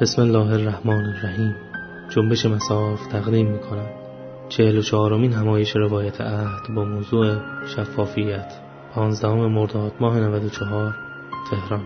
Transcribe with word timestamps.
بسم 0.00 0.22
الله 0.22 0.52
الرحمن 0.52 1.04
الرحیم. 1.04 1.56
جنبش 2.08 2.46
مساف 2.46 3.06
تقدیم 3.06 3.50
می 3.50 3.58
کند 3.58 3.88
چهل 4.48 4.78
و 4.78 4.82
چهارمین 4.82 5.32
همایش 5.32 5.76
روایت 5.76 6.20
عهد 6.20 6.74
با 6.76 6.84
موضوع 6.84 7.36
شفافیت. 7.66 8.52
پانزدهم 8.94 9.46
مرداد 9.46 9.92
ماه 10.00 10.20
94 10.20 10.94
تهران. 11.50 11.84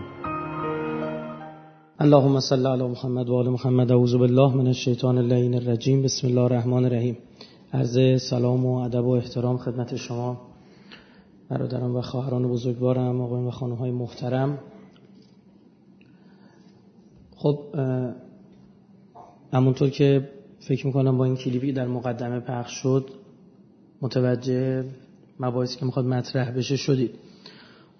اللهم 1.99 2.39
صل 2.39 2.67
علی 2.67 2.87
محمد 2.87 3.29
و 3.29 3.35
آل 3.35 3.49
محمد. 3.49 3.91
اعوذ 3.91 4.15
بالله 4.15 4.55
من 4.55 4.67
الشیطان 4.67 5.17
اللعین 5.17 5.55
الرجیم. 5.55 6.01
بسم 6.01 6.27
الله 6.27 6.41
الرحمن 6.41 6.85
الرحیم. 6.85 7.17
عرض 7.73 8.21
سلام 8.29 8.65
و 8.65 8.75
ادب 8.75 9.05
و 9.05 9.11
احترام 9.11 9.57
خدمت 9.57 9.95
شما. 9.95 10.41
برادران 11.49 11.91
و 11.91 12.01
خواهران 12.01 12.47
بزرگوارم 12.47 13.21
آقایان 13.21 13.47
و 13.47 13.51
خانم 13.51 13.75
های 13.75 13.91
محترم. 13.91 14.59
خب 17.45 17.59
همونطور 19.53 19.89
که 19.89 20.29
فکر 20.59 20.87
می‌کنم 20.87 21.17
با 21.17 21.25
این 21.25 21.35
کلیپی 21.35 21.71
در 21.71 21.87
مقدمه 21.87 22.39
پخش 22.39 22.71
شد 22.71 23.09
متوجه 24.01 24.83
مباحثی 25.39 25.79
که 25.79 25.85
می‌خواد 25.85 26.05
مطرح 26.05 26.51
بشه 26.51 26.75
شدید. 26.75 27.11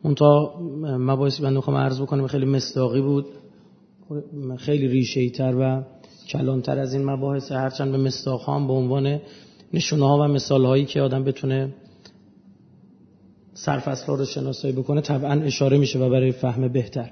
اون 0.04 0.16
تا 0.16 0.60
مباحثی 0.84 1.44
من 1.44 1.54
می‌خوام 1.54 1.78
عرض 1.78 2.02
بکنم 2.02 2.28
خیلی 2.28 2.46
مصداقی 2.46 3.02
بود 3.02 3.26
خیلی 4.58 4.88
ریشه 4.88 5.30
تر 5.30 5.56
و 5.60 5.84
کلانتر 6.28 6.80
از 6.80 6.94
این 6.94 7.06
مباحث. 7.06 7.52
هرچند 7.52 7.92
به 7.92 7.98
مصداق 7.98 8.50
هم 8.50 8.68
به 8.68 8.74
عنوان 8.74 9.20
نشونه 9.74 10.08
ها 10.08 10.18
و 10.18 10.28
مثال 10.28 10.66
هایی 10.66 10.86
که 10.86 11.02
آدم 11.02 11.24
بتونه 11.24 11.74
سرفصل 13.54 14.18
رو 14.18 14.26
شناسایی 14.26 14.74
بکنه 14.74 15.02
طبعا 15.02 15.42
اشاره 15.42 15.78
میشه 15.78 16.00
و 16.00 16.10
برای 16.10 16.32
فهم 16.32 16.68
بهتر. 16.68 17.12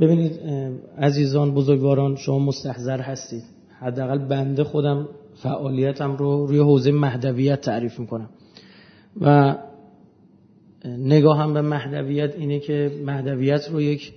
ببینید 0.00 0.40
عزیزان 0.98 1.54
بزرگواران 1.54 2.16
شما 2.16 2.38
مستحضر 2.38 3.00
هستید. 3.00 3.42
حداقل 3.80 4.18
بنده 4.18 4.64
خودم 4.64 5.08
فعالیتم 5.42 6.16
رو 6.16 6.46
روی 6.46 6.58
حوزه 6.58 6.92
مهدویت 6.92 7.60
تعریف 7.60 8.00
می‌کنم. 8.00 8.28
و 9.20 9.56
نگاهم 10.84 11.54
به 11.54 11.62
مهدویت 11.62 12.34
اینه 12.34 12.60
که 12.60 12.90
مهدویت 13.04 13.68
رو 13.70 13.80
یک 13.80 14.12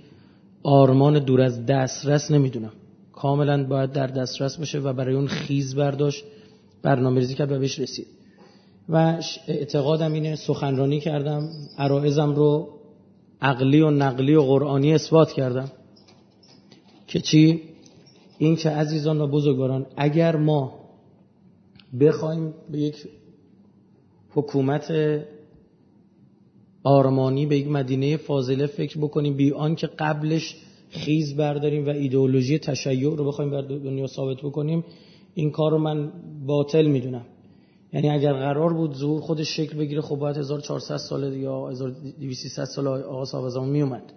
آرمان 0.62 1.18
دور 1.18 1.40
از 1.40 1.66
دسترس 1.66 2.30
نمی‌دونم. 2.30 2.72
کاملا 3.12 3.64
باید 3.64 3.92
در 3.92 4.06
دسترس 4.06 4.58
باشه 4.58 4.78
و 4.78 4.92
برای 4.92 5.14
اون 5.14 5.26
خیز 5.26 5.74
برداشت 5.74 6.24
برنامه 6.82 7.20
ریزی 7.20 7.34
کرد 7.34 7.52
و 7.52 7.58
بهش 7.58 7.78
رسید. 7.78 8.06
و 8.88 9.20
اعتقادم 9.48 10.12
اینه 10.12 10.36
سخنرانی 10.36 11.00
کردم 11.00 11.48
عرائزم 11.78 12.34
رو 12.34 12.68
عقلی 13.42 13.80
و 13.80 13.90
نقلی 13.90 14.34
و 14.34 14.42
قرآنی 14.42 14.94
اثبات 14.94 15.32
کردم 15.32 15.70
که 17.06 17.20
چی؟ 17.20 17.62
این 18.38 18.56
که 18.56 18.70
عزیزان 18.70 19.20
و 19.20 19.26
بزرگواران 19.26 19.86
اگر 19.96 20.36
ما 20.36 20.74
بخوایم 22.00 22.54
به 22.70 22.78
یک 22.78 23.08
حکومت 24.34 24.92
آرمانی 26.84 27.46
به 27.46 27.58
یک 27.58 27.68
مدینه 27.68 28.16
فاضله 28.16 28.66
فکر 28.66 28.98
بکنیم 28.98 29.36
بی 29.36 29.54
که 29.76 29.86
قبلش 29.86 30.56
خیز 30.90 31.36
برداریم 31.36 31.86
و 31.86 31.88
ایدئولوژی 31.88 32.58
تشیع 32.58 33.16
رو 33.16 33.24
بخوایم 33.24 33.50
بر 33.50 33.60
دنیا 33.60 34.06
ثابت 34.06 34.36
بکنیم 34.42 34.84
این 35.34 35.50
کار 35.50 35.70
رو 35.70 35.78
من 35.78 36.12
باطل 36.46 36.86
می‌دونم 36.86 37.24
یعنی 37.92 38.10
اگر 38.10 38.32
قرار 38.32 38.74
بود 38.74 38.94
ظهور 38.94 39.20
خودش 39.20 39.56
شکل 39.56 39.78
بگیره 39.78 40.00
خب 40.00 40.16
باید 40.16 40.36
1400 40.36 40.96
سال 40.96 41.36
یا 41.36 41.68
1200 41.68 42.64
سال 42.64 42.86
آقا 42.86 43.24
صاحب 43.24 43.48
زمان 43.48 43.68
می 43.68 43.82
اومد 43.82 44.12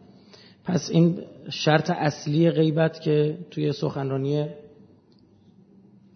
پس 0.64 0.90
این 0.92 1.20
شرط 1.50 1.90
اصلی 1.90 2.52
غیبت 2.52 3.02
که 3.02 3.38
توی 3.52 3.74
سخنرانی 3.74 4.48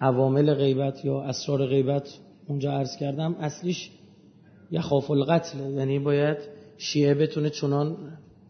عوامل 0.02 0.53
غیبت 0.53 1.05
یا 1.05 1.21
اسرار 1.21 1.65
غیبت 1.65 2.09
اونجا 2.47 2.71
عرض 2.71 2.97
کردم 2.99 3.36
اصلیش 3.39 3.91
یخاف 4.71 5.11
القتل 5.11 5.59
یعنی 5.73 5.99
باید 5.99 6.37
شیعه 6.77 7.14
بتونه 7.14 7.49
چنان 7.49 7.97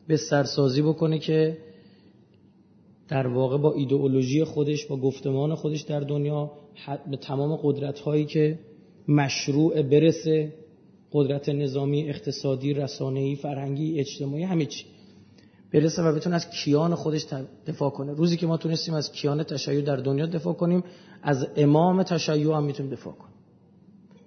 به 0.07 0.17
سرسازی 0.17 0.81
بکنه 0.81 1.19
که 1.19 1.57
در 3.07 3.27
واقع 3.27 3.57
با 3.57 3.73
ایدئولوژی 3.73 4.43
خودش 4.43 4.85
با 4.85 4.97
گفتمان 4.97 5.55
خودش 5.55 5.81
در 5.81 5.99
دنیا 5.99 6.51
به 7.11 7.17
تمام 7.17 7.55
قدرت 7.63 7.99
هایی 7.99 8.25
که 8.25 8.59
مشروع 9.09 9.81
برسه 9.81 10.53
قدرت 11.11 11.49
نظامی 11.49 12.09
اقتصادی 12.09 12.73
رسانه‌ای 12.73 13.35
فرهنگی 13.35 13.99
اجتماعی 13.99 14.43
همه 14.43 14.65
چی. 14.65 14.85
برسه 15.73 16.01
و 16.01 16.15
بتونه 16.15 16.35
از 16.35 16.49
کیان 16.49 16.95
خودش 16.95 17.25
دفاع 17.67 17.89
کنه. 17.89 18.13
روزی 18.13 18.37
که 18.37 18.47
ما 18.47 18.57
تونستیم 18.57 18.93
از 18.93 19.11
کیان 19.11 19.43
تشیع 19.43 19.81
در 19.81 19.95
دنیا 19.95 20.25
دفاع 20.25 20.53
کنیم 20.53 20.83
از 21.23 21.47
امام 21.55 22.03
تشیع 22.03 22.55
هم 22.55 22.63
می‌تونیم 22.63 22.91
دفاع 22.91 23.13
کنیم. 23.13 23.33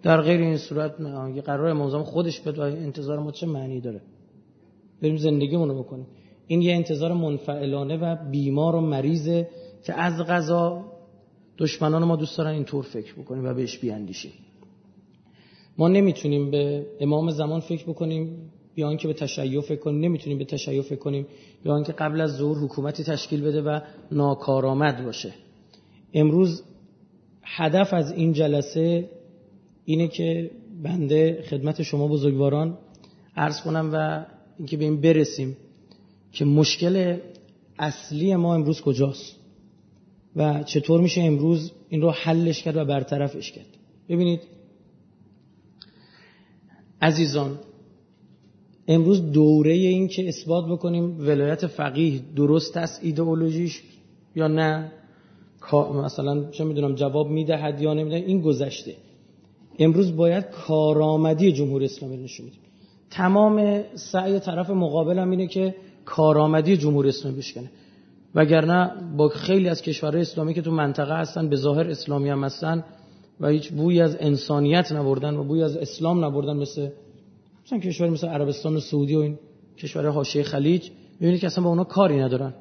در 0.02 0.20
غیر 0.20 0.40
این 0.40 0.56
صورت 0.56 1.00
قرار 1.44 1.66
امام 1.68 2.02
خودش 2.02 2.40
بده 2.40 2.62
انتظار 2.62 3.18
ما 3.18 3.32
چه 3.32 3.46
معنی 3.46 3.80
داره؟ 3.80 4.00
بریم 5.02 5.16
زندگیمون 5.16 5.68
رو 5.68 5.82
بکنیم. 5.82 6.06
این 6.46 6.62
یه 6.62 6.74
انتظار 6.74 7.12
منفعلانه 7.12 7.96
و 7.96 8.30
بیمار 8.30 8.74
و 8.74 8.80
مریضه 8.80 9.48
که 9.84 10.00
از 10.00 10.26
غذا 10.26 10.84
دشمنان 11.58 12.04
ما 12.04 12.16
دوست 12.16 12.38
دارن 12.38 12.50
اینطور 12.50 12.84
فکر 12.84 13.14
بکنیم 13.14 13.44
و 13.44 13.54
بهش 13.54 13.78
بیاندیشیم. 13.78 14.32
ما 15.78 15.88
نمی‌تونیم 15.88 16.50
به 16.50 16.86
امام 17.00 17.30
زمان 17.30 17.60
فکر 17.60 17.84
بکنیم 17.84 18.52
یا 18.76 18.96
که 18.96 19.08
به 19.08 19.14
تشیع 19.14 19.60
فکر 19.60 19.80
کنیم 19.80 20.00
نمی‌تونیم 20.00 20.38
به 20.38 20.44
تشیع 20.44 20.82
فکر 20.82 20.98
کنیم 20.98 21.26
یا 21.64 21.82
که 21.82 21.92
قبل 21.92 22.20
از 22.20 22.36
ظهور 22.36 22.58
حکومتی 22.58 23.04
تشکیل 23.04 23.42
بده 23.42 23.62
و 23.62 23.80
ناکارآمد 24.12 25.04
باشه. 25.04 25.32
امروز 26.14 26.62
هدف 27.42 27.94
از 27.94 28.12
این 28.12 28.32
جلسه 28.32 29.08
اینه 29.84 30.08
که 30.08 30.50
بنده 30.82 31.44
خدمت 31.50 31.82
شما 31.82 32.08
بزرگواران 32.08 32.78
عرض 33.36 33.60
کنم 33.60 33.90
و 33.92 34.26
اینکه 34.58 34.76
به 34.76 34.84
این 34.84 35.00
برسیم 35.00 35.56
که 36.32 36.44
مشکل 36.44 37.18
اصلی 37.78 38.36
ما 38.36 38.54
امروز 38.54 38.80
کجاست 38.80 39.36
و 40.36 40.62
چطور 40.62 41.00
میشه 41.00 41.20
امروز 41.20 41.72
این 41.88 42.02
رو 42.02 42.10
حلش 42.10 42.62
کرد 42.62 42.76
و 42.76 42.84
برطرفش 42.84 43.52
کرد. 43.52 43.66
ببینید 44.08 44.40
عزیزان 47.02 47.58
امروز 48.88 49.32
دوره 49.32 49.72
این 49.72 50.08
که 50.08 50.28
اثبات 50.28 50.64
بکنیم 50.66 51.18
ولایت 51.18 51.66
فقیه 51.66 52.20
درست 52.36 52.76
است 52.76 53.00
ایدئولوژیش 53.04 53.82
یا 54.34 54.48
نه؟ 54.48 54.92
مثلا 56.04 56.50
چه 56.50 56.64
می‌دونم 56.64 56.94
جواب 56.94 57.28
می‌دهد 57.28 57.80
یا 57.80 57.94
نمیده 57.94 58.16
این 58.16 58.40
گذشته. 58.40 58.94
امروز 59.78 60.16
باید 60.16 60.50
کارآمدی 60.50 61.52
جمهوری 61.52 61.84
اسلامی 61.84 62.16
نشون 62.16 62.46
بدیم. 62.46 62.60
تمام 63.10 63.82
سعی 63.94 64.40
طرف 64.40 64.70
مقابل 64.70 65.18
هم 65.18 65.30
اینه 65.30 65.46
که 65.46 65.74
کارآمدی 66.04 66.76
جمهوری 66.76 67.08
اسلامی 67.08 67.36
بشکنه. 67.36 67.70
وگرنه 68.34 68.90
با 69.16 69.28
خیلی 69.28 69.68
از 69.68 69.82
کشورهای 69.82 70.20
اسلامی 70.22 70.54
که 70.54 70.62
تو 70.62 70.70
منطقه 70.70 71.14
هستن 71.14 71.48
به 71.48 71.56
ظاهر 71.56 71.90
اسلامی 71.90 72.28
هم 72.28 72.44
هستن 72.44 72.84
و 73.42 73.48
هیچ 73.48 73.70
بوی 73.70 74.00
از 74.00 74.16
انسانیت 74.20 74.92
نبردن 74.92 75.34
و 75.34 75.44
بوی 75.44 75.62
از 75.62 75.76
اسلام 75.76 76.24
نبردن 76.24 76.56
مثل 76.56 76.88
مثلا 77.66 77.78
کشور 77.78 78.10
مثل 78.10 78.26
عربستان 78.28 78.76
و 78.76 78.80
سعودی 78.80 79.14
و 79.14 79.18
این 79.18 79.38
کشور 79.78 80.08
حاشیه 80.08 80.42
خلیج 80.42 80.90
می‌بینید 81.20 81.40
که 81.40 81.46
اصلا 81.46 81.64
با 81.64 81.70
اونا 81.70 81.84
کاری 81.84 82.18
ندارن. 82.18 82.54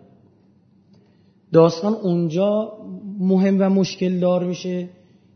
داستان 1.53 1.93
اونجا 1.93 2.73
مهم 3.19 3.57
و 3.59 3.69
مشکل 3.69 4.19
دار 4.19 4.43
میشه 4.43 4.89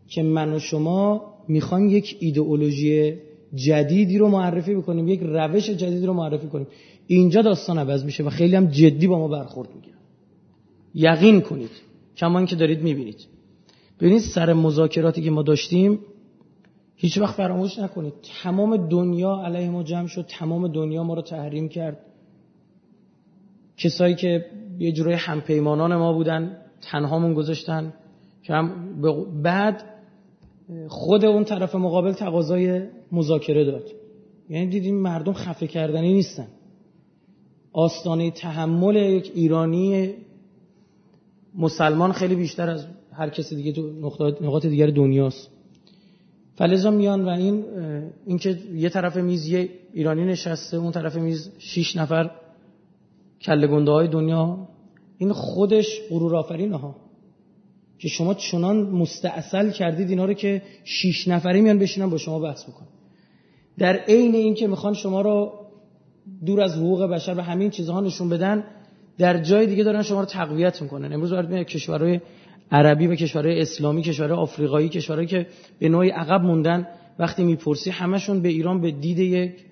که 0.08 0.24
من 0.24 0.54
و 0.54 0.60
شما 0.60 1.22
می‌خوایم 1.48 1.90
یک 1.90 2.18
ایدئولوژی 2.20 3.14
جدیدی 3.56 4.18
رو 4.18 4.28
معرفی 4.28 4.76
بکنیم 4.76 5.08
یک 5.08 5.20
روش 5.24 5.70
جدیدی 5.70 6.06
رو 6.06 6.14
معرفی 6.14 6.48
کنیم. 6.48 6.68
اینجا 7.08 7.42
داستان 7.42 7.80
عوض 7.80 8.06
میشه 8.06 8.24
و 8.24 8.30
خیلی 8.30 8.56
هم 8.56 8.66
جدی 8.66 9.08
با 9.08 9.20
ما 9.20 9.28
برخورد 9.28 9.70
می‌گیرن 9.76 9.98
یقین 10.94 11.42
کنید. 11.42 11.72
کمان 12.18 12.46
که 12.46 12.56
دارید 12.56 12.82
می‌بینید. 12.82 13.35
ببینید 14.00 14.22
سر 14.36 14.54
مذاکراتی 14.54 15.22
که 15.22 15.32
ما 15.32 15.42
داشتیم 15.42 16.00
هیچ 16.96 17.18
وقت 17.18 17.36
فراموش 17.36 17.80
نکنید. 17.80 18.14
تمام 18.44 18.88
دنیا 18.88 19.36
علیه 19.46 19.70
ما 19.70 19.84
جمع 19.84 20.08
شد 20.08 20.26
تمام 20.30 20.68
دنیا 20.68 21.04
ما 21.04 21.14
رو 21.14 21.22
تحریم 21.22 21.70
کرد. 21.70 21.98
کسایی 23.78 24.16
که 24.16 24.46
یه 24.80 24.92
جورای 24.92 25.16
همپیمانان 25.16 25.96
ما 25.96 26.14
بودن 26.14 26.58
تنهامون 26.82 27.34
گذاشتن. 27.34 27.94
که 28.44 28.54
بعد 29.44 29.84
خود 30.88 31.26
اون 31.26 31.44
طرف 31.44 31.76
مقابل 31.76 32.14
تقاضای 32.14 32.82
مذاکره 33.12 33.66
داد. 33.66 33.84
یعنی 34.50 34.68
دیدیم 34.68 34.96
مردم 34.96 35.34
خفه 35.34 35.68
کردنی 35.68 36.14
نیستن. 36.14 36.48
آستانه 37.74 38.32
تحمل 38.32 38.96
یک 38.96 39.32
ایرانی 39.36 40.14
مسلمان 41.56 42.12
خیلی 42.12 42.36
بیشتر 42.36 42.70
از 42.70 42.86
هر 43.18 43.30
کسی 43.30 43.56
دیگه 43.56 43.72
تو 43.72 43.82
نقاط 44.42 44.66
دیگر 44.66 44.88
دنیاست. 44.88 45.50
فلزا 46.56 46.92
میان 46.92 47.26
و 47.26 47.30
این 47.30 47.64
اینکه 48.26 48.58
یه 48.74 48.90
طرف 48.90 49.18
میز 49.18 49.48
یه 49.48 49.70
ایرانی 49.94 50.26
نشسته 50.26 50.78
اون 50.78 50.92
طرف 50.92 51.16
میز 51.16 51.52
شیش 51.58 51.96
نفر 51.96 52.32
کله 53.42 53.68
گنده 53.68 53.92
های 53.92 54.08
دنیا 54.08 54.68
این 55.18 55.34
خودش 55.34 56.02
غرور 56.10 56.36
آفرینه 56.36 56.78
ها. 56.78 56.96
که 58.00 58.08
شما 58.08 58.34
چنان 58.34 58.78
مستاصل 58.78 59.72
کردید 59.72 60.10
اینا 60.10 60.26
رو 60.26 60.34
که 60.34 60.62
شیش 60.84 61.28
نفری 61.28 61.62
میان 61.62 61.80
بشینن 61.80 62.10
با 62.10 62.18
شما 62.18 62.40
بحث 62.40 62.64
بکنن. 62.64 62.88
در 63.78 63.96
عین 63.96 64.36
این 64.36 64.54
که 64.54 64.68
می‌خوان 64.68 64.94
شما 64.94 65.22
رو 65.22 65.54
دور 66.46 66.62
از 66.62 66.76
حقوق 66.76 67.04
بشر 67.04 67.34
و 67.38 67.42
همین 67.42 67.70
چیزها 67.70 68.02
نشون 68.02 68.30
بدن 68.30 68.64
در 69.18 69.44
جای 69.44 69.66
دیگه 69.66 69.84
دارن 69.84 70.02
شما 70.02 70.20
رو 70.20 70.26
تقویت 70.26 70.82
می‌کنن. 70.82 71.14
امروز 71.14 71.34
باید 71.34 71.68
کشورهای 71.68 72.20
عربی 72.72 73.08
و 73.08 73.16
کشورهای 73.16 73.62
اسلامی 73.62 74.02
کشورهای 74.02 74.40
آفریقایی 74.40 74.90
کشورهایی 74.90 75.28
که 75.28 75.48
به 75.80 75.90
نوعی 75.90 76.10
عقب 76.10 76.42
موندن 76.42 76.88
وقتی 77.20 77.44
می‌پرسی 77.44 77.90
همشون 77.90 78.42
به 78.42 78.50
ایران 78.50 78.82
به 78.82 78.92
دید 78.92 79.20
یک 79.20 79.66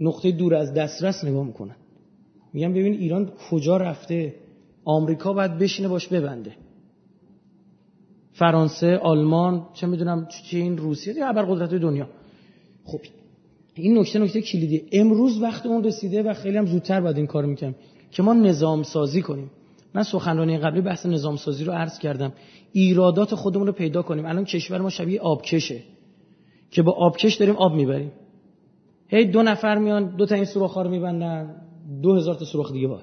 نقطه 0.00 0.30
دور 0.30 0.54
از 0.54 0.74
دسترس 0.74 1.24
نگاه 1.24 1.46
می‌کنن. 1.46 1.76
میگم 2.52 2.72
ببین 2.72 2.92
ایران 2.92 3.30
کجا 3.50 3.76
رفته؟ 3.76 4.34
آمریکا 4.84 5.32
باید 5.32 5.58
بشینه 5.58 5.88
باش 5.88 6.08
ببنده. 6.08 6.52
فرانسه 8.32 8.96
آلمان 8.96 9.66
چه 9.74 9.86
می‌دونم 9.86 10.28
چین 10.50 10.78
روسیه 10.78 11.14
یا 11.14 11.32
قدرت 11.32 11.70
دنیا. 11.70 12.08
خب 12.84 13.00
این 13.74 13.98
نکته 13.98 14.18
نکته 14.18 14.40
کلیدی 14.40 14.82
امروز 14.92 15.42
وقت 15.42 15.66
اون 15.66 15.84
رسیده 15.84 16.22
و 16.22 16.34
خیلی 16.34 16.56
هم 16.56 16.66
زودتر 16.66 17.00
باید 17.00 17.16
این 17.16 17.26
کار 17.26 17.44
می‌کنم 17.44 17.74
که 18.10 18.22
ما 18.22 18.32
نظام 18.32 18.82
سازی 18.82 19.22
کنیم. 19.22 19.50
من 19.94 20.02
سخنرانی 20.02 20.58
قبلی 20.58 20.80
بحث 20.80 21.06
نظام 21.06 21.36
سازی 21.36 21.64
رو 21.64 21.72
عرض 21.72 21.98
کردم. 21.98 22.32
ایرادات 22.72 23.34
خودمون 23.34 23.66
رو 23.66 23.72
پیدا 23.72 24.02
کنیم. 24.02 24.26
الان 24.26 24.44
کشور 24.44 24.80
ما 24.80 24.90
شبیه 24.90 25.20
آبکشه. 25.20 25.80
که 26.70 26.82
با 26.82 26.92
آبکش 26.92 27.34
داریم 27.34 27.56
آب 27.56 27.74
می‌بریم. 27.74 28.12
هی 29.08 29.24
دو 29.24 29.42
نفر 29.42 29.78
میان 29.78 30.16
دو 30.16 30.26
تا 30.26 30.34
این 30.34 30.44
سوراخ 30.44 30.78
رو 30.78 30.90
میبندن. 30.90 31.54
دو 32.02 32.14
هزار 32.14 32.34
تا 32.34 32.44
سوراخ 32.44 32.72
دیگه 32.72 32.88
با 32.88 33.00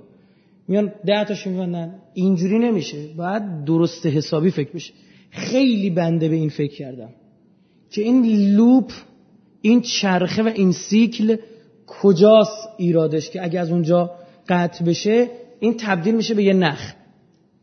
میان 0.68 0.94
ده 1.06 1.26
تاش 1.26 1.48
میبندن. 1.48 1.96
اینجوری 2.14 2.60
نمیشه. 2.60 3.08
باید 3.18 3.66
درست 3.66 4.06
حسابی 4.06 4.52
فکر 4.52 4.72
بشه. 4.72 4.94
خیلی 5.30 5.90
بنده 5.90 6.30
به 6.30 6.36
این 6.36 6.50
فکر 6.50 6.76
کردم. 6.76 7.10
که 7.90 8.02
این 8.02 8.26
لوپ 8.56 8.92
این 9.62 9.82
چرخه 9.82 10.44
و 10.44 10.48
این 10.48 10.72
سیکل 10.72 11.36
کجاست 11.88 12.70
ایرادش 12.78 13.30
که 13.30 13.44
اگه 13.44 13.60
از 13.60 13.72
اونجا 13.72 14.12
قطع 14.50 14.86
بشه 14.86 15.28
این 15.60 15.76
تبدیل 15.80 16.16
میشه 16.16 16.34
به 16.34 16.44
یه 16.44 16.54
نخ. 16.54 16.94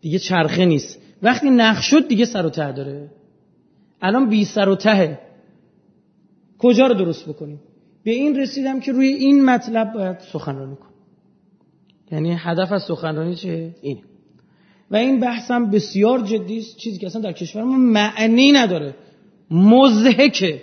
دیگه 0.00 0.19
چرخه 0.19 0.64
نیست. 0.64 0.98
وقتی 1.22 1.50
نخ 1.50 1.82
شد 1.82 2.08
دیگه 2.08 2.25
سر 2.25 2.46
و 2.46 2.50
ته 2.50 2.72
داره. 2.72 3.10
الان 4.02 4.28
بی 4.28 4.44
سر 4.44 4.69
و 4.69 4.76
ته 4.76 5.19
کجا 6.58 6.87
رو 6.87 6.94
درست 6.94 7.28
بکنیم؟ 7.28 7.60
به 8.04 8.10
این 8.10 8.37
رسیدم 8.37 8.81
که 8.81 8.93
روی 8.93 9.06
این 9.06 9.44
مطلب 9.44 9.93
باید 9.93 10.19
سخنرانی 10.32 10.76
کنم. 10.76 10.90
یعنی 12.12 12.37
هدف 12.38 12.72
از 12.72 12.82
سخنرانی 12.82 13.34
چه؟ 13.34 13.75
اینه. 13.82 14.00
و 14.90 14.96
این 14.96 15.20
بحثم 15.20 15.70
بسیار 15.70 16.20
جدی 16.20 16.58
است. 16.58 16.76
چیزی 16.76 16.98
که 16.98 17.06
اصلا 17.06 17.22
در 17.22 17.32
کشور 17.32 17.62
ما 17.62 17.76
معنی 17.76 18.52
نداره. 18.52 18.94
مزهکه. 19.50 20.62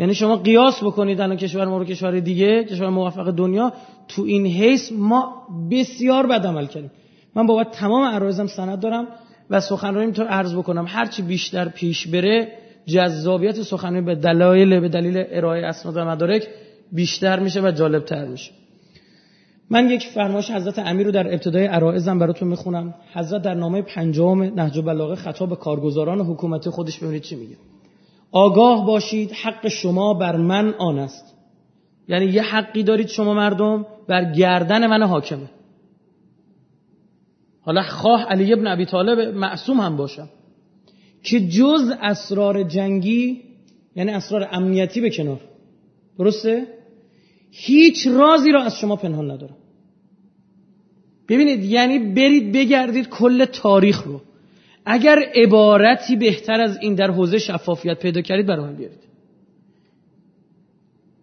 یعنی 0.00 0.14
شما 0.14 0.36
قیاس 0.36 0.82
بکنید 0.84 1.20
الان 1.20 1.36
کشور 1.36 1.64
ما 1.64 1.78
رو 1.78 1.84
کشور 1.84 2.20
دیگه 2.20 2.64
کشور 2.64 2.88
موفق 2.88 3.30
دنیا. 3.30 3.72
تو 4.08 4.22
این 4.22 4.46
حیث 4.46 4.92
ما 4.92 5.46
بسیار 5.70 6.26
بد 6.26 6.46
عمل 6.46 6.66
کردیم. 6.66 6.90
من 7.34 7.46
بابت 7.46 7.70
تمام 7.70 8.04
عرایزم 8.04 8.46
سند 8.46 8.80
دارم 8.80 9.06
و 9.50 9.60
سخنرانی 9.60 10.12
تو 10.12 10.22
عرض 10.22 10.54
بکنم. 10.54 10.84
هرچی 10.88 11.22
بیشتر 11.22 11.68
پیش 11.68 12.06
بره 12.06 12.48
جذابیت 12.86 13.62
سخنرانی 13.62 14.06
به 14.06 14.14
دلایل 14.14 14.80
به 14.80 14.88
دلیل 14.88 15.24
ارائه 15.30 15.66
اسناد 15.66 15.96
و 15.96 16.04
مدارک 16.04 16.48
بیشتر 16.92 17.40
میشه 17.40 17.60
و 17.60 17.70
جالب 17.70 18.04
تر 18.04 18.24
میشه. 18.24 18.50
من 19.70 19.90
یک 19.90 20.06
فرمایش 20.06 20.50
حضرت 20.50 20.78
امیر 20.78 21.06
رو 21.06 21.12
در 21.12 21.26
ابتدای 21.26 21.66
عرائزم 21.66 22.18
براتون 22.18 22.48
می‌خونم. 22.48 22.94
حضرت 23.14 23.42
در 23.42 23.54
نامه 23.54 23.82
پنجم 23.82 24.42
نهج 24.42 24.80
بلاغه 24.80 25.14
خطاب 25.14 25.48
به 25.48 25.56
کارگزاران 25.56 26.20
حکومت 26.20 26.68
خودش 26.68 26.98
ببینید 26.98 27.22
چی 27.22 27.36
میگه. 27.36 27.56
آگاه 28.32 28.86
باشید 28.86 29.32
حق 29.32 29.68
شما 29.68 30.14
بر 30.14 30.36
من 30.36 30.74
آن 30.78 30.98
است. 30.98 31.34
یعنی 32.08 32.24
یه 32.24 32.42
حقی 32.42 32.82
دارید 32.82 33.06
شما 33.06 33.34
مردم 33.34 33.86
بر 34.08 34.32
گردن 34.32 34.86
من 34.86 35.02
حاکمه. 35.02 35.50
حالا 37.60 37.82
خواه 37.82 38.22
علی 38.24 38.52
ابن 38.52 38.66
ابی 38.66 38.86
طالب 38.86 39.34
معصوم 39.34 39.80
هم 39.80 39.96
باشم. 39.96 40.28
که 41.22 41.48
جز 41.48 41.92
اسرار 42.00 42.62
جنگی 42.62 43.42
یعنی 43.96 44.10
اسرار 44.10 44.48
امنیتی 44.52 45.00
به 45.00 45.10
کنار. 45.10 45.40
درسته؟ 46.18 46.66
هیچ 47.50 48.06
رازی 48.06 48.52
را 48.52 48.62
از 48.62 48.74
شما 48.74 48.96
پنهان 48.96 49.30
ندارم. 49.30 49.56
ببینید 51.28 51.64
یعنی 51.64 51.98
برید 51.98 52.52
بگردید 52.52 53.08
کل 53.08 53.44
تاریخ 53.44 54.02
رو. 54.02 54.20
اگر 54.84 55.18
عبارتی 55.34 56.16
بهتر 56.16 56.60
از 56.60 56.78
این 56.80 56.94
در 56.94 57.10
حوزه 57.10 57.38
شفافیت 57.38 57.98
پیدا 57.98 58.20
کردید 58.20 58.46
برای 58.46 58.74
بیارید. 58.74 59.10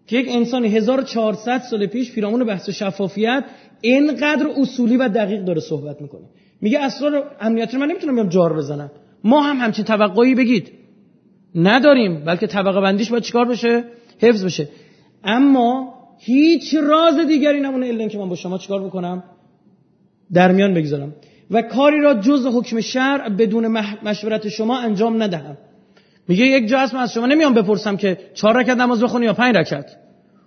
که 0.08 0.18
یک 0.18 0.28
انسان 0.30 0.66
1400 0.66 1.62
سال 1.62 1.86
پیش 1.86 2.12
پیرامون 2.12 2.44
بحث 2.44 2.70
شفافیت 2.70 3.44
اینقدر 3.82 4.48
اصولی 4.58 4.98
و 4.98 5.10
دقیق 5.10 5.44
داره 5.44 5.62
صحبت 5.62 6.02
می‌کنه. 6.02 6.26
میگه 6.62 6.80
اسرار 6.80 7.32
امنیت 7.42 7.74
رو 7.74 7.80
من 7.80 7.88
نمی‌تونم 7.88 8.16
بیام 8.16 8.30
جار 8.30 8.54
بزنم. 8.54 8.92
ما 9.24 9.42
هم 9.42 9.58
همچین 9.58 9.86
توقعی 9.86 10.36
بگید. 10.36 10.72
نداریم. 11.56 12.26
بلکه 12.26 12.48
طبقه 12.48 12.82
بندیش 12.82 13.12
باید 13.12 13.24
چیکار 13.24 13.46
بشه؟ 13.46 13.84
حفظ 14.20 14.46
بشه. 14.46 14.70
اما 15.24 15.94
هیچ 16.20 16.76
راز 16.76 17.20
دیگری 17.28 17.60
نمونه 17.60 17.88
الا 17.88 18.08
که 18.08 18.18
من 18.18 18.30
با 18.30 18.36
شما 18.36 18.58
چیکار 18.58 18.84
بکنم؟ 18.84 19.24
در 20.34 20.52
میان 20.52 20.74
بگذارم. 20.74 21.16
و 21.52 21.62
کاری 21.62 22.02
را 22.02 22.14
جز 22.14 22.46
حکم 22.46 22.82
شرع 22.82 23.30
بدون 23.30 23.68
مشورت 24.04 24.50
شما 24.50 24.80
انجام 24.80 25.24
ندهم. 25.24 25.58
میگه 26.28 26.46
یک 26.46 26.68
جا 26.68 26.80
از 26.80 27.14
شما 27.14 27.26
نمیام 27.26 27.54
بپرسم 27.54 27.98
که 27.98 28.18
چهار 28.34 28.58
رکعت 28.58 28.78
نماز 28.78 29.04
بخونی 29.04 29.26
یا 29.26 29.34
پنج 29.34 29.56
رکعت. 29.58 29.98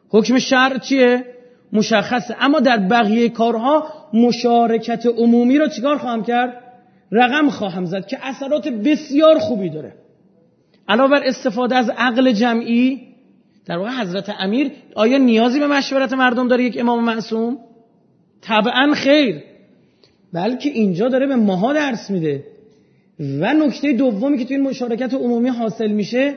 حکم 0.08 0.38
شرع 0.38 0.78
چیه؟ 0.78 1.24
مشخصه. 1.72 2.36
اما 2.40 2.60
در 2.60 2.78
بقیه 2.78 3.28
کارها 3.28 3.86
مشارکت 4.14 5.06
عمومی 5.06 5.58
رو 5.58 5.68
چیکار 5.68 5.98
خواهم 5.98 6.22
کرد؟ 6.24 6.62
رقم 7.12 7.50
خواهم 7.50 7.84
زد 7.84 8.06
که 8.06 8.18
اثرات 8.22 8.68
بسیار 8.68 9.38
خوبی 9.38 9.70
داره. 9.70 9.94
علاوه 10.88 11.10
بر 11.10 11.22
استفاده 11.24 11.76
از 11.76 11.90
عقل 11.96 12.32
جمعی 12.32 13.00
در 13.66 13.78
واقع 13.78 13.90
حضرت 13.90 14.34
امیر 14.38 14.70
آیا 14.94 15.18
نیازی 15.18 15.60
به 15.60 15.66
مشورت 15.66 16.12
مردم 16.12 16.48
داره 16.48 16.64
یک 16.64 16.76
امام 16.80 17.04
معصوم؟ 17.04 17.58
طبعا 18.40 18.94
خیر. 18.94 19.49
بلکه 20.32 20.70
اینجا 20.70 21.08
داره 21.08 21.26
به 21.26 21.36
ماها 21.36 21.72
درس 21.72 22.10
میده. 22.10 22.44
و 23.20 23.54
نکته 23.54 23.92
دومی 23.92 24.38
که 24.38 24.44
توی 24.44 24.56
این 24.56 24.66
مشارکت 24.66 25.14
عمومی 25.14 25.48
حاصل 25.48 25.92
میشه 25.92 26.34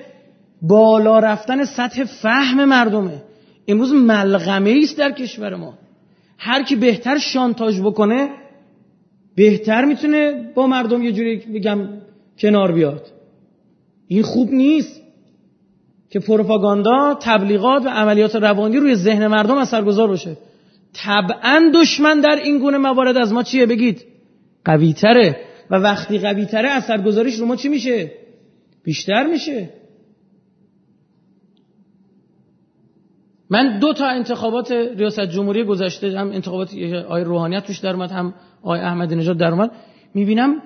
بالا 0.61 1.19
رفتن 1.19 1.65
سطح 1.65 2.03
فهم 2.03 2.65
مردمه. 2.65 3.21
امروز 3.67 3.93
ملغمه 3.93 4.79
است 4.83 4.97
در 4.97 5.11
کشور 5.11 5.55
ما. 5.55 5.73
هر 6.37 6.63
کی 6.63 6.75
بهتر 6.75 7.17
شانتاج 7.17 7.81
بکنه 7.81 8.29
بهتر 9.35 9.85
می‌تونه 9.85 10.51
با 10.55 10.67
مردم 10.67 11.01
یه 11.01 11.11
جوری 11.11 11.35
بگم 11.35 11.79
کنار 12.39 12.71
بیاد. 12.71 13.07
این 14.07 14.23
خوب 14.23 14.51
نیست 14.51 15.01
که 16.09 16.19
پروپاگاندا 16.19 17.17
تبلیغات 17.21 17.85
و 17.85 17.89
عملیات 17.89 18.35
روانی 18.35 18.77
روی 18.77 18.95
ذهن 18.95 19.27
مردم 19.27 19.57
اثرگذار 19.57 20.07
باشه. 20.07 20.37
طبعا 20.93 21.71
دشمن 21.73 22.19
در 22.19 22.35
این 22.43 22.59
گونه 22.59 22.77
موارد 22.77 23.17
از 23.17 23.33
ما 23.33 23.43
چیه 23.43 23.65
بگید؟ 23.65 24.05
قویتره. 24.65 25.35
و 25.69 25.75
وقتی 25.75 26.19
قویتره 26.19 26.69
اثرگذاریش 26.69 27.35
رو 27.35 27.45
ما 27.45 27.55
چی 27.55 27.69
میشه؟ 27.69 28.11
بیشتر 28.83 29.27
میشه. 29.27 29.69
من 33.49 33.79
دو 33.79 33.93
تا 33.93 34.07
انتخابات 34.07 34.71
ریاست 34.71 35.19
جمهوری 35.19 35.63
گذشته 35.63 36.19
هم 36.19 36.31
انتخابات 36.31 36.73
آی 37.07 37.23
روحانیت 37.23 37.63
توش 37.63 37.79
در 37.79 37.93
اومد 37.93 38.11
هم 38.11 38.33
آی 38.61 38.79
احمدی 38.79 39.15
نژاد 39.15 39.37
در 39.37 39.51
اومد. 39.51 39.71
می‌بینم 40.13 40.61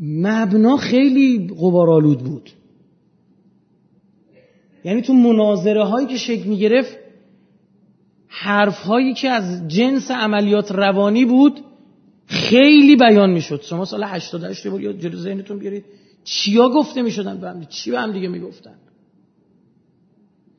مبنا 0.00 0.76
خیلی 0.76 1.54
غبارآلود 1.58 2.18
بود. 2.18 2.50
یعنی 4.84 5.02
تو 5.02 5.12
مناظره 5.12 5.84
هایی 5.84 6.06
که 6.06 6.16
شکل 6.16 6.48
می‌گرفت 6.48 6.98
حرف 8.38 8.82
هایی 8.82 9.14
که 9.14 9.28
از 9.30 9.68
جنس 9.68 10.10
عملیات 10.10 10.72
روانی 10.72 11.24
بود 11.24 11.60
خیلی 12.26 12.96
بیان 12.96 13.30
می‌شد. 13.30 13.62
شما 13.62 13.84
سال 13.84 14.04
88 14.04 14.68
بود 14.68 14.80
یا 14.80 14.92
جلو 14.92 15.16
ذهنتون 15.16 15.58
بیارید. 15.58 15.84
چیا 16.24 16.68
گفته 16.68 17.02
می‌شدن 17.02 17.38
به 17.40 17.48
هم 17.48 17.64
چی 17.64 17.90
به 17.90 18.00
هم 18.00 18.12
دیگه 18.12 18.28
می‌گفتن؟ 18.28 18.74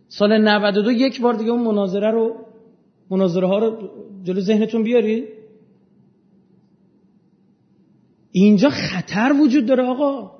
سال 0.07 0.37
92 0.37 0.91
یک 0.91 1.21
بار 1.21 1.33
دیگه 1.33 1.51
اون 1.51 1.63
مناظره 1.63 2.11
رو 2.11 2.35
مناظره 3.09 3.47
ها 3.47 3.59
رو 3.59 3.89
جلو 4.23 4.41
ذهنتون 4.41 4.83
بیارید. 4.83 5.23
اینجا 8.31 8.69
خطر 8.69 9.33
وجود 9.41 9.65
داره 9.65 9.83
آقا. 9.83 10.31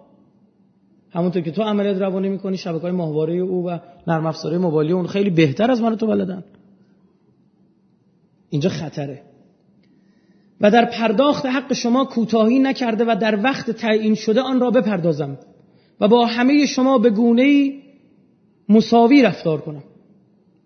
همونطور 1.11 1.41
که 1.41 1.51
تو 1.51 1.61
عملیات 1.61 1.97
روانی 1.97 2.29
می‌کنی 2.29 2.57
شبکه 2.57 2.81
های 2.81 2.91
ماهواره 2.91 3.33
او 3.33 3.67
و 3.67 3.79
نرم 4.07 4.25
افزاره 4.25 4.57
موبایلی 4.57 4.93
اون 4.93 5.07
خیلی 5.07 5.29
بهتر 5.29 5.71
از 5.71 5.81
من 5.81 5.95
تو 5.95 6.07
بلدن. 6.07 6.43
اینجا 8.49 8.69
خطره. 8.69 9.21
و 10.61 10.71
در 10.71 10.85
پرداخت 10.85 11.45
حق 11.45 11.73
شما 11.73 12.05
کوتاهی 12.05 12.59
نکرده 12.59 13.05
و 13.07 13.15
در 13.21 13.43
وقت 13.43 13.71
تعیین 13.71 14.15
شده 14.15 14.41
آن 14.41 14.59
را 14.59 14.71
بپردازم 14.71 15.37
و 16.01 16.07
با 16.07 16.25
همه 16.25 16.65
شما 16.65 16.97
به 16.97 17.09
گونه 17.09 17.73
مساوی 18.69 19.21
رفتار 19.21 19.61
کنم. 19.61 19.83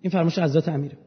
این 0.02 0.12
فرمایش 0.12 0.40
حضرت 0.40 0.70
امیره 0.70 0.98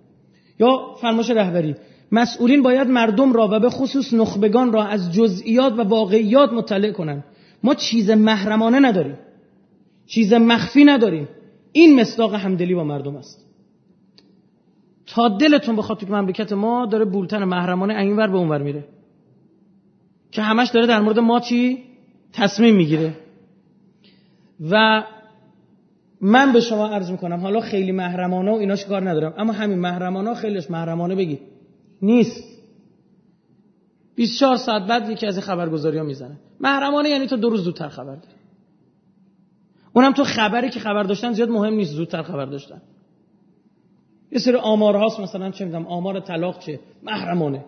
یا 0.60 0.94
فرمایش 1.00 1.30
رهبری 1.30 1.74
مسئولین 2.12 2.62
باید 2.62 2.88
مردم 2.88 3.32
را 3.32 3.48
و 3.52 3.60
به 3.60 3.70
خصوص 3.70 4.12
نخبگان 4.12 4.72
را 4.72 4.84
از 4.84 5.12
جزئیات 5.12 5.72
و 5.72 5.82
واقعیات 5.82 6.52
مطلع 6.52 6.90
کنند. 6.90 7.24
ما 7.62 7.74
چیز 7.74 8.10
محرمانه 8.10 8.80
نداریم. 8.80 9.18
چیز 10.06 10.32
مخفی 10.32 10.84
نداریم. 10.84 11.28
این 11.72 12.00
مصداق 12.00 12.34
همدلی 12.34 12.74
با 12.74 12.84
مردم 12.84 13.16
است. 13.16 13.43
تا 15.06 15.28
دلتون 15.28 15.76
بخواد 15.76 15.98
تو 15.98 16.06
مملکت 16.06 16.52
ما 16.52 16.86
داره 16.86 17.04
بولتن 17.04 17.44
محرمانه 17.44 17.94
اینور 17.94 18.26
به 18.26 18.36
اونور 18.36 18.62
میره. 18.62 18.84
که 20.30 20.42
همش 20.42 20.68
داره 20.68 20.86
در 20.86 21.00
مورد 21.00 21.18
ما 21.18 21.40
چی؟ 21.40 21.84
تصمیم 22.32 22.76
می‌گیره. 22.76 23.16
و 24.70 25.04
من 26.20 26.52
به 26.52 26.60
شما 26.60 26.88
عرض 26.88 27.10
می‌کنم 27.10 27.40
حالا 27.40 27.60
خیلی 27.60 27.92
محرمانه 27.92 28.50
و 28.50 28.54
ایناش 28.54 28.84
کار 28.84 29.10
ندارم 29.10 29.34
اما 29.38 29.52
همین 29.52 29.78
محرمانه 29.78 30.34
خیلیش 30.34 30.70
محرمانه 30.70 31.14
بگی. 31.14 31.38
نیست. 32.02 32.44
24 34.14 34.56
ساعت 34.56 34.82
بعد 34.82 35.10
یکی 35.10 35.26
از 35.26 35.36
این 35.36 35.46
خبرگزاری 35.46 35.98
ها 35.98 36.04
می‌زنه. 36.04 36.38
محرمانه 36.60 37.08
یعنی 37.08 37.26
تو 37.26 37.36
دو 37.36 37.50
روز 37.50 37.64
زودتر 37.64 37.88
خبر 37.88 38.14
داری. 38.14 38.34
اونم 39.92 40.12
تو 40.12 40.24
خبری 40.24 40.70
که 40.70 40.80
خبر 40.80 41.02
داشتن 41.02 41.32
زیاد 41.32 41.48
مهم 41.48 41.74
نیست 41.74 41.92
زودتر 41.92 42.22
خبر 42.22 42.44
داشتن. 42.44 42.82
یه 44.34 44.40
سری 44.40 44.56
آمار 44.56 44.96
هاست 44.96 45.20
مثلا 45.20 45.50
چه 45.50 45.64
می‌دونم 45.64 45.86
آمار 45.86 46.20
طلاق 46.20 46.58
چه؟ 46.58 46.80
محرمانه. 47.02 47.64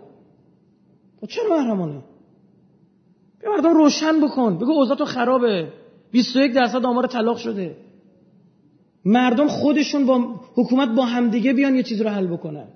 خب 1.21 1.27
چرا 1.27 1.45
محرمانه؟ 1.51 2.03
بیا 3.41 3.51
مردم 3.51 3.75
روشن 3.75 4.21
بکن. 4.21 4.59
بگو 4.59 4.73
اوضاع 4.73 4.97
تو 4.97 5.05
خرابه 5.05 5.69
21 6.13 6.53
درصد 6.53 6.87
آمار 6.87 7.07
طلاق 7.07 7.37
شده. 7.37 7.77
مردم 9.05 9.49
خودشون 9.49 10.07
با 10.07 10.41
حکومت 10.55 10.89
با 10.89 11.05
همدیگه 11.05 11.53
بیان 11.53 11.77
یه 11.77 11.83
چیز 11.83 12.01
رو 12.01 12.09
حل 12.09 12.27
بکنن. 12.27 12.69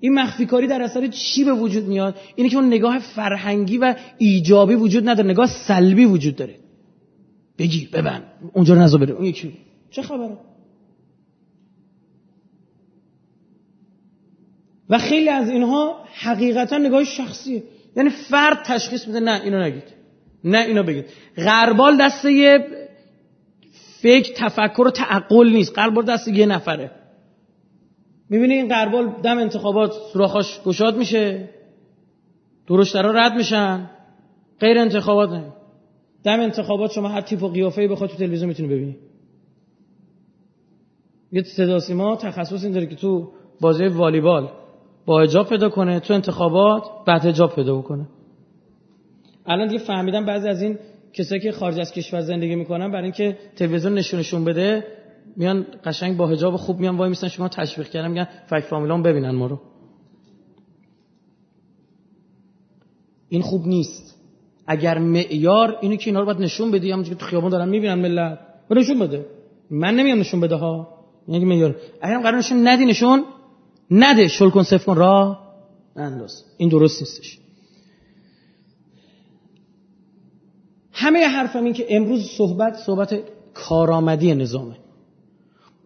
این 0.00 0.14
مخفی 0.14 0.46
کاری 0.46 0.66
در 0.66 0.82
اثر 0.82 1.06
چی 1.06 1.44
به 1.44 1.52
وجود 1.52 1.84
میاد؟ 1.84 2.16
اینه 2.36 2.50
که 2.50 2.56
اون 2.56 2.66
نگاه 2.66 2.98
فرهنگی 2.98 3.78
و 3.78 3.94
ایجابی 4.18 4.74
وجود 4.74 5.08
نداره 5.08 5.30
نگاه 5.30 5.46
سلبی 5.68 6.04
وجود 6.04 6.36
داره. 6.36 6.54
بگیر 7.58 7.88
ببند. 7.92 8.22
اونجا 8.52 8.74
رو 8.74 8.80
نذار 8.80 9.00
بره. 9.00 9.14
اون 9.14 9.24
یکی. 9.24 9.52
چه 9.90 10.02
خبره؟ 10.02 10.38
و 14.90 14.98
خیلی 14.98 15.28
از 15.28 15.48
اینها 15.48 16.04
حقیقتا 16.14 16.78
نگاه 16.78 17.04
شخصیه. 17.04 17.62
یعنی 17.96 18.10
فرد 18.10 18.62
تشخیص 18.64 19.06
میده 19.06 19.20
نه 19.20 19.40
اینو 19.44 19.60
نگید. 19.60 19.82
نه 20.44 20.58
اینو 20.58 20.82
بگید. 20.82 21.04
غربال 21.36 21.96
دسته 22.00 22.32
یه 22.32 22.66
فکر 24.00 24.32
تفکر 24.36 24.82
و 24.82 24.90
تعقل 24.90 25.50
نیست. 25.52 25.78
غربال 25.78 26.04
دست 26.04 26.28
یه 26.28 26.46
نفره. 26.46 26.90
می‌بینی 28.30 28.54
این 28.54 28.68
غربال 28.68 29.12
دم 29.22 29.38
انتخابات 29.38 29.92
سوراخاش 30.12 30.60
گشاد 30.62 30.96
میشه. 30.96 31.48
درشترا 32.66 33.10
رد 33.10 33.34
میشن. 33.34 33.90
غیر 34.60 34.78
انتخابات 34.78 35.30
نه. 35.30 35.52
دم 36.24 36.40
انتخابات 36.40 36.92
شما 36.92 37.08
هر 37.08 37.20
تیپ 37.20 37.42
و 37.42 37.48
قیافه‌ای 37.48 37.88
بخواد 37.88 38.10
تو 38.10 38.16
تلویزیون 38.16 38.48
می‌تونی 38.48 38.68
ببینی. 38.68 38.96
یه 41.32 41.42
صدا 41.42 41.78
سیما 41.78 42.16
تخصص 42.16 42.64
این 42.64 42.72
داره 42.72 42.86
که 42.86 42.96
تو 42.96 43.32
بازی 43.60 43.86
والیبال 43.86 44.48
با 45.08 45.20
حجاب 45.20 45.48
پیدا 45.48 45.68
کنه 45.68 46.00
تو 46.00 46.14
انتخابات 46.14 46.82
بعد 47.06 47.20
حجاب 47.26 47.54
پیدا 47.54 47.80
کنه 47.82 48.08
الان 49.46 49.68
دیگه 49.68 49.84
فهمیدم 49.84 50.26
بعضی 50.26 50.48
از 50.48 50.62
این 50.62 50.78
کسایی 51.12 51.40
که 51.40 51.52
خارج 51.52 51.80
از 51.80 51.92
کشور 51.92 52.20
زندگی 52.20 52.54
می‌کنن 52.54 52.90
برای 52.90 53.02
اینکه 53.02 53.38
تلویزیون 53.56 53.94
نشونشون 53.94 54.44
بده 54.44 54.84
میان 55.36 55.66
قشنگ 55.84 56.16
با 56.16 56.26
حجاب 56.26 56.56
خوب 56.56 56.78
میان 56.80 56.96
وای 56.96 57.08
میستن 57.08 57.28
شما 57.28 57.48
تشویق 57.48 57.88
کردن 57.88 58.08
میگن 58.08 58.28
فک 58.46 58.60
فامیلان 58.60 59.02
ببینن 59.02 59.30
ما 59.30 59.46
رو. 59.46 59.60
این 63.28 63.42
خوب 63.42 63.66
نیست. 63.66 64.20
اگر 64.66 64.98
معیار 64.98 65.78
اینو 65.80 65.96
که 65.96 66.10
اینا 66.10 66.20
رو 66.20 66.26
باید 66.26 66.40
نشون 66.40 66.70
بدی 66.70 66.90
همونجوری 66.90 67.16
که 67.16 67.20
تو 67.20 67.26
خیابون 67.26 67.50
دارن 67.50 67.68
می‌بینن 67.68 67.94
ملت. 67.94 68.38
نشون 68.70 68.98
بده. 68.98 69.26
من 69.70 69.94
نمیام 69.94 70.18
نشون 70.20 70.40
بده 70.40 70.54
ها. 70.54 70.88
یعنی 71.28 71.44
معیار. 71.44 71.76
اگر 72.02 72.22
قرار 72.22 72.38
نشون 72.38 72.68
ندی 72.68 72.84
نشون 72.84 73.24
نده 73.90 74.28
شل 74.28 74.50
کن 74.50 74.62
صفر 74.62 74.84
کن 74.84 74.96
را. 74.96 75.38
انداز. 75.96 76.44
این 76.56 76.68
درست 76.68 77.02
نیستش. 77.02 77.38
همه 80.92 81.26
حرفم 81.26 81.64
این 81.64 81.74
که 81.74 81.86
امروز 81.88 82.26
صحبت 82.26 82.76
صحبت 82.76 83.18
کارآمدی 83.54 84.34
نظامه. 84.34 84.76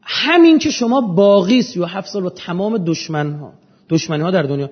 همین 0.02 0.59
که 0.59 0.71
شما 0.71 1.00
باقی 1.00 1.62
سی 1.62 1.80
و 1.80 1.85
هفت 1.85 2.09
سال 2.09 2.23
با 2.23 2.30
تمام 2.30 2.78
دشمن 2.78 3.32
ها 3.32 3.52
دشمنی 3.88 4.23
ها 4.23 4.30
در 4.30 4.42
دنیا 4.42 4.71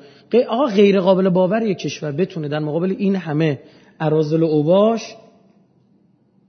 آقا 0.49 0.67
غیر 0.67 1.01
قابل 1.01 1.29
باور 1.29 1.63
یک 1.63 1.79
کشور 1.79 2.13
بتونه 2.13 2.49
در 2.49 2.59
مقابل 2.59 2.95
این 2.99 3.17
همه 3.17 3.61
ارازل 4.01 4.43
و 4.43 4.47
اوباش 4.47 5.17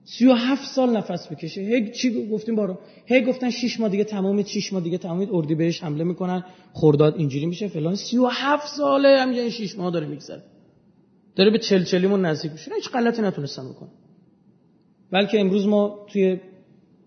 سی 0.03 0.27
و 0.27 0.34
هفت 0.34 0.65
سال 0.75 0.98
نفس 0.98 1.27
بکشه 1.27 1.62
هی 1.62 1.91
چی 1.91 2.29
گفتیم 2.29 2.55
بارو؟ 2.55 2.77
هی 3.05 3.22
گفتن 3.22 3.50
شیش 3.50 3.79
ماه 3.79 3.89
دیگه 3.89 4.03
تمام 4.03 4.43
شیش 4.43 4.74
ماه 4.74 4.84
دیگه 4.84 4.98
تمامید 4.98 5.29
اردی 5.31 5.55
بهش 5.55 5.84
حمله 5.84 6.03
می‌کنن. 6.03 6.43
خورداد 6.74 7.15
اینجوری 7.15 7.46
میشه 7.46 7.67
فلان. 7.67 7.96
سی 7.96 8.17
و 8.17 8.27
هفت 8.27 8.67
ساله 8.67 9.20
همینجا 9.20 9.50
شیش 9.50 9.77
ماه 9.77 9.91
داره 9.91 10.08
میگذره. 10.08 10.43
داره 11.36 11.51
به 11.51 11.60
چل 11.60 11.84
چلیمون 11.84 12.25
نزدیک 12.25 12.51
میشه. 12.51 12.72
هیچ 12.75 12.89
غلطی 12.89 13.22
نتونستن 13.22 13.70
بکنن. 13.70 13.89
بلکه 15.12 15.39
امروز 15.39 15.67
ما 15.67 16.05
توی 16.10 16.39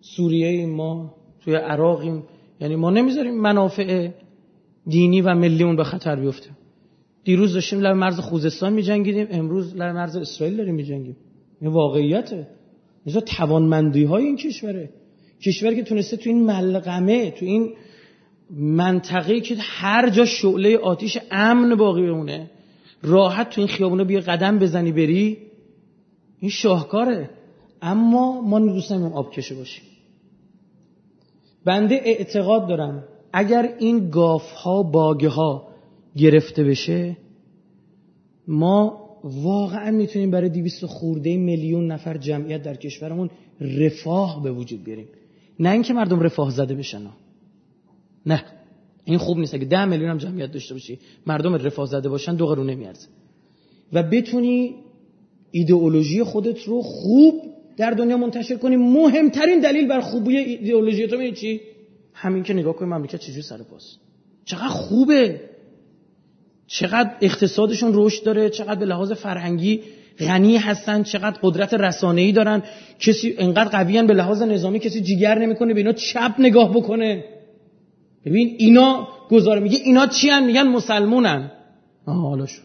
سوریه 0.01 0.67
ما 0.67 1.15
توی 1.45 1.55
عراقیم 1.55 2.23
یعنی 2.61 2.77
ما 2.77 2.91
نمی‌ذاریم 2.91 3.35
منافع 3.35 4.11
دینی 4.87 5.21
و 5.21 5.35
ملیمون 5.35 5.77
به 5.77 5.85
خطر 5.85 6.17
بیفته. 6.17 6.51
دیروز 7.25 7.55
داشتیم 7.55 7.81
لب 7.81 7.97
مرز 7.97 8.21
خوزستان 8.21 8.73
میجنگیدیم 8.73 9.27
امروز 9.31 9.77
لب 9.77 9.95
مرز 9.95 10.17
اسرائیل 10.17 10.57
داریم 10.57 10.75
میجنگیم. 10.75 11.17
این 11.61 11.71
واقعیته. 11.71 12.47
مثلا 13.07 13.21
توانمندی 13.21 14.05
های 14.05 14.25
این 14.25 14.37
کشوره. 14.37 14.91
کشوری 15.43 15.77
که 15.77 15.83
تونسته 15.83 16.17
تو 16.17 16.31
این 16.31 16.45
ملغمه 16.45 17.31
تو 17.31 17.47
این 17.47 17.73
منطقه 18.51 19.41
که 19.41 19.57
هر 19.59 20.11
جا 20.11 20.25
شعله 20.25 20.79
آتیش 20.79 21.19
امن 21.31 21.75
باقی 21.75 22.03
بمونه 22.03 22.51
راحت 23.03 23.51
تو 23.51 23.61
این 23.61 23.69
خیابونه 23.69 24.05
بیا 24.05 24.21
قدم 24.21 24.59
بزنی 24.59 24.93
بری 24.93 25.39
این 26.39 26.51
شاهکاره. 26.51 27.31
اما 27.83 28.41
ما 28.41 28.61
دوست 28.61 28.93
نمیم 28.93 29.13
آب 29.13 29.33
کشه 29.33 29.55
باشیم. 29.55 29.85
بنده 31.65 31.95
اعتقاد 31.95 32.69
دارم 32.69 33.05
اگر 33.33 33.75
این 33.79 34.11
گاف 34.11 34.53
ها 34.53 34.83
باگه 34.83 35.29
ها 35.29 35.69
گرفته 36.17 36.65
بشه 36.65 37.17
ما 38.49 39.04
واقعا 39.25 39.91
می‌تونیم 39.91 40.31
برای 40.31 40.49
دیویست 40.49 40.87
خورده 40.87 41.37
میلیون 41.37 41.87
نفر 41.87 42.17
جمعیت 42.17 42.63
در 42.63 42.75
کشورمون 42.75 43.31
رفاه 43.61 44.43
به 44.43 44.53
وجود 44.53 44.85
بیاریم. 44.85 45.09
نه 45.61 45.71
اینکه 45.71 45.93
مردم 45.93 46.21
رفاه 46.21 46.51
زده 46.51 46.75
بشن 46.75 47.01
نه. 48.27 48.45
این 49.05 49.19
خوب 49.19 49.39
نیست. 49.39 49.55
اگه 49.55 49.65
ده 49.65 49.85
میلیون 49.85 50.11
هم 50.11 50.19
جمعیت 50.19 50.53
داشته 50.53 50.75
باشی 50.75 50.99
مردم 51.27 51.55
رفاه 51.55 51.87
زده 51.87 52.09
باشن 52.09 52.37
دو 52.37 52.47
قرون 52.47 52.71
نمیارزه 52.71 53.09
و 53.93 54.03
بتونی 54.03 54.75
ایدئولوژی 55.51 56.23
خودت 56.23 56.63
رو 56.63 56.83
خوب 56.83 57.43
در 57.77 57.91
دنیا 57.91 58.17
منتشر 58.17 58.57
کنی. 58.57 58.77
مهمترین 58.77 59.61
دلیل 59.61 59.89
بر 59.89 60.01
خوبی 60.01 60.37
ایدئولوژی 60.37 61.07
تو 61.07 61.31
چی؟ 61.31 61.61
همین 62.13 62.43
که 62.43 62.55
نگاه 62.55 62.77
کنی 62.77 62.89
مملکت 62.89 63.21
چجوری 63.21 63.43
سر 63.43 63.63
پاس 63.63 63.97
چقدر 64.45 64.69
خوبه. 64.69 65.41
چقدر 66.79 67.11
اقتصادشون 67.21 67.91
رشد 67.95 68.25
داره 68.25 68.51
چقدر 68.51 68.81
به 68.81 68.87
لحاظ 68.87 69.13
فرهنگی 69.13 69.81
غنی 70.19 70.57
هستن 70.57 71.03
چقدر 71.03 71.39
قدرت 71.43 71.75
رسانه‌ای 71.75 72.33
دارن. 72.33 72.63
کسی 73.01 73.35
انقدر 73.39 73.71
قویان 73.71 74.07
به 74.07 74.15
لحاظ 74.15 74.43
نظامی 74.43 74.79
کسی 74.79 75.01
جیگر 75.01 75.39
نمی‌کنه 75.39 75.75
به 75.75 75.81
اینا 75.81 75.93
چپ 75.93 76.35
نگاه 76.39 76.71
بکنه. 76.75 77.25
ببین 78.25 78.55
اینا 78.59 79.09
گزاره 79.31 79.61
میگه 79.61 79.79
اینا 79.85 80.07
چی 80.07 80.29
هن؟ 80.29 80.45
میگن 80.45 80.63
مسلمونن. 80.63 81.51
آه 82.07 82.21
حالا 82.21 82.47
شو. 82.47 82.63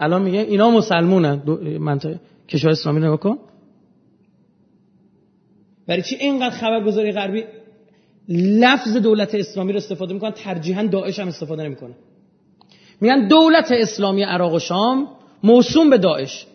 الان 0.00 0.22
میگه 0.22 0.38
اینا 0.38 0.70
مسلمونن. 0.70 1.42
منطقه 1.80 2.20
کشور 2.48 2.70
اسلامی 2.70 3.00
نگاه 3.00 3.20
کن. 3.20 3.38
برای 5.86 6.02
چی 6.02 6.16
اینقدر 6.16 6.56
خبرگزاری 6.56 7.12
غربی؟ 7.12 7.44
لفظ 8.28 8.96
دولت 8.96 9.34
اسلامی 9.34 9.72
رو 9.72 9.78
استفاده 9.78 10.14
می‌کنن 10.14 10.30
ترجیحاً 10.30 10.82
داعش 10.82 11.18
هم 11.18 11.28
استفاده 11.28 11.62
نمی‌کنه. 11.62 11.94
میگن 13.02 13.28
دولت 13.28 13.72
اسلامی 13.72 14.22
عراق 14.22 14.54
و 14.54 14.58
شام 14.58 15.08
موسوم 15.42 15.90
به 15.90 15.98
داعش. 15.98 16.46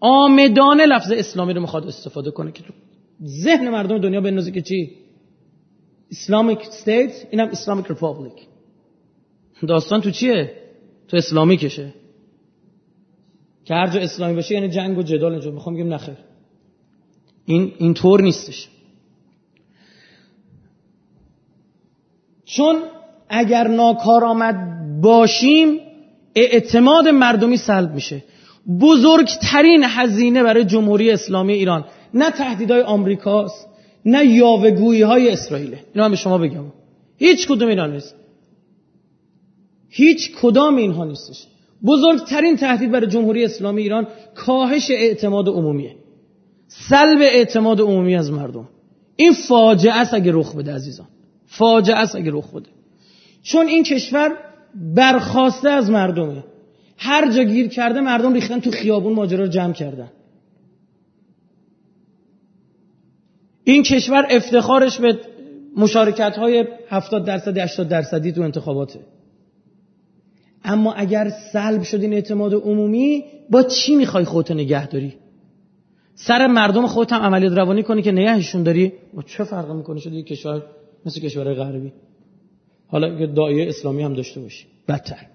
آمدانه 0.00 0.86
لفظ 0.86 1.12
اسلامی 1.12 1.54
رو 1.54 1.60
می‌خواد 1.60 1.86
استفاده 1.86 2.30
کنه 2.30 2.52
که 2.52 2.62
تو 2.62 2.72
ذهن 3.44 3.68
مردم 3.68 3.98
دنیا 3.98 4.20
بندازه 4.20 4.50
که 4.50 4.62
چی؟ 4.62 4.90
Islamic 6.10 6.58
State 6.58 7.26
اینم 7.30 7.48
Islamic 7.48 7.86
Republic 7.86 8.46
داستان 9.68 10.00
تو 10.00 10.10
چیه؟ 10.10 10.54
تو 11.08 11.16
اسلامی 11.16 11.56
کشه 11.56 11.94
که 13.64 13.74
هر 13.74 13.86
جا 13.86 14.00
اسلامی 14.00 14.34
باشه 14.34 14.54
یعنی 14.54 14.68
جنگ 14.68 14.98
و 14.98 15.02
جدال 15.02 15.32
اینجا. 15.32 15.50
می‌خوام 15.50 15.74
بگم 15.74 15.94
نخیر. 15.94 16.16
این 17.44 17.72
اینطور 17.78 18.22
نیستش. 18.22 18.68
چون 22.44 22.82
اگر 23.28 23.68
ناکارآمد 23.68 24.79
باشیم 25.02 25.78
اعتماد 26.34 27.08
مردمی 27.08 27.56
سلب 27.56 27.94
میشه. 27.94 28.24
بزرگترین 28.80 29.84
هزینه 29.84 30.42
برای 30.42 30.64
جمهوری 30.64 31.10
اسلامی 31.10 31.52
ایران. 31.52 31.84
نه 32.14 32.30
تهدیدهای 32.30 32.82
آمریکاست 32.82 33.66
نه 34.04 34.26
یاوهگویی 34.26 35.02
های 35.02 35.30
اسرائیل 35.30 35.76
اینا 35.94 36.04
هم 36.04 36.10
به 36.10 36.16
شما 36.16 36.38
بگم. 36.38 36.64
هیچ 37.16 37.48
کدوم 37.48 37.68
اینا 37.68 37.86
نیست. 37.86 38.14
هیچ 39.88 40.32
کدام 40.42 40.76
اینها 40.76 41.04
نیستش. 41.04 41.46
بزرگترین 41.84 42.56
تهدید 42.56 42.90
برای 42.90 43.06
جمهوری 43.06 43.44
اسلامی 43.44 43.82
ایران 43.82 44.06
کاهش 44.34 44.90
اعتماد 44.90 45.48
عمومیه. 45.48 45.96
سلب 46.68 47.20
اعتماد 47.20 47.80
عمومی 47.80 48.16
از 48.16 48.30
مردم. 48.30 48.68
این 49.16 49.32
فاجعه 49.32 49.94
است 49.94 50.14
اگه 50.14 50.32
رخ 50.34 50.56
بده 50.56 50.74
عزیزان. 50.74 51.06
فاجعه 51.46 51.96
است 51.96 52.16
اگه 52.16 52.30
رخ 52.34 52.50
بده. 52.54 52.68
چون 53.42 53.66
این 53.66 53.82
کشور 53.82 54.36
برخواسته 54.74 55.68
از 55.68 55.90
مردمه. 55.90 56.44
هر 56.96 57.32
جا 57.32 57.42
گیر 57.42 57.68
کرده 57.68 58.00
مردم 58.00 58.32
ریختن 58.32 58.60
تو 58.60 58.70
خیابون 58.70 59.12
ماجرا 59.12 59.44
رو 59.44 59.50
جمع 59.50 59.72
کردن. 59.72 60.10
این 63.64 63.82
کشور 63.82 64.26
افتخارش 64.30 65.00
به 65.00 65.18
مشارکت 65.76 66.36
های 66.36 66.64
70 66.88 67.24
درصد 67.24 67.58
80 67.58 67.88
درصدی 67.88 68.32
تو 68.32 68.42
انتخاباته. 68.42 69.00
اما 70.64 70.92
اگر 70.92 71.32
سلب 71.52 71.82
شد 71.82 72.00
این 72.00 72.12
اعتماد 72.12 72.54
عمومی 72.54 73.24
با 73.50 73.62
چی 73.62 73.96
می‌خوای 73.96 74.24
خودت 74.24 74.50
نگه 74.50 74.86
داری؟ 74.86 75.14
سر 76.14 76.46
مردم 76.46 76.86
خودت 76.86 77.12
هم 77.12 77.22
عملیات 77.22 77.52
روانی 77.52 77.82
کنی 77.82 78.02
که 78.02 78.12
نگهشون 78.12 78.62
داری؟ 78.62 78.92
با 79.14 79.22
چه 79.22 79.44
فرق 79.44 79.70
می‌کنه 79.70 80.00
شده 80.00 80.16
یک 80.16 80.26
کشور 80.26 80.62
مثل 81.06 81.20
کشورهای 81.20 81.54
غربی؟ 81.54 81.92
حالا 82.90 83.18
که 83.18 83.26
دایه 83.26 83.68
اسلامی 83.68 84.02
هم 84.02 84.14
داشته 84.14 84.40
باشی 84.40 84.66
بدتر. 84.88 85.26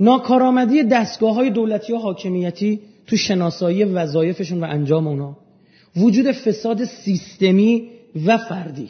ناکارآمدی 0.00 0.82
دستگاه 0.82 1.34
های 1.34 1.50
دولتی 1.50 1.92
و 1.92 1.96
حاکمیتی 1.96 2.80
تو 3.06 3.16
شناسایی 3.16 3.84
وظایفشون 3.84 4.64
و 4.64 4.66
انجام 4.70 5.06
اونا. 5.06 5.36
وجود 5.96 6.32
فساد 6.32 6.84
سیستمی 6.84 7.88
و 8.26 8.38
فردی. 8.38 8.88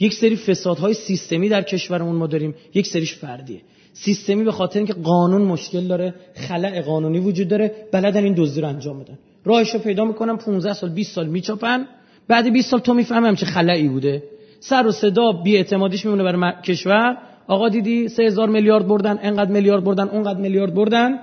یک 0.00 0.14
سری 0.14 0.36
فسادهای 0.36 0.94
سیستمی 0.94 1.48
در 1.48 1.62
کشورمون 1.62 2.16
ما 2.16 2.26
داریم. 2.26 2.54
یک 2.74 2.86
سریش 2.86 3.14
فردیه. 3.14 3.60
سیستمی 3.92 4.44
به 4.44 4.52
خاطر 4.52 4.78
اینکه 4.78 4.92
قانون 4.92 5.42
مشکل 5.42 5.86
داره 5.86 6.14
خلع 6.34 6.80
قانونی 6.80 7.18
وجود 7.18 7.48
داره 7.48 7.74
بلدن 7.92 8.24
این 8.24 8.34
دزدی 8.36 8.60
رو 8.60 8.68
انجام 8.68 8.98
بدن. 8.98 9.18
راهش 9.44 9.74
رو 9.74 9.80
پیدا 9.80 10.04
می‌کنم 10.04 10.36
15 10.36 10.72
سال 10.72 10.90
20 10.90 11.14
سال 11.14 11.26
میچاپن. 11.26 11.86
بعد 12.28 12.52
20 12.52 12.70
سال 12.70 12.80
تو 12.80 12.94
می‌فهمم 12.94 13.36
چه 13.36 13.46
خلایی 13.46 13.88
بوده. 13.88 14.22
سر 14.68 14.86
و 14.86 14.92
صدا 14.92 15.32
بی 15.32 15.56
اعتمادیش 15.56 16.04
میمونه 16.04 16.22
برای 16.24 16.62
کشور. 16.62 17.18
آقا 17.46 17.68
دیدی 17.68 18.08
سه 18.08 18.46
میلیارد 18.46 18.88
بردن 18.88 19.18
انقدر 19.22 19.50
میلیارد 19.50 19.84
بردن 19.84 20.08
اونقدر 20.08 20.40
میلیارد 20.40 20.74
بردن؟ 20.74 21.18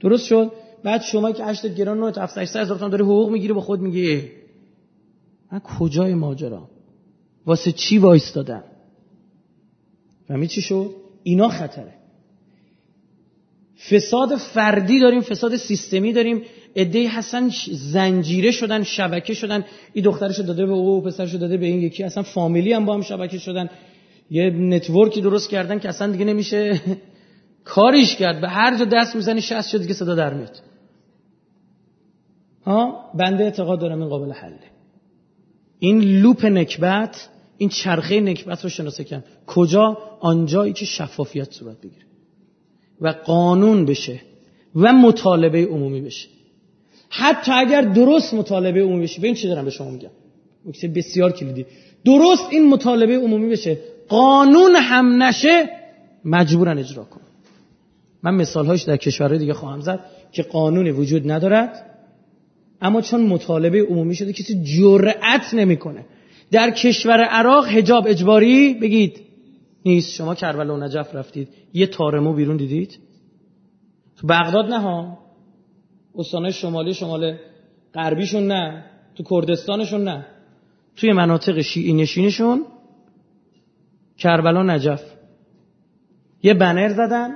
درست 0.00 0.26
شد. 0.26 0.52
بعد 0.84 1.02
شما 1.02 1.32
که 1.32 1.44
8 1.44 1.66
گران 1.66 1.98
9 1.98 2.10
تا 2.10 2.22
7 2.22 2.38
هزار 2.38 2.76
تومان 2.76 2.90
داره 2.90 3.04
حقوق 3.04 3.30
می‌گیری 3.30 3.52
با 3.52 3.60
خود 3.60 3.80
میگی. 3.80 4.22
من 5.52 5.58
کجای 5.58 6.14
ماجرا؟ 6.14 6.68
واسه 7.46 7.72
چی 7.72 7.98
وایستادم 7.98 8.64
فهمید 10.28 10.50
چی 10.50 10.60
شد؟ 10.60 10.90
اینا 11.22 11.48
خطره. 11.48 11.94
فساد 13.90 14.36
فردی 14.36 15.00
داریم 15.00 15.20
فساد 15.20 15.56
سیستمی 15.56 16.12
داریم. 16.12 16.42
عده 16.76 17.08
هستن 17.08 17.50
زنجیره 17.72 18.50
شدن 18.50 18.82
شبکه 18.82 19.34
شدن. 19.34 19.64
این 19.92 20.04
دخترش 20.04 20.38
داده 20.38 20.66
به 20.66 20.72
او 20.72 21.02
پسرش 21.02 21.34
داده 21.34 21.56
به 21.56 21.66
این 21.66 21.82
یکی. 21.82 22.04
اصلا 22.04 22.22
فامیلی 22.22 22.72
هم 22.72 22.84
با 22.84 22.94
هم 22.94 23.02
شبکه 23.02 23.38
شدن. 23.38 23.70
یه 24.30 24.50
network 24.50 25.11
ی 25.11 25.20
درست 25.20 25.50
کردن 25.50 25.78
که 25.78 25.88
اصلا 25.88 26.12
دیگه 26.12 26.24
نمیشه. 26.24 26.80
کاریش 27.64 28.16
کرد. 28.16 28.40
به 28.40 28.48
هر 28.48 28.78
جا 28.78 28.84
دست 28.84 29.16
می‌زنی 29.16 29.40
شست 29.40 29.70
شد 29.70 29.80
دیگه 29.80 29.94
صدا 29.94 30.14
در 30.14 30.34
میاد. 30.34 30.58
ها؟ 32.64 33.10
بنده 33.14 33.44
اعتقاد 33.44 33.80
دارم 33.80 34.00
این 34.00 34.08
قابل 34.08 34.32
حله. 34.32 34.58
این 35.78 36.00
loop 36.00 36.44
نکبت 36.44 37.28
این 37.58 37.68
چرخه 37.68 38.20
نکبت 38.20 38.64
رو 38.64 38.68
شناسه 38.70 39.04
کن. 39.04 39.24
کجا؟ 39.46 39.98
آنجایی 40.20 40.72
که 40.72 40.84
شفافیت 40.84 41.52
صورت 41.52 41.80
بگیره. 41.80 42.04
و 43.00 43.08
قانون 43.08 43.84
بشه. 43.84 44.20
و 44.76 44.92
مطالبه 44.92 45.66
عمومی 45.66 46.00
بشه. 46.00 46.28
حتی 47.14 47.52
اگر 47.52 47.80
درست 47.80 48.34
مطالبه 48.34 48.82
عمومی 48.82 49.02
بشه 49.02 49.18
ببین 49.18 49.34
چی 49.34 49.48
دارم 49.48 49.64
به 49.64 49.70
شما 49.70 49.90
میگم؟ 49.90 50.10
نکته 50.66 50.88
بسیار 50.88 51.32
کلیدی. 51.32 51.66
درست 52.04 52.44
این 52.50 52.68
مطالبه 52.68 53.16
عمومی 53.16 53.48
بشه 53.48 53.78
قانون 54.08 54.76
هم 54.76 55.22
نشه 55.22 55.68
مجبورن 56.24 56.78
اجرا 56.78 57.04
کن 57.04 57.20
من 58.22 58.34
مثال 58.34 58.66
هاش 58.66 58.82
در 58.82 58.96
کشورهای 58.96 59.38
دیگه 59.38 59.52
خواهم 59.52 59.80
زد 59.80 60.00
که 60.32 60.42
قانونی 60.42 60.90
وجود 60.90 61.30
ندارد 61.30 61.86
اما 62.82 63.00
چون 63.00 63.26
مطالبه 63.26 63.82
عمومی 63.82 64.14
شده 64.14 64.32
کسی 64.32 64.62
جرأت 64.64 65.54
نمی‌کنه. 65.54 66.04
در 66.50 66.70
کشور 66.70 67.20
عراق 67.20 67.66
حجاب 67.66 68.06
اجباری 68.06 68.74
بگید. 68.74 69.20
نیست. 69.84 70.14
شما 70.14 70.34
کربلا 70.34 70.74
و 70.74 70.76
نجف 70.76 71.14
رفتید. 71.14 71.48
یه 71.74 71.86
تارمو 71.86 72.32
بیرون 72.32 72.56
دیدید. 72.56 72.98
تو 74.16 74.26
بغداد 74.26 74.66
نه 74.66 74.80
ها؟ 74.80 75.18
استانهای 76.18 76.52
شمالی 76.52 76.94
شمال 76.94 77.36
غربیشون 77.94 78.46
نه 78.46 78.84
تو 79.14 79.22
کردستانشون 79.30 80.04
نه. 80.04 80.26
توی 80.96 81.12
مناطق 81.12 81.60
شیعی 81.60 81.92
نشینشون 81.92 82.64
کربلا 84.18 84.62
نجف. 84.62 85.02
یه 86.42 86.54
بنر 86.54 86.88
زدن. 86.88 87.30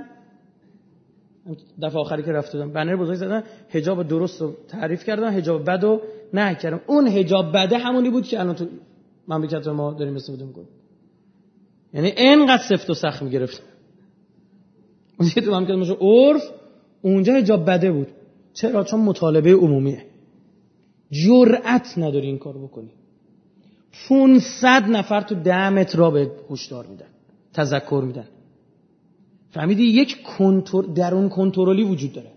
دفعه 1.82 2.00
آخری 2.00 2.22
که 2.22 2.32
رفته 2.32 2.66
بنر 2.66 2.96
بزرگ 2.96 3.16
زدن 3.16 3.42
حجاب 3.68 4.02
درست 4.02 4.40
رو 4.40 4.54
تعریف 4.68 5.04
کردن 5.04 5.32
حجاب 5.32 5.64
بد 5.64 5.84
رو 5.84 6.00
نه 6.32 6.54
کردم 6.54 6.80
اون 6.86 7.08
حجاب 7.08 7.56
بده 7.56 7.78
همونی 7.78 8.10
بود 8.10 8.24
که 8.24 8.40
الان 8.40 8.54
تو 8.54 8.66
مملکت 9.28 9.66
ما 9.66 9.92
داریم 9.92 10.16
استفاده 10.16 10.44
می‌کنیم. 10.44 10.68
یعنی 11.94 12.08
اینقدر 12.08 12.62
سفت 12.68 12.90
و 12.90 12.94
سخت 12.94 13.22
می‌گرفت 13.22 13.62
اون 15.20 15.28
تو 15.44 15.50
مملکت 15.50 15.70
ما 15.70 15.96
عرف 16.00 16.42
اونجا 17.02 17.34
حجاب 17.34 17.70
بده 17.70 17.92
بود. 17.92 18.08
چرا؟ 18.56 18.84
چون 18.84 19.00
مطالبه 19.00 19.52
عمومیه. 19.54 20.06
جرأت 21.10 21.98
نداری 21.98 22.26
این 22.26 22.38
کار 22.38 22.58
بکنی. 22.58 22.90
500 24.08 24.82
نفر 24.88 25.20
تو 25.20 25.34
ده 25.34 25.70
متر 25.70 25.98
را 25.98 26.10
به 26.10 26.30
هشدار 26.50 26.86
میدن 26.86 27.06
تذکر 27.52 28.02
میدن. 28.06 28.28
فهمیدی 29.50 29.82
یک 29.82 30.22
کنتر 30.22 30.82
درون 30.82 31.28
کنترلی 31.28 31.82
وجود 31.82 32.12
داره. 32.12 32.32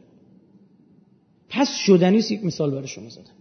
پس 1.50 1.70
شدنی 1.86 2.18
یک 2.18 2.46
مثال 2.46 2.72
برای 2.72 2.88
شما 2.88 3.10
زدم. 3.10 3.40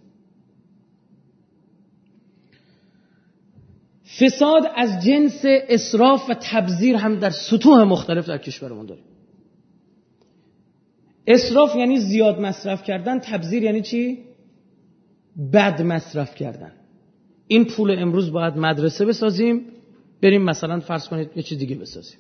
فساد 4.21 4.63
از 4.77 5.05
جنس 5.05 5.43
اصراف 5.45 6.31
و 6.31 6.35
تبذیر 6.35 6.97
هم 6.97 7.19
در 7.19 7.31
سطوح 7.31 7.83
مختلف 7.83 8.27
در 8.27 8.39
کشورمون 8.39 8.87
داریم 8.87 9.05
اصراف 11.29 11.77
یعنی 11.77 11.99
زیاد 11.99 12.41
مصرف 12.41 12.83
کردن 12.83 13.19
تبذیر 13.19 13.63
یعنی 13.63 13.83
چی؟ 13.83 14.19
بد 15.53 15.83
مصرف 15.83 16.35
کردن. 16.35 16.73
این 17.47 17.65
پول 17.65 17.99
امروز 17.99 18.33
باید 18.33 18.57
مدرسه 18.57 19.05
بسازیم 19.05 19.63
بریم 20.23 20.43
مثلا 20.43 20.81
فرض 20.81 21.09
کنید 21.09 21.31
یه 21.37 21.43
چیز 21.43 21.59
دیگه 21.59 21.77
بسازیم. 21.77 22.19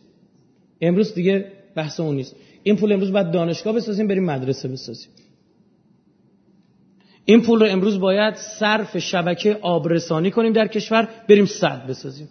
امروز 0.80 1.14
دیگه 1.14 1.52
بحث 1.74 2.00
اون 2.00 2.16
نیست. 2.16 2.36
این 2.62 2.76
پول 2.76 2.92
امروز 2.92 3.12
باید 3.12 3.30
دانشگاه 3.30 3.72
بسازیم 3.72 4.06
بریم 4.06 4.24
مدرسه 4.24 4.68
بسازیم. 4.68 5.10
این 7.24 7.42
پول 7.42 7.60
رو 7.60 7.66
امروز 7.66 8.00
باید 8.00 8.34
صرف 8.34 8.98
شبکه 8.98 9.58
آبرسانی 9.62 10.30
کنیم 10.30 10.52
در 10.52 10.66
کشور 10.66 11.08
بریم 11.28 11.46
صد 11.46 11.86
بسازیم. 11.86 12.28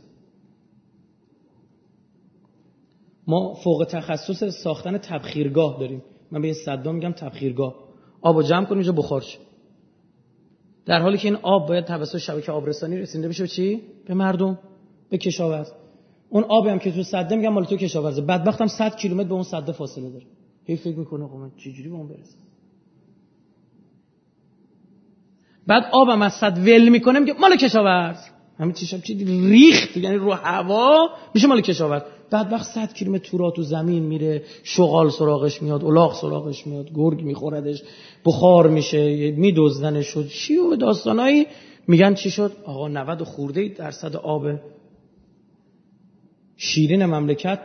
ما 3.27 3.53
فوق 3.53 3.87
تخصص 3.89 4.43
ساختن 4.43 4.97
تبخیرگاه 4.97 5.79
داریم. 5.79 6.01
من 6.31 6.41
به 6.41 6.47
این 6.47 6.91
میگم 6.91 7.11
تبخیرگاه. 7.11 7.75
آب 8.21 8.43
جمع 8.43 8.65
کنیم 8.65 8.77
اینجا 8.77 8.91
بخار 8.91 9.23
در 10.85 10.99
حالی 10.99 11.17
که 11.17 11.27
این 11.27 11.37
آب 11.41 11.67
باید 11.67 11.85
توسط 11.85 12.17
شبکه 12.17 12.51
آبرسانی 12.51 12.97
رسیده 12.97 13.27
بشه 13.27 13.47
چی؟ 13.47 13.81
به 14.05 14.13
مردم 14.13 14.59
به 15.09 15.17
کشاورز. 15.17 15.71
اون 16.29 16.43
آبی 16.43 16.69
هم 16.69 16.79
که 16.79 16.91
تو 16.91 17.03
صده 17.03 17.35
میگم 17.35 17.49
مال 17.49 17.65
تو 17.65 17.77
کشاورزه. 17.77 18.21
بدبختم 18.21 18.67
100 18.67 18.95
کیلومتر 18.95 19.27
به 19.27 19.33
اون 19.33 19.43
صده 19.43 19.71
فاصله 19.71 20.09
داره. 20.09 20.25
هی 20.65 20.75
فکر 20.75 20.97
می‌کنه 20.97 21.23
آقا 21.23 21.37
من 21.37 21.51
چجوری 21.57 21.89
به 21.89 21.95
اون 21.95 22.07
برسم؟ 22.07 22.37
بعد 25.67 25.83
آبم 25.91 26.21
از 26.21 26.33
صد 26.33 26.57
ول 26.57 26.89
می‌کنه 26.89 27.19
میگه 27.19 27.33
مال 27.33 27.57
کشاورز. 27.57 28.17
همین 28.59 28.73
چی 28.73 28.85
چی 28.85 29.25
ریخت 29.25 29.97
یعنی 29.97 30.15
رو 30.15 30.31
هوا 30.31 31.09
میشه 31.33 31.47
مال 31.47 31.61
کشاورز. 31.61 32.01
بعد 32.29 32.53
وقت 32.53 32.65
100 32.65 32.93
کیلومتر 32.93 33.29
تورا 33.29 33.51
تو 33.51 33.63
زمین 33.63 34.03
میره 34.03 34.43
شغال 34.63 35.09
سراغش 35.09 35.61
میاد 35.61 35.83
الاغ 35.83 36.13
سراغش 36.21 36.67
میاد 36.67 36.91
گرگ 36.93 37.21
میخوردش 37.21 37.83
بخار 38.25 38.69
میشه 38.69 39.31
میدزدنش 39.31 40.07
شد. 40.07 40.27
چی 40.27 40.57
و 40.57 40.75
داستانایی 40.75 41.47
میگن 41.87 42.13
چی 42.13 42.29
شد؟ 42.31 42.51
آقا 42.65 42.87
90 42.87 43.23
خورده 43.23 43.67
درصد 43.67 44.15
آب 44.15 44.47
شیرین 46.57 47.05
مملکت 47.05 47.59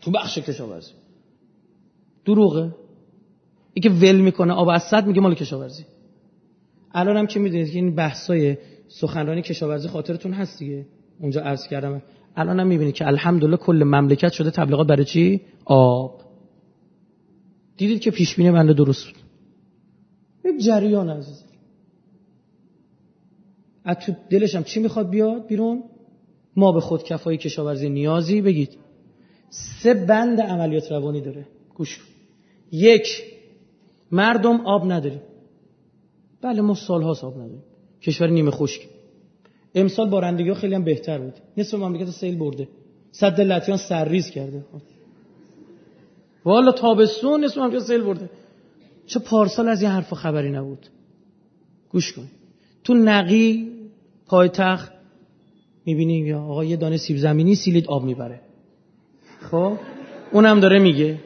تو 0.00 0.10
بخش 0.10 0.38
کشاورزی. 0.38 0.92
دروغه. 2.24 2.74
ای 3.74 3.82
که 3.82 3.90
ول 3.90 4.16
می‌کنه 4.16 4.52
آب 4.52 4.68
از 4.68 4.94
میگه 5.06 5.20
مال 5.20 5.34
کشاورزی. 5.34 5.84
الان 6.94 7.16
هم 7.16 7.26
که 7.26 7.40
می‌دونید؟ 7.40 7.70
که 7.70 7.78
این 7.78 7.94
بحثای 7.94 8.56
سخنرانی 8.88 9.42
کشاورزی 9.42 9.88
خاطرتون 9.88 10.32
هست 10.32 10.58
دیگه. 10.58 10.86
اونجا 11.20 11.40
عرض 11.40 11.68
کردم. 11.68 12.02
الان 12.38 12.60
هم 12.60 12.66
می‌بینید 12.66 12.94
که 12.94 13.06
الحمدلله 13.06 13.56
کل 13.56 13.82
مملکت 13.84 14.32
شده 14.32 14.50
تبلیغات 14.50 14.86
برای 14.86 15.04
چی؟ 15.04 15.40
آب. 15.64 16.20
دیدید 17.76 18.00
که 18.00 18.10
پیش 18.10 18.36
بینی 18.36 18.50
بنده 18.50 18.72
درست 18.72 19.06
بود. 19.06 19.16
یک 20.44 20.64
جریان 20.64 21.10
عزیز 21.10 21.44
از 23.84 23.96
تو 23.96 24.12
دلش 24.30 24.54
هم 24.54 24.64
چی 24.64 24.80
می‌خواد 24.80 25.10
بیاد 25.10 25.46
بیرون؟ 25.46 25.82
ما 26.56 26.72
به 26.72 26.80
خود 26.80 27.02
کفایی 27.02 27.38
کشاورزی 27.38 27.88
نیازی 27.88 28.40
بگید. 28.40 28.78
سه 29.50 29.94
بند 29.94 30.40
عملیات 30.40 30.92
روانی 30.92 31.20
داره. 31.20 31.46
گوش. 31.74 32.00
یک 32.72 33.22
مردم 34.12 34.60
آب 34.60 34.92
نداریم. 34.92 35.20
بله 36.42 36.60
ما 36.60 36.74
سالها 36.74 37.10
آب 37.22 37.34
نداریم. 37.34 37.62
کشور 38.02 38.28
نیمه 38.28 38.50
خشک. 38.50 38.80
امسال 39.80 40.08
بارندگی 40.08 40.48
ها 40.48 40.54
خیلی 40.54 40.74
هم 40.74 40.84
بهتر 40.84 41.18
بود. 41.18 41.34
نصف 41.56 41.74
مملکت 41.74 42.10
سیل 42.10 42.36
برده. 42.36 42.68
صد 43.12 43.40
لطیان 43.40 43.78
سرریز 43.78 44.30
کرده. 44.30 44.64
والا 46.44 46.72
تابستون 46.72 47.44
نصف 47.44 47.58
مملکت 47.58 47.82
سیل 47.82 48.02
برده. 48.02 48.30
چه 49.06 49.20
پارسال 49.20 49.68
از 49.68 49.82
این 49.82 49.90
حرفا 49.90 50.16
خبری 50.16 50.50
نبود. 50.50 50.86
گوش 51.90 52.12
کن. 52.12 52.28
تو 52.84 52.94
نقی 52.94 53.72
پایتخت 54.26 54.92
می‌بینیم 55.86 56.26
یا 56.26 56.40
آقا 56.42 56.64
یه 56.64 56.76
دانه 56.76 56.96
سیب 56.96 57.16
زمینی 57.16 57.54
سیلید 57.54 57.86
آب 57.86 58.04
می‌بره. 58.04 58.40
خب؟ 59.50 59.72
اونم 60.32 60.60
داره 60.60 60.78
میگه. 60.78 61.18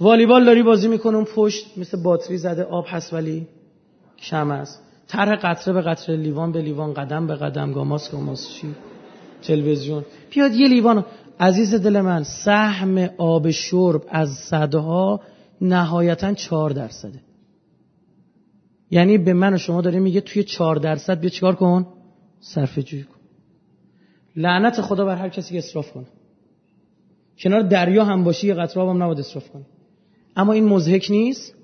والیبال 0.00 0.44
داری 0.44 0.62
بازی 0.62 0.88
می‌کنه 0.88 1.16
اون 1.16 1.24
پشت 1.34 1.78
مثل 1.78 2.02
باتری 2.02 2.36
زده 2.36 2.62
آب 2.64 2.84
هست 2.88 3.12
ولی 3.12 3.46
شم 4.16 4.50
است 4.50 4.82
طرح 5.10 5.36
قطره 5.36 5.74
به 5.74 5.82
قطره 5.82 6.16
لیوان 6.16 6.52
به 6.52 6.62
لیوان 6.62 6.94
قدم 6.94 7.26
به 7.26 7.34
قدم 7.34 7.72
گاماس 7.72 8.10
گاماس 8.10 8.48
چی 8.48 8.74
تلویزیون. 9.42 10.04
بیاد 10.30 10.54
یه 10.54 10.68
لیوان 10.68 11.04
عزیز 11.40 11.74
دل 11.74 12.00
من 12.00 12.22
سهم 12.22 12.98
آب 13.18 13.50
شرب 13.50 14.02
از 14.08 14.28
صدها 14.50 15.20
نهایتا 15.60 16.34
چهار 16.34 16.70
درصده. 16.70 17.20
یعنی 18.90 19.18
به 19.18 19.32
من 19.32 19.54
و 19.54 19.58
شما 19.58 19.80
داره 19.80 19.98
میگه 20.00 20.20
توی 20.20 20.44
چهار 20.44 20.76
درصد 20.76 21.20
بیا 21.20 21.30
چیکار 21.30 21.54
کن؟ 21.54 21.86
صرفه 22.40 22.82
جوی 22.82 23.02
کن. 23.02 23.20
لعنت 24.36 24.80
خدا 24.80 25.04
بر 25.04 25.16
هر 25.16 25.28
کسی 25.28 25.52
که 25.52 25.58
اصراف 25.58 25.92
کنه. 25.92 26.06
کنار 27.38 27.60
دریا 27.60 28.04
هم 28.04 28.24
باشی 28.24 28.46
یه 28.46 28.54
قطره 28.54 28.90
هم 28.90 29.02
نباید 29.02 29.18
اصراف 29.18 29.48
کنه 29.48 29.66
اما 30.36 30.52
این 30.52 30.64
مزهک 30.64 31.06
نیست. 31.10 31.54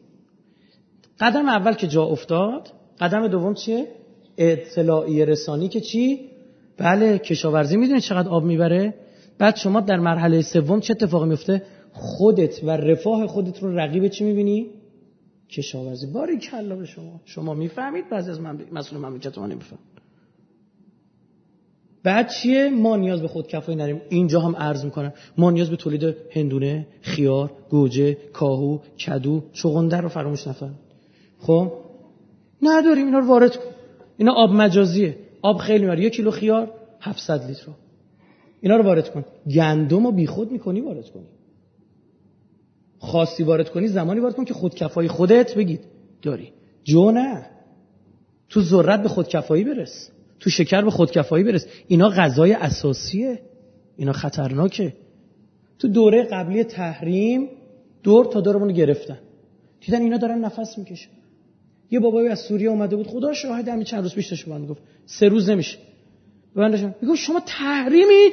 قدم 1.20 1.48
اول 1.48 1.74
که 1.74 1.86
جا 1.86 2.04
افتاد 2.04 2.72
قدم 3.00 3.28
دوم 3.28 3.54
چیه؟ 3.54 3.86
اطلاعی 4.38 5.26
رسانی 5.26 5.68
که 5.68 5.80
چی؟ 5.80 6.20
بله 6.78 7.18
کشاورزی. 7.18 7.76
می‌دونی 7.76 8.00
چقدر 8.00 8.28
آب 8.28 8.44
می‌بره؟ 8.44 8.94
بعد 9.38 9.56
شما 9.56 9.80
در 9.80 9.96
مرحله 9.96 10.42
سوم 10.42 10.80
چه 10.80 10.92
اتفاقی 10.92 11.28
میفته 11.28 11.62
خودت 11.92 12.64
و 12.64 12.70
رفاه 12.70 13.26
خودت 13.26 13.62
رو 13.62 13.78
رقیب 13.78 14.08
چی 14.08 14.24
می‌بینی؟ 14.24 14.66
کشاورزی. 15.50 16.06
باری 16.06 16.38
کلا 16.38 16.76
به 16.76 16.86
شما. 16.86 17.20
شما 17.24 17.54
می‌فهمید 17.54 18.10
بعضی 18.10 18.30
از 18.30 18.40
مسئول 18.72 19.00
مملکت 19.00 19.38
ما 19.38 19.46
نمیفهم 19.46 19.78
بعد 22.02 22.28
چیه؟ 22.28 22.70
ما 22.70 22.96
نیاز 22.96 23.22
به 23.22 23.28
خود 23.28 23.46
کفایی 23.46 23.78
نریم 23.78 24.00
اینجا 24.08 24.40
هم 24.40 24.56
عرض 24.56 24.84
می‌کنم. 24.84 25.12
ما 25.38 25.50
نیاز 25.50 25.70
به 25.70 25.76
تولید 25.76 26.16
هندونه 26.30 26.86
خیار 27.00 27.50
گوجه 27.70 28.14
کاهو 28.32 28.78
کدو 29.06 29.42
چغندر 29.52 30.00
رو 30.00 30.08
فراموش 30.08 30.46
نفر 30.46 30.70
خب؟ 31.38 31.72
نداریم 32.62 33.06
اینا 33.06 33.18
رو 33.18 33.26
وارد 33.26 33.56
کن. 33.56 33.70
اینا 34.16 34.32
آب 34.32 34.50
مجازیه. 34.50 35.16
آب 35.42 35.56
خیلی 35.58 35.84
میاره. 35.84 36.02
یک 36.02 36.12
کیلو 36.12 36.30
خیار 36.30 36.70
700 37.00 37.44
لیتر. 37.44 37.72
اینا 38.60 38.76
رو 38.76 38.82
وارد 38.84 39.10
کن. 39.10 39.24
گندم 39.54 40.06
رو 40.06 40.12
بیخود 40.12 40.52
می‌کنی 40.52 40.80
وارد 40.80 41.10
کنی. 41.10 41.26
خاصی 42.98 43.42
وارد 43.42 43.70
کنی 43.70 43.88
زمانی 43.88 44.20
وارد 44.20 44.34
کن 44.34 44.44
که 44.44 44.54
خودکفایی 44.54 45.08
خودت 45.08 45.54
بگید. 45.54 45.80
داری. 46.22 46.52
جو 46.84 47.10
نه. 47.10 47.46
تو 48.48 48.62
ذرت 48.62 49.02
به 49.02 49.08
خودکفایی 49.08 49.64
برس. 49.64 50.10
تو 50.40 50.50
شکر 50.50 50.82
به 50.82 50.90
خودکفایی 50.90 51.44
برس. 51.44 51.66
اینا 51.88 52.08
غذای 52.08 52.52
اساسیه. 52.52 53.40
اینا 53.96 54.12
خطرناکه. 54.12 54.92
تو 55.78 55.88
دوره 55.88 56.22
قبلی 56.22 56.64
تحریم 56.64 57.48
دور 58.02 58.24
تا 58.24 58.40
دورمون 58.40 58.72
گرفتن. 58.72 59.18
دیدن 59.80 60.00
اینا 60.02 60.16
دارن 60.16 60.38
نفس 60.38 60.78
می‌کشن. 60.78 61.10
یه 61.90 62.00
بابایی 62.00 62.28
از 62.28 62.40
سوریه 62.40 62.70
اومده 62.70 62.96
بود. 62.96 63.06
خدا 63.06 63.32
شاهد 63.32 63.68
همین 63.68 63.84
چند 63.84 64.02
روز 64.02 64.14
پیش 64.14 64.28
داشت 64.28 64.48
من 64.48 64.66
گفت 64.66 64.82
سه 65.06 65.28
روز 65.28 65.50
نمیشه. 65.50 65.78
به 66.54 66.68
میگم 67.02 67.14
شما 67.14 67.40
تحریمید. 67.40 68.32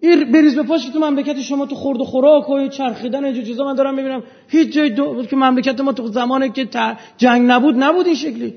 این 0.00 0.32
بریز 0.32 0.54
به 0.56 0.62
پاش 0.62 0.84
تو 0.84 0.98
مملکت 0.98 1.40
شما 1.40 1.66
تو 1.66 1.74
خورد 1.74 2.00
و 2.00 2.04
خوراک 2.04 2.50
و 2.50 2.68
چرخیدن 2.68 3.24
اینجا 3.24 3.42
چیزا 3.42 3.64
من 3.64 3.74
دارم 3.74 3.94
می‌بینم. 3.94 4.22
هیچ 4.48 4.72
جای 4.72 4.90
دو... 4.90 5.24
که 5.24 5.36
مملکت 5.36 5.80
ما 5.80 5.92
تو 5.92 6.08
زمانی 6.08 6.50
که 6.50 6.68
جنگ 7.16 7.50
نبود 7.50 7.74
نبود 7.78 8.06
این 8.06 8.14
شکلی. 8.14 8.54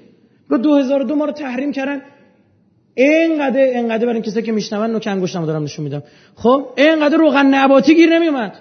رو 0.47 0.57
2002 0.57 1.15
ما 1.15 1.25
رو 1.25 1.31
تحریم 1.31 1.71
کردن. 1.71 2.01
اینقدر 2.95 3.59
اینقدر 3.59 4.05
برای 4.05 4.21
کسایی 4.21 4.45
که 4.45 4.51
میشنون 4.51 4.91
نوک 4.91 5.07
انگشتمو 5.07 5.45
دارم 5.45 5.63
نشون 5.63 5.83
میدم. 5.83 6.03
خب 6.35 6.67
اینقدر 6.77 7.17
روغن 7.17 7.45
نباتی 7.45 7.95
گیر 7.95 8.09
نمیومد 8.19 8.55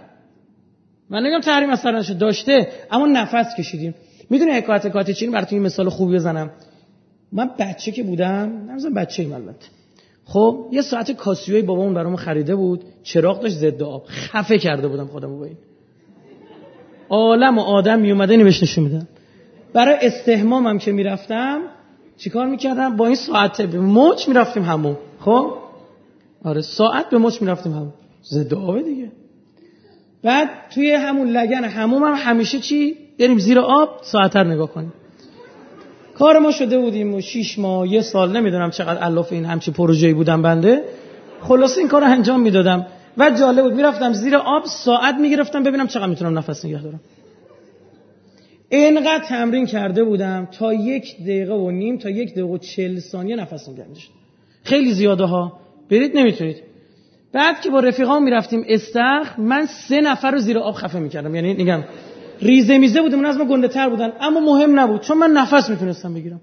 من 1.10 1.26
نگم 1.26 1.40
تحریم 1.40 1.70
از 1.70 1.80
سر 1.80 2.14
داشته. 2.20 2.68
اما 2.90 3.06
نفس 3.06 3.56
کشیدیم. 3.58 3.94
می‌دونی 4.32 4.50
حکایت 4.50 5.10
چی؟ 5.10 5.26
براتون 5.26 5.58
این 5.58 5.66
مثال 5.66 5.88
خوبی 5.88 6.14
بزنم. 6.14 6.50
من 7.32 7.50
بچه 7.58 7.92
که 7.92 8.02
بودم 8.02 8.66
نمی‌دونم 8.68 8.94
بچه 8.94 9.22
ایم 9.22 9.32
البته 9.32 9.66
خب 10.24 10.68
یه 10.72 10.82
ساعت 10.82 11.10
کاسیوی 11.10 11.62
بابامون 11.62 11.94
برامون 11.94 12.16
خریده 12.16 12.54
بود. 12.56 12.84
چراغ 13.02 13.40
داشت 13.40 13.54
ضد 13.54 13.82
آب. 13.82 14.04
خفه 14.08 14.58
کرده 14.58 14.88
بودم 14.88 15.06
خودمو 15.06 15.38
با 15.38 15.44
این. 15.44 15.56
عالم 17.08 17.58
و 17.58 17.60
آدم 17.60 18.00
می 18.00 18.12
اومده 18.12 18.36
نمیش 18.36 18.62
نشون 18.62 18.84
میدم 18.84 19.08
برای 19.72 19.96
استهمامم 20.00 20.78
که 20.78 20.92
می‌رفتم 20.92 21.60
چیکار 22.16 22.46
می‌کردم؟ 22.46 22.96
با 22.96 23.06
این 23.06 23.16
ساعت 23.16 23.62
به 23.62 23.80
موچ 23.80 24.28
می‌رفتیم 24.28 24.62
همون. 24.62 24.96
خب؟ 25.20 25.54
آره 26.44 26.60
ساعت 26.60 27.10
به 27.10 27.18
موچ 27.18 27.42
می‌رفتیم 27.42 27.72
همون. 27.72 27.92
ضد 28.24 28.54
آب 28.54 28.82
دیگه. 28.82 29.12
بعد 30.22 30.48
توی 30.74 30.92
همون 30.92 31.28
لگن 31.28 31.64
هموم 31.64 32.04
هم 32.04 32.14
همیشه 32.16 32.60
چی؟ 32.60 32.96
بریم 33.18 33.38
زیر 33.38 33.58
آب 33.58 33.88
ساعتر 34.02 34.44
نگاه 34.44 34.70
کنیم. 34.72 34.92
کار 36.14 36.38
ما 36.38 36.50
شده 36.50 36.78
بودیم 36.78 37.14
و 37.14 37.20
شیش 37.20 37.58
ماه 37.58 37.88
یه 37.88 38.00
سال 38.00 38.36
نمی‌دونم 38.36 38.70
چقدر 38.70 39.00
علاف 39.00 39.32
این 39.32 39.44
همچی 39.44 39.70
پروژه‌ای 39.70 40.14
بودم 40.14 40.42
بنده. 40.42 40.84
خلاص 41.40 41.78
این 41.78 41.88
کار 41.88 42.04
انجام 42.04 42.40
می‌دادم. 42.40 42.86
و 43.18 43.30
جالب 43.30 43.62
بود 43.62 43.74
می‌رفتم 43.74 44.12
زیر 44.12 44.36
آب 44.36 44.64
ساعت 44.64 45.14
می‌گرفتم 45.14 45.62
ببینم 45.62 45.86
چقدر 45.86 46.06
می‌تونم 46.06 46.38
نفس 46.38 46.64
نگه 46.64 46.82
دارم. 46.82 47.00
اینقدر 48.68 49.24
تمرین 49.28 49.66
کرده 49.66 50.04
بودم 50.04 50.48
تا 50.58 50.74
یک 50.74 51.16
دقیقه 51.22 51.54
و 51.54 51.70
نیم 51.70 51.98
تا 51.98 52.10
یک 52.10 52.32
دقیقه 52.32 52.48
و 52.48 52.58
چل 52.58 52.98
ثانیه 52.98 53.36
نفس 53.36 53.68
نگه 53.68 53.84
خیلی 54.64 54.92
زیاده 54.92 55.24
ها. 55.24 55.52
برید 55.90 56.16
نمی‌تونید. 56.16 56.56
بعد 57.32 57.60
که 57.60 57.70
با 57.70 57.80
رفیقام 57.80 58.22
می‌رفتیم 58.22 58.64
استخ 58.68 59.38
من 59.38 59.66
سه 59.66 60.00
نفر 60.00 60.30
رو 60.30 60.38
زیر 60.38 60.58
آب 60.58 60.74
خفه 60.74 60.98
می‌کردم. 60.98 61.34
یعنی 61.34 61.54
میگم 61.54 61.84
ریزه 62.42 62.78
میزه 62.78 63.02
بودیم 63.02 63.18
اون 63.18 63.26
از 63.26 63.38
ما 63.38 63.44
گنده 63.44 63.68
تر 63.68 63.88
بودن. 63.88 64.12
اما 64.20 64.40
مهم 64.40 64.80
نبود. 64.80 65.00
چون 65.00 65.18
من 65.18 65.30
نفس 65.30 65.70
می‌تونستم 65.70 66.14
بگیرم. 66.14 66.40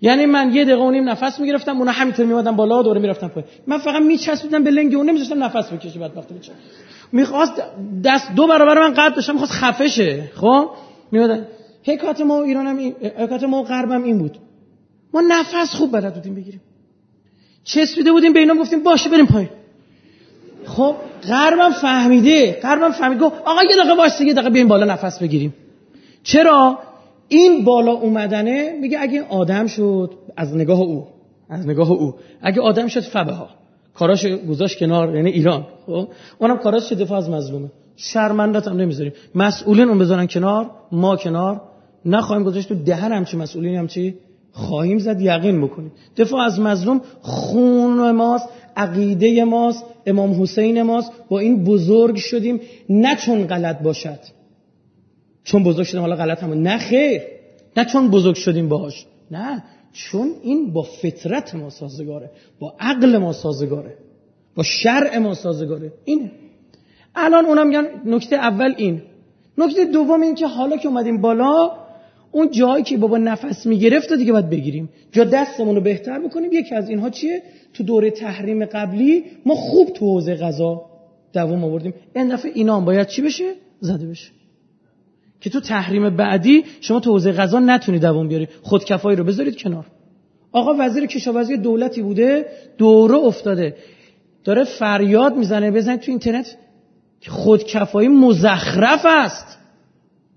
یعنی 0.00 0.26
من 0.26 0.54
یه 0.54 0.64
دقیقه 0.64 0.82
و 0.82 0.90
نیم 0.90 1.08
نفس 1.08 1.40
می‌گرفتم 1.40 1.78
اونا 1.78 1.92
همینطور 1.92 2.26
میومدن 2.26 2.56
بالا 2.56 2.82
دوره 2.82 3.00
می‌رفتم 3.00 3.28
پای 3.28 3.44
من 3.66 3.78
فقط 3.78 4.02
میچسبیدم 4.02 4.64
به 4.64 4.70
لنگ 4.70 4.94
اون 4.94 5.08
نمیذاشتم 5.08 5.44
نفس 5.44 5.72
بکشه 5.72 6.00
وقتی 6.00 6.34
بچه 6.34 6.52
می‌خواست 7.12 7.62
دست 8.04 8.34
دو 8.34 8.46
برابر 8.46 8.88
من 8.88 8.94
قد 8.94 9.14
داشتم 9.14 9.32
می‌خواست 9.32 9.52
خفه 9.52 9.88
شه 9.88 10.30
خب؟ 10.34 10.70
میومدن 11.12 11.46
حکایت 11.84 12.20
ما 12.20 12.42
ایرانم 12.42 12.76
این 12.76 12.94
حکایت 13.18 13.42
ما 13.42 13.62
غربم 13.62 14.02
این 14.02 14.18
بود. 14.18 14.38
ما 15.14 15.20
نفس 15.20 15.74
خوب 15.74 15.92
بلد 15.92 16.14
بودیم 16.14 16.34
بگیریم. 16.34 16.60
چسبیده 17.64 18.12
بودیم 18.12 18.32
به 18.32 18.40
اینا 18.40 18.54
گفتیم 18.54 18.82
باشه 18.82 19.10
بریم 19.10 19.26
پایین. 19.26 19.48
خب 20.76 20.94
غربم 21.28 21.70
فهمیده 21.70 22.60
غربم 22.62 22.90
فهمید 22.90 23.18
گفت 23.18 23.34
آقا 23.44 23.62
یه 23.70 23.76
دقیقه 23.76 23.94
واسه 23.94 24.24
یه 24.24 24.32
دقیقه 24.32 24.50
بیاین 24.50 24.68
بالا 24.68 24.86
نفس 24.86 25.18
بگیریم. 25.18 25.54
چرا؟ 26.22 26.78
این 27.28 27.64
بالا 27.64 27.92
اومدنه 27.92 28.78
میگه 28.80 28.98
اگه 29.00 29.22
آدم 29.22 29.66
شد 29.66 30.10
از 30.36 30.56
نگاه 30.56 30.80
او 30.80 31.06
از 31.50 31.66
نگاه 31.66 31.90
او 31.90 32.14
اگه 32.42 32.60
آدم 32.60 32.86
شد 32.86 33.00
فبه 33.00 33.32
ها 33.32 33.48
کاراش 33.94 34.26
گذاشت 34.26 34.78
کنار 34.78 35.16
یعنی 35.16 35.30
ایران 35.30 35.66
خب؟ 35.86 36.08
اونم 36.38 36.56
کاراش 36.56 36.88
چه 36.88 36.94
دفاع 36.94 37.18
از 37.18 37.30
مظلومه. 37.30 37.68
شرمندت 37.96 38.68
هم 38.68 38.76
نمی‌ذاریم. 38.76 39.12
مسئولین 39.34 39.88
اون 39.88 39.98
بذارن 39.98 40.26
کنار 40.26 40.70
ما 40.92 41.16
کنار. 41.16 41.60
نخواهیم 42.04 42.44
گذاشت 42.44 42.68
تو 42.68 42.74
دهن 42.74 43.12
همچی 43.12 43.36
مسئولین 43.36 43.76
همچی 43.76 44.14
خواهیم 44.52 44.98
زد 44.98 45.20
یقین 45.20 45.66
بکنیم. 45.66 45.92
دفاع 46.16 46.40
از 46.40 46.60
مظلوم 46.60 47.00
خون 47.22 48.10
ماست. 48.10 48.48
عقیده 48.78 49.44
ماست 49.44 49.84
امام 50.06 50.42
حسین 50.42 50.82
ماست. 50.82 51.12
با 51.28 51.38
این 51.38 51.64
بزرگ 51.64 52.16
شدیم. 52.16 52.60
نه 52.88 53.16
چون 53.16 53.46
غلط 53.46 53.82
باشد. 53.82 54.18
چون 55.44 55.64
بزرگ 55.64 55.86
شدیم 55.86 56.00
حالا 56.00 56.16
غلط 56.16 56.42
هم 56.42 56.52
نه 56.52 56.78
خیر. 56.78 57.22
نه 57.76 57.84
چون 57.84 58.10
بزرگ 58.10 58.34
شدیم 58.34 58.68
باهاش. 58.68 59.06
نه. 59.30 59.64
چون 59.92 60.30
این 60.42 60.72
با 60.72 60.82
فطرت 60.82 61.54
ما 61.54 61.70
سازگاره 61.70 62.30
با 62.60 62.74
عقل 62.80 63.18
ما 63.18 63.32
سازگاره 63.32 63.94
با 64.54 64.62
شرع 64.62 65.18
ما 65.18 65.34
سازگاره. 65.34 65.92
اینه. 66.04 66.30
الان 67.14 67.46
اونم 67.46 67.66
میگن 67.66 67.86
نکته 68.04 68.36
اول 68.36 68.74
این. 68.76 69.02
نکته 69.58 69.84
دوم 69.84 70.20
این 70.20 70.34
که 70.34 70.46
حالا 70.46 70.76
که 70.76 70.88
اومدیم 70.88 71.20
بالا 71.20 71.70
اون 72.32 72.50
جایی 72.50 72.84
که 72.84 72.96
بابا 72.96 73.18
نفس 73.18 73.66
می‌گرفت 73.66 74.12
دیگه 74.12 74.32
باید 74.32 74.50
بگیریم. 74.50 74.88
جا 75.12 75.24
دستمون 75.24 75.74
رو 75.74 75.80
بهتر 75.80 76.18
بکنیم 76.18 76.52
یکی 76.52 76.74
از 76.74 76.88
اینها 76.88 77.10
چیه؟ 77.10 77.42
تو 77.74 77.84
دوره 77.84 78.10
تحریم 78.10 78.64
قبلی 78.64 79.24
ما 79.46 79.54
خوب 79.54 79.92
تو 79.92 80.06
حوزه 80.06 80.34
غذا 80.34 80.84
دوام 81.32 81.64
آوردیم. 81.64 81.94
این 82.16 82.28
دفعه 82.28 82.52
اینا 82.54 82.76
هم 82.76 82.84
باید 82.84 83.06
چی 83.06 83.22
بشه؟ 83.22 83.52
زده 83.80 84.06
بشه. 84.06 84.30
که 85.40 85.50
تو 85.50 85.60
تحریم 85.60 86.16
بعدی 86.16 86.64
شما 86.80 87.00
تو 87.00 87.10
حوزه 87.10 87.32
غذا 87.32 87.58
نتونی 87.58 87.98
دوام 87.98 88.28
بیاری. 88.28 88.48
خودکفایی 88.62 89.16
رو 89.16 89.24
بذارید 89.24 89.58
کنار. 89.62 89.86
آقا 90.52 90.74
وزیر 90.78 91.06
کشاورزی 91.06 91.56
دولتی 91.56 92.02
بوده 92.02 92.46
دوره 92.78 93.14
افتاده. 93.14 93.76
داره 94.44 94.64
فریاد 94.64 95.36
می‌زنه 95.36 95.70
بزنید 95.70 96.00
تو 96.00 96.10
اینترنت. 96.10 96.56
که 97.20 97.30
خودکفایی 97.30 98.08
مزخرف 98.08 99.06
است. 99.06 99.58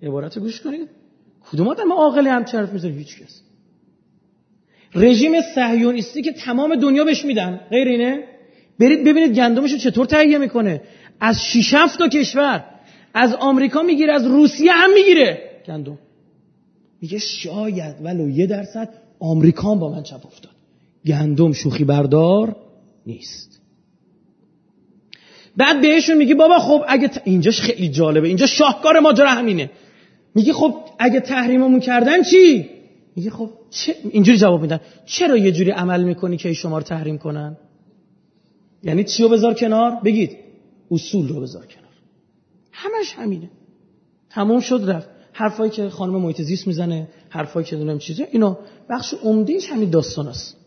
عبارت 0.04 0.40
گوش 0.40 0.62
کنید. 0.62 1.01
کدوم 1.52 1.68
آدم 1.68 1.94
عاقلی 1.94 2.30
هم 2.30 2.46
حرف 2.54 2.74
می‌زنه 2.74 2.92
هیچ 2.92 3.20
کس. 3.20 3.42
رژیم 4.96 5.42
صهیونیستی 5.56 6.22
که 6.22 6.32
تمام 6.32 6.76
دنیا 6.76 7.04
بهش 7.04 7.26
میدن. 7.26 7.60
غیر 7.70 7.88
اینه؟ 7.88 8.24
برید 8.80 9.04
ببینید 9.04 9.36
گندمشو 9.36 9.78
چطور 9.78 10.06
تهیه 10.06 10.38
می‌کنه. 10.38 10.82
از 11.20 11.46
6 11.46 11.96
تا 12.00 12.08
کشور. 12.08 12.66
از 13.14 13.34
آمریکا 13.34 13.82
می‌گیره 13.82 14.14
از 14.14 14.26
روسیه 14.26 14.72
هم 14.72 14.94
می‌گیره. 14.94 15.42
گندم. 15.68 16.00
میگه 17.02 17.20
شاید 17.20 17.96
ولو 18.02 18.30
یه 18.30 18.46
درصد 18.46 18.90
آمریکا 19.20 19.76
با 19.76 19.90
من 19.90 20.04
چپ 20.04 20.26
افتاد. 20.26 20.52
گندم 21.06 21.52
شوخی 21.52 21.84
بردار 21.84 22.56
نیست. 23.06 23.62
بعد 25.58 25.82
بهشون 25.82 26.18
میگی 26.18 26.34
بابا 26.34 26.60
خب 26.60 26.84
اگه 26.88 27.08
ت... 27.08 27.22
اینجاش 27.24 27.62
خیلی 27.62 27.90
جالبه. 27.90 28.28
اینجا 28.28 28.46
شاهکار 28.46 29.00
ماجرا 29.00 29.30
همینه. 29.30 29.70
میگی 30.36 30.54
خب 30.54 30.76
اگه 31.00 31.20
تحریممون 31.20 31.80
کردن 31.80 32.24
چی؟ 32.24 32.70
میگه 33.16 33.30
خب 33.30 33.50
چه؟ 33.70 33.96
اینجوری 34.12 34.38
جواب 34.38 34.62
میدن. 34.62 34.80
چرا 35.06 35.38
یه 35.38 35.52
جوری 35.52 35.72
عمل 35.72 36.04
می‌کنی 36.04 36.38
که 36.38 36.54
شما 36.54 36.78
رو 36.78 36.84
تحریم 36.84 37.18
کنن؟ 37.18 37.58
یعنی 38.84 39.04
چی 39.04 39.24
رو 39.24 39.30
بذار 39.30 39.54
کنار؟ 39.54 39.92
بگید. 40.06 40.38
اصول 40.92 41.28
رو 41.28 41.42
بذار 41.42 41.66
کنار. 41.66 41.92
همش 42.72 43.14
همینه. 43.18 43.50
تموم 44.30 44.60
شد 44.60 44.84
رفت. 44.88 45.10
حرفایی 45.34 45.72
که 45.72 45.90
خانم 45.90 46.14
محیط 46.14 46.68
می‌زنه 46.68 47.08
حرفایی 47.30 47.66
که 47.66 47.76
دونم 47.76 48.00
چیزه 48.00 48.28
اینا 48.32 48.58
بخش 48.90 49.14
عمدهش 49.14 49.70
همین 49.70 49.90
داستان 49.90 50.28
است. 50.28 50.58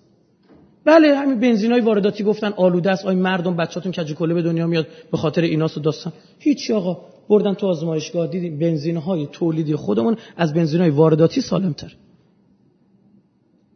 بله 0.84 1.14
همین 1.14 1.40
بنزینای 1.40 1.80
وارداتی 1.80 2.24
گفتن 2.24 2.52
آلوده 2.56 2.90
است. 2.90 3.04
آی 3.04 3.14
مردم 3.14 3.56
بچه‌تون 3.56 3.92
کج 3.92 4.14
کله 4.14 4.34
به 4.34 4.42
دنیا 4.42 4.66
میاد 4.66 4.86
به 5.10 5.16
خاطر 5.16 5.42
ایناست 5.42 5.78
داستان. 5.78 6.12
هیچ 6.38 6.70
آقا. 6.70 7.13
بردن 7.28 7.54
تو 7.54 7.66
آزمایشگاه 7.66 8.26
دیدیم 8.26 8.58
بنزینهای 8.58 9.28
تولیدی 9.32 9.76
خودمون 9.76 10.16
از 10.36 10.54
بنزینای 10.54 10.90
وارداتی 10.90 11.40
سالمتر. 11.40 11.96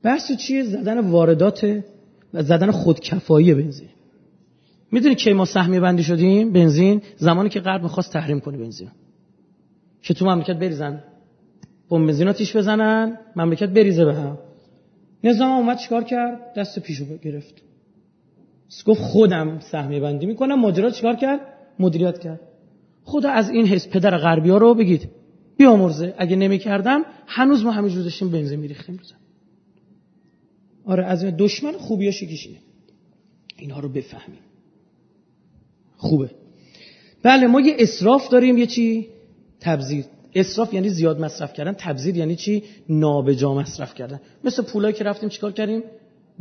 بحث 0.02 0.32
چیه؟ 0.32 0.64
زدن 0.64 0.98
واردات 0.98 1.82
و 2.34 2.42
زدن 2.42 2.70
خودکفایی 2.70 3.54
بنزین. 3.54 3.88
می‌دونی 4.92 5.14
کی 5.14 5.32
ما 5.32 5.44
سهمیه 5.44 5.80
بندی 5.80 6.02
شدیم؟ 6.02 6.52
بنزین. 6.52 7.02
زمانی 7.16 7.48
که 7.48 7.60
غرب 7.60 7.82
می‌خواست 7.82 8.12
تحریم 8.12 8.40
کنه 8.40 8.58
بنزین. 8.58 8.90
که 10.02 10.14
تو 10.14 10.24
مملکت 10.26 10.56
بریزن. 10.56 11.04
بمب 11.90 12.06
بنزین 12.06 12.32
تیش 12.32 12.56
بزنن 12.56 13.18
مملکت 13.36 13.68
بریزه 13.68 14.04
به 14.04 14.14
هم. 14.14 14.38
نظام 15.24 15.50
اومد 15.50 15.78
چیکار 15.78 16.04
کرد؟ 16.04 16.54
دست 16.56 16.78
پیشو 16.78 17.04
گرفت. 17.22 17.54
گفت 18.86 19.00
خودم 19.00 19.58
سهمیه 19.60 20.00
بندی 20.00 20.26
می‌کنم. 20.26 20.60
ماجرا 20.60 20.90
چیکار 20.90 21.16
کرد؟ 21.16 21.40
مدیریت 21.78 22.18
کرد. 22.18 22.40
خدا 23.08 23.30
از 23.30 23.50
این 23.50 23.66
حس 23.66 23.88
پدر 23.88 24.18
غربی 24.18 24.50
ها 24.50 24.58
رو 24.58 24.74
بگید. 24.74 25.08
بیامرزه 25.56 26.14
اگه 26.18 26.36
نمی‌کردم 26.36 27.04
هنوز 27.26 27.64
ما 27.64 27.70
همینجور 27.70 28.28
بنزین 28.32 28.60
میریختیم 28.60 28.96
روزم 28.96 29.16
آره 30.84 31.04
از 31.04 31.24
دشمن 31.24 31.72
خوبیاش 31.72 32.22
یکیش 32.22 32.48
اینها 33.56 33.80
رو 33.80 33.88
بفهمیم. 33.88 34.40
خوبه. 35.96 36.30
بله 37.22 37.46
ما 37.46 37.60
یه 37.60 37.76
اصراف 37.78 38.28
داریم 38.28 38.58
یه 38.58 38.66
چی؟ 38.66 39.08
تبذیر. 39.60 40.04
اصراف 40.34 40.74
یعنی 40.74 40.88
زیاد 40.88 41.20
مصرف 41.20 41.52
کردن. 41.52 41.72
تبذیر 41.72 42.16
یعنی 42.16 42.36
چی؟ 42.36 42.62
نابجا 42.88 43.54
مصرف 43.54 43.94
کردن. 43.94 44.20
مثل 44.44 44.62
پولایی 44.62 44.94
که 44.94 45.04
رفتیم 45.04 45.28
چیکار 45.28 45.52
کردیم؟ 45.52 45.82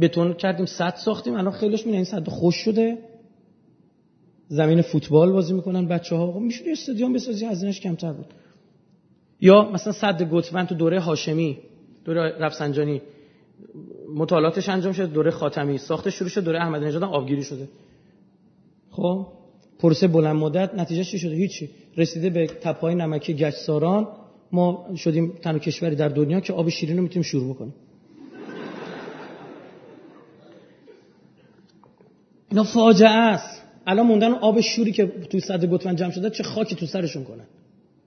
بتون 0.02 0.34
کردیم 0.34 0.66
صد 0.66 0.96
ساختیم. 0.96 1.34
الان 1.34 1.54
خیلیش 1.54 1.82
میونه 1.82 1.96
این 1.96 2.06
صد 2.06 2.28
خوش 2.28 2.56
شده. 2.56 2.98
زمین 4.48 4.82
فوتبال 4.82 5.32
بازی 5.32 5.54
می‌کنن 5.54 5.88
بچه 5.88 6.16
ها 6.16 6.32
خب 6.32 6.40
میشه 6.40 6.64
استادیوم 6.72 7.14
بسازی 7.14 7.46
هزینهش 7.46 7.80
کمتر 7.80 8.14
بود. 8.14 8.26
یا 9.42 9.72
مثلا 9.72 9.94
صد 9.94 10.24
گتمن 10.24 10.68
تو 10.68 10.76
دوره 10.76 11.00
هاشمی 11.00 11.58
دوره 12.06 12.22
رفسنجانی. 12.22 13.02
مطالعاتش 14.16 14.70
انجام 14.70 14.94
شده 14.94 15.06
دوره 15.06 15.32
خاتمی. 15.32 15.78
ساختش 15.78 16.16
شروع 16.16 16.30
شد 16.30 16.44
دوره 16.44 16.62
احمدی 16.62 16.86
نژاد 16.86 17.04
آبگیری 17.04 17.44
شده. 17.44 17.68
خب 18.92 19.28
پروسه 19.80 20.08
بلند 20.08 20.36
مدت 20.36 20.76
نتیجه 20.76 21.04
چی 21.04 21.20
شده؟ 21.20 21.36
هیچی. 21.36 21.70
رسیده 21.98 22.30
به 22.30 22.48
تپای 22.48 22.96
نمکی 22.96 23.34
گچساران. 23.34 24.08
ما 24.52 24.90
شدیم 24.96 25.34
تنها 25.42 25.60
کشوری 25.60 25.96
در 25.96 26.10
دنیا 26.10 26.40
که 26.40 26.54
آب 26.54 26.70
شیرین 26.70 26.98
رو 26.98 27.04
می‌تونیم 27.04 27.24
شروع 27.24 27.54
بکنیم. 27.54 27.74
اینا 32.50 32.64
فاجعه 32.64 33.10
است. 33.10 33.64
الان 33.88 34.06
موندن 34.06 34.32
آب 34.32 34.62
شوری 34.62 34.92
که 34.92 35.08
توی 35.30 35.40
صد 35.40 35.66
گتمن 35.66 35.96
جمع 35.96 36.12
شده 36.12 36.30
چه 36.30 36.44
خاکی 36.44 36.76
تو 36.76 36.86
سرشون 36.86 37.24
کنن؟ 37.24 37.46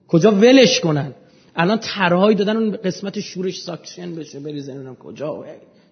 کجا 0.09 0.33
ولش 0.33 0.81
کنن؟ 0.81 1.15
الان 1.57 1.79
طرحهایی 1.79 2.37
دادن 2.37 2.57
اون 2.57 2.77
قسمت 2.77 3.21
شورش 3.21 3.61
suction 3.61 4.15
بشه 4.15 4.41
بریزن 4.41 4.95
کجا 4.95 5.45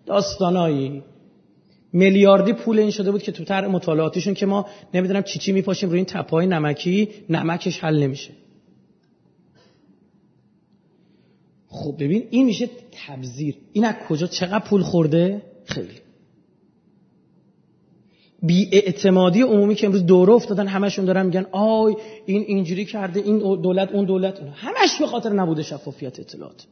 داستانایی. 0.06 1.02
میلیاردی 1.92 2.52
پول 2.52 2.78
این 2.78 2.90
شده 2.90 3.10
بود 3.10 3.22
که 3.22 3.32
تو 3.32 3.44
طرح 3.44 3.66
مطالعاتیشون 3.66 4.34
که 4.34 4.46
ما 4.46 4.66
نمی‌دونم 4.94 5.22
چی 5.22 5.38
چی 5.38 5.52
میپاشیم 5.52 5.88
روی 5.88 5.96
این 5.98 6.06
تپه‌های 6.06 6.46
نمکی 6.46 7.08
نمکش 7.28 7.78
حل 7.78 8.02
نمیشه. 8.02 8.30
خب 11.68 11.94
ببین 11.98 12.28
این 12.30 12.46
میشه 12.46 12.68
تبذیر. 13.06 13.54
این 13.72 13.84
از 13.84 13.94
کجا؟ 14.08 14.26
چقدر 14.26 14.64
پول 14.64 14.82
خورده؟ 14.82 15.42
خیلی. 15.64 16.07
بی 18.42 18.68
اعتمادی 18.72 19.42
عمومی 19.42 19.74
که 19.74 19.86
امروز 19.86 20.06
دوره 20.06 20.32
افتادن 20.32 20.66
همشون 20.66 21.04
دارن 21.04 21.26
میگن 21.26 21.46
آی 21.52 21.94
این 22.26 22.44
اینجوری 22.46 22.84
کرده 22.84 23.20
این 23.20 23.38
دولت 23.38 23.92
اون 23.92 24.04
دولت 24.04 24.40
همش 24.54 24.98
به 25.00 25.06
خاطر 25.06 25.30
نبوده 25.30 25.62
شفافیت 25.62 26.20
اطلاعات. 26.20 26.66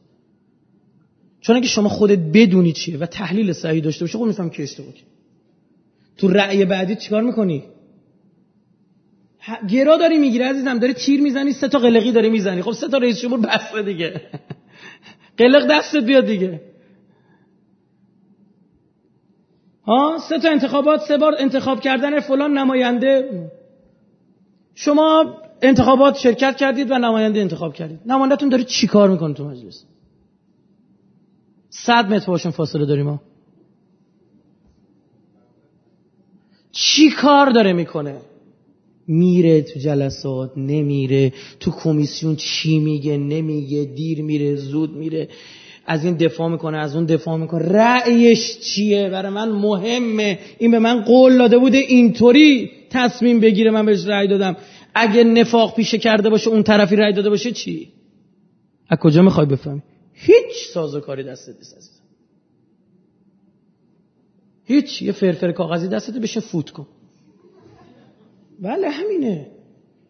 چون 1.41 1.55
اگه 1.55 1.67
شما 1.67 1.89
خودت 1.89 2.19
بدونی 2.19 2.73
چیه 2.73 2.97
و 2.97 3.05
تحلیل 3.05 3.53
صحیح 3.53 3.83
داشته 3.83 4.05
باشی 4.05 4.17
خب 4.17 4.23
میفهم 4.23 4.49
که 4.49 4.63
اشتباه 4.63 4.93
تو 6.17 6.27
رأی 6.27 6.65
بعدی 6.65 6.95
چیکار 6.95 7.23
می‌کنی؟ 7.23 7.63
گرا 9.69 9.97
داری 9.97 10.17
می‌گیری 10.17 10.43
عزیزم 10.43 10.79
داری 10.79 10.93
تیر 10.93 11.21
می‌زنی 11.21 11.53
سه 11.53 11.67
تا 11.67 11.79
قلقی 11.79 12.11
داری 12.11 12.29
می‌زنی. 12.29 12.61
خب 12.61 12.71
سه 12.71 12.87
تا 12.87 12.97
رئیس 12.97 13.21
جمهور 13.21 13.39
بسته 13.39 13.81
دیگه. 13.81 14.21
قلق 15.37 15.67
دستت 15.71 16.03
بیاد 16.03 16.25
دیگه. 16.25 16.61
ها 19.87 20.17
سه 20.29 20.39
تا 20.39 20.49
انتخابات 20.49 21.01
سه 21.01 21.17
بار 21.17 21.35
انتخاب 21.39 21.81
کردن 21.81 22.19
فلان 22.19 22.57
نماینده. 22.57 23.51
شما 24.75 25.35
انتخابات 25.61 26.17
شرکت 26.17 26.57
کردید 26.57 26.91
و 26.91 26.97
نماینده 26.97 27.39
انتخاب 27.39 27.73
کردید. 27.73 27.99
نمایندهتون 28.05 28.49
داره 28.49 28.63
چیکار 28.63 29.09
می‌کنه 29.09 29.33
تو 29.33 29.47
مجلس؟ 29.47 29.85
صد 31.69 32.13
متر 32.13 32.27
باشون 32.27 32.51
فاصله 32.51 32.85
داریم 32.85 33.05
ما. 33.05 33.21
چی 36.71 37.09
کار 37.09 37.49
داره 37.49 37.73
می‌کنه؟ 37.73 38.17
میره 39.07 39.61
تو 39.61 39.79
جلسات 39.79 40.51
نمیره. 40.57 41.33
تو 41.59 41.71
کمیسیون 41.71 42.35
چی 42.35 42.79
میگه؟ 42.79 43.17
نمیگه. 43.17 43.85
دیر 43.85 44.21
میره 44.21 44.55
زود 44.55 44.97
میره. 44.97 45.29
از 45.87 46.05
این 46.05 46.17
دفاع 46.17 46.49
می‌کنه 46.49 46.77
از 46.77 46.95
اون 46.95 47.05
دفاع 47.05 47.37
می‌کنه. 47.37 47.61
رأیش 47.61 48.59
چیه؟ 48.59 49.09
برای 49.09 49.31
من 49.31 49.49
مهمه. 49.49 50.39
این 50.57 50.71
به 50.71 50.79
من 50.79 51.01
قول 51.01 51.37
داده 51.37 51.57
بوده 51.57 51.77
اینطوری 51.77 52.71
تصمیم 52.89 53.39
بگیره 53.39 53.71
من 53.71 53.85
بهش 53.85 54.05
رأی 54.05 54.27
دادم. 54.27 54.57
اگه 54.95 55.23
نفاق 55.23 55.75
پیشه 55.75 55.97
کرده 55.97 56.29
باشه 56.29 56.49
اون 56.49 56.63
طرفی 56.63 56.95
رأی 56.95 57.13
داده 57.13 57.29
باشه 57.29 57.51
چی؟ 57.51 57.91
از 58.89 58.97
کجا 58.99 59.21
می‌خوای 59.21 59.45
بفهمی؟ 59.45 59.81
هیچ 60.13 60.67
سازوکاری 60.73 61.23
دست 61.23 61.49
نیست 61.49 62.01
هیچ. 64.63 65.01
یه 65.01 65.11
فرفر 65.11 65.51
کاغذی 65.51 65.87
دستت 65.87 66.17
بشه 66.17 66.39
فوت 66.39 66.69
کن. 66.69 66.87
بله 68.59 68.89
همینه. 68.89 69.47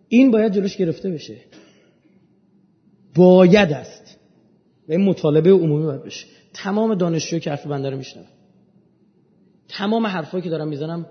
این 0.09 0.31
باید 0.31 0.53
جلوش 0.53 0.77
گرفته 0.77 1.09
بشه. 1.09 1.37
باید 3.15 3.71
است. 3.71 4.06
و 4.89 4.91
این 4.91 5.01
مطالبه 5.01 5.51
عمومی 5.51 5.85
باید 5.85 6.03
بشه 6.03 6.27
تمام 6.53 6.95
دانشجوی 6.95 7.39
که 7.39 7.49
حرف 7.49 7.67
بنده 7.67 7.89
رو 7.89 8.01
تمام 9.67 10.05
حرفایی 10.05 10.43
که 10.43 10.49
دارم 10.49 10.67
می‌زنم 10.67 11.05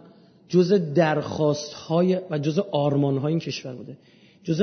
جز 0.49 0.73
درخواست 0.95 1.73
های 1.73 2.19
و 2.31 2.39
جز 2.39 2.59
آرمان 2.59 3.19
های 3.19 3.33
این 3.33 3.41
کشور 3.41 3.75
بوده. 3.75 3.99
جز 4.45 4.63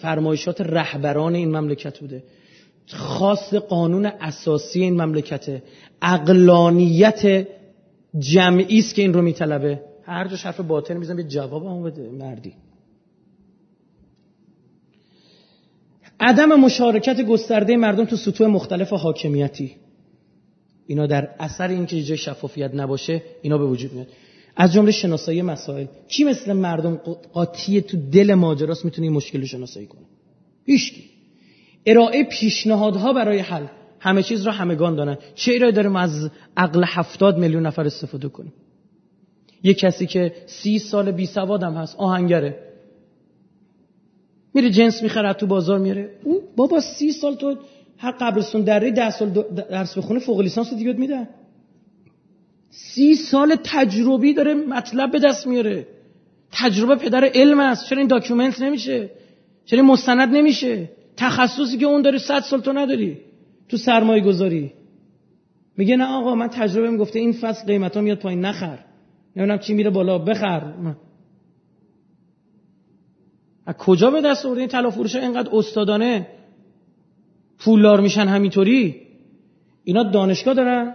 فرمایشات 0.00 0.60
رهبران 0.60 1.34
این 1.34 1.56
مملکت 1.56 1.98
بوده. 1.98 2.22
خاص 2.86 3.54
قانون 3.54 4.06
اساسی 4.06 4.82
این 4.82 5.02
مملکت. 5.02 5.62
اقلانیت 6.02 7.46
جمعی 8.18 8.78
است 8.78 8.94
که 8.94 9.02
این 9.02 9.14
رو 9.14 9.22
میطلبه. 9.22 9.80
هر 10.02 10.28
جا 10.28 10.36
حرف 10.36 10.60
باطن 10.60 10.96
می‌زنم 10.96 11.16
به 11.16 11.24
جواب 11.24 11.66
هم 11.66 11.82
بده 11.82 12.10
مردی. 12.10 12.54
عدم 16.20 16.60
مشارکت 16.60 17.20
گسترده 17.20 17.76
مردم 17.76 18.04
تو 18.04 18.16
سطوح 18.16 18.46
مختلف 18.46 18.92
حاکمیتی. 18.92 19.76
اینا 20.86 21.06
در 21.06 21.28
اثر 21.38 21.68
اینکه 21.68 22.02
جای 22.02 22.18
شفافیت 22.18 22.70
نباشه 22.74 23.22
اینا 23.42 23.58
به 23.58 23.66
وجود 23.66 23.92
میاد. 23.92 24.06
از 24.56 24.72
جمله 24.72 24.90
شناسایی 24.90 25.42
مسائل. 25.42 25.86
کی 26.08 26.24
مثل 26.24 26.52
مردم 26.52 26.96
قاطی 27.32 27.80
تو 27.80 27.96
دل 28.10 28.34
ماجراست 28.34 28.84
می‌تونه 28.84 29.06
این 29.06 29.16
مشکل 29.16 29.40
رو 29.40 29.46
شناسایی 29.46 29.86
کنه؟ 29.86 30.06
هیچکی. 30.64 31.04
ارائه 31.86 32.24
پیشنهادها 32.24 33.12
برای 33.12 33.38
حل. 33.38 33.66
همه 34.00 34.22
چیز 34.22 34.46
را 34.46 34.52
همگان 34.52 34.94
دارن. 34.94 35.18
چه 35.34 35.52
ایرادی 35.52 35.76
داریم 35.76 35.96
از 35.96 36.30
عقل 36.56 36.84
هفتاد 36.86 37.38
میلیون 37.38 37.66
نفر 37.66 37.86
استفاده 37.86 38.28
کنیم؟ 38.28 38.52
یه 39.62 39.74
کسی 39.74 40.06
که 40.06 40.32
سی 40.46 40.78
سال 40.78 41.10
بی 41.10 41.26
سوادم 41.26 41.74
هست 41.74 41.96
آهنگره. 41.96 42.67
میره 44.58 44.70
جنس 44.70 45.02
می‌خره 45.02 45.32
تو 45.32 45.46
بازار 45.46 45.78
میره. 45.78 46.10
او 46.24 46.40
بابا 46.56 46.80
سی 46.80 47.12
سال 47.12 47.34
تو 47.34 47.56
هر 47.98 48.14
قبرستون 48.20 48.62
دره 48.62 48.90
ده 48.90 49.10
سال 49.10 49.28
درس 49.70 49.98
بخونه 49.98 50.20
فوق 50.20 50.40
لیسانس 50.40 50.74
دیگه 50.74 50.92
میدن. 50.92 51.28
سی 52.70 53.14
سال 53.14 53.56
تجربی 53.64 54.34
داره 54.34 54.54
مطلب 54.54 55.10
به 55.10 55.18
دست 55.18 55.46
میاره. 55.46 55.86
تجربه 56.52 56.96
پدر 56.96 57.24
علم 57.34 57.60
است. 57.60 57.86
چرا 57.88 57.98
این 57.98 58.08
document 58.08 58.62
نمیشه؟ 58.62 59.10
چرا 59.64 59.80
این 59.80 59.90
مستند 59.90 60.36
نمیشه؟ 60.36 60.90
تخصصی 61.16 61.76
که 61.78 61.86
اون 61.86 62.02
داره 62.02 62.18
صد 62.18 62.40
سال 62.40 62.60
تو 62.60 62.72
نداری. 62.72 63.16
تو 63.68 63.76
سرمایه 63.76 64.22
گذاری 64.22 64.72
میگه 65.76 65.96
نه 65.96 66.04
آقا 66.04 66.34
من 66.34 66.48
تجربه 66.48 66.96
گفته 66.96 67.18
این 67.18 67.32
فصل 67.32 67.66
قیمت 67.66 67.96
ها 67.96 68.02
میاد 68.02 68.18
پایین 68.18 68.40
نخر. 68.40 68.78
نمی‌دونم 69.36 69.58
چی 69.58 69.74
میره 69.74 69.90
بالا 69.90 70.18
بخر. 70.18 70.62
از 73.68 73.74
کجا 73.74 74.10
به 74.10 74.20
دست 74.20 74.46
آورده 74.46 74.60
این 74.60 74.68
طلا 74.68 74.90
فروش 74.90 75.16
اینقدر 75.16 75.50
استادانه؟ 75.56 76.26
پولدار 77.58 78.00
میشن 78.00 78.26
همینطوری؟ 78.26 78.96
اینا 79.84 80.02
دانشگاه 80.02 80.54
دارن؟ 80.54 80.94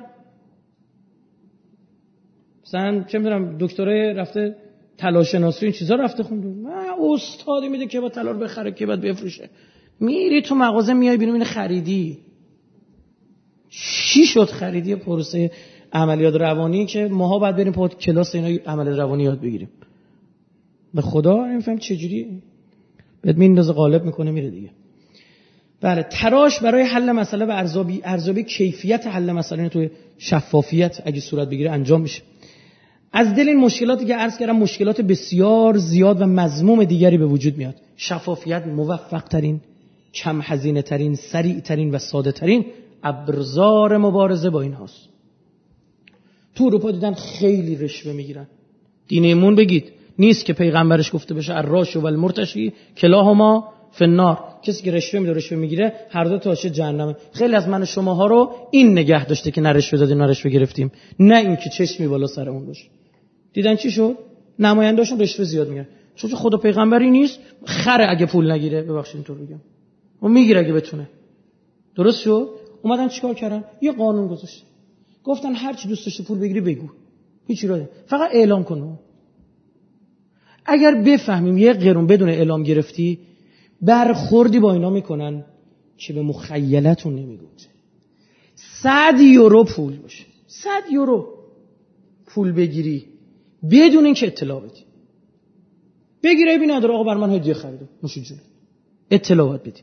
مثلا 2.65 3.03
چه 3.03 3.17
می‌دونم 3.17 3.57
دکترای 3.59 4.13
رفته 4.13 4.55
طلا 4.97 5.23
شناسی 5.23 5.65
این 5.65 5.73
چیزا 5.73 5.95
رفته 5.95 6.23
خونده. 6.23 6.47
نه 6.47 7.13
استادی 7.13 7.69
میده 7.69 7.87
که 7.87 7.99
با 7.99 8.09
طلا 8.09 8.31
رو 8.31 8.39
بخره 8.39 8.71
که 8.71 8.85
بعد 8.85 9.01
بفروشه. 9.01 9.49
میری 9.99 10.41
تو 10.41 10.55
مغازه 10.55 10.93
میای 10.93 11.17
ببینی 11.17 11.31
این 11.31 11.43
خریدی. 11.43 12.19
چی 13.69 14.25
شد 14.25 14.45
خریدی 14.45 14.95
پروسه 14.95 15.51
عملیات 15.93 16.35
روانی 16.35 16.85
که 16.85 17.07
ماها 17.07 17.39
باید 17.39 17.55
بریم 17.55 17.73
پات 17.73 17.97
کلاس 17.99 18.35
اینا 18.35 18.63
عملیات 18.65 18.99
روانی 18.99 19.23
یاد 19.23 19.41
بگیریم؟ 19.41 19.69
به 20.93 21.01
خدا 21.01 21.45
نمیفهم 21.45 21.77
چجوری 21.77 22.41
بهت 23.23 23.37
میندازه 23.37 23.73
غالب 23.73 24.05
می‌کنه 24.05 24.31
میره 24.31 24.49
دیگه. 24.49 24.69
بله 25.81 26.03
تراش 26.03 26.59
برای 26.59 26.83
حل 26.83 27.11
مسئله 27.11 27.45
و 27.45 27.51
ارزابی 27.51 28.01
ارزابی 28.03 28.43
کیفیت 28.43 29.07
حل 29.07 29.31
مسئله 29.31 29.69
توی 29.69 29.89
شفافیت 30.17 31.01
اگه 31.05 31.19
صورت 31.19 31.49
بگیره 31.49 31.71
انجام 31.71 32.01
میشه. 32.01 32.21
از 33.11 33.35
دل 33.35 33.47
این 33.47 33.59
مشکلاتی 33.59 34.05
که 34.05 34.15
عرض 34.15 34.37
کردم 34.37 34.55
مشکلات 34.55 35.01
بسیار 35.01 35.77
زیاد 35.77 36.21
و 36.21 36.25
مضموم 36.25 36.83
دیگری 36.83 37.17
به 37.17 37.25
وجود 37.25 37.57
میاد. 37.57 37.75
شفافیت 37.97 38.67
موفق 38.67 39.23
ترین 39.23 39.61
کم 40.13 40.39
هزینه 40.43 40.81
ترین 40.81 41.15
سریع 41.15 41.59
ترین 41.59 41.91
و 41.91 41.97
ساده 41.97 42.31
ترین 42.31 42.65
ابرزار 43.03 43.97
مبارزه 43.97 44.49
با 44.49 44.61
این 44.61 44.73
هاست. 44.73 45.09
تو 46.55 46.63
اروپا 46.63 46.91
دیدن 46.91 47.13
خیلی 47.13 47.75
رشوه 47.75 48.13
می‌گیرن. 48.13 48.47
دین 49.07 49.23
ایمون 49.25 49.55
بگید. 49.55 49.91
نیست 50.19 50.45
که 50.45 50.53
پیغمبرش 50.53 51.13
گفته 51.15 51.33
بشه 51.33 51.55
الراش 51.55 51.95
و 51.97 52.05
المرتشی 52.05 52.73
کلاهما 52.97 53.73
فنار 53.91 54.39
کسی 54.63 54.83
که 54.83 54.91
رشوه 54.91 55.19
میده 55.19 55.33
رشوه 55.33 55.57
می‌گیره 55.57 55.93
هر 56.09 56.23
دو 56.23 56.37
تاشه 56.37 56.69
جهنمه 56.69 57.15
خیلی 57.31 57.55
از 57.55 57.67
من 57.67 57.85
شماها 57.85 58.25
رو 58.25 58.51
این 58.71 58.91
نگه 58.91 59.25
داشته 59.25 59.51
که 59.51 59.61
نه 59.61 59.69
رشوه 59.69 59.99
دادیم 59.99 60.49
گرفتیم. 60.49 60.91
نه 61.19 61.37
اینکه 61.37 61.69
چشمی 61.69 62.07
بالا 62.07 62.27
سر 62.27 62.49
اون 62.49 62.65
باشه. 62.65 62.85
دیدن 63.53 63.75
چی 63.75 63.91
شد؟ 63.91 64.15
نمایندهاشون 64.59 65.19
رشوه 65.19 65.45
زیاد 65.45 65.67
می‌گیرن 65.67 65.87
چون 66.15 66.29
خدا 66.29 66.57
پیغمبری 66.57 67.11
نیست 67.11 67.39
خره 67.65 68.09
اگه 68.09 68.25
پول 68.25 68.51
نگیره. 68.51 68.81
ببخشید 68.81 69.15
اینطور 69.15 69.37
بگم 69.37 69.61
و 70.21 70.27
می‌گیره 70.27 70.59
اگه 70.59 70.73
بتونه. 70.73 71.09
درست 71.95 72.21
شد؟ 72.21 72.49
اومدن 72.81 73.07
چیکار 73.07 73.33
کردن؟ 73.33 73.63
یه 73.81 73.91
قانون 73.91 74.27
گذاشت 74.27 74.65
گفتن 75.23 75.53
هر 75.53 75.73
چی 75.73 75.87
دوست 75.87 76.05
داشتی 76.05 76.23
پول 76.23 76.39
بگیری 76.39 76.61
بگو. 76.61 76.89
هیچ 77.47 77.65
فقط 78.05 78.29
اعلام 78.33 78.63
کن 78.63 78.99
اگر 80.65 80.95
بفهمیم 80.95 81.57
یه 81.57 81.73
قرون 81.73 82.07
بدون 82.07 82.29
اعلام 82.29 82.63
گرفتی 82.63 83.19
برخوردی 83.81 84.59
با 84.59 84.73
اینا 84.73 84.89
می‌کنن 84.89 85.45
که 85.97 86.13
به 86.13 86.21
مخیلتون 86.21 87.15
نمیگوزه 87.15 87.67
صد 88.55 89.19
یورو 89.19 89.63
پول 89.63 89.97
باشه. 89.97 90.25
صد 90.47 90.91
یورو 90.91 91.27
پول 92.25 92.51
بگیری 92.51 93.05
بدون 93.71 94.05
اینکه 94.05 94.27
اطلاع 94.27 94.59
بدی. 94.59 94.83
بگیره 96.23 96.57
ببین 96.57 96.71
نداره 96.71 96.93
آقا 96.93 97.03
بر 97.03 97.17
من 97.17 97.29
هدیه 97.29 97.53
خریده. 97.53 97.89
نوش 98.03 98.17
جون. 98.17 98.37
اطلاعات 99.11 99.61
بدی. 99.61 99.81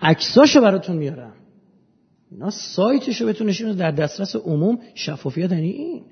عکساشو 0.00 0.60
براتون 0.60 0.96
میارم. 0.96 1.32
اینا 2.30 2.50
سایتشو 2.50 3.26
بهتون 3.26 3.46
نشون 3.46 3.72
در 3.72 3.90
دسترس 3.90 4.36
عموم 4.36 4.78
شفافیت 4.94 5.52
یعنی 5.52 5.70
این. 5.70 6.02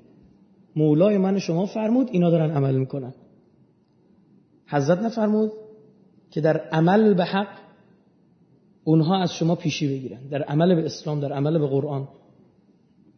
مولای 0.75 1.17
من 1.17 1.39
شما 1.39 1.65
فرمود 1.65 2.09
اینا 2.11 2.29
دارن 2.29 2.51
عمل 2.51 2.75
می‌کنن. 2.75 3.13
حضرت 4.69 4.99
نفرمود 4.99 5.51
که 6.31 6.41
در 6.41 6.57
عمل 6.57 7.13
به 7.13 7.25
حق 7.25 7.47
اونها 8.83 9.21
از 9.21 9.33
شما 9.33 9.55
پیشی 9.55 9.87
بگیرن. 9.87 10.27
در 10.27 10.41
عمل 10.41 10.75
به 10.75 10.85
اسلام 10.85 11.19
در 11.19 11.33
عمل 11.33 11.57
به 11.57 11.67
قرآن. 11.67 12.07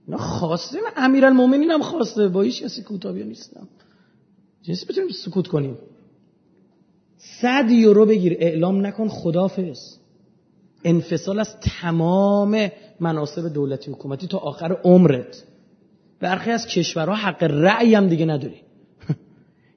اینا 0.08 0.18
خواسته 0.18 0.78
امیر 0.98 1.26
المومنین 1.26 1.72
هم 1.72 1.82
خواسته. 1.82 2.28
با 2.28 2.42
هیچ 2.42 2.64
کسی 2.64 2.82
کوتابی 2.82 3.24
نیستم. 3.24 3.68
جنسی 4.62 4.86
بتونیم 4.86 5.10
سکوت 5.10 5.48
کنیم. 5.48 5.78
صد 7.18 7.72
یورو 7.72 8.06
بگیر. 8.06 8.38
اعلام 8.40 8.86
نکن 8.86 9.08
خدافز 9.08 9.98
انفصال 10.84 11.40
از 11.40 11.56
تمام 11.82 12.72
مناسب 13.00 13.54
دولتی 13.54 13.92
حکومتی 13.92 14.28
تا 14.28 14.38
آخر 14.38 14.78
عمرت. 14.84 15.44
برخی 16.20 16.52
از 16.52 16.68
کشورها 16.68 17.16
حق 17.16 17.44
رأی 17.44 17.96
هم 17.96 18.08
دیگه 18.08 18.26
نداری. 18.26 18.62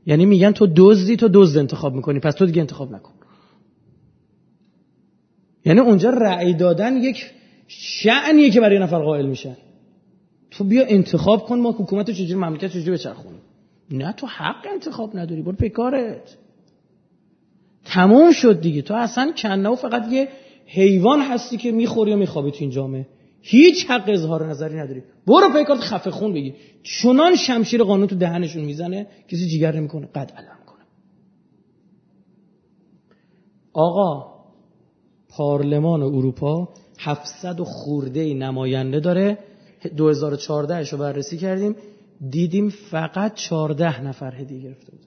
یعنی 0.07 0.27
میگن 0.27 0.53
تو 0.53 0.67
دزدی 0.77 1.17
تو 1.17 1.29
دزد 1.29 1.59
انتخاب 1.59 1.95
می‌کنی. 1.95 2.21
پس 2.21 2.35
تو 2.35 2.47
دیگه 2.47 2.61
انتخاب 2.61 2.93
نکن. 2.93 3.13
یعنی 5.65 5.81
اونجا 5.81 6.11
رأی 6.11 6.55
دادن 6.55 6.97
یک 6.97 7.31
شعنیه 7.67 8.51
که 8.51 8.61
برای 8.61 8.79
نفر 8.79 9.03
قائل 9.03 9.27
میشن 9.27 9.57
تو 10.51 10.65
بیا 10.65 10.85
انتخاب 10.87 11.45
کن 11.45 11.59
ما 11.59 11.71
حکومت 11.71 12.11
چجوری 12.11 12.35
مملکت 12.35 12.71
چجوری 12.73 12.91
بچرخونیم. 12.91 13.41
نه 13.91 14.13
تو 14.13 14.27
حق 14.27 14.67
انتخاب 14.73 15.17
نداری. 15.17 15.43
برو 15.43 15.57
پیکارت 15.57 16.37
تموم 17.85 18.33
شد 18.33 18.61
دیگه. 18.61 18.83
تو 18.83 18.95
اصلا 18.95 19.33
کنه 19.43 19.69
و 19.69 19.75
فقط 19.75 20.13
یه 20.13 20.29
حیوان 20.67 21.21
هستی 21.21 21.57
که 21.57 21.73
می‌خوری 21.73 22.13
و 22.13 22.17
میخوابی 22.17 22.51
تو 22.51 22.57
این 22.61 22.71
جامعه. 22.71 23.07
هیچ 23.47 23.87
حق 23.91 24.09
اظهار 24.09 24.51
نظری 24.51 24.77
نداری. 24.77 25.03
برو 25.27 25.53
پیکارت 25.53 25.81
خفه 25.81 26.11
خون 26.11 26.33
بگی. 26.33 26.55
چنان 26.83 27.37
شمشیر 27.37 27.83
قانون 27.83 28.07
تو 28.07 28.17
دهنشون 28.17 28.65
می‌زنه 28.65 29.07
کسی 29.29 29.49
جیگر 29.49 29.77
نمی‌کنه. 29.77 30.07
قد 30.07 30.33
علم 30.37 30.59
کنه. 30.67 30.85
آقا 33.73 34.35
پارلمان 35.29 36.03
اروپا 36.03 36.69
700 36.99 37.61
و 37.61 37.65
خورده 37.65 38.35
نماینده 38.35 39.01
داره. 39.01 39.39
2014 39.97 40.91
رو 40.91 40.99
بررسی 40.99 41.37
کردیم. 41.37 41.77
دیدیم 42.31 42.69
فقط 42.69 43.35
14 43.35 44.01
نفر 44.01 44.35
هدیه 44.35 44.61
گرفته 44.61 44.91
بود 44.91 45.01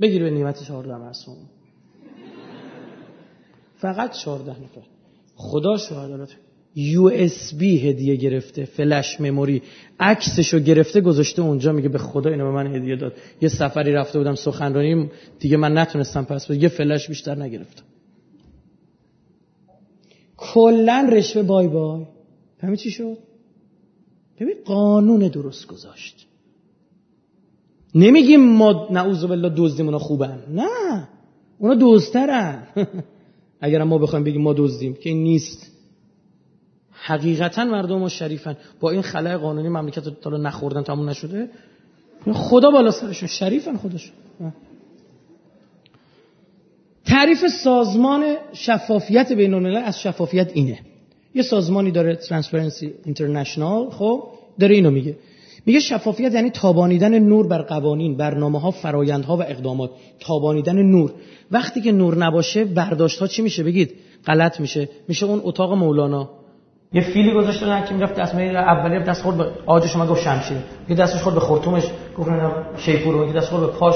بگیر 0.00 0.22
به 0.22 0.30
نیمت 0.30 0.62
14 0.62 0.96
مرسوم 0.96 1.36
فقط 3.76 4.12
14 4.12 4.50
نفر. 4.50 4.82
خدا 5.36 5.76
شهادت. 5.76 6.28
یو 6.76 7.10
اس 7.14 7.54
بی 7.54 7.88
هدیه 7.88 8.16
گرفته 8.16 8.64
فلش 8.64 9.20
مموری. 9.20 9.62
عکسشو 10.00 10.58
گرفته 10.58 11.00
گذاشته 11.00 11.42
اونجا 11.42 11.72
میگه 11.72 11.88
به 11.88 11.98
خدا 11.98 12.30
اینو 12.30 12.44
به 12.44 12.50
من 12.50 12.76
هدیه 12.76 12.96
داد. 12.96 13.12
یه 13.40 13.48
سفری 13.48 13.92
رفته 13.92 14.18
بودم 14.18 14.34
سخنرانی 14.34 15.10
دیگه 15.38 15.56
من 15.56 15.78
نتونستم 15.78 16.24
پس 16.24 16.46
بدم 16.46 16.60
یه 16.60 16.68
فلش 16.68 17.08
بیشتر 17.08 17.42
نگرفتم. 17.42 17.82
کلا 20.36 21.08
رشوه 21.12 21.42
بای 21.42 21.68
بای. 21.68 22.04
فهمی 22.60 22.76
چی 22.76 22.90
شد؟ 22.90 23.18
ببین 24.40 24.56
قانون 24.64 25.28
درست 25.28 25.66
گذاشت. 25.66 26.26
نمیگیم 27.94 28.40
ما 28.40 28.88
نعوذ 28.90 29.24
بالله 29.24 29.52
دزدیم 29.56 29.86
اونا 29.86 29.98
خوبن. 29.98 30.42
نه. 30.48 31.08
اونا 31.58 31.74
دوزترن 31.74 32.62
اگر 33.60 33.82
ما 33.82 33.98
بخوایم 33.98 34.24
بگیم 34.24 34.42
ما 34.42 34.52
دزدیم 34.52 34.94
که 34.94 35.12
نیست. 35.12 35.75
حقیقتا 37.06 37.64
مردم 37.64 37.98
ما 37.98 38.08
شریفن. 38.08 38.56
با 38.80 38.90
این 38.90 39.02
خلای 39.02 39.36
قانونی 39.36 39.68
مملکت 39.68 40.20
تا 40.20 40.30
نخوردن 40.30 40.82
تموم 40.82 41.08
نشده؟ 41.08 41.48
خدا 42.32 42.70
بالا 42.70 42.90
سرشون. 42.90 43.28
شریفن 43.28 43.76
خودشون. 43.76 44.12
تعریف 47.04 47.46
سازمان 47.46 48.36
شفافیت 48.52 49.32
بین 49.32 49.54
الملل 49.54 49.76
از 49.76 50.00
شفافیت 50.00 50.50
اینه. 50.54 50.78
یه 51.34 51.42
سازمانی 51.42 51.90
داره 51.90 52.16
Transparency 52.16 52.94
International 53.04 53.90
خب 53.90 54.22
داره 54.60 54.74
اینو 54.74 54.90
میگه. 54.90 55.16
میگه 55.66 55.80
شفافیت 55.80 56.34
یعنی 56.34 56.50
تابانیدن 56.50 57.18
نور 57.18 57.46
بر 57.46 57.62
قوانین 57.62 58.16
برنامه 58.16 58.60
ها 58.60 58.70
فرایندها 58.70 59.36
و 59.36 59.42
اقدامات. 59.42 59.90
تابانیدن 60.20 60.82
نور. 60.82 61.12
وقتی 61.50 61.80
که 61.80 61.92
نور 61.92 62.16
نباشه 62.16 62.64
برداشت 62.64 63.18
ها 63.18 63.26
چی 63.26 63.42
میشه؟ 63.42 63.62
بگید. 63.62 63.94
غلط 64.26 64.60
میشه. 64.60 64.88
میشه 65.08 65.26
اون 65.26 65.40
اتاق 65.44 65.72
مولانا. 65.72 66.30
یه 66.92 67.02
فیلی 67.02 67.34
گذاشته 67.34 67.66
نه 67.66 67.86
که 67.86 67.94
می‌رفت 67.94 68.14
دست 68.14 68.34
اولی 68.34 69.04
دست 69.04 69.22
خورد 69.22 69.36
به 69.36 69.50
آج 69.66 69.86
شما 69.86 70.06
گفت 70.06 70.22
شمشیر. 70.22 70.58
یه 70.88 70.96
دستش 70.96 71.22
خورد 71.22 71.34
به 71.34 71.40
خرطومش 71.40 71.84
گفت 72.18 72.28
نه 72.28 72.52
شیپور 72.76 73.26
که 73.26 73.32
دست 73.32 73.48
خورد 73.48 73.62
به 73.62 73.78
پاش 73.78 73.94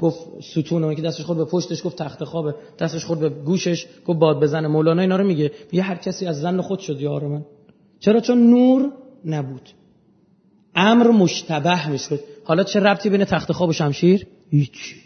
گفت 0.00 0.18
ستون 0.40 0.94
که 0.94 1.02
دستش 1.02 1.24
خورد 1.24 1.38
به 1.38 1.44
پشتش 1.44 1.86
گفت 1.86 1.96
تخت 1.96 2.24
خوابه. 2.24 2.54
دستش 2.78 3.04
خورد 3.04 3.20
به 3.20 3.28
گوشش 3.28 3.86
گفت 4.06 4.18
باد 4.18 4.40
بزنه. 4.40 4.68
مولانا 4.68 5.02
اینا 5.02 5.16
رو 5.16 5.24
میگه. 5.24 5.52
یه 5.72 5.82
هر 5.82 5.94
کسی 5.94 6.26
از 6.26 6.40
زن 6.40 6.60
خود 6.60 6.78
شد 6.78 7.00
یار 7.00 7.24
من. 7.26 7.44
چرا؟ 8.00 8.20
چون 8.20 8.50
نور 8.50 8.92
نبود. 9.24 9.68
امر 10.74 11.10
مشتبه 11.10 11.88
می‌شد 11.88 12.20
حالا 12.44 12.64
چه 12.64 12.80
ربطی 12.80 13.10
بین 13.10 13.24
تخت 13.24 13.52
خواب 13.52 13.68
و 13.68 13.72
شمشیر؟ 13.72 14.26
هیچ. 14.50 14.96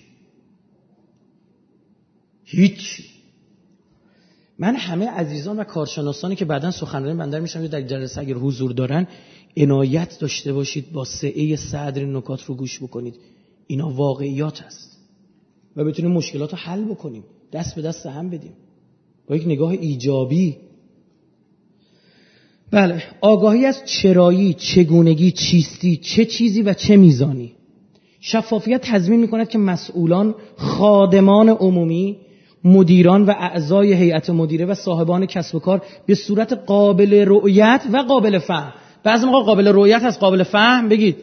هیچ. 2.45 3.03
من 4.59 4.77
همه 4.77 5.07
عزیزان 5.07 5.61
و 5.61 5.65
کارشناسانی 5.65 6.37
که 6.37 6.45
بعدا 6.45 6.71
سخنرانی 6.71 7.19
بندر 7.19 7.41
میشن 7.41 7.67
در 7.67 7.83
جلسه 7.83 8.21
اگر 8.21 8.35
حضور 8.35 8.73
دارن 8.73 9.07
عنایت 9.57 10.19
داشته 10.19 10.53
باشید 10.53 10.93
با 10.93 11.05
سعه 11.05 11.57
صدر 11.57 12.05
نکات 12.05 12.45
رو 12.45 12.55
گوش 12.55 12.83
بکنید. 12.83 13.15
اینا 13.67 13.89
واقعیات 13.91 14.63
هست. 14.63 14.99
و 15.77 15.85
بتونیم 15.85 16.13
مشکلات 16.13 16.51
رو 16.51 16.59
حل 16.59 16.85
بکنیم. 16.85 17.25
دست 17.53 17.75
به 17.75 17.83
دست 17.83 18.07
هم 18.07 18.31
بدیم. 18.31 18.53
با 19.27 19.37
یک 19.37 19.47
نگاه 19.47 19.71
ایجابی. 19.71 20.57
بله 22.71 23.03
آگاهی 23.21 23.65
از 23.65 23.85
چرایی 23.85 24.55
چگونگی 24.55 25.31
چیستی 25.33 25.97
چه 25.97 26.25
چیزی 26.25 26.63
و 26.63 26.75
چه 26.75 26.97
میزانی. 26.97 27.53
شفافیت 28.21 28.81
تضمین 28.81 29.21
می 29.21 29.29
کند 29.29 29.49
که 29.49 29.59
مسئولان 29.59 30.35
خادمان 30.57 31.49
عمومی 31.49 32.19
مدیران 32.67 33.25
و 33.25 33.31
اعضای 33.31 33.93
هیئت 33.93 34.31
مدیره 34.31 34.65
و 34.67 34.75
صاحبان 34.75 35.27
کسب 35.27 35.55
و 35.55 35.59
کار 35.59 35.83
به 36.07 36.15
صورت 36.15 36.53
قابل 36.53 37.25
رؤیت 37.27 37.83
و 37.93 37.97
قابل 37.97 38.39
فهم. 38.39 38.73
بعضی 39.05 39.27
موقع 39.27 39.45
قابل 39.45 39.69
رؤیت 39.69 40.03
از 40.03 40.21
قابل 40.21 40.43
فهم 40.43 40.89
بگید. 40.89 41.17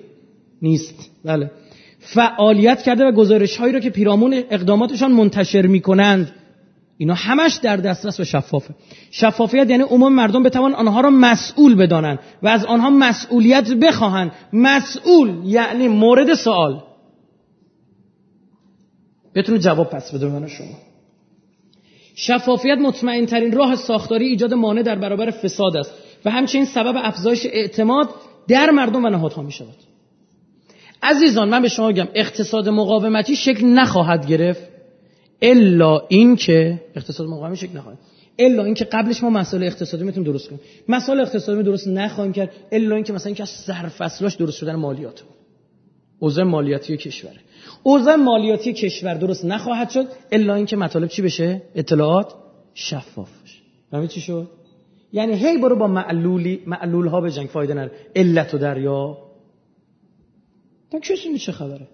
نیست. 0.62 1.12
بله. 1.26 1.52
فعالیت 2.00 2.82
کرده 2.82 3.06
و 3.06 3.12
گزارش 3.12 3.58
هایی 3.58 3.74
را 3.74 3.80
که 3.80 3.90
پیرامون 3.90 4.34
اقداماتشان 4.50 5.12
منتشر 5.12 5.68
می 5.68 5.80
کنند 5.80 6.32
اینا 6.98 7.14
همش 7.14 7.56
در 7.56 7.78
دسترس 7.78 8.20
و 8.20 8.24
شفافه. 8.24 8.76
شفافیت 9.12 9.70
یعنی 9.70 9.84
عموم 9.84 10.14
مردم 10.14 10.44
بتوان 10.44 10.74
آنها 10.74 11.02
را 11.02 11.10
مسئول 11.10 11.76
بدانند 11.76 12.20
و 12.44 12.48
از 12.48 12.66
آنها 12.66 12.90
مسئولیت 12.90 13.74
بخواهند. 13.74 14.32
مسئول 14.54 15.42
یعنی 15.46 15.88
مورد 15.88 16.34
سوال. 16.34 16.84
بتونه 19.36 19.60
جواب 19.60 19.90
پس 19.90 20.16
بده 20.16 20.28
من 20.28 20.48
شما. 20.48 20.93
شفافیت 22.16 22.78
مطمئن 22.78 23.26
ترین 23.26 23.52
راه 23.52 23.76
ساختاری 23.76 24.26
ایجاد 24.26 24.54
مانع 24.54 24.82
در 24.82 24.96
برابر 24.96 25.32
فساد 25.32 25.78
است 25.78 25.94
و 26.26 26.30
همچنین 26.30 26.66
سبب 26.66 26.94
افزایش 26.98 27.46
اعتماد 27.46 28.10
در 28.48 28.72
مردم 28.72 29.06
و 29.06 29.10
نهادها 29.10 29.42
می 29.42 29.52
شود 29.52 29.76
عزیزان 31.04 31.50
من 31.50 31.62
به 31.62 31.68
شما 31.68 31.92
بگم 31.92 32.08
اقتصاد 32.16 32.70
مقاومتی 32.70 33.36
شکل 33.36 33.66
نخواهد 33.66 34.28
گرفت 34.28 34.62
الا 35.42 36.02
اینکه 36.08 36.82
اقتصاد 36.96 37.28
مقاومتی 37.28 37.68
شکل 37.68 37.78
نخواهد. 37.78 37.98
الا 38.40 38.64
اینکه 38.64 38.86
قبلش 38.86 39.24
ما 39.24 39.30
مسائل 39.30 39.64
اقتصادی 39.64 40.04
می‌تونیم 40.04 40.32
درست 40.32 40.48
کنیم. 40.48 40.62
مسائل 40.88 41.20
اقتصادی 41.20 41.64
درست 41.64 41.88
نخواهیم 41.88 42.34
کرد 42.34 42.52
الا 42.72 42.96
اینکه 42.96 43.14
مثلا 43.14 43.26
اینکه 43.26 43.44
از 43.44 43.50
سرفصلاش 43.50 44.36
درست 44.36 44.58
شدن 44.58 44.76
مالیات. 44.76 45.24
اوضاع 46.20 46.46
مالیاتی 46.46 46.98
کشوره 46.98 47.40
اوضاع 47.84 48.16
مالیاتی 48.16 48.74
کشور 48.74 49.14
درست 49.14 49.46
نخواهد 49.46 49.90
شد 49.90 50.08
الا 50.32 50.56
اینکه 50.56 50.76
مطالب 50.76 51.08
چی 51.08 51.22
بشه؟ 51.22 51.62
اطلاعات 51.76 52.34
شفاف 52.74 53.30
بشه. 53.44 54.08
چی 54.08 54.22
شد؟ 54.22 54.50
یعنی 55.12 55.34
هی 55.34 55.58
برو 55.58 55.76
با 55.76 55.88
معلولی 55.88 56.64
معلول 56.68 57.08
ها 57.08 57.30
جنگ 57.30 57.48
فایده 57.48 57.74
نره 57.74 57.92
علت 58.16 58.54
و 58.54 58.58
دریا. 58.58 59.18
تا 60.92 61.00
کسی 61.00 61.38
چه 61.38 61.52
خبره؟ 61.52 61.88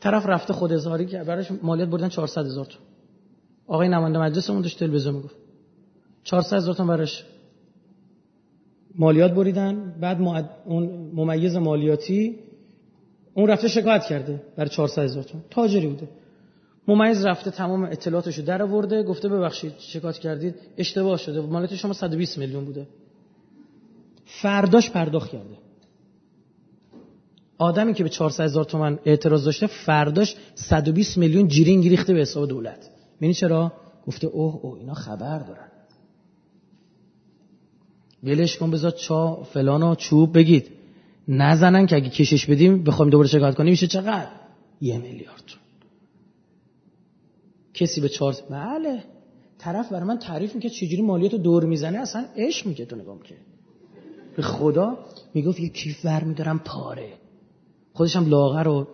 طرف 0.00 0.26
رفته 0.26 0.52
خود 0.52 0.72
اظهاری 0.72 1.06
که 1.06 1.18
براش 1.18 1.50
مالیات 1.62 1.88
بردن 1.88 2.08
400 2.08 2.46
هزار 2.46 2.64
تومان. 2.64 2.86
آقای 3.66 3.88
نماینده 3.88 4.18
مجلسمون 4.18 4.62
داشت 4.62 4.78
تلویزیون 4.78 5.14
می‌گفت. 5.14 5.36
400 6.24 6.56
هزار 6.56 6.74
تومان 6.74 6.96
براش 6.96 7.24
مالیات 8.94 9.32
بریدن. 9.32 9.96
بعد 10.00 10.20
اون 10.66 11.10
ممیز 11.14 11.56
مالیاتی 11.56 12.38
اون 13.36 13.48
رفته 13.48 13.68
شکایت 13.68 14.04
کرده 14.04 14.42
برای 14.56 14.70
400 14.70 15.02
هزار 15.02 15.22
تومان. 15.22 15.44
تاجری 15.50 15.86
بوده. 15.86 16.08
ممیز 16.88 17.24
رفته 17.26 17.50
تمام 17.50 17.82
اطلاعاتشو 17.82 18.42
در 18.42 18.62
آورده 18.62 19.02
گفته 19.02 19.28
ببخشید 19.28 19.72
شکایت 19.78 20.18
کردید 20.18 20.54
اشتباه 20.76 21.18
شده. 21.18 21.40
مالیات 21.40 21.74
شما 21.74 21.92
120 21.92 22.38
میلیون 22.38 22.64
بوده. 22.64 22.86
فرداش 24.24 24.90
پرداخت 24.90 25.30
کرده. 25.30 25.56
آدمی 27.58 27.94
که 27.94 28.02
به 28.02 28.08
400 28.08 28.44
هزار 28.44 28.64
تومن 28.64 28.98
اعتراض 29.04 29.44
داشته 29.44 29.66
فرداش 29.66 30.36
120 30.54 31.18
میلیون 31.18 31.48
جیرین 31.48 31.82
ریخته 31.82 32.14
به 32.14 32.20
حساب 32.20 32.48
دولت. 32.48 32.90
ببین 33.20 33.32
چرا؟ 33.32 33.72
گفته 34.06 34.26
اوه 34.26 34.60
اوه 34.62 34.78
اینا 34.78 34.94
خبر 34.94 35.38
دارن. 35.38 35.68
ولش 38.24 38.56
کن 38.56 38.70
بذار 38.70 38.90
چا 38.90 39.42
فلان 39.42 39.82
و 39.82 39.94
چوب 39.94 40.38
بگید. 40.38 40.75
نزنن 41.28 41.86
که 41.86 41.96
اگه 41.96 42.08
کشش 42.08 42.46
بدیم 42.46 42.84
بخوایم 42.84 43.10
دوباره 43.10 43.28
شکایت 43.28 43.54
کنیم 43.54 43.70
میشه 43.70 43.86
چقدر؟ 43.86 44.28
یه 44.80 44.98
میلیارد 44.98 45.44
کسی 47.74 48.00
به 48.00 48.08
چهار 48.08 48.36
بله. 48.50 49.04
طرف 49.58 49.92
برای 49.92 50.04
من 50.04 50.18
تعریف 50.18 50.54
می‌کرد 50.54 50.72
چجوری 50.72 51.02
مالیات 51.02 51.32
رو 51.32 51.38
دور 51.38 51.64
می‌زنه 51.64 51.98
اصلا 51.98 52.24
عشق 52.36 52.66
میگه 52.66 52.84
تو 52.84 52.96
نگاه 52.96 53.22
که 53.24 53.34
به 54.36 54.42
خدا 54.42 54.98
می‌گفت 55.34 55.60
یه 55.60 55.68
کیف 55.68 56.06
میدارم 56.06 56.58
پاره. 56.58 57.12
خودشم 57.92 58.28
لاغر 58.28 58.68
و 58.68 58.86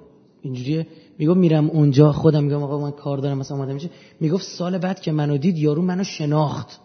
اینجوریه. 0.43 0.87
می‌گفت 1.19 1.39
میرم 1.39 1.71
اونجا 1.71 2.13
خودم 2.13 2.45
میگم 2.45 2.63
آقا 2.63 2.79
من 2.79 2.91
کار 2.91 3.19
دارم 3.19 3.39
مثلا 3.39 3.57
اومدم 3.57 3.75
میشه. 3.75 3.91
می‌گفت 4.21 4.45
سال 4.45 4.79
بعد 4.79 5.01
که 5.01 5.13
منو 5.13 5.39
دید 5.39 5.59
یارو 5.59 5.83
منو 5.83 6.05
شناخت. 6.05 6.81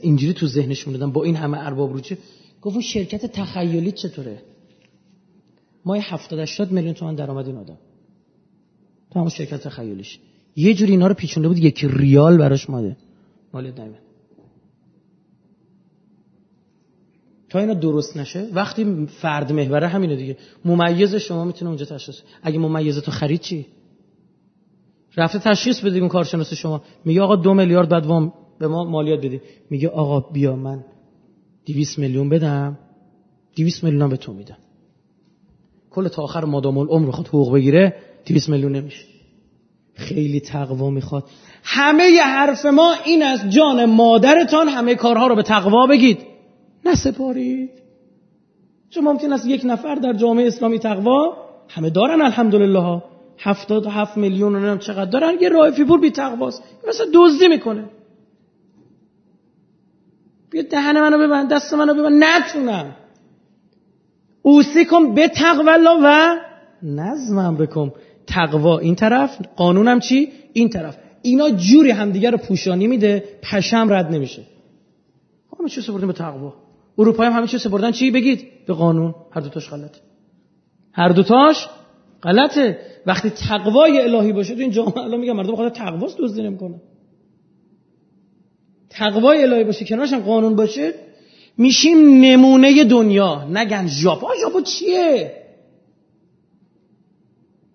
اینجوری 0.00 0.32
تو 0.32 0.46
ذهنش 0.46 0.88
دادم 0.88 1.12
با 1.12 1.24
این 1.24 1.36
همه 1.36 1.58
ارباب 1.66 1.92
روچه 1.92 2.18
گفت 2.62 2.74
اون 2.74 2.82
شرکت 2.82 3.26
تخیلی 3.26 3.92
چطوره؟ 3.92 4.42
ما 5.84 5.94
70 5.94 6.38
80 6.38 6.72
میلیون 6.72 6.94
تومان 6.94 7.14
درآمد 7.14 7.46
این 7.46 7.56
آدم 7.56 7.78
تو 9.10 9.18
همون 9.18 9.30
شرکت 9.30 9.62
تخیلیش. 9.62 10.18
یه 10.56 10.74
جوری 10.74 10.92
اینا 10.92 11.06
رو 11.06 11.14
پیچونده 11.14 11.48
بود 11.48 11.58
یکی 11.58 11.88
ریال 11.88 12.38
براش 12.38 12.70
ماده. 12.70 12.96
مال 13.54 13.70
دایمه. 13.70 13.98
تا 17.48 17.58
اینا 17.58 17.74
درست 17.74 18.16
نشه 18.16 18.48
وقتی 18.52 19.06
فرد 19.06 19.52
محوره 19.52 19.88
همینه 19.88 20.16
دیگه. 20.16 20.36
ممیز 20.64 21.14
شما 21.14 21.44
می‌تونه 21.44 21.68
اونجا 21.68 21.84
تشخیص 21.84 22.16
اگه 22.42 22.58
ممیز 22.58 22.98
تو 22.98 23.10
خرید 23.10 23.40
چی؟ 23.40 23.66
رفته 25.16 25.38
تشخیص 25.38 25.80
بدیم 25.80 26.08
کارشناس 26.08 26.54
شما. 26.54 26.82
میگه 27.04 27.22
آقا 27.22 27.36
دو 27.36 27.54
میلیارد 27.54 27.88
بعد 27.88 28.06
وام 28.06 28.32
به 28.58 28.68
ما 28.68 28.84
مالیات 28.84 29.18
بدی 29.18 29.40
میگه 29.70 29.88
آقا 29.88 30.20
بیا 30.20 30.56
من 30.56 30.84
200 31.66 31.98
میلیون 31.98 32.28
بدم. 32.28 32.78
200 33.56 33.84
میلیون 33.84 34.08
به 34.08 34.16
تو 34.16 34.32
میدم. 34.32 34.58
کل 35.90 36.08
تا 36.08 36.22
آخر 36.22 36.44
مادام 36.44 36.78
العمر 36.78 37.10
خود 37.10 37.28
حقوق 37.28 37.54
بگیره 37.54 37.94
200 38.26 38.48
میلیون 38.48 38.76
نمیشه. 38.76 39.04
خیلی 39.94 40.40
تقوا 40.40 40.90
می‌خواد. 40.90 41.24
همه 41.64 42.04
ی 42.04 42.18
حرف 42.18 42.66
ما 42.66 42.94
این 43.04 43.22
از 43.22 43.50
جان 43.50 43.84
مادرتان 43.84 44.68
همه 44.68 44.94
کارها 44.94 45.26
رو 45.26 45.34
به 45.36 45.42
تقوا 45.42 45.86
بگید. 45.86 46.18
نسپارید 46.84 47.70
چون 48.90 49.04
ممکن 49.04 49.32
است 49.32 49.46
یک 49.46 49.62
نفر 49.64 49.94
در 49.94 50.12
جامعه 50.12 50.46
اسلامی 50.46 50.78
تقوا. 50.78 51.36
همه 51.68 51.90
دارن 51.90 52.22
الحمدلله. 52.22 53.02
هفتاد 53.38 53.86
هفت 53.86 54.16
میلیون 54.16 54.54
رو 54.54 54.78
چقدر 54.78 55.10
دارن. 55.10 55.34
یه 55.40 55.48
رایفی 55.48 55.84
پور 55.84 56.00
بی 56.00 56.10
تقواست. 56.10 56.62
مثلا 56.88 57.06
دزدی 57.14 57.48
می‌کنه. 57.48 57.84
بیا 60.50 60.62
دهن 60.62 61.00
منو 61.00 61.18
ببند 61.18 61.52
دست 61.52 61.74
منو 61.74 61.94
ببند. 61.94 62.24
نتونم. 62.24 62.96
اوسی 64.42 64.84
کن 64.84 65.14
به 65.14 65.28
تقوا 65.28 65.78
و 66.04 66.36
نظمم 66.82 67.56
بکن 67.56 67.92
تقوا 68.26 68.78
این 68.78 68.94
طرف. 68.94 69.38
قانونم 69.56 70.00
چی؟ 70.00 70.32
این 70.52 70.68
طرف. 70.68 70.96
اینا 71.22 71.50
جوری 71.50 71.90
همدیگه 71.90 72.30
رو 72.30 72.38
پوشانی 72.38 72.86
میده 72.86 73.24
پشم 73.42 73.86
رد 73.90 74.12
نمیشه. 74.14 74.42
همه 75.60 75.68
چی 75.68 75.80
سپردیم 75.80 76.06
به 76.06 76.12
تقوا. 76.12 76.54
اروپا 76.98 77.24
هم 77.24 77.32
همه 77.32 77.46
چی 77.46 77.58
سپردن. 77.58 77.92
چی 77.92 78.10
بگید؟ 78.10 78.48
به 78.66 78.72
قانون. 78.74 79.14
هر 79.30 79.40
دوتاش 79.40 79.70
غلطه. 79.70 80.00
هر 80.92 81.08
دوتاش 81.08 81.68
غلطه. 82.22 82.78
وقتی 83.06 83.30
تقوای 83.30 84.00
الهی 84.00 84.32
باشه 84.32 84.54
تو 84.54 84.60
این 84.60 84.70
جامعه 84.70 84.98
الان 84.98 85.20
میگم 85.20 85.36
مردم 85.36 85.56
خدا 85.56 85.70
تقواست 85.70 86.18
دزدی 86.18 86.42
نمی‌کنه. 86.42 86.80
تقوای 88.90 89.42
الهی 89.42 89.64
باشه 89.64 89.84
کنارش 89.84 90.12
هم 90.12 90.20
قانون 90.20 90.56
باشه 90.56 90.94
میشیم 91.58 91.98
نمونه 92.24 92.84
دنیا. 92.84 93.44
نگن 93.44 93.86
ژاپن. 93.86 94.26
ژاپن 94.40 94.62
چیه؟ 94.62 95.32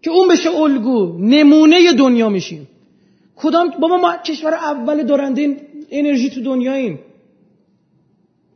که 0.01 0.11
اون 0.11 0.28
بشه 0.28 0.49
الگو. 0.49 1.18
نمونه 1.20 1.93
دنیا 1.93 2.30
میشیم. 2.30 2.68
کدام 3.36 3.70
بابا 3.70 3.97
ما 3.97 4.18
کشور 4.18 4.53
اول 4.53 5.03
دارنده 5.03 5.57
انرژی 5.91 6.30
تو 6.30 6.41
دنیاییم. 6.41 6.99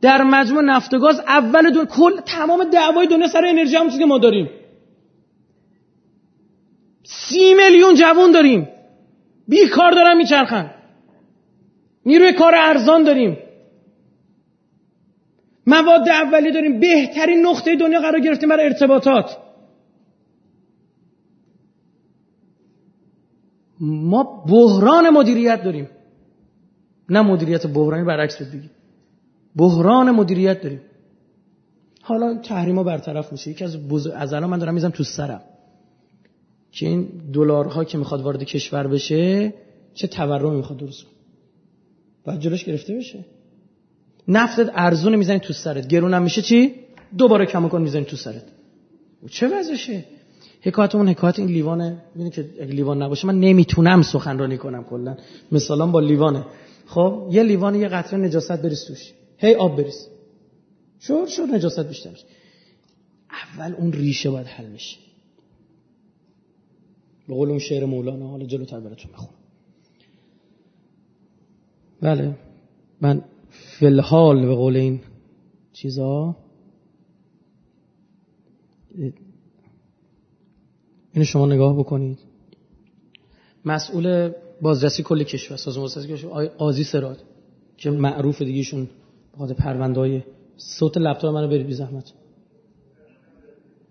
در 0.00 0.22
مجموع 0.22 0.62
نفت 0.62 0.94
و 0.94 0.98
گاز 0.98 1.20
اول 1.20 1.70
دنیا 1.70 1.84
کل 1.84 2.20
تمام 2.20 2.64
دعوای 2.64 3.06
دنیا 3.06 3.28
سر 3.28 3.44
انرژی 3.46 3.76
هم 3.76 3.98
که 3.98 4.06
ما 4.06 4.18
داریم. 4.18 4.50
سی 7.04 7.54
میلیون 7.54 7.94
جوون 7.94 8.32
داریم. 8.32 8.68
بیکار 9.48 9.92
دارن 9.92 10.16
میچرخن. 10.16 10.70
نیروی 12.06 12.32
کار 12.32 12.52
ارزان 12.54 13.04
داریم. 13.04 13.36
مواد 15.66 16.08
اولی 16.08 16.52
داریم. 16.52 16.80
بهترین 16.80 17.46
نقطه 17.46 17.76
دنیا 17.76 18.00
قرار 18.00 18.20
گرفتیم 18.20 18.48
برای 18.48 18.64
ارتباطات. 18.64 19.36
ما 23.80 24.44
بحران 24.48 25.10
مدیریت 25.10 25.62
داریم. 25.64 25.88
نه 27.08 27.22
مدیریت 27.22 27.66
بحرانی 27.66 28.04
برعکس 28.04 28.42
بگیم 28.42 28.70
بحران 29.56 30.10
مدیریت 30.10 30.62
داریم. 30.62 30.80
حالا 32.02 32.34
تحریما 32.34 32.82
برطرف 32.82 33.32
میشه. 33.32 33.50
یکی 33.50 33.64
از 33.64 33.88
بز... 33.88 34.06
از 34.06 34.32
الان 34.32 34.50
من 34.50 34.58
دارم 34.58 34.74
میزم 34.74 34.90
تو 34.90 35.04
سرم. 35.04 35.42
که 36.72 36.86
این 36.86 37.08
دلارها 37.32 37.84
که 37.84 37.98
می‌خواد 37.98 38.20
وارد 38.20 38.42
کشور 38.42 38.86
بشه 38.86 39.54
چه 39.94 40.06
تورمی 40.06 40.56
می‌خواد 40.56 40.78
درست 40.78 41.02
کنه؟ 41.04 41.19
باید 42.24 42.40
جلوش 42.40 42.64
گرفته 42.64 42.94
بشه 42.94 43.24
نفتت 44.28 44.70
ارزون 44.74 45.16
می‌زنی 45.16 45.38
تو 45.38 45.52
سرت. 45.52 45.88
گرونم 45.88 46.22
میشه 46.22 46.42
چی؟ 46.42 46.74
دوباره 47.18 47.46
کم 47.46 47.68
کن 47.68 47.82
می‌زنی 47.82 48.04
تو 48.04 48.16
سرت. 48.16 48.44
چه 49.30 49.48
وضعشه؟ 49.48 50.04
حکایت 50.60 50.94
اون 50.94 51.08
حکایت 51.08 51.38
این 51.38 51.48
لیوانه. 51.48 52.02
ببینید 52.14 52.32
که 52.32 52.50
اگه 52.60 52.72
لیوان 52.72 53.02
نباشه 53.02 53.26
من 53.26 53.40
نمی‌تونم 53.40 54.02
سخنرانی 54.02 54.58
کنم 54.58 54.84
کلا. 54.84 55.16
مثلا 55.52 55.86
با 55.86 56.00
لیوانه. 56.00 56.44
خب 56.86 57.28
یه 57.30 57.42
لیوان 57.42 57.74
یه 57.74 57.88
قطره 57.88 58.18
نجاست 58.18 58.52
بریز 58.52 58.84
توش. 58.84 59.12
هی 59.38 59.54
آب 59.54 59.76
بریز. 59.76 60.08
شور 60.98 61.28
شور 61.28 61.46
نجاست 61.46 61.80
بیشتر 61.80 62.10
میشه. 62.10 62.24
اول 63.30 63.74
اون 63.74 63.92
ریشه 63.92 64.30
باید 64.30 64.46
حل 64.46 64.66
میشه. 64.66 64.96
به 67.28 67.34
قول 67.34 67.48
اون 67.48 67.58
شعر 67.58 67.84
مولانا 67.84 68.28
حالا 68.28 68.46
جلوتر 68.46 68.80
براتون 68.80 69.10
می‌خونم 69.10 69.39
بله. 72.02 72.34
من 73.00 73.24
فلحال 73.50 74.46
به 74.46 74.54
قول 74.54 74.76
این 74.76 75.00
چیزا. 75.72 76.36
اینو 81.12 81.24
شما 81.24 81.46
نگاه 81.46 81.78
بکنید. 81.78 82.18
مسئول 83.64 84.32
بازرسی 84.62 85.02
کل 85.02 85.22
کشور 85.22 85.56
سازمان 85.56 85.82
بازرسی 85.82 86.12
کشور 86.12 86.46
قاضی 86.46 86.84
سراد 86.84 87.24
که 87.76 87.90
معروف 87.90 88.42
دیگهشون 88.42 88.88
بخاطر 89.34 89.54
پروندهای 89.54 90.22
صوت 90.56 90.96
لپتاپ 90.96 91.34
منو 91.34 91.48
برید 91.48 91.66
بی 91.66 91.74
زحمت. 91.74 92.12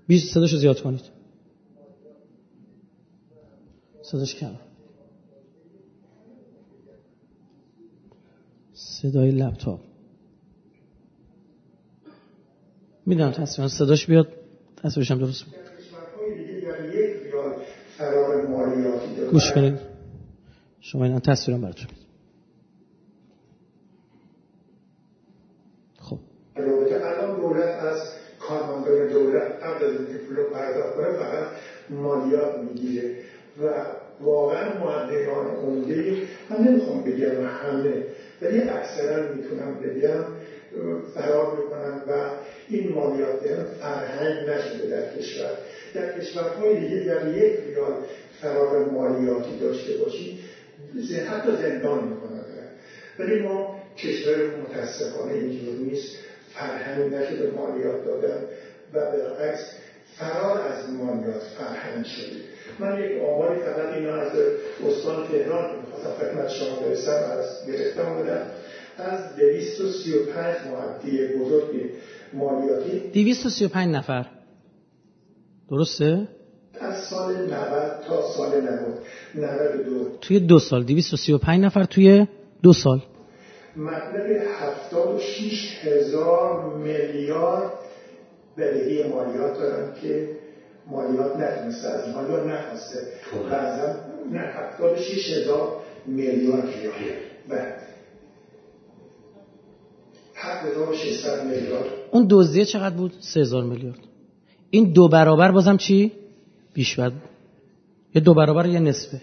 20 0.08 0.34
صداشو 0.34 0.58
زیاد 0.58 0.82
کنید. 0.82 1.02
صداش 4.02 4.36
کم 4.36 4.69
صدای 8.90 9.32
لپتاپ. 9.32 9.80
می‌دونم 13.06 13.32
تصویر 13.32 13.68
صداش 13.68 14.08
بیاد 14.08 14.28
تصویرش 14.84 15.12
هم 15.12 15.18
درست 15.18 15.46
گوش 19.32 19.52
کنید. 19.52 19.80
شما 20.82 21.06
این 21.06 21.20
تصویرم 21.20 21.62
براتون 21.62 21.88
خب. 26.00 26.20
الان 26.56 27.40
دولت 27.40 27.84
از 27.84 27.98
کارمندان 28.40 29.08
دولت 29.14 29.52
قبل 29.64 29.86
از 29.86 29.92
اینکه 29.92 30.18
پول 30.18 30.36
پرداخت 30.54 30.96
کنه 30.96 31.18
فقط 31.18 31.48
مالیات 31.90 32.58
می‌گیره 32.58 33.16
و 33.62 33.86
واقعا 34.22 34.70
معدلان 34.80 35.48
عمده 35.48 36.14
من 36.50 36.58
نمی‌خوام 36.58 37.04
بگم 37.04 37.42
همه 37.42 38.04
ولی 38.42 38.60
اکثرا 38.60 39.20
می‌تونم 39.20 39.80
بگم 39.80 40.24
فرار 41.14 41.58
می‌کنن 41.58 42.00
و 42.08 42.30
این 42.68 42.90
مالیات 42.90 43.64
فرهنگ 43.80 44.50
نشده 44.50 44.86
در 44.86 45.20
کشور. 45.20 45.54
در 45.94 46.20
کشورهای 46.20 46.76
دیگه 46.76 46.98
در 46.98 47.24
یک 47.24 47.52
ریال 47.66 47.96
فرار 48.42 48.80
مالیاتی 48.80 49.58
داشته 49.58 49.94
باشی 49.94 50.38
حتی 51.28 51.52
زندان 51.52 52.04
می‌کنن. 52.04 52.44
ولی 53.20 53.34
ما 53.36 53.76
کشور 53.98 54.44
متاسفانه 54.44 55.34
اینجور 55.34 55.76
نیست. 55.76 56.18
فرهنگ 56.54 57.14
نشده 57.14 57.46
مالیات 57.46 58.04
دادن 58.04 58.44
و 58.94 59.06
بالعکس 59.06 59.72
فرار 60.18 60.58
از 60.60 60.90
مالیات 60.90 61.42
فرهنگ 61.58 62.06
شده. 62.06 62.40
من 62.80 63.00
یک 63.04 63.22
آماری 63.24 63.60
فقط 63.60 63.94
اینا 63.96 64.16
از 64.16 64.32
استان 64.88 65.28
تهران 65.28 65.76
می‌خواستم 65.80 66.10
خدمت 66.20 66.50
شما 66.50 66.80
برسم 66.80 67.12
از 67.12 67.68
گرفتم 67.68 68.16
بودم 68.16 68.42
از 68.98 69.36
235 69.36 70.56
معدی 70.72 71.28
بزرگ 71.28 71.92
مالیاتی. 72.34 73.00
235 73.14 73.96
نفر. 73.96 74.26
درسته؟ 75.70 76.28
از 76.82 77.04
سال 77.04 77.36
90 77.36 77.50
تا 78.08 78.22
سال 78.22 78.62
90 78.62 79.00
92 79.36 80.18
توی 80.22 80.40
دو 80.40 80.60
سال. 80.60 80.84
235 80.84 81.66
نفر 81.66 81.84
توی 81.84 82.28
دو 82.64 82.74
سال. 82.74 83.02
مبلغ 83.76 84.42
76 84.62 85.78
هزار 85.84 86.76
میلیارد 86.76 87.72
بدهی 88.58 89.04
مالیات 89.04 89.60
دارن 89.60 89.94
که 90.02 90.30
مالیات 90.92 91.36
نتونسته 91.36 91.88
از 91.88 92.16
مالیات 92.16 92.46
نخواسته. 92.48 93.00
بعضا 93.52 93.96
نه 94.32 94.40
76 94.40 95.38
هزار 95.38 95.82
میلیارد 96.06 96.66
ریال 96.66 97.16
بعد 97.50 97.82
7600 100.36 101.46
میلیارد 101.46 101.86
اون 102.12 102.28
دزدیه 102.30 102.66
چقدر 102.66 102.96
بود؟ 102.96 103.14
3000 103.20 103.64
میلیارد 103.64 104.00
این 104.70 104.92
دو 104.94 105.08
برابر 105.08 105.52
بازم 105.52 105.78
چی؟ 105.78 106.12
بیشتر 106.74 107.12
یه 108.16 108.22
دو 108.22 108.34
برابر 108.34 108.66
یه 108.66 108.80
نصفه. 108.80 109.22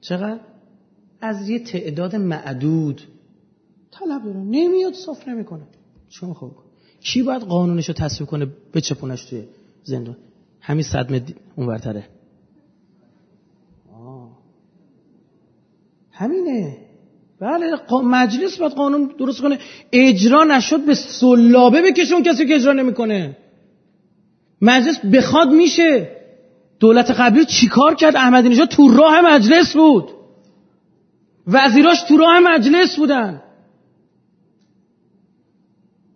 چقدر؟ 0.00 0.40
از 1.20 1.48
یه 1.48 1.58
تعداد 1.58 2.16
معدود. 2.16 3.00
طلب 3.90 4.24
داره 4.24 4.38
نمیاد 4.38 4.94
صاف 4.94 5.28
نمی‌کنه. 5.28 5.62
شما 6.08 6.34
خوب 6.34 6.52
کی 7.00 7.22
باید 7.22 7.42
قانونش 7.42 7.88
رو 7.88 7.94
تصویب 7.94 8.30
کنه؟ 8.30 8.46
بچپونش 8.74 9.24
توی 9.24 9.44
زندان. 9.84 10.16
همین 10.66 10.82
صدمه 10.82 11.22
اون 11.56 11.66
برتره 11.66 12.04
همینه. 16.12 16.76
بله 17.40 17.66
مجلس 18.04 18.56
باید 18.58 18.72
قانون 18.72 19.10
درست 19.18 19.40
کنه. 19.40 19.58
اجرا 19.92 20.44
نشد 20.44 20.86
به 20.86 20.94
سلابه 20.94 21.82
بکشه 21.82 22.14
اون 22.14 22.22
کسی 22.22 22.46
که 22.46 22.54
اجرا 22.54 22.72
نمی‌کنه. 22.72 23.36
مجلس 24.60 24.98
بخواد 25.04 25.52
میشه. 25.52 26.16
دولت 26.80 27.10
قبلی 27.10 27.44
چیکار 27.44 27.94
کرد؟ 27.94 28.16
احمدی 28.16 28.48
نژاد 28.48 28.68
تو 28.68 28.88
راه 28.88 29.20
مجلس 29.20 29.72
بود. 29.76 30.10
وزیراش 31.46 32.02
تو 32.02 32.16
راه 32.16 32.40
مجلس 32.40 32.96
بودن. 32.96 33.42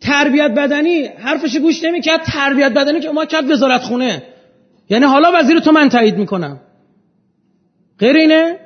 تربیت 0.01 0.51
بدنی 0.51 1.07
حرفش 1.07 1.57
گوش 1.57 1.85
نمی‌کرد. 1.85 2.23
تربیت 2.23 2.73
بدنی 2.73 3.01
که 3.01 3.11
ما 3.11 3.25
کرد 3.25 3.51
وزارت 3.51 3.83
خونه 3.83 4.23
یعنی 4.91 5.05
حالا 5.05 5.31
وزیر 5.35 5.61
تو 5.61 5.73
من 5.73 5.89
تایید 5.89 6.19
می‌کنم. 6.19 6.61
غیر 7.99 8.17
اینه؟ 8.17 8.59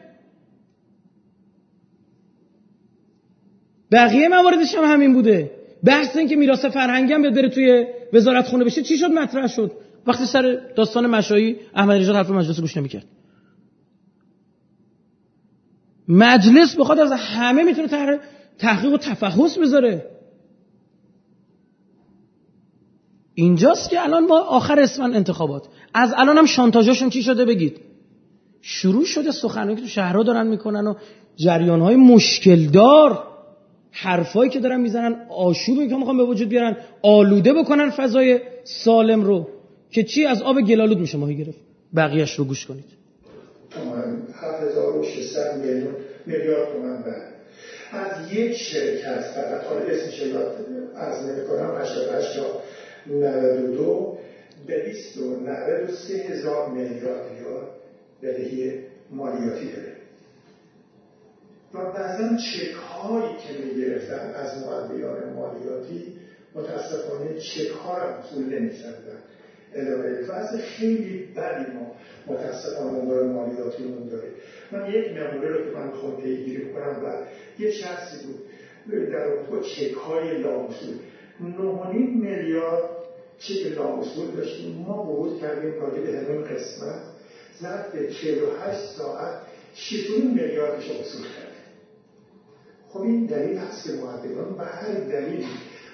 بقیه 3.93 4.29
مواردش 4.29 4.75
هم 4.75 4.85
همین 4.85 5.12
بوده. 5.12 5.51
بحث 5.85 6.16
این 6.16 6.29
که 6.29 6.37
میراث 6.37 6.64
فرهنگی 6.64 7.12
هم 7.12 7.22
بره 7.22 7.49
توی 7.49 7.87
وزارت 8.12 8.47
خونه 8.47 8.64
بشه 8.64 8.83
چی 8.83 8.99
شد؟ 8.99 9.11
مطرح 9.11 9.47
شد. 9.47 9.72
وقتی 10.07 10.27
سر 10.27 10.61
داستان 10.77 11.07
مشایی 11.07 11.57
احمد 11.75 11.97
نژاد 11.97 12.16
حرف 12.16 12.31
مجلس 12.31 12.61
گوش 12.61 12.77
نمی‌کرد. 12.77 13.07
مجلس 16.09 16.77
بخواد 16.77 16.99
از 16.99 17.12
همه 17.12 17.62
می‌تونه 17.62 17.89
تحقیق 18.59 18.93
و 18.93 18.99
تفحص 18.99 19.59
بذاره. 19.59 20.14
اینجاست 23.35 23.91
که 23.91 24.03
الان 24.03 24.26
ما 24.26 24.41
آخر 24.41 24.80
اسفند 24.80 25.14
انتخابات. 25.14 25.62
از 25.95 26.14
الان 26.16 26.39
هم 26.39 26.47
شانتاجاشون 26.47 27.11
چی 27.11 27.22
شده 27.22 27.45
بگید؟ 27.45 27.80
شروع 28.62 29.05
شده 29.05 29.30
سخنرانی 29.30 29.74
که 29.74 29.82
تو 29.82 29.89
شهرها 29.89 30.22
دارن 30.22 30.47
می‌کنن 30.47 30.87
و 30.87 30.95
جریان 31.37 31.80
های 31.80 31.97
مشکل 31.97 32.66
دار 32.66 33.22
حرفایی 33.91 34.51
که 34.51 34.61
دارن 34.61 34.80
می‌زنن 34.80 35.16
آشوبی 35.28 35.89
که 35.89 35.97
می‌خوان 35.97 36.16
به 36.16 36.24
وجود 36.24 36.49
بیارن 36.49 36.76
آلوده 37.03 37.53
بکنن 37.53 37.91
فضای 37.91 38.41
سالم 38.64 39.22
رو 39.22 39.49
که 39.91 40.03
چی؟ 40.03 40.26
از 40.26 40.43
آب 40.43 40.61
گلالود 40.61 40.99
میشه 40.99 41.18
ماهی 41.18 41.37
گرفت. 41.37 41.59
بقیهش 41.97 42.35
رو 42.35 42.45
گوش 42.45 42.66
کنید. 42.66 42.85
تومن 43.70 44.16
7600 44.35 45.57
میلیون 45.64 45.95
میلیارد 46.26 46.72
تومن 46.72 47.03
بعد 47.03 47.35
از 47.93 48.32
یک 48.32 48.57
شرکت 48.57 49.20
فقط 49.20 49.64
حالا 49.64 49.80
اسمش 49.80 50.18
یاد 50.18 50.57
از 50.97 51.26
نمی 51.26 51.47
کنم 51.49 51.80
88 51.80 52.37
تا 52.37 52.47
92 53.07 54.19
به 54.67 54.83
293 54.83 56.15
هزار 56.15 56.71
میلیارد 56.71 57.23
ریال 57.39 57.67
بدهی 58.23 58.81
مالیاتی 59.11 59.73
داره. 59.73 59.95
و 61.75 61.93
بعضا 61.93 62.37
چک 62.37 62.75
هایی 62.75 63.37
که 63.37 63.65
می‌گرفتن 63.65 64.33
از 64.35 64.67
مقدیان 64.67 65.33
مالیاتی 65.33 66.13
متاسفانه 66.55 67.39
چک 67.39 67.71
ها 67.71 67.99
رو 67.99 68.23
پول 68.23 68.45
نمی‌زدن 68.59 69.19
اداره 69.75 70.21
وضع 70.29 70.59
خیلی 70.59 71.29
بدی 71.37 71.73
ما 71.73 71.95
متاسفانه 72.27 72.99
امور 72.99 73.23
مالیاتیمون 73.23 74.09
داره. 74.09 74.29
من 74.73 74.91
یک 74.91 75.07
نمونه 75.07 75.49
رو 75.49 75.65
که 75.65 75.77
من 75.77 75.87
می‌خوام 75.87 76.17
پیگیری 76.17 76.73
کنم 76.73 77.01
و 77.05 77.17
یه 77.63 77.71
شخصی 77.71 78.17
بود. 78.27 78.41
در 79.11 79.25
اون 79.25 79.63
چک 79.63 79.93
های 79.93 80.39
لامصول 80.39 80.95
9.5 81.41 81.43
میلیارد 82.16 82.85
چک 83.39 83.66
لامصول 83.66 84.30
داشتیم. 84.30 84.74
ما 84.74 85.03
ورود 85.03 85.41
کردیم 85.41 85.72
کاری 85.80 86.01
به 86.01 86.12
همین 86.18 86.45
قسمت. 86.45 87.01
ظرف 87.62 87.97
48 88.20 88.80
ساعت 88.97 89.35
6 89.74 90.11
میلیاردش 90.11 90.91
وصول 90.91 91.22
کردیم. 91.22 91.64
خب 92.89 93.03
این 93.03 93.26
دلیل 93.26 93.57
هست 93.59 93.85
که 93.85 93.91
معدلان 93.91 94.57
به 94.57 94.64
هر 94.64 94.93
دلیل 94.93 95.45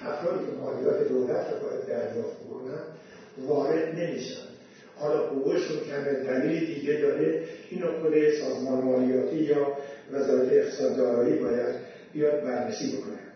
افرادی 0.01 0.45
که 0.45 0.51
مالیات 0.51 1.01
دولت 1.01 1.49
رو 1.49 1.57
باید 1.57 1.85
دریافت 1.85 2.35
بکنن 2.35 2.83
وارد 3.37 3.99
نمیشن. 3.99 4.41
حالا 4.95 5.19
حقوقشون 5.19 5.79
کمه 5.79 6.13
دلیل 6.13 6.65
دیگه 6.65 6.93
داره. 6.93 7.39
اینو 7.69 7.89
خود 7.89 8.29
سازمان 8.29 8.81
مالیاتی 8.81 9.37
یا 9.37 9.71
وزارت 10.11 10.49
اقتصاد 10.49 10.95
دارایی 10.95 11.33
باید 11.33 11.71
بیاد 12.13 12.43
بررسی 12.43 12.85
بکنه. 12.85 13.30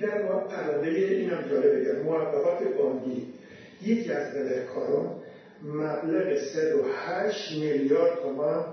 در 0.00 0.22
پرونده 0.22 0.88
این 0.90 1.30
هم 1.30 1.48
جالب 1.48 1.80
بگم 1.80 2.02
موفقات 2.02 2.58
بانکی. 2.78 3.26
یکی 3.82 4.12
از 4.12 4.34
بدهکاران 4.34 5.14
مبلغ 5.62 6.38
308 6.38 7.52
میلیارد 7.52 8.18
تومان 8.22 8.64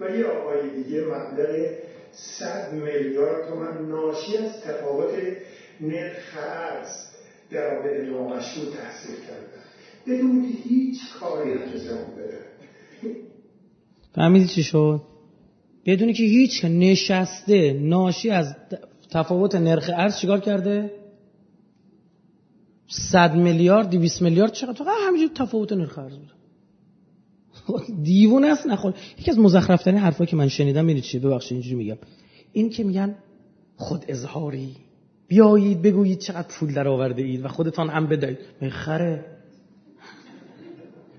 و 0.00 0.16
یه 0.16 0.24
آقای 0.24 0.70
دیگه 0.70 1.04
مبلغ 1.04 1.66
100 2.12 2.72
میلیارد 2.72 3.48
تومان 3.48 3.88
ناشی 3.88 4.36
از 4.36 4.62
تفاوت 4.62 5.14
نرخ 5.80 6.38
ارز 6.38 6.88
در 7.50 7.78
آبد 7.78 8.00
نامشروع 8.00 8.74
تحصیل 8.74 9.16
کردن. 9.16 9.64
بدون 10.06 10.44
هیچ 10.64 10.98
کاری 11.20 11.52
انجام 11.52 12.14
بده. 12.18 12.38
فهمیدی 14.14 14.46
چی 14.46 14.62
شد؟ 14.62 15.00
بدونی 15.86 16.12
که 16.12 16.22
هیچ 16.22 16.64
نشسته 16.64 17.72
ناشی 17.72 18.30
از 18.30 18.54
تفاوت 19.14 19.54
نرخ 19.54 19.90
ارز 19.96 20.16
چیکار 20.16 20.40
کرده؟ 20.40 20.90
صد 22.88 23.34
میلیارد 23.34 23.90
دیویس 23.90 24.22
میلیارد 24.22 24.52
چقدر؟ 24.52 24.72
فقط 24.72 24.96
همینجور 25.08 25.30
تفاوت 25.34 25.72
نرخ 25.72 25.98
ارز 25.98 26.16
بود. 26.18 26.30
دیوون 28.02 28.44
است 28.44 28.66
نخور. 28.66 28.94
یکی 29.18 29.30
از 29.30 29.38
مزخرفترین 29.38 29.98
حرفا 29.98 30.24
که 30.24 30.36
من 30.36 30.48
شنیدم 30.48 30.84
می‌دونید 30.84 31.04
چیه 31.04 31.20
ببخشید 31.20 31.52
اینجوری 31.52 31.74
میگم. 31.74 31.96
این 32.52 32.70
که 32.70 32.84
میگن 32.84 33.14
خود 33.76 34.04
اظهاری. 34.08 34.76
بیایید 35.28 35.82
بگویید 35.82 36.18
چقدر 36.18 36.48
پول 36.48 36.74
در 36.74 36.88
آورده 36.88 37.22
اید 37.22 37.44
و 37.44 37.48
خودتان 37.48 37.88
هم 37.88 38.06
بدهید. 38.06 38.38
خره 38.70 39.24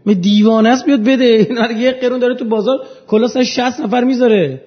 می 0.06 0.16
دیوانه 0.16 0.70
است 0.70 0.86
بیاد 0.86 1.04
بده. 1.04 1.48
یه 1.80 1.92
قرون 1.92 2.20
داره 2.20 2.36
تو 2.36 2.46
بازار 2.46 2.78
کلا 3.08 3.28
60 3.28 3.80
نفر 3.80 4.04
می‌ذاره. 4.04 4.62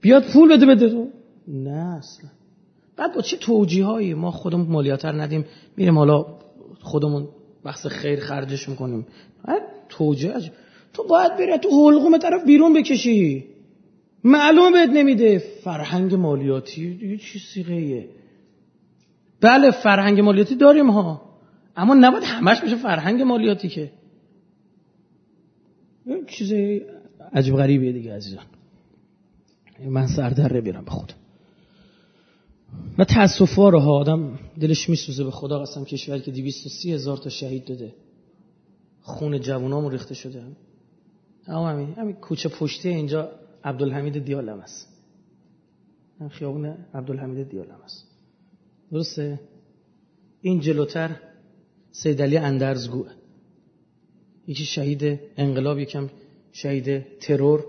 بیاد 0.00 0.24
پول 0.32 0.56
بده 0.56 0.66
بده. 0.66 0.88
تو 0.88 1.08
نه 1.48 1.96
اصلا 1.98 2.30
بعد 2.96 3.14
با 3.14 3.22
چه 3.22 3.36
توجیه 3.36 4.14
ما 4.14 4.30
خودمون 4.30 4.66
مالیاتر 4.66 5.22
ندیم 5.22 5.44
میریم 5.76 5.98
حالا 5.98 6.26
خودمون 6.80 7.28
بحث 7.64 7.86
خیر 7.86 8.20
خرجش 8.20 8.68
می‌کنیم. 8.68 9.06
توجیه 9.88 10.34
تو 10.92 11.04
باید 11.08 11.36
بری 11.36 11.58
تو 11.58 11.68
حلقوم 11.68 12.18
طرف 12.18 12.44
بیرون 12.44 12.72
بکشی. 12.72 13.44
معلوم 14.24 14.72
بهت 14.72 14.90
نمیده. 14.90 15.38
فرهنگ 15.38 16.14
مالیاتی 16.14 16.98
یه 17.02 17.18
چی 17.18 17.38
سیغه 17.38 18.08
بله 19.40 19.70
فرهنگ 19.70 20.20
مالیاتی 20.20 20.54
داریم 20.54 20.90
ها. 20.90 21.22
اما 21.76 21.94
نباید 21.94 22.24
همش 22.24 22.60
بشه 22.60 22.76
فرهنگ 22.76 23.22
مالیاتی 23.22 23.68
که. 23.68 23.92
یه 26.06 26.24
چیز 26.26 26.52
عجب 27.32 27.56
غریبیه 27.56 27.92
دیگه 27.92 28.14
عزیزان. 28.14 28.44
من 29.90 30.06
سردر 30.06 30.60
بیرم 30.60 30.84
به 30.84 30.90
خودم. 30.90 31.14
و 32.98 33.04
تاسفا 33.04 33.70
ها. 33.70 33.92
آدم 33.92 34.38
دلش 34.60 34.88
میسوزه 34.88 35.24
به 35.24 35.30
خدا. 35.30 35.58
قسم 35.58 35.84
کشوری 35.84 36.20
که 36.20 36.30
230 36.30 36.92
هزار 36.92 37.16
تا 37.16 37.30
شهید 37.30 37.64
داده. 37.64 37.94
خون 39.02 39.40
جوانامون 39.40 39.92
ریخته 39.92 40.14
شده. 40.14 40.42
اما 41.46 41.68
همین. 41.68 41.94
همین 41.94 42.14
کوچه 42.14 42.48
پشتی 42.48 42.88
اینجا 42.88 43.30
عبدالحمید 43.64 44.24
دیالم 44.24 44.58
است 44.58 44.88
خیابون 46.30 46.66
عبدالحمید 46.94 47.48
دیالم 47.48 47.80
است 47.84 48.06
درسته؟ 48.92 49.40
این 50.40 50.60
جلوتر 50.60 51.16
سیدلی 51.90 52.36
اندرزگوه 52.36 53.10
یکی 54.46 54.64
شهید 54.64 55.20
انقلاب 55.36 55.78
یکم 55.78 56.10
شهید 56.52 57.18
ترور. 57.18 57.64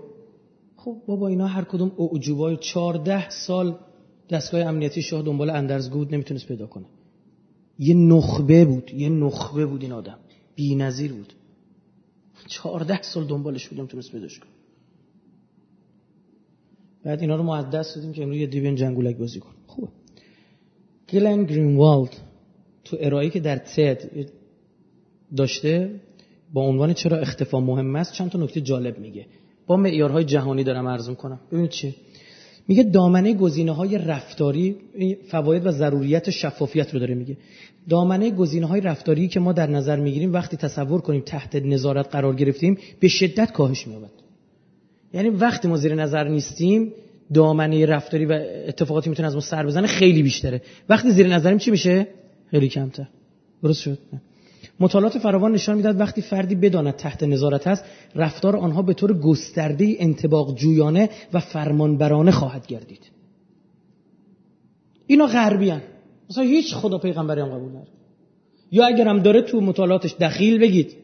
خب 0.76 0.96
بابا 1.06 1.28
اینا 1.28 1.46
هر 1.46 1.64
کدوم 1.64 1.92
اعجوبای 1.98 2.56
چارده 2.56 3.30
سال 3.30 3.78
دستگاه 4.30 4.60
امنیتی 4.60 5.02
شاه 5.02 5.22
دنبال 5.22 5.50
اندرزگو 5.50 6.04
نمی‌تونست 6.04 6.48
پیدا 6.48 6.66
کنه. 6.66 6.86
یه 7.78 7.94
نخبه 7.94 8.64
بود 8.64 8.90
یه 8.90 9.08
نخبه 9.08 9.66
بود 9.66 9.82
این 9.82 9.92
آدم. 9.92 10.18
بی 10.54 10.74
نظیر 10.74 11.12
بود. 11.12 11.32
چهارده 12.46 13.02
سال 13.02 13.26
دنبالش 13.26 13.68
بود 13.68 13.78
نمی‌تونست 13.78 14.12
پیداش 14.12 14.38
کنه. 14.38 14.50
بعد 17.04 17.20
اینا 17.20 17.36
رو 17.36 17.62
دست 17.70 17.96
دادیم 17.96 18.12
که 18.12 18.22
امروز 18.22 18.38
یه 18.38 18.46
دیوین 18.46 18.74
جنگولک 18.74 19.16
بازی 19.16 19.40
کن 19.40 19.52
خوبه 19.66 19.88
گلن 21.08 21.44
گرینوالد 21.44 22.16
تو 22.84 22.96
ارائه 23.00 23.30
که 23.30 23.40
در 23.40 23.56
تد 23.56 24.30
داشته 25.36 26.00
با 26.52 26.62
عنوان 26.62 26.94
چرا 26.94 27.18
اختفا 27.18 27.60
مهم 27.60 27.96
است 27.96 28.12
چند 28.12 28.30
تا 28.30 28.38
نکته 28.38 28.60
جالب 28.60 28.98
میگه. 28.98 29.26
با 29.66 29.76
معیارهای 29.76 30.24
جهانی 30.24 30.64
دارم 30.64 30.86
ارزم 30.86 31.14
کنم 31.14 31.40
ببینید 31.52 31.70
چی؟ 31.70 31.94
میگه 32.68 32.82
دامنه 32.82 33.34
گزینه 33.34 33.72
های 33.72 33.98
رفتاری 33.98 34.76
فواید 35.28 35.66
و 35.66 35.70
ضروریت 35.70 36.30
شفافیت 36.30 36.94
رو 36.94 37.00
داره 37.00 37.14
میگه. 37.14 37.36
دامنه 37.88 38.30
گزینه 38.30 38.66
های 38.66 38.80
رفتاری 38.80 39.28
که 39.28 39.40
ما 39.40 39.52
در 39.52 39.70
نظر 39.70 39.96
می‌گیریم 39.96 40.32
وقتی 40.32 40.56
تصور 40.56 41.00
کنیم 41.00 41.22
تحت 41.26 41.56
نظارت 41.56 42.08
قرار 42.10 42.34
گرفتیم 42.34 42.78
به 43.00 43.08
شدت 43.08 43.52
کاهش 43.52 43.86
مییابد. 43.86 44.10
یعنی 45.14 45.28
وقتی 45.28 45.68
ما 45.68 45.76
زیر 45.76 45.94
نظر 45.94 46.28
نیستیم 46.28 46.92
دامنه 47.34 47.86
رفتاری 47.86 48.26
و 48.26 48.44
اتفاقاتی 48.68 49.10
می‌تونه 49.10 49.26
از 49.26 49.34
ما 49.34 49.40
سر 49.40 49.66
بزنه 49.66 49.86
خیلی 49.86 50.22
بیشتره. 50.22 50.62
وقتی 50.88 51.10
زیر 51.10 51.28
نظریم 51.28 51.58
چی 51.58 51.70
میشه؟ 51.70 52.06
خیلی 52.50 52.68
کمتر. 52.68 53.06
درست 53.62 53.80
شد؟ 53.80 53.98
مطالعات 54.80 55.18
فراوان 55.18 55.52
نشان 55.52 55.76
می‌داد 55.76 56.00
وقتی 56.00 56.22
فردی 56.22 56.54
بداند 56.54 56.96
تحت 56.96 57.22
نظارت 57.22 57.66
است 57.66 57.84
رفتار 58.14 58.56
آنها 58.56 58.82
به 58.82 58.94
طور 58.94 59.18
گسترده 59.18 59.96
انتباق 59.98 60.54
جویانه 60.54 61.08
و 61.32 61.40
فرمانبرانه 61.40 62.30
خواهد 62.30 62.66
گردید. 62.66 63.10
اینا 65.06 65.26
غربی 65.26 65.70
هن. 65.70 65.80
مثلا 66.30 66.44
هیچ 66.44 66.74
خدا 66.74 66.98
پیغمبری 66.98 67.40
هم 67.40 67.48
قبول 67.48 67.70
نداره. 67.70 67.88
یا 68.72 68.86
اگرم 68.86 69.18
داره 69.18 69.42
تو 69.42 69.60
مطالعاتش 69.60 70.14
دخیل 70.20 70.58
بگید 70.58 70.96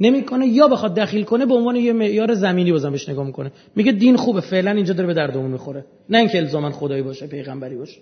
نمی‌کنه 0.00 0.46
یا 0.46 0.68
بخواد 0.68 0.94
دخیل 0.94 1.24
کنه 1.24 1.46
به 1.46 1.54
عنوان 1.54 1.76
یه 1.76 1.92
معیار 1.92 2.34
زمینی 2.34 2.72
بازم 2.72 2.90
بهش 2.90 3.08
نگاه 3.08 3.26
می‌کنه. 3.26 3.52
میگه 3.76 3.92
دین 3.92 4.16
خوبه 4.16 4.40
فعلا 4.40 4.70
اینجا 4.70 4.94
داره 4.94 5.06
به 5.06 5.14
دردمون 5.14 5.50
می‌خوره. 5.50 5.84
نه 6.08 6.18
اینکه 6.18 6.38
الزاما 6.38 6.70
خدایی 6.70 7.02
باشه 7.02 7.26
پیغمبری 7.26 7.76
باشه. 7.76 8.00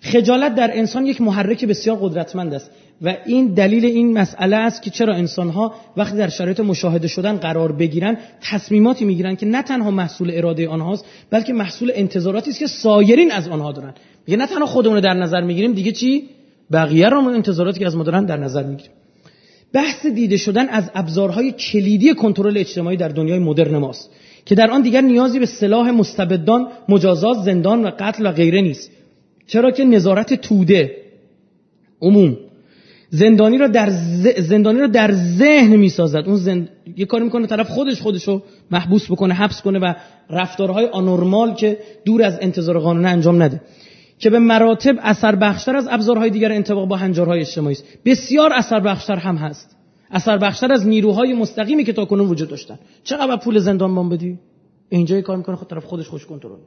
خجالت 0.00 0.54
در 0.54 0.70
انسان 0.78 1.06
یک 1.06 1.20
محرک 1.20 1.64
بسیار 1.64 1.96
قدرتمند 2.00 2.54
است. 2.54 2.70
و 3.02 3.16
این 3.26 3.46
دلیل 3.46 3.84
این 3.84 4.18
مسئله 4.18 4.56
است 4.56 4.82
که 4.82 4.90
چرا 4.90 5.14
انسانها 5.14 5.74
وقتی 5.96 6.16
در 6.16 6.28
شرایط 6.28 6.60
مشاهده 6.60 7.08
شدن 7.08 7.36
قرار 7.36 7.72
بگیرن 7.72 8.16
تصمیماتی 8.40 9.04
می‌گیرن 9.04 9.36
که 9.36 9.46
نه 9.46 9.62
تنها 9.62 9.90
محصول 9.90 10.30
اراده 10.34 10.68
آنهاست 10.68 11.04
بلکه 11.30 11.52
محصول 11.52 11.92
انتظاراتی 11.94 12.50
است 12.50 12.58
که 12.58 12.66
سایرین 12.66 13.32
از 13.32 13.48
آنها 13.48 13.72
دارن. 13.72 13.94
میگه 14.26 14.38
نه 14.38 14.46
تنها 14.46 14.66
خودمون 14.66 15.00
در 15.00 15.14
نظر 15.14 15.40
می‌گیریم 15.40 15.72
دیگه 15.72 15.92
چی؟ 15.92 16.28
بقیه 16.72 17.08
رو 17.08 17.28
انتظاراتی 17.28 17.80
که 17.80 17.86
از 17.86 17.96
ما 17.96 18.02
دارن 18.02 18.24
در 18.24 18.36
نظر 18.36 18.62
می‌گیریم. 18.62 18.92
بحث 19.72 20.06
دیده 20.06 20.36
شدن 20.36 20.68
از 20.68 20.90
ابزارهای 20.94 21.52
کلیدی 21.52 22.14
کنترل 22.14 22.58
اجتماعی 22.58 22.96
در 22.96 23.08
دنیای 23.08 23.38
مدرن 23.38 23.76
ماست 23.76 24.10
که 24.44 24.54
در 24.54 24.70
آن 24.70 24.82
دیگر 24.82 25.00
نیازی 25.00 25.38
به 25.38 25.46
سلاح 25.46 25.90
مستبدان 25.90 26.68
مجازات 26.88 27.38
زندان 27.38 27.84
و 27.84 27.90
قتل 27.98 28.26
و 28.26 28.32
غیره 28.32 28.60
نیست. 28.60 28.90
چرا 29.46 29.70
که 29.70 29.84
نظارت 29.84 30.34
توده 30.34 30.96
عموم 32.02 32.36
زندانی 33.10 33.58
را 33.58 33.66
در 33.66 33.90
زندانی 34.38 34.80
را 34.80 34.86
در 34.86 35.12
ذهن 35.12 35.76
می‌سازد. 35.76 36.22
اون 36.26 36.36
زند... 36.36 36.68
یه 36.96 37.06
کاری 37.06 37.24
می‌کنه 37.24 37.46
طرف 37.46 37.68
خودش 37.70 38.00
خودشو 38.00 38.42
محبوس 38.70 39.10
بکنه 39.10 39.34
حبس 39.34 39.62
کنه 39.62 39.78
و 39.78 39.94
رفتارهای 40.30 40.86
آنورمال 40.86 41.54
که 41.54 41.78
دور 42.04 42.22
از 42.22 42.38
انتظار 42.40 42.78
قانون 42.78 43.06
انجام 43.06 43.42
نده. 43.42 43.60
که 44.18 44.30
به 44.30 44.38
مراتب 44.38 44.96
اثر 45.02 45.36
بخشتر 45.36 45.76
از 45.76 45.88
ابزارهای 45.90 46.30
دیگر 46.30 46.52
انتباق 46.52 46.88
با 46.88 46.96
هنجارهای 46.96 47.40
اجتماعی 47.40 47.76
است. 47.76 47.84
بسیار 48.04 48.52
اثر 48.52 48.80
بخشتر 48.80 49.16
هم 49.16 49.36
هست. 49.36 49.76
اثر 50.10 50.38
بخشتر 50.38 50.72
از 50.72 50.86
نیروهای 50.86 51.34
مستقیمی 51.34 51.84
که 51.84 51.92
تاکنون 51.92 52.28
وجود 52.28 52.48
داشتن. 52.48 52.78
چقدر 53.04 53.36
پول 53.36 53.58
زندان 53.58 53.94
بام 53.94 54.08
بدی؟ 54.08 54.38
اینجا 54.88 55.20
کار 55.20 55.36
می‌کنه 55.36 55.56
خود 55.56 55.68
طرف 55.68 55.84
خودش 55.84 56.08
خوش 56.08 56.26
کنترل 56.26 56.58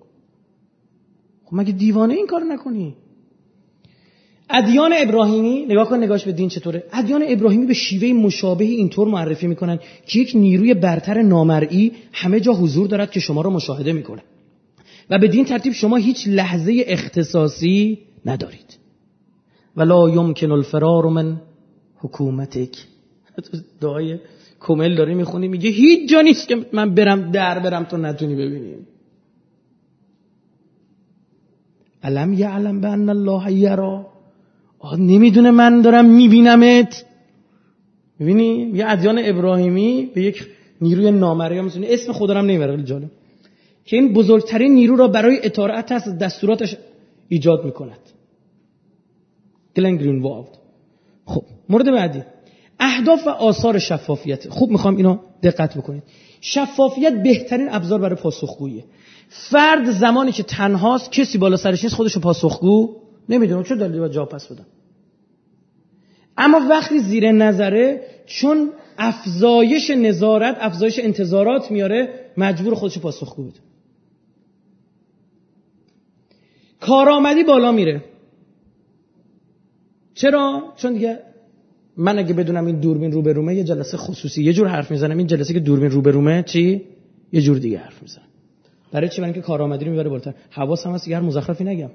خب 1.45 1.55
مگه 1.55 1.71
دیوانه 1.71 2.13
این 2.13 2.27
کار 2.27 2.43
نکنی؟ 2.43 2.95
ادیان 4.49 4.93
ابراهیمی 4.97 5.65
نگاه 5.65 5.89
کن 5.89 5.97
نگاهش 5.97 6.23
به 6.23 6.31
دین 6.31 6.49
چطوره؟ 6.49 6.83
ادیان 6.93 7.23
ابراهیمی 7.27 7.65
به 7.65 7.73
شیوه 7.73 8.19
مشابه 8.19 8.65
اینطور 8.65 9.07
معرفی 9.07 9.47
می‌کنن 9.47 9.79
که 10.05 10.19
یک 10.19 10.31
نیروی 10.35 10.73
برتر 10.73 11.21
نامرئی 11.21 11.91
همه 12.13 12.39
جا 12.39 12.53
حضور 12.53 12.87
دارد 12.87 13.11
که 13.11 13.19
شما 13.19 13.41
را 13.41 13.49
مشاهده 13.49 13.93
می‌کنه. 13.93 14.21
و 15.09 15.19
به 15.19 15.27
دین 15.27 15.45
ترتیب 15.45 15.73
شما 15.73 15.95
هیچ 15.95 16.27
لحظه 16.27 16.83
اختصاصی 16.87 17.99
ندارید. 18.25 18.77
ولا 19.77 20.09
یمکن 20.09 20.51
الفرار 20.51 21.05
من 21.05 21.41
حکومتک. 21.97 22.77
دعای 23.81 24.19
کمل 24.59 24.95
داری 24.95 25.15
می‌خونی 25.15 25.47
میگه 25.47 25.69
هیچ 25.69 26.09
جا 26.09 26.21
نیست 26.21 26.47
که 26.47 26.65
من 26.73 26.95
برم 26.95 27.31
در 27.31 27.59
برم 27.59 27.83
تو 27.83 27.97
نتونی 27.97 28.35
ببینیم 28.35 28.87
علم 32.03 32.33
یعلم 32.33 32.81
به 32.81 32.87
ان 32.87 33.09
الله 33.09 33.51
یرا؟ 33.53 34.07
نمی‌دونه 34.97 35.51
من 35.51 35.81
دارم 35.81 36.05
میبینمت. 36.05 37.05
می‌بینی؟ 38.19 38.71
یه 38.73 38.89
ادیان 38.89 39.19
ابراهیمی 39.23 40.11
به 40.15 40.21
یک 40.21 40.47
نیروی 40.81 41.11
نامرئی 41.11 41.61
می‌تونه 41.61 41.87
اسم 41.89 42.13
خدا 42.13 42.33
هم 42.33 42.45
نمی‌بره 42.45 42.83
جالب. 42.83 43.11
که 43.85 43.95
این 43.95 44.13
بزرگترین 44.13 44.73
نیرو 44.73 44.95
را 44.95 45.07
برای 45.07 45.39
اطاعت 45.43 45.91
از 45.91 46.17
دستوراتش 46.17 46.77
ایجاد 47.29 47.65
می‌کند. 47.65 47.99
گلن 49.75 49.95
گرین 49.95 50.45
خب 51.25 51.43
مورد 51.69 51.91
بعدی. 51.91 52.21
اهداف 52.79 53.27
و 53.27 53.29
آثار 53.29 53.79
شفافیت. 53.79 54.49
خوب 54.49 54.71
می‌خوام 54.71 54.95
اینو 54.95 55.17
دقت 55.43 55.77
بکنید. 55.77 56.03
شفافیت 56.41 57.23
بهترین 57.23 57.67
ابزار 57.71 57.99
برای 57.99 58.15
پاسخگوییه. 58.15 58.83
فرد 59.29 59.91
زمانی 59.91 60.31
که 60.31 60.43
تنهاست 60.43 61.11
کسی 61.11 61.37
بالا 61.37 61.57
سرش 61.57 61.83
نیست 61.83 61.95
خودشو 61.95 62.19
پاسخگو 62.19 62.95
نمی‌دونم 63.29 63.63
چه 63.63 63.75
دلیلی 63.75 63.99
باید 63.99 64.11
جواب 64.11 64.29
پس 64.29 64.51
بدم. 64.51 64.65
اما 66.37 66.59
وقتی 66.69 66.99
زیر 66.99 67.31
نظره 67.31 68.01
چون 68.25 68.71
افزایش 68.97 69.89
نظارت 69.89 70.57
افزایش 70.59 70.99
انتظارات 70.99 71.71
میاره 71.71 72.09
مجبور 72.37 72.75
خودشو 72.75 72.99
پاسخگو 72.99 73.43
بده. 73.43 73.59
کارآمدی 76.79 77.43
بالا 77.43 77.71
میره. 77.71 78.03
چرا؟ 80.13 80.73
چون 80.75 80.93
دیگه 80.93 81.19
من 81.97 82.19
اگه 82.19 82.33
بدونم 82.33 82.65
این 82.65 82.79
دوربین 82.79 83.11
رو 83.11 83.21
رومه 83.21 83.55
یه 83.55 83.63
جلسه 83.63 83.97
خصوصی 83.97 84.43
یه 84.43 84.53
جور 84.53 84.67
حرف 84.67 84.91
می‌زنم. 84.91 85.17
این 85.17 85.27
جلسه 85.27 85.53
که 85.53 85.59
دوربین 85.59 85.91
رو 85.91 86.01
رومه 86.01 86.43
چی؟ 86.43 86.85
یه 87.31 87.41
جور 87.41 87.57
دیگه 87.57 87.77
حرف 87.77 88.01
می‌زنم. 88.01 88.25
برای 88.91 89.09
چی؟ 89.09 89.21
برای 89.21 89.33
اینکه 89.33 89.47
کارآمدی 89.47 89.85
رو 89.85 89.91
می‌بره 89.91 90.09
بالاتر. 90.09 90.33
حواسم 90.49 90.91
هست 90.91 91.07
هر 91.07 91.19
مزخرفی 91.19 91.63
نگم. 91.63 91.89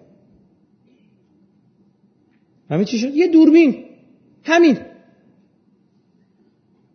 همین 2.70 2.84
چی 2.84 2.98
شد؟ 2.98 3.14
یه 3.14 3.28
دوربین. 3.28 3.84
همین. 4.44 4.78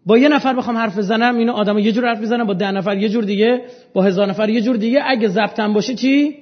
با 0.05 0.17
یه 0.17 0.29
نفر 0.29 0.53
بخوام 0.53 0.77
حرف 0.77 0.97
بزنم 0.97 1.37
اینو 1.37 1.53
آدم 1.53 1.77
یه 1.77 1.91
جور 1.91 2.05
حرف 2.05 2.21
بزنم 2.21 2.43
با 2.43 2.53
ده 2.53 2.71
نفر 2.71 2.97
یه 2.97 3.09
جور 3.09 3.23
دیگه 3.23 3.65
با 3.93 4.03
هزار 4.03 4.29
نفر 4.29 4.49
یه 4.49 4.61
جور 4.61 4.77
دیگه. 4.77 4.99
اگه 5.05 5.27
ضبطم 5.27 5.73
باشه 5.73 5.95
چی؟ 5.95 6.37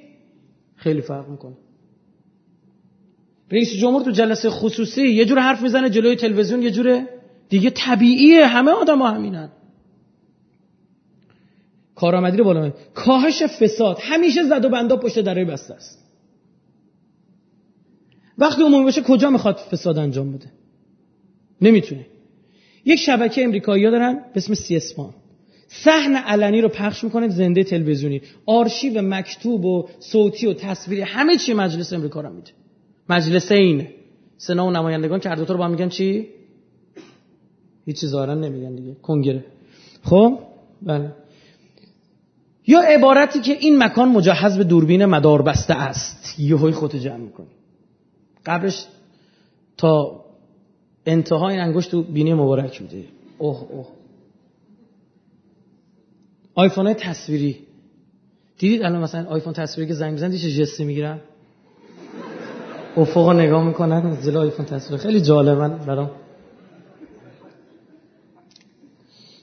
خیلی 0.76 1.00
فرق 1.00 1.28
می‌کنه. 1.28 1.56
رئیس 3.52 3.72
جمهور 3.72 4.02
تو 4.02 4.10
جلسه 4.10 4.50
خصوصی 4.50 5.08
یه 5.08 5.24
جور 5.24 5.38
حرف 5.38 5.62
می‌زنه 5.62 5.90
جلوی 5.90 6.16
تلویزیون 6.16 6.62
یه 6.62 6.70
جوره 6.70 7.08
دیگه 7.48 7.70
طبیعیه 7.70 8.46
همه 8.46 8.70
آدم 8.70 8.98
ها 8.98 9.10
همینن. 9.10 9.50
کارآمدی 11.94 12.36
رو 12.36 12.44
بالا 12.44 12.72
کاهش 12.94 13.42
فساد 13.42 13.98
همیشه 14.00 14.42
زد 14.42 14.64
و 14.64 14.68
بندا 14.68 14.96
پشت 14.96 15.20
درای 15.20 15.44
بسته 15.44 15.74
است. 15.74 16.07
وقتی 18.38 18.62
عمومی 18.62 18.84
باشه 18.84 19.02
کجا 19.02 19.30
می‌خواد 19.30 19.56
فساد 19.56 19.98
انجام 19.98 20.32
بده؟ 20.32 20.46
نمی‌تونه. 21.60 22.06
یک 22.84 22.98
شبکه 22.98 23.44
امریکایی 23.44 23.90
دارن 23.90 24.14
به 24.14 24.36
اسم 24.36 24.54
سی 24.54 24.76
اسپان 24.76 25.14
صحن 25.68 26.16
علنی 26.16 26.60
رو 26.60 26.68
پخش 26.68 27.04
می‌کنه 27.04 27.28
زنده 27.28 27.64
تلویزیونی. 27.64 28.20
آرشیو 28.46 29.02
مکتوب 29.02 29.64
و 29.64 29.88
صوتی 29.98 30.46
و 30.46 30.54
تصویری 30.54 31.02
همه 31.02 31.36
چی 31.36 31.54
مجلس 31.54 31.92
امریکا 31.92 32.20
رو 32.20 32.32
میده. 32.32 32.50
مجلس 33.08 33.52
این 33.52 33.86
سنا 34.36 34.66
و 34.66 34.70
نمایندگان 34.70 35.20
که 35.20 35.28
هر 35.28 35.34
رو 35.34 35.58
با 35.58 35.68
میگن 35.68 35.88
چی؟ 35.88 36.28
هیچ 37.86 38.04
ظاهرا 38.06 38.34
نمیگن 38.34 38.74
دیگه. 38.74 38.96
کنگره. 39.02 39.44
خب؟ 40.04 40.38
بله. 40.82 41.12
یا 42.66 42.80
عبارتی 42.80 43.40
که 43.40 43.52
این 43.52 43.82
مکان 43.82 44.08
مجهز 44.08 44.58
به 44.58 44.64
دوربین 44.64 45.04
مدار 45.04 45.42
بسته 45.42 45.74
است. 45.74 46.40
یهوی 46.40 46.72
خودت 46.72 46.96
جمع 46.96 47.16
می‌کنی. 47.16 47.57
قبلش 48.48 48.86
تا 49.76 50.24
انتهای 51.06 51.54
این 51.54 51.60
انگشت 51.62 51.90
تو 51.90 52.02
بینی 52.02 52.34
مبارک 52.34 52.80
بوده 52.80 53.04
اوه 53.38 53.66
اوه. 53.70 53.86
آیفون 56.54 56.86
های 56.86 56.94
تصویری. 56.94 57.58
دیدید 58.58 58.82
الان 58.82 59.02
مثلا 59.02 59.26
آیفون 59.28 59.52
تصویری 59.52 59.88
که 59.88 59.94
زنگ 59.94 60.14
بزنید 60.14 60.40
چه 60.40 60.50
جستی 60.50 60.84
می‌گیرن؟ 60.84 61.20
افق 62.96 63.30
نگاه 63.30 63.64
می‌کنن 63.64 64.18
زل 64.20 64.36
آیفون 64.36 64.66
تصویری. 64.66 65.02
خیلی 65.02 65.20
جالبن 65.20 65.68
برام. 65.86 66.10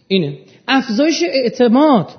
اینه. 0.07 0.39
افزایش 0.67 1.23
اعتماد. 1.23 2.09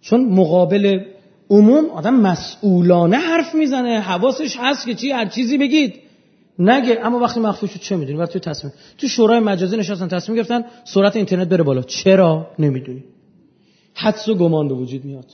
چون 0.00 0.28
مقابل 0.28 1.04
عموم 1.50 1.90
آدم 1.90 2.14
مسئولانه 2.14 3.16
حرف 3.16 3.54
می‌زنه. 3.54 4.00
حواسش 4.00 4.56
هست 4.60 4.86
که 4.86 4.94
چی 4.94 5.10
هر 5.10 5.26
چیزی 5.26 5.58
بگید. 5.58 6.07
نگه 6.58 6.98
اما 7.02 7.18
وقتی 7.18 7.40
مخفی 7.40 7.68
شد 7.68 7.80
چه 7.80 7.96
می‌دونی؟ 7.96 8.18
وقتی 8.18 8.40
تو 8.40 8.50
تصمیم 8.50 8.72
تو 8.98 9.08
شورای 9.08 9.40
مجازی 9.40 9.76
نشستن 9.76 10.08
تصمیم 10.08 10.36
گرفتن 10.36 10.64
سرعت 10.84 11.16
اینترنت 11.16 11.48
بره 11.48 11.62
بالا. 11.62 11.82
چرا؟ 11.82 12.46
نمی‌دونی. 12.58 13.04
حدس 13.94 14.28
و 14.28 14.34
گمان 14.34 14.68
به 14.68 14.74
وجود 14.74 15.04
میاد. 15.04 15.26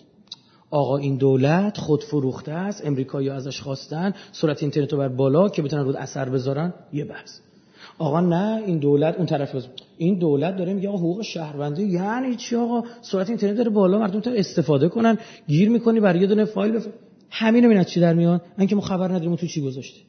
آقا 0.71 0.97
این 0.97 1.17
دولت 1.17 1.79
خود 1.79 2.05
فروخته 2.05 2.53
است 2.53 2.87
امریکایی 2.87 3.31
ازش 3.31 3.61
خواستن 3.61 4.13
سرعت 4.33 4.63
اینترنت 4.63 4.93
رو 4.93 4.99
بر 4.99 5.09
بالا 5.09 5.49
که 5.49 5.63
بتونن 5.63 5.85
رود 5.85 5.97
اثر 5.97 6.29
بذارن 6.29 6.75
یه 6.93 7.05
بحث. 7.05 7.39
آقا 7.99 8.21
نه 8.21 8.63
این 8.67 8.79
دولت 8.79 9.17
اون 9.17 9.27
طرف 9.27 9.65
این 9.99 10.19
دولت 10.19 10.57
داره 10.57 10.75
میگه 10.75 10.89
آقا 10.89 10.99
حقوق 10.99 11.23
شهروندی 11.23 11.83
یعنی 11.83 12.37
چی 12.37 12.57
آقا؟ 12.57 12.83
سرعت 13.03 13.29
اینترنت 13.29 13.57
داره 13.57 13.71
بالا 13.71 13.99
مردم 13.99 14.21
تا 14.21 14.31
استفاده 14.31 14.89
کنن 14.89 15.19
گیر 15.49 15.69
می‌کنی 15.69 16.01
برای 16.01 16.21
یه 16.21 16.27
دونه 16.27 16.45
فایل 16.45 16.73
بف... 16.73 16.87
همینو 17.31 17.69
میاد 17.69 17.87
چی 17.87 18.01
در 18.01 18.15
میاد 18.15 18.43
اینکه 18.59 18.75
ما 18.77 18.81
خبر 18.81 19.09
نداریم 19.09 19.37
تو 19.37 19.47
چی 19.47 19.63
گذاشتی 19.63 20.01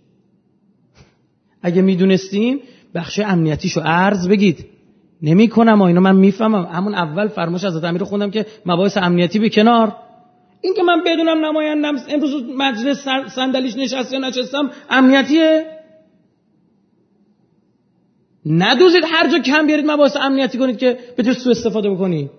اگه 1.66 1.82
می‌دونستیم 1.82 2.60
بخش 2.96 3.20
امنیتیشو 3.20 3.82
ارز 3.86 4.28
بگید. 4.30 4.66
نمی‌کنم 5.22 5.82
اینا 5.82 6.02
من 6.02 6.16
می‌فهمم. 6.16 6.66
همون 6.66 6.96
اول 6.96 7.28
فرمایش 7.28 7.64
از 7.64 7.84
امیر 7.84 8.04
خوندم 8.04 8.32
که 8.32 8.46
مباحث 8.66 8.98
امنیتی 8.98 9.40
به 9.40 9.50
کنار. 9.50 9.96
این 10.62 10.74
که 10.74 10.84
من 10.84 11.04
بدونم 11.06 11.46
نمایندم 11.46 11.96
امروز 12.10 12.44
مجلس 12.58 13.08
صندلیش 13.36 13.76
نشسته 13.78 14.20
نشستم 14.20 14.70
امنیتیه؟ 14.90 15.66
ندوزید 18.46 19.04
هر 19.08 19.32
جا 19.32 19.40
کم 19.40 19.68
بیارید 19.68 19.92
مباحث 19.92 20.18
امنیتی 20.18 20.58
کنید 20.58 20.78
که 20.78 20.98
بتونید 21.18 21.38
سو 21.38 21.50
استفاده 21.50 21.90
بکنید. 21.90 22.30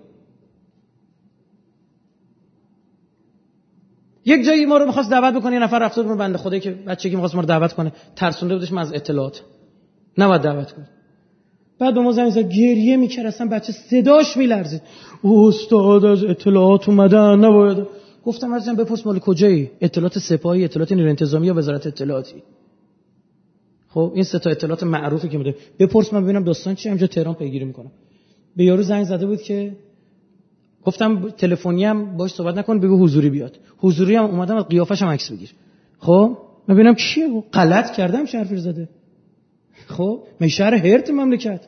یک 4.27 4.45
جایی 4.45 4.65
ما 4.65 4.77
رو 4.77 4.85
می‌خواست 4.85 5.09
دعوت 5.11 5.33
بکنه 5.33 5.53
یه 5.53 5.59
نفر 5.59 5.79
رفته 5.79 6.01
بود 6.01 6.17
بنده 6.17 6.37
خدایی 6.37 6.61
که 6.61 6.71
بچگی 6.71 7.15
می‌خواست 7.15 7.35
ما 7.35 7.41
رو 7.41 7.47
دعوت 7.47 7.73
کنه. 7.73 7.91
ترسونده 8.15 8.55
بودش 8.55 8.73
از 8.73 8.93
اطلاعات. 8.93 9.41
نباید 10.17 10.41
دعوت 10.41 10.71
کنه. 10.71 10.85
بعد 11.79 11.93
به 11.93 11.99
ما 11.99 12.11
زنگ 12.11 12.29
زد 12.29 12.49
گریه 12.49 12.97
می‌کرد 12.97 13.25
اصلا 13.25 13.47
بچه 13.47 13.73
صداش 13.73 14.37
میلرزید. 14.37 14.81
استاد 15.23 16.05
از 16.05 16.23
اطلاعات 16.23 16.89
اومدن 16.89 17.39
نباید. 17.45 17.87
گفتم 18.25 18.53
ازم 18.53 18.75
بپرس 18.75 19.05
مال 19.05 19.19
کجایی؟ 19.19 19.71
اطلاعات 19.81 20.19
سپاهی 20.19 20.63
اطلاعات 20.63 20.91
نیروی 20.91 21.09
انتظامی 21.09 21.47
یا 21.47 21.53
وزارت 21.53 21.87
اطلاعاتی؟ 21.87 22.43
خب 23.89 24.11
این 24.15 24.23
سه 24.23 24.39
تا 24.39 24.49
اطلاعات 24.49 24.83
معروفی 24.83 25.29
که 25.29 25.37
میده 25.37 25.55
بپرس 25.79 26.13
من 26.13 26.23
ببینم 26.23 26.43
داستان 26.43 26.75
چی 26.75 26.89
همجا 26.89 27.07
تهران 27.07 27.33
پیگیری 27.33 27.65
می‌کنم. 27.65 27.91
به 28.55 28.63
یارو 28.63 28.83
زنگ 28.83 29.03
زده 29.03 29.25
بود 29.25 29.41
که 29.41 29.71
گفتم 30.87 31.29
تلفنی 31.29 31.85
هم 31.85 32.17
باش 32.17 32.33
صحبت 32.33 32.57
نکن 32.57 32.79
بگو 32.79 33.03
حضوری 33.03 33.29
بیاد. 33.29 33.59
حضوری 33.77 34.15
هم 34.15 34.25
اومدم 34.25 34.55
از 34.55 34.67
قیافش 34.67 35.01
هم 35.01 35.09
عکس 35.09 35.31
بگیر. 35.31 35.51
خب؟ 35.99 36.37
ببینم 36.69 36.95
کیه؟ 36.95 37.43
غلط 37.53 37.91
کردم 37.91 38.25
شرفی 38.25 38.57
زده 38.57 38.89
خب؟ 39.87 40.23
من 40.41 40.47
شهر 40.47 40.73
هرت 40.73 41.09
مملکت. 41.09 41.61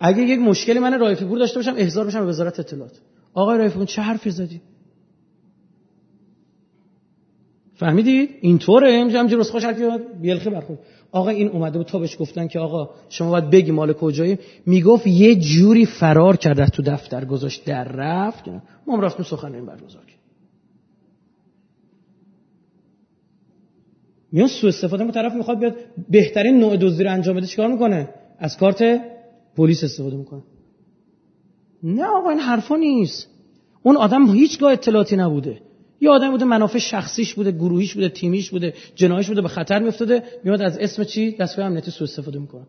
اگه 0.00 0.22
یک 0.22 0.40
مشکلی 0.40 0.78
من 0.78 1.00
رایفی 1.00 1.24
پور 1.24 1.38
داشته 1.38 1.58
باشم 1.58 1.74
احضار 1.76 2.06
بشم 2.06 2.20
به 2.20 2.26
وزارت 2.26 2.60
اطلاعات. 2.60 3.00
آقای 3.34 3.58
رایفی 3.58 3.86
چه 3.86 4.02
حرفی 4.02 4.30
زدی 4.30 4.60
فهمیدید 7.74 8.30
اینطوره 8.40 8.92
همینجوری 8.92 9.34
روز 9.34 9.50
خوش 9.50 9.64
حرفی 9.64 9.82
بیلخی 10.20 10.50
برخورد. 10.50 10.78
آقا 11.12 11.28
این 11.28 11.48
اومده 11.48 11.78
بود 11.78 11.86
تا 11.86 11.98
بهش 11.98 12.16
گفتن 12.20 12.48
که 12.48 12.58
آقا 12.58 12.90
شما 13.08 13.30
باید 13.30 13.50
بگی 13.50 13.70
مال 13.70 13.92
کجایی؟ 13.92 14.38
می‌گفت 14.66 15.06
یه 15.06 15.34
جوری 15.34 15.86
فرار 15.86 16.36
کرده 16.36 16.66
تو 16.66 16.82
دفتر 16.82 17.24
گذاشت 17.24 17.64
در 17.64 17.84
رفت. 17.84 18.44
ما 18.86 18.96
هم 18.96 19.00
رفتیم 19.00 19.24
سخن 19.24 19.54
این 19.54 19.66
برگزار 19.66 20.02
میان 24.32 24.48
سو 24.48 24.66
استفاده 24.66 25.04
ما 25.04 25.10
طرف 25.10 25.34
می‌خواد 25.34 25.58
بیاد 25.58 25.76
بهترین 26.08 26.60
نوع 26.60 26.76
دزدی 26.76 27.04
رو 27.04 27.12
انجام 27.12 27.36
بده 27.36 27.46
چیکار 27.46 27.68
می‌کنه؟ 27.68 28.08
از 28.38 28.56
کارت 28.56 29.00
پلیس 29.56 29.84
استفاده 29.84 30.16
می‌کنه. 30.16 30.42
نه 31.82 32.04
آقا 32.04 32.30
این 32.30 32.38
حرفا 32.38 32.76
نیست. 32.76 33.28
اون 33.82 33.96
آدم 33.96 34.26
هیچگاه 34.26 34.72
اطلاعاتی 34.72 35.16
نبوده. 35.16 35.60
یه 36.00 36.10
آدم 36.10 36.30
بوده 36.30 36.44
منافع 36.44 36.78
شخصیش 36.78 37.34
بوده 37.34 37.52
گروهیش 37.52 37.94
بوده 37.94 38.08
تیمیش 38.08 38.50
بوده 38.50 38.74
جنایش 38.94 39.28
بوده 39.28 39.42
به 39.42 39.48
خطر 39.48 39.78
میافتاده. 39.78 40.22
میاد 40.44 40.62
از 40.62 40.78
اسم 40.78 41.04
چی؟ 41.04 41.30
دستگاه 41.32 41.66
امنیتی 41.66 41.90
سوء 41.90 42.04
استفاده 42.04 42.38
می‌کنه 42.38 42.66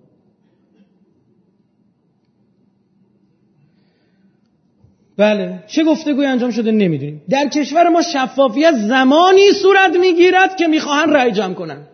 بله. 5.17 5.63
چه 5.67 5.83
گفتگوی 5.83 6.25
انجام 6.25 6.51
شده 6.51 6.71
نمی‌دونیم. 6.71 7.21
در 7.29 7.47
کشور 7.47 7.89
ما 7.89 8.01
شفافیت 8.01 8.73
زمانی 8.73 9.51
صورت 9.61 9.95
می‌گیرد 9.95 10.55
که 10.55 10.67
می‌خواهن 10.67 11.09
رأی 11.09 11.31
جمع 11.31 11.53
کنن 11.53 11.87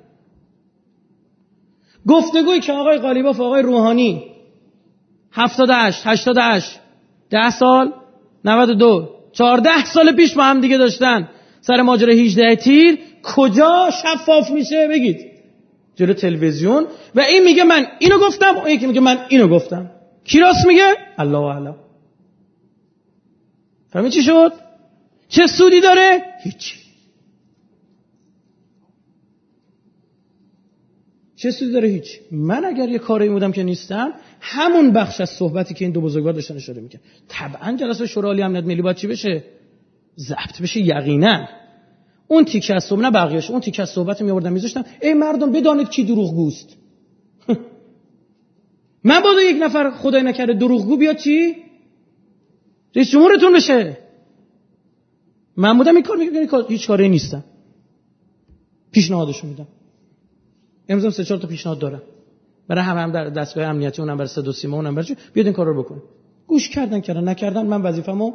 گفتگوی 2.07 2.59
که 2.59 2.73
آقای 2.73 2.97
قالیباف 2.97 3.41
آقای 3.41 3.61
روحانی 3.61 4.23
78 5.31 6.01
88 6.07 6.79
ده 7.29 7.49
سال 7.49 7.93
92 8.45 9.14
14 9.35 9.85
سال 9.85 10.15
پیش 10.15 10.33
با 10.33 10.43
هم 10.43 10.61
دیگه 10.61 10.77
داشتن. 10.77 11.29
سر 11.61 11.81
ماجرا 11.81 12.13
18 12.13 12.55
تیر 12.55 12.99
کجا 13.23 13.89
شفاف 14.03 14.51
میشه 14.51 14.87
بگید. 14.87 15.31
جلو 15.95 16.13
تلویزیون. 16.13 16.87
و 17.15 17.19
این 17.19 17.43
میگه 17.43 17.63
من 17.63 17.87
اینو 17.99 18.19
گفتم 18.19 18.55
اون 18.55 18.69
یکی 18.69 18.87
میگه 18.87 18.99
من 18.99 19.17
اینو 19.29 19.47
گفتم. 19.47 19.91
کی 20.23 20.39
راست 20.39 20.65
میگه؟ 20.67 20.93
الله 21.17 21.37
اعلم. 21.37 21.75
فهمی 23.89 24.09
چی 24.09 24.21
شد؟ 24.21 24.53
چه 25.29 25.47
سودی 25.47 25.81
داره؟ 25.81 26.21
هیچی. 26.43 26.75
چه 31.35 31.51
سودی 31.51 31.71
داره؟ 31.71 31.87
هیچ 31.87 32.19
من 32.31 32.65
اگر 32.65 32.89
یه 32.89 32.99
کاری 32.99 33.29
بودم 33.29 33.51
که 33.51 33.63
نیستم 33.63 34.13
همون 34.47 34.91
بخش 34.91 35.21
از 35.21 35.29
صحبتی 35.29 35.73
که 35.73 35.85
این 35.85 35.91
دو 35.91 36.01
بزرگوار 36.01 36.33
داشتن 36.33 36.55
اشاره 36.55 36.81
می‌کرد. 36.81 37.01
طبعا 37.27 37.77
جلسه 37.77 38.05
شورای 38.05 38.29
عالی 38.29 38.41
امنیت 38.41 38.63
ملی 38.63 38.81
باید 38.81 38.95
چی 38.95 39.07
بشه؟ 39.07 39.43
ضبط 40.19 40.61
بشه 40.61 40.79
یقینا. 40.79 41.47
اون 42.27 42.45
تیکه 42.45 42.75
از 42.75 42.83
صحبت 42.83 43.15
نه 43.15 43.51
اون 43.51 43.61
تیکه 43.61 43.81
از 43.81 43.89
صحبت 43.89 44.21
میآوردم 44.21 44.53
میذاشتم 44.53 44.85
ای 45.01 45.13
مردم 45.13 45.51
بدانید 45.51 45.89
کی 45.89 46.03
دروغگوست. 46.03 46.77
من 49.09 49.21
با 49.21 49.41
یک 49.41 49.57
نفر 49.61 49.91
خدای 49.91 50.23
نکرده 50.23 50.53
دروغگو 50.53 50.97
بیاد 50.97 51.15
چی؟ 51.15 51.55
رئیس 52.95 53.11
جمهورتون 53.11 53.53
بشه. 53.53 53.97
من 55.57 55.77
بودم 55.77 55.95
این 55.95 56.47
کار 56.47 56.65
هیچ 56.69 56.87
کاری 56.87 57.09
نیستم 57.09 57.43
پیشنهادشون 58.91 59.49
میدم 59.49 59.67
امروز 60.89 61.15
سه 61.15 61.23
چهار 61.23 61.39
تا 61.39 61.47
پیشنهاد 61.47 61.79
دارم. 61.79 62.01
برای 62.67 62.83
همه 62.83 63.01
هم 63.01 63.11
در 63.11 63.29
دستگاه 63.29 63.65
امنیتی 63.65 64.01
اونم 64.01 64.17
برای 64.17 64.27
صد 64.27 64.47
و 64.47 64.51
سیما 64.51 64.75
اونم 64.77 64.95
برای 64.95 65.15
بیاد 65.33 65.45
این 65.45 65.55
کار 65.55 65.65
رو 65.65 65.83
بکن 65.83 66.01
گوش 66.47 66.69
کردن 66.69 67.01
کردن 67.01 67.29
نکردن 67.29 67.65
من 67.65 67.81
وظیفه‌مو 67.81 68.33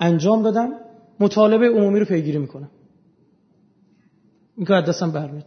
انجام 0.00 0.42
دادم. 0.42 0.72
مطالبه 1.20 1.68
عمومی 1.68 1.98
رو 2.00 2.04
پیگیری 2.04 2.38
می‌کنم. 2.38 2.70
این 4.56 4.66
کار 4.66 4.80
دستم 4.80 5.10
برمیاد 5.10 5.44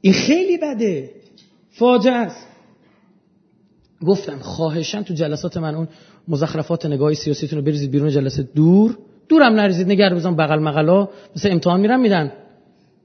این 0.00 0.12
خیلی 0.12 0.58
بده. 0.58 1.10
فاجعه 1.70 2.14
است. 2.14 2.46
گفتم 4.06 4.38
خواهشن 4.38 5.02
تو 5.02 5.14
جلسات 5.14 5.56
من 5.56 5.74
اون 5.74 5.88
مزخرفات 6.28 6.86
نگاهی 6.86 7.14
سیاسیتون 7.14 7.58
رو 7.58 7.64
بریزید 7.64 7.90
بیرون 7.90 8.10
جلسه 8.10 8.42
دور. 8.42 8.98
دورم 9.28 9.52
نریزید 9.52 9.88
نگر 9.88 10.14
بزن 10.14 10.36
بغل 10.36 10.58
مغلا. 10.58 11.08
مثل 11.36 11.50
امتحان 11.52 11.80
میرن 11.80 12.00
میدن. 12.00 12.32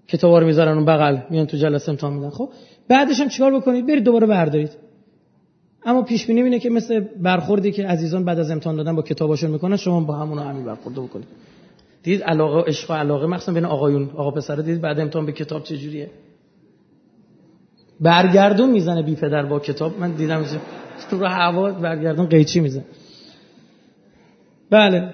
کتابا 0.08 0.39
رو 0.39 0.45
می‌ذارن 0.45 0.74
اون 0.74 0.86
بغل 0.86 1.18
میان 1.30 1.45
تو 1.45 1.58
جلسه 1.58 1.89
امتحان 1.89 2.14
میدن. 2.14 2.30
خب 2.30 2.49
بعدش 2.88 3.20
هم 3.20 3.30
چیکار 3.30 3.55
بکنید 3.55 3.88
برید 3.88 4.03
دوباره 4.03 4.28
بردارید. 4.28 4.72
اما 5.86 6.01
پیش 6.01 6.26
بینی 6.26 6.41
اینه 6.41 6.60
که 6.60 6.70
مثل 6.70 6.99
برخوردی 6.99 7.72
که 7.72 7.88
عزیزان 7.88 8.26
بعد 8.26 8.39
از 8.39 8.51
امتحان 8.51 8.76
دادن 8.76 8.95
با 8.95 9.01
کتاباشون 9.01 9.51
می‌کنن 9.51 9.76
شما 9.76 9.99
با 9.99 10.16
همون 10.16 10.39
همین 10.39 10.66
برخورد 10.66 10.95
بکنید. 10.95 11.28
دید 12.03 12.24
علاقه 12.24 12.70
عشق 12.70 12.91
و 12.91 12.93
علاقه 12.93 13.28
مخصوصا 13.28 13.51
بین 13.51 13.66
آقایون 13.66 14.10
آقا 14.16 14.32
پسر 14.32 14.55
دید 14.55 14.82
بعد 14.82 14.99
امتحان 14.99 15.26
به 15.26 15.32
کتاب 15.32 15.64
چه 15.64 15.78
جوریه؟ 15.78 16.10
برگردون 17.99 18.70
می‌زنه 18.72 19.01
بی 19.01 19.16
پدر 19.16 19.45
با 19.45 19.60
کتاب. 19.60 19.99
من 19.99 20.12
دیدم 20.12 20.45
تو 21.10 21.20
رو 21.20 21.26
هوا 21.26 21.72
برگردون 21.72 22.26
قیچی 22.26 22.60
می‌زنه. 22.60 22.86
بله. 24.70 25.14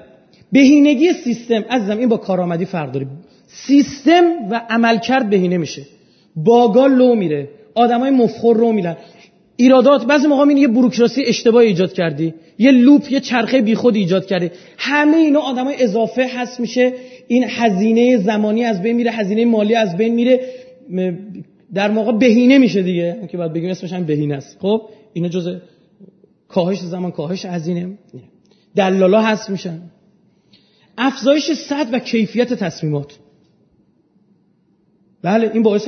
بهینگی 0.52 1.14
سیستم 1.14 1.64
عزیزم 1.70 1.98
این 1.98 2.10
با 2.10 2.18
کارآمدی 2.18 2.66
فرق 2.66 2.92
داره. 2.92 3.08
سیستم 3.54 4.24
و 4.52 4.62
عملکرد 4.70 5.30
بهینه 5.30 5.58
میشه. 5.58 5.82
باگا 6.36 6.88
لو 6.88 7.16
میره. 7.16 7.50
آدمای 7.76 8.12
مفخور 8.12 8.58
رو 8.58 8.72
میرن. 8.72 8.98
ایرادات 9.56 10.06
بعضی 10.06 10.28
موقع 10.28 10.48
این 10.48 10.58
یه 10.58 10.68
بروکراسی 10.68 11.24
اشتباه 11.24 11.62
ایجاد 11.62 11.94
کردی. 11.94 12.34
یه 12.60 12.72
لوپ 12.72 13.12
یه 13.12 13.20
چرخه 13.20 13.62
بیخود 13.62 13.96
ایجاد 13.96 14.26
کردی. 14.26 14.52
همه 14.78 15.18
اینا 15.18 15.40
آدمای 15.40 15.84
اضافه 15.84 16.28
هست 16.36 16.60
میشه. 16.60 16.94
این 17.28 17.46
هزینه 17.48 18.18
زمانی 18.18 18.64
از 18.64 18.82
بین 18.82 18.96
میره 18.96 19.12
هزینه 19.12 19.46
مالی 19.46 19.76
از 19.76 19.98
بین 19.98 20.14
میره. 20.14 20.40
در 21.74 21.92
موقع 21.92 22.12
بهینه 22.12 22.58
میشه 22.58 22.82
دیگه. 22.82 23.28
که 23.32 23.38
باید 23.38 23.54
بگیم 23.54 23.70
اسمش 23.70 23.94
هم 23.94 24.04
بهینه 24.04 24.36
است. 24.36 24.58
خب؟ 24.60 24.82
اینا 25.14 25.28
جزء 25.28 25.56
کاهش 26.48 26.80
زمان 26.80 27.12
کاهش 27.12 27.46
هزینه. 27.46 27.98
دلالا 28.76 29.22
هست 29.22 29.50
میشن. 29.50 29.82
افزایش 30.98 31.52
سطح 31.52 31.90
و 31.92 32.00
کیفیت 32.00 32.54
تصمیمات. 32.54 33.14
بله 35.24 35.52
این 35.54 35.64
باعث 35.64 35.88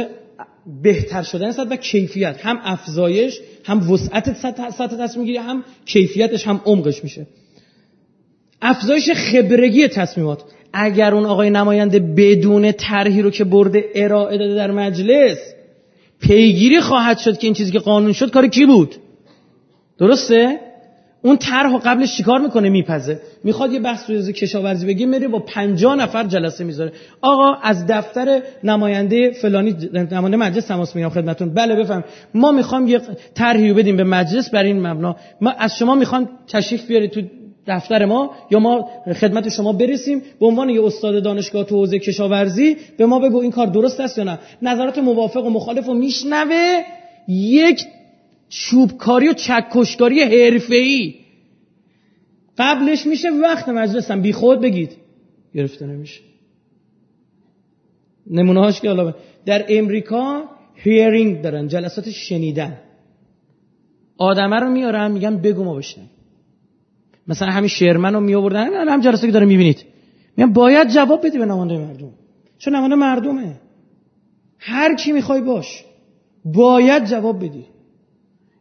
بهتر 0.83 1.23
شدن 1.23 1.51
سطح 1.51 1.69
و 1.69 1.75
کیفیت. 1.75 2.38
هم 2.41 2.59
افزایش 2.63 3.39
هم 3.63 3.91
وسعت 3.91 4.33
سطح 4.71 4.97
تصمیم 4.97 5.25
گیری 5.25 5.38
هم 5.38 5.63
کیفیتش 5.86 6.47
هم 6.47 6.61
عمقش 6.65 7.03
میشه. 7.03 7.27
افزایش 8.61 9.11
خبرگی 9.11 9.88
تصمیمات. 9.88 10.43
اگر 10.73 11.13
اون 11.13 11.25
آقای 11.25 11.49
نماینده 11.49 11.99
بدون 11.99 12.71
طرحی 12.71 13.21
رو 13.21 13.31
که 13.31 13.43
برده 13.43 13.86
ارائه 13.95 14.38
داده 14.38 14.55
در 14.55 14.71
مجلس 14.71 15.38
پیگیری 16.19 16.81
خواهد 16.81 17.17
شد 17.17 17.38
که 17.38 17.47
این 17.47 17.53
چیزی 17.53 17.71
که 17.71 17.79
قانون 17.79 18.13
شد 18.13 18.31
کار 18.31 18.47
کی 18.47 18.65
بود؟ 18.65 18.95
درسته؟ 19.97 20.59
اون 21.26 21.38
طرح 21.38 21.78
قبلش 21.78 22.17
چیکار 22.17 22.39
می‌کنه؟ 22.39 22.69
میپزه. 22.69 23.19
می‌خواد 23.43 23.71
یه 23.71 23.80
بحث 23.80 24.09
روی 24.09 24.34
کشاورزی 24.34 24.86
بگه 24.88 25.05
میره 25.05 25.28
با 25.28 25.39
50 25.39 25.95
نفر 25.95 26.23
جلسه 26.23 26.63
می‌ذاره. 26.63 26.91
آقا 27.21 27.53
از 27.63 27.88
دفتر 27.88 28.41
نماینده 28.63 29.32
فلانی 29.32 29.76
نماینده 29.93 30.38
مجلس 30.38 30.65
تماس 30.65 30.95
می‌گیرم 30.95 31.09
خدمتتون. 31.09 31.53
بله 31.53 31.76
بفهم. 31.76 32.03
ما 32.34 32.51
می‌خوام 32.51 32.88
یه 32.88 33.01
طرحی 33.36 33.73
بدیم 33.73 33.97
به 33.97 34.03
مجلس 34.03 34.49
بر 34.49 34.63
این 34.63 34.88
مبنا. 34.88 35.15
ما 35.41 35.51
از 35.51 35.78
شما 35.80 35.95
می‌خوام 35.95 36.30
تشریف 36.47 36.88
بیارید 36.88 37.11
تو 37.11 37.21
دفتر 37.67 38.05
ما 38.05 38.32
یا 38.51 38.59
ما 38.59 38.89
خدمت 39.19 39.49
شما 39.49 39.73
برسیم 39.73 40.21
به 40.39 40.45
عنوان 40.45 40.69
یه 40.69 40.84
استاد 40.86 41.23
دانشگاه 41.23 41.63
تو 41.63 41.76
حوزه 41.76 41.99
کشاورزی 41.99 42.78
به 42.97 43.05
ما 43.05 43.19
بگو 43.19 43.38
این 43.38 43.51
کار 43.51 43.67
درست 43.67 43.99
است 43.99 44.17
یا 44.17 44.23
نه. 44.23 44.39
نظرات 44.61 44.97
موافق 44.97 45.45
و 45.45 45.49
مخالف 45.49 45.86
رو 45.86 45.93
میشنوه. 45.93 46.82
یک 47.28 47.86
چوبکاری 48.49 49.29
و 49.29 49.33
چکشکاری 49.33 50.21
حرفه‌ای. 50.21 51.15
قبلش 52.57 53.05
میشه 53.05 53.29
وقت 53.29 53.69
مجلسم 53.69 54.21
بی 54.21 54.33
خود 54.33 54.61
بگید. 54.61 54.91
گرفته 55.53 55.85
نمیشه. 55.85 56.21
نمونه 58.27 58.59
هاش 58.59 58.81
که 58.81 58.87
حالا 58.87 59.13
در 59.45 59.65
امریکا 59.69 60.43
هیرینگ 60.75 61.41
دارن 61.41 61.67
جلسات 61.67 62.09
شنیدن. 62.09 62.77
آدمه 64.17 64.59
رو 64.59 64.69
میارن 64.69 65.11
میگن 65.11 65.37
بگو 65.37 65.63
ما 65.63 65.75
بشنیم 65.75 66.09
مثلا 67.27 67.51
همین 67.51 67.67
شیرمن 67.67 68.13
رو 68.13 68.19
میآوردن 68.19 68.87
هم 68.87 69.01
جلسه 69.01 69.27
که 69.27 69.33
داره 69.33 69.45
می‌بینید. 69.45 69.85
میگن 70.37 70.53
باید 70.53 70.89
جواب 70.89 71.25
بدی 71.25 71.37
به 71.37 71.45
نماینده 71.45 71.77
مردم. 71.77 72.11
چون 72.57 72.75
نماینده 72.75 72.95
مردمه. 72.95 73.55
هر 74.59 74.95
کی 74.95 75.11
می‌خوای 75.11 75.41
باش. 75.41 75.85
باید 76.45 77.05
جواب 77.05 77.45
بدی. 77.45 77.65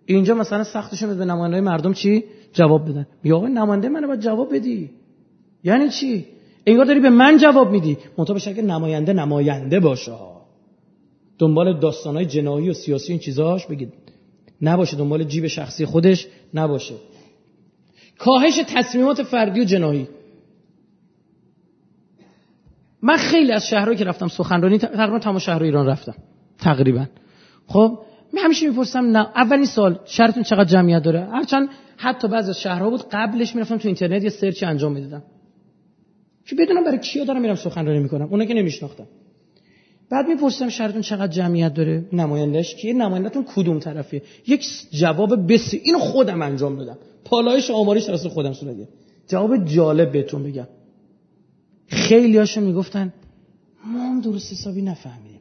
اینجا 0.07 0.35
مثلا 0.35 0.65
سختشون 0.65 1.19
به 1.19 1.25
نماینده 1.25 1.61
مردم 1.61 1.93
چی؟ 1.93 2.25
جواب 2.53 2.91
بدن 2.91 3.07
میگه 3.23 3.37
آقا 3.37 3.49
نماینده 3.49 3.89
منو 3.89 4.07
باید 4.07 4.21
جواب 4.21 4.55
بدی. 4.55 4.91
یعنی 5.65 5.89
چی؟ 5.89 6.27
انگار 6.67 6.85
داری 6.85 7.01
به 7.01 7.11
من 7.11 7.37
جواب 7.39 7.71
میدی. 7.71 7.99
منتها 8.19 8.39
که 8.39 8.63
نماینده 8.63 9.13
نماینده 9.13 9.81
باشه 9.81 10.13
دنبال 11.39 11.81
داستانهای 11.81 12.27
جنایی 12.27 12.71
و 12.71 12.73
سیاسی 12.73 13.13
این 13.13 13.19
چیزاش 13.19 13.67
بگید. 13.67 13.93
نباشه 14.63 14.97
دنبال 14.97 15.25
جیب 15.25 15.47
شخصی 15.47 15.87
خودش 15.87 16.27
نباشه. 16.55 16.95
کاهش 18.19 18.61
تصمیمات 18.69 19.23
فردی 19.23 19.61
و 19.61 19.65
جناهی 19.65 20.09
من 23.03 23.17
خیلی 23.17 23.53
از 23.53 23.67
شهرهایی 23.67 23.99
که 23.99 24.05
رفتم 24.05 24.29
سخنرانی 24.29 24.79
تقریبا 24.79 25.19
تمام 25.19 25.39
شهرهای 25.39 25.69
ایران 25.69 25.87
رفتم 25.87 26.15
تقریبا. 26.59 27.07
خب 27.67 27.99
من 28.35 28.43
همیشه 28.43 28.69
می‌پرسم 28.69 29.05
نه 29.17 29.19
اولین 29.19 29.67
سال 29.67 29.99
شهرتون 30.05 30.43
چقدر 30.43 30.65
جمعیت 30.65 31.03
داره؟ 31.03 31.29
هرچند 31.33 31.69
حتی 31.97 32.29
بعضی 32.29 32.51
از 32.51 32.61
شهرها 32.61 32.91
بود 32.91 33.05
قبلش 33.13 33.55
می‌رفتم 33.55 33.79
تو 33.79 33.89
اینترنت 33.89 34.25
یه 34.25 34.31
سرچی 34.31 34.67
انجام 34.67 34.93
می‌دادم. 34.93 35.23
که 36.47 36.57
بدونم 36.57 36.85
برای 36.85 36.99
کیا 36.99 37.25
دارم 37.25 37.41
میرم 37.41 37.55
سخنرانی 37.55 37.99
می‌کنم 37.99 38.29
اونا 38.31 38.45
که 38.45 38.55
نمیشناختم 38.55 39.07
بعد 40.11 40.29
می‌پرسم 40.29 40.69
شهرتون 40.69 41.03
چقدر 41.03 41.33
جمعیت 41.33 41.75
داره؟ 41.75 42.09
نمایندهش 42.13 42.75
کیه؟ 42.75 42.93
نمایندهتون 42.93 43.45
کدوم 43.55 43.79
طرفیه؟ 43.79 44.23
یک 44.47 44.67
جواب 44.91 45.53
بسی 45.53 45.81
اینو 45.85 45.99
خودم 45.99 46.43
انجام 46.43 46.77
دادم. 46.77 46.99
پالایش 47.25 47.71
آمارش 47.71 48.09
راست 48.09 48.29
خودم 48.29 48.53
صورت 48.53 48.77
جواب 49.29 49.65
جالب 49.65 50.13
بهتون 50.13 50.43
بگم. 50.43 50.67
خیلی 51.87 52.39
هاشون 52.39 52.65
می‌گفتن 52.65 53.13
ما 53.87 53.99
هم 53.99 54.21
درست 54.21 54.53
حسابی 54.53 54.83
نفهمیدیم 54.83 55.34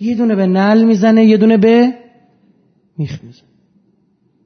یه 0.00 0.14
دونه 0.14 0.34
به 0.34 0.46
نل 0.46 0.84
می‌زنه 0.84 1.24
یه 1.24 1.36
دونه 1.36 1.56
به 1.56 1.94
میخ 2.98 3.24
می‌زنه. 3.24 3.48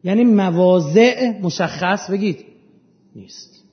یعنی 0.04 0.24
مواضع 0.24 1.40
مشخص 1.42 2.10
بگید. 2.10 2.44
نیست. 3.16 3.64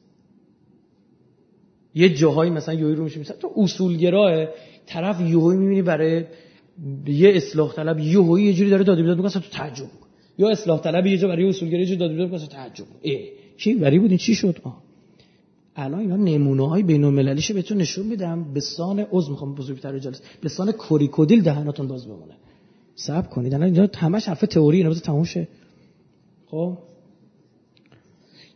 یه 1.95 2.09
جاهایی 2.09 2.51
مثلا 2.51 2.73
یوی 2.73 2.95
رو 2.95 3.03
میشه 3.03 3.19
مثلا 3.19 3.37
تو 3.37 3.51
اصولگراه 3.57 4.47
طرف 4.85 5.21
یوهی 5.21 5.57
می‌بینی 5.57 5.81
برای 5.81 6.23
یه 7.07 7.29
اصلاح 7.35 7.73
طلب 7.73 7.99
یوهی 7.99 8.43
یه 8.43 8.53
جوری 8.53 8.69
داره 8.69 8.83
داد 8.83 8.97
بیداد 8.97 9.17
می‌کنه 9.17 9.31
تو 9.31 9.39
تعجب 9.39 9.85
یا 10.37 10.49
اصلاح 10.49 10.81
طلب 10.81 11.05
یه 11.05 11.17
جا 11.17 11.27
برای 11.27 11.49
اصولگرا 11.49 11.79
یه 11.79 11.85
جوری 11.85 11.99
داد 11.99 12.11
بیداد 12.11 12.31
می‌کنه 12.31 12.47
تعجب 12.47 12.85
ای 13.01 13.29
چی؟ 13.57 13.73
بری 13.73 13.99
بود 13.99 14.09
این 14.09 14.17
چی 14.17 14.35
شد؟ 14.35 14.55
آه. 14.63 14.86
الان 15.77 15.99
اینا 15.99 16.15
نمونه 16.15 16.69
های 16.69 16.83
بین 16.83 17.03
المللیشو 17.03 17.53
بهتون 17.53 17.77
نشون 17.77 18.05
میدم. 18.05 18.53
به 18.53 18.59
سان 18.59 18.99
عضو 18.99 19.31
می‌خوام 19.31 19.55
بزرگتر 19.55 19.99
جلسه 19.99 20.23
به 20.41 20.49
سان 20.49 20.71
کوریکودیل 20.71 21.41
دهناتون 21.41 21.87
باز 21.87 22.07
بمونه. 22.07 22.33
صبر 22.95 23.27
کنید. 23.27 23.53
الان 23.53 23.65
اینجا 23.65 23.89
همش 23.95 24.27
حرف 24.27 24.41
تئوری 24.41 24.77
اینا 24.77 24.93
تموم 24.93 25.23
شه. 25.23 25.47
خب. 26.51 26.77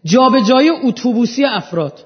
جابجایی 0.03 0.69
اتوبوسی 0.69 1.45
افراد. 1.45 1.99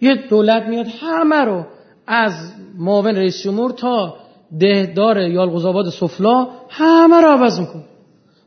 یه 0.00 0.14
دولت 0.30 0.66
میاد 0.68 0.86
همه 0.86 1.44
رو 1.44 1.64
از 2.06 2.32
معاون 2.78 3.16
رئیس 3.16 3.42
جمهور 3.42 3.70
تا 3.70 4.16
دهدار 4.60 5.20
یالقوزآباد 5.20 5.90
سفلا 5.90 6.48
همه 6.68 7.20
رو 7.20 7.28
عوض 7.28 7.60
میکن 7.60 7.84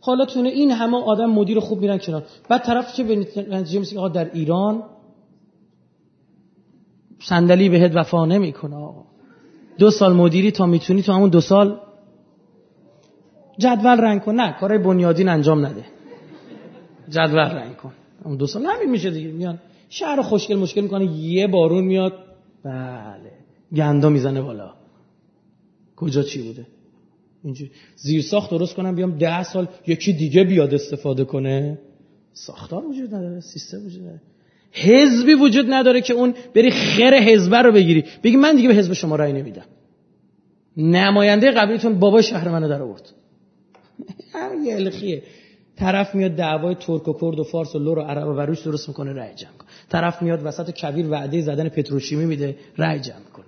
حالا 0.01 0.25
تونه 0.25 0.49
این 0.49 0.71
همه 0.71 0.97
آدم 0.97 1.29
مدیر 1.29 1.59
خوب 1.59 1.79
میرن 1.79 1.97
کنار. 1.97 2.23
بعد 2.49 2.63
طرف 2.63 2.95
چه 2.95 3.03
به 3.03 3.15
نتیجه 3.49 3.97
آقا 3.97 4.09
در 4.09 4.31
ایران 4.33 4.83
صندلی 7.19 7.69
بهت 7.69 7.95
وفا 7.95 8.25
نمی‌کنه 8.25 8.75
آقا. 8.75 9.03
دو 9.77 9.91
سال 9.91 10.13
مدیری 10.13 10.51
تا 10.51 10.65
می‌تونی 10.65 11.01
تو 11.01 11.13
همون 11.13 11.29
دو 11.29 11.41
سال 11.41 11.79
جدول 13.57 14.01
رنگ 14.01 14.21
کن. 14.21 14.35
نه 14.35 14.55
کارهای 14.59 14.83
بنیادین 14.83 15.29
انجام 15.29 15.65
نده. 15.65 15.85
جدول 17.09 17.39
رنگ 17.39 17.75
کن. 17.75 17.93
اون 18.23 18.37
دو 18.37 18.47
سال 18.47 18.65
همین 18.65 18.89
میشه 18.89 19.11
دیگه. 19.11 19.31
میان 19.31 19.59
شهر 19.89 20.21
خوشگل 20.21 20.55
مشکل 20.55 20.81
می‌کنه 20.81 21.05
یه 21.05 21.47
بارون 21.47 21.83
میاد. 21.83 22.13
بله. 22.63 23.31
گندا 23.75 24.09
می‌زنه 24.09 24.41
بالا. 24.41 24.73
کجا 25.95 26.23
چی 26.23 26.41
بوده؟ 26.41 26.67
اینجوری. 27.43 27.71
زیر 27.95 28.21
ساخت 28.21 28.51
درست 28.51 28.75
کنم 28.75 28.95
بیام 28.95 29.17
ده 29.17 29.43
سال 29.43 29.67
یکی 29.87 30.13
دیگه 30.13 30.43
بیاد 30.43 30.73
استفاده 30.73 31.25
کنه. 31.25 31.79
ساختار 32.33 32.85
وجود 32.85 33.15
نداره 33.15 33.39
سیستم 33.39 33.85
وجود 33.85 34.01
نداره. 34.01 34.21
حزبی 34.71 35.33
وجود 35.33 35.65
نداره 35.69 36.01
که 36.01 36.13
اون 36.13 36.33
بری 36.55 36.71
خیر 36.71 37.13
حزب 37.13 37.55
رو 37.55 37.71
بگیری. 37.71 38.03
بگی 38.23 38.37
من 38.37 38.55
دیگه 38.55 38.67
به 38.67 38.73
حزب 38.73 38.93
شما 38.93 39.15
رأی 39.15 39.33
نمیدم. 39.33 39.65
نماینده 40.77 41.51
قبلیتون 41.51 41.99
بابا 41.99 42.21
شهر 42.21 42.49
منو 42.49 42.67
در 42.67 42.81
آورد. 42.81 43.09
همین 44.33 44.73
الخیه. 44.73 45.23
طرف 45.77 46.15
میاد 46.15 46.31
دعوای 46.31 46.75
ترک 46.75 47.07
و 47.07 47.13
کرد 47.13 47.39
و 47.39 47.43
فارس 47.43 47.75
و 47.75 47.79
لور 47.79 47.99
و 47.99 48.01
عرب 48.01 48.27
و 48.27 48.39
روش 48.39 48.61
درست 48.61 48.87
می‌کنه 48.87 49.13
رأی 49.13 49.35
جمع 49.35 49.51
کنه 49.57 49.69
طرف 49.89 50.21
میاد 50.21 50.41
وسط 50.43 50.71
کبیر 50.71 51.09
وعده 51.09 51.41
زدن 51.41 51.69
پتروشیمی 51.69 52.25
میده 52.25 52.55
رأی 52.77 52.99
جمع 52.99 53.29
کنه 53.33 53.45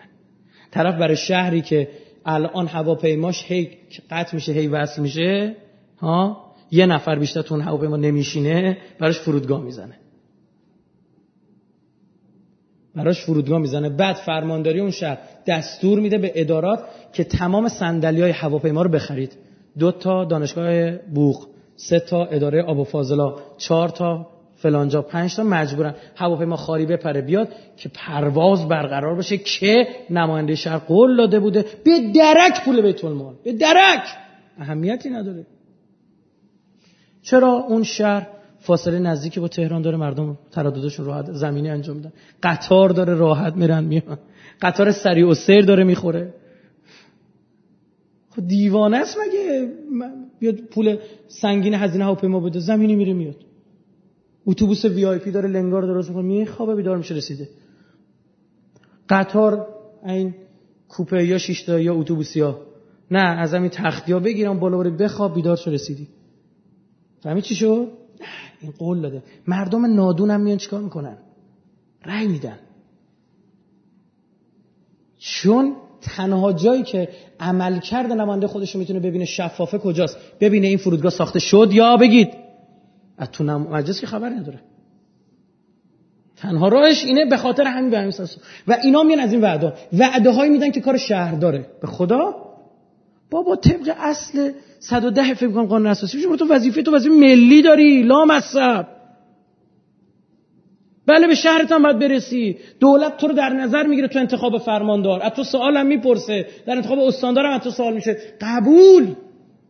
طرف 0.72 1.00
برای 1.00 1.16
شهری 1.16 1.62
که 1.62 1.88
الان 2.26 2.68
هواپیماش 2.68 3.46
هی 3.48 3.70
قطع 4.12 4.36
میشه 4.36 4.52
هی 4.52 4.68
وصل 4.68 5.02
میشه 5.02 5.56
ها 6.00 6.52
یه 6.72 6.86
نفر 6.86 7.20
بیشتر 7.20 7.42
تو 7.42 7.62
هواپیما 7.62 7.98
نمیشینه 7.98 8.78
براش 9.00 9.20
فرودگاه 9.20 9.64
می‌زنه. 9.64 9.96
براش 12.96 13.26
فرودگاه 13.26 13.60
می‌زنه. 13.60 13.90
بعد 13.90 14.16
فرمانداری 14.16 14.80
اون 14.80 14.92
شهر 14.92 15.18
دستور 15.48 16.00
میده 16.00 16.18
به 16.18 16.32
ادارات 16.36 16.80
که 17.14 17.24
تمام 17.24 17.68
صندلی 17.68 18.22
های 18.22 18.32
هواپیما 18.32 18.82
رو 18.82 18.90
بخرید. 18.90 19.32
دو 19.80 19.92
تا 19.92 20.26
دانشگاه 20.26 20.92
بوق 20.92 21.48
سه 21.76 22.00
تا 22.00 22.26
اداره 22.26 22.64
آب 22.64 22.80
و 22.80 22.84
فاضلا 22.84 23.36
چهار 23.58 23.90
تا 23.90 24.28
فلانجا 24.56 25.02
پنج 25.02 25.36
تا 25.36 25.44
مجبورن 25.44 25.96
هواپیما 26.16 26.56
خاری 26.56 26.86
بپره. 26.86 27.22
بیاد 27.22 27.48
که 27.78 27.90
پرواز 27.90 28.68
برقرار 28.68 29.16
باشه 29.16 29.38
که 29.38 29.88
نماینده 30.10 30.56
شهر 30.56 30.78
قول 30.78 31.18
داده 31.18 31.40
بوده. 31.40 31.66
به 31.84 31.92
درک 32.16 32.66
پول 32.66 32.82
بیت 32.82 33.06
المال. 33.06 33.34
به 33.44 33.54
درک. 33.54 34.04
اهمیتی 34.60 35.10
نداره. 35.10 35.46
چرا 37.24 37.52
اون 37.52 37.84
شهر 37.84 38.28
فاصله 38.62 39.00
نزدیکی 39.00 39.40
با 39.40 39.48
تهران 39.48 39.82
داره 39.82 39.98
مردم 39.98 40.38
ترددشون 40.52 41.06
راحت 41.06 41.32
زمینی 41.32 41.70
انجام 41.70 41.96
میدن. 41.96 42.14
قطار 42.44 42.90
داره 42.90 43.14
راحت 43.14 43.56
میرن 43.56 43.84
میان. 43.84 44.20
قطار 44.62 44.92
سریع 44.92 45.28
و 45.28 45.34
سیر 45.34 45.66
داره 45.66 45.84
می‌خوره. 45.84 46.34
خب 48.30 48.48
دیوانه 48.48 48.98
است 48.98 49.18
مگه؟ 49.18 49.72
بیاد 50.40 50.56
پول 50.56 50.98
سنگین 51.28 51.74
هزینه 51.74 52.04
هواپیما 52.04 52.40
بده 52.40 52.60
زمینی 52.60 52.96
میره 52.96 53.14
میاد. 53.14 53.36
اتوبوس 54.46 54.86
وی 54.86 55.06
آی 55.06 55.20
پی 55.20 55.32
داره 55.32 55.50
لنگار 55.50 55.82
درست 55.82 56.10
می‌کنه 56.10 56.24
میخوابه 56.24 56.76
بیدار 56.76 56.98
میشه 56.98 57.16
رسیده. 57.16 57.50
قطار 59.10 59.68
این 60.06 60.36
کوپه 60.88 61.26
یا 61.26 61.38
شیشتا 61.38 61.80
یا 61.80 61.96
اتوبوسی 61.96 62.40
ها. 62.40 62.62
نه 63.12 63.40
از 63.40 63.54
همین 63.54 63.70
تختی 63.70 64.12
ها 64.12 64.20
بگیرم 64.20 64.60
بالا 64.60 64.78
بخواب 64.78 65.36
بیدار 65.36 65.58
شو 65.58 65.72
رسیدی. 65.72 66.08
فهمی 67.24 67.42
چی 67.42 67.56
شد؟ 67.56 67.88
این 68.62 68.74
قول 68.78 69.02
داده. 69.02 69.24
مردم 69.48 69.96
نادون 69.96 70.32
هم 70.32 70.42
میان 70.42 70.58
چیکار 70.58 70.82
می‌کنن؟ 70.82 71.18
رأی 72.06 72.28
میدن. 72.28 72.60
چون 75.18 75.76
تنها 76.02 76.54
جایی 76.54 76.84
که 76.84 77.10
عمل 77.40 77.80
کرده 77.80 78.14
نماینده 78.14 78.48
خودش 78.48 78.72
رو 78.76 78.80
می‌تونه 78.80 79.00
ببینه 79.00 79.26
شفافه 79.26 79.78
کجاست. 79.78 80.18
ببینه 80.40 80.68
این 80.68 80.78
فرودگاه 80.78 81.12
ساخته 81.12 81.40
شد 81.40 81.70
یا 81.72 81.98
بگید. 81.98 82.34
از 83.18 83.32
تو 83.32 83.44
مجلس 83.44 84.02
که 84.02 84.08
خبر 84.08 84.30
نداره. 84.30 84.60
تنها 86.36 86.68
راهش 86.68 87.04
اینه 87.04 87.26
به 87.26 87.38
خاطر 87.38 87.64
همین 87.64 87.90
به 87.90 88.14
و 88.68 88.78
اینا 88.84 89.04
میان 89.04 89.20
از 89.20 89.34
این 89.34 89.42
وعده. 89.42 89.74
وعده 89.94 90.32
هایی 90.32 90.52
میدن 90.52 90.72
که 90.72 90.82
کار 90.82 90.98
شهر 90.98 91.36
داره. 91.36 91.66
به 91.82 91.88
خدا؟ 91.88 92.51
بابا 93.32 93.56
طبق 93.56 93.96
اصل 94.00 94.52
110 94.80 95.34
فکر 95.34 95.52
کنم 95.52 95.66
قانون 95.66 95.88
اساسی 95.88 96.22
شما 96.22 96.36
تو 96.36 96.46
وظیفه 96.50 96.82
تو 96.82 96.96
وظیفه 96.96 97.16
ملی 97.16 97.62
داری. 97.62 98.04
لا 98.04 98.26
مصب 98.26 98.86
بله 101.06 101.28
به 101.28 101.36
شهرت 101.36 101.72
هم 101.72 101.84
باید 101.84 102.00
برسی. 102.00 102.58
دولت 102.80 103.18
تو 103.18 103.28
رو 103.28 103.34
در 103.34 103.50
نظر 103.50 103.88
می‌گیره 103.88 104.08
تو 104.08 104.20
انتخاب 104.20 104.58
فرماندار. 104.58 105.22
از 105.22 105.32
تو 105.32 105.44
سوالم 105.44 105.86
می‌پرسه. 105.86 106.46
در 106.68 106.76
انتخاب 106.76 107.00
استاندار 107.00 107.46
هم 107.46 107.54
از 107.54 107.62
تو 107.62 107.72
سوال 107.72 107.94
میشه. 107.94 108.18
قبول! 108.42 109.16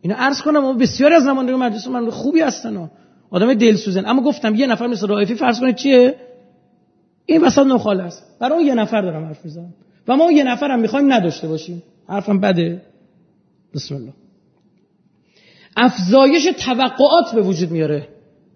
اینو 0.00 0.14
عرض 0.18 0.42
کنم 0.42 0.78
بسیار 0.78 1.12
از 1.12 1.26
نمایندگان 1.26 1.60
مجلس 1.60 1.88
من 1.88 2.10
خوبی 2.10 2.40
هستن 2.40 2.90
آدم 3.30 3.54
دلسوزن. 3.54 4.06
اما 4.06 4.22
گفتم 4.22 4.54
یه 4.54 4.66
نفر 4.66 4.86
مثل 4.86 5.06
رائفی 5.06 5.34
فرض 5.34 5.60
کنید 5.60 5.74
چیه؟ 5.74 6.14
این 7.26 7.40
وسط 7.44 7.66
نخاله 7.66 8.02
است. 8.02 8.38
برای 8.40 8.58
اون 8.58 8.66
یه 8.66 8.74
نفر 8.74 9.02
دارم 9.02 9.24
حرف 9.24 9.44
می‌زنم. 9.44 9.74
و 10.08 10.16
ما 10.16 10.32
یه 10.32 10.44
نفر 10.44 10.70
هم 10.70 10.80
می‌خوایم 10.80 11.12
نداشته 11.12 11.48
باشیم. 11.48 11.82
حرفم 12.08 12.40
بده. 12.40 12.82
بسم 13.74 13.94
الله. 13.94 14.12
افزایش 15.76 16.48
توقعات 16.58 17.34
به 17.34 17.42
وجود 17.42 17.70
میاره. 17.70 18.08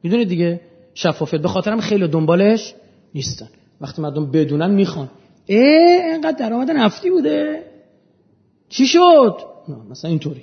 می‌دونید 0.02 0.28
دیگه 0.28 0.60
شفافیت 0.94 1.40
به 1.40 1.48
خاطرم 1.48 1.80
خیلی 1.80 2.08
دنبالش 2.08 2.74
نیستن. 3.14 3.48
وقتی 3.80 4.02
مردم 4.02 4.30
بدونن 4.30 4.70
می‌خوان. 4.70 5.10
اه 5.48 5.58
اینقدر 6.12 6.38
درآمد 6.38 6.70
نفتی 6.70 7.10
بوده. 7.10 7.62
چی 8.68 8.86
شد؟ 8.86 9.36
نه 9.68 9.76
مثلا 9.90 10.10
اینطوری. 10.10 10.42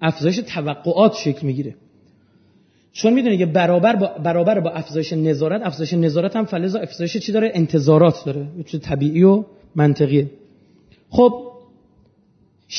افزایش 0.00 0.36
توقعات 0.36 1.14
شکل 1.14 1.46
می‌گیره. 1.46 1.76
چون 2.92 3.12
می‌دونی 3.12 3.38
که 3.38 3.46
برابر 3.46 3.96
با 3.96 4.06
برابر 4.06 4.60
با 4.60 4.70
افزایش 4.70 5.12
نظارت 5.12 5.62
افزایش 5.62 5.92
نظارت 5.92 6.36
هم 6.36 6.44
فلزا 6.44 6.78
افزایش 6.78 7.16
چی 7.16 7.32
داره؟ 7.32 7.50
انتظارات 7.54 8.24
داره 8.24 8.48
چیز 8.66 8.80
طبیعی 8.80 9.22
و 9.22 9.44
منطقیه. 9.74 10.30
خب 11.10 11.53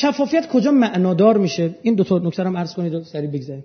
شفافیت 0.00 0.48
کجا 0.48 0.70
معنادار 0.70 1.38
میشه؟ 1.38 1.74
این 1.82 1.94
دو 1.94 2.04
تا 2.04 2.18
نکته 2.18 2.42
هم 2.42 2.56
عرض 2.56 2.74
کنید 2.74 2.94
و 2.94 3.02
سریع 3.04 3.30
بگذاریم. 3.30 3.64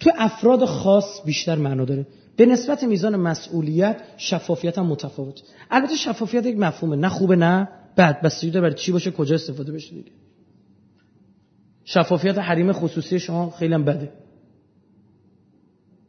تو 0.00 0.10
افراد 0.18 0.64
خاص 0.64 1.24
بیشتر 1.24 1.54
معنا 1.54 1.84
داره. 1.84 2.06
به 2.36 2.46
نسبت 2.46 2.84
میزان 2.84 3.16
مسئولیت 3.16 4.00
شفافیت 4.16 4.78
هم 4.78 4.86
متفاوت. 4.86 5.42
البته 5.70 5.96
شفافیت 5.96 6.46
یک 6.46 6.58
مفهومه. 6.58 6.96
نه 6.96 7.08
خوبه 7.08 7.36
نه 7.36 7.68
بد. 7.96 8.20
بستگی 8.20 8.50
داره 8.50 8.62
برای 8.62 8.74
چی 8.74 8.92
باشه؟ 8.92 9.10
کجا 9.10 9.34
استفاده 9.34 9.72
بشه 9.72 9.90
دیگه؟ 9.94 10.10
شفافیت 11.84 12.38
حریم 12.38 12.72
خصوصی 12.72 13.18
شما 13.18 13.50
خیلی 13.50 13.74
هم 13.74 13.84
بده. 13.84 14.12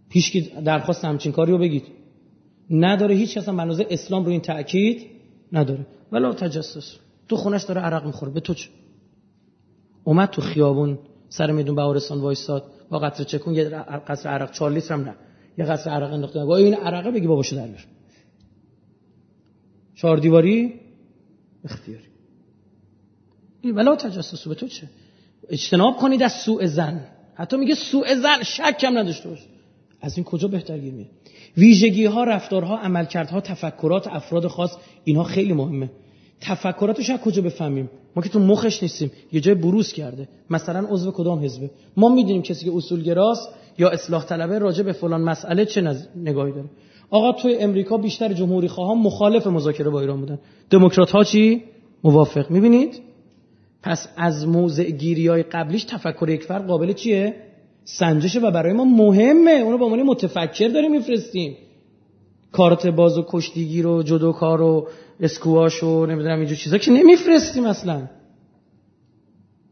هیچ 0.09 0.53
درخواست 0.63 1.05
همچین 1.05 1.31
کاری 1.31 1.51
رو 1.51 1.57
بگید. 1.57 1.83
نداره. 2.69 3.15
هیچ 3.15 3.37
کس 3.37 3.49
هم 3.49 3.59
اسلام 3.89 4.25
رو 4.25 4.31
این 4.31 4.41
تاکید 4.41 5.07
نداره. 5.53 5.85
ولی 6.11 6.33
تجسس. 6.33 6.95
تو 7.27 7.35
خونش 7.35 7.63
داره 7.63 7.81
عرق 7.81 8.05
می‌خوره. 8.05 8.31
به 8.31 8.39
تو 8.39 8.53
چه؟ 8.53 8.69
اومد 10.03 10.29
تو 10.29 10.41
خیابون 10.41 10.99
سر 11.29 11.51
میدون 11.51 11.75
بهارستان 11.75 12.19
وایساد 12.19 12.71
با 12.89 12.99
قطره 12.99 13.25
چکون 13.25 13.53
یه 13.53 13.69
قطره 14.07 14.31
عرق 14.31 14.51
4 14.51 14.71
لیتر 14.71 14.93
هم 14.93 15.01
نه. 15.01 15.15
یه 15.57 15.65
قطره 15.65 15.93
عرق 15.93 16.13
انداخته 16.13 16.45
با 16.45 16.57
این 16.57 16.73
عرقه 16.73 17.11
بگی 17.11 17.27
باباشو 17.27 17.55
در 17.55 17.67
بیار 17.67 17.85
چهار 19.95 20.17
دیواری؟ 20.17 20.73
اختیاری. 21.65 22.03
این 23.61 23.75
ولا 23.75 23.95
تجسس 23.95 24.47
به 24.47 24.55
تو 24.55 24.67
چه؟ 24.67 24.89
اجتناب 25.49 25.97
کنید 25.97 26.23
از 26.23 26.33
سوء 26.33 26.67
زن 26.67 27.07
حتی 27.33 27.57
میگه 27.57 27.75
سوء 27.75 28.15
زن 28.15 28.43
شک 28.43 28.83
هم 28.83 28.97
نداشته 28.97 29.29
باش. 29.29 29.39
از 30.01 30.17
این 30.17 30.23
کجا 30.23 30.47
بهتر 30.47 30.77
گیر 30.77 30.93
میاد؟ 30.93 31.09
ویژگی 31.57 32.05
ها 32.05 32.23
رفتارها 32.23 32.77
عملکردها 32.77 33.41
تفکرات 33.41 34.07
افراد 34.07 34.47
خاص 34.47 34.77
اینها 35.03 35.23
خیلی 35.23 35.53
مهمه. 35.53 35.89
تفکراتش 36.41 37.09
از 37.09 37.19
کجا 37.19 37.41
بفهمیم؟ 37.41 37.89
ما 38.15 38.21
که 38.21 38.29
تو 38.29 38.39
مخش 38.39 38.83
نیستیم 38.83 39.11
یه 39.31 39.41
جای 39.41 39.55
بروز 39.55 39.93
کرده. 39.93 40.27
مثلا 40.49 40.87
عضو 40.89 41.11
کدام 41.11 41.39
حزبه؟ 41.39 41.69
ما 41.97 42.09
می‌دونیم 42.09 42.41
کسی 42.41 42.65
که 42.65 42.71
اصولگراست 42.75 43.49
یا 43.77 43.89
اصلاح 43.89 44.25
طلبه 44.25 44.59
راجع 44.59 44.83
به 44.83 44.91
فلان 44.91 45.21
مسئله 45.21 45.65
چه 45.65 45.95
نگاهی 46.15 46.51
داره. 46.51 46.69
آقا 47.09 47.31
توی 47.31 47.55
امریکا 47.55 47.97
بیشتر 47.97 48.33
جمهوری 48.33 48.67
خواهان 48.67 48.97
مخالف 48.97 49.47
مذاکره 49.47 49.89
با 49.89 50.01
ایران 50.01 50.19
بودن. 50.19 50.39
دموکرات 50.69 51.11
ها 51.11 51.23
چی؟ 51.23 51.63
موافق. 52.03 52.51
می‌بینید؟ 52.51 53.01
پس 53.83 54.07
از 54.17 54.47
موضع 54.47 54.83
گیری 54.83 55.27
های 55.27 55.43
قبلیش 55.43 55.83
تفکر 55.83 56.29
یک 56.29 56.43
فرق 56.43 56.65
قابل 56.67 56.93
چیه؟ 56.93 57.35
سنجشه 57.83 58.39
و 58.39 58.51
برای 58.51 58.73
ما 58.73 58.85
مهمه. 58.85 59.51
اونو 59.51 59.77
با 59.77 59.85
عنوان 59.85 60.03
متفکر 60.03 60.67
داریم 60.67 60.91
میفرستیم. 60.91 61.57
کارت 62.51 62.87
باز 62.87 63.17
و 63.17 63.25
کشتیگیر 63.27 63.87
و 63.87 64.03
جدوکار 64.03 64.61
و 64.61 64.87
اسکواش 65.19 65.83
و 65.83 66.05
نمی‌دونم 66.05 66.39
اینجور 66.39 66.57
چیزا 66.57 66.77
که 66.77 66.91
نمیفرستیم 66.91 67.65
اصلا. 67.65 68.07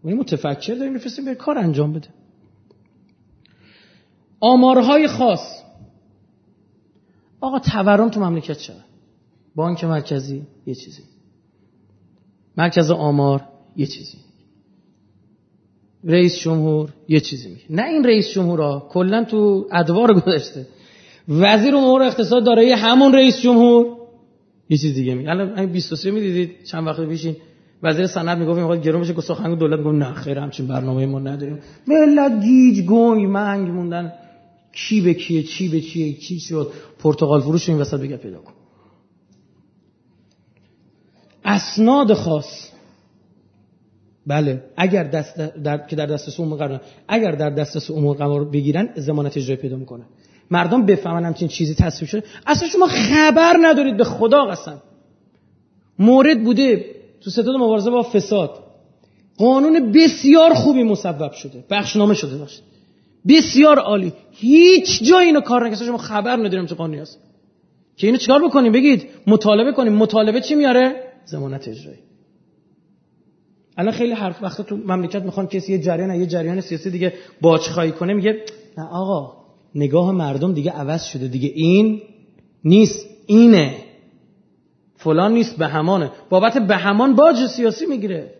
ما 0.04 0.12
متفکر 0.12 0.74
داریم 0.74 0.94
میفرستیم 0.94 1.26
به 1.26 1.36
کار 1.36 1.58
انجام 1.58 1.94
بده. 1.94 2.08
آمارهای 4.40 5.08
خاص. 5.08 5.62
آقا 7.42 7.60
تورم 7.60 8.10
تو 8.10 8.20
مملکت 8.20 8.58
چه 8.58 8.74
بانک 9.56 9.84
مرکزی 9.84 10.44
یه 10.66 10.76
چیزی. 10.76 11.04
مرکز 12.58 12.92
آمار 12.92 13.44
یه 13.76 13.86
چیزی. 13.86 14.18
رئیس 16.04 16.40
جمهور 16.40 16.94
یه 17.08 17.20
چیزی 17.20 17.50
میگه. 17.50 17.66
نه 17.70 17.84
این 17.84 18.04
رئیس 18.04 18.30
جمهورا 18.30 18.88
کلا 18.90 19.24
تو 19.24 19.68
ادوار 19.72 20.14
گذاشته 20.14 20.68
وزیر 21.28 21.76
امور 21.76 22.04
اقتصاد 22.04 22.46
داره 22.46 22.76
همون 22.76 23.14
رئیس 23.14 23.42
جمهور. 23.42 23.97
یه 24.70 24.78
چیز 24.78 24.96
دیگه 24.96 25.16
میگه. 25.16 25.30
الان 25.30 25.66
23 25.66 26.12
می‌دیدید 26.12 26.64
چند 26.64 26.88
وقت 26.88 27.06
پیش 27.06 27.28
وزیر 27.84 28.08
صنعت 28.08 28.38
می‌گفت 28.38 28.60
می‌خواد 28.60 28.84
گرون 28.84 29.02
بشه 29.02 29.14
که 29.14 29.22
سخنگو 29.22 29.56
دولت 29.56 29.80
گفت 29.84 29.96
نه 29.96 30.14
خیر 30.14 30.40
همچین 30.40 30.68
برنامه 30.68 31.06
ما 31.06 31.20
نداریم. 31.20 31.60
ملت 31.88 32.44
گیج 32.44 32.86
گنگ 32.86 33.26
منگ 33.26 33.70
موندن. 33.70 34.14
کی 34.72 35.02
به 35.02 35.14
کیه 35.14 35.44
چی 35.44 35.68
به 35.70 35.82
چیه 35.82 36.14
چی 36.14 36.40
شد؟ 36.40 36.72
پرتغال 37.00 37.42
فروش 37.42 37.70
این 37.70 37.78
وسط 37.78 38.00
بگه 38.00 38.18
پیدا 38.18 38.38
کن. 38.38 38.54
اسناد 41.46 42.14
خاص. 42.14 42.72
بله 44.28 44.64
اگر 44.78 45.04
دست 45.04 45.38
در... 45.38 45.78
که 45.78 45.96
در 45.96 46.06
دسترس 46.06 46.40
عموم 46.40 46.58
قرار 46.58 46.82
اگر 47.08 47.32
در 47.32 47.50
دسترس 47.50 47.92
عموم 47.92 48.14
قرار 48.14 48.46
بگیرن 48.46 48.90
ضمانت 48.98 49.38
اجرایی 49.38 49.62
پیدا 49.62 49.76
می‌کنه. 49.76 50.04
مردم 50.52 50.86
بفهمن 50.86 51.26
همچین 51.26 51.48
چیزی 51.48 51.76
تصویب 51.76 52.10
شده. 52.10 52.24
اصلا 52.48 52.70
شما 52.70 52.88
خبر 52.88 53.58
ندارید. 53.62 53.98
به 53.98 54.04
خدا 54.04 54.46
قسم. 54.46 54.82
مورد 56.00 56.44
بوده 56.44 56.86
تو 57.22 57.30
ستاد 57.30 57.56
مبارزه 57.56 57.90
با 57.90 58.04
فساد. 58.04 58.64
قانون 59.38 59.92
بسیار 59.92 60.54
خوبی 60.54 60.84
مصوب 60.84 61.32
شده. 61.32 61.64
بخشنامه 61.70 62.14
شده 62.14 62.38
باشه 62.38 62.62
بسیار 63.28 63.80
عالی. 63.80 64.14
هیچ 64.32 65.04
جای 65.04 65.26
اینو 65.26 65.42
کار 65.42 65.66
نکرده 65.68 65.86
شما 65.86 65.98
خبر 65.98 66.36
نداریم 66.36 66.66
چه 66.66 66.76
قانونی 66.76 67.00
هست. 67.00 67.20
که 67.96 68.08
اینو 68.08 68.20
چیکار 68.20 68.48
بکنیم؟ 68.48 68.72
بگید. 68.72 69.10
مطالبه 69.28 69.72
کنیم. 69.72 69.94
مطالبه 69.94 70.42
چی 70.42 70.56
میاره؟ 70.56 71.04
ضمانت 71.28 71.68
اجرایی. 71.68 72.00
الان 73.78 73.94
خیلی 73.94 74.14
حرف 74.14 74.44
وقتا 74.44 74.64
تو 74.64 74.78
مملکت 74.78 75.22
می‌خوان 75.22 75.48
کسی 75.48 75.72
یه 75.72 75.80
جریان 75.80 76.16
یه 76.16 76.26
جریان 76.26 76.62
سیاسی 76.62 76.90
دیگه 76.90 77.14
باجخایی 77.42 77.92
کنه 77.92 78.14
میگه 78.14 78.44
نه 78.78 78.84
آقا 78.84 79.37
نگاه 79.76 80.12
مردم 80.12 80.54
دیگه 80.54 80.72
عوض 80.72 81.04
شده. 81.04 81.28
دیگه 81.28 81.52
این 81.56 82.02
نیست. 82.64 83.06
اینه. 83.26 83.76
فلان 84.96 85.34
نیست 85.34 85.58
به 85.58 85.68
همانه 85.68 86.12
بابت 86.30 86.58
به 86.58 86.76
همان 86.76 87.16
باج 87.16 87.46
سیاسی 87.46 87.86
می‌گیره. 87.86 88.34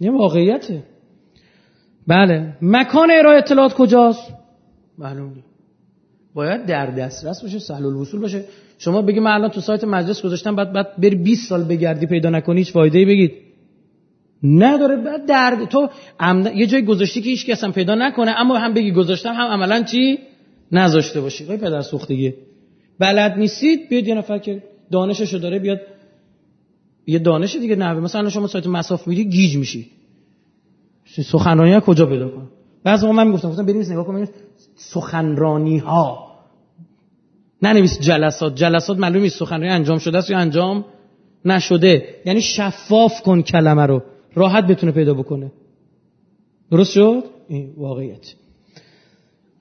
یه 0.00 0.10
واقعیته. 0.10 0.82
بله. 2.06 2.56
مکان 2.62 3.10
ارائه 3.10 3.38
اطلاعات 3.38 3.74
کجاست؟ 3.74 4.32
معلوم 4.98 5.32
باید 6.34 6.66
در 6.66 6.86
دسترس 6.86 7.42
باشه 7.42 7.58
سهل 7.58 7.84
الوصول 7.86 8.20
باشه. 8.20 8.44
شما 8.78 9.02
بگی 9.02 9.20
من 9.20 9.30
الان 9.30 9.50
تو 9.50 9.60
سایت 9.60 9.84
مجلس 9.84 10.22
گذاشتم 10.22 10.56
بعد 10.56 10.72
بعد 10.72 10.96
بری 11.00 11.16
20 11.16 11.48
سال 11.48 11.64
بگردی 11.64 12.06
پیدا 12.06 12.30
نکنی 12.30 12.58
هیچ 12.58 12.72
فایده 12.72 12.98
ای 12.98 13.04
بگید. 13.04 13.32
نداره. 14.42 14.96
بعد 14.96 15.26
در 15.26 15.66
تو 15.70 15.88
یه 16.54 16.66
جای 16.66 16.84
گذاشتی 16.84 17.20
که 17.20 17.30
هیچ 17.30 17.64
هم 17.64 17.72
پیدا 17.72 17.94
نکنه 17.94 18.30
اما 18.40 18.58
هم 18.58 18.74
بگی 18.74 18.92
گذاشتم 18.92 19.32
هم 19.32 19.46
عملا 19.46 19.82
چی؟ 19.82 20.18
نذاشته 20.72 21.20
باشی. 21.20 21.44
وای 21.44 21.56
پدر 21.56 21.82
سوختگی 21.82 22.34
بلد 22.98 23.38
نیستید؟ 23.38 23.88
بیاد 23.88 24.06
یه 24.08 24.14
نفر 24.14 24.38
که 24.38 24.62
دانششو 24.90 25.38
داره 25.38 25.58
بیاد 25.58 25.80
یه 27.06 27.18
دانش 27.18 27.56
دیگه 27.56 27.76
نه 27.76 27.94
مثلا 27.94 28.28
شما 28.28 28.46
سایت 28.46 28.66
مساف 28.66 29.08
میدی 29.08 29.24
گیج 29.24 29.56
میشی. 29.56 29.90
سخنرانی 31.24 31.72
ها 31.72 31.80
کجا 31.80 32.06
پیدا 32.06 32.28
کن 32.28 32.48
بعضی 32.84 33.06
من 33.06 33.26
می‌گفتم 33.26 33.48
گفتم 33.50 33.66
بریم 33.66 33.80
نگاه 33.80 34.06
کنیم 34.06 34.28
سخنرانی 34.76 35.78
ها 35.78 36.28
ننویس 37.62 38.00
جلسات. 38.00 38.54
جلسات 38.54 38.98
معلوم 38.98 39.22
نیست 39.22 39.38
سخنرانی 39.38 39.68
انجام 39.68 39.98
شده 39.98 40.18
است 40.18 40.30
یا 40.30 40.38
انجام 40.38 40.84
نشده. 41.44 42.08
یعنی 42.24 42.40
شفاف 42.40 43.22
کن 43.22 43.42
کلمه 43.42 43.86
رو. 43.86 44.02
راحت 44.38 44.64
بتونه 44.64 44.92
پیدا 44.92 45.14
بکنه. 45.14 45.52
درست 46.70 46.92
شد؟ 46.92 47.24
این 47.48 47.72
واقعیت. 47.76 48.34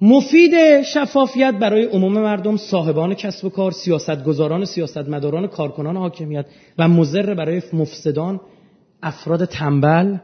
مفید 0.02 0.82
شفافیت 0.82 1.54
برای 1.54 1.84
عموم 1.86 2.14
مردم 2.14 2.58
صاحبان 2.58 3.14
کسب 3.14 3.46
و 3.46 3.50
کار 3.50 3.72
سیاستگزاران 3.72 4.66
سیاستمداران 4.66 5.48
کارکنان 5.48 5.98
حاکمیت 5.98 6.46
و 6.78 6.88
مضر 6.88 7.34
برای 7.34 7.62
مفسدان 7.74 8.40
افراد 9.04 9.46
تنبل. 9.46 10.18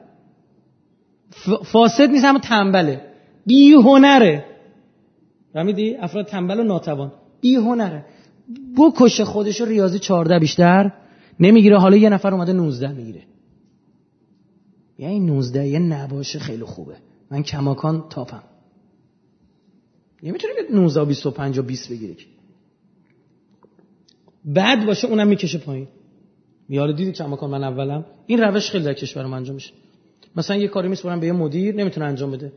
فاسد 1.64 2.10
نیست 2.10 2.26
اما 2.26 2.40
تنبله. 2.40 3.02
بی 3.46 3.74
هنره 3.74 4.46
فهمیدی؟ 5.54 5.96
افراد 5.96 6.26
تنبل 6.26 6.60
و 6.60 6.64
ناتوان. 6.64 7.12
بی 7.42 7.56
هنره 7.56 8.06
بکش 8.78 9.22
خودش 9.22 9.62
ریاضی 9.62 10.00
14 10.00 10.40
بیشتر 10.40 10.92
نمی‌گیره. 11.40 11.78
حالا 11.78 11.98
یه 11.98 12.10
نفر 12.10 12.34
اومده 12.34 12.54
19 12.54 12.92
می‌گیره. 12.92 13.22
یعنی 15.04 15.20
19 15.20 15.68
یه 15.68 15.80
نباشه 15.80 16.40
خیلی 16.40 16.64
خوبه. 16.64 16.96
من 17.32 17.44
کماکان 17.44 18.04
تاپم. 18.10 18.44
نمی‌تونی 20.24 20.54
19 20.74 21.02
و 21.02 21.06
25 21.06 21.60
و 21.60 21.64
20 21.64 21.90
بگیری 21.90 22.18
بعد 24.46 24.86
باشه 24.86 25.08
اونم 25.08 25.28
می‌کشه 25.28 25.58
پایین. 25.58 25.88
میاره 26.70 26.94
دیدی 26.94 27.12
کماکان 27.12 27.50
من 27.50 27.64
اولم؟ 27.64 28.06
این 28.28 28.40
روش 28.40 28.70
خیلی 28.70 28.84
در 28.84 28.94
کشورم 28.94 29.34
انجام 29.34 29.56
میشه. 29.56 29.72
مثلا 30.36 30.58
یه 30.58 30.68
کاری 30.68 30.88
میسپرن 30.88 31.20
به 31.20 31.28
یه 31.28 31.34
مدیر 31.34 31.76
نمی‌تونه 31.76 32.06
انجام 32.06 32.32
بده. 32.32 32.52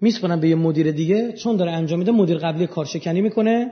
میسپرن 0.00 0.40
به 0.40 0.48
یه 0.48 0.54
مدیر 0.54 0.90
دیگه 0.90 1.32
چون 1.32 1.56
داره 1.56 1.72
انجام 1.72 1.98
میده 1.98 2.12
مدیر 2.12 2.38
قبلی 2.38 2.66
کارشکنی 2.66 3.20
می‌کنه. 3.20 3.70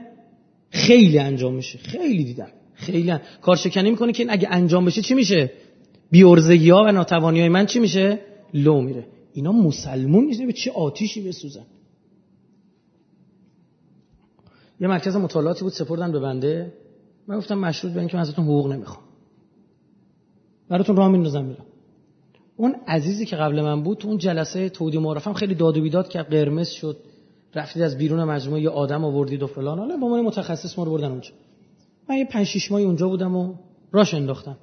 خیلی 0.69 1.19
انجام 1.19 1.53
میشه. 1.55 1.79
خیلی 1.79 2.23
دیدم. 2.23 2.49
خیلی. 2.73 3.13
کارشکنی 3.41 3.89
می‌کنه 3.89 4.11
که 4.11 4.23
این 4.23 4.31
اگه 4.31 4.47
انجام 4.51 4.85
بشه 4.85 5.01
چی 5.01 5.13
میشه؟ 5.13 5.51
بیورزگی 6.11 6.69
ها 6.69 6.83
و 6.83 6.91
ناتوانی 6.91 7.39
های 7.39 7.49
من 7.49 7.65
چی 7.65 7.79
میشه؟ 7.79 8.19
لو 8.53 8.81
میره. 8.81 9.05
اینا 9.33 9.51
مسلمون 9.51 10.25
نیست. 10.25 10.41
به 10.41 10.53
چه 10.53 10.71
آتیشی 10.71 11.27
بسوزن؟ 11.27 11.65
یه 14.79 14.87
مرکز 14.87 15.15
مطالعاتی 15.15 15.63
بود 15.63 15.73
سپردن 15.73 16.11
به 16.11 16.19
بنده. 16.19 16.73
من 17.27 17.37
گفتم 17.37 17.57
مشروط 17.57 17.93
به 17.93 17.99
اینکه 17.99 18.17
من 18.17 18.21
ازتون 18.21 18.45
حقوق 18.45 18.71
نمی‌خوام. 18.71 19.03
براتون 20.69 20.95
راه 20.95 21.07
میندازم 21.07 21.45
میرم. 21.45 21.65
اون 22.57 22.75
عزیزی 22.87 23.25
که 23.25 23.35
قبل 23.35 23.61
من 23.61 23.83
بود 23.83 23.97
تو 23.97 24.07
اون 24.07 24.17
جلسه 24.17 24.69
تودی 24.69 24.97
معرفم 24.97 25.33
خیلی 25.33 25.55
داد 25.55 25.77
و 25.77 25.81
بیداد 25.81 26.09
که 26.09 26.21
قرمز 26.21 26.69
شد. 26.69 26.97
رفتید 27.55 27.81
از 27.81 27.97
بیرون 27.97 28.23
مجموعه 28.23 28.61
یه 28.61 28.69
آدم 28.69 29.05
آوردید 29.05 29.43
و 29.43 29.47
فلان. 29.47 29.79
حالا 29.79 29.97
با 29.97 30.07
من 30.07 30.21
متخصص 30.21 30.77
ما 30.77 30.83
رو 30.83 30.91
بردن 30.91 31.11
اونجا. 31.11 31.31
من 32.09 32.15
یه 32.15 32.25
5 32.25 32.47
6 32.47 32.71
ماهی 32.71 32.85
اونجا 32.85 33.07
بودم 33.07 33.35
و 33.35 33.53
راش 33.91 34.13
انداختم. 34.13 34.57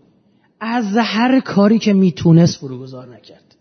از 0.61 0.85
هر 0.97 1.41
کاری 1.41 1.79
که 1.79 1.93
می‌تونست 1.93 2.59
فروگذار 2.59 3.15
نکرد. 3.15 3.57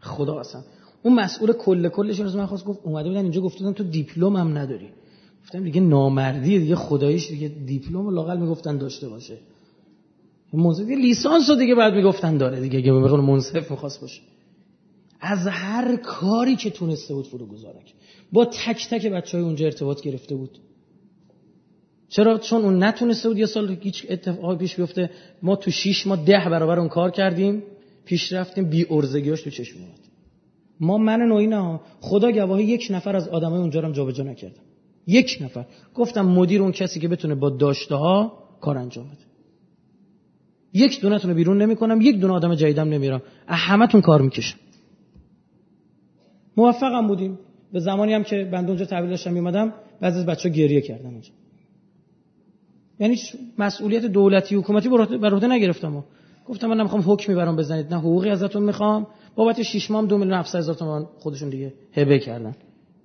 خدا 0.00 0.40
اصلا 0.40 0.62
اون 1.02 1.14
مسئول 1.14 1.52
کل 1.52 1.88
کلش 1.88 2.20
رو 2.20 2.38
من 2.38 2.46
خواست 2.46 2.64
گفت 2.64 2.80
اومده 2.82 3.08
بودن 3.08 3.22
اینجا 3.22 3.40
گفتن 3.40 3.72
تو 3.72 3.84
دیپلم 3.84 4.36
هم 4.36 4.58
نداری. 4.58 4.88
گفتم 5.42 5.64
دیگه 5.64 5.80
نامردی 5.80 6.58
دیگه 6.58 6.76
خداییش 6.76 7.28
دیگه 7.28 7.48
دیپلم 7.48 8.10
لاقل 8.10 8.38
می‌گفتن 8.38 8.78
داشته 8.78 9.08
باشه. 9.08 9.38
منصف 10.52 10.88
لیسانس 10.88 11.50
رو 11.50 11.56
دیگه 11.56 11.74
بعد 11.74 11.94
می‌گفتن 11.94 12.36
داره 12.36 12.60
دیگه 12.60 12.78
اگه 12.78 12.92
به 12.92 13.16
منصف 13.16 13.70
می‌خواست 13.70 14.00
باشه. 14.00 14.20
از 15.20 15.46
هر 15.46 15.96
کاری 15.96 16.56
که 16.56 16.70
تونسته 16.70 17.14
بود 17.14 17.26
فرو 17.26 17.46
گذارک 17.46 17.94
با 18.32 18.44
تک 18.44 18.88
تک 18.90 19.06
بچه 19.06 19.38
های 19.38 19.46
اونجا 19.46 19.66
ارتباط 19.66 20.00
گرفته 20.00 20.34
بود. 20.34 20.58
چرا؟ 22.14 22.38
چون 22.38 22.62
اون 22.62 22.82
نتونسته 22.82 23.28
بود 23.28 23.38
یه 23.38 23.46
سال 23.46 23.76
هیچ 23.80 24.06
اتفاقی 24.10 24.56
پیش 24.56 24.76
بیفته. 24.76 25.10
ما 25.42 25.56
تو 25.56 25.70
شیش 25.70 26.06
ما 26.06 26.16
ده 26.16 26.48
برابر 26.54 26.78
اون 26.78 26.88
کار 26.88 27.10
کردیم 27.10 27.62
پیش 28.04 28.32
رفتیم 28.32 28.64
بی 28.64 28.86
ارزگیاش 28.90 29.42
تو 29.42 29.50
چشم 29.50 29.78
اومد. 29.78 29.98
ما 30.80 30.98
من 30.98 31.20
نوعی 31.20 31.46
نه 31.46 31.80
خدا 32.00 32.32
گواهی 32.32 32.64
یک 32.64 32.86
نفر 32.90 33.16
از 33.16 33.28
آدمای 33.28 33.58
اونجا 33.58 33.80
رو 33.80 33.92
جابجا 33.92 34.24
نکردم. 34.24 34.62
یک 35.06 35.38
نفر. 35.40 35.64
گفتم 35.94 36.26
مدیر 36.26 36.62
اون 36.62 36.72
کسی 36.72 37.00
که 37.00 37.08
بتونه 37.08 37.34
با 37.34 37.50
داشته 37.50 37.94
ها 37.94 38.38
کار 38.60 38.78
انجام 38.78 39.04
بده. 39.04 39.24
یک 40.72 41.00
دونتون 41.00 41.30
رو 41.30 41.36
بیرون 41.36 41.62
نمی‌کنم 41.62 42.00
یک 42.00 42.20
دونه 42.20 42.32
آدم 42.32 42.54
جدیدم 42.54 42.88
نمیرم. 42.88 43.22
همتون 43.46 44.00
کار 44.00 44.22
می‌کشم. 44.22 44.58
موفقم 46.56 47.06
بودیم. 47.06 47.38
به 47.72 47.80
زمانی 47.80 48.12
هم 48.12 48.22
که 48.22 48.48
بنده 48.52 48.68
اونجا 48.68 48.84
تحویل 48.84 49.10
داشتم 49.10 49.32
میمدم 49.32 49.74
بعضی 50.00 50.18
از 50.18 50.26
بچه 50.26 50.48
گریه 50.48 50.80
کردن 50.80 51.10
اونجا. 51.10 51.30
یعنی 53.02 53.16
مسئولیت 53.58 54.04
دولتی 54.04 54.54
حکومتی 54.54 54.88
بر 54.88 55.34
عهده 55.34 55.46
نگرفتم. 55.46 56.04
گفتم 56.46 56.66
من 56.66 56.76
نمی‌خوام 56.80 57.02
حکمی 57.06 57.34
برام 57.34 57.56
بزنید. 57.56 57.94
نه 57.94 58.00
حقوقی 58.00 58.30
ازتون 58.30 58.62
می‌خوام. 58.62 59.06
بابت 59.34 59.62
6 59.62 59.90
ماه 59.90 60.06
2 60.06 60.18
میلیون 60.18 60.38
700 60.38 60.58
هزار 60.58 60.74
تومان 60.74 61.08
خودشون 61.18 61.50
دیگه 61.50 61.72
هبه 61.92 62.18
کردن. 62.18 62.56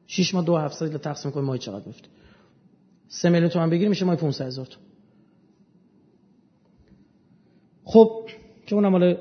6 0.07 0.33
ماه 0.33 0.45
2 0.45 0.57
700 0.57 0.97
تقسیم 0.97 1.31
کنیم 1.31 1.45
ماهی 1.45 1.59
چقدر 1.59 1.85
میفته؟ 1.85 2.07
3 3.07 3.29
میلیون 3.29 3.49
تومان 3.49 3.69
بگیریم 3.69 3.89
میشه 3.89 4.05
ماهی 4.05 4.17
500 4.17 4.45
هزار 4.45 4.65
تومان. 4.65 4.87
خب 7.83 8.29
که 8.65 8.75
اونم 8.75 8.91
مال 8.91 9.17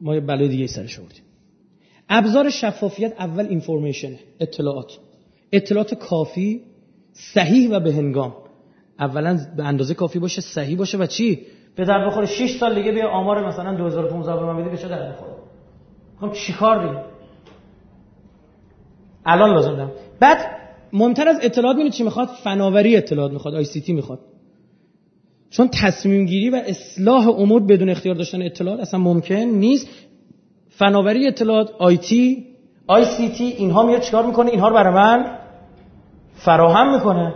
ما 0.00 0.20
بلای 0.20 0.48
دیگه 0.48 0.66
سرش 0.66 0.98
آوردیم. 0.98 1.22
ابزار 2.08 2.50
شفافیت 2.50 3.12
اول 3.18 3.46
اینفورمیشن 3.46 4.14
اطلاعات. 4.40 4.92
اطلاعات 5.52 5.94
کافی 5.94 6.62
صحیح 7.12 7.70
و 7.70 7.80
به 7.80 7.92
هنگام 7.92 8.45
اولا 9.00 9.38
به 9.56 9.64
اندازه 9.64 9.94
کافی 9.94 10.18
باشه 10.18 10.40
صحیح 10.40 10.78
باشه 10.78 10.98
و 10.98 11.06
چی؟ 11.06 11.46
به 11.76 11.84
در 11.84 12.06
بخوره 12.06 12.26
6 12.26 12.56
سال 12.60 12.74
دیگه 12.74 12.92
بیا 12.92 13.08
آمار 13.08 13.48
مثلا 13.48 13.74
2015 13.74 14.36
به 14.36 14.46
من 14.46 14.60
بدی 14.60 14.70
به 14.70 14.76
چه 14.76 14.88
در 14.88 15.12
بخوره 15.12 15.32
خب 16.20 16.32
چیکار 16.32 16.86
دیگه 16.86 17.00
الان 19.26 19.50
لازم 19.50 19.76
دارم. 19.76 19.92
بعد 20.20 20.38
مهمتر 20.92 21.28
از 21.28 21.38
اطلاعات 21.42 21.76
می‌دونید 21.76 21.92
چی 21.92 22.04
می‌خواد؟ 22.04 22.28
فناوری 22.28 22.96
اطلاعات 22.96 23.32
می‌خواد 23.32 23.54
آی 23.54 23.64
سی 23.64 23.80
تی 23.80 23.92
می‌خواد. 23.92 24.18
چون 25.50 25.68
تصمیم 25.68 26.26
گیری 26.26 26.50
و 26.50 26.62
اصلاح 26.66 27.28
امور 27.28 27.62
بدون 27.62 27.88
اختیار 27.88 28.14
داشتن 28.14 28.42
اطلاعات 28.42 28.80
اصلا 28.80 29.00
ممکن 29.00 29.34
نیست. 29.34 29.88
فناوری 30.68 31.26
اطلاعات 31.26 31.70
آیتی 31.78 32.46
آی 32.86 33.04
سی 33.04 33.28
تی 33.28 33.44
اینها 33.44 33.86
میاد 33.86 34.00
چیکار 34.00 34.26
می‌کنه؟ 34.26 34.50
اینها 34.50 34.68
رو 34.68 34.74
برای 34.74 34.94
من 34.94 35.38
فراهم 36.34 36.94
می‌کنه. 36.94 37.34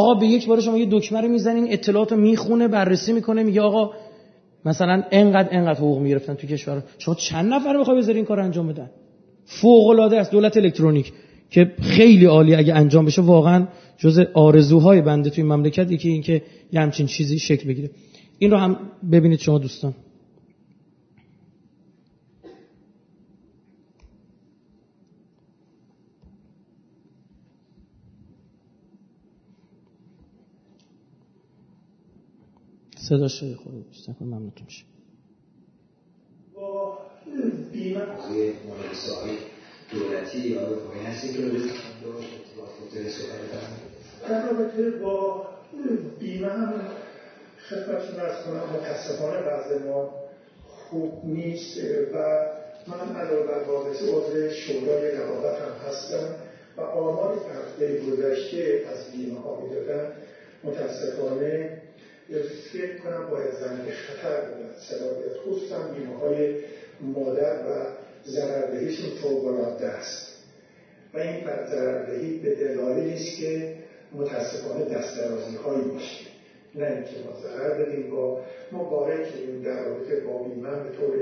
آقا 0.00 0.14
به 0.14 0.26
یک 0.26 0.46
بار 0.46 0.60
شما 0.60 0.78
یه 0.78 0.88
دکمه 0.90 1.20
رو 1.20 1.28
می‌زنین 1.28 1.66
اطلاعات 1.72 2.12
رو 2.12 2.18
می‌خونه 2.18 2.68
بررسی 2.68 3.12
می‌کنه 3.12 3.42
میگه 3.42 3.60
آقا 3.60 3.90
مثلا 4.64 5.02
انقدر 5.10 5.48
انقدر 5.50 5.78
حقوق 5.78 5.98
می‌گرفتن 5.98 6.34
تو 6.34 6.46
کشور. 6.46 6.82
شما 6.98 7.14
چند 7.14 7.54
نفر 7.54 7.78
بخوای 7.80 7.98
بذاری 7.98 8.16
این 8.16 8.24
کار 8.24 8.40
انجام 8.40 8.66
بدن؟ 8.68 8.90
فوق 9.44 9.86
العاده 9.86 10.20
است 10.20 10.30
دولت 10.30 10.56
الکترونیک 10.56 11.12
که 11.50 11.72
خیلی 11.82 12.24
عالی 12.24 12.54
اگه 12.54 12.74
انجام 12.74 13.04
بشه 13.04 13.22
واقعا 13.22 13.66
جز 13.98 14.18
آرزوهای 14.34 15.00
بنده 15.00 15.30
توی 15.30 15.44
مملکت 15.44 15.90
یکی 15.90 16.08
این 16.08 16.22
که 16.22 16.42
یه 16.72 16.80
همچین 16.80 17.06
چیزی 17.06 17.38
شکل 17.38 17.68
بگیره. 17.68 17.90
این 18.38 18.50
رو 18.50 18.56
هم 18.56 18.76
ببینید 19.12 19.40
شما 19.40 19.58
دوستان. 19.58 19.94
صدا 33.08 33.28
شوی 33.28 33.54
خود 33.54 33.88
بیشتر 33.88 34.12
کن 34.12 34.24
ممنونتون 34.24 34.64
میشه. 34.64 34.84
با 36.54 36.98
بیمه 37.72 38.02
دولتی 39.92 40.38
یا 40.38 40.62
رفاهی 40.62 41.06
هستی 41.06 41.32
که 41.32 41.40
رو 41.42 41.50
در 44.28 44.46
رابطه 44.46 44.90
با 44.90 45.46
بیمه 46.18 46.48
هم 46.48 46.74
خدمتتون 47.68 48.20
ارز 48.20 48.44
کنم 48.44 48.76
متاسفانه 48.76 49.42
بعض 49.42 49.82
ما 49.82 50.14
خوب 50.66 51.24
نیست 51.24 51.78
و 52.14 52.16
من 52.86 53.16
علاوه 53.16 53.46
بر 53.46 53.62
واقعی 53.68 53.92
عضو 53.92 54.50
شورای 54.50 55.10
رقابت 55.10 55.58
هم 55.60 55.88
هستم 55.88 56.34
و 56.76 56.80
آمار 56.80 57.34
هفته 57.34 58.00
گذشته 58.00 58.84
از 58.92 59.12
بیمه 59.12 59.40
ها 59.40 59.60
می‌دادن 59.60 60.12
متاسفانه 60.64 61.82
فکر 62.72 62.98
کنم 62.98 63.30
باید 63.30 63.50
زمین 63.52 63.92
خطر 63.92 64.40
بودن. 64.40 64.70
صلاحیت 64.78 65.36
خصوصا 65.46 65.78
بیمه 65.88 66.18
های 66.18 66.54
مادر 67.00 67.54
و 67.54 67.86
ضرردهیشون 68.26 69.10
فوقالعاده 69.10 69.86
است. 69.86 70.36
و 71.14 71.18
این 71.18 71.44
ضرردهی 71.70 72.38
به 72.38 72.54
دلالی 72.54 73.12
است 73.12 73.36
که 73.38 73.74
متاسفانه 74.12 74.84
دسترازی 74.84 75.56
هایی 75.56 75.82
باشه. 75.82 76.26
نه 76.74 76.86
اینکه 76.86 77.10
ما 77.26 77.40
ضرر 77.42 77.84
بدیم 77.84 78.10
با 78.10 78.40
ما 78.72 78.84
وارد 78.84 79.30
شدیم 79.30 79.62
در 79.62 79.84
رابطه 79.84 80.20
با 80.20 80.42
بیمه 80.42 80.70
به 80.70 80.96
طور 80.96 81.16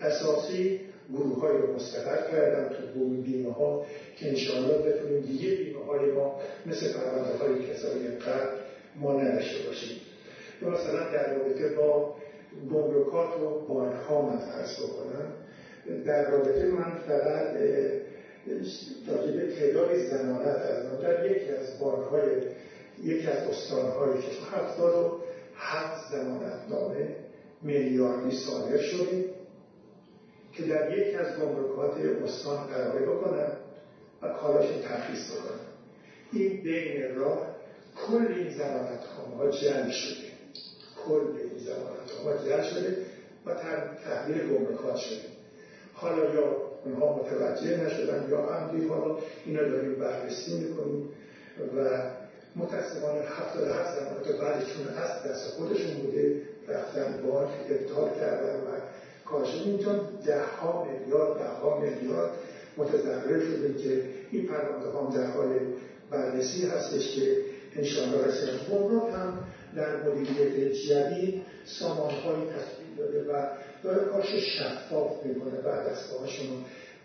اساسی. 0.00 0.80
گروه 1.12 1.40
های 1.40 1.58
رو 1.58 1.74
مستقر 1.74 2.30
کردم 2.30 2.68
تو 2.68 2.98
گروه 2.98 3.16
بیمه 3.16 3.52
ها 3.52 3.86
که 4.16 4.28
انشاءالله 4.28 4.78
بتونیم 4.78 5.20
دیگه 5.20 5.54
بیمه 5.54 5.84
های 5.84 6.10
ما 6.10 6.40
مثل 6.66 6.92
پرونده 6.92 7.36
های 7.38 7.72
کسایی 7.72 8.08
قبل 8.08 8.56
ما 8.96 9.22
نداشته 9.22 9.66
باشیم. 9.66 9.96
مثلا 10.62 11.12
در 11.12 11.34
رابطه 11.34 11.68
با 11.68 12.14
گمرکات 12.70 13.40
و 13.40 13.66
بانک 13.68 13.94
ها 14.08 14.22
من 14.22 14.38
بکنم. 14.86 15.32
در 16.04 16.30
رابطه 16.30 16.66
من 16.66 16.98
فقط 17.06 17.56
راجع 19.08 19.32
به 19.32 19.54
تعداد 19.58 19.96
زمانت 19.96 20.46
از 20.46 21.00
در 21.00 21.30
یکی 21.30 21.50
از 21.50 21.78
بانک 21.80 22.06
های 22.06 22.22
یکی 23.02 23.26
از 23.26 23.48
استان 23.48 23.90
هایی 23.90 24.22
که 24.22 24.28
هفتاد 24.56 24.94
و 24.94 25.20
هفت 25.56 26.12
زمانت 26.12 26.60
نامه 26.70 27.16
میلیاردی 27.62 28.36
صادر 28.36 28.78
شده 28.78 29.24
که 30.52 30.62
در 30.62 30.98
یکی 30.98 31.16
از 31.16 31.40
گمرکات 31.40 31.96
استان 32.24 32.66
قراره 32.66 33.06
بکنن 33.06 33.52
و 34.22 34.28
کالاش 34.28 34.66
تخصیص 34.66 35.32
بکنن. 35.32 35.66
این 36.32 36.62
بین 36.62 37.14
راه 37.14 37.46
کل 37.96 38.26
این 38.32 38.50
زمانت 38.58 39.04
ها 39.38 39.50
جمع 39.50 39.90
شده. 39.90 40.25
کل 41.08 41.20
این 41.38 41.58
زمانت 41.58 42.10
ها 42.50 42.62
شده 42.62 42.96
و 43.46 43.54
تحلیل 44.04 44.48
گمرکات 44.48 44.96
شده. 44.96 45.26
حالا 45.92 46.34
یا 46.34 46.56
اونها 46.84 47.16
متوجه 47.16 47.84
نشدن 47.84 48.28
یا 48.30 48.38
عمدی 48.38 48.86
حالا 48.88 49.16
اینا 49.44 49.62
داریم 49.62 49.94
بررسی 49.94 50.58
می‌کنیم 50.58 51.08
و 51.76 52.02
متاسفانه 52.56 53.20
هفتاد 53.20 53.68
هفت 53.68 54.00
زمانت 54.00 54.40
بعدشون 54.40 54.88
از 54.88 55.22
دست 55.22 55.48
خودشون 55.48 55.94
بوده. 55.94 56.42
رفتن 56.68 57.22
بانک 57.22 57.50
ابطال 57.70 58.10
کردن 58.20 58.56
و 58.56 58.70
کاشف 59.24 59.66
اینجا 59.66 59.92
ده 60.24 60.40
ها 60.40 60.84
میلیارد 60.84 61.38
ده 61.38 61.44
ها 61.44 61.78
میلیارد 61.80 62.30
متضرر 62.76 63.40
شده 63.40 63.74
که 63.82 64.02
این 64.30 64.46
پرونده 64.46 64.98
هم 64.98 65.10
در 65.10 65.26
حال 65.26 65.48
بررسی 66.10 66.66
هستش 66.66 67.16
که 67.16 67.36
انشاءالله 67.76 68.26
رسیدن. 68.26 68.58
گمرک 68.70 69.14
هم 69.14 69.38
در 69.76 69.96
مدیریت 70.02 70.72
جدید 70.72 71.42
سامانهایی 71.64 72.42
تصویب 72.44 72.96
داده 72.98 73.32
و 73.32 73.46
داره 73.82 74.04
کارش 74.04 74.58
شفاف 74.58 75.26
می‌کنه. 75.26 75.60
بعد 75.60 75.88
دستگاهاشون 75.88 76.46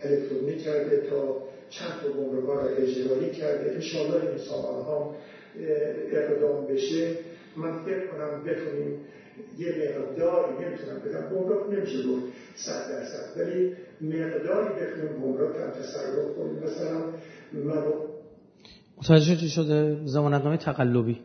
الکترونیک 0.04 0.64
کرده 0.64 1.10
تا 1.10 1.38
چند 1.70 1.92
تا 2.04 2.10
گمرکا 2.10 2.54
را 2.54 2.68
اجرایی 2.70 3.32
کرده. 3.32 3.72
انشاءالله 3.76 4.30
این 4.30 4.38
سامان 4.38 4.82
ها 4.82 5.16
اقدام 6.12 6.68
بشه. 6.68 7.16
من 7.56 7.84
فکر 7.86 8.08
کنم 8.08 8.44
بتونیم 8.44 9.00
یه 9.58 9.96
مقداری 10.00 10.54
نمی‌تونم 10.54 11.00
بگم 11.00 11.36
گمرک 11.36 11.70
نمیشه 11.70 11.98
گفت 12.08 12.24
صد 12.56 12.90
درصد 12.90 13.40
ولی 13.40 13.76
مقداری 14.02 14.70
بتونیم 14.70 15.22
گمرک 15.24 15.56
هم 15.56 15.72
تصرف 15.72 16.36
کنیم. 16.36 16.64
مثلا 16.64 17.04
متوجه 18.98 19.36
چی 19.36 19.50
شده؟ 19.50 19.98
ضمانتنامه 20.06 20.58
تقلبی. 20.58 21.22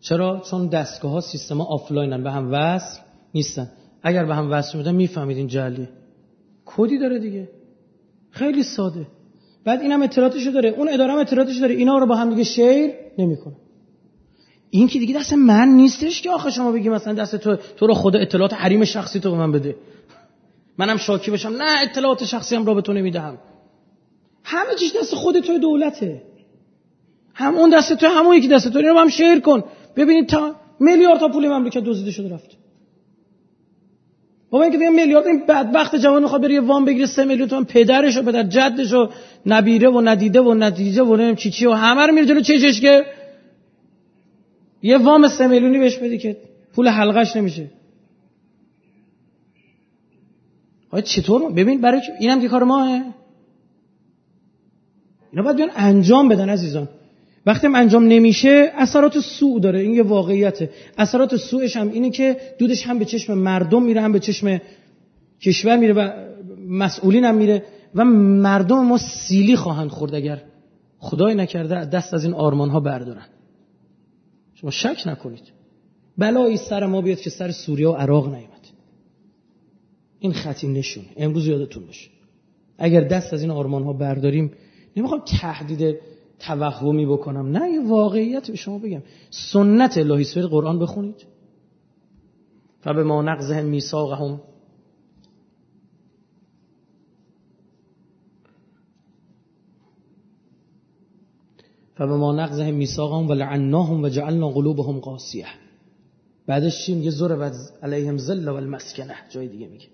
چرا؟ 0.00 0.42
چون 0.50 0.66
دستگاه 0.66 1.12
ها 1.12 1.20
سیستم 1.20 1.60
ها 1.60 1.64
آفلاینن 1.64 2.22
به 2.22 2.30
هم 2.30 2.48
وصل 2.52 3.00
نیستن. 3.34 3.68
اگر 4.02 4.24
به 4.24 4.34
هم 4.34 4.52
وصل 4.52 4.78
بودن 4.78 4.94
می‌فهمید 4.94 5.36
این 5.36 5.46
جعلیه. 5.46 5.88
کدی 6.66 6.98
داره 6.98 7.18
دیگه؟ 7.18 7.48
خیلی 8.30 8.62
ساده. 8.62 9.06
بعد 9.64 9.80
اینم 9.80 10.02
اطلاعاتشو 10.02 10.50
داره. 10.50 10.68
اون 10.68 10.88
اداره 10.88 11.12
هم 11.12 11.18
اطلاعاتشو 11.18 11.60
داره. 11.60 11.74
اینا 11.74 11.98
رو 11.98 12.06
با 12.06 12.16
هم 12.16 12.30
دیگه 12.30 12.44
share 12.44 12.90
نمی‌کنه. 13.18 13.54
این 14.70 14.88
که 14.88 14.98
دیگه 14.98 15.18
دست 15.18 15.32
من 15.32 15.68
نیستش 15.68 16.22
که 16.22 16.30
آخه 16.30 16.50
شما 16.50 16.72
بگی 16.72 16.88
مثلا 16.88 17.12
دست 17.12 17.36
تو 17.36 17.56
تو 17.56 17.86
رو 17.86 17.94
خدا 17.94 18.18
اطلاعات 18.18 18.54
حریم 18.54 18.84
شخصی 18.84 19.20
تو 19.20 19.30
به 19.30 19.36
من 19.36 19.52
بده. 19.52 19.76
منم 20.78 20.96
شاکی 20.96 21.30
بشم. 21.30 21.48
نه 21.48 21.82
اطلاعات 21.82 22.24
شخصی 22.24 22.56
هم 22.56 22.66
را 22.66 22.74
به 22.74 22.82
تو 22.82 22.92
نمی‌دهم. 22.92 23.38
همه 24.44 24.74
چیز 24.78 24.92
دست 25.00 25.14
خود 25.14 25.40
تو 25.40 25.58
دولته. 25.58 26.22
هم 27.34 27.56
اون 27.56 27.70
دست 27.70 27.92
تو 27.92 28.06
همون 28.06 28.36
یکی 28.36 28.48
دست 28.48 28.68
تو. 28.68 28.78
اینو 28.78 28.98
هم 28.98 29.08
شیر 29.08 29.40
کن. 29.40 29.64
ببینید 29.96 30.28
تا 30.28 30.54
میلیارد 30.80 31.20
تا 31.20 31.28
پول 31.28 31.48
مملکت 31.48 31.80
دزدیده 31.84 32.10
شده 32.10 32.34
رفت 32.34 32.50
بابا 34.50 34.64
اینکه 34.64 34.78
دیگه 34.78 34.90
میلیارد 34.90 35.26
این 35.26 35.46
بدبخت 35.46 35.96
جوان 35.96 36.22
می‌خواد 36.22 36.42
بره 36.42 36.60
وام 36.60 36.84
بگیره 36.84 37.06
سه 37.06 37.24
میلیون 37.24 37.48
تومن 37.48 37.64
پدرش 37.64 38.16
و 38.16 38.22
پدر 38.22 38.42
جدش 38.42 38.92
و 38.92 39.08
نبیره 39.46 39.88
و 39.88 40.00
ندیده 40.00 40.40
و 40.40 40.54
نتیجه 40.54 41.02
و 41.02 41.06
نمی‌دونم 41.06 41.34
چی 41.34 41.50
چی 41.50 41.66
و 41.66 41.72
همه 41.72 42.06
رو 42.06 42.14
میره 42.14 42.26
جلو 42.26 42.40
چشش 42.40 42.80
که 42.80 43.06
یه 44.82 44.98
وام 44.98 45.28
سه 45.28 45.46
میلیونی 45.46 45.78
بهش 45.78 45.96
بدی 45.96 46.18
که 46.18 46.36
پول 46.74 46.88
حلقش 46.88 47.36
نمیشه. 47.36 47.70
آیا 50.90 51.02
چطور؟ 51.02 51.52
ببین 51.52 51.80
برای 51.80 52.00
اینم 52.20 52.40
که 52.40 52.48
کار 52.48 52.62
ماه 52.62 53.02
اینا 55.32 55.42
باید 55.42 55.56
بیان 55.56 55.70
انجام 55.74 56.28
بدن 56.28 56.48
عزیزان. 56.48 56.88
وقتی 57.46 57.66
هم 57.66 57.74
انجام 57.74 58.04
نمیشه 58.04 58.72
اثرات 58.74 59.20
سوء 59.20 59.58
داره. 59.58 59.80
این 59.80 59.94
یه 59.94 60.02
واقعیته. 60.02 60.70
اثرات 60.98 61.36
سوءش 61.36 61.76
هم 61.76 61.90
اینه 61.92 62.10
که 62.10 62.36
دودش 62.58 62.86
هم 62.86 62.98
به 62.98 63.04
چشم 63.04 63.34
مردم 63.34 63.82
میره 63.82 64.00
هم 64.00 64.12
به 64.12 64.20
چشم 64.20 64.60
کشور 65.40 65.76
میره 65.76 65.92
و 65.92 66.10
مسئولین 66.68 67.24
هم 67.24 67.34
میره 67.34 67.64
و 67.94 68.04
مردم 68.04 68.84
ما 68.84 68.98
سیلی 68.98 69.56
خواهند 69.56 69.90
خورد 69.90 70.14
اگر 70.14 70.42
خدای 70.98 71.34
نکرده 71.34 71.84
دست 71.84 72.14
از 72.14 72.24
این 72.24 72.34
آرمان 72.34 72.70
ها 72.70 72.80
بردارن. 72.80 73.26
شما 74.54 74.70
شک 74.70 75.02
نکنید. 75.06 75.52
بلایی 76.18 76.56
سر 76.56 76.86
ما 76.86 77.00
بیاد 77.00 77.20
که 77.20 77.30
سر 77.30 77.50
سوریه 77.50 77.88
و 77.88 77.92
عراق 77.92 78.28
نیامد. 78.28 78.66
این 80.18 80.32
خطیم 80.32 80.72
نشون. 80.72 81.04
امروز 81.16 81.46
یادتون 81.46 81.86
باشه. 81.86 82.10
اگر 82.78 83.00
دست 83.00 83.32
از 83.32 83.42
این 83.42 83.50
آرمان 83.50 83.82
ها 83.82 83.92
برداریم 83.92 84.52
نمی‌خوام 84.96 85.22
تهدید 85.40 85.96
توهمی 86.40 87.06
بکنم. 87.06 87.46
نه 87.46 87.70
یه 87.70 87.88
واقعیت 87.88 88.50
به 88.50 88.56
شما 88.56 88.78
بگم. 88.78 89.02
سنت 89.30 89.98
الهی 89.98 90.24
سوید 90.24 90.44
قرآن 90.44 90.78
بخونید. 90.78 91.26
و 92.86 92.94
به 92.94 93.04
ما 93.04 93.22
نقضهم 93.22 93.64
میثاقهم. 93.64 94.40
و 101.98 102.06
به 102.06 102.16
ما 102.16 102.48
میثاقهم 102.70 103.28
و 103.28 103.32
لعناهم 103.32 104.02
و 104.02 104.08
جعلنا 104.08 104.50
قلوبهم 104.50 105.00
قاسیه. 105.00 105.46
بعدش 106.46 106.86
چی 106.86 106.94
میگه؟ 106.94 107.10
زور 107.10 107.32
و 107.32 107.50
علیهم 107.82 108.18
ذل 108.18 108.48
و 108.48 108.54
المسکنه. 108.54 109.14
جای 109.30 109.48
دیگه 109.48 109.68
میگه. 109.68 109.86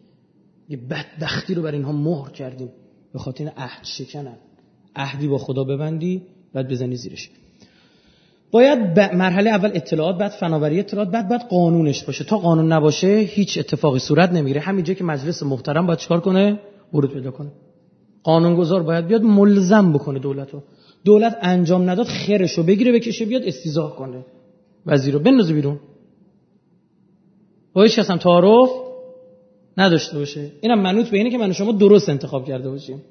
یه 0.69 0.77
بدبختی 0.77 1.55
رو 1.55 1.63
بر 1.63 1.73
اینها 1.73 1.93
مهر 1.93 2.31
کردیم. 2.31 2.71
به 3.13 3.19
خاطر 3.19 3.53
عهد 3.57 3.85
شکنن. 3.85 4.39
عهدی 4.97 5.29
با 5.29 5.39
خدا 5.39 5.65
ببندی. 5.65 6.23
بعد 6.57 6.69
بزنی 6.69 6.97
زیرش. 6.97 7.31
باید 8.51 9.01
مرحله 9.01 9.51
اول 9.51 9.71
اطلاعات 9.75 10.19
بعد 10.19 10.31
فناوری 10.31 10.79
اطلاعات 10.81 11.11
بعد 11.11 11.29
بعد 11.29 11.43
قانونش 11.49 12.05
باشه. 12.05 12.25
تا 12.25 12.39
قانون 12.39 12.73
نباشه 12.73 13.09
هیچ 13.37 13.59
اتفاقی 13.59 13.99
صورت 13.99 14.31
نمی‌گیره. 14.33 14.61
همینجا 14.61 14.95
که 14.95 15.05
مجلس 15.05 15.43
محترم 15.43 15.87
باید 15.87 15.99
چکار 15.99 16.21
کنه؟ 16.21 16.61
ورود 16.95 17.13
پیدا 17.13 17.31
کنه. 17.31 17.51
قانونگذار 18.23 18.83
باید 18.83 19.07
بیاد 19.07 19.23
ملزم 19.23 19.93
بکنه 19.93 20.19
دولتو. 20.19 20.63
دولت 21.05 21.39
انجام 21.43 21.91
نداد 21.91 22.07
خیرشو 22.07 22.63
بگیره 22.63 22.93
بکشه 22.93 23.25
بیاد 23.25 23.43
استیزاه 23.43 23.97
کنه. 23.97 24.25
وزیر 24.87 25.15
رو 25.15 25.21
بندازه 25.21 25.55
بیرون. 25.55 25.81
با 27.73 27.83
هیچ 27.83 27.99
کس 27.99 28.11
هم 28.11 28.17
تعارف 28.17 28.71
نداشته 29.77 30.19
باشه. 30.19 30.51
اینم 30.61 30.81
منوط 30.81 31.09
به 31.09 31.17
اینه 31.19 31.31
که 31.31 31.39
من 31.39 31.53
شما 31.53 31.73
درست 31.73 32.09
انتخاب 32.09 32.47
کرده 32.47 32.71
باشیم. 32.71 33.03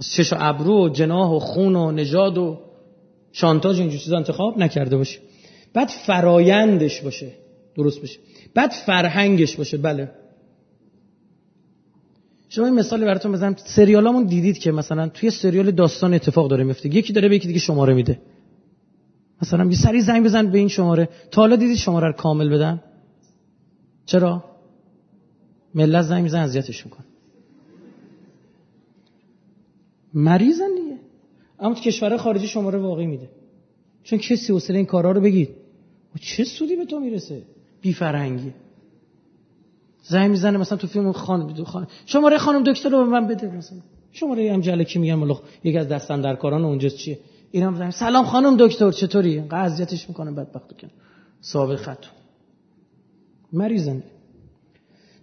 چش 0.00 0.32
و 0.32 0.36
ابرو 0.38 0.86
و 0.86 0.88
جناح 0.88 1.30
و 1.30 1.38
خون 1.38 1.76
و 1.76 1.90
نژاد 1.90 2.38
و 2.38 2.58
شانتاج 3.32 3.80
اینجور 3.80 3.98
چیزا 4.00 4.16
انتخاب 4.16 4.58
نکرده 4.58 4.96
باشه. 4.96 5.18
بعد 5.74 5.88
فرایندش 5.88 7.00
باشه. 7.00 7.32
درست 7.74 8.00
باشه. 8.00 8.18
بعد 8.54 8.70
فرهنگش 8.70 9.56
باشه. 9.56 9.76
بله. 9.76 10.10
شما 12.48 12.66
این 12.66 12.74
مثالی 12.74 13.04
براتون 13.04 13.32
بزنم. 13.32 13.56
سریالامون 13.64 14.24
دیدید 14.24 14.58
که 14.58 14.72
مثلا 14.72 15.08
توی 15.08 15.30
سریال 15.30 15.70
داستان 15.70 16.14
اتفاق 16.14 16.50
داره 16.50 16.64
میفته. 16.64 16.94
یکی 16.94 17.12
داره 17.12 17.28
به 17.28 17.36
یکی 17.36 17.48
دیگه 17.48 17.60
شماره 17.60 17.94
میده. 17.94 18.20
مثلا 19.42 19.64
یه 19.64 19.76
سری 19.76 20.00
زنگ 20.00 20.24
بزن 20.24 20.50
به 20.50 20.58
این 20.58 20.68
شماره. 20.68 21.08
تا 21.30 21.42
حالا 21.42 21.56
دیدید 21.56 21.76
شماره 21.76 22.06
رو 22.06 22.12
کامل 22.12 22.48
بدن؟ 22.48 22.82
چرا؟ 24.06 24.44
ملت 25.74 26.02
زنگ 26.02 26.22
میزن 26.22 26.40
اذیتش 26.40 26.84
میکن 26.86 27.04
مریضن 30.14 30.74
دیگه. 30.76 30.96
اما 31.60 31.74
تو 31.74 31.80
کشور 31.80 32.16
خارجی 32.16 32.46
شماره 32.46 32.78
واقعی 32.78 33.06
میده. 33.06 33.28
چون 34.02 34.18
کسی 34.18 34.52
حوصله 34.52 34.76
این 34.76 34.86
کارا 34.86 35.12
رو 35.12 35.20
بگید 35.20 35.48
چه 36.20 36.44
سودی 36.44 36.76
به 36.76 36.84
تو 36.84 37.00
می‌رسه؟ 37.00 37.42
بی 37.80 37.92
فرهنگی 37.92 38.52
زنگ 40.02 40.30
می‌زنه 40.30 40.58
مثلا 40.58 40.78
تو 40.78 40.86
فیلم 40.86 41.12
خان 41.12 41.64
خان 41.64 41.86
شماره 42.06 42.38
خانم 42.38 42.62
دکتر 42.62 42.88
رو 42.88 42.98
به 42.98 43.10
من 43.10 43.26
بده 43.26 43.56
مثلا. 43.56 43.78
شماره 44.12 44.52
هم 44.52 44.60
جلکی 44.60 44.98
میگن 44.98 45.14
ملخ 45.14 45.40
یکی 45.64 45.78
از 45.78 45.88
دستن 45.88 46.20
در 46.20 46.36
کاران 46.36 46.64
اونجا 46.64 46.88
چیه؟ 46.88 47.18
اینم 47.50 47.76
زنگ 47.76 47.90
سلام 47.90 48.24
خانم 48.24 48.56
دکتر 48.56 48.90
چطوری؟ 48.90 49.40
قضیتش 49.40 50.08
می‌کنه 50.08 50.30
بدبختو 50.30 50.76
کن 50.76 50.90
صاحب 51.40 51.76
خط. 51.76 52.04
مریضن. 53.52 54.02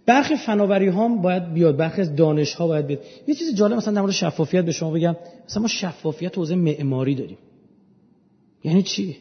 برخی 0.06 0.36
فناوری 0.36 0.88
ها 0.88 1.08
باید 1.08 1.52
بیاد 1.52 1.76
برخی 1.76 2.00
از 2.00 2.16
دانش 2.16 2.54
ها 2.54 2.66
باید 2.66 2.86
بیاد. 2.86 3.00
یه 3.26 3.34
چیز 3.34 3.54
جالب 3.54 3.76
مثلا 3.76 3.94
در 3.94 4.00
مورد 4.00 4.12
شفافیت 4.12 4.64
به 4.64 4.72
شما 4.72 4.90
بگم. 4.90 5.16
مثلا 5.48 5.62
ما 5.62 5.68
شفافیت 5.68 6.38
حوزه 6.38 6.54
معماری 6.54 7.14
داریم. 7.14 7.38
یعنی 8.64 8.82
چی؟ 8.82 9.16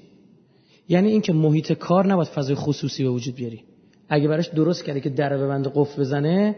یعنی 0.89 1.11
اینکه 1.11 1.33
محیط 1.33 1.73
کار 1.73 2.07
نباید 2.07 2.27
فضای 2.27 2.55
خصوصی 2.55 3.03
به 3.03 3.09
وجود 3.09 3.35
بیاری. 3.35 3.63
اگه 4.09 4.27
براش 4.27 4.47
درست 4.47 4.83
کردی 4.83 5.01
که 5.01 5.09
در 5.09 5.37
ببند 5.37 5.67
قفل 5.75 6.01
بزنه 6.01 6.55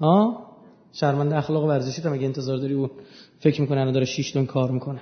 ها 0.00 0.46
شرمنده 0.92 1.36
اخلاق 1.36 1.64
ورزشی 1.64 2.02
تا 2.02 2.12
اگه 2.12 2.24
انتظار 2.24 2.58
داری؟ 2.58 2.74
اون 2.74 2.90
فکر 3.40 3.60
می‌کنه 3.60 3.80
الان 3.80 3.92
داره 3.92 4.04
6 4.04 4.30
تن 4.30 4.44
کار 4.44 4.70
می‌کنه. 4.70 5.00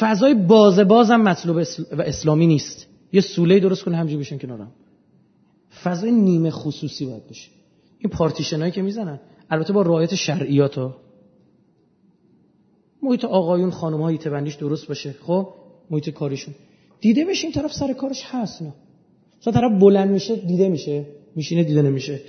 فضای 0.00 0.34
باز 0.34 0.78
بازم 0.78 1.20
مطلوب 1.20 1.56
اسلامی 1.98 2.46
نیست. 2.46 2.86
یه 3.12 3.20
سوله 3.20 3.60
درست 3.60 3.84
کنه 3.84 3.96
همجوری 3.96 4.20
بشین 4.20 4.38
کنارم. 4.38 4.72
فضای 5.82 6.12
نیمه 6.12 6.50
خصوصی 6.50 7.06
باید 7.06 7.26
باشه. 7.26 7.50
این 7.98 8.10
پارتیشنایی 8.10 8.72
که 8.72 8.82
می‌زنن 8.82 9.20
البته 9.50 9.72
با 9.72 9.82
رعایت 9.82 10.14
شرعیات 10.14 10.78
ها 10.78 10.96
محیط 13.02 13.24
آقایون 13.24 13.70
خانم 13.70 14.02
های 14.02 14.18
تبندیش 14.18 14.54
درست 14.54 14.88
باشه. 14.88 15.14
خب 15.22 15.48
محیط 15.90 16.10
کاریشون. 16.10 16.54
دیده 17.00 17.24
بشه 17.24 17.44
این 17.44 17.52
طرف 17.52 17.72
سر 17.72 17.92
کارش 17.92 18.22
هست 18.24 18.62
نه؟ 18.62 18.72
تا 19.40 19.50
طرف 19.52 19.80
بلند 19.80 20.10
میشه 20.10 20.36
دیده 20.36 20.68
میشه. 20.68 21.06
میشینه 21.36 21.64
دیده 21.64 21.82
نمیشه. 21.82 22.20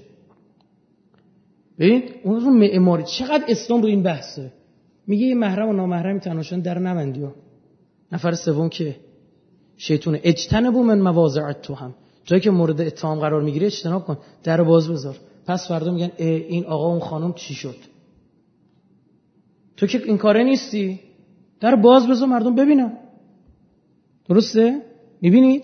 ببین 1.79 2.03
اون 2.23 2.39
رو 2.39 2.49
معماری 2.49 3.03
چقدر 3.03 3.43
اسلام 3.47 3.81
رو 3.81 3.87
این 3.87 4.03
بحثه؟ 4.03 4.51
میگه 5.07 5.25
یه 5.25 5.35
محرم 5.35 5.69
و 5.69 5.73
نامحرمی 5.73 6.19
تنها 6.19 6.57
در 6.57 6.79
نبندی 6.79 7.21
ها. 7.21 7.35
نفر 8.11 8.33
سوم 8.33 8.69
که؟ 8.69 8.95
شیطون. 9.77 10.19
اجتنبو 10.23 10.83
من 10.83 11.01
مواضع 11.01 11.51
تو 11.51 11.73
هم. 11.73 11.95
جایی 12.25 12.41
که 12.41 12.51
مورد 12.51 12.81
اتهام 12.81 13.19
قرار 13.19 13.41
می‌گیره 13.41 13.65
اجتناب 13.65 14.05
کن. 14.05 14.17
در 14.43 14.63
باز 14.63 14.89
بذار. 14.89 15.15
پس 15.45 15.67
فردا 15.67 15.91
میگن 15.91 16.11
این 16.17 16.65
آقا 16.65 16.87
اون 16.87 16.99
خانم 16.99 17.33
چی 17.33 17.53
شد؟ 17.53 17.75
تو 19.77 19.87
که 19.87 20.03
این 20.05 20.17
کاره 20.17 20.43
نیستی. 20.43 20.99
در 21.59 21.75
باز 21.75 22.07
بذار 22.07 22.27
مردم 22.27 22.55
ببینن. 22.55 22.97
درسته؟ 24.29 24.81
می‌بینید؟ 25.21 25.63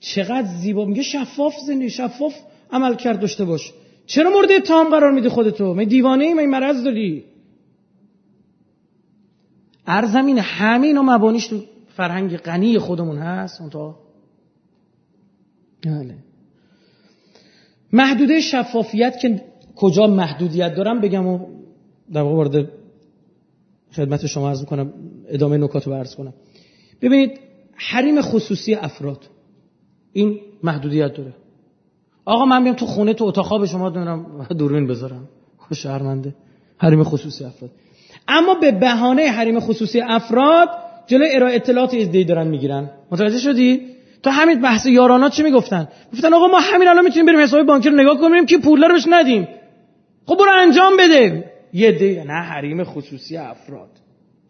چقدر 0.00 0.48
زیبا. 0.60 0.84
میگه 0.84 1.02
شفاف 1.02 1.54
زنی 1.66 1.90
شفاف 1.90 2.34
عمل 2.70 2.94
کرد 2.94 3.20
داشته 3.20 3.44
باش. 3.44 3.72
چرا 4.06 4.30
مورد 4.30 4.52
اتهام 4.52 4.88
قرار 4.88 5.12
میدی 5.12 5.28
خودتو؟ 5.28 5.74
می 5.74 5.86
دیوانه 5.86 6.24
ای 6.24 6.34
می 6.34 6.46
مرض 6.46 6.84
داری. 6.84 7.24
ارزمین 9.86 10.38
همین 10.38 10.98
و 10.98 11.02
مبانیش 11.02 11.46
تو 11.46 11.60
فرهنگ 11.96 12.36
غنی 12.36 12.78
خودمون 12.78 13.18
هست 13.18 13.60
اون 13.60 13.70
بله. 15.84 16.14
محدوده 17.92 18.40
شفافیت 18.40 19.18
که 19.18 19.42
کجا 19.76 20.06
محدودیت 20.06 20.74
دارم 20.74 21.00
بگم 21.00 21.26
و 21.26 21.38
در 22.12 22.22
واقع 22.22 22.36
وارد 22.36 22.68
خدمت 23.92 24.26
شما 24.26 24.48
عرض 24.48 24.64
کنم 24.64 24.92
ادامه 25.28 25.56
نکات 25.56 25.86
رو 25.86 25.94
عرض 25.94 26.14
کنم. 26.14 26.34
ببینید 27.02 27.40
حریم 27.74 28.22
خصوصی 28.22 28.74
افراد 28.74 29.18
این 30.12 30.40
محدودیت 30.62 31.14
داره. 31.14 31.34
آقا 32.24 32.44
من 32.44 32.64
بیام 32.64 32.76
تو 32.76 32.86
خونه 32.86 33.14
تو 33.14 33.24
اتاق 33.24 33.46
خواب 33.46 33.66
شما 33.66 33.90
دونم 33.90 34.46
دوربین 34.58 34.86
بذارم. 34.86 35.28
شهرمنده 35.74 36.34
حریم 36.78 37.02
خصوصی 37.04 37.44
افراد. 37.44 37.70
اما 38.28 38.54
به 38.54 38.72
بهانه 38.72 39.22
حریم 39.22 39.60
خصوصی 39.60 40.00
افراد 40.00 40.68
جلوی 41.06 41.34
ارائه 41.34 41.56
اطلاعات 41.56 41.94
ازدی 41.94 42.24
دارن 42.24 42.48
می‌گیرن. 42.48 42.90
متوجه 43.10 43.38
شدی؟ 43.38 43.80
تو 44.22 44.30
همین 44.30 44.60
بحث 44.60 44.86
یارانا 44.86 45.28
چی 45.28 45.42
می‌گفتن؟ 45.42 45.88
گفتن 46.12 46.34
آقا 46.34 46.46
ما 46.46 46.58
همین 46.60 46.88
الان 46.88 47.04
می‌تونیم 47.04 47.26
بریم 47.26 47.40
حساب 47.40 47.62
بانکی 47.62 47.90
رو 47.90 47.96
نگاه 47.96 48.18
کنیم 48.18 48.46
که 48.46 48.58
پول 48.58 48.84
رو 48.84 48.94
بهش 48.94 49.04
ندیم. 49.08 49.48
خب 50.26 50.36
برو 50.36 50.50
انجام 50.58 50.96
بده. 50.96 51.44
یه 51.72 51.92
دی 51.92 52.14
نه 52.14 52.32
حریم 52.32 52.84
خصوصی 52.84 53.36
افراد. 53.36 53.90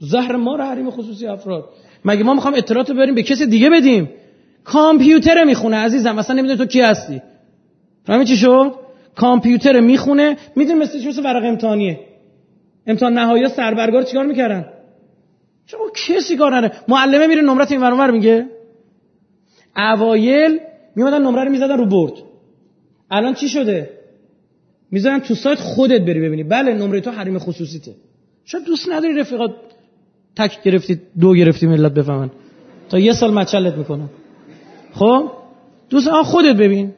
زهر 0.00 0.36
ما 0.36 0.56
رو 0.56 0.64
حریم 0.64 0.90
خصوصی 0.90 1.26
افراد. 1.26 1.64
مگه 2.04 2.24
ما 2.24 2.34
می‌خوام 2.34 2.54
اطلاعات 2.54 2.90
رو 2.90 2.96
بریم 2.96 3.14
به 3.14 3.22
کسی 3.22 3.46
دیگه 3.46 3.70
بدیم؟ 3.70 4.10
کامپیوتر 4.64 5.44
می‌خونه 5.44 5.76
عزیزم 5.76 6.14
مثلا 6.14 6.36
نمی‌دونی 6.36 6.58
تو 6.58 6.66
کی 6.66 6.80
هستی. 6.80 7.22
فهمی 8.06 8.24
چی 8.24 8.36
شد؟ 8.36 8.74
کامپیوتر 9.16 9.80
می‌خونه 9.80 10.36
می‌دونی 10.56 10.80
مثل 10.80 11.00
چی 11.00 11.08
مثل 11.08 11.24
ورق 11.24 11.44
امتحانیه. 11.44 12.00
امتحان 12.86 13.12
نهایی 13.12 13.48
سربرگار 13.48 14.02
چیکار 14.02 14.26
می‌کردن؟ 14.26 14.64
چرا 15.66 15.80
کسی 16.06 16.36
کار 16.36 16.54
نره؟ 16.54 16.72
معلمه 16.88 17.26
میره 17.26 17.42
نمرت 17.42 17.72
این 17.72 17.80
ور 17.80 18.10
میگه؟ 18.10 18.46
اوایل 19.76 20.58
میمدن 20.96 21.22
نمره 21.22 21.44
رو 21.44 21.50
می‌زدن 21.50 21.78
رو 21.78 21.86
برد 21.86 22.12
الان 23.10 23.34
چی 23.34 23.48
شده؟ 23.48 23.90
می‌ذارن 24.90 25.20
تو 25.20 25.34
سایت 25.34 25.58
خودت 25.58 26.00
بری 26.00 26.20
ببینی. 26.20 26.42
بله 26.42 26.74
نمره 26.74 27.00
تو 27.00 27.10
حریم 27.10 27.38
خصوصیته. 27.38 27.94
شاید 28.44 28.64
دوست 28.64 28.88
نداری 28.92 29.14
رفیقات 29.14 29.54
تک 30.36 30.62
گرفتی 30.62 31.00
دو 31.20 31.34
گرفتی 31.34 31.66
ملت 31.66 31.94
بفهمن. 31.94 32.30
تا 32.88 32.98
یه 32.98 33.12
سال 33.12 33.34
مچلت 33.34 33.74
می‌کنن 33.74 34.08
خب؟ 34.94 35.30
دوست 35.90 36.08
آن 36.08 36.22
خودت 36.22 36.56
ببین. 36.56 36.92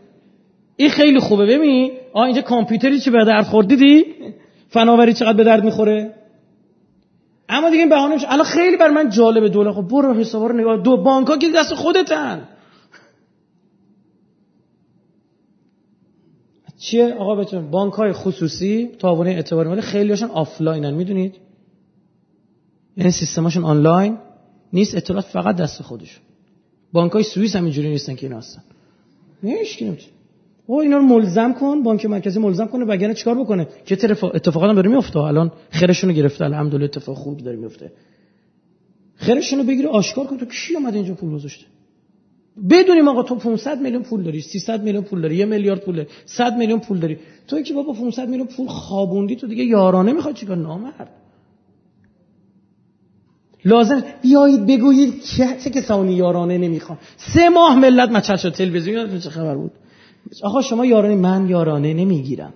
این 0.76 0.90
خیلی 0.90 1.18
خوبه. 1.18 1.46
ببین 1.46 1.92
آ 2.12 2.22
اینجا 2.22 2.42
کامپیوتری 2.42 3.01
چی 3.01 3.10
به 3.10 3.24
درد 3.24 3.44
خورد؟ 3.44 3.68
دیدی؟ 3.68 4.05
فناوری 4.68 5.12
چقدر 5.12 5.36
به 5.36 5.44
درد 5.44 5.64
می‌خوره؟ 5.64 6.14
اما 7.48 7.70
دیگه 7.70 7.80
این 7.80 7.88
بهانه 7.88 8.14
میشه. 8.14 8.32
الان 8.32 8.44
خیلی 8.44 8.76
بر 8.76 8.90
من 8.90 9.10
جالبه. 9.10 9.48
دوله 9.48 9.72
خب 9.72 9.82
برو 9.82 10.14
حسابا 10.14 10.46
رو 10.46 10.56
نگاه. 10.56 10.82
دو 10.82 10.96
بانک 10.96 11.38
که 11.38 11.48
دست 11.56 11.74
خودتن. 11.74 12.48
چیه؟ 16.78 17.14
آقا 17.14 17.34
بدون 17.34 17.70
بانک 17.70 17.92
های 17.92 18.12
خصوصی 18.12 18.90
تعاونی 18.98 19.30
اعتباری 19.30 19.68
مالی 19.68 19.80
خیلی 19.80 20.10
هاشون 20.10 20.30
آفلاینن 20.30 20.94
می‌دونید؟ 20.94 21.34
یعنی 22.96 23.10
سیستماشون 23.10 23.64
آنلاین 23.64 24.18
نیست 24.72 24.94
اطلاعات 24.94 25.24
فقط 25.24 25.56
دست 25.56 25.82
خودشون. 25.82 26.22
بانک 26.92 27.12
های 27.12 27.22
سوئیس 27.22 27.56
هم 27.56 27.64
اینجوری 27.64 27.88
نیستن 27.88 28.14
که 28.14 28.26
اینا 28.26 28.38
هستن. 28.38 28.62
نمیشه 29.42 29.96
او 30.66 30.80
اینا 30.80 30.96
رو 30.96 31.02
ملزم 31.02 31.52
کن 31.52 31.82
بانک 31.82 32.06
مرکزی 32.06 32.38
ملزم 32.38 32.66
کنه 32.66 32.84
وگرنه 32.84 33.14
چیکار 33.14 33.34
بکنه؟ 33.34 33.68
که 33.86 33.94
اتفاقات 33.94 34.68
هم 34.70 34.74
داره 34.74 34.90
میفته 34.90 35.18
الان 35.18 35.52
خرشون 35.70 36.10
رو 36.10 36.16
گرفته 36.16 36.44
الحمدلله 36.44 36.84
اتفاق 36.84 37.16
خوب 37.16 37.36
داره 37.36 37.56
میفته 37.56 37.92
خرشون 39.14 39.59
رو 39.59 39.64
بگیره 39.64 39.88
آشکار 39.88 40.26
کن. 40.26 40.38
تو 40.38 40.46
کی 40.46 40.74
اومده 40.74 40.96
اینجا 40.96 41.14
پول 41.14 41.30
گذاشته؟ 41.30 41.64
بدونیم 42.70 43.09
آقا 43.09 43.22
تو 43.22 43.35
500 43.35 43.81
میلیون 43.81 44.02
پول 44.02 44.22
داری 44.22 44.40
300 44.40 44.82
میلیون 44.82 45.05
پول 45.05 45.20
داری 45.20 45.36
1 45.36 45.48
میلیارد 45.48 45.81
پول 45.81 45.97
داری 45.97 46.09
100 46.24 46.56
میلیون 46.56 46.81
پول 46.81 46.98
داری. 46.98 47.18
تو 47.48 47.62
که 47.62 47.74
بابا 47.74 47.93
500 47.93 48.28
میلیون 48.28 48.48
پول 48.56 48.66
خوابوندی 48.66 49.36
تو 49.36 49.47
دیگه 49.47 49.64
یارانه 49.64 50.12
می‌خواد 50.12 50.35
چیکار؟ 50.35 50.56
نامرد. 50.56 51.09
لازم 53.64 54.05
بیایید 54.22 54.66
بگویید 54.66 55.22
چه 55.64 55.70
کسانی 55.70 56.12
یارانه 56.12 56.59
نمی‌خوان. 56.59 56.98
سه 57.16 57.48
ماه 57.48 57.78
ملت 57.78 58.10
مچل 58.10 58.36
شد 58.36 58.52
تلویزیون 58.52 59.18
چه 59.18 59.31
خبر 59.31 59.55
بود؟ 59.55 59.72
آقا 60.43 60.62
شما 60.62 60.86
یارانه 60.86 61.14
من 61.14 61.48
یارانه 61.48 61.94
نمی‌گیرم. 61.94 62.52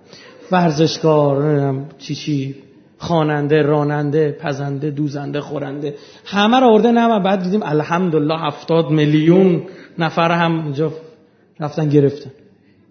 ورزشکار 0.51 1.75
چی 1.97 2.15
چی 2.15 2.55
خواننده 2.97 3.61
راننده 3.61 4.37
پزنده 4.41 4.91
دوزنده 4.91 5.41
خورنده. 5.41 5.95
همه 6.25 6.59
را 6.59 6.69
آورده 6.69 6.91
نه 6.91 7.19
بعد 7.19 7.43
دیدیم 7.43 7.63
الحمدلله 7.63 8.39
هفتاد 8.39 8.89
میلیون. 8.89 9.63
نفر 9.99 10.31
هم 10.31 10.63
اینجا 10.63 10.93
رفتن 11.59 11.89
گرفتن. 11.89 12.31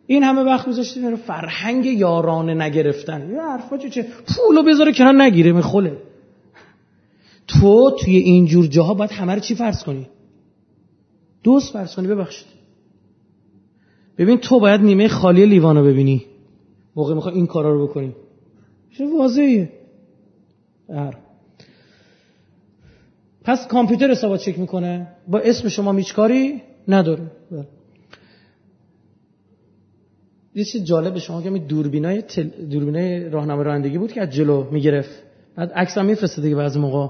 این 0.06 0.22
همه 0.22 0.40
وقت 0.40 0.66
گذاشته 0.68 1.16
فرهنگ 1.16 1.86
یارانه 1.86 2.54
نگرفتن. 2.54 3.30
یه 3.30 3.42
حرفا 3.42 3.78
چه 3.78 4.06
پولو 4.36 4.62
بذاره 4.62 4.92
کنار 4.92 5.22
نگیره 5.22 5.52
میخوله 5.52 5.96
تو 7.46 7.90
توی 7.90 8.16
اینجور 8.16 8.66
جاها 8.66 8.94
باید 8.94 9.10
همه 9.10 9.34
رو 9.34 9.40
چی 9.40 9.54
فرض 9.54 9.84
کنی؟ 9.84 10.06
دوست 11.42 11.72
فرض 11.72 11.94
کنی 11.94 12.06
ببخشید. 12.06 12.46
ببین 14.18 14.38
تو 14.38 14.60
باید 14.60 14.80
نیمه 14.80 15.08
خالی 15.08 15.46
لیوانو 15.46 15.84
ببینی. 15.84 16.24
موقع 16.96 17.14
می‌خوای 17.14 17.34
این 17.34 17.46
کارا 17.46 17.72
رو 17.72 17.86
بکنی. 17.86 18.14
چه 18.98 19.06
واضحه 19.18 19.72
هر 20.90 21.16
پس 23.44 23.66
کامپیوتر 23.66 24.10
حسابات 24.10 24.40
چک 24.40 24.58
می‌کنه؟ 24.58 25.06
با 25.28 25.38
اسم 25.38 25.68
شما 25.68 25.92
میچ 25.92 26.14
کاری؟ 26.14 26.62
نداره. 26.88 27.30
بله. 27.50 27.66
یه 30.54 30.64
چیز 30.64 30.84
جالب 30.84 31.18
شما 31.18 31.42
که 31.42 31.50
دوربینای 31.50 32.22
تل... 32.22 32.48
دوربینای 32.70 33.28
راهنمای 33.28 33.64
رانندگی 33.64 33.98
بود 33.98 34.12
که 34.12 34.22
از 34.22 34.30
جلو 34.30 34.70
می‌گرفت. 34.70 35.22
بعد 35.56 35.72
عکس 35.72 35.98
هم 35.98 36.06
میفرسته 36.06 36.42
دیگه 36.42 36.56
بعضی 36.56 36.78
موقع. 36.78 37.08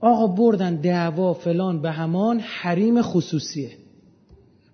آقا 0.00 0.26
بردن 0.26 0.76
دعوا 0.76 1.34
فلان 1.34 1.82
به 1.82 1.90
همان 1.90 2.40
حریم 2.40 3.02
خصوصیه. 3.02 3.70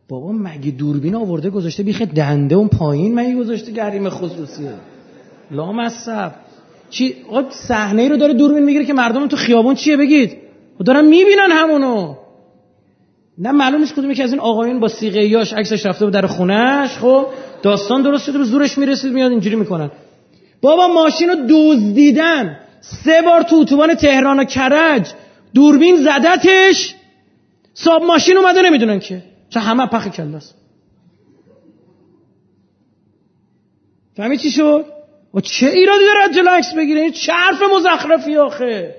بابا 0.08 0.32
مگه 0.32 0.70
دوربین 0.70 1.14
آورده 1.14 1.50
گذاشته 1.50 1.82
بیخه 1.82 2.06
دنده 2.06 2.54
اون 2.54 2.68
پایین 2.68 3.14
مگه 3.14 3.36
گذاشته 3.36 3.72
گریم 3.72 4.08
خصوصیه؟ 4.08 4.72
لا 5.50 5.72
مصب 5.72 6.32
چی 6.90 7.14
صحنه 7.50 8.08
رو 8.08 8.16
داره 8.16 8.34
دوربین 8.34 8.64
می‌گیره 8.64 8.84
که 8.84 8.92
مردم 8.92 9.28
تو 9.28 9.36
خیابون 9.36 9.74
چیه 9.74 9.96
بگید؟ 9.96 10.36
و 10.80 10.84
دارن 10.84 11.04
می‌بینن 11.04 11.48
همونو. 11.50 12.14
نه 13.38 13.52
معلوم 13.52 13.80
نیست 13.80 13.94
کدومی 13.94 14.14
که 14.14 14.24
از 14.24 14.32
این 14.32 14.40
آقایون 14.40 14.80
با 14.80 14.88
سیغه 14.88 15.24
یاش 15.24 15.52
عکسش 15.52 15.86
رفته 15.86 16.04
بود 16.04 16.14
در 16.14 16.26
خونش 16.26 16.98
خب 16.98 17.26
داستان 17.62 18.02
درست 18.02 18.24
شده 18.24 18.38
به 18.38 18.44
زورش 18.44 18.78
می‌رسید 18.78 19.12
میاد 19.12 19.30
اینجوری 19.30 19.56
می‌کنن. 19.56 19.90
بابا 20.60 20.88
ماشین 20.88 21.28
رو 21.28 21.36
دزدیدن. 21.48 22.58
سه 22.80 23.22
بار 23.22 23.42
تو 23.42 23.56
اتوبان 23.56 23.94
تهران 23.94 24.40
و 24.40 24.44
کرج. 24.44 25.12
دوربین 25.54 25.96
زدتش. 25.96 26.94
صاحب 27.74 28.02
ماشین 28.02 28.36
اومده 28.36 28.62
نمی‌دونن 28.62 29.00
که. 29.00 29.22
چه 29.50 29.60
همه 29.60 29.86
پخ 29.86 30.08
کلاس. 30.08 30.52
فهمی 34.16 34.38
چی 34.38 34.50
شد؟ 34.50 34.84
و 35.34 35.40
چه 35.40 35.66
ایرادی 35.66 36.04
داره 36.04 36.34
جلو 36.34 36.50
عکس 36.50 36.74
بگیره؟ 36.74 37.10
چه 37.10 37.32
حرف 37.32 37.62
مزخرفی 37.76 38.36
آخه؟ 38.36 38.94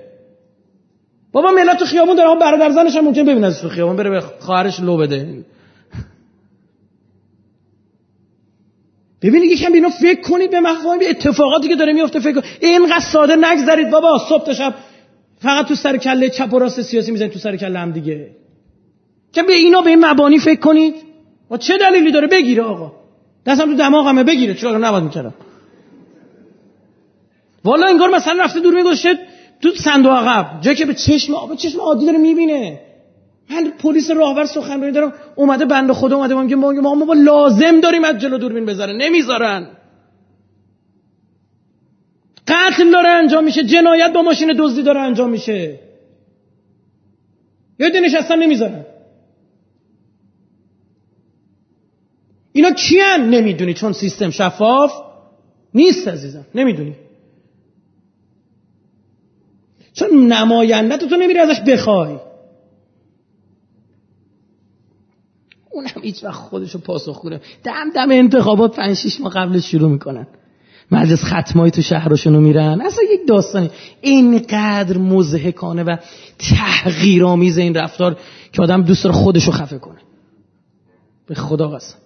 بابا 1.32 1.50
ملت 1.50 1.78
تو 1.78 1.84
خیابون 1.84 2.16
داره 2.16 2.40
برادر 2.40 2.70
زنش 2.70 2.96
هم 2.96 3.04
ممکن 3.04 3.22
ببینه 3.22 3.52
تو 3.52 3.68
خیابون 3.68 3.96
بره 3.96 4.10
به 4.10 4.20
خواهرش 4.20 4.80
لو 4.80 4.96
بده. 4.96 5.44
ببینید 9.22 9.50
یکم 9.50 9.72
اینا 9.72 9.88
فکر 9.88 10.20
کنید 10.20 10.50
به 10.50 10.60
مفاهیم 10.60 10.98
به 10.98 11.10
اتفاقاتی 11.10 11.68
که 11.68 11.76
داره 11.76 11.92
میفته 11.92 12.20
فکر 12.20 12.32
کنید 12.32 12.44
اینقدر 12.60 13.00
ساده 13.00 13.36
نگذرید 13.36 13.90
بابا 13.90 14.18
صبح 14.28 14.44
تا 14.44 14.54
شب 14.54 14.74
فقط 15.42 15.66
تو 15.66 15.74
سر 15.74 15.96
کله 15.96 16.28
چپ 16.28 16.54
و 16.54 16.58
راست 16.58 16.82
سیاسی 16.82 17.12
می‌زنید 17.12 17.32
تو 17.32 17.38
سر 17.38 17.56
کله 17.56 17.78
هم 17.78 17.90
دیگه. 17.90 18.30
که 19.32 19.42
به 19.42 19.52
اینا 19.52 19.80
به 19.80 19.90
این 19.90 20.04
مبانی 20.04 20.38
فکر 20.38 20.60
کنید؟ 20.60 20.94
و 21.50 21.56
چه 21.56 21.78
دلیلی 21.78 22.12
داره؟ 22.12 22.26
بگیره 22.26 22.62
آقا. 22.62 22.92
دستم 23.46 23.64
تو 23.64 23.74
دماغمه 23.74 24.24
بگیره. 24.24 24.54
چرا 24.54 24.78
نباید 24.78 25.04
می‌کردم. 25.04 25.34
والا 27.64 27.86
انگار 27.86 28.10
مثلا 28.10 28.44
رفته 28.44 28.60
دور 28.60 28.74
میگوشه 28.74 29.18
تو 29.60 29.70
صندوق 29.74 30.12
عقب 30.12 30.60
جایی 30.60 30.76
که 30.76 30.86
به 30.86 30.94
چشم 30.94 31.48
به 31.48 31.56
چشم 31.56 31.80
عادی 31.80 32.06
داره 32.06 32.18
می‌بینه. 32.18 32.80
من 33.50 33.70
پلیس 33.70 34.10
راهبر 34.10 34.46
سخنرانی 34.46 34.92
دارم 34.92 35.12
اومده 35.36 35.64
بنده 35.64 35.92
خدا 35.92 36.16
اومده 36.16 36.34
میگه 36.34 36.56
ما 36.56 36.72
ما, 36.72 36.94
ما 36.94 37.14
لازم 37.14 37.80
داریم 37.80 38.04
از 38.04 38.18
جلو 38.18 38.38
دوربین 38.38 38.66
بذاره 38.66 38.92
نمی‌ذارن. 38.92 39.66
قتل 42.48 42.90
داره 42.90 43.08
انجام 43.08 43.44
میشه 43.44 43.64
جنایت 43.64 44.12
با 44.12 44.22
ماشین 44.22 44.54
دزدی 44.58 44.82
داره 44.82 45.00
انجام 45.00 45.30
میشه. 45.30 45.78
یه 47.78 48.00
نشستن 48.00 48.38
نمی‌ذارن. 48.38 48.84
اینا 52.52 52.70
کیان؟ 52.70 53.30
نمی‌دونی 53.30 53.74
چون 53.74 53.92
سیستم 53.92 54.30
شفاف 54.30 54.92
نیست 55.74 56.08
عزیزم 56.08 56.46
نمی‌دونی. 56.54 56.94
چون 60.00 60.32
نماینده 60.32 60.96
تو, 60.96 61.16
نمیری 61.16 61.38
ازش 61.38 61.60
بخوای 61.60 62.16
اونم 65.70 65.88
هیچ 66.02 66.24
وقت 66.24 66.34
خودشو 66.34 66.78
پاسخ 66.78 67.12
خوره 67.12 67.40
دم 67.64 67.90
دم 67.94 68.10
انتخابات 68.10 68.76
پنج 68.76 68.96
شیش 68.96 69.20
ماه 69.20 69.32
قبلش 69.32 69.70
شروع 69.70 69.90
می‌کنن. 69.90 70.26
مجلس 70.90 71.24
ختمایی 71.24 71.70
تو 71.70 71.82
شهرشونو 71.82 72.40
میرن. 72.40 72.80
اصلا 72.80 73.04
یک 73.12 73.28
داستانی. 73.28 73.70
اینقدر 74.00 74.98
مزهکانه 74.98 75.82
و 75.82 75.96
تحقیرآمیز 76.38 77.58
این 77.58 77.74
رفتار 77.74 78.18
که 78.52 78.62
آدم 78.62 78.82
دوست 78.82 79.04
داره 79.04 79.16
خودشو 79.16 79.52
خفه 79.52 79.78
کنه. 79.78 79.98
به 81.26 81.34
خدا 81.34 81.68
قسم. 81.68 81.98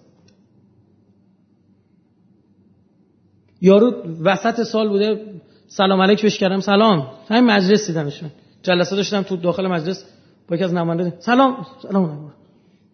یارو 3.61 3.93
وسط 4.23 4.63
سال 4.63 4.89
بوده 4.89 5.34
سلام 5.67 6.01
علیک 6.01 6.21
بهش 6.21 6.37
کردم. 6.37 6.59
سلام. 6.59 7.07
همین 7.29 7.43
مجلس 7.43 7.87
دیدمشون. 7.87 8.29
جلسه 8.63 8.95
داشتم 8.95 9.21
تو 9.21 9.37
داخل 9.37 9.67
مجلس. 9.67 10.05
با 10.47 10.55
یکی 10.55 10.65
از 10.65 10.73
نماینده 10.73 11.13
سلام. 11.19 11.65
سلام 11.81 12.31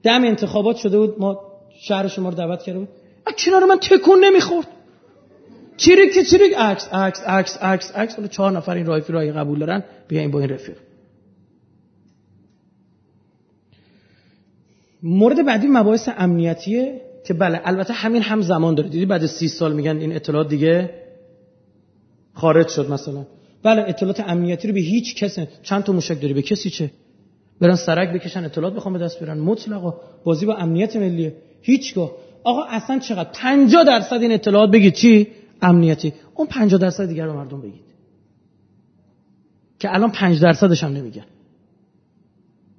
دم 0.04 0.24
انتخابات 0.24 0.76
شده 0.76 0.98
بود. 0.98 1.16
ما 1.20 1.40
شهر 1.82 2.08
شما 2.08 2.30
رو 2.30 2.36
دعوت 2.36 2.64
کرده 2.64 2.80
بود. 2.80 2.90
کنار 3.38 3.66
من 3.66 3.78
تکون 3.78 4.26
نمی‌خورد؟ 4.26 4.68
چیریک 5.78 6.14
که 6.14 6.24
چیریک 6.24 6.54
عکس 6.58 6.88
عکس 6.94 7.22
عکس 7.28 7.58
عکس 7.58 7.92
عکس. 7.92 8.16
حالا 8.16 8.28
چهار 8.28 8.52
نفر 8.52 8.76
این 8.76 8.86
رایفی 8.86 9.14
رای 9.14 9.32
قبول 9.32 9.60
دارن 9.60 9.84
بیاین 10.08 10.32
با 10.32 10.40
این 10.40 10.50
رفیق. 10.50 10.78
مورد 15.04 15.46
بعدی 15.46 15.68
مباحث 15.68 16.10
امنیتیه 16.18 17.02
که 17.26 17.34
بله 17.34 17.62
البته 17.66 17.94
همین 17.94 18.22
هم 18.22 18.42
زمان 18.42 18.76
داره. 18.76 18.90
دیدی 18.90 19.06
بعد 19.06 19.26
سی 19.26 19.48
سال 19.48 19.74
میگن 19.74 19.98
این 19.98 20.16
اطلاعات 20.16 20.48
دیگه؟ 20.48 21.01
خارج 22.34 22.68
شد 22.68 22.92
مثلا. 22.92 23.26
بله 23.64 23.86
اطلاعات 23.88 24.20
امنیتی 24.20 24.68
رو 24.68 24.74
به 24.74 24.80
هیچ 24.80 25.16
کسی 25.16 25.48
چند 25.64 25.84
تا 25.84 25.94
موشک 25.94 26.22
داری؟ 26.22 26.34
به 26.34 26.42
کسی 26.42 26.70
چه؟ 26.70 26.92
برن 27.60 27.76
سرک 27.76 28.14
بکشن 28.14 28.46
اطلاعات 28.46 28.74
بخوام 28.74 28.94
به 28.94 29.00
دست 29.00 29.20
بیارن. 29.20 29.40
مطلقا 29.40 29.94
بازی 30.24 30.46
با 30.46 30.56
امنیت 30.56 30.96
ملیه. 30.96 31.36
هیچگاه. 31.62 32.12
آقا 32.44 32.64
اصلا 32.64 33.00
چقدر؟ 33.00 33.30
50 33.34 33.84
درصد 33.84 34.22
این 34.22 34.32
اطلاعات 34.32 34.72
بگید 34.72 34.94
چی؟ 34.94 35.28
امنیتی. 35.62 36.14
اون 36.36 36.48
50 36.48 36.80
درصد 36.80 37.08
دیگر 37.08 37.26
رو 37.26 37.34
مردم 37.34 37.62
بگید. 37.62 37.82
که 39.80 39.94
الان 39.94 40.12
5 40.12 40.42
درصدش 40.42 40.84
هم 40.84 40.94
نمیگن. 40.94 41.26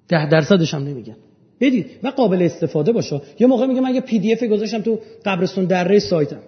10 0.09 0.29
درصدش 0.29 0.75
هم 0.75 0.85
نمیگن. 0.85 1.17
بدید. 1.61 1.87
و 2.03 2.09
قابل 2.09 2.43
استفاده 2.43 2.93
باشه. 2.93 3.21
یه 3.41 3.47
موقع 3.47 3.67
میگه 3.67 3.81
من 3.81 3.95
یه 3.95 4.01
PDF 4.01 4.43
گذاشتم 4.43 4.81
تو 4.81 4.99
قبرستون 5.25 5.65
دره 5.65 5.99
سایتم. 5.99 6.41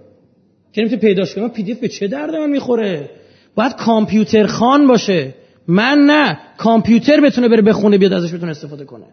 که 0.75 0.81
نمی‌تونی 0.81 1.01
پیداش 1.01 1.35
کنم 1.35 1.49
PDF 1.49 1.75
به 1.75 1.89
چه 1.89 2.09
درد 2.09 2.35
من 2.35 2.51
می‌خوره؟ 2.51 3.11
باید 3.55 3.75
کامپیوتر 3.77 4.47
خوان 4.47 4.87
باشه. 4.87 5.35
من 5.69 5.99
نه. 5.99 6.39
کامپیوتر 6.59 7.21
بتونه 7.21 7.49
بره 7.49 7.63
بخونه 7.63 7.99
بیاد 7.99 8.13
ازش 8.13 8.35
بتونه 8.35 8.51
استفاده 8.51 8.85
کنه. 8.85 9.05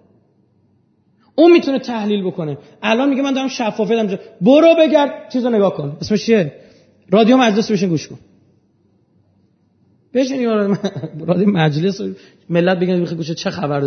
اون 1.35 1.51
می‌تونه 1.51 1.79
تحلیل 1.79 2.23
بکنه. 2.23 2.57
الان 2.81 3.09
میگه 3.09 3.21
من 3.21 3.33
دارم 3.33 3.47
شفافیت 3.47 3.95
دارم 3.95 4.19
برو 4.41 4.75
بگرد. 4.79 5.29
چیزو 5.33 5.49
نگاه 5.49 5.73
کن. 5.73 5.97
اسمش 6.01 6.25
چیه؟ 6.25 6.51
رادیو 7.09 7.38
مجلس 7.38 7.71
بشین 7.71 7.89
گوش 7.89 8.07
کن. 8.07 8.19
بشین 10.13 10.41
یارو 10.41 10.75
رادیو 11.27 11.49
مجلس 11.49 12.01
ملت 12.49 12.79
بگن 12.79 13.03
گوشه 13.03 13.33
چه 13.33 13.49
خبر 13.49 13.79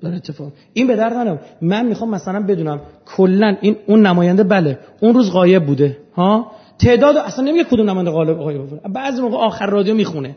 داره 0.00 0.16
اتفاق. 0.16 0.52
این 0.72 0.86
به 0.86 0.96
درد 0.96 1.40
من 1.62 1.86
می‌خوام 1.86 2.10
مثلا 2.10 2.42
بدونم. 2.42 2.80
کلا 3.06 3.56
این 3.60 3.76
اون 3.86 4.06
نماینده 4.06 4.44
بله. 4.44 4.78
اون 5.00 5.14
روز 5.14 5.30
غایب 5.30 5.66
بوده. 5.66 5.98
ها؟ 6.14 6.52
تعداد 6.80 7.16
اصلا 7.16 7.44
نمیگه 7.44 7.64
کدوم 7.64 7.90
نماینده 7.90 8.10
غالب 8.10 8.38
غایب 8.38 8.60
بوده 8.60 8.88
بعضی 8.88 9.22
موقع 9.22 9.36
آخر 9.36 9.66
رادیو 9.66 9.94
می‌خونه. 9.94 10.36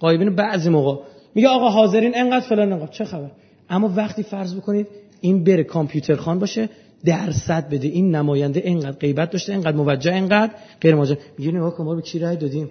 غایبین 0.00 0.34
بعضی 0.34 0.70
موقع. 0.70 1.02
میگه 1.34 1.48
آقا 1.48 1.68
حاضرین 1.68 2.12
انقدر 2.14 2.48
فلان 2.48 2.72
انقدر. 2.72 2.92
چه 2.92 3.04
خبر؟ 3.04 3.30
اما 3.70 3.92
وقتی 3.96 4.22
فرض 4.22 4.54
بکنید 4.54 4.86
این 5.20 5.44
بره 5.44 5.64
کامپیوتر 5.64 6.16
خان 6.16 6.38
باشه 6.38 6.68
درصد 7.04 7.68
بده. 7.68 7.88
این 7.88 8.14
نماینده 8.14 8.60
اینقدر 8.60 8.98
غیبت 8.98 9.30
داشته 9.30 9.52
اینقدر 9.52 9.76
موجه 9.76 10.14
اینقدر 10.14 10.52
غیر 10.80 10.94
موجه. 10.94 11.18
میگه 11.38 11.52
نگاه 11.52 11.74
کن 11.74 11.84
ما 11.84 11.94
به 11.94 12.02
کی 12.02 12.18
رأی 12.18 12.36
دادیم 12.36 12.70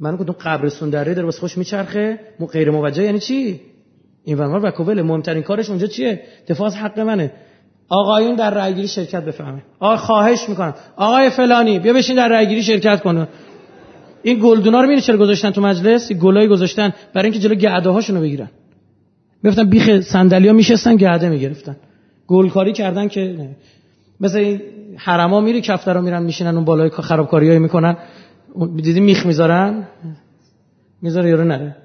من 0.00 0.16
گفتم 0.16 0.32
قبرستون 0.32 0.90
دره 0.90 1.14
داره 1.14 1.24
واسه 1.24 1.40
خوش 1.40 1.58
میچرخه. 1.58 2.18
مو 2.40 2.46
غیر 2.46 2.70
موجه 2.70 3.02
یعنی 3.02 3.18
چی؟ 3.18 3.60
این 4.24 4.38
ورمار 4.38 4.64
وکوول 4.64 5.02
مهمترین 5.02 5.42
کارش 5.42 5.68
اونجا 5.70 5.86
چیه؟ 5.86 6.20
دفاع 6.48 6.66
از 6.66 6.76
حق 6.76 7.00
منه. 7.00 7.32
آقایون 7.90 8.34
در 8.34 8.50
رأیگیری 8.50 8.88
شرکت 8.88 9.24
بفهمه 9.24 9.62
آقا 9.80 9.96
خواهش 9.96 10.48
می‌کنم. 10.48 10.74
آقای 10.96 11.30
فلانی 11.30 11.78
بیا 11.78 11.92
بشین 11.92 12.16
در 12.16 12.28
رأیگیری 12.28 12.62
شرکت 12.62 13.00
کنه 13.00 13.28
این 14.22 14.38
گلدونا 14.42 14.80
رو 14.80 14.88
میره 14.88 15.00
چرا 15.00 15.16
گذاشتن 15.16 15.50
تو 15.50 15.60
مجلس؟ 15.60 16.12
گلای 16.12 16.48
گذاشتن 16.48 16.92
برای 17.14 17.30
اینکه 17.30 17.48
جلو 17.48 17.54
گعده 17.54 17.90
هاشونو 17.90 18.20
بگیرن. 18.20 18.50
میفتن 19.42 19.64
بیخ 19.64 20.00
صندلیا 20.00 20.52
میشستن 20.52 20.96
گعده 20.96 21.28
می‌گرفتن. 21.28 21.76
گلکاری 22.26 22.72
کردن 22.72 23.08
که 23.08 23.20
نه. 23.20 23.56
مثل 24.20 24.38
این 24.38 24.60
حرما 24.96 25.40
میری 25.40 25.60
کفترا 25.60 26.00
میرن 26.00 26.22
میشینن 26.22 26.54
اون 26.54 26.64
بالای 26.64 26.90
خرابکاریایی 26.90 27.58
می‌کنن. 27.58 27.96
دیدی 28.76 29.00
میخ 29.00 29.26
می‌ذارن؟ 29.26 29.86
می‌ذاره 31.02 31.28
یارو 31.28 31.44
نره. 31.44 31.76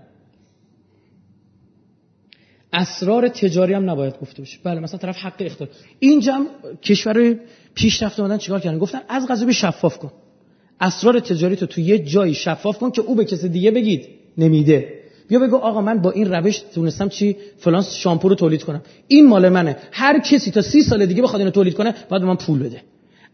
اسرار 2.75 3.27
تجاری 3.27 3.73
هم 3.73 3.89
نباید 3.89 4.13
گفته 4.21 4.41
بشه 4.41 4.57
بله 4.63 4.79
مثلا 4.79 4.97
طرف 4.99 5.17
حق 5.17 5.33
اختیار. 5.39 5.69
اینجا 5.99 6.45
کشور 6.83 7.35
پیشرفته 7.75 8.21
اومدن 8.21 8.37
چیکار 8.37 8.59
کردن؟ 8.59 8.77
گفتن 8.77 8.99
از 9.09 9.27
قضا 9.27 9.51
شفاف 9.51 9.97
کن. 9.97 10.11
اسرار 10.79 11.19
تجاری 11.19 11.55
تو 11.55 11.65
تو 11.65 11.81
یه 11.81 11.99
جایی 11.99 12.33
شفاف 12.33 12.77
کن 12.77 12.91
که 12.91 13.01
او 13.01 13.15
به 13.15 13.25
کسی 13.25 13.49
دیگه 13.49 13.71
بگید 13.71 14.07
نمیده. 14.37 14.93
بیا 15.27 15.39
بگو 15.39 15.55
آقا 15.55 15.81
من 15.81 16.01
با 16.01 16.11
این 16.11 16.33
روش 16.33 16.59
تونستم 16.59 17.09
چی؟ 17.09 17.35
فلان 17.57 17.81
شامپو 17.81 18.29
رو 18.29 18.35
تولید 18.35 18.63
کنم. 18.63 18.81
این 19.07 19.27
مال 19.27 19.49
منه. 19.49 19.77
هر 19.91 20.19
کسی 20.19 20.51
تا 20.51 20.61
سی 20.61 20.83
سال 20.83 21.05
دیگه 21.05 21.21
بخواد 21.21 21.41
اینو 21.41 21.51
تولید 21.51 21.73
کنه 21.73 21.95
باید 22.09 22.23
من 22.23 22.35
پول 22.35 22.59
بده. 22.59 22.81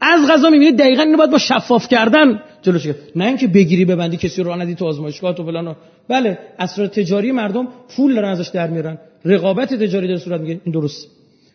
از 0.01 0.29
غذا 0.29 0.49
می‌بینید 0.49 0.77
دقیقا 0.77 1.03
اینو 1.03 1.17
باید 1.17 1.31
با 1.31 1.37
شفاف 1.37 1.87
کردن 1.87 2.39
جلوش 2.61 2.87
نه 3.15 3.25
اینکه 3.25 3.47
بگیری 3.47 3.85
ببندی 3.85 4.17
کسی 4.17 4.43
رو 4.43 4.55
ندی 4.55 4.75
تو 4.75 4.85
آزمایشگاه 4.85 5.33
تو 5.35 5.43
فلان 5.43 5.75
بله 6.07 6.37
اسرار 6.59 6.87
تجاری 6.87 7.31
مردم 7.31 7.67
پول 7.95 8.15
دارن 8.15 8.29
ازش 8.29 8.47
در 8.47 8.69
میارن. 8.69 8.97
رقابت 9.25 9.73
تجاری 9.73 10.07
در 10.07 10.17
صورت 10.17 10.41
می‌گیره. 10.41 10.61
این 10.63 10.73
درست. 10.73 11.07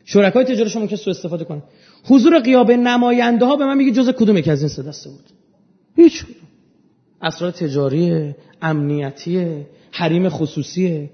شرکای 0.05 0.45
تجاری 0.45 0.71
شما 0.71 0.87
که 0.87 0.97
سو 0.97 1.11
استفاده 1.11 1.45
کنن. 1.45 1.63
حضور 2.05 2.39
قیابه 2.39 2.77
نماینده 2.77 3.45
ها 3.45 3.57
به 3.57 3.65
من 3.67 3.77
میگه 3.77 3.93
جز 3.93 4.11
کدوم 4.11 4.37
یک 4.37 4.49
از 4.49 4.61
این 4.61 4.69
سه 4.69 4.83
دسته 4.83 5.11
بود. 5.11 5.25
هیچ 5.97 6.25
اسرار 7.23 7.51
تجاری 7.51 8.35
امنیتی 8.63 9.67
حریم 9.93 10.29
خصوصیه. 10.29 11.11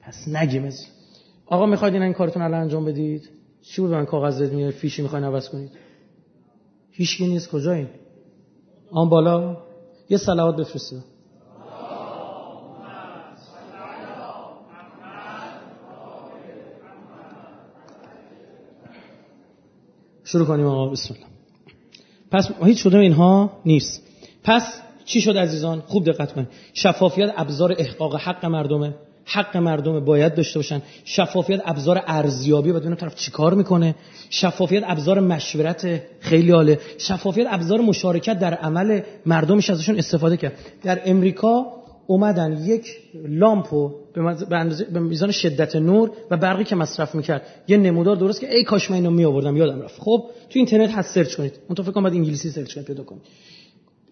پس 0.00 0.28
نگیم 0.28 0.64
از 0.64 0.86
آقا 1.46 1.66
می‌خواید 1.66 1.94
این, 1.94 2.12
کارتون 2.12 2.42
الان 2.42 2.60
انجام 2.60 2.84
بدید؟ 2.84 3.30
چی 3.62 3.82
بود؟ 3.82 3.90
من 3.90 4.04
کاغذ 4.04 4.52
میاد 4.52 4.70
فیشی 4.70 5.02
می‌خواین 5.02 5.24
عوض 5.24 5.48
کنید؟ 5.48 5.70
هیچ 6.90 7.20
نیست. 7.20 7.50
کجا 7.50 7.72
این 7.72 7.88
آن 8.92 9.08
بالا. 9.08 9.56
یه 10.08 10.16
سلوات 10.16 10.56
بفرستید 10.56 11.02
شروع 20.24 20.46
کنیم 20.46 20.66
آقا 20.66 20.86
بسم 20.86 21.14
الله. 21.14 21.26
پس 22.30 22.50
هیچ 22.64 22.82
شده 22.82 22.98
اینها 22.98 23.52
نیست. 23.64 24.02
پس 24.44 24.80
چی 25.04 25.20
شد 25.20 25.36
عزیزان؟ 25.36 25.80
خوب 25.80 26.04
دقت 26.04 26.32
کنید. 26.32 26.48
شفافیت 26.72 27.32
ابزار 27.36 27.74
احقاق 27.78 28.14
حق 28.16 28.44
مردمه. 28.44 28.94
حق 29.32 29.56
مردم 29.56 30.00
باید 30.00 30.34
داشته 30.34 30.58
باشن. 30.58 30.82
شفافیت 31.04 31.60
ابزار 31.64 32.02
ارزیابی 32.06 32.72
بدون 32.72 32.94
طرف 32.94 33.14
چیکار 33.14 33.54
می‌کنه؟ 33.54 33.94
شفافیت 34.30 34.82
ابزار 34.86 35.20
مشورت 35.20 36.02
خیلی 36.20 36.50
عاله 36.50 36.78
شفافیت 36.98 37.46
ابزار 37.50 37.80
مشارکت 37.80 38.38
در 38.38 38.54
عمل 38.54 39.00
مردمش 39.26 39.70
ازشون 39.70 39.98
استفاده 39.98 40.36
کرد. 40.36 40.52
در 40.82 41.00
امریکا 41.04 41.66
اومدن 42.06 42.64
یک 42.64 42.86
لامپو 43.28 43.92
به 44.90 45.00
میزان 45.00 45.30
شدت 45.30 45.76
نور 45.76 46.10
و 46.30 46.36
برقی 46.36 46.64
که 46.64 46.76
مصرف 46.76 47.14
می‌کرد. 47.14 47.42
یه 47.68 47.76
نمودار 47.76 48.16
درست 48.16 48.40
که 48.40 48.54
ای 48.54 48.64
کاش 48.64 48.90
من 48.90 48.96
اینو 48.96 49.10
می 49.10 49.24
آوردم 49.24 49.56
یادم 49.56 49.82
رفت. 49.82 50.00
خب 50.00 50.24
تو 50.50 50.58
اینترنت 50.58 50.90
هست 50.90 51.14
سرچ 51.14 51.34
کنید. 51.34 51.52
اون 51.68 51.74
تو 51.74 51.82
فکر 51.82 51.92
کنم 51.92 52.04
انگلیسی 52.04 52.50
سرچ 52.50 52.74
کنید 52.74 52.86
پیدا 52.86 53.02
کنید. 53.04 53.22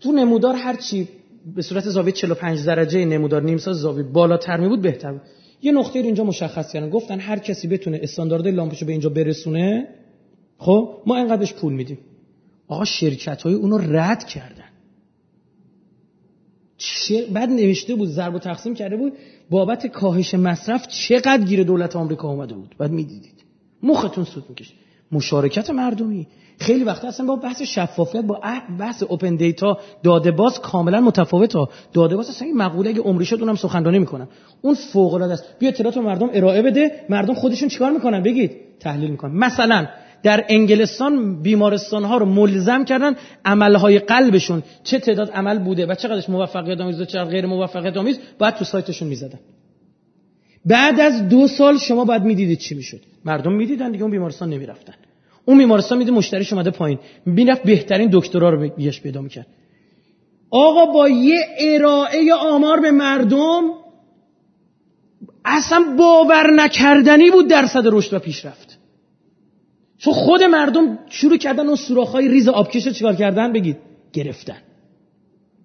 تو 0.00 0.12
نمودار 0.12 0.54
هر 0.54 0.76
چی 0.76 1.08
به 1.54 1.62
صورت 1.62 1.88
زاویه 1.88 2.12
45 2.12 2.66
درجه 2.66 3.04
نمودار 3.04 3.42
نیمساز 3.42 3.76
زاویه 3.76 4.04
بالاتر 4.04 4.56
می 4.56 4.68
بود 4.68 4.82
بهتر 4.82 5.12
بود. 5.12 5.20
یه 5.62 5.72
نقطه 5.72 5.98
رو 5.98 6.06
اینجا 6.06 6.24
مشخص 6.24 6.72
کردن. 6.72 6.90
گفتن 6.90 7.20
هر 7.20 7.38
کسی 7.38 7.68
بتونه 7.68 8.00
استاندارد 8.02 8.48
لامپشو 8.48 8.86
به 8.86 8.92
اینجا 8.92 9.08
برسونه 9.08 9.88
خب 10.58 11.02
ما 11.06 11.16
اینقدرش 11.16 11.54
پول 11.54 11.72
میدیم. 11.72 11.98
آقا 12.68 12.84
شرکت 12.84 13.42
های 13.42 13.54
اونو 13.54 13.78
رد 13.78 14.24
کردن. 14.24 14.64
بعد 17.32 17.48
نوشته 17.48 17.94
بود 17.94 18.08
ضرب 18.08 18.34
و 18.34 18.38
تقسیم 18.38 18.74
کرده 18.74 18.96
بود 18.96 19.12
بابت 19.50 19.86
کاهش 19.86 20.34
مصرف 20.34 20.86
چقدر 20.86 21.44
گیر 21.44 21.62
دولت 21.62 21.96
آمریکا 21.96 22.28
اومده 22.28 22.54
بود. 22.54 22.74
بعد 22.78 22.90
می‌دیدید. 22.90 23.44
مختون 23.82 24.24
سود 24.24 24.44
می‌کشید. 24.48 24.76
مشارکت 25.12 25.70
مردمی. 25.70 26.26
خیلی 26.60 26.84
وقت 26.84 27.04
اصلا 27.04 27.26
با 27.26 27.36
بحث 27.36 27.62
شفافیت 27.62 28.24
با 28.24 28.40
بحث 28.78 29.02
اوپن 29.02 29.36
دیتا 29.36 29.78
داده 30.02 30.30
باز 30.30 30.60
کاملا 30.60 31.00
متفاوت 31.00 31.56
ها 31.56 31.68
داده 31.92 32.16
باز 32.16 32.28
اصلا 32.28 32.48
این 32.48 32.56
مقوله 32.56 32.90
اگه 32.90 33.00
عمری 33.00 33.24
شد 33.24 33.40
اونم 33.40 33.54
سخنرانی 33.54 33.98
می‌کنم 33.98 34.28
اون 34.62 34.74
فوق 34.74 35.14
العاده 35.14 35.32
است 35.32 35.44
بیا 35.58 35.68
اطلاعات 35.68 35.96
مردم 35.96 36.30
ارائه 36.32 36.62
بده 36.62 36.90
مردم 37.08 37.34
خودشون 37.34 37.68
چیکار 37.68 37.90
می‌کنن؟ 37.90 38.22
بگید. 38.22 38.52
تحلیل 38.80 39.10
می‌کنن. 39.10 39.32
مثلا 39.32 39.86
در 40.22 40.44
انگلستان 40.48 41.42
بیمارستان 41.42 42.04
ها 42.04 42.16
رو 42.16 42.26
ملزم 42.26 42.84
کردن 42.84 43.16
عملهای 43.44 43.98
قلبشون. 43.98 44.62
چه 44.84 44.98
تعداد 44.98 45.30
عمل 45.30 45.58
بوده 45.58 45.86
و 45.86 45.94
چقدرش 45.94 46.28
موفقیت 46.30 46.80
آمیز 46.80 47.00
و 47.00 47.04
چقدر 47.04 47.30
غیر 47.30 47.46
موفقیت 47.46 47.96
آمیز 47.96 48.18
باید 48.38 48.54
تو 48.54 48.64
سایتشون 48.64 49.08
می‌زدن. 49.08 49.38
بعد 50.64 51.00
از 51.00 51.28
دو 51.28 51.48
سال 51.48 51.78
شما 51.78 52.04
باید 52.04 52.22
می‌دیدید 52.22 52.58
چی 52.58 52.74
می‌شد. 52.74 53.00
مردم 53.24 53.52
می‌دیدن 53.52 53.90
دیگه 53.90 54.02
اون 54.02 54.10
بیمارستان 54.10 54.50
نمی‌رفتن. 54.50 54.94
اون 55.48 55.58
بیمارستان 55.58 55.98
میده 55.98 56.10
مشتریش 56.10 56.52
اومده 56.52 56.70
پایین. 56.70 56.98
می‌رفت 57.26 57.62
بهترین 57.62 58.10
دکترا 58.12 58.50
رو 58.50 58.68
بیش 58.68 59.00
پیدا 59.00 59.20
می‌کرد. 59.20 59.46
آقا 60.50 60.86
با 60.86 61.08
یه 61.08 61.46
ارائه 61.60 62.34
آمار 62.34 62.80
به 62.80 62.90
مردم 62.90 63.62
اصلا 65.44 65.84
باور 65.98 66.50
نکردنی 66.54 67.30
بود 67.30 67.48
درصد 67.48 67.82
رشد 67.86 68.14
و 68.14 68.18
پیشرفت. 68.18 68.78
چون 69.98 70.14
خود 70.14 70.42
مردم 70.42 70.98
شروع 71.08 71.36
کردن 71.36 71.66
اون 71.66 71.76
سوراخ‌های 71.76 72.28
ریز 72.28 72.48
آبکش 72.48 72.86
رو 72.86 72.92
چیکار 72.92 73.14
کردن؟ 73.14 73.52
بگید 73.52 73.76
گرفتن. 74.12 74.62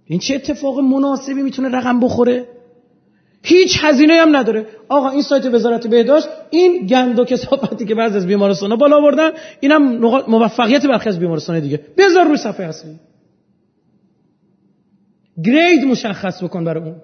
این 0.06 0.20
چه 0.20 0.36
اتفاق 0.36 0.80
مناسبی 0.80 1.42
می‌تونه 1.42 1.70
رقم 1.70 2.00
بخوره؟ 2.00 2.48
هیچ 3.44 3.78
هزینه 3.82 4.14
هم 4.14 4.36
نداره. 4.36 4.66
آقا 4.90 5.10
این 5.10 5.22
سایت 5.22 5.46
وزارت 5.46 5.88
بهداشت 5.88 6.28
این 6.50 6.86
گند 6.86 7.20
و 7.20 7.26
کسافتی 7.26 7.86
که 7.86 7.96
بعضی 7.96 8.18
از 8.18 8.28
بیمارستانا 8.28 8.76
بالا 8.76 8.98
آوردن 8.98 9.32
اینم 9.60 9.98
موفقیت 10.28 10.86
برخی 10.86 11.10
از 11.10 11.20
بیمارستان 11.20 11.60
دیگه. 11.60 11.80
بذار 11.98 12.26
روی 12.26 12.38
صفحه 12.38 12.66
اصلی. 12.66 12.96
گرید 15.44 15.84
مشخص 15.86 16.44
بکن 16.44 16.64
برای 16.64 16.84
اون. 16.84 16.96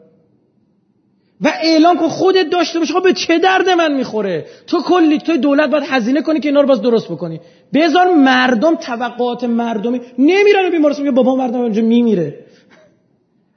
و 1.42 1.54
اعلام 1.64 1.98
کن 1.98 2.08
خودت 2.08 2.50
داشته 2.50 2.80
باش 2.80 2.92
به 3.04 3.14
چه 3.14 3.40
درد 3.40 3.70
من 3.70 3.94
می‌خوره؟ 3.94 4.46
تو 4.68 4.82
کلی 4.82 5.18
تو 5.18 5.38
دولت 5.38 5.70
باید 5.70 5.84
هزینه 5.88 6.22
کنی 6.22 6.40
که 6.40 6.50
اینا 6.50 6.62
رو 6.62 6.68
باز 6.68 6.82
درست 6.82 7.08
بکنی. 7.08 7.40
بذار 7.74 8.14
مردم 8.14 8.76
توقعات 8.76 9.44
مردمی 9.44 10.02
نمیرن 10.18 10.70
بیمارستان 10.72 11.06
که 11.06 11.12
بابا 11.12 11.36
مردم 11.36 11.62
اونجا 11.62 11.82
میمیره. 11.82 12.46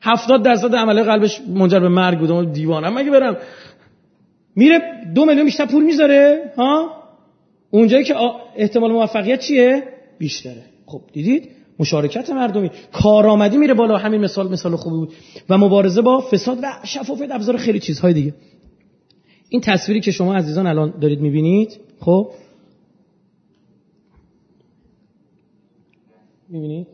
هفتاد 0.03 0.43
درصد 0.43 0.74
عمله 0.74 1.03
قلبش 1.03 1.41
منجر 1.41 1.81
به 1.81 1.89
مرگ 1.89 2.19
بود. 2.19 2.53
دیوانم 2.53 2.95
مگه 2.95 3.11
برم 3.11 3.37
میره 4.57 4.81
دو 5.15 5.24
میلیون 5.24 5.45
بیشتر 5.45 5.66
پول 5.66 5.83
می‌ذاره 5.83 6.53
ها؟ 6.57 7.03
اونجایی 7.70 8.05
که 8.05 8.15
احتمال 8.57 8.93
موفقیت 8.93 9.41
چیه؟ 9.41 9.83
بیشتره. 10.19 10.65
خب 10.87 11.01
دیدید؟ 11.12 11.49
مشارکت 11.79 12.31
مردمی. 12.31 12.70
کارآمدی 12.93 13.57
میره 13.57 13.74
بالا. 13.74 13.97
همین 13.97 14.20
مثال 14.20 14.53
مثال 14.53 14.77
خوبی 14.77 14.97
بود. 14.97 15.12
و 15.49 15.59
مبارزه 15.59 16.03
با 16.03 16.20
فساد 16.20 16.59
و 16.62 16.66
شفافیت 16.85 17.31
ابزار 17.31 17.57
خیلی 17.57 17.81
چیزهای 17.81 18.12
دیگه. 18.12 18.35
این 19.49 19.61
تصویری 19.61 20.01
که 20.01 20.11
شما 20.11 20.35
عزیزان 20.35 20.66
الان 20.66 20.95
دارید 21.01 21.20
می‌بینید 21.20 21.81
خب؟ 22.01 22.31
می‌بینید؟ 26.49 26.87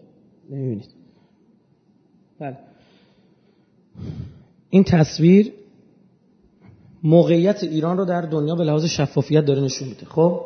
نمی‌بینید. 0.51 0.89
بله. 2.41 2.68
این 4.70 4.85
تصویر 4.85 5.53
موقعیت 7.03 7.65
ایران 7.65 7.99
رو 7.99 8.05
در 8.05 8.20
دنیا 8.20 8.55
به 8.55 8.65
لحاظ 8.65 8.85
شفافیت 8.85 9.45
داره 9.45 9.62
نشون 9.62 9.89
میده. 9.89 10.07
خب؟ 10.07 10.40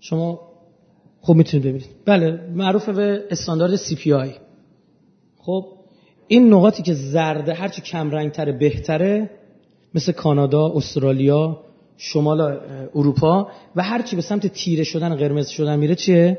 شما 0.00 0.40
خوب 1.20 1.36
می‌تونید 1.36 1.66
ببینید. 1.66 1.88
بله 2.04 2.40
معروف 2.54 2.88
به 2.88 3.24
استاندارد 3.30 3.76
CPI 3.76 4.30
خب؟ 5.36 5.66
این 6.28 6.52
نقاطی 6.52 6.82
که 6.82 6.94
زرده 6.94 7.54
هرچی 7.54 7.82
کم 7.82 8.10
رنگ 8.10 8.30
تره 8.32 8.52
بهتره 8.52 9.30
مثل 9.94 10.12
کانادا، 10.12 10.72
استرالیا، 10.74 11.60
شمال 11.96 12.40
اروپا 12.94 13.48
و 13.76 13.82
هرچی 13.82 14.16
به 14.16 14.22
سمت 14.22 14.46
تیره 14.46 14.84
شدن 14.84 15.16
قرمز 15.16 15.48
شدن 15.48 15.78
میره 15.78 15.94
چیه؟ 15.94 16.38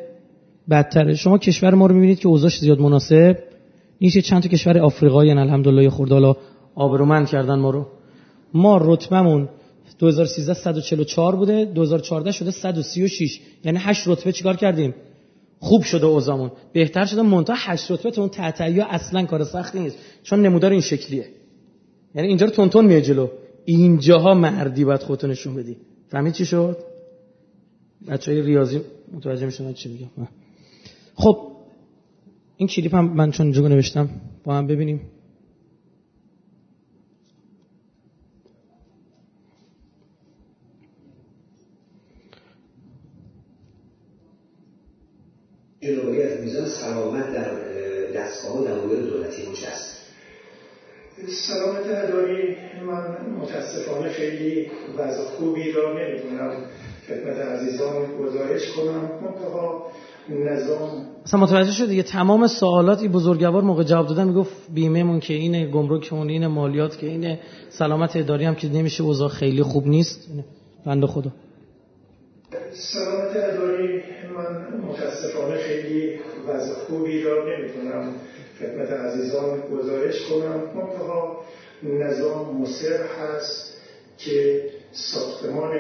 بدتره. 0.70 1.16
شما 1.16 1.38
کشور 1.38 1.74
ما 1.74 1.86
رو 1.86 1.96
می‌بینید 1.96 2.20
که 2.20 2.28
اوضاعش 2.28 2.60
زیاد 2.60 2.80
مناسب 2.80 3.38
این 4.02 4.22
چند 4.22 4.44
تا 4.44 4.50
کشور 4.50 4.78
آفریقایی 4.78 5.32
الحمدلله 5.32 5.90
خردالا 5.90 6.36
آبرومند 6.76 7.28
کردن 7.28 7.60
ما 7.60 7.70
رو. 7.70 7.88
ما 8.54 8.78
رتبمون 8.82 9.50
2013 10.00 10.54
144 10.54 11.36
بوده 11.36 11.66
2014 11.66 12.32
شده 12.32 12.52
136 12.52 13.40
یعنی 13.64 13.78
8 13.82 14.08
رتبه 14.08 14.32
چیکار 14.32 14.56
کردیم؟ 14.56 14.96
خوب 15.60 15.84
شده 15.84 16.06
اوزامون 16.06 16.52
بهتر 16.74 17.06
شده 17.06 17.22
منتها 17.22 17.56
8 17.60 17.92
رتبه 17.92 18.12
تو 18.12 18.22
اون 18.22 18.30
تحتیا 18.30 18.86
اصلا 18.86 19.26
کار 19.26 19.44
سختی 19.44 19.80
نیست. 19.80 19.98
چون 20.24 20.42
نمودار 20.42 20.72
این 20.72 20.82
شکلیه. 20.82 21.26
یعنی 22.16 22.28
اینجا 22.28 22.46
رو 22.46 22.52
تونتون 22.52 22.86
میه 22.86 23.02
جلو. 23.02 23.28
اینجاها 23.66 24.34
مردی 24.34 24.86
باید 24.86 25.04
خودتو 25.04 25.28
نشون 25.28 25.56
بدی. 25.56 25.78
فهمید 26.08 26.34
چی 26.34 26.46
شد؟ 26.46 26.78
بچهای 28.08 28.42
ریاضی 28.42 28.82
متوجه 29.14 29.46
میشن 29.46 29.74
چی 29.74 29.90
میگم. 29.90 30.28
خب 31.16 31.51
این 32.62 32.68
کلیپ 32.68 32.96
هم 32.96 33.06
من 33.06 33.32
چون 33.32 33.46
اینجا 33.46 33.68
نوشتم 33.68 34.10
با 34.44 34.54
هم 34.54 34.68
ببینیم. 34.68 35.02
ارائه 45.82 46.24
از 46.24 46.42
میزان 46.42 46.66
سلامت 46.70 47.34
در 47.34 47.52
دستگاه 48.16 48.62
و 48.62 48.66
دماغ 48.66 48.90
دولتی 48.90 49.42
است 49.68 50.02
سلامت 51.28 51.86
اداری 51.86 52.56
من 52.88 53.26
متاسفانه 53.42 54.10
خیلی 54.10 54.72
وضع 54.98 55.24
خوبی 55.24 55.72
را 55.72 55.94
نمی‌تونم 55.94 56.54
خدمت 57.08 57.38
عزیزان 57.38 58.18
گزارش 58.18 58.72
کنم. 58.72 59.10
منتها 59.22 59.92
نظام. 60.30 61.06
اصلا 61.26 61.40
متوجه 61.40 61.72
شد 61.72 61.88
دیگه 61.88 62.04
تمام 62.04 62.48
سوالات 62.48 63.02
این 63.02 63.12
بزرگوار 63.12 63.62
موقع 63.64 63.84
جواب 63.84 64.08
دادن 64.08 64.28
می‌گفت 64.28 64.52
بیمه 64.74 65.04
مون 65.04 65.20
که 65.20 65.34
اینه 65.34 65.68
گمرکمون 65.68 66.30
اینه 66.30 66.48
مالیات 66.48 66.98
که 66.98 67.08
اینه 67.08 67.40
سلامت 67.70 68.16
اداری 68.16 68.46
هم 68.46 68.56
که 68.56 68.70
نمیشه 68.70 69.04
اوضاع 69.04 69.30
خیلی 69.30 69.64
خوب 69.64 69.88
نیست. 69.88 70.28
بنده 70.86 71.08
خدا. 71.08 71.32
سلامت 72.74 73.36
اداری 73.36 74.04
من 74.36 74.80
متاسفانه 74.90 75.58
خیلی 75.58 76.20
وضع 76.48 76.74
خوبی 76.74 77.24
را 77.24 77.46
نمی‌تونم 77.46 78.14
خدمت 78.60 78.90
عزیزان 78.90 79.60
گزارش 79.62 80.16
کنم. 80.22 80.62
منتها 80.76 81.42
نظام 81.84 82.62
مصر 82.62 83.04
هست 83.04 83.82
که 84.18 84.64
ساختمان 84.92 85.72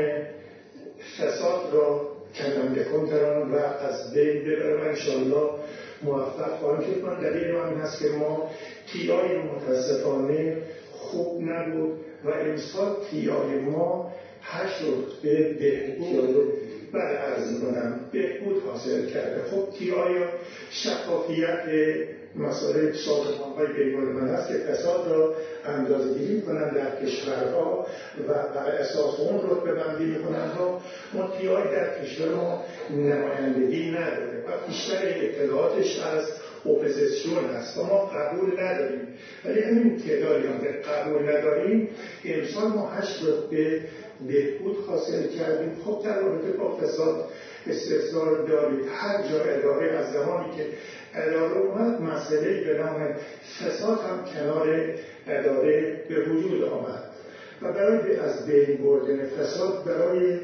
فساد 1.17 1.73
را 1.73 2.10
کننده 2.35 2.83
کنتران 2.83 3.51
و 3.51 3.55
از 3.55 4.13
بین 4.13 4.43
ببرم. 4.43 4.87
انشاءالله 4.87 5.49
موفق 6.03 6.59
خواهم 6.59 6.81
شد. 6.81 7.03
من 7.03 7.19
دلیل 7.19 7.51
من 7.51 7.73
هست 7.73 7.99
که 7.99 8.09
ما 8.09 8.49
تیای 8.93 9.37
متاسفانه 9.37 10.57
خوب 10.91 11.41
نبود 11.41 11.99
و 12.25 12.29
امسال 12.29 12.95
تیای 13.11 13.59
ما 13.59 14.13
هشت 14.41 14.81
به 15.23 15.55
بعد 16.93 17.15
عرض 17.15 17.61
کنم 17.61 17.99
بهبود 18.11 18.63
حاصل 18.63 19.05
کرده. 19.05 19.43
خب 19.43 19.69
تی 19.77 19.91
آیا 19.91 20.27
شفافیت 20.69 21.63
مسائل 22.35 22.93
سازمان 22.93 23.51
های 23.57 23.73
بین 23.73 24.29
است 24.29 24.47
که 24.47 24.53
فساد 24.53 25.07
را 25.11 25.33
اندازه 25.65 26.13
گیری 26.19 26.41
کنن 26.41 26.73
در 26.73 27.05
کشورها 27.05 27.87
و 28.27 28.33
بر 28.33 28.71
اساس 28.71 29.19
اون 29.19 29.41
رتبه 29.49 29.73
بندی 29.73 30.05
می‌کنن. 30.05 30.47
ها 30.47 30.81
ما 31.13 31.23
های 31.23 31.63
در 31.63 32.03
کشور 32.03 32.35
ما 32.35 32.63
نمایندگی 32.89 33.91
نداره 33.91 34.43
و 34.47 34.67
بیشتر 34.67 35.01
اطلاعاتش 35.03 35.99
از 35.99 36.25
اپوزیسیون 36.65 37.45
هست 37.45 37.77
و 37.77 37.83
ما 37.83 38.05
قبول 38.05 38.59
نداریم. 38.59 39.07
ولی 39.45 39.61
همین 39.61 39.97
تعدادی 39.97 40.47
هم 40.47 40.57
قبول 40.93 41.37
نداریم 41.37 41.89
امسال 42.25 42.67
ما 42.67 42.89
هشت 42.89 43.23
رتبه 43.23 43.81
بهبود 44.27 44.77
حاصل 44.87 45.27
کردیم. 45.27 45.77
خب 45.85 46.01
در 46.05 46.19
رابطه 46.19 46.51
با 46.51 46.77
فساد 46.77 47.25
استفسار 47.67 48.47
دارید. 48.47 48.85
هر 48.93 49.27
جا 49.29 49.43
اداره 49.43 49.91
از 49.91 50.13
زمانی 50.13 50.57
که 50.57 50.65
اداره 51.15 51.57
اومد 51.57 52.01
مسئله 52.01 52.63
به 52.63 52.77
نام 52.77 53.15
فساد 53.59 53.99
هم 53.99 54.25
کنار 54.33 54.93
اداره 55.27 56.03
به 56.09 56.23
وجود 56.23 56.63
آمد. 56.63 57.03
و 57.61 57.73
برای 57.73 58.15
از 58.15 58.45
بین 58.45 58.77
بردن 58.77 59.25
فساد 59.25 59.83
برای 59.85 60.39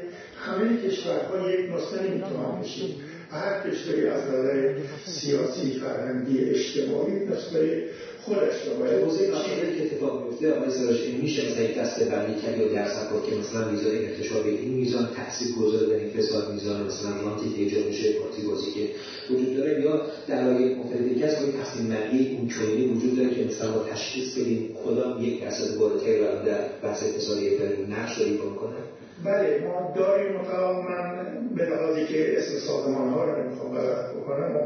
همه 0.46 0.82
کشورها 0.82 1.50
یک 1.50 1.74
نسخه 1.74 2.02
نمی‌تونم 2.02 2.60
بشیم 2.62 2.94
هر 3.30 3.70
کشوری 3.70 4.06
از 4.06 4.22
نظر 4.22 4.74
سیاسی 5.06 5.80
فرهنگی 5.80 6.50
اجتماعی 6.50 7.12
نسخه 7.12 7.82
خودش 8.28 8.56
رو 8.66 8.72
باید 8.78 9.02
حوزه 9.04 9.26
که 9.26 9.84
اتفاق 9.84 10.24
میفته 10.24 10.54
آقای 10.54 10.70
سراش 10.70 11.02
این 11.02 11.20
میشه 11.20 11.50
مثلا 11.50 11.62
یک 11.62 11.78
دسته 11.78 12.04
بندی 12.04 12.40
کرد 12.42 12.58
یا 12.58 12.68
در 12.68 12.88
سفر 12.88 13.20
که 13.26 13.36
مثلا 13.36 13.70
میزان 13.70 13.92
انتشار 13.96 14.42
به 14.42 14.48
این 14.50 14.74
میزان 14.74 15.08
تاثیر 15.16 15.48
گذاره 15.60 15.86
در 15.86 15.94
این 15.94 16.10
فساد 16.10 16.52
میزان 16.52 16.86
مثلا 16.86 17.10
رانتی 17.22 17.50
که 17.54 17.60
ایجاد 17.60 17.86
میشه 17.86 18.12
پارتی 18.12 18.42
بازی 18.42 18.70
که 18.72 18.88
وجود 19.30 19.56
داره 19.56 19.80
یا 19.80 20.02
در 20.28 20.44
لایه 20.44 20.76
مختلف 20.76 21.00
دیگه 21.00 21.26
است 21.26 21.42
این 21.42 21.52
تصمیم 21.52 21.88
بندی 21.88 22.18
این 22.18 22.48
چنینی 22.48 22.86
وجود 22.86 23.16
داره 23.16 23.30
که 23.34 23.44
مثلا 23.44 23.72
با 23.72 23.84
تشخیص 23.84 24.38
بدیم 24.38 24.76
کدام 24.84 25.24
یک 25.24 25.42
درصد 25.42 25.78
بالاتری 25.78 26.18
رو 26.18 26.24
در 26.24 26.60
بحث 26.82 27.02
اقتصادی 27.02 27.50
نقش 27.88 28.18
داری 28.18 28.38
کنه. 28.38 28.78
بله 29.24 29.64
ما 29.64 29.94
داریم 29.96 30.32
مطابق 30.32 30.90
من 30.90 31.26
به 31.54 31.62
لحاظی 31.66 32.06
که 32.06 32.38
اسم 32.38 32.58
سازمان 32.58 33.08
ها 33.08 33.24
رو 33.24 33.42
نمی‌خوام 33.42 33.72
بکنم 34.16 34.56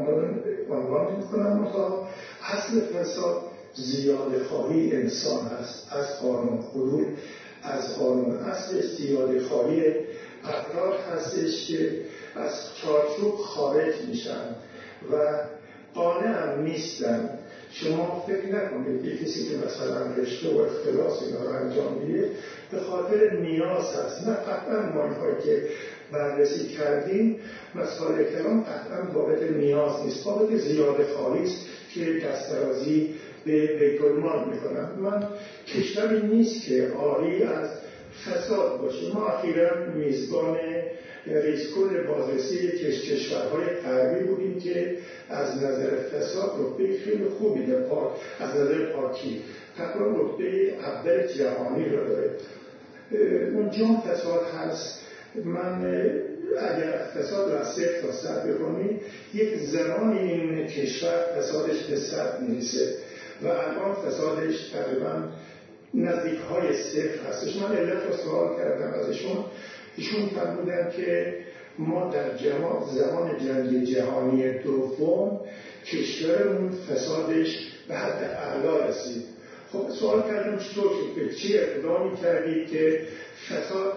عنوان 0.69 1.17
می‌کنم. 1.17 1.59
مطابق 1.59 2.03
اصل 2.41 2.79
فساد 2.79 3.52
زیاده 3.75 4.43
خواهی 4.43 4.95
انسان 4.95 5.47
است 5.47 5.87
از 5.91 6.19
قانون 6.19 6.59
حدود 6.71 7.07
از 7.63 7.97
قانون 7.97 8.35
اصل 8.35 8.81
زیاده 8.81 9.39
خواهی 9.39 9.83
افراد 10.43 10.99
هستش 10.99 11.67
که 11.67 12.01
از 12.35 12.51
چارچوب 12.81 13.35
خارج 13.35 13.93
میشن 14.07 14.55
و 15.11 15.15
قانع 15.93 16.27
هم 16.27 16.63
نیستن. 16.63 17.29
شما 17.71 18.23
فکر 18.27 18.55
نکنید 18.55 19.05
یه 19.05 19.17
کسی 19.17 19.49
که 19.49 19.55
مثلا 19.65 20.15
رشته 20.17 20.49
و 20.49 20.57
اختلاس 20.57 21.23
اینا 21.23 21.43
رو 21.43 21.49
انجام 21.49 21.93
میده 21.93 22.29
به 22.71 22.79
خاطر 22.79 23.33
نیاز 23.33 23.95
هست. 23.95 24.27
نه 24.27 24.33
قطعا 24.33 24.81
ما 24.81 25.41
که 25.43 25.63
بررسی 26.11 26.67
کردیم 26.67 27.39
مسائل 27.75 28.23
کلام 28.23 28.63
قطعا 28.63 29.01
بابت 29.13 29.43
نیاز 29.43 30.05
نیست. 30.05 30.23
بابت 30.23 30.57
زیاده 30.57 31.05
خواهی 31.05 31.43
است 31.43 31.65
که 31.93 32.19
دسترازی 32.19 33.15
به 33.45 33.67
بیتولمان 33.67 34.49
می‌کنن 34.49 34.89
من 34.99 35.27
کشوری 35.67 36.27
نیست 36.27 36.65
که 36.65 36.87
آری 36.97 37.43
از 37.43 37.69
فساد 38.25 38.81
باشه. 38.81 39.13
ما 39.13 39.27
اخیرا 39.27 39.69
میزبان 39.95 40.57
ریسکول 41.25 42.03
بازرسی 42.07 42.67
کشورهای 42.67 43.65
غربی 43.65 44.23
بودیم 44.23 44.59
که 44.59 44.97
از 45.29 45.57
نظر 45.57 45.89
فساد 45.95 46.51
رتبه 46.59 46.97
خیلی 46.97 47.25
خوبی 47.39 47.65
در 47.65 47.81
پاک 47.81 48.11
از 48.39 48.49
نظر 48.49 48.85
پاکی. 48.85 49.41
تقریبا 49.77 50.21
رتبه 50.21 50.73
اول 50.79 51.27
جهانی 51.27 51.89
رو 51.89 52.07
داره. 52.07 52.31
اونجا 53.55 53.85
فساد 53.85 54.41
هست. 54.59 54.99
من 55.45 55.85
اگر 56.57 56.91
فساد 57.15 57.51
رو 57.51 57.57
از 57.57 57.67
صفر 57.75 58.01
تا 58.01 58.11
صد 58.11 58.45
یک 59.33 59.57
زمانی 59.57 60.19
این 60.19 60.67
کشور 60.67 61.25
فسادش 61.37 61.83
به 61.83 61.95
صد 61.95 62.41
می‌رسه. 62.41 62.95
و 63.43 63.47
الان 63.47 63.93
فسادش 63.93 64.69
تقریبا 64.69 65.23
نزدیک 65.93 66.39
های 66.39 66.73
صفر 66.73 67.29
هستش. 67.29 67.55
من 67.55 67.75
علت 67.75 68.03
رو 68.07 68.17
سوال 68.17 68.57
کردم 68.57 68.93
ازشون. 68.93 69.45
ایشون 69.97 70.29
فرمودن 70.29 70.91
که 70.97 71.37
ما 71.77 72.09
در 72.09 72.37
جماع 72.37 72.85
زمان 72.93 73.37
جنگ 73.37 73.83
جهانی 73.83 74.59
دوم 74.59 75.39
کشورمون 75.85 76.71
فسادش 76.71 77.71
به 77.87 77.95
حد 77.95 78.23
اعلا 78.23 78.85
رسید. 78.85 79.23
خب 79.71 79.89
سوال 79.99 80.21
کردم 80.21 80.57
چطور 80.57 80.91
که 81.15 81.35
چی 81.35 81.57
اقدامی 81.57 82.17
کردید 82.17 82.69
که 82.69 83.01
فساد 83.49 83.93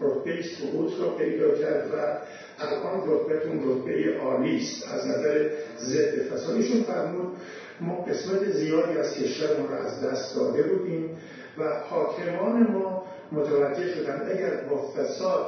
رتبه 0.00 0.42
سقوط 0.42 0.92
رو 0.98 1.10
پیدا 1.10 1.54
کرد 1.54 1.90
و 1.94 2.18
الان 2.58 3.10
رتبهتون 3.10 3.60
رتبه 3.64 4.18
عالی 4.18 4.56
است 4.56 4.88
از 4.88 5.06
نظر 5.06 5.50
ضد 5.78 6.22
فسادشون 6.22 6.82
فرمود 6.82 7.36
ما 7.80 8.04
قسمت 8.04 8.50
زیادی 8.50 8.98
از 8.98 9.14
کشورمون 9.14 9.68
رو 9.68 9.74
از 9.74 10.04
دست 10.04 10.36
داده 10.36 10.62
بودیم 10.62 11.18
و 11.58 11.62
حاکمان 11.90 12.62
ما 12.62 13.04
متوجه 13.32 13.94
شدن 13.94 14.22
اگر 14.30 14.50
با 14.70 14.92
فساد 14.92 15.46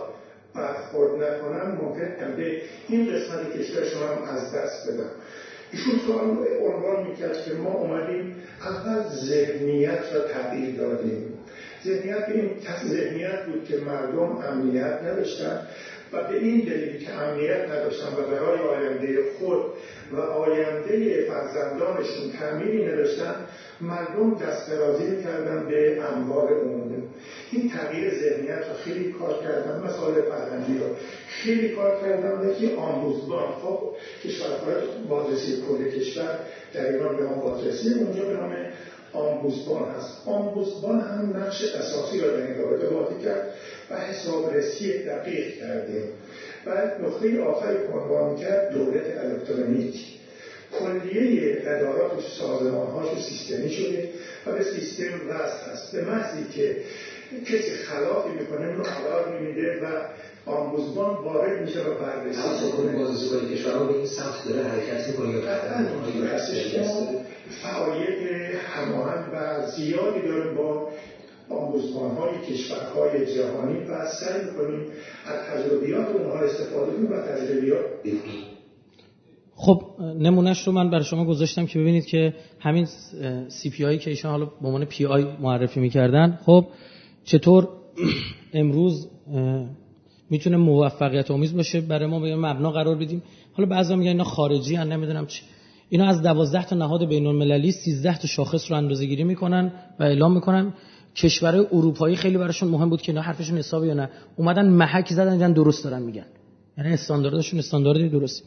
برخورد 0.55 1.23
نکنن 1.23 1.70
ممکن 1.70 2.36
به 2.36 2.62
این 2.89 3.12
قسمت 3.12 3.52
کشور 3.52 3.85
شما 3.85 4.07
هم 4.07 4.36
از 4.36 4.55
دست 4.55 4.89
بدن. 4.89 5.11
ایشون 5.73 5.98
سوال 6.07 6.47
عنوان 6.61 7.07
می‌کرد 7.07 7.44
که 7.44 7.55
ما 7.55 7.70
اومدیم 7.70 8.36
اول 8.65 9.02
ذهنیت 9.09 10.12
را 10.12 10.20
تغییر 10.20 10.77
دادیم. 10.77 11.32
ذهنیت 11.85 12.28
این 12.28 12.51
ذهنیت 12.89 13.47
بود 13.47 13.65
که 13.65 13.77
مردم 13.77 14.36
امنیت 14.36 15.02
نداشتن. 15.02 15.66
و 16.12 16.23
به 16.23 16.37
این 16.37 16.61
دلیل 16.61 17.05
که 17.05 17.12
امنیت 17.12 17.69
نداشتن 17.69 18.07
و 18.07 18.23
برای 18.31 18.59
آینده 18.59 19.19
خود 19.39 19.65
و 20.12 20.20
آینده 20.20 21.24
فرزندانشون 21.24 22.32
تعمیری 22.39 22.87
نداشتن 22.87 23.35
مردم 23.81 24.35
دست 24.35 24.70
درازی 24.70 25.05
می‌کردن 25.05 25.66
به 25.69 26.03
اموال 26.05 26.49
عمومی 26.49 27.03
این 27.53 27.70
تغییر 27.70 28.11
ذهنیت 28.11 28.59
رو 28.69 28.74
خیلی 28.85 29.12
کار 29.12 29.43
کردن 29.43 29.82
مسائل 29.87 30.23
فرهنگی 30.23 30.78
رو 30.78 30.87
خیلی 31.28 31.69
کار 31.69 32.01
کردن 32.01 32.55
که 32.61 32.74
آموزبان 32.77 33.53
خب 33.62 33.81
کشورهای 34.24 34.74
بازرسی 35.09 35.62
کل 35.69 35.91
کشور 35.91 36.39
در 36.74 36.93
ایران 36.93 37.16
به 37.16 37.24
بازرسی 37.24 37.95
اونجا 37.95 38.24
به 38.24 38.32
نام 38.35 38.57
آمبوزبان 39.12 39.91
هست. 39.91 40.28
آمبوزبان 40.28 41.01
هم 41.01 41.37
نقش 41.37 41.74
اساسی 41.74 42.20
را 42.20 42.31
در 42.31 42.47
این 42.47 42.59
رابطه 42.59 42.87
بازی 42.87 43.24
کرد. 43.24 43.55
و 43.91 43.97
حسابرسی 43.97 45.03
دقیق 45.03 45.59
کردیم 45.59 46.09
بعد 46.65 47.05
نقطه 47.05 47.41
آخری 47.41 47.77
عنوان 47.93 48.37
کرد 48.37 48.71
دولت 48.71 49.19
الکترونیک. 49.19 50.11
کلیه 50.73 51.62
ادارات 51.67 52.15
و 52.15 52.21
سازمان 52.21 52.91
هاش 52.91 53.23
سیستمی 53.23 53.71
شده 53.71 54.11
و 54.47 54.53
به 54.53 54.62
سیستم 54.62 55.21
وصل 55.29 55.73
هست. 55.73 55.97
به 55.97 56.05
محضی 56.05 56.45
که 56.55 56.77
کسی 57.47 57.71
خلافی 57.71 58.31
می‌کنه 58.31 58.75
رو 58.75 58.83
قرار 58.83 59.39
میده 59.41 59.81
و 59.83 59.87
آموزبان 60.47 61.17
وارد 61.17 61.62
میشه 61.62 61.81
و 61.81 61.95
بررسی 61.95 62.67
می‌کنه 62.67 62.93
بازرسی 62.93 63.55
کشورها 63.57 63.85
به 63.85 63.95
این 63.95 64.07
سمت 64.07 64.45
داره 64.45 64.62
حرکت 64.62 65.09
می‌کنه 65.09 65.41
قطعا 65.41 65.87
فعالیت 67.62 68.19
هماهنگ 68.55 69.25
و 69.33 69.67
زیادی 69.67 70.23
داره 70.23 70.51
با 70.51 70.89
آموزمان 71.51 72.17
های 72.17 72.47
کشورهای 72.47 73.35
جهانی 73.35 73.79
و 73.79 74.07
سعی 74.07 74.45
می‌کنیم 74.45 74.81
از 75.27 75.39
تجربیات 75.47 76.09
اونها 76.09 76.39
استفاده 76.39 76.93
کنیم 76.93 77.13
و 77.13 77.17
تجربیات 77.17 77.85
خب 79.55 79.83
نمونهش 80.19 80.67
رو 80.67 80.73
من 80.73 80.91
برای 80.91 81.05
شما 81.05 81.25
گذاشتم 81.25 81.67
که 81.67 81.79
ببینید 81.79 82.07
که 82.07 82.35
همین 82.61 82.87
CPI 83.49 83.99
که 83.99 84.11
ایشان 84.11 84.31
حالا 84.31 84.45
به 84.45 84.67
عنوان 84.67 84.85
PI 84.85 85.25
معرفی 85.41 85.81
می‌کردن 85.81 86.39
خب 86.45 86.67
چطور 87.25 87.69
امروز 88.55 89.09
می‌تونه 90.31 90.57
موفقیت 90.57 91.31
آمیز 91.31 91.57
باشه؟ 91.57 91.81
برای 91.81 92.07
ما 92.07 92.21
به 92.21 92.37
مبنا 92.37 92.71
قرار 92.71 92.97
بدیم. 92.97 93.23
حالا 93.53 93.69
بعضی 93.69 93.97
میگن 93.97 94.11
اینا 94.11 94.25
خارجی 94.25 94.77
ان 94.77 94.93
نمی‌دونم 94.93 95.27
چی. 95.27 95.43
اینا 95.89 96.07
از 96.07 96.23
12 96.23 96.65
تا 96.65 96.77
نهاد 96.77 97.09
بین 97.09 97.27
المللی 97.27 97.73
13 97.73 98.19
تا 98.19 98.29
شاخص 98.29 98.71
رو 98.71 98.77
اندازه 98.77 99.07
گیری 99.07 99.25
می‌کنن 99.25 99.73
و 100.01 100.03
اعلام 100.03 100.35
می‌کنن. 100.35 100.75
کشورهای 101.16 101.66
اروپایی 101.73 102.16
خیلی 102.16 102.39
براشون 102.39 102.69
مهم 102.69 102.91
بود 102.91 103.03
که 103.03 103.12
اینا 103.12 103.23
حرفشون 103.23 103.59
حسابی 103.59 103.87
یا 103.87 103.95
نه. 103.95 104.11
اومدن 104.37 104.69
محک 104.69 105.12
زدن 105.12 105.32
دیدن 105.32 105.53
درست 105.53 105.85
دارن 105.85 106.03
میگن. 106.03 106.27
یعنی 106.78 106.93
استانداردشون 106.93 107.59
استانداردی 107.59 108.09
درست 108.09 108.43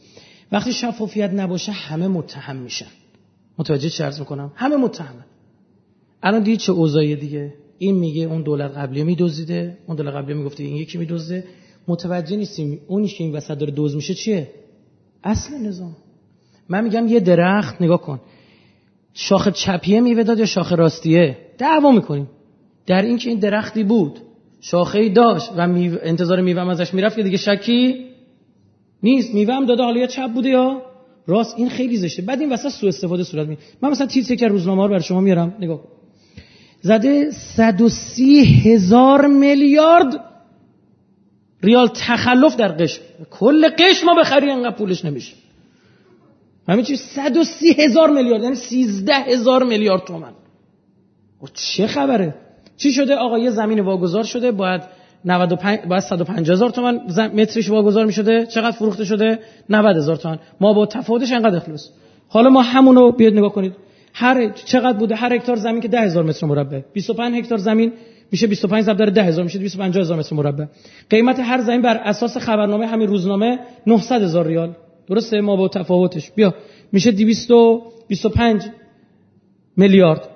وقتی 0.52 0.72
شفافیت 0.72 1.30
نباشه 1.30 1.72
همه 1.72 2.08
متهم 2.08 2.56
میشن. 2.56 2.86
متوجه 3.58 3.88
چه 3.88 4.04
عرض 4.04 4.18
می‌کنم؟ 4.18 4.52
همه 4.54 4.76
متهمن. 4.76 5.24
الان 6.22 6.42
دیگه 6.42 6.56
چه 6.56 6.72
اوضاعی 6.72 7.16
دیگه؟ 7.16 7.54
این 7.78 7.94
میگه 7.94 8.22
اون 8.22 8.42
دولت 8.42 8.70
قبلی 8.70 9.04
میدزدیده 9.04 9.78
اون 9.86 9.96
دولت 9.96 10.14
قبلی 10.14 10.34
می‌گفته 10.34 10.62
این 10.62 10.76
یکی 10.76 10.98
میدزده. 10.98 11.44
متوجه 11.88 12.36
نیستیم 12.36 12.80
اونی 12.86 13.08
که 13.08 13.24
این 13.24 13.32
وسط 13.32 13.58
داره 13.58 13.72
دوز 13.72 13.96
میشه 13.96 14.14
چیه؟ 14.14 14.50
اصل 15.24 15.54
نظام. 15.54 15.96
من 16.68 16.84
میگم 16.84 17.08
یه 17.08 17.20
درخت 17.20 17.82
نگاه 17.82 18.00
کن. 18.00 18.20
شاخ 19.14 19.48
چپیه 19.48 20.00
میوه 20.00 20.22
داد 20.22 20.38
یا 20.38 20.46
شاخ 20.46 20.72
راستیه؟ 20.72 21.38
دعوا 21.58 21.90
می‌کنیم. 21.90 22.28
در 22.86 23.02
اینکه 23.02 23.30
این 23.30 23.38
درختی 23.38 23.84
بود 23.84 24.18
شاخه 24.60 25.08
داشت 25.08 25.50
و 25.56 25.68
میو... 25.68 25.98
انتظار 26.02 26.40
میوه 26.40 26.70
ازش 26.70 26.94
می‌رفت 26.94 27.16
که 27.16 27.22
دیگه 27.22 27.36
شکی 27.36 28.04
نیست. 29.02 29.34
میوه 29.34 29.54
هم 29.54 29.66
داده 29.66 29.82
حالا 29.82 30.00
یا 30.00 30.06
چپ 30.06 30.32
بوده 30.32 30.48
یا؟ 30.48 30.82
راست 31.26 31.54
این 31.58 31.68
خیلی 31.68 31.96
زشته. 31.96 32.22
بعد 32.22 32.40
این 32.40 32.52
وسط 32.52 32.68
سوء 32.68 32.88
استفاده 32.88 33.24
صورت 33.24 33.48
می 33.48 33.58
من 33.82 33.90
مثلا 33.90 34.06
تیتر 34.06 34.34
که 34.34 34.48
روزنامه 34.48 34.82
رو 34.82 34.88
برای 34.88 35.02
شما 35.02 35.20
میارم. 35.20 35.54
نگاه 35.60 35.80
زده 36.80 37.30
130 37.30 38.44
هزار 38.44 39.26
میلیارد 39.26 40.24
ریال 41.62 41.88
تخلف 41.88 42.56
در 42.56 42.68
قشم. 42.68 43.02
کل 43.30 43.68
قشم 43.68 44.06
ما 44.06 44.14
بخری 44.20 44.50
انقدر 44.50 44.76
پولش 44.76 45.04
نمیشه. 45.04 45.34
همین 46.68 46.84
چیز 46.84 47.00
130 47.00 47.72
هزار 47.72 48.10
میلیارد 48.10 48.42
یعنی 48.42 48.54
13 48.54 49.14
هزار 49.14 49.64
میلیارد 49.64 50.04
تومن. 50.04 50.32
و 51.42 51.46
چه 51.54 51.86
خبره؟ 51.86 52.34
چی 52.76 52.92
شده؟ 52.92 53.14
آقا 53.14 53.38
یه 53.38 53.50
زمین 53.50 53.80
واگذار 53.80 54.24
شده 54.24 54.52
باید 54.52 54.82
95 55.24 55.78
باید 55.88 56.02
150 56.02 56.56
هزار 56.56 56.70
تومن 56.70 57.00
مترش 57.34 57.70
واگذار 57.70 58.06
می‌شده. 58.06 58.46
چقدر 58.46 58.76
فروخته 58.76 59.04
شده؟ 59.04 59.38
90 59.70 59.96
هزار 59.96 60.16
تومن 60.16 60.38
ما 60.60 60.72
با 60.72 60.86
تفاوتش 60.86 61.32
انقدر 61.32 61.56
اخلاص. 61.56 61.90
حالا 62.28 62.50
ما 62.50 62.62
همونو 62.62 63.12
بیاد 63.12 63.32
نگاه 63.32 63.52
کنید. 63.52 63.72
هر 64.12 64.48
چقدر 64.48 64.98
بوده؟ 64.98 65.14
هر 65.14 65.32
هکتار 65.34 65.56
زمین 65.56 65.80
که 65.80 65.88
10000 65.88 66.24
متر 66.24 66.46
مربع. 66.46 66.80
25 66.92 67.34
هکتار 67.34 67.58
زمین 67.58 67.92
میشه 68.32 68.46
25 68.46 68.84
ضرب 68.84 68.96
در 68.96 69.06
10000 69.06 69.44
میشه 69.44 69.58
250000 69.58 70.18
متر 70.18 70.36
مربع. 70.36 70.64
قیمت 71.10 71.40
هر 71.40 71.60
زمین 71.60 71.82
بر 71.82 71.96
اساس 71.96 72.36
خبرنامه 72.36 72.86
همین 72.86 73.08
روزنامه 73.08 73.58
900 73.86 74.22
هزار 74.22 74.46
ریال. 74.46 74.72
درسته؟ 75.08 75.40
ما 75.40 75.56
با 75.56 75.68
تفاوتش. 75.68 76.30
بیا. 76.30 76.54
میشه 76.92 77.10
225 77.10 78.62
میلیارد. 79.76 80.28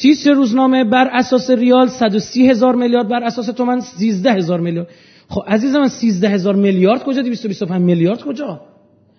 تیتر 0.00 0.32
روزنامه 0.32 0.84
بر 0.84 1.08
اساس 1.12 1.50
ریال 1.50 1.88
130 1.88 2.50
هزار 2.50 2.74
میلیارد 2.74 3.08
بر 3.08 3.22
اساس 3.24 3.46
تومن 3.46 3.80
13 3.80 4.32
هزار 4.32 4.60
میلیارد. 4.60 4.88
خب 5.28 5.42
عزیز 5.48 5.76
من 5.76 5.88
13 5.88 6.28
هزار 6.28 6.54
میلیارد 6.54 7.04
کجا؟ 7.04 7.22
225 7.22 7.82
میلیارد 7.82 8.20
کجا؟ 8.20 8.60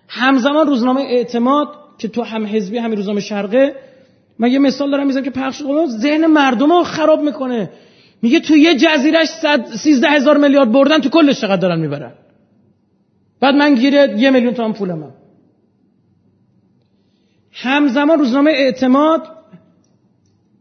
همزمان 0.08 0.66
روزنامه 0.66 1.00
اعتماد 1.00 1.68
که 1.98 2.08
تو 2.08 2.22
هم 2.22 2.46
حزبی 2.46 2.78
همین 2.78 2.96
روزنامه 2.96 3.20
شرقه. 3.20 3.74
من 4.38 4.50
یه 4.50 4.58
مثال 4.58 4.90
دارم 4.90 5.06
می‌زنم 5.06 5.22
که 5.22 5.30
پخش 5.30 5.62
ذهن 5.86 6.26
مردم 6.26 6.72
رو 6.72 6.82
خراب 6.82 7.22
می‌کنه. 7.22 7.70
میگه 8.22 8.40
تو 8.40 8.56
یه 8.56 8.76
جزیرش 8.76 9.28
13 9.28 10.08
هزار 10.08 10.36
میلیارد 10.36 10.72
بردن 10.72 10.98
تو 10.98 11.08
کلش 11.08 11.40
چقدر 11.40 11.56
دارن 11.56 11.80
می‌برن؟ 11.80 12.12
بعد 13.40 13.54
من 13.54 13.74
گیره 13.74 14.14
یه 14.18 14.30
میلیون 14.30 14.54
تومن 14.54 14.72
پولم 14.72 15.14
همزمان 17.52 18.18
روزنامه 18.18 18.50
اعتماد 18.50 19.22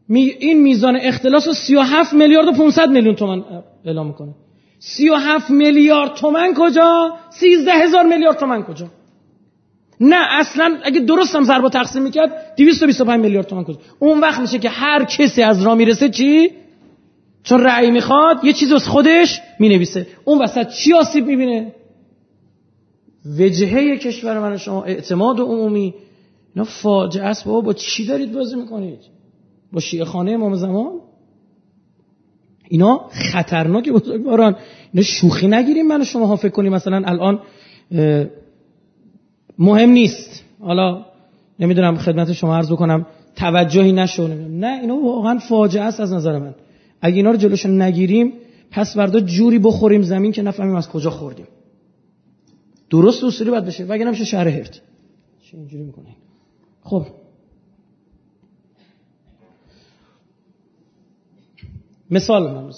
این 0.10 0.62
میزان 0.62 0.96
اختلاس 0.96 1.48
رو 1.48 1.54
37 1.54 2.14
میلیارد 2.14 2.48
و 2.48 2.52
500 2.52 2.90
میلیون 2.90 3.16
تومن 3.16 3.44
اعلام 3.86 4.08
می‌کنه. 4.08 4.36
37 4.80 5.50
میلیارد 5.50 6.14
تومن 6.14 6.54
کجا؟ 6.54 7.16
13 7.30 7.72
هزار 7.72 8.06
میلیارد 8.06 8.38
تومن 8.38 8.64
کجا؟ 8.64 8.88
نه 10.00 10.26
اصلا 10.30 10.78
اگه 10.84 11.00
درست 11.00 11.36
هم 11.36 11.44
ضرب 11.44 11.70
تقسیم 11.70 12.04
می‌کرد 12.04 12.54
225 12.58 13.22
میلیارد 13.22 13.48
تومن 13.48 13.64
کجا؟ 13.64 13.78
اون 14.00 14.20
وقت 14.20 14.42
میشه 14.42 14.60
که 14.60 14.70
هر 14.70 15.04
کسی 15.04 15.42
از 15.42 15.64
را 15.64 15.76
می‌رسه 15.76 16.10
چی؟ 16.10 16.52
چون 17.44 17.62
رأی 17.62 17.92
می‌خواد 17.92 18.46
یه 18.46 18.54
چیز 18.54 18.72
از 18.72 18.88
خودش 18.88 19.42
می‌نویسه. 19.60 20.08
اون 20.26 20.42
وسط 20.44 20.70
چی 20.70 20.94
آسیب 20.94 21.26
می‌بینه؟ 21.28 21.76
وجهه 23.40 23.98
کشور 23.98 24.40
من 24.40 24.58
شما 24.58 24.84
اعتماد 24.84 25.40
عمومی. 25.40 25.94
اینا 26.56 26.66
فاجعه 26.66 27.26
است 27.26 27.46
بابا 27.46 27.62
با 27.62 27.74
چی 27.74 28.06
دارید 28.06 28.34
بازی 28.34 28.56
می‌کنید؟ 28.56 29.00
با 29.74 29.80
شیعه 29.80 30.06
خانه 30.06 30.32
امام 30.32 30.56
زمان. 30.56 30.91
اینا 32.68 33.02
خطرناک 33.12 33.90
بزرگواران. 33.90 34.56
اینا 34.94 35.04
شوخی 35.04 35.48
نگیریم 35.48 35.88
من 35.88 36.04
شما 36.04 36.26
ها 36.26 36.36
فکر 36.36 36.52
کنیم. 36.52 36.74
مثلا 36.74 37.04
الان 37.06 37.40
مهم 39.60 39.90
نیست. 39.90 40.44
حالا 40.60 41.06
نمی‌دونم 41.60 41.98
خدمت 41.98 42.34
شما 42.34 42.56
عرض 42.56 42.72
بکنم. 42.72 43.06
توجهی 43.36 43.91
نشو 43.91 44.28
نه 44.28 44.80
اینا 44.82 44.95
واقعا 44.95 45.38
فاجعه 45.38 45.84
است 45.84 46.00
از 46.00 46.14
نظر 46.14 46.40
من. 46.40 46.56
اگه 47.02 47.16
اینا 47.16 47.32
رو 47.32 47.38
جلوش 47.38 47.66
نگیریم 47.66 48.34
پس 48.72 48.95
فردا 48.95 49.20
جوری 49.20 49.60
بخوریم 49.60 50.02
زمین 50.02 50.32
که 50.32 50.41
نفهمیم 50.41 50.76
از 50.76 50.90
کجا 50.90 51.10
خوردیم. 51.10 51.48
درست 52.90 53.24
اصولی 53.24 53.50
باید 53.50 53.66
بشه. 53.66 53.86
وگه 53.86 54.06
نمیشه 54.06 54.26
شهر 54.26 54.48
هرت 54.48 54.82
چه 55.41 55.58
اینجوری 55.58 55.84
می‌کنه؟ 55.84 56.16
خب. 56.84 57.06
مثال 62.14 62.44
من 62.53 62.72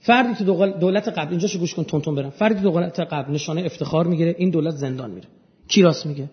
فردی 0.00 0.34
تو 0.34 0.44
دولت 0.80 1.08
قبل 1.08 1.30
اینجاشو 1.30 1.58
گوش 1.58 1.74
کن 1.74 1.84
تون 1.84 2.00
تون 2.00 2.14
برم. 2.14 2.30
فردی 2.30 2.60
دولت 2.60 3.00
قبل 3.00 3.32
نشانه 3.32 3.62
افتخار 3.64 4.06
می‌گیره 4.06 4.34
این 4.38 4.50
دولت 4.50 4.74
زندان 4.74 5.10
میره. 5.10 5.28
کی 5.68 5.82
راست 5.82 6.06
میگه؟ 6.06 6.30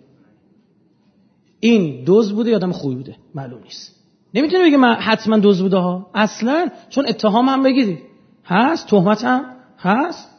این 1.59 2.03
دوز 2.03 2.33
بوده 2.33 2.49
یادم 2.51 2.71
خوبی 2.71 2.95
بوده؟ 2.95 3.15
معلوم 3.35 3.63
نیست. 3.63 3.95
نمی‌تونه 4.33 4.63
بگه 4.67 4.77
من 4.77 4.95
حتما 4.95 5.37
دوز 5.37 5.61
بوده 5.61 5.77
ها. 5.77 6.11
اصلا 6.13 6.69
چون 6.89 7.05
اتهام 7.07 7.49
هم 7.49 7.63
بگیرید. 7.63 7.99
هست؟ 8.45 8.87
تهمت 8.87 9.23
هم 9.23 9.45
هست؟ 9.79 10.29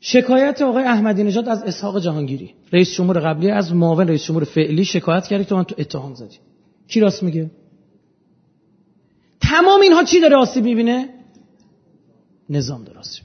شکایت 0.00 0.62
آقای 0.62 0.84
احمدی 0.84 1.24
نژاد 1.24 1.48
از 1.48 1.62
اسحاق 1.62 2.00
جهانگیری. 2.00 2.54
رئیس 2.72 2.94
جمهور 2.94 3.18
قبلی 3.20 3.50
از 3.50 3.74
معاون 3.74 4.08
رئیس 4.08 4.24
جمهور 4.24 4.44
فعلی 4.44 4.84
شکایت 4.84 5.26
کردی 5.26 5.44
تو 5.44 5.56
من 5.56 5.64
تو 5.64 5.74
اتهام 5.78 6.14
زدی. 6.14 6.36
کی 6.88 7.00
راست 7.00 7.22
میگه؟ 7.22 7.50
تمام 9.52 9.80
اینها 9.80 10.04
چی 10.04 10.20
داره 10.20 10.36
آسیب 10.36 10.64
می‌بینه؟ 10.64 11.08
نظام 12.50 12.84
داره 12.84 12.98
آسیب 12.98 13.24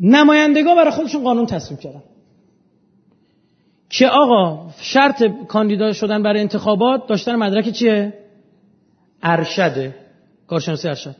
نمایندگان 0.00 0.76
برای 0.76 0.90
خودشون 0.90 1.22
قانون 1.22 1.46
تصمیم 1.46 1.80
کردن. 1.80 2.02
که 3.90 4.08
آقا 4.08 4.70
شرط 4.80 5.22
کاندیدا 5.48 5.92
شدن 5.92 6.22
برای 6.22 6.40
انتخابات 6.40 7.06
داشتن 7.06 7.34
مدرک 7.36 7.68
چیه؟ 7.68 8.14
ارشده 9.22 9.94
کارشناسی 10.46 10.88
ارشد. 10.88 11.16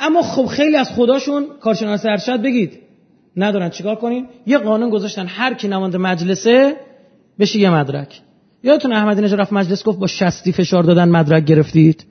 اما 0.00 0.22
خب 0.22 0.46
خیلی 0.46 0.76
از 0.76 0.90
خداشون 0.90 1.46
کارشناس 1.60 2.06
ارشد 2.06 2.42
بگید. 2.42 2.78
ندارن 3.36 3.70
چیکار 3.70 3.96
کنین؟ 3.96 4.28
یه 4.46 4.58
قانون 4.58 4.90
گذاشتن 4.90 5.26
هر 5.26 5.54
کی 5.54 5.68
نماینده 5.68 5.98
مجلسه 5.98 6.76
بشه 7.38 7.58
یه 7.58 7.70
مدرک. 7.70 8.20
یادتون 8.64 8.92
احمدی 8.92 9.22
نژاد 9.22 9.40
رفت 9.40 9.52
مجلس 9.52 9.84
گفت 9.84 9.98
با 9.98 10.06
شستی 10.06 10.52
فشار 10.52 10.82
دادن 10.82 11.08
مدرک 11.08 11.44
گرفتید؟ 11.44 12.04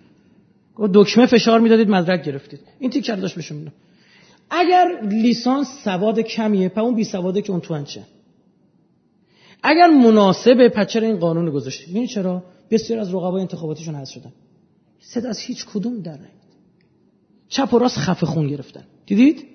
گفت 0.76 0.92
دکمه 0.94 1.26
فشار 1.26 1.60
می‌دادید 1.60 1.90
مدرک 1.90 2.24
گرفتید. 2.24 2.60
این 2.80 2.90
تیکر 2.90 3.16
داشت 3.16 3.36
بهشون 3.36 3.72
اگر 4.50 4.88
لیسانس 5.10 5.68
سواد 5.84 6.20
کمیه 6.20 6.70
پس 6.70 6.78
اون 6.78 6.96
بی 6.96 7.04
سواده 7.04 7.42
که 7.42 7.52
اون 7.52 7.62
تو 7.62 7.84
چه 7.84 8.02
اگر 9.64 9.88
مناسبه 9.88 10.70
پچر 10.70 11.02
این 11.02 11.18
قانون 11.18 11.50
گذاشتید؟ 11.50 11.90
ببین 11.90 12.08
چرا؟ 12.08 12.44
بسیار 12.72 13.00
از 13.00 13.14
رقبای 13.14 13.42
انتخاباتیشون 13.42 13.96
حذف 13.96 14.14
شدن. 14.14 14.34
صد 15.00 15.26
از 15.26 15.40
هیچ 15.40 15.66
کدوم 15.66 16.02
در 16.02 16.18
چپ 17.50 17.74
و 17.74 17.80
راست 17.80 17.98
خفه 17.98 18.26
خون 18.26 18.48
گرفتن. 18.48 18.84
دیدید؟ 19.06 19.46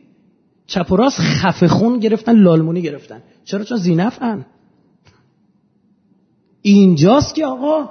چپ 0.67 0.93
و 0.93 0.97
راست 0.97 1.21
خفه 1.21 1.69
خون 1.69 1.99
گرفتن 1.99 2.33
لالمونی 2.33 2.83
گرفتن. 2.83 3.23
چرا؟ 3.45 3.65
چون 3.65 3.79
زینفن. 3.79 4.47
اینجاست 6.73 7.35
که 7.35 7.47
آقا 7.47 7.89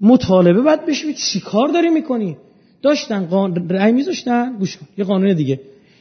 مطالبه 0.00 0.62
باید 0.62 0.86
بشوی 0.86 1.14
چی 1.14 1.40
کار 1.40 1.68
داری 1.68 1.90
می‌کنی؟ 1.90 2.36
داشتن 2.82 3.26
قان... 3.26 3.68
رأی 3.68 3.92
میذاشتن؟ 3.92 4.56
گوش 4.58 4.76
کن 4.76 4.86
یه 4.98 5.04
قانون 5.04 5.34
دیگه. 5.34 5.60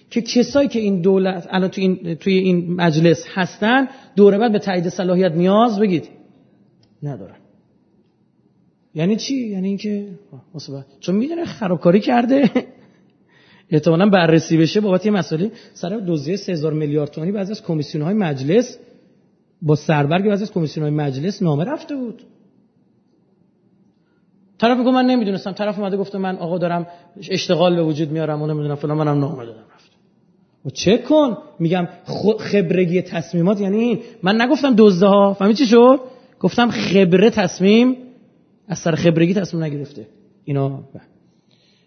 که 0.10 0.22
کسایی 0.22 0.68
که 0.68 0.80
این 0.80 1.02
دولت 1.02 1.48
الان 1.50 1.70
توی 1.70 1.84
این, 1.84 2.16
توی 2.16 2.34
این 2.38 2.74
مجلس 2.74 3.26
هستن 3.34 3.88
دوره 4.16 4.38
بعد 4.38 4.52
به 4.52 4.60
تایید 4.60 4.90
صلاحیت 4.90 5.32
نیاز 5.32 5.80
بگید. 5.80 6.10
ندارن. 7.04 7.36
یعنی 8.96 9.16
چی؟ 9.16 9.48
یعنی 9.48 9.68
اینکه 9.68 10.08
چون 11.00 11.16
می‌دونه 11.16 11.46
خرابکاری 11.46 12.00
کرده. 12.00 12.50
احتمالاً 13.72 14.10
بررسی 14.10 14.58
بشه 14.58 14.82
بابت 14.82 15.06
یه 15.06 15.12
مسئله. 15.12 15.52
سر 15.74 16.02
دزدی 16.08 16.38
3000 16.38 16.74
میلیارد 16.74 17.12
تومانی 17.12 17.32
بعضی 17.32 17.52
از 17.52 17.64
کمیسیون 17.64 18.04
های 18.04 18.14
مجلس 18.14 18.78
با 19.62 19.76
سربرگ 19.76 20.26
بعضی 20.26 20.44
از 20.44 20.52
کمیسیون 20.52 20.90
مجلس 20.90 21.42
نامه 21.42 21.64
رفته 21.64 21.96
بود. 21.96 22.24
طرف 24.58 24.78
میگه 24.78 24.92
من 24.92 25.06
نمی‌دونستم. 25.06 25.52
طرف 25.52 25.80
اومده 25.80 25.98
گفته 25.98 26.18
من 26.18 26.38
آقا 26.38 26.58
دارم 26.58 26.88
اشتغال 27.30 27.76
به 27.76 27.84
وجود 27.84 28.12
میارم 28.12 28.42
و 28.42 28.48
نمی‌دونم 28.48 28.76
فلان. 28.76 28.98
منم 28.98 29.20
نامه 29.20 29.46
دادم. 29.46 29.64
رفت. 29.76 29.92
و 30.66 30.70
چک 30.70 31.04
کن؟ 31.04 31.38
میگم 31.60 31.88
خبرگی 32.40 33.02
تصمیمات 33.02 33.62
یعنی 33.62 33.78
این 33.78 34.00
من 34.24 34.42
نگفتم 34.42 34.74
دزده 34.78 35.06
ها. 35.06 35.34
فهمی 35.34 35.54
چی 35.54 35.66
شد؟ 35.66 36.00
گفتم 36.40 36.70
خبره 36.70 37.30
تصمیم 37.30 37.98
از 38.68 38.80
سر 38.80 38.96
خبرگی 38.96 39.34
تصمیم 39.34 39.64
نگرفته. 39.64 40.08
اینا 40.44 40.84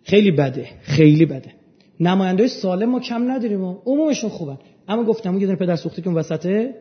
خیلی 0.04 0.30
بده. 0.30 0.68
خیلی 0.82 1.26
بده. 1.26 1.52
نماینده 2.00 2.46
سالم 2.46 2.90
ما 2.90 3.00
کم 3.00 3.30
نداریم 3.30 3.64
و 3.64 3.76
عمومشون 3.86 4.30
خوبن. 4.30 4.58
اما 4.88 5.04
گفتم 5.04 5.30
اون 5.32 5.40
یه 5.40 5.56
پدر 5.56 5.76
سوخته 5.76 6.02
که 6.02 6.08
اون 6.08 6.18
وسطه 6.18 6.74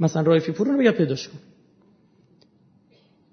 مثلا 0.00 0.22
رایفی 0.22 0.52
پور 0.52 0.66
رو 0.66 0.78
بگه 0.78 0.90
پیداش 0.90 1.28
کن 1.28 1.38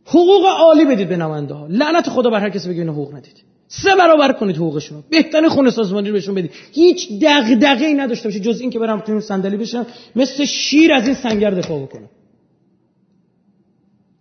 حقوق 0.05 0.45
عالی 0.45 0.85
بدید 0.85 1.09
به 1.09 1.17
نماینده 1.17 1.53
ها. 1.53 1.67
لعنت 1.67 2.09
خدا 2.09 2.29
بر 2.29 2.39
هر 2.39 2.49
کسی 2.49 2.69
بگه 2.69 2.83
حقوق 2.83 3.15
ندید. 3.15 3.43
سه 3.67 3.95
برابر 3.95 4.31
کنید 4.31 4.55
حقوقشون 4.55 4.97
رو. 4.97 5.03
بهترین 5.09 5.49
خونه 5.49 5.69
سازمانی 5.69 6.07
رو 6.07 6.13
بهشون 6.13 6.35
بدید. 6.35 6.51
هیچ 6.71 7.09
دغدغه 7.21 7.85
ای 7.85 7.93
نداشته 7.93 8.29
باشه 8.29 8.39
جز 8.39 8.61
این 8.61 8.69
که 8.69 8.79
برم 8.79 8.99
تو 8.99 9.19
صندلی 9.19 9.57
بشم 9.57 9.85
مثل 10.15 10.45
شیر 10.45 10.93
از 10.93 11.05
این 11.05 11.15
سنگر 11.15 11.51
دفاع 11.51 11.81
بکنم 11.81 12.09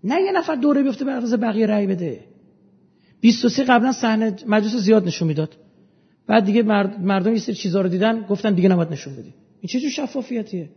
نه 0.05 0.23
یه 0.23 0.33
نفر 0.33 0.55
دوره 0.55 0.83
بیفته 0.83 1.05
بر 1.05 1.37
بقیه 1.37 1.67
رأی 1.67 1.87
بده. 1.87 2.21
23 3.21 3.65
قبلا 3.65 3.93
صحنه 3.93 4.37
مجلس 4.47 4.77
زیاد 4.77 5.07
نشون 5.07 5.29
می‌داد. 5.29 5.57
بعد 6.27 6.45
دیگه 6.45 6.63
مردم 6.63 7.33
یه 7.33 7.39
سری 7.39 7.55
چیزا 7.55 7.81
رو 7.81 7.89
دیدن 7.89 8.23
گفتن 8.23 8.55
دیگه 8.55 8.69
نباید 8.69 8.93
نشون 8.93 9.13
بدیم. 9.13 9.35
این 9.61 9.69
چه 9.69 9.81
جور 9.81 9.91
شفافیتیه؟ 9.91 10.69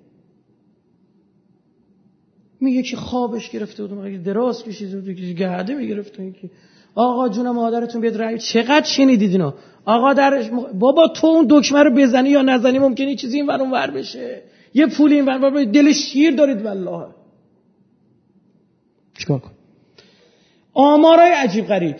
می 2.64 2.72
یکی 2.72 2.95
خوابش 2.95 3.49
گرفته 3.49 3.85
بود 3.85 3.99
مگه 3.99 4.18
دراز 4.18 4.64
کشیده 4.64 4.99
بود 4.99 5.07
یکی 5.07 5.34
گهده 5.34 5.76
می‌گرفت 5.76 6.19
یکی. 6.19 6.52
آقا 6.95 7.30
جون 7.30 7.49
مادرتون 7.49 8.02
بیاد 8.02 8.18
رأی 8.22 8.38
چقدر 8.38 8.85
شنیدید 8.85 9.31
اینو؟ 9.31 9.52
آقا 9.85 10.14
در 10.14 10.49
بابا 10.73 11.07
تو 11.07 11.27
اون 11.27 11.48
دکمه 11.49 11.84
رو 11.84 11.91
بزنی 11.91 12.30
یا 12.30 12.41
نزنی 12.41 12.80
ممکنه 12.80 13.15
چیزی 13.15 13.38
این 13.38 13.48
ور 13.48 13.61
ور 13.61 13.91
بشه. 13.91 14.41
یه 14.73 14.88
پول 14.88 15.14
این 15.14 15.26
ور 15.26 15.64
دل 15.64 15.91
شیر 15.91 16.35
دارید 16.35 16.65
والله. 16.65 17.07
چیکار 19.18 19.40
کن 19.40 19.52
آمارای 20.73 21.31
عجیب 21.31 21.68
غریب. 21.68 21.95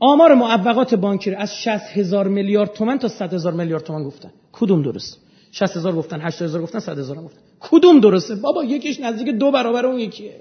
آمار 0.00 0.34
معوقات 0.34 0.94
بانکی 0.94 1.34
از 1.34 1.56
60 1.56 1.80
هزار 1.92 2.28
میلیارد 2.28 2.72
تومن 2.72 2.98
تا 2.98 3.08
100 3.08 3.34
هزار 3.34 3.52
میلیارد 3.52 3.82
تومن 3.82 4.04
گفتن. 4.04 4.30
کدوم 4.52 4.82
درست؟ 4.82 5.20
60 5.50 5.76
هزار 5.76 5.94
گفتن 5.94 6.20
80 6.20 6.48
هزار 6.48 6.62
گفتن 6.62 6.78
100 6.78 6.98
هزار 6.98 7.16
گفتن. 7.16 7.40
کدوم 7.60 8.00
درسته؟ 8.00 8.34
بابا 8.34 8.64
یکیش 8.64 9.00
نزدیک 9.00 9.28
دو 9.28 9.50
برابر 9.50 9.86
اون 9.86 9.98
یکیه. 9.98 10.40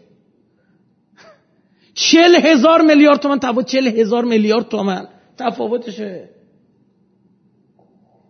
40 1.93 2.35
هزار 2.35 2.81
میلیارد 2.81 3.19
تومن 3.19 3.39
تفاوت 3.39 3.65
40 3.65 3.87
هزار 3.87 4.25
میلیارد 4.25 4.67
تومن 4.69 5.07
تفاوتشه. 5.37 6.29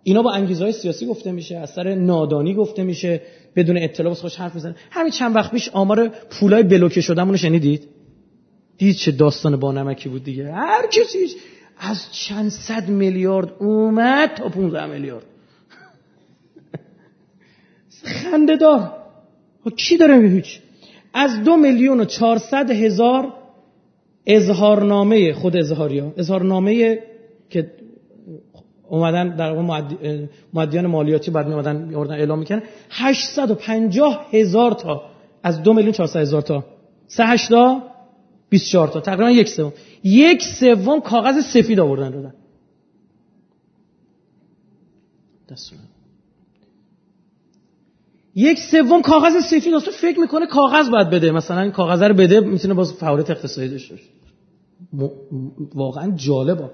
اینا 0.04 0.22
با 0.22 0.32
انگیزهای 0.32 0.72
سیاسی 0.72 1.06
گفته 1.06 1.32
میشه 1.32 1.58
اثر 1.58 1.96
نادانی 1.96 2.54
گفته 2.54 2.84
میشه 2.84 3.22
بدون 3.56 3.78
اطلاع 3.78 4.14
خوش 4.14 4.36
حرف 4.36 4.56
می‌زنه 4.56 4.76
همین 4.92 5.12
چند 5.12 5.36
وقت 5.36 5.52
پیش 5.52 5.70
آمار 5.70 6.08
پولای 6.08 6.64
بلوکه 6.64 7.02
شدهمون 7.02 7.38
شنیدید؟ 7.38 7.88
دید 8.78 8.96
چه 8.96 9.12
داستان 9.12 9.56
با 9.56 9.72
نمکی 9.72 10.10
بود 10.10 10.24
دیگه. 10.24 10.52
هر 10.52 10.88
کسی 10.88 11.36
از 11.78 12.06
چند 12.12 12.50
صد 12.50 12.90
میلیارد 12.90 13.54
اومد 13.60 14.34
تا 14.38 14.50
15 14.50 14.86
میلیارد. 14.86 15.26
خنده 18.06 18.56
دار 18.56 18.92
کی 19.76 19.98
داره 19.98 20.30
هیچ؟ 20.30 20.60
از 21.14 21.44
دو 21.44 21.58
میلیون 21.58 22.00
و 22.00 22.06
چهارصد 22.06 22.72
هزار 22.72 23.34
اظهارنامه 24.26 25.34
خود 25.34 25.58
اظهاری 25.58 26.00
ها. 26.00 26.14
اظهارنامه 26.18 27.00
که 27.50 27.72
اومدن 28.90 29.36
در 29.36 29.54
معدیان 30.54 30.88
مالیاتی 30.88 31.32
بعد 31.32 31.52
اومدن 31.52 31.96
اعلام 32.12 32.40
می‌کنن 32.40 32.64
850 32.90 34.28
هزار 34.32 34.72
تا. 34.72 35.04
از 35.44 35.64
دو 35.64 35.74
میلیون 35.74 35.94
400 35.94 36.20
هزار 36.20 36.42
تا. 36.42 36.66
سه 37.08 37.26
هشتا 37.26 37.84
24 38.50 38.88
تا. 38.88 39.00
تقریبا 39.00 39.32
یک 39.32 39.50
سوم. 39.50 39.74
یک 40.04 40.44
سوم 40.44 41.02
کاغذ 41.02 41.46
سفید 41.46 41.80
آوردن 41.80 42.10
دادن. 42.10 42.34
دستون 45.50 45.80
یک 48.36 48.60
سوم 48.60 49.02
کاغذ 49.02 49.34
سفید 49.50 49.74
اصلا 49.74 49.94
فکر 50.02 50.20
می‌کنه 50.20 50.48
کاغذ 50.48 50.90
باید 50.90 51.10
بده. 51.10 51.32
مثلا 51.32 51.72
کاغذ 51.72 52.02
رو 52.02 52.14
بده 52.14 52.40
می‌تونه 52.40 52.74
باز 52.74 52.94
فعالیت 52.94 53.30
اقتصادی 53.30 53.70
داشته 53.70 53.96
باشه. 53.96 54.10
واقعا 55.76 56.12
جالبه. 56.16 56.70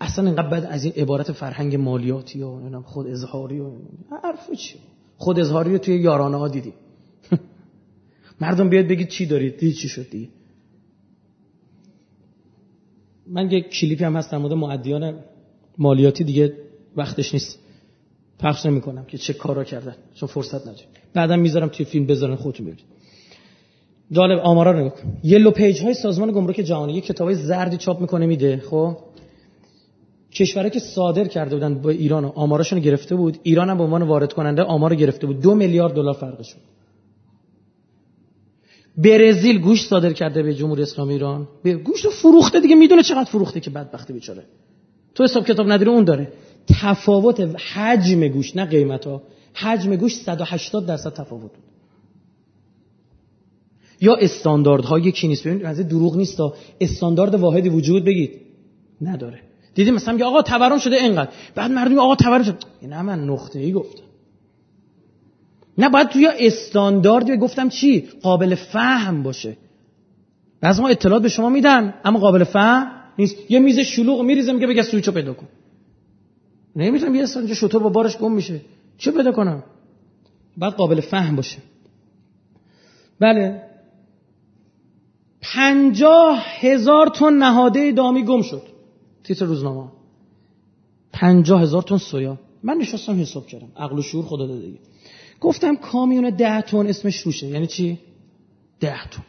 اصلا 0.00 0.26
اینقدر 0.26 0.48
بعد 0.48 0.64
از 0.64 0.84
این 0.84 0.92
عبارت 0.96 1.32
فرهنگ 1.32 1.76
مالیاتی 1.76 2.42
و 2.42 2.80
خود 2.82 3.06
اظهاری 3.06 3.60
و 3.60 3.70
حرف 4.22 4.50
چی؟ 4.50 4.78
خود 5.16 5.40
اظهاری 5.40 5.72
رو 5.72 5.78
توی 5.78 5.96
یارانه 5.96 6.36
ها 6.36 6.48
دیدیم 6.48 6.72
مردم 8.40 8.68
بیاد 8.68 8.86
بگید 8.86 9.08
چی 9.08 9.26
دارید 9.26 9.56
دید 9.56 9.74
چی 9.74 9.88
شد 9.88 10.10
دیگه؟ 10.10 10.28
من 13.26 13.50
یک 13.50 13.68
کلیپی 13.68 14.04
هم 14.04 14.16
هست 14.16 14.32
در 14.32 14.38
مورد 14.38 14.52
معدیان 14.52 15.14
مالیاتی 15.78 16.24
دیگه 16.24 16.56
وقتش 16.96 17.34
نیست. 17.34 17.58
پخش 18.38 18.66
نمی 18.66 18.80
کنم 18.80 19.04
که 19.04 19.18
چه 19.18 19.32
کارا 19.32 19.64
کردن 19.64 19.94
چون 20.14 20.28
فرصت 20.28 20.62
نداریم. 20.62 20.86
بعدم 21.14 21.38
می‌ذارم 21.38 21.68
توی 21.68 21.86
فیلم 21.86 22.06
بذارن 22.06 22.34
خودتون 22.34 22.66
ببینید. 22.66 22.84
جالب 24.12 24.38
آمارا 24.38 24.70
رو 24.70 24.78
نگاه 24.78 24.92
یلو 25.22 25.50
پیج 25.50 25.82
های 25.82 25.94
سازمان 25.94 26.32
گمرک 26.32 26.60
جهانی 26.60 26.92
یک 26.92 27.04
کتابای 27.04 27.34
زردی 27.34 27.76
چاپ 27.76 28.00
می‌کنه 28.00 28.26
میده. 28.26 28.62
خب؟ 28.70 28.96
کشورهایی 30.32 30.70
که 30.70 30.80
صادر 30.80 31.24
کرده 31.24 31.56
بودن 31.56 31.74
با 31.74 31.90
ایران 31.90 32.24
و 32.24 32.32
آماراشون 32.34 32.78
گرفته 32.80 33.16
بود 33.16 33.38
ایران 33.42 33.70
هم 33.70 33.78
به 33.78 33.84
عنوان 33.84 34.02
وارد 34.02 34.32
کننده 34.32 34.62
آمار 34.62 34.94
گرفته 34.94 35.26
بود. 35.26 35.40
دو 35.40 35.54
میلیارد 35.54 35.94
دلار 35.94 36.14
فرقشون. 36.14 36.60
برزیل 38.96 39.58
گوشت 39.58 39.88
صادر 39.88 40.12
کرده 40.12 40.42
به 40.42 40.54
جمهوری 40.54 40.82
اسلامی 40.82 41.12
ایران. 41.12 41.48
به 41.62 41.74
گوشت 41.74 42.04
رو 42.04 42.10
فروخته 42.10 42.60
دیگه 42.60 42.74
می‌دونه 42.74 43.02
چقدر 43.02 43.24
فروخته 43.24 43.60
که 43.60 43.70
بدبختی 43.70 44.12
بیچاره. 44.12 44.44
تو 45.14 45.24
حساب 45.24 45.46
کتاب 45.46 45.72
نداره 45.72 45.90
اون 45.90 46.04
داره. 46.04 46.32
تفاوت 46.66 47.40
حجم 47.74 48.28
گوشت 48.28 48.56
نه 48.56 48.64
قیمت 48.64 49.06
ها 49.06 49.22
حجم 49.54 49.96
گوشت 49.96 50.22
180 50.22 50.86
درصد 50.86 51.12
تفاوت 51.12 51.42
بود. 51.42 51.64
یا 54.00 54.14
استانداردها 54.14 54.98
یکی 54.98 55.28
نیست. 55.28 55.46
ببین 55.46 55.66
از 55.66 55.80
دروغ 55.80 56.16
نیست 56.16 56.36
تا 56.36 56.54
استاندارد 56.80 57.34
واحدی 57.34 57.68
وجود 57.68 58.04
بگید. 58.04 58.40
نداره. 59.00 59.40
دیدیم 59.74 59.94
مثلا 59.94 60.14
میگه 60.14 60.24
آقا 60.24 60.42
تورم 60.42 60.78
شده 60.78 60.96
اینقدر. 60.96 61.30
بعد 61.54 61.70
مردم 61.70 61.98
آقا 61.98 62.14
تورم 62.14 62.42
شده. 62.42 62.56
نه 62.82 63.02
من 63.02 63.24
نقطه 63.24 63.58
ای 63.58 63.72
گفتم. 63.72 64.02
نه 65.78 65.88
باید 65.88 66.08
توی 66.08 66.28
استاندارد 66.38 67.30
گفتم 67.30 67.68
چی؟ 67.68 68.08
قابل 68.22 68.54
فهم 68.54 69.22
باشه. 69.22 69.56
بعضی 70.60 70.82
ما 70.82 70.88
اطلاعات 70.88 71.22
به 71.22 71.28
شما 71.28 71.48
میدن 71.48 71.94
اما 72.04 72.18
قابل 72.18 72.44
فهم 72.44 72.90
نیست. 73.18 73.36
یه 73.50 73.58
میز 73.58 73.78
شلوغ 73.78 74.20
میریزه 74.20 74.52
میگه 74.52 74.66
بگه 74.66 74.82
سویچو 74.82 75.12
پیدا 75.12 75.32
کن. 75.32 75.46
نمی‌تونم 76.76 77.14
یه 77.14 77.22
اصلا 77.22 77.54
شطور 77.54 77.82
با 77.82 77.88
بارش 77.88 78.18
گم 78.18 78.32
میشه. 78.32 78.60
چه 78.98 79.10
پیدا 79.10 79.32
کنم؟ 79.32 79.62
بعد 80.56 80.72
قابل 80.72 81.00
فهم 81.00 81.36
باشه. 81.36 81.58
بله. 83.20 83.62
پنجاه 85.40 86.44
هزار 86.60 87.06
تن 87.08 87.32
نهاده 87.32 87.92
دامی 87.92 88.24
گم 88.24 88.42
شد. 88.42 88.62
تیتر 89.24 89.46
روزنامه. 89.46 89.88
پنجاه 91.12 91.62
هزار 91.62 91.82
تن 91.82 91.96
سویا. 91.96 92.38
من 92.62 92.76
نشستم 92.76 93.20
حساب 93.20 93.46
کردم. 93.46 93.68
عقل 93.76 93.98
و 93.98 94.02
شعور 94.02 94.24
خدا 94.24 94.46
داده 94.46 94.72
گفتم 95.40 95.76
کامیون 95.76 96.30
ده 96.30 96.62
تن 96.62 96.86
اسمش 96.86 97.20
روشه. 97.20 97.46
یعنی 97.46 97.66
چی؟ 97.66 97.98
ده 98.80 99.08
تن. 99.10 99.22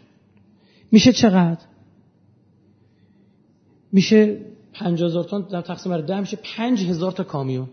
میشه 0.91 1.13
چقدر؟ 1.13 1.65
میشه 3.91 4.41
پنج 4.80 5.03
هزار 5.03 5.23
تن 5.23 5.41
در 5.41 5.61
تقسیم 5.61 5.91
بر 5.91 6.02
ده 6.02 6.19
میشه 6.19 6.38
پنج 6.57 6.84
هزار 6.84 7.11
تا 7.11 7.23
کامیون 7.23 7.68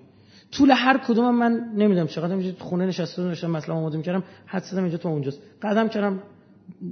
طول 0.53 0.71
هر 0.71 0.99
کدوم 0.99 1.35
من 1.35 1.53
نمی‌دونم 1.77 2.07
چقدر 2.07 2.35
میشه 2.35 2.55
خونه 2.59 2.87
نشسته 2.87 3.23
نشستم 3.23 3.51
مثلا 3.51 3.75
آماده 3.75 3.97
می‌کردم 3.97 4.25
حد 4.47 4.63
زدم 4.63 4.83
اینجا 4.83 4.99
تو 4.99 5.09
اونجاست. 5.09 5.41
قدم 5.63 5.89
کردم 5.89 6.23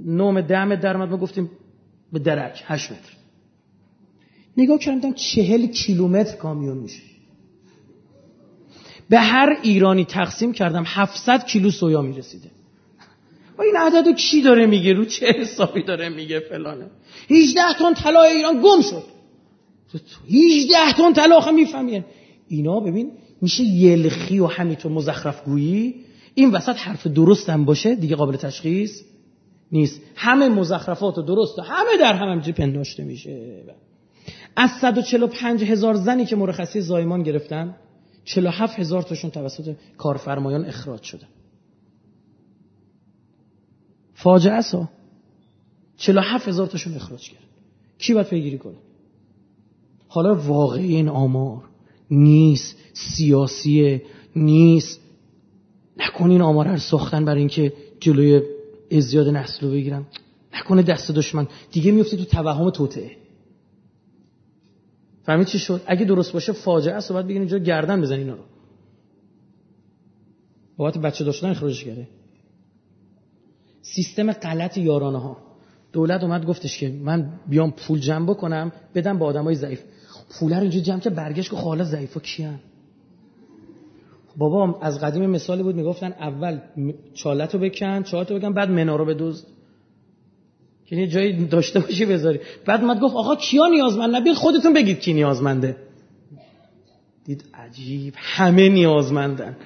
نوم 0.05 0.41
دم 0.41 0.75
درمد 0.75 1.09
ما 1.09 1.17
گفتیم 1.17 1.51
به 2.13 2.19
درک 2.19 2.63
هشت 2.65 2.91
متر. 2.91 3.13
نگاه 4.57 4.79
کردم 4.79 5.13
چهل 5.13 5.67
کیلومتر 5.67 6.35
کامیون 6.35 6.77
میشه. 6.77 7.01
به 9.09 9.19
هر 9.19 9.57
ایرانی 9.63 10.05
تقسیم 10.05 10.53
کردم 10.53 10.83
700 10.87 11.45
کیلو 11.45 11.71
سویا 11.71 12.01
می‌رسیده. 12.01 12.51
و 13.57 13.61
این 13.61 13.75
عدد 13.77 14.15
کی 14.15 14.41
داره 14.41 14.65
میگه؟ 14.65 14.93
رو 14.93 15.05
چه 15.05 15.25
حسابی 15.25 15.83
داره 15.83 16.09
میگه 16.09 16.39
فلانه؟ 16.39 16.85
18 17.29 17.61
تن 17.79 17.93
طلا 17.93 18.23
ایران 18.23 18.61
گم 18.61 18.81
شد. 18.81 19.20
18 20.29 20.93
تن 20.97 21.13
طلا 21.13 21.37
آخه 21.37 21.51
می‌فهمین. 21.51 22.03
اینا 22.47 22.79
ببین 22.79 23.11
میشه 23.41 23.63
یلخی 23.63 24.39
و 24.39 24.47
همینطور 24.47 24.91
مزخرف 24.91 25.43
گویی 25.43 25.95
این 26.35 26.51
وسط 26.51 26.75
حرف 26.75 27.07
درست 27.07 27.49
هم 27.49 27.65
باشه 27.65 27.95
دیگه 27.95 28.15
قابل 28.15 28.35
تشخیص 28.35 29.01
نیست. 29.71 30.01
همه 30.15 30.49
مزخرفات 30.49 31.17
و 31.17 31.21
درست 31.21 31.59
و 31.59 31.61
همه 31.61 31.97
در 31.99 32.13
هم 32.13 32.27
همجوری 32.29 32.51
پنداشته 32.51 33.03
میشه. 33.03 33.63
از 34.55 34.69
145 34.81 35.63
هزار 35.63 35.93
زنی 35.93 36.25
که 36.25 36.35
مرخصی 36.35 36.81
زایمان 36.81 37.23
گرفتن 37.23 37.75
47 38.25 38.79
هزار 38.79 39.01
تاشون 39.01 39.31
توسط 39.31 39.75
کارفرمایان 39.97 40.65
اخراج 40.65 41.03
شده. 41.03 41.25
فاجعه 44.13 44.53
است 44.53 44.75
47 45.97 46.47
هزار 46.47 46.67
تاشون 46.67 46.93
اخراج 46.95 47.29
کرد 47.29 47.43
کی 47.97 48.13
باید 48.13 48.27
پیگیری 48.27 48.57
کنه؟ 48.57 48.75
حالا 50.13 50.35
واقعی 50.35 50.95
این 50.95 51.09
آمار 51.09 51.63
نیست 52.11 52.77
سیاسی 52.93 54.01
نیست. 54.35 54.99
نکنین 55.97 56.31
این 56.31 56.41
آمار 56.41 56.67
رو 56.67 56.77
ساختن 56.77 57.25
برای 57.25 57.39
اینکه 57.39 57.73
جلوی 57.99 58.41
ازیاد 58.91 59.27
نسل 59.27 59.65
رو 59.65 59.71
بگیرن. 59.71 60.05
نکنه 60.53 60.81
دست 60.81 61.11
دشمن. 61.11 61.47
دیگه 61.71 61.91
میفته 61.91 62.17
تو 62.17 62.25
توهم 62.25 62.69
توته 62.69 63.11
فهمید 65.23 65.47
چی 65.47 65.59
شد؟ 65.59 65.81
اگه 65.85 66.05
درست 66.05 66.33
باشه 66.33 66.51
فاجعه 66.51 66.93
است 66.93 67.11
باید 67.11 67.25
بگین 67.25 67.41
اینجا 67.41 67.57
گردن 67.57 68.01
بزن 68.01 68.15
اینا 68.15 68.33
رو. 68.33 68.43
بابت 70.77 70.97
بچه 70.97 71.23
داشتن 71.23 71.49
اخراجش 71.49 71.83
کرده. 71.83 72.07
سیستم 73.81 74.31
غلط 74.31 74.77
یارانه 74.77 75.19
ها 75.21 75.37
دولت 75.91 76.23
اومد 76.23 76.45
گفتش 76.45 76.77
که 76.77 76.89
من 76.89 77.39
بیام 77.47 77.71
پول 77.71 77.99
جمع 77.99 78.25
بکنم 78.25 78.71
بدم 78.95 79.17
با 79.17 79.25
آدمای 79.25 79.55
ضعیف. 79.55 79.83
پول 80.39 80.53
رو 80.53 80.61
اینجا 80.61 80.79
جمع 80.79 80.99
که 80.99 81.09
برگشت 81.09 81.49
که 81.49 81.55
خاله 81.55 81.83
ضعیفا 81.83 82.19
کیان؟ 82.19 82.59
بابا 84.37 84.79
از 84.81 84.99
قدیم 84.99 85.29
مثالی 85.29 85.63
بود 85.63 85.75
می‌گفتن 85.75 86.13
اول 86.19 86.59
چالت 87.13 87.53
رو 87.53 87.59
بکن 87.59 88.03
چالت 88.03 88.31
رو 88.31 88.39
بکن 88.39 88.53
بعد 88.53 88.69
منا 88.69 88.95
رو 88.95 89.05
بدوز. 89.05 89.45
که 90.85 90.95
یه 90.95 91.07
جایی 91.07 91.45
داشته 91.45 91.79
باشی 91.79 92.05
بذاری. 92.05 92.39
بعد 92.65 92.81
اومد 92.81 92.99
گفت 92.99 93.15
آقا 93.15 93.35
کیا 93.35 93.67
نیازمند؟ 93.67 94.15
نبین 94.15 94.33
خودتون 94.33 94.73
بگید 94.73 94.99
کی 94.99 95.13
نیازمنده. 95.13 95.75
دید 97.25 97.43
عجیب 97.53 98.13
همه 98.17 98.69
نیازمندن. 98.69 99.57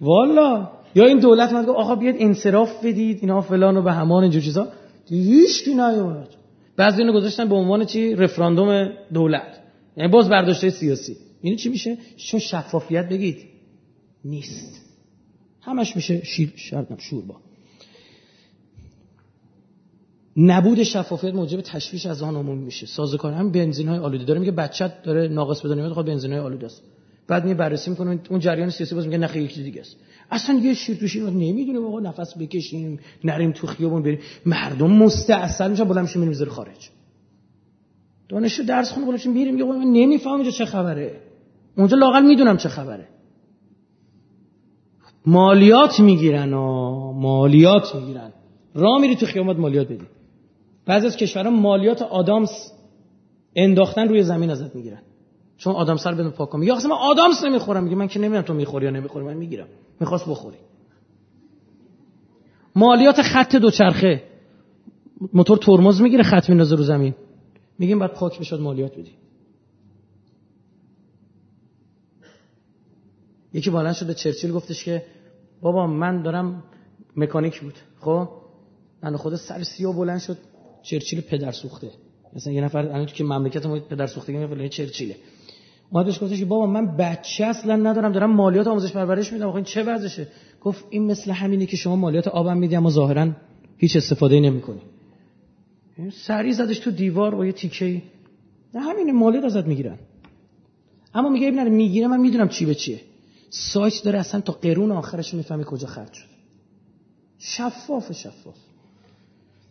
والا. 0.00 0.70
یا 0.94 1.04
این 1.04 1.18
دولت 1.18 1.52
اومد 1.52 1.66
گفت 1.66 1.78
آقا 1.78 1.94
بیاد 1.94 2.14
انصراف 2.18 2.84
بدید 2.84 3.18
اینا 3.20 3.40
فلان 3.40 3.76
و 3.76 3.82
به 3.82 3.92
همان 3.92 4.22
اینجور 4.22 4.42
چیزا. 4.42 4.68
هیچ 5.08 5.64
کی 5.64 5.70
نیومد. 5.70 6.28
بعضی 6.76 7.02
اینو 7.02 7.12
گذاشتن 7.12 7.48
به 7.48 7.54
عنوان 7.54 7.84
چی؟ 7.84 8.14
رفراندوم 8.14 8.88
دولت. 9.12 9.60
یعنی 9.96 10.12
باز 10.12 10.28
برداشته 10.28 10.70
سیاسی. 10.70 11.16
اینو 11.40 11.56
چی 11.56 11.68
میشه؟ 11.68 11.98
چون 12.16 12.40
شفافیت 12.40 13.08
بگید. 13.08 13.44
نیست. 14.24 14.82
همش 15.60 15.96
میشه 15.96 16.24
شیر 16.24 16.52
شردم 16.56 16.96
شوربا. 16.96 17.36
نبود 20.36 20.82
شفافیت 20.82 21.34
موجب 21.34 21.60
تشویش 21.60 22.06
از 22.06 22.22
آن 22.22 22.36
عمومی 22.36 22.64
میشه. 22.64 22.86
سازوکار 22.86 23.32
هم 23.32 23.52
بنزین 23.52 23.88
های 23.88 23.98
آلوده. 23.98 24.24
داره 24.24 24.40
میگه 24.40 24.52
بچت 24.52 25.02
داره 25.02 25.28
ناقص 25.28 25.60
بدن 25.60 25.74
میاد 25.74 25.92
خب 25.92 26.02
بنزین 26.02 26.32
های 26.32 26.40
آلوده 26.40 26.66
است. 26.66 26.82
بعد 27.28 27.44
می 27.44 27.54
بررسی 27.54 27.90
می‌کنه. 27.90 28.20
اون 28.30 28.40
جریان 28.40 28.70
سیاسی 28.70 28.94
باز 28.94 29.06
میگه 29.06 29.18
نخیر 29.18 29.42
یکی 29.42 29.62
دیگه 29.62 29.80
است. 29.80 29.96
اصلا 30.30 30.58
یه 30.58 30.74
شیر 30.74 30.96
توشین 30.96 31.26
نمی‌دونه 31.26 31.78
آقا 31.78 32.00
نفس 32.00 32.38
بکشیم 32.38 33.00
نریم 33.24 33.52
تو 33.52 33.66
خیابون 33.66 34.02
بریم. 34.02 34.18
مردم 34.46 34.90
مستعصل 34.90 35.70
میشن 35.70 35.84
بلند 35.84 36.02
میشه 36.02 36.18
میریم 36.18 36.48
خارج. 36.48 36.90
دانشجو 38.28 38.62
درس 38.62 38.92
خونه 38.92 39.06
بلند 39.06 39.26
میریم 39.26 39.54
میگه 39.54 39.66
من 39.66 39.84
نمی‌فهمم 39.84 40.34
اینجا 40.34 40.50
چه 40.50 40.64
خبره. 40.64 41.20
اونجا 41.76 41.96
لاقل 41.96 42.26
می‌دونم 42.26 42.56
چه 42.56 42.68
خبره. 42.68 43.08
مالیات 45.26 46.00
می‌گیرن 46.00 46.52
و 46.52 47.12
مالیات 47.12 47.94
می‌گیرن. 47.94 48.32
راه 48.74 49.00
میری 49.00 49.16
تو 49.16 49.26
خیابون 49.26 49.56
مالیات 49.56 49.86
بدی. 49.86 50.06
بعضی 50.86 51.06
از 51.06 51.16
کشورها 51.16 51.50
مالیات 51.50 52.02
آدامس 52.02 52.72
انداختن 53.56 54.08
روی 54.08 54.22
زمین 54.22 54.50
ازت 54.50 54.76
می‌گیرن. 54.76 55.02
چون 55.56 55.74
آدم 55.74 55.96
سر 55.96 56.14
بدون 56.14 56.30
پاک 56.30 56.48
یا 56.62 56.76
اصلا 56.76 56.88
من 56.88 56.96
آدامس 56.96 57.44
نمی‌خورم 57.44 57.84
میگه 57.84 57.96
من 57.96 58.08
که 58.08 58.18
نمی‌دونم 58.18 58.42
تو 58.42 58.54
می‌خوری 58.54 58.84
یا 58.84 58.90
نمی‌خوری 58.90 59.24
من 59.24 59.34
می‌گیرم. 59.34 59.66
می‌خواست 60.00 60.28
بخوری 60.28 60.56
مالیات 62.76 63.22
خط 63.22 63.56
دوچرخه. 63.56 64.22
موتور 65.32 65.58
ترمز 65.58 66.00
می‌گیره 66.00 66.22
خط 66.22 66.48
میندازه 66.48 66.76
رو 66.76 66.82
زمین. 66.82 67.14
میگیم 67.78 67.98
بعد 67.98 68.12
پاک 68.12 68.38
بشد 68.38 68.60
مالیات 68.60 68.92
بدی. 68.98 69.12
یکی 73.52 73.70
بالا 73.70 73.92
شد 73.92 74.06
به 74.06 74.14
چرچیل 74.14 74.52
گفتش 74.52 74.84
که 74.84 75.06
بابا 75.60 75.86
من 75.86 76.22
دارم 76.22 76.62
مکانیک 77.16 77.60
بود. 77.60 77.74
خب؟ 78.00 78.28
من 79.02 79.16
خود 79.16 79.36
سر 79.36 79.62
سیاه 79.62 79.96
بلند 79.96 80.20
شد. 80.20 80.38
چرچیل 80.82 81.20
پدر 81.20 81.52
سوخته. 81.52 81.90
مثلا 82.32 82.52
یه 82.52 82.60
نفر 82.60 82.78
الان 82.78 83.06
که 83.06 83.24
مملکت 83.24 83.66
ما 83.66 83.80
پدر 83.80 84.06
سوخته 84.06 84.32
میگه 84.32 84.46
فلان 84.46 84.68
چرچیله. 84.68 85.16
بهش 85.92 86.22
گفتش 86.22 86.42
بابا 86.42 86.66
من 86.66 86.96
بچه 86.96 87.44
اصلا 87.44 87.76
ندارم 87.76 88.12
دارم 88.12 88.30
مالیات 88.30 88.66
آموزش 88.66 88.92
پرورش 88.92 89.32
میدم. 89.32 89.48
آقا 89.48 89.56
این 89.56 89.64
چه 89.64 89.82
وضعشه 89.82 90.26
گفت 90.60 90.84
این 90.90 91.04
مثل 91.04 91.30
همینه 91.30 91.66
که 91.66 91.76
شما 91.76 91.96
مالیات 91.96 92.28
آبم 92.28 92.56
میدی 92.56 92.76
اما 92.76 92.90
ظاهرا 92.90 93.28
هیچ 93.76 93.96
استفاده 93.96 94.40
نمی‌کنی. 94.40 94.80
سری 96.12 96.52
زدش 96.52 96.78
تو 96.78 96.90
دیوار 96.90 97.34
با 97.34 97.46
یه 97.46 97.52
تیکه 97.52 98.02
نه 98.74 98.80
همین 98.80 99.12
مالیات 99.12 99.44
ازت 99.44 99.66
می‌گیرن. 99.66 99.98
اما 101.14 101.28
میگه 101.28 101.48
ابن 101.48 101.68
می‌گیره 101.68 102.06
من 102.06 102.20
می‌دونم 102.20 102.48
چی 102.48 102.66
به 102.66 102.74
چیه. 102.74 103.00
سایت 103.50 104.02
داره 104.04 104.18
اصلا 104.18 104.40
تا 104.40 104.52
قرون 104.52 104.92
آخرش 104.92 105.34
می‌فهمی 105.34 105.64
کجا 105.64 105.86
خرج 105.86 106.12
شد. 106.12 106.28
شفاف 107.38 108.12
شفاف. 108.12 108.54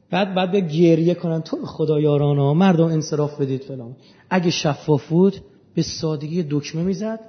بعد 0.09 0.35
بعد 0.35 0.51
به 0.51 0.61
گریه 0.61 1.13
کنن. 1.13 1.41
تو 1.41 1.65
خدا 1.65 1.99
یارانا 1.99 2.53
مردم 2.53 2.85
انصراف 2.85 3.41
بدید 3.41 3.63
فلان. 3.63 3.95
اگه 4.29 4.49
شفاف 4.49 5.07
بود 5.07 5.35
به 5.75 5.81
سادگی 5.81 6.45
دکمه 6.49 6.83
می‌زد. 6.83 7.19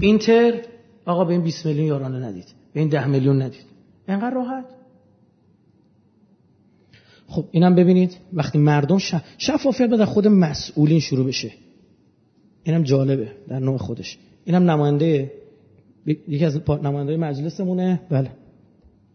اینتر 0.00 0.60
آقا 1.06 1.24
به 1.24 1.32
این 1.32 1.42
20 1.42 1.66
میلیون 1.66 1.86
یارانه 1.86 2.26
ندید 2.26 2.46
به 2.72 2.80
این 2.80 2.88
10 2.88 3.06
میلیون 3.06 3.42
ندید. 3.42 3.64
اینقدر 4.08 4.34
راحت. 4.34 4.64
خب 7.28 7.44
اینم 7.50 7.74
ببینید 7.74 8.16
وقتی 8.32 8.58
مردم 8.58 8.98
شفافیت 9.38 9.90
باید 9.90 10.04
خود 10.04 10.26
مسئولین 10.26 11.00
شروع 11.00 11.26
بشه. 11.26 11.52
اینم 12.62 12.82
جالبه 12.82 13.32
در 13.48 13.58
نوع 13.58 13.78
خودش. 13.78 14.18
اینم 14.44 14.70
نماینده 14.70 15.32
یکی 16.06 16.44
از 16.44 16.60
نماینده 16.68 17.16
مجلسمونه. 17.16 18.00
بله. 18.10 18.30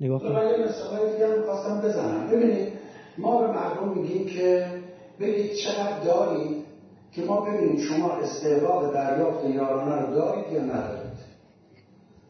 نگاه 0.01 0.19
کنید. 0.19 0.33
ببینید 2.31 2.67
ما 3.17 3.41
به 3.41 3.47
مردم 3.47 4.01
میگیم 4.01 4.27
که 4.27 4.67
بگید 5.19 5.53
چقدر 5.53 6.03
دارید 6.05 6.62
که 7.15 7.21
ما 7.21 7.41
ببینیم 7.41 7.77
شما 7.77 8.11
استعداد 8.11 8.93
دریافت 8.93 9.45
یارانه 9.45 10.01
رو 10.01 10.15
دارید 10.15 10.51
یا 10.51 10.61
ندارید. 10.61 11.13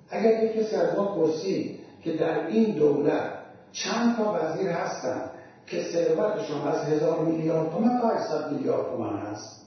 اگر 0.10 0.44
یک 0.44 0.54
کسی 0.54 0.76
از 0.76 0.98
ما 0.98 1.16
پرسید 1.16 1.80
که 2.02 2.18
در 2.18 2.48
این 2.48 2.76
دولت 2.76 3.32
چند 3.72 4.18
تا 4.18 4.34
وزیر 4.34 4.70
هستن 4.70 5.22
که 5.68 5.84
ثروتشون 5.84 6.62
از 6.62 6.84
هزار 6.84 7.20
میلیارد 7.20 7.72
تومن 7.72 8.02
تا 8.02 8.08
800 8.08 8.52
میلیارد 8.52 8.90
تومن 8.90 9.18
هست؟ 9.18 9.64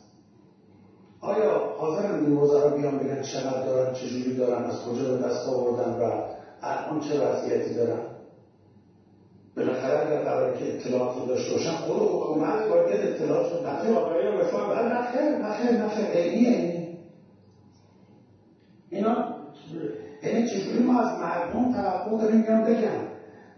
آیا 1.21 1.75
حاضرن 1.79 2.25
این 2.25 2.37
وزرا 2.37 2.69
بیان 2.69 2.99
بگن 2.99 3.23
چقدر 3.23 3.67
دارن 3.67 3.95
چجوری 3.95 4.37
دارن 4.37 4.65
از 4.65 4.83
کجا 4.83 5.17
به 5.17 5.19
دست 5.19 5.49
آوردن 5.49 5.91
و 5.93 6.23
الان 6.63 7.01
چه 7.01 7.21
وضعیتی 7.21 7.75
دارن؟ 7.75 8.16
بالاخره 9.57 10.07
اگر 10.07 10.23
قرار 10.23 10.57
که 10.57 10.77
اطلاعات 10.77 11.19
رو 11.19 11.27
داشته 11.27 11.53
باشن 11.53 11.71
خود 11.71 11.97
حکومت 11.97 12.69
باید 12.69 13.01
اطلاعات 13.01 13.53
رو 13.53 13.67
نخیر 13.67 13.91
نخیر 14.87 15.31
نخیر 15.39 15.71
نخیر 15.71 16.11
این 16.11 16.97
اینا 18.91 19.37
یعنی 20.23 20.49
چجوری 20.49 20.79
ما 20.79 21.01
از 21.01 21.21
مردم 21.21 21.73
توقع 21.73 22.23
داریم 22.23 22.43
بیان 22.43 22.65
بگن 22.65 23.07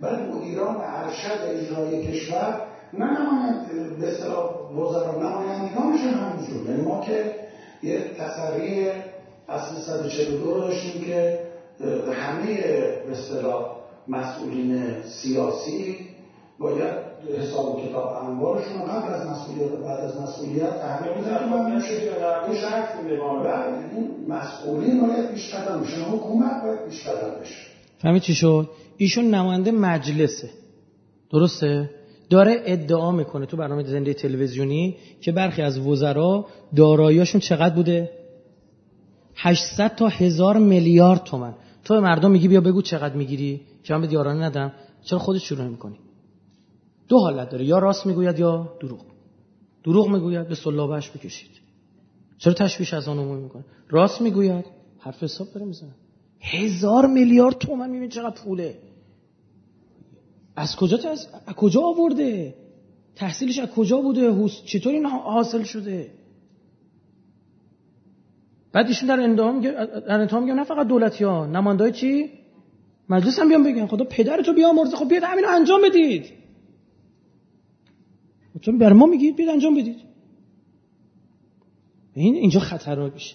ولی 0.01 0.23
مدیران 0.23 0.77
ارشد 0.81 1.41
اجرایی 1.43 2.07
کشور 2.07 2.69
نه 2.93 3.07
نماید 3.07 3.99
به 3.99 4.09
اصطلاح 4.09 4.73
وزرا 4.73 5.13
نمایندگانشون 5.13 6.15
همینجور. 6.15 6.67
یعنی 6.67 6.83
ما 6.83 7.01
که 7.01 7.35
یه 7.83 8.15
تسری 8.19 8.91
اصل 9.49 9.75
142 9.75 10.55
رو 10.55 10.61
داشتیم 10.61 11.05
که 11.05 11.39
همه 12.13 12.57
به 13.07 13.13
اصطلاح 13.13 13.78
مسئولین 14.09 15.03
سیاسی 15.03 15.97
باید 16.59 16.95
حساب 17.39 17.77
و 17.77 17.81
کتاب 17.81 18.25
انوارشون 18.25 18.83
قبل 18.83 19.15
از 19.15 19.27
مسئولیت 19.27 19.71
بعد 19.71 20.01
از 20.01 20.21
مسئولیت 20.21 20.71
تحقیق 20.71 21.19
بزنن 21.19 21.51
بله، 23.45 23.75
این 23.95 24.11
مسئولین 24.29 25.01
باید 25.01 25.31
پیش 25.35 25.55
قدم 25.55 25.81
بشن 25.81 26.01
حکومت 26.01 26.63
باید 26.63 26.89
پیش 26.89 27.07
قدم 27.07 27.41
بشه. 27.41 27.55
فهمید 27.99 28.23
چی 28.23 28.35
شد؟ 28.35 28.71
ایشون 28.97 29.25
نماینده 29.25 29.71
مجلسه. 29.71 30.51
درسته؟ 31.33 31.91
داره 32.31 32.63
ادعا 32.65 33.13
می‌کنه 33.13 33.47
تو 33.47 33.57
برنامه 33.57 33.85
زنده 33.85 34.15
تلویزیونی 34.15 34.97
که 35.21 35.33
برخی 35.33 35.63
از 35.63 35.79
وزرا 35.79 36.47
داراییاشون 36.77 37.41
چقدر 37.41 37.75
بوده؟ 37.75 38.11
800 39.37 39.95
تا 39.95 40.09
هزار 40.09 40.57
میلیارد 40.59 41.25
تومن. 41.25 41.55
تو 41.85 41.95
به 41.95 42.01
مردم 42.01 42.31
میگی 42.31 42.49
بیا 42.49 42.61
بگو 42.61 42.83
چقدر 42.83 43.15
می‌گیری؟ 43.15 43.61
که 43.89 43.95
من 43.95 44.01
به 44.01 44.07
دیارانه 44.07 44.45
ندم 44.45 44.73
چرا 45.03 45.19
خودت 45.19 45.41
شروع 45.41 45.67
می‌کنی 45.67 45.99
دو 47.09 47.19
حالت 47.19 47.51
داره 47.51 47.65
یا 47.65 47.79
راست 47.79 48.07
می‌گوید 48.07 48.39
یا 48.39 48.77
دروغ. 48.81 49.01
دروغ 49.85 50.09
می‌گوید 50.09 50.49
به 50.49 50.55
سلابش 50.55 51.11
بکشید. 51.11 51.51
چرا 52.39 52.53
تشویش 52.53 52.95
از 52.95 53.09
آن 53.09 53.19
عمومی 53.19 53.43
می‌کنه؟ 53.43 53.65
راست 53.89 54.21
می‌گوید 54.21 54.65
حرف 54.99 55.23
حساب 55.23 55.49
داره 55.55 55.67
می‌زنه. 55.67 55.95
هزار 56.41 57.07
میلیارد 57.07 57.59
تومن 57.59 57.91
میبین 57.91 58.09
چقدر 58.09 58.43
پوله. 58.45 58.79
از 60.57 60.77
کجا 60.77 60.99
از 61.11 61.29
کجا 61.57 61.81
آورده؟ 61.81 62.55
تحصیلش 63.17 63.59
از 63.59 63.69
کجا 63.69 64.01
بوده؟ 64.01 64.49
چطور 64.49 64.93
این 64.93 65.07
حاصل 65.07 65.63
شده؟ 65.63 66.11
بعد 68.73 68.87
ایشون 68.87 69.09
در 69.09 69.21
اندام 69.21 69.61
در 69.61 70.21
انتهام 70.21 70.43
میگه 70.43 70.55
نه 70.55 70.65
فقط 70.65 70.87
دولتی 70.87 71.25
ها 71.25 71.47
نمایندای 71.47 71.93
چی؟ 71.93 72.38
مجلس 73.11 73.39
هم 73.39 73.49
بیان 73.49 73.65
بگن. 73.65 73.87
خدا 73.87 74.05
پدرتو 74.05 74.53
بیامرزه. 74.53 74.97
خب 74.97 75.09
بیاد 75.09 75.23
همینو 75.27 75.49
انجام 75.49 75.81
بدید. 75.89 76.25
چون 78.61 78.79
بر 78.79 78.93
ما 78.93 79.07
میگید 79.07 79.37
بیاد 79.37 79.51
انجام 79.51 79.75
بدید. 79.75 79.97
این 82.15 82.35
اینجا 82.35 82.61
خطرناک 82.61 83.13
میشه. 83.13 83.35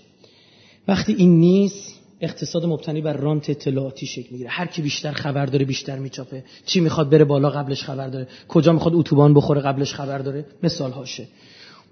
وقتی 0.88 1.14
این 1.14 1.40
نیست 1.40 2.00
اقتصاد 2.22 2.66
مبتنی 2.66 3.02
بر 3.02 3.14
رانت 3.14 3.50
اطلاعاتی 3.50 4.06
شکل 4.06 4.28
می‌گیره. 4.32 4.50
هر 4.50 4.66
کی 4.66 4.82
بیشتر 4.82 5.12
خبر 5.12 5.46
داره 5.46 5.66
بیشتر 5.66 6.00
میچاپه. 6.00 6.44
چی 6.66 6.80
می‌خواد 6.80 7.10
بره 7.10 7.26
بالا 7.26 7.50
قبلش 7.50 7.84
خبر 7.84 8.08
داره. 8.08 8.28
کجا 8.48 8.74
می‌خواد 8.74 8.96
اتوبان 8.96 9.34
بخوره 9.34 9.62
قبلش 9.62 9.94
خبر 9.94 10.20
داره. 10.20 10.46
مثال 10.64 10.92
هاشه 10.92 11.28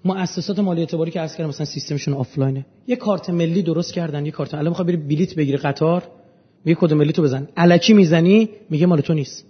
مؤسسات 0.06 0.60
مالی 0.60 0.80
اعتباری 0.80 1.12
که 1.12 1.20
عرض 1.20 1.36
کردم 1.36 1.50
مثلا 1.50 1.66
سیستمشون 1.66 2.14
آفلاینه 2.14 2.66
یه 2.88 2.96
کارت 2.96 3.30
ملی 3.30 3.62
درست 3.62 3.94
کردن 3.94 4.26
یه 4.26 4.32
کارت. 4.32 4.54
الان 4.54 4.68
می‌خواد 4.68 4.88
بری 4.88 4.98
بلیت 4.98 5.36
بگیری 5.36 5.58
قطار. 5.58 6.04
میگه 6.66 6.78
کد 6.82 6.94
ملی 6.94 7.12
تو 7.12 7.22
بزن. 7.22 7.48
الکی 7.58 7.94
می‌زنی 7.94 8.50
میگه 8.70 8.86
مال 8.86 9.02
تو 9.02 9.14
نیست. 9.14 9.46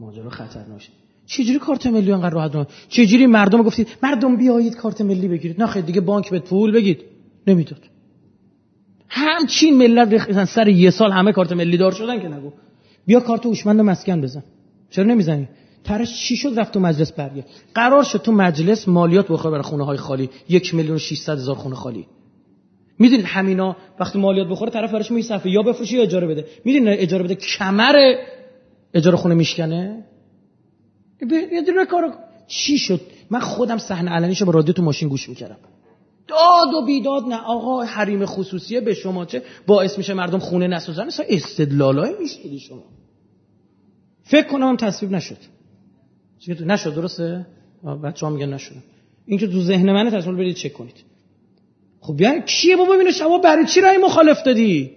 ماجرا 0.00 0.30
خطرناکه 0.30 0.88
چجوری 1.26 1.58
کارت 1.58 1.86
ملی 1.86 2.12
انقدر 2.12 2.34
راحت 2.34 2.68
چجوری 2.88 3.26
مردم 3.26 3.62
گفتید 3.62 3.88
مردم 4.02 4.36
بیایید 4.36 4.76
کارت 4.76 5.00
ملی 5.00 5.28
بگیرید. 5.28 5.62
نه 5.62 5.82
دیگه 5.82 6.00
بانک 6.00 6.30
بهت 6.30 6.42
پول 6.42 6.72
بگید. 6.72 7.00
نمی‌داد. 7.46 7.80
همچین 9.08 9.78
ملت 9.78 10.08
ریختن 10.08 10.44
سر 10.44 10.68
یه 10.68 10.90
سال 10.90 11.12
همه 11.12 11.32
کارت 11.32 11.52
ملی 11.52 11.76
دار 11.76 11.92
شدن 11.92 12.20
که 12.20 12.28
نگو. 12.28 12.52
بیا 13.06 13.20
کارت 13.20 13.46
هوشمند 13.46 13.80
مسکن 13.80 14.20
بزن. 14.20 14.42
چرا 14.90 15.04
نمی‌زنی؟ 15.04 15.48
ترش 15.84 16.20
چی 16.20 16.36
شد 16.36 16.52
رفت 16.56 16.72
تو 16.72 16.80
مجلس 16.80 17.12
برگه 17.12 17.44
قرار 17.74 18.02
شد 18.02 18.22
تو 18.22 18.32
مجلس 18.32 18.88
مالیات 18.88 19.28
بخوره 19.28 19.50
برای 19.50 19.62
خونه 19.62 19.84
های 19.84 19.98
خالی. 19.98 20.30
یک 20.48 20.74
میلیون 20.74 20.94
و 20.94 20.98
600 20.98 21.32
هزار 21.32 21.54
خونه 21.54 21.74
خالی. 21.74 22.06
می‌دونید 22.98 23.24
همینا 23.24 23.76
وقتی 24.00 24.18
مالیات 24.18 24.48
بخوره 24.48 24.70
طرف 24.70 24.92
براش 24.92 25.10
می 25.10 25.22
صفحه 25.22 25.50
یا 25.50 25.62
بفروشه 25.62 25.96
یا 25.96 26.02
اجاره 26.02 26.26
بده. 26.26 26.46
می‌دونید 26.64 26.98
اجاره 27.00 27.24
بده 27.24 27.34
کمر 27.34 28.14
اجاره 28.94 29.16
خونه 29.16 29.34
میشکنه؟ 29.34 30.04
یه 31.52 31.62
دونه 31.62 31.86
کار 31.86 32.14
چی 32.46 32.78
شد؟ 32.78 33.00
من 33.30 33.40
خودم 33.40 33.78
صحنه 33.78 34.10
علنیشو 34.10 34.44
با 34.44 34.52
رادیو 34.52 34.74
تو 34.74 34.82
ماشین 34.82 35.08
گوش 35.08 35.28
می‌کردم. 35.28 35.56
داد 36.26 36.74
و 36.74 36.86
بیداد 36.86 37.22
نه. 37.24 37.36
آقا 37.36 37.82
حریم 37.82 38.26
خصوصیه 38.26 38.80
به 38.80 38.94
شما 38.94 39.24
چه؟ 39.24 39.42
باعث 39.66 39.98
میشه 39.98 40.14
مردم 40.14 40.38
خونه 40.38 40.66
نسازن؟ 40.66 41.06
اصلا 41.06 41.26
استدلالای 41.28 42.14
میشیدی 42.20 42.58
شما. 42.58 42.84
فکر 44.22 44.46
کنم 44.46 44.76
تصویب 44.76 45.12
نشد. 45.12 45.36
نشد 46.48 46.94
درسته؟ 46.94 47.46
بچه 48.04 48.26
ها 48.26 48.32
میگن 48.32 48.54
نشد. 48.54 48.74
این 49.26 49.38
که 49.38 49.46
تو 49.46 49.60
ذهن 49.60 49.92
منه 49.92 50.10
تصویب 50.10 50.36
برید 50.36 50.56
چک 50.56 50.72
کنید. 50.72 50.94
خب 52.08 52.16
بیان 52.16 52.40
کیه 52.40 52.76
بابا 52.76 52.94
اینو 52.94 53.10
شما 53.10 53.38
برای 53.38 53.64
چی 53.64 53.80
رأی 53.80 53.96
مخالف 53.96 54.42
دادی؟ 54.42 54.90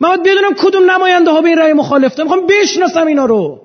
من 0.00 0.08
باید 0.08 0.22
بدونم 0.22 0.54
کدوم 0.58 0.90
نماینده 0.90 1.30
ها 1.30 1.42
به 1.42 1.48
این 1.48 1.58
رأی 1.58 1.72
مخالف 1.72 2.14
دادن. 2.14 2.22
می‌خوام 2.22 2.46
بشناسم 2.46 3.06
اینا 3.06 3.24
رو. 3.24 3.60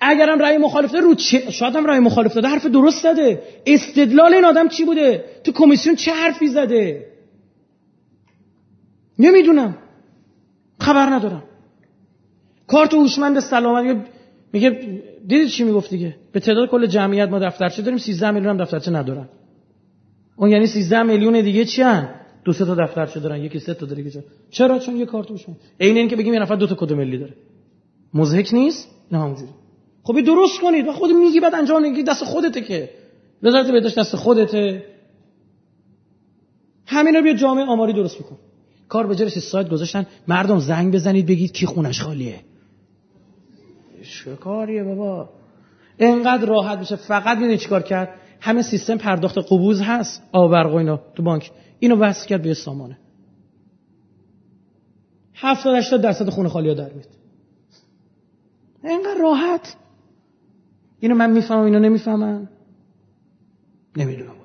اگرم 0.00 0.38
رأی 0.38 0.58
مخالف 0.58 0.92
داده 0.92 1.04
رو 1.04 1.14
چه 1.14 1.50
شاید 1.50 1.76
هم 1.76 1.86
رأی 1.86 1.98
مخالف 1.98 2.34
داده. 2.34 2.48
حرف 2.48 2.66
درست 2.66 3.02
زده. 3.02 3.42
استدلال 3.66 4.34
این 4.34 4.44
آدم 4.44 4.68
چی 4.68 4.84
بوده؟ 4.84 5.24
تو 5.44 5.52
کمیسیون 5.52 5.96
چه 5.96 6.12
حرفی 6.12 6.48
زده؟ 6.48 7.06
نمی‌دونم. 9.18 9.78
خبر 10.80 11.06
ندارم. 11.06 11.42
کارت 12.66 12.94
هوشمند 12.94 13.40
سلامت 13.40 13.96
میگه 14.52 14.70
دیدید 15.26 15.48
چی 15.48 15.64
می‌گفت 15.64 15.90
دیگه؟ 15.90 16.16
به 16.32 16.40
تعداد 16.40 16.68
کل 16.68 16.86
جمعیت 16.86 17.28
ما 17.28 17.38
دفترچه 17.38 17.82
داریم 17.82 17.98
13 17.98 18.30
میلیون 18.30 18.50
هم 18.50 18.64
دفترچه 18.64 18.90
ندارن. 18.90 19.28
اون 20.36 20.50
یعنی 20.50 20.66
13 20.66 21.02
میلیون 21.02 21.40
دیگه 21.40 21.64
چی 21.64 21.82
هن؟ 21.82 22.08
دو 22.44 22.52
سه 22.52 22.64
تا 22.64 22.74
دفترچه 22.74 23.20
دارن 23.20 23.40
یکی 23.40 23.58
سه 23.58 23.74
تا 23.74 23.86
داره 23.86 24.24
چرا؟ 24.50 24.78
چون 24.78 24.96
یه 24.96 25.06
کارت 25.06 25.30
هوشمند 25.30 25.56
عین 25.80 25.96
این 25.96 26.08
که 26.08 26.16
بگیم 26.16 26.34
یه 26.34 26.40
نفر 26.40 26.54
دو 26.54 26.66
تا 26.66 26.74
کد 26.74 26.92
ملی 26.92 27.18
داره. 27.18 27.34
مزهک 28.14 28.50
نیست؟ 28.52 28.88
نه 29.12 29.18
همونجوری. 29.18 29.50
خب 30.02 30.20
درست 30.20 30.60
کنید. 30.60 30.88
و 30.88 30.92
خود 30.92 31.10
میگی 31.10 31.40
بعد 31.40 31.54
انجام 31.54 31.84
نگی 31.86 32.02
دست 32.02 32.24
خودته 32.24 32.60
که. 32.60 32.90
وزارت 33.42 33.70
بهداشت 33.70 33.98
دست 33.98 34.16
خودته. 34.16 34.84
همینا 36.86 37.20
بیا 37.20 37.34
جامعه 37.34 37.64
آماری 37.64 37.92
درست 37.92 38.18
بکن 38.18 38.36
کار 38.88 39.06
به 39.06 39.16
جرش 39.16 39.38
سایت 39.38 39.68
گذاشتن. 39.68 40.06
مردم 40.28 40.58
زنگ 40.58 40.94
بزنید 40.94 41.26
بگید 41.26 41.52
کی 41.52 41.66
خونش 41.66 42.02
خالیه. 42.02 42.40
چه 44.02 44.36
کاریه 44.36 44.84
بابا؟ 44.84 45.28
انقدر 45.98 46.46
راحت 46.46 46.78
میشه. 46.78 46.96
فقط 46.96 47.38
می‌دونی 47.38 47.58
چیکار 47.58 47.82
کرد؟ 47.82 48.08
همه 48.40 48.62
سیستم 48.62 48.96
پرداخت 48.96 49.38
قبوز 49.38 49.80
هست. 49.80 50.22
آب 50.32 50.50
و 50.50 50.74
اینا 50.74 51.00
تو 51.14 51.22
بانک. 51.22 51.50
اینو 51.78 51.96
وصل 51.96 52.26
کرد 52.28 52.42
به 52.42 52.54
سامانه. 52.54 52.98
70 55.34 55.74
80 55.74 56.00
درصد 56.00 56.28
خونه 56.28 56.48
خالی 56.48 56.68
ها 56.68 56.74
در 56.74 56.92
میاد. 56.92 57.08
اینقدر 58.84 59.20
راحت. 59.20 59.76
اینو 61.00 61.14
من 61.14 61.30
می‌فهمم 61.30 61.64
اینو 61.64 61.78
نمی‌فهمم 61.78 62.48
نمی‌دونم. 63.96 64.36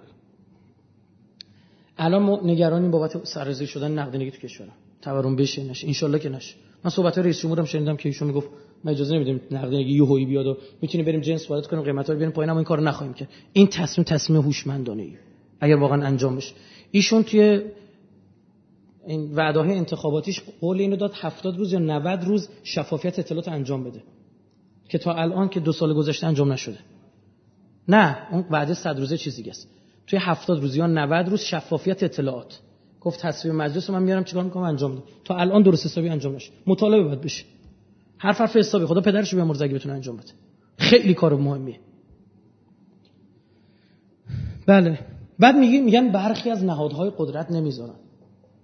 الان 1.98 2.24
ما 2.24 2.42
نگرانیم 2.44 2.92
بابت 2.92 3.26
سررزی 3.26 3.68
شدن 3.68 3.92
نقدینگی 3.92 4.32
تو 4.32 4.38
کشورم. 4.38 4.74
تورم 5.02 5.36
بشه 5.36 5.64
نشه 5.64 5.88
انشالله 5.88 6.20
که 6.20 6.30
نشه. 6.30 6.56
من 6.84 6.92
صحبت 6.92 7.18
رئیس 7.18 7.40
جمهورم 7.42 7.66
شنیدم 7.66 7.98
که 7.98 8.10
ایشون 8.10 8.28
می‌گفت 8.28 8.50
ما 8.86 8.92
اجازه 8.92 9.16
نمیدیم 9.16 9.42
نقدینگی 9.52 9.94
یهویی 9.94 10.26
بیاد 10.26 10.48
و 10.48 10.58
می‌تونیم 10.82 11.06
بریم 11.06 11.22
جنس 11.22 11.50
وارد 11.50 11.68
کنیم 11.68 11.84
قیمتا 11.84 12.14
رو 12.14 12.20
بیاریم 12.20 12.36
پایین 12.36 12.50
این 12.50 12.64
کارو 12.64 12.84
نخواهیم 12.84 13.14
کرد. 13.14 13.30
این 13.54 13.68
تصمیم 13.68 14.06
تصمیم 14.06 14.42
هوشمندانه 14.42 15.04
ای. 15.04 15.14
اگر 15.60 15.76
واقعا 15.76 16.06
انجام 16.06 16.36
بشه. 16.36 16.54
ایشون 16.92 17.24
توی 17.24 17.62
این 19.08 19.32
وعده 19.36 19.60
انتخاباتیش 19.60 20.42
قول 20.62 20.80
اینو 20.80 20.96
داد 20.96 21.14
70 21.16 21.58
روز 21.58 21.74
یا 21.74 21.80
90 21.80 22.24
روز 22.24 22.50
شفافیت 22.64 23.20
اطلاعات 23.20 23.48
انجام 23.48 23.84
بده. 23.84 24.04
که 24.90 24.98
تا 24.98 25.14
الان 25.14 25.50
که 25.50 25.60
دو 25.60 25.72
سال 25.72 25.94
گذشته 25.94 26.28
انجام 26.28 26.52
نشده. 26.52 26.78
نه 27.88 28.18
اون 28.32 28.46
وعده 28.52 28.74
صد 28.74 29.00
روزه 29.00 29.18
چیزی 29.18 29.50
است. 29.50 29.68
توی 30.08 30.20
هفتاد 30.22 30.62
روز 30.62 30.76
یا 30.76 30.88
90 30.88 31.30
روز 31.30 31.42
شفافیت 31.42 32.04
اطلاعات. 32.04 32.60
گفت 33.02 33.20
تصویر 33.20 33.54
مجلس 33.54 33.90
من 33.90 34.04
میارم 34.04 34.24
چیکار 34.24 34.44
می‌کنم؟ 34.44 34.64
انجام 34.64 34.92
میدم. 34.92 35.04
تا 35.24 35.36
الان 35.36 35.62
درست 35.62 35.86
حسابی 35.86 36.10
انجام 36.10 36.36
نشه 36.36 36.52
مطالبه 36.68 37.04
باید 37.04 37.22
بشه. 37.22 37.44
هر 38.22 38.32
حرف 38.32 38.56
حسابی. 38.56 38.86
خدا 38.86 39.02
پدرش 39.02 39.36
بیامرزه 39.36 39.66
اگه 39.66 39.74
بتونه 39.74 39.96
انجام 39.96 40.18
بده. 40.18 40.32
خیلی 40.78 41.14
کار 41.14 41.36
مهمیه. 41.36 41.80
بله. 44.68 45.00
بعد 45.40 45.56
میگی 45.56 45.80
میگن 45.80 46.12
برخی 46.12 46.50
از 46.50 46.64
نهادهای 46.64 47.12
قدرت 47.18 47.52
نمی‌ذارن. 47.52 47.96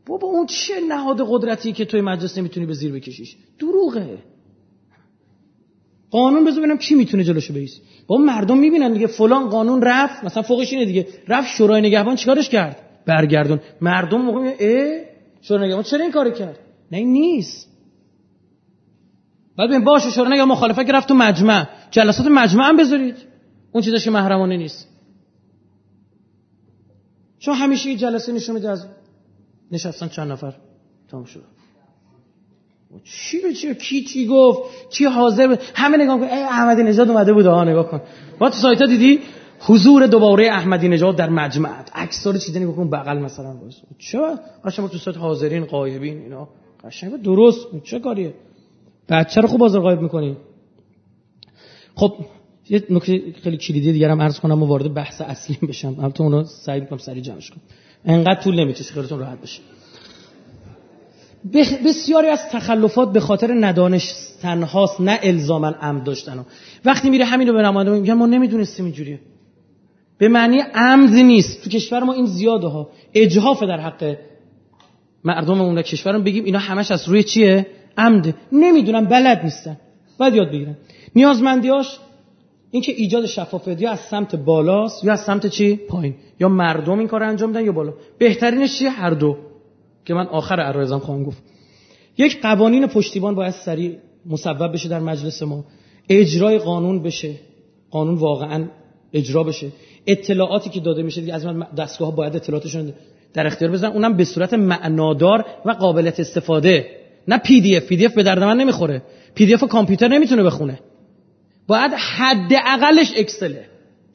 بابا 0.06 0.28
اون 0.28 0.46
چه 0.46 0.74
نهاد 0.90 1.22
قدرتی 1.30 1.72
که 1.72 1.86
توی 1.86 2.02
مجلس 2.02 2.38
نمی‌تونی 2.38 2.66
به 2.66 2.74
زیر 2.74 2.92
بکشیش؟ 2.92 3.38
دروغه. 3.60 4.18
قانون 6.12 6.46
بذار 6.46 6.60
ببینم 6.60 6.78
کی 6.78 6.96
می‌تونه 6.96 7.24
جلوشو 7.24 7.54
بیست 7.54 7.82
با 8.08 8.18
مردم 8.18 8.58
می‌بینن 8.58 8.94
دیگه 8.94 9.08
فلان 9.08 9.50
قانون 9.50 9.82
رفت. 9.82 10.24
مثلا 10.24 10.44
فوقش 10.44 10.74
اینه 10.74 10.86
دیگه. 10.86 11.08
رفت 11.28 11.48
شورای 11.48 11.82
نگهبان 11.82 12.16
چیکارش 12.16 12.50
کرد؟ 12.50 12.78
برگردون. 13.06 13.60
مردم 13.82 14.22
موقع 14.22 14.40
میگه 14.40 14.58
اه 14.60 15.06
شورای 15.42 15.66
نگهبان 15.66 15.84
چرا 15.84 16.02
این 16.02 16.12
کارو 16.12 16.32
کرد؟ 16.32 16.60
نه 16.92 16.98
این 16.98 17.12
نیست. 17.12 17.77
بعد 19.58 19.70
ببین 19.70 19.84
باشه 19.84 20.10
شورای 20.10 20.32
نگهبان 20.32 20.48
مخالفت 20.48 20.86
که 20.86 20.92
رفت 20.92 21.08
تو 21.08 21.14
مجمع. 21.14 21.68
جلسات 21.92 22.28
مجمع 22.28 22.64
هم 22.64 22.78
بذارید. 22.78 23.16
اون 23.72 23.84
چیزاش 23.84 24.04
که 24.04 24.12
محرمانه 24.12 24.58
نیست. 24.58 24.88
چون 27.40 27.56
همیشه 27.56 27.96
جلسه 27.96 28.32
نشون 28.32 28.56
میده 28.56 28.70
از 28.70 28.86
نشستن 29.72 30.08
چند 30.08 30.32
نفر. 30.32 30.54
تمام 31.12 31.26
شد. 31.26 31.44
چی 33.04 33.42
به 33.42 33.54
چی؟ 33.54 33.76
کی 33.76 34.04
چی 34.04 34.28
گفت؟ 34.28 34.90
کی 34.90 35.06
حاضر؟ 35.06 35.58
همه 35.76 35.98
نگاه 35.98 36.18
کن 36.18 36.24
ای 36.24 36.44
احمدی 36.44 36.84
نژاد 36.84 37.10
اومده 37.10 37.34
بود 37.34 37.46
ها 37.46 37.64
نگاه 37.64 37.92
کن. 37.92 38.02
با 38.40 38.50
تو 38.50 38.58
سایت 38.58 38.84
دیدی؟ 38.84 39.20
حضور 39.60 40.08
دوباره 40.08 40.48
احمدی 40.48 40.88
نژاد 40.88 41.16
در 41.16 41.30
مجمع. 41.30 41.70
عکس 41.96 42.28
رو 42.28 42.38
چیزی 42.38 42.66
بکن 42.66 42.90
بغل 42.90 43.18
مثلا 43.18 43.54
باز 43.54 43.76
چرا؟ 43.98 44.40
قشنگ 44.66 44.90
تو 44.90 44.98
سایت 44.98 45.18
حاضرین 45.18 45.66
غایبین 45.66 46.22
اینا. 46.22 46.48
قشنگ 46.84 47.22
درست 47.22 47.68
چه 47.84 48.00
کاریه؟ 48.00 48.34
بچه 49.10 49.42
رو 49.42 49.48
خوب 49.48 49.60
بازار 49.60 49.82
غایب 49.82 50.02
می‌کنی؟ 50.02 50.38
خب 51.96 52.14
یه 52.70 52.84
نکته 52.90 53.22
خیلی 53.44 53.58
کلیدی 53.58 53.92
دیگه 53.92 54.12
هم 54.12 54.22
عرض 54.22 54.40
کنم 54.40 54.64
و 54.64 54.66
وارد 54.66 54.94
بحث 54.94 55.22
اصلی 55.22 55.68
بشم. 55.68 55.96
البته 56.00 56.22
اون 56.22 56.32
رو 56.32 56.44
سعی 56.44 56.80
می‌کنم 56.80 57.00
سریع 57.00 57.22
جمعش 57.22 57.50
کنم. 57.50 57.62
انقدر 58.06 58.42
طول 58.42 58.60
نمی‌کشه 58.60 58.94
خیلیتون 58.94 59.20
راحت 59.20 59.42
بشه. 59.42 59.62
بسیاری 61.86 62.28
از 62.28 62.40
تخلفات 62.52 63.12
به 63.12 63.20
خاطر 63.20 63.54
ندانش 63.60 64.14
تنهاست 64.42 65.02
نه 65.02 65.20
الزاما 65.24 65.68
عمد 65.68 66.04
داشتن. 66.04 66.46
وقتی 66.86 67.10
میره 67.10 67.26
همین 67.26 67.48
رو 67.48 67.54
به 67.54 67.62
نماینده 67.62 68.00
میگن 68.00 68.14
ما 68.14 68.26
نمی‌دونستیم 68.26 68.86
اینجوریه 68.86 69.20
به 70.18 70.28
معنی 70.28 70.60
عمد 70.74 71.10
نیست. 71.14 71.64
تو 71.64 71.70
کشور 71.70 72.04
ما 72.04 72.14
این 72.14 72.26
زیاده 72.26 72.68
ها. 72.68 72.90
اجهاف 73.14 73.64
در 73.64 73.80
حق 73.80 74.18
مردم 75.24 75.62
اون 75.62 75.82
کشورم 75.82 76.24
بگیم 76.24 76.46
اینا 76.46 76.60
همش 76.60 76.92
از 76.92 77.10
روی 77.10 77.24
چیه؟ 77.24 77.66
عمد. 77.98 78.36
نمی‌دونم 78.52 79.06
بلد 79.06 79.44
نیستن 79.44 79.78
باید 80.18 80.36
یاد 80.36 80.52
بگیرن 80.52 80.78
نیازمندیاش 81.15 81.99
اینکه 82.72 82.91
ایجاد 82.91 83.26
شفافیت 83.26 83.82
یا 83.82 83.91
از 83.91 83.99
سمت 83.99 84.36
بالاست 84.36 85.03
یا 85.03 85.14
از 85.14 85.22
سمت 85.22 85.48
چی؟ 85.48 85.76
پایین. 85.76 86.15
یا 86.40 86.49
مردم 86.49 86.99
این 86.99 87.07
کار 87.07 87.24
انجام 87.24 87.49
میدن 87.49 87.65
یا 87.65 87.72
بالا. 87.72 87.94
بهترینش 88.18 88.80
چیه 88.80 88.90
هر 88.90 89.10
دو. 89.10 89.38
که 90.06 90.14
من 90.14 90.28
آخر 90.28 90.60
عرایضم 90.60 90.99
خواهم 90.99 91.24
گفت. 91.24 91.44
یک 92.18 92.41
قوانین 92.41 92.88
پشتیبان 92.88 93.36
باید 93.36 93.53
سریع 93.53 93.95
مصوب 94.26 94.74
بشه 94.74 94.90
در 94.90 94.99
مجلس 94.99 95.44
ما. 95.44 95.65
اجرای 96.10 96.57
قانون 96.57 97.03
بشه. 97.03 97.34
قانون 97.91 98.15
واقعا 98.15 98.68
اجرا 99.14 99.44
بشه. 99.44 99.68
اطلاعاتی 100.07 100.69
که 100.69 100.80
داده 100.80 101.03
میشه 101.03 101.22
دیگه 101.22 101.34
از 101.34 101.45
من 101.45 101.68
دستگاه 101.78 102.15
باید 102.15 102.36
اطلاعاتشون 102.36 102.94
در 103.34 103.48
اختیار 103.48 103.72
بزنن 103.72 103.91
اونم 103.91 104.18
به 104.18 104.24
صورت 104.24 104.53
معنادار 104.53 105.45
و 105.65 105.72
قابلیت 105.72 106.19
استفاده. 106.19 106.86
نه 107.28 107.38
PDF 107.38 107.84
پی 107.84 107.95
دی 107.98 108.06
اف 108.06 108.14
به 108.14 108.24
درد 108.24 108.44
من 108.44 108.58
نمی‌خوره. 108.58 109.02
پی 109.36 109.45
دی 109.45 109.54
اف 109.54 109.64
کامپیوتر 109.64 110.08
نمی‌تونه 110.08 110.44
بخونه. 110.44 110.80
باید 111.68 111.91
حد 111.94 112.54
اقلش 112.66 113.14
Excel 113.18 113.57
ه 113.57 113.65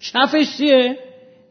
کفش 0.00 0.56
چیه؟ 0.56 0.96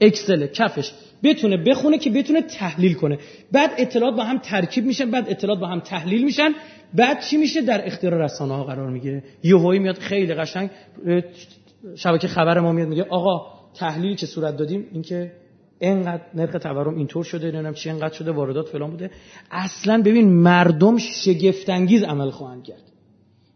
اکسله 0.02 0.48
کفش. 0.48 0.92
بتونه 1.24 1.58
بخونه 1.58 1.98
که 1.98 2.10
بتونه 2.10 2.42
تحلیل 2.42 2.94
کنه. 2.94 3.18
بعد 3.52 3.72
اطلاعات 3.78 4.16
با 4.16 4.24
هم 4.24 4.38
ترکیب 4.38 4.86
میشن 4.86 5.12
بعد 5.12 5.30
اطلاعات 5.30 5.60
با 5.60 5.68
هم 5.68 5.80
تحلیل 5.80 6.24
میشن. 6.24 6.52
بعد 6.94 7.22
چی 7.22 7.38
میشه؟ 7.38 7.62
در 7.62 7.88
اختیار 7.88 8.24
رسانه 8.24 8.56
ها 8.56 8.64
قرار 8.64 8.90
می‌گیره. 8.90 9.24
یهویی 9.44 9.80
میاد 9.80 9.98
خیلی 9.98 10.34
قشنگ 10.34 10.70
شبکه 11.96 12.28
خبر 12.28 12.60
ما 12.60 12.72
میاد 12.72 12.88
میگه 12.88 13.04
آقا 13.04 13.48
تحلیلی 13.76 14.16
که 14.16 14.26
صورت 14.26 14.58
دادیم؟ 14.58 14.88
اینکه 14.92 15.32
اینقدر 15.82 16.22
نرخ 16.36 16.52
تورم 16.52 16.96
اینطور 16.96 17.24
شده 17.24 17.46
نمی‌دونم 17.46 17.74
چی 17.74 17.90
اینقدر 17.90 18.14
شده 18.14 18.32
واردات 18.32 18.68
فلان 18.68 18.92
بوده. 18.92 19.12
اصلا 19.52 20.02
ببین 20.02 20.34
مردم 20.34 20.98
شگفت 20.98 21.70
انگیز 21.70 22.04
عمل 22.04 22.30
خواهند 22.30 22.64
کرد. 22.64 22.82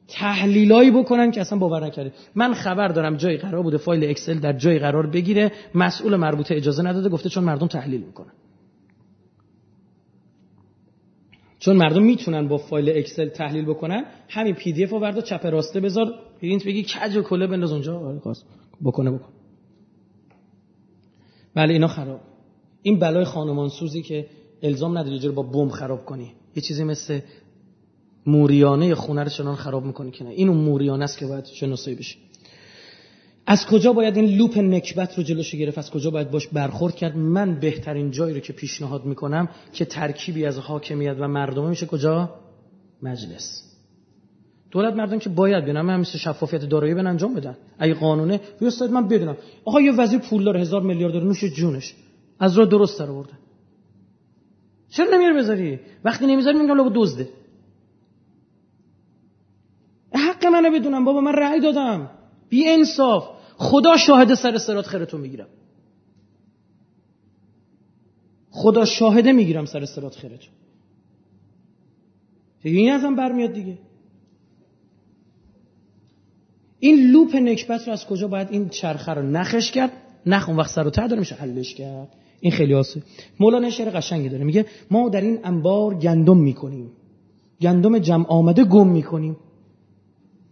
تحلیلایی 0.07 0.91
بکنن 0.91 1.31
که 1.31 1.41
اصلا 1.41 1.59
باور 1.59 1.85
نکرده 1.85 2.11
من 2.35 2.53
خبر 2.53 2.87
دارم 2.87 3.17
جایی 3.17 3.37
قرار 3.37 3.63
بوده 3.63 3.77
فایل 3.77 4.09
اکسل 4.09 4.39
در 4.39 4.53
جایی 4.53 4.79
قرار 4.79 5.07
بگیره 5.07 5.51
مسئول 5.75 6.15
مربوطه 6.15 6.55
اجازه 6.55 6.83
نداده 6.83 7.09
گفته 7.09 7.29
چون 7.29 7.43
مردم 7.43 7.67
تحلیل 7.67 8.01
می‌کنن. 8.01 8.33
چون 11.59 11.75
مردم 11.75 12.03
می‌تونن 12.03 12.47
با 12.47 12.57
فایل 12.57 12.97
Excel 12.97 13.29
تحلیل 13.29 13.65
بکنن 13.65 14.05
همین 14.29 14.53
PDF 14.53 14.91
رو 14.93 15.21
چپ 15.21 15.45
راسته 15.45 15.79
بذار 15.79 16.13
پرینت 16.41 16.65
بگی 16.65 16.83
کج 16.83 17.15
و 17.17 17.21
کله 17.21 17.47
بنداز 17.47 17.71
اونجا. 17.71 17.99
آره 17.99 18.21
بکنه 18.83 19.11
بکن. 19.11 19.34
بله 21.55 21.73
اینا 21.73 21.87
خراب. 21.87 22.19
این 22.81 22.99
بلای 22.99 23.25
خانمان 23.25 23.69
سوزی 23.69 24.01
که 24.01 24.27
الزام 24.63 24.97
نداری 24.97 25.19
جور 25.19 25.31
با 25.31 25.43
بمب 25.43 25.71
خراب 25.71 26.05
کنی. 26.05 26.33
یه 26.55 26.61
چیزی 26.61 26.83
مثل 26.83 27.19
موریانه 28.25 28.95
خونه 28.95 29.23
رو 29.23 29.29
چنان 29.29 29.55
خراب 29.55 29.85
می‌کنی 29.85 30.11
که 30.11 30.23
نه. 30.23 30.29
این 30.29 30.47
موریانه 30.49 31.03
است 31.03 31.17
که 31.17 31.25
باید 31.25 31.45
شناسایی 31.45 31.95
بشه. 31.95 32.15
از 33.47 33.65
کجا 33.65 33.93
باید 33.93 34.17
این 34.17 34.25
loop 34.25 34.57
نکبت 34.57 35.17
رو 35.17 35.23
جلوش 35.23 35.55
گرفت؟ 35.55 35.77
از 35.77 35.91
کجا 35.91 36.09
باید 36.09 36.31
باش 36.31 36.47
برخورد 36.47 36.95
کرد؟ 36.95 37.17
من 37.17 37.59
بهترین 37.59 38.11
جایی 38.11 38.33
رو 38.33 38.39
که 38.39 38.53
پیشنهاد 38.53 39.05
می‌کنم 39.05 39.49
که 39.73 39.85
ترکیبی 39.85 40.45
از 40.45 40.57
حاکمیت 40.57 41.15
و 41.19 41.27
مردم 41.27 41.69
میشه 41.69 41.85
کجا؟ 41.85 42.29
مجلس. 43.01 43.74
دولت 44.75 44.93
مردم 44.93 45.19
که 45.19 45.29
باید 45.29 45.65
بیان 45.65 45.81
من 45.81 45.99
مثل 45.99 46.17
شفافیت 46.17 46.65
دارایی 46.65 46.93
به 46.93 47.03
انجام 47.03 47.33
بدن. 47.33 47.57
اگه 47.79 47.93
قانونه 47.93 48.41
بیاستاد 48.59 48.91
من 48.91 49.07
بدونم. 49.07 49.37
آقا 49.65 49.81
یه 49.81 49.91
وزیر 49.91 50.19
پولدار 50.19 50.57
هزار 50.57 50.81
میلیارد 50.81 51.13
داره 51.13 51.25
نوش 51.25 51.43
جونش. 51.43 51.95
از 52.39 52.57
راه 52.57 52.67
درست 52.67 52.99
در 52.99 53.09
آورده. 53.09 53.33
چرا 54.89 55.07
نمیره 55.13 55.33
بذاری؟ 55.33 55.79
وقتی 56.03 56.25
نمی‌ذاری 56.25 56.57
میگم 56.59 56.77
لابد 56.77 56.91
دزده. 56.95 57.29
حق 60.13 60.45
منو 60.45 60.71
بدونم 60.71 61.05
بابا 61.05 61.21
من 61.21 61.33
رأی 61.33 61.59
دادم. 61.59 62.09
بی 62.49 62.69
انصاف. 62.69 63.27
خدا 63.57 63.97
شاهد 63.97 64.33
سر 64.33 64.57
سرات 64.57 64.85
خیرتون 64.85 65.21
می‌گیرم. 65.21 65.47
خدا 68.49 68.85
شاهده 68.85 69.31
می‌گیرم 69.31 69.65
سر 69.65 69.85
سرات 69.85 70.15
خیرتون. 70.15 70.53
این 72.63 72.91
ازم 72.91 73.15
برمیاد 73.15 73.53
دیگه. 73.53 73.77
این 76.85 77.11
لوپ 77.11 77.35
نکبت 77.35 77.87
رو 77.87 77.93
از 77.93 78.05
کجا 78.05 78.27
باید 78.27 78.47
این 78.51 78.69
چرخه 78.69 79.13
رو 79.13 79.21
نخش 79.21 79.71
کرد؟ 79.71 79.91
نخ 80.25 80.49
اون 80.49 80.57
وقت 80.57 80.71
سر 80.71 80.87
و 80.87 80.89
ته 80.89 81.07
داره 81.07 81.19
میشه 81.19 81.35
حلش 81.35 81.73
کرد. 81.73 82.07
این 82.39 82.51
خیلی 82.51 82.73
آسه 82.73 83.01
مولانا 83.39 83.69
شعر 83.69 83.89
قشنگی 83.89 84.29
داره 84.29 84.43
میگه 84.43 84.65
ما 84.91 85.09
در 85.09 85.21
این 85.21 85.39
انبار 85.43 85.95
گندم 85.95 86.37
می‌کنیم. 86.37 86.91
گندم 87.61 87.99
جمع 87.99 88.25
آمده 88.27 88.63
گم 88.63 88.87
می‌کنیم. 88.87 89.37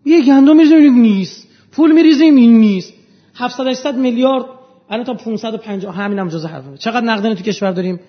یه 0.05 0.25
گندم 0.25 0.57
میریزیم 0.57 0.93
نیست. 0.93 1.47
پول 1.71 1.91
میریزیم 1.91 2.35
این 2.35 2.59
نیست. 2.59 2.93
700 3.35 3.67
800 3.67 3.97
میلیارد 3.97 4.45
الان 4.89 5.05
تا 5.05 5.13
550 5.13 5.95
همینم 5.95 6.27
جزء 6.27 6.47
حرفه 6.47 6.77
چقدر 6.77 7.05
نقدینه 7.05 7.35
تو 7.35 7.43
کشور 7.43 7.71
داریم؟ 7.71 7.99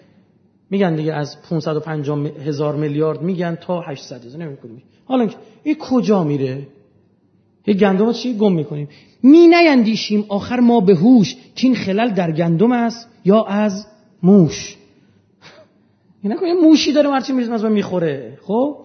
میگن 0.70 0.96
دیگه 0.96 1.12
از 1.12 1.42
550 1.50 2.26
هزار 2.26 2.76
میلیارد 2.76 3.22
میگن 3.22 3.54
تا 3.54 3.80
800 3.80 4.24
هزار. 4.24 4.42
نمی‌کنیم 4.42 4.82
حالا 5.04 5.28
این 5.62 5.76
کجا 5.80 6.24
میره؟ 6.24 6.66
یه 7.66 7.74
گندم 7.74 8.12
چی؟ 8.12 8.34
گم 8.34 8.52
می‌کنیم. 8.52 8.88
می 9.22 9.46
نیندیشیم 9.46 10.24
آخر 10.28 10.60
ما 10.60 10.80
به 10.80 10.94
هوش 10.94 11.36
که 11.56 11.66
این 11.66 11.76
خلل 11.76 12.10
در 12.10 12.32
گندم 12.32 12.72
است 12.72 13.08
یا 13.24 13.44
از 13.44 13.86
موش. 14.22 14.76
این 16.22 16.36
یه 16.46 16.54
موشی 16.54 16.92
داره 16.92 17.10
مرچی 17.10 17.32
میرزم 17.32 17.52
از 17.52 17.64
می‌خوره. 17.64 18.38
خب؟ 18.42 18.76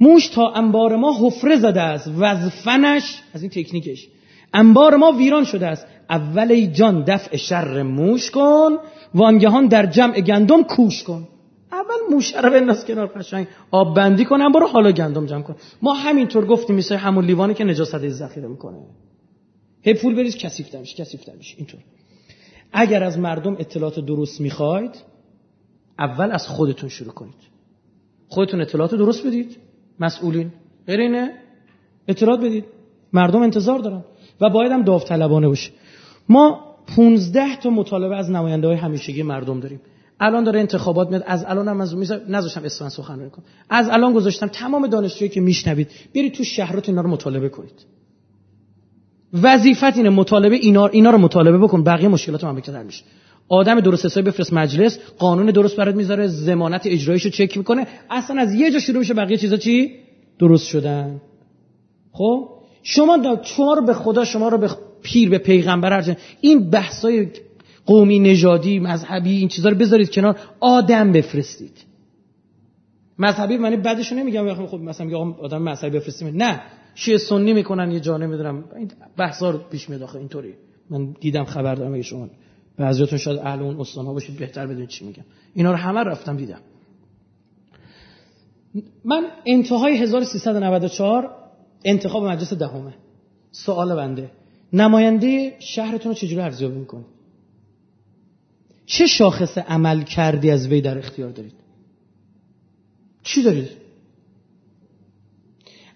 موش 0.00 0.28
تا 0.28 0.52
انبار 0.52 0.96
ما 0.96 1.16
حفره 1.20 1.56
زده 1.56 1.82
است 1.82 2.10
وظفنش 2.18 3.22
از 3.34 3.42
این 3.42 3.50
تکنیکش. 3.50 4.08
انبار 4.54 4.96
ما 4.96 5.12
ویران 5.12 5.44
شده 5.44 5.66
است. 5.66 5.86
اول 6.10 6.52
ای 6.52 6.66
جان 6.66 7.04
دفع 7.04 7.36
شر 7.36 7.82
موش 7.82 8.30
کن 8.30 8.76
وانگهان 9.14 9.66
در 9.66 9.86
جمع 9.86 10.20
گندم 10.20 10.62
کوش 10.62 11.02
کن. 11.02 11.28
اول 11.72 12.14
موشه 12.14 12.40
رو 12.40 12.50
بنداز 12.50 12.84
کنار 12.86 13.06
قشنگ 13.06 13.46
آب 13.70 13.96
بندی 13.96 14.24
کنم 14.24 14.52
برو 14.52 14.66
حالا 14.66 14.92
گندم 14.92 15.26
جمع 15.26 15.42
کن. 15.42 15.56
ما 15.82 15.92
همینطور 15.92 16.46
گفتیم 16.46 16.76
مثل 16.76 16.96
همون 16.96 17.24
لیوانی 17.24 17.54
که 17.54 17.64
نجاست 17.64 18.08
ذخیره 18.08 18.48
می‌کنه. 18.48 18.78
هی 19.82 19.94
پول 19.94 20.14
بریز 20.14 20.36
کثیف 20.36 20.74
میشه 20.74 21.04
کثیف 21.04 21.28
میشه 21.38 21.54
اینطور. 21.58 21.80
اگر 22.72 23.04
از 23.04 23.18
مردم 23.18 23.56
اطلاعات 23.58 24.00
درست 24.00 24.40
می‌خواید 24.40 24.94
اول 25.98 26.30
از 26.30 26.48
خودتون 26.48 26.88
شروع 26.88 27.12
کنید. 27.12 27.34
خودتون 28.28 28.60
اطلاعات 28.60 28.94
درست 28.94 29.26
بدید. 29.26 29.56
مسئولین. 30.00 30.52
غیر 30.86 31.00
اینه. 31.00 31.32
اطلاعات 32.08 32.40
بدید. 32.40 32.64
مردم 33.12 33.42
انتظار 33.42 33.78
دارن. 33.78 34.04
و 34.40 34.50
باید 34.50 34.72
هم 34.72 34.82
داوطلبانه 34.82 35.48
باشه. 35.48 35.70
ما 36.28 36.74
15 36.96 37.56
تا 37.56 37.70
مطالبه 37.70 38.16
از 38.16 38.30
نماینده 38.30 38.66
های 38.66 38.76
همیشگی 38.76 39.22
مردم 39.22 39.60
داریم. 39.60 39.80
الان 40.20 40.44
داره 40.44 40.60
انتخابات 40.60 41.08
میاد. 41.08 41.24
از 41.26 41.44
الان 41.48 41.68
هم 41.68 41.80
از 41.80 41.94
نذاشتم 42.28 42.64
اسفن 42.64 42.88
سخنرانی 42.88 43.30
کنم 43.30 43.44
از 43.70 43.88
الان 43.88 44.12
گذاشتم 44.12 44.46
تمام 44.46 44.86
دانشجویی 44.86 45.28
که 45.28 45.40
میشنوید 45.40 45.90
برید 46.14 46.34
تو 46.34 46.44
شهرات 46.44 46.88
اینا 46.88 47.00
رو 47.00 47.10
مطالبه 47.10 47.48
کنید 47.48 47.84
وظیفت 49.42 49.96
اینه 49.96 50.10
مطالبه 50.10 50.56
اینا 50.56 50.86
اینا 50.86 51.10
رو 51.10 51.18
مطالبه 51.18 51.58
بکن. 51.58 51.84
بقیه 51.84 52.08
مشکلات 52.08 52.44
مملکت 52.44 52.68
حل 52.68 52.86
میشه. 52.86 53.04
آدم 53.48 53.80
درست 53.80 54.04
حسابی 54.04 54.30
بفرست 54.30 54.52
مجلس 54.52 54.98
قانون 55.18 55.46
درست 55.46 55.76
برات 55.76 55.94
می‌ذاره 55.94 56.26
ضمانت 56.26 56.82
اجراییش 56.86 57.24
رو 57.24 57.30
چک 57.30 57.56
می‌کنه. 57.56 57.86
اصلا 58.10 58.40
از 58.40 58.54
یه 58.54 58.70
جا 58.70 58.78
شروع 58.78 58.98
میشه 58.98 59.14
بقیه 59.14 59.36
چیزا 59.36 59.56
چی؟ 59.56 59.94
درست 60.38 60.66
شدن. 60.66 61.20
خب؟ 62.12 62.48
شما 62.82 63.38
شما 63.42 63.74
رو 63.74 63.86
به 63.86 63.94
خدا 63.94 64.24
شما 64.24 64.48
رو 64.48 64.58
به 64.58 64.70
پیر 65.02 65.30
به 65.30 65.38
پیغمبر 65.38 66.16
این 66.40 66.70
بحثای 66.70 67.26
قومی 67.88 68.18
نژادی 68.18 68.78
مذهبی 68.78 69.36
این 69.36 69.48
چیزا 69.48 69.68
رو 69.68 69.76
بذارید 69.76 70.10
کنار 70.10 70.38
آدم 70.60 71.12
بفرستید. 71.12 71.76
مذهبی 73.18 73.56
معنی 73.56 73.76
بعدش 73.76 74.12
نمیگم 74.12 74.66
خب 74.66 74.78
مثلا 74.78 75.06
میگه 75.06 75.18
آدم 75.18 75.62
مذهبی 75.62 75.98
بفرستیم. 75.98 76.36
نه 76.36 76.60
شیعه 76.94 77.18
سنی 77.18 77.52
می‌کنن 77.52 77.90
یه 77.90 78.00
جا 78.00 78.16
نمی‌دونم 78.16 78.64
این 78.76 78.90
بحثا 79.16 79.50
رو 79.50 79.58
پیش 79.58 79.88
میاد 79.88 80.02
آخه 80.02 80.18
اینطوری. 80.18 80.54
من 80.90 81.14
دیدم 81.20 81.44
خبر 81.44 81.74
دارم 81.74 81.94
اگه 81.94 82.02
شما 82.02 82.28
بعضیاتون 82.76 83.18
شاید 83.18 83.38
اهل 83.38 83.62
اون 83.62 83.80
استان 83.80 84.06
ها 84.06 84.12
باشید 84.12 84.36
بهتر 84.36 84.66
بدونید 84.66 84.88
چی 84.88 85.04
میگم. 85.04 85.24
اینا 85.54 85.70
رو 85.70 85.76
همه 85.76 86.00
رفتم 86.00 86.36
دیدم. 86.36 86.60
من 89.04 89.26
انتهای 89.46 89.96
1394 89.96 91.30
انتخاب 91.84 92.24
مجلس 92.24 92.52
دهمه. 92.52 92.94
سوال 93.50 93.96
بنده. 93.96 94.30
نماینده 94.72 95.56
شهرتون 95.58 96.12
رو 96.12 96.14
چجوری 96.14 96.40
ارزیابی 96.40 96.78
می‌کنید؟ 96.78 97.17
چه 98.88 99.06
شاخص 99.06 99.58
عمل 99.58 100.02
کردی 100.02 100.50
از 100.50 100.66
وی 100.66 100.80
در 100.80 100.98
اختیار 100.98 101.30
دارید؟ 101.30 101.52
چی 103.22 103.42
دارید؟ 103.42 103.68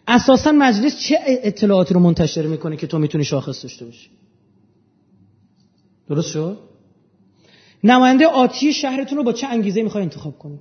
اساسا 0.08 0.52
مجلس 0.52 1.00
چه 1.00 1.18
اطلاعاتی 1.26 1.94
رو 1.94 2.00
منتشر 2.00 2.46
می‌کنه 2.46 2.76
که 2.76 2.86
تو 2.86 2.98
می‌تونی 2.98 3.24
شاخص 3.24 3.62
داشته 3.62 3.84
باشی؟ 3.84 4.10
درست 6.08 6.28
شد؟ 6.30 6.58
نماینده 7.84 8.26
آتی 8.26 8.72
شهرتون 8.72 9.18
رو 9.18 9.24
با 9.24 9.32
چه 9.32 9.46
انگیزه 9.46 9.82
می‌خوای 9.82 10.02
انتخاب 10.02 10.38
کنید 10.38 10.60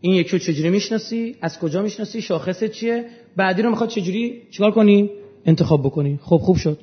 این 0.00 0.14
یکی 0.14 0.30
رو 0.30 0.38
چجوری 0.38 0.70
می‌شناسی؟ 0.70 1.36
از 1.40 1.58
کجا 1.58 1.82
می‌شناسی؟ 1.82 2.22
شاخص 2.22 2.64
چیه؟ 2.64 3.04
بعدی 3.36 3.62
رو 3.62 3.70
می‌خواد 3.70 3.88
چجوری 3.88 4.42
چیکار 4.50 4.70
کنی؟ 4.70 5.10
انتخاب 5.46 5.82
بکنی. 5.82 6.18
خب 6.22 6.36
خوب 6.36 6.56
شد. 6.56 6.80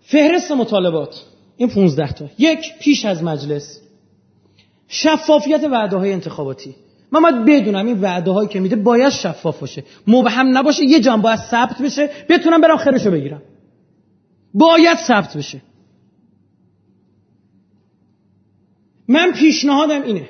فهرست 0.00 0.52
مطالبات. 0.52 1.33
این 1.56 1.68
15 1.68 2.12
تا. 2.12 2.28
یک 2.38 2.78
پیش 2.80 3.04
از 3.04 3.22
مجلس. 3.22 3.80
شفافیت 4.88 5.64
وعده 5.64 5.96
های 5.96 6.12
انتخاباتی. 6.12 6.74
من 7.12 7.22
باید 7.22 7.44
بدونم 7.44 7.86
این 7.86 8.00
وعده 8.00 8.30
هایی 8.30 8.48
که 8.48 8.60
میده 8.60 8.76
باید 8.76 9.08
شفاف 9.08 9.60
باشه. 9.60 9.84
مبهم 10.06 10.58
نباشه 10.58 10.84
یه 10.84 11.00
جان 11.00 11.22
باید 11.22 11.38
ثبت 11.38 11.82
بشه 11.82 12.10
بتونم 12.28 12.60
برم 12.60 12.76
خیرشو 12.76 13.10
بگیرم. 13.10 13.42
باید 14.54 14.98
ثبت 14.98 15.36
بشه. 15.36 15.62
من 19.08 19.32
پیشنهادم 19.32 20.02
اینه. 20.02 20.28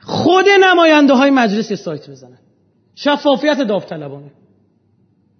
خود 0.00 0.44
نماینده 0.60 1.14
های 1.14 1.30
مجلس 1.30 1.72
سایت 1.72 2.10
بزنن. 2.10 2.38
شفافیت 2.94 3.60
داوطلبانه. 3.60 4.30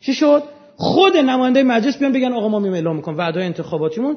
چی 0.01 0.15
شد؟ 0.15 0.43
خود 0.77 1.17
نماینده 1.17 1.63
مجلس 1.63 1.99
بیان 1.99 2.13
بگن 2.13 2.33
آقا 2.33 2.49
ما 2.49 2.59
میم 2.59 2.73
اعلام 2.73 2.97
می‌کنم 2.97 3.19
وعده 3.19 3.45
انتخاباتیمون 3.45 4.17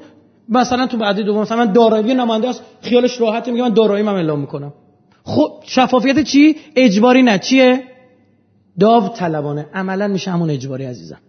مثلا 0.50 0.88
تو 0.88 0.98
بعدی 0.98 1.24
دوم 1.24 1.42
مثلا 1.42 1.58
من 1.58 1.74
دارایی 1.74 2.14
نماینده 2.14 2.50
است 2.50 2.64
خیالش 2.82 3.22
راحته 3.22 3.52
میگه 3.52 3.64
من 3.64 3.74
دارایی 3.74 4.04
من 4.04 4.14
اعلام 4.14 4.40
می‌کنم. 4.40 4.74
خب 5.24 5.64
شفافیت 5.66 6.20
چی؟ 6.20 6.56
اجباری 6.76 7.22
نه. 7.22 7.40
چیه؟ 7.40 7.84
داوطلبانه 8.80 9.66
عملا 9.74 10.08
میشه 10.08 10.32
همون 10.32 10.50
اجباری 10.50 10.86
عزیزم. 10.86 11.20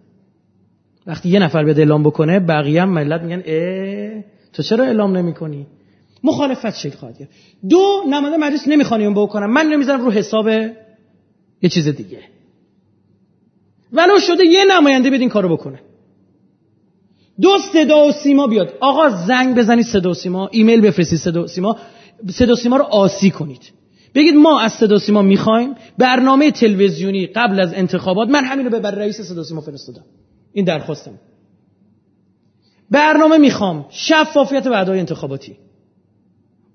وقتی 1.07 1.29
یه 1.29 1.39
نفر 1.39 1.63
بیاد 1.63 1.79
اعلام 1.79 2.03
بکنه 2.03 2.39
بقیه 2.39 2.81
هم 2.81 2.89
ملت 2.89 3.21
میگن 3.21 3.43
اه 3.45 4.23
تو 4.53 4.63
چرا 4.63 4.85
اعلام 4.85 5.17
نمی‌کنی؟ 5.17 5.67
مخالفت 6.23 6.75
شکل 6.75 6.97
خواهد 6.97 7.17
گرفت. 7.19 7.31
دو 7.69 8.03
نماینده 8.09 8.37
مجلس 8.37 8.67
نمی‌خوان 8.67 9.01
این 9.01 9.13
بکنم 9.13 9.53
من 9.53 9.65
نمی‌ذارم 9.65 10.05
رو 10.05 10.11
حساب 10.11 10.47
یه 11.61 11.69
چیز 11.69 11.87
دیگه. 11.87 12.19
ولو 13.93 14.19
شده 14.19 14.45
یه 14.45 14.65
نماینده 14.65 15.09
بیاد 15.09 15.21
این 15.21 15.29
کارو 15.29 15.49
بکنه. 15.49 15.79
دو 17.41 17.57
صدا 17.73 18.07
و 18.07 18.11
سیما 18.11 18.47
بیاد. 18.47 18.73
آقا 18.79 19.09
زنگ 19.09 19.55
بزنید 19.55 19.85
صدا 19.85 20.09
و 20.09 20.13
سیما 20.13 20.47
ایمیل 20.47 20.81
بفرستید 20.81 21.19
صدا 21.19 21.43
و 21.43 21.47
سیما. 21.47 21.77
صدا 22.31 22.53
و 22.53 22.55
سیما 22.55 22.77
رو 22.77 22.83
آسی 22.83 23.31
کنید. 23.31 23.71
بگید 24.15 24.35
ما 24.35 24.59
از 24.59 24.73
صدا 24.73 24.95
و 24.95 24.99
سیما 24.99 25.21
می‌خوایم. 25.21 25.75
برنامه 25.97 26.51
تلویزیونی 26.51 27.27
قبل 27.27 27.59
از 27.59 27.73
انتخابات 27.73 28.29
من 28.29 28.45
همین 28.45 28.65
رو 28.65 28.71
به 28.71 28.79
بر 28.79 28.91
رئیس 28.91 29.21
صدا 29.21 29.41
و 29.41 29.43
سیما 29.43 29.61
فرستادم. 29.61 30.03
این 30.53 30.65
درخواستم. 30.65 31.11
برنامه 32.91 33.37
می‌خوام. 33.37 33.85
شفافیت 33.89 34.67
وعده 34.67 34.91
انتخاباتی. 34.91 35.57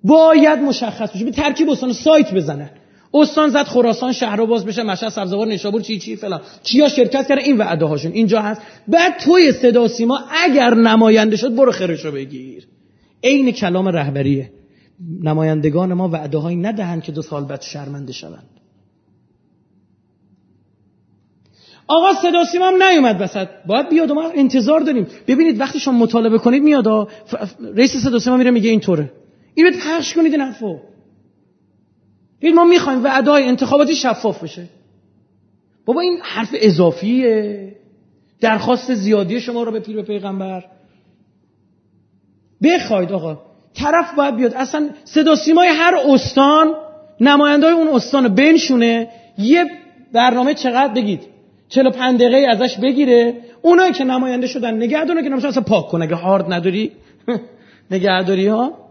باید 0.05 0.59
مشخص 0.59 1.11
بشه. 1.11 1.25
به 1.25 1.31
ترکیب 1.31 1.71
استان 1.71 1.93
سایت 1.93 2.35
بزنه 2.35 2.71
استان 3.15 3.51
زد 3.51 3.63
خراسان 3.63 4.13
شهر 4.13 4.45
باز 4.45 4.67
بشه 4.67 4.83
مشهد 4.83 5.09
سبزوار 5.09 5.47
نشابور 5.47 5.81
چی 5.81 5.99
چی 5.99 6.17
فلان. 6.17 6.41
کیا 6.63 6.89
شرکت 6.89 7.29
کردن 7.29 7.43
این 7.43 7.59
وعده 7.59 7.85
هاشون. 7.85 8.13
اینجا 8.13 8.41
هست. 8.41 8.61
بعد 8.89 9.17
توی 9.19 9.53
صدا 9.53 9.89
سیما 9.89 10.21
اگر 10.45 10.75
نماینده 10.75 11.37
شد 11.37 11.55
برو 11.55 11.73
خیرشو 11.73 12.13
بگیر. 12.13 12.67
عین 13.25 13.51
کلام 13.51 13.89
رهبریه. 13.89 14.51
نمایندگان 15.23 15.95
ما 15.95 16.09
وعده 16.09 16.39
هایی 16.39 16.57
ندهند 16.57 17.03
که 17.03 17.13
دو 17.13 17.23
سال 17.23 17.45
بعد 17.45 17.63
شرمنده 17.63 18.13
شوند. 18.13 18.51
آقا 21.89 22.15
صدا 22.23 22.45
سیما 22.45 22.67
هم 22.67 22.83
نیومد 22.83 23.21
وسط. 23.21 23.49
باید 23.67 23.89
بیاد 23.89 24.13
ما 24.13 24.31
انتظار 24.31 24.81
داریم. 24.81 25.07
ببینید 25.27 25.61
وقتی 25.61 25.79
شما 25.79 25.99
مطالبه 25.99 26.39
کنید 26.39 26.63
میاد 26.63 27.09
رئیس 27.77 27.97
صدا 27.97 28.19
سیما 28.19 28.37
میره 28.37 28.51
میگه 28.51 28.71
اینطوره. 28.71 29.13
اینو 29.55 29.71
پخش 29.81 30.15
کنید 30.15 30.35
حرفو. 30.35 30.79
ببین 32.41 32.55
ما 32.55 32.65
می‌خوایم 32.65 33.05
وعدای 33.05 33.45
انتخاباتی 33.45 33.95
شفاف 33.95 34.43
بشه. 34.43 34.65
بابا 35.85 36.01
این 36.01 36.19
حرف 36.23 36.49
اضافیه. 36.53 37.73
درخواست 38.41 38.95
زیادی 38.95 39.41
شما 39.41 39.63
رو 39.63 39.73
به 39.73 39.81
پیر 39.81 39.97
به 39.97 40.03
پیغمبر. 40.03 40.65
بخواید 42.63 43.13
آقا. 43.13 43.39
طرف 43.75 44.15
باید 44.15 44.37
بیاد. 44.37 44.55
اصلا 44.55 44.89
صدا 45.05 45.37
سیمای 45.37 45.69
هر 45.69 45.95
استان 46.09 46.75
نماینده 47.21 47.67
اون 47.67 47.89
استان 47.89 48.29
بنشونه. 48.29 49.09
یه 49.39 49.67
برنامه 50.13 50.55
چقدر 50.55 50.95
بگید. 50.95 51.21
45 51.69 52.21
دقیقه 52.21 52.47
ازش 52.51 52.79
بگیره. 52.79 53.35
اونایی 53.63 53.93
که 53.93 54.05
نماینده 54.05 54.47
شدن 54.47 54.77
نگهدونه 54.77 55.23
که 55.23 55.29
نمیشه 55.29 55.49
اصلا 55.49 55.63
پاک 55.63 55.89
کنه 55.89 56.05
اگه 56.05 56.15
هارد 56.15 56.53
نداری 56.53 56.93
نگهداری 57.91 58.47
ها؟ 58.47 58.86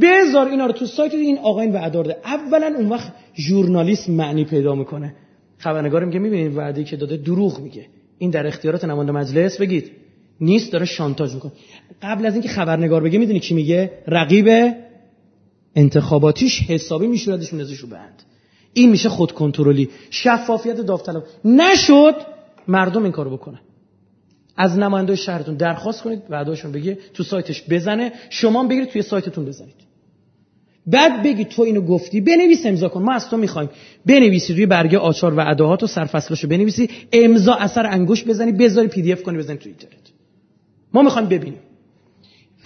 بذار 0.00 0.48
اینا 0.48 0.66
رو 0.66 0.72
تو 0.72 0.86
سایت 0.86 1.14
این 1.14 1.38
آقا 1.38 1.60
این 1.60 1.72
وعده 1.72 1.90
داده 1.90 2.16
اولا 2.24 2.74
اون 2.76 2.88
وقت 2.88 3.12
ژورنالیسم 3.34 4.12
معنی 4.12 4.44
پیدا 4.44 4.74
می‌کنه. 4.74 5.14
خبرنگارم 5.58 6.10
که 6.10 6.18
می‌بینید 6.18 6.56
وعده 6.56 6.84
که 6.84 6.96
داده 6.96 7.16
دروغ 7.16 7.60
میگه. 7.60 7.86
این 8.18 8.30
در 8.30 8.46
اختیارات 8.46 8.84
نماینده 8.84 9.12
مجلس 9.12 9.60
بگید. 9.60 9.90
نیست 10.40 10.72
داره 10.72 10.84
شانتاج 10.84 11.34
می‌کنه. 11.34 11.52
قبل 12.02 12.26
از 12.26 12.32
اینکه 12.32 12.48
خبرنگار 12.48 13.02
بگه 13.02 13.18
می‌دونی 13.18 13.40
کی 13.40 13.54
میگه؟ 13.54 13.90
رقیب 14.06 14.74
انتخاباتیش 15.76 16.62
حسابی 16.68 17.06
میشوردش 17.06 17.52
میندازش 17.52 17.78
رو 17.78 17.88
بند. 17.88 18.22
این 18.74 18.90
میشه 18.90 19.08
خود 19.08 19.32
کنترلی 19.32 19.90
شفافیت 20.10 20.76
داوطلب. 20.76 21.24
نشد 21.44 22.14
مردم 22.68 23.02
این 23.02 23.12
کارو 23.12 23.30
بکنه 23.30 23.60
از 24.56 24.78
نماینده 24.78 25.16
شهرتون 25.16 25.54
درخواست 25.54 26.02
کنید 26.02 26.22
وعدهاشون 26.30 26.72
بگی 26.72 26.96
تو 27.14 27.22
سایتش 27.22 27.64
بزنه. 27.70 28.12
شما 28.30 28.64
بگیرید 28.64 28.88
توی 28.88 29.02
سایتتون 29.02 29.44
بزنید. 29.44 29.74
بعد 30.86 31.22
بگی 31.22 31.44
تو 31.44 31.62
اینو 31.62 31.80
گفتی 31.80 32.20
بنویس 32.20 32.66
امضا 32.66 32.88
کن. 32.88 33.02
ما 33.02 33.12
از 33.12 33.28
تو 33.28 33.36
می‌خوایم. 33.36 33.70
بنویسی 34.06 34.52
روی 34.52 34.66
برگه 34.66 34.98
آچار 34.98 35.34
و 35.34 35.40
اداهات 35.50 35.82
و 35.82 35.86
سرفصلاشو 35.86 36.48
بنویسی. 36.48 36.88
امضا 37.12 37.54
اثر 37.54 37.86
انگوش 37.86 38.24
بزنی 38.24 38.52
بذاری 38.52 38.88
پی 38.88 39.02
دی 39.02 39.12
اف 39.12 39.22
کنی 39.22 39.38
بزنی 39.38 39.56
تو 39.56 39.68
اینترنت. 39.68 39.92
ما 40.94 41.02
می‌خوایم 41.02 41.28
ببینیم. 41.28 41.60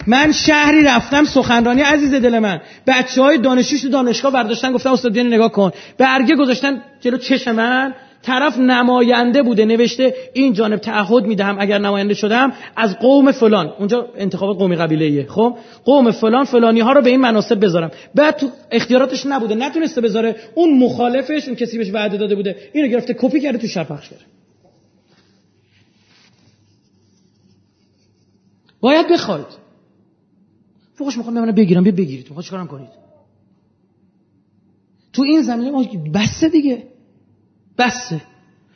من 0.07 0.31
شهری 0.31 0.83
رفتم 0.83 1.25
سخنرانی 1.25 1.81
عزیز 1.81 2.13
دل 2.13 2.39
من. 2.39 2.61
بچه 2.87 3.21
های 3.21 3.37
دانشگاه 3.37 4.33
برداشتن 4.33 4.71
گفتن 4.71 4.89
استاد 4.89 5.19
نگاه 5.19 5.51
کن. 5.51 5.71
برگه 5.97 6.35
گذاشتن 6.35 6.81
جلو 7.01 7.17
چش 7.17 7.47
من. 7.47 7.93
طرف 8.27 8.57
نماینده 8.57 9.43
بوده 9.43 9.65
نوشته 9.65 10.15
این 10.33 10.53
جانب 10.53 10.79
تعهد 10.79 11.23
می‌دهم 11.23 11.55
اگر 11.59 11.77
نماینده 11.77 12.13
شدم 12.13 12.53
از 12.75 12.99
قوم 12.99 13.31
فلان. 13.31 13.73
اونجا 13.79 14.07
انتخابات 14.17 14.57
قومی 14.57 14.75
قبیله 14.75 15.27
خب؟ 15.27 15.57
قوم 15.85 16.11
فلان 16.11 16.45
فلانی 16.45 16.79
ها 16.79 16.91
رو 16.91 17.01
به 17.01 17.09
این 17.09 17.21
مناسب 17.21 17.65
بذارم. 17.65 17.91
بعد 18.15 18.37
تو 18.37 18.49
اختیاراتش 18.71 19.25
نبوده 19.25 19.55
نتونسته 19.55 20.01
بذاره. 20.01 20.35
اون 20.55 20.79
مخالفش 20.79 21.47
اون 21.47 21.55
کسی 21.55 21.77
بهش 21.77 21.89
وعده 21.93 22.17
داده 22.17 22.35
بوده 22.35 22.55
اینو 22.73 22.87
گرفته 22.87 23.13
کپی 23.13 23.39
کرده 23.39 23.57
تو 23.57 23.67
شب 23.67 23.87
پخش 23.87 24.09
کرده 24.09 24.23
باید 28.79 29.07
بخواید. 29.11 29.45
فوقش 30.95 31.17
می‌خوام 31.17 31.35
منو 31.35 31.51
بگیرم 31.51 31.83
بیا 31.83 31.93
بگیرید. 31.93 32.25
می‌خواد 32.27 32.45
چیکارم 32.45 32.67
کنید؟ 32.67 32.89
تو 35.13 35.21
این 35.21 35.41
زمینه 35.41 35.71
ما 35.71 35.85
بسته 36.13 36.49
دیگه. 36.49 36.96
بسه. 37.77 38.21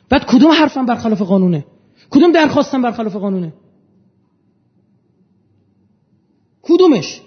بعد 0.08 0.24
کدوم 0.26 0.50
حرفم 0.52 0.86
برخلاف 0.86 1.22
قانونه؟ 1.22 1.64
کدوم 2.10 2.32
درخواستم 2.32 2.82
برخلاف 2.82 3.16
قانونه؟ 3.16 3.52
کدومش؟ 6.62 7.20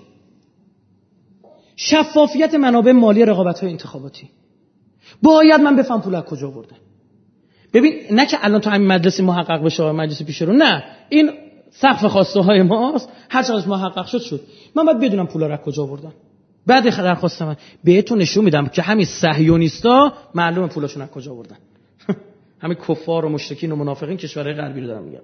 شفافیت 1.75 2.55
منابع 2.55 2.91
مالی 2.91 3.25
رقابت 3.25 3.59
های 3.59 3.71
انتخاباتی. 3.71 4.29
باید 5.21 5.61
من 5.61 5.75
بفهم 5.75 6.01
پول 6.01 6.15
از 6.15 6.23
کجا 6.23 6.51
برده 6.51 6.75
ببین 7.73 7.93
نه 8.11 8.25
که 8.25 8.37
الان 8.41 8.61
تو 8.61 8.69
همین 8.69 8.87
مدرسه 8.87 9.23
محقق 9.23 9.63
بشه 9.63 9.91
مجلس 9.91 10.23
پیش 10.23 10.41
رو 10.41 10.53
نه. 10.53 10.83
این 11.09 11.31
سقف 11.71 12.05
خواسته 12.05 12.39
های 12.39 12.61
ماست. 12.61 13.09
هر 13.29 13.43
چقدر 13.43 13.67
محقق 13.67 14.05
شد 14.05 14.21
شد. 14.21 14.41
من 14.75 14.85
باید 14.85 14.99
بدونم 14.99 15.27
پول 15.27 15.43
را 15.43 15.57
کجا 15.57 15.85
بردن 15.85 16.13
بعد 16.67 16.83
درخواست 16.83 17.41
من 17.41 17.55
بهتون 17.83 18.17
نشون 18.17 18.45
میدم 18.45 18.67
که 18.67 18.81
همین 18.81 19.05
صهیونیستا 19.05 20.13
معلومه 20.35 20.67
پولاشون 20.67 21.01
از 21.01 21.09
کجا 21.09 21.33
بردن 21.33 21.57
همین 22.61 22.77
کفار 22.89 23.25
و 23.25 23.29
مشرکین 23.29 23.71
و 23.71 23.75
منافقین 23.75 24.17
کشورهای 24.17 24.53
غربی 24.53 24.81
رو 24.81 24.87
دارم 24.87 25.03
میگم. 25.03 25.21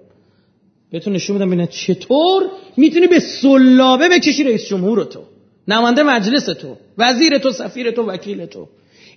بهتون 0.90 1.12
نشون 1.12 1.36
میدم 1.36 1.46
ببینید 1.46 1.68
چطور 1.68 2.42
می‌تونی 2.76 3.06
به 3.06 3.18
سلابه 3.18 4.08
بکشی 4.08 4.44
رئیس 4.44 4.66
جمهور 4.66 5.04
تو 5.04 5.20
نماینده 5.68 6.02
مجلس 6.02 6.44
تو 6.44 6.76
وزیر 6.98 7.38
تو 7.38 7.50
سفیر 7.50 7.90
تو 7.90 8.02
وکیل 8.02 8.46
تو. 8.46 8.68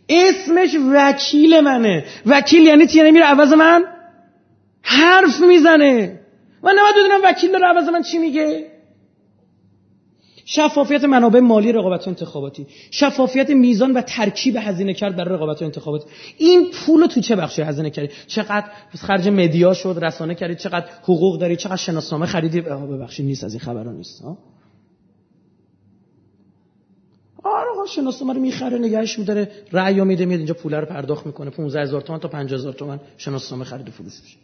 اسمش 0.09 0.75
وکیل 0.93 1.59
منه. 1.59 2.05
وکیل 2.25 2.63
یعنی 2.65 2.87
چی؟ 2.87 2.97
یعنی 2.97 3.11
میره 3.11 3.25
عوض 3.25 3.53
من؟ 3.53 3.83
حرف 4.81 5.41
می‌زنه. 5.41 6.19
من 6.63 6.73
نباید 6.79 6.95
بدونم 6.95 7.21
وکیل 7.23 7.51
داره 7.51 7.65
عوض 7.65 7.89
من 7.89 8.03
چی 8.03 8.17
میگه؟ 8.17 8.74
شفافیت 10.45 11.03
منابع 11.03 11.39
مالی 11.39 11.71
رقابت 11.71 12.07
انتخاباتی. 12.07 12.67
شفافیت 12.91 13.49
میزان 13.49 13.93
و 13.93 14.01
ترکیب 14.01 14.57
هزینه 14.59 14.93
کرد 14.93 15.15
برای 15.15 15.35
رقابت 15.35 15.61
انتخاباتی 15.61 16.05
این 16.37 16.71
پول 16.71 17.07
تو 17.07 17.21
چه 17.21 17.35
بخشی 17.35 17.61
هزینه 17.61 17.89
کردی؟ 17.89 18.09
چقدر 18.27 18.65
خرج 18.97 19.27
مدیا 19.27 19.73
شد 19.73 19.99
رسانه 20.01 20.35
کردی؟ 20.35 20.55
چقدر 20.55 20.85
حقوق 21.03 21.39
داری؟ 21.39 21.55
چقدر 21.55 21.75
شناسنامه 21.75 22.25
خریدی؟ 22.25 22.61
ببخشید 22.61 23.25
نیست 23.25 23.43
از 23.43 23.53
این 23.53 23.59
خبرها 23.59 23.91
نیست 23.91 24.21
ها 24.21 24.37
آره 27.43 27.87
شناسنامه 27.87 28.33
رو 28.33 28.39
می‌خره 28.39 28.77
نگهش 28.77 29.19
میداره 29.19 29.51
رأی 29.71 30.01
میده 30.01 30.25
میاد 30.25 30.39
اینجا 30.39 30.53
پول 30.53 30.73
رو 30.73 30.85
پرداخت 30.85 31.25
می‌کنه. 31.25 31.49
15000 31.49 32.01
تومان 32.01 32.19
تا 32.19 32.27
50000 32.27 32.73
تومان 32.73 32.99
شناسنامه 33.17 33.65
خرید 33.65 33.89
و 33.89 33.91
فروش 33.91 34.21
میشه. 34.23 34.37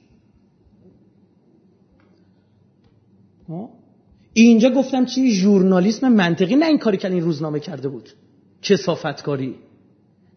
اینجا 4.33 4.69
گفتم 4.69 5.05
چی؟ 5.05 5.31
ژورنالیسم 5.31 6.07
منطقی. 6.07 6.55
نه 6.55 6.65
این 6.65 6.77
کاری 6.77 6.97
که 6.97 7.11
این 7.11 7.21
روزنامه 7.21 7.59
کرده 7.59 7.89
بود. 7.89 8.09
کسافتکاری. 8.61 9.55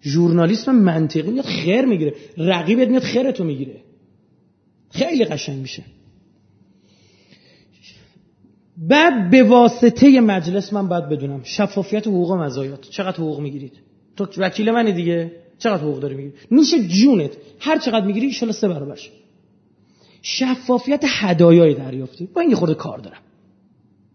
ژورنالیسم 0.02 0.74
منطقی 0.74 1.30
میاد 1.30 1.44
خیر 1.44 1.84
می‌گیره. 1.84 2.14
رقیبت 2.38 2.88
میاد 2.88 3.02
خیرتو 3.02 3.44
می‌گیره. 3.44 3.80
خیلی 4.90 5.24
قشنگ 5.24 5.60
میشه. 5.60 5.82
بعد 8.76 9.30
به 9.30 9.42
واسطه 9.42 10.20
مجلس 10.20 10.72
من 10.72 10.88
باید 10.88 11.08
بدونم. 11.08 11.40
شفافیت 11.44 12.06
حقوق 12.06 12.32
مزایات. 12.32 12.90
چقدر 12.90 13.16
حقوق 13.16 13.40
می‌گیرید؟ 13.40 13.72
تو 14.16 14.26
وکیل 14.38 14.70
منی 14.70 14.92
دیگه. 14.92 15.32
چقدر 15.58 15.82
حقوق 15.82 16.00
داری 16.00 16.14
می‌گیری؟ 16.14 16.34
نوش 16.50 16.74
جونت. 16.74 17.30
هر 17.60 17.78
چقدر 17.78 18.06
می‌گیری 18.06 18.36
ان 18.42 18.52
سه 18.52 18.68
برابرش 18.68 19.10
شفافیت 20.22 21.04
هدایای 21.06 21.74
دریافتی. 21.74 22.26
با 22.26 22.40
این 22.40 22.54
خورده 22.54 22.74
کار 22.74 22.98
دارم. 22.98 23.20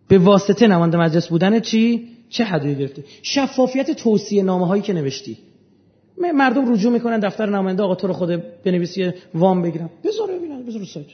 به 0.09 0.17
واسطه 0.17 0.67
نماینده 0.67 0.97
مجلس 0.97 1.27
بودن 1.27 1.59
چی؟ 1.59 2.07
چه 2.29 2.45
هدیه 2.45 2.73
گرفتی؟ 2.73 3.03
شفافیت 3.21 3.91
توصیه 3.91 4.43
نامه 4.43 4.67
هایی 4.67 4.81
که 4.81 4.93
نوشتی. 4.93 5.37
مردم 6.33 6.73
رجوع 6.73 6.93
می‌کنن 6.93 7.19
دفتر 7.19 7.49
نماینده 7.49 7.83
آقا 7.83 7.95
تو 7.95 8.07
رو 8.07 8.13
خود 8.13 8.29
بنویسی 8.63 9.11
وام 9.33 9.61
بگیرم. 9.61 9.89
بذار 10.03 10.27
ببینن 10.31 10.65
بذار 10.65 10.85
سایت. 10.85 11.07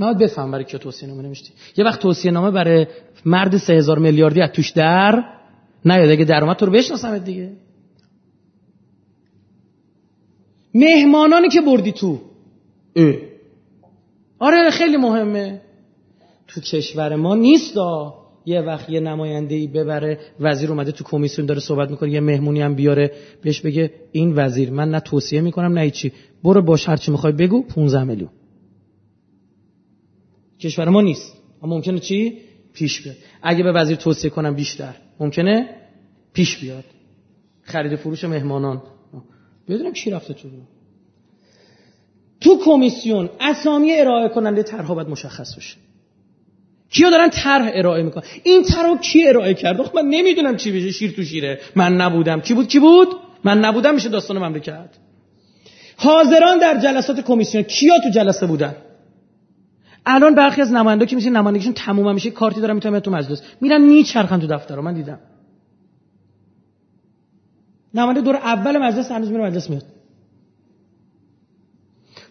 من 0.00 0.12
بفهم 0.12 0.50
برای 0.50 0.64
که 0.64 0.78
توصیه 0.78 1.08
نامه 1.08 1.22
نوشتی. 1.22 1.52
یه 1.76 1.84
وقت 1.84 2.00
توصیه 2.00 2.30
نامه 2.30 2.50
برای 2.50 2.86
مرد 3.24 3.56
سه 3.56 3.72
هزار 3.72 3.98
میلیاردی 3.98 4.40
از 4.40 4.50
توش 4.50 4.70
در 4.70 5.24
نیاد. 5.84 6.10
اگه 6.10 6.24
درآمد 6.24 6.56
تو 6.56 6.66
رو 6.66 6.72
بشناسم 6.72 7.18
دیگه. 7.18 7.52
مهمانانی 10.74 11.48
که 11.48 11.60
بردی 11.60 11.92
تو. 11.92 12.20
اه. 12.96 13.14
آره 14.38 14.70
خیلی 14.70 14.96
مهمه. 14.96 15.60
تو 16.48 16.60
کشور 16.60 17.16
ما 17.16 17.34
نیست 17.34 17.76
یه 18.46 18.60
وقت 18.60 18.90
یه 18.90 19.00
نماینده 19.00 19.54
ای 19.54 19.66
ببره 19.66 20.18
وزیر 20.40 20.70
اومده 20.70 20.92
تو 20.92 21.04
کمیسیون 21.04 21.46
داره 21.46 21.60
صحبت 21.60 21.90
می‌کنه 21.90 22.10
یه 22.10 22.20
مهمونی 22.20 22.60
هم 22.60 22.74
بیاره 22.74 23.12
بهش 23.42 23.60
بگه 23.60 23.90
این 24.12 24.32
وزیر. 24.36 24.70
من 24.70 24.90
نه 24.90 25.00
توصیه 25.00 25.40
می‌کنم 25.40 25.78
نه 25.78 25.90
چی 25.90 26.12
برو 26.44 26.62
باش 26.62 26.88
هر 26.88 26.96
چی 26.96 27.10
می‌خوای 27.10 27.32
بگو 27.32 27.62
15 27.62 28.04
میلیون. 28.04 28.30
کشور 30.60 30.88
ما 30.88 31.00
نیست. 31.00 31.32
اما 31.62 31.76
ممکنه 31.76 31.98
چی؟ 31.98 32.38
پیش 32.72 33.02
بیاد. 33.02 33.16
اگه 33.42 33.62
به 33.62 33.72
وزیر 33.72 33.96
توصیه 33.96 34.30
کنم 34.30 34.54
بیشتر. 34.54 34.94
ممکنه 35.20 35.68
پیش 36.32 36.58
بیاد. 36.58 36.84
خرید 37.62 37.96
فروش 37.96 38.24
مهمانان. 38.24 38.82
بدونم 39.68 39.92
کی 39.92 40.10
رفته 40.10 40.34
تو 40.34 40.48
تو 42.40 42.58
کمیسیون 42.64 43.30
اسامی 43.40 43.92
ارائه 43.92 44.28
کننده 44.28 44.62
طرحها 44.62 44.94
باید 44.94 45.08
مشخص 45.08 45.56
بشه. 45.56 45.76
کیا 46.90 47.10
دارن 47.10 47.30
طرح 47.30 47.70
ارائه 47.74 48.02
می‌کنن؟ 48.02 48.22
این 48.42 48.62
طرح 48.62 48.96
کی 48.96 49.28
ارائه 49.28 49.54
کرد؟ 49.54 49.82
خب 49.82 49.96
من 49.96 50.04
نمی‌دونم 50.04 50.56
چی 50.56 50.72
بشه 50.72 50.90
شیر 50.90 51.10
تو 51.10 51.22
شیره. 51.22 51.60
من 51.76 51.96
نبودم. 51.96 52.40
کی 52.40 52.54
بود؟ 52.54 52.68
کی 52.68 52.78
بود؟ 52.78 53.08
من 53.44 53.58
نبودم 53.58 53.94
میشه 53.94 54.08
داستان 54.08 54.38
مملکت 54.38 54.88
حاضران 55.96 56.58
در 56.58 56.80
جلسات 56.80 57.20
کمیسیون 57.20 57.64
کیا 57.64 57.98
تو 57.98 58.10
جلسه 58.10 58.46
بودن؟ 58.46 58.74
الان 60.06 60.34
برخی 60.34 60.62
از 60.62 60.72
نماینده 60.72 61.06
که 61.06 61.16
میشه 61.16 61.30
نمایندگیشون 61.30 61.72
تموم 61.72 62.14
میشه 62.14 62.30
کارتی 62.30 62.60
دارن 62.60 62.74
می‌تونن 62.74 63.00
تو 63.00 63.10
مجلس. 63.10 63.42
میرن 63.60 63.80
میچرخن 63.80 64.40
تو 64.40 64.46
دفتر 64.46 64.80
من 64.80 64.94
دیدم. 64.94 65.18
نماینده 67.94 68.20
دور 68.20 68.36
اول 68.36 68.78
مجلس 68.78 69.10
هنوز 69.10 69.30
میره 69.30 69.44
مجلس 69.44 69.70
میاد. 69.70 69.82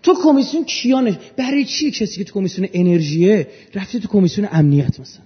تو 0.06 0.14
کمیسیون 0.24 0.64
کیانش 0.64 1.16
برای 1.38 1.66
چی 1.66 1.92
کسی 1.92 2.18
که 2.18 2.24
تو 2.24 2.34
کمیسیون 2.34 2.68
انرژیه 2.74 3.48
رفته 3.76 4.00
تو 4.00 4.08
کمیسیون 4.08 4.48
امنیت 4.52 5.00
مثلا؟ 5.00 5.26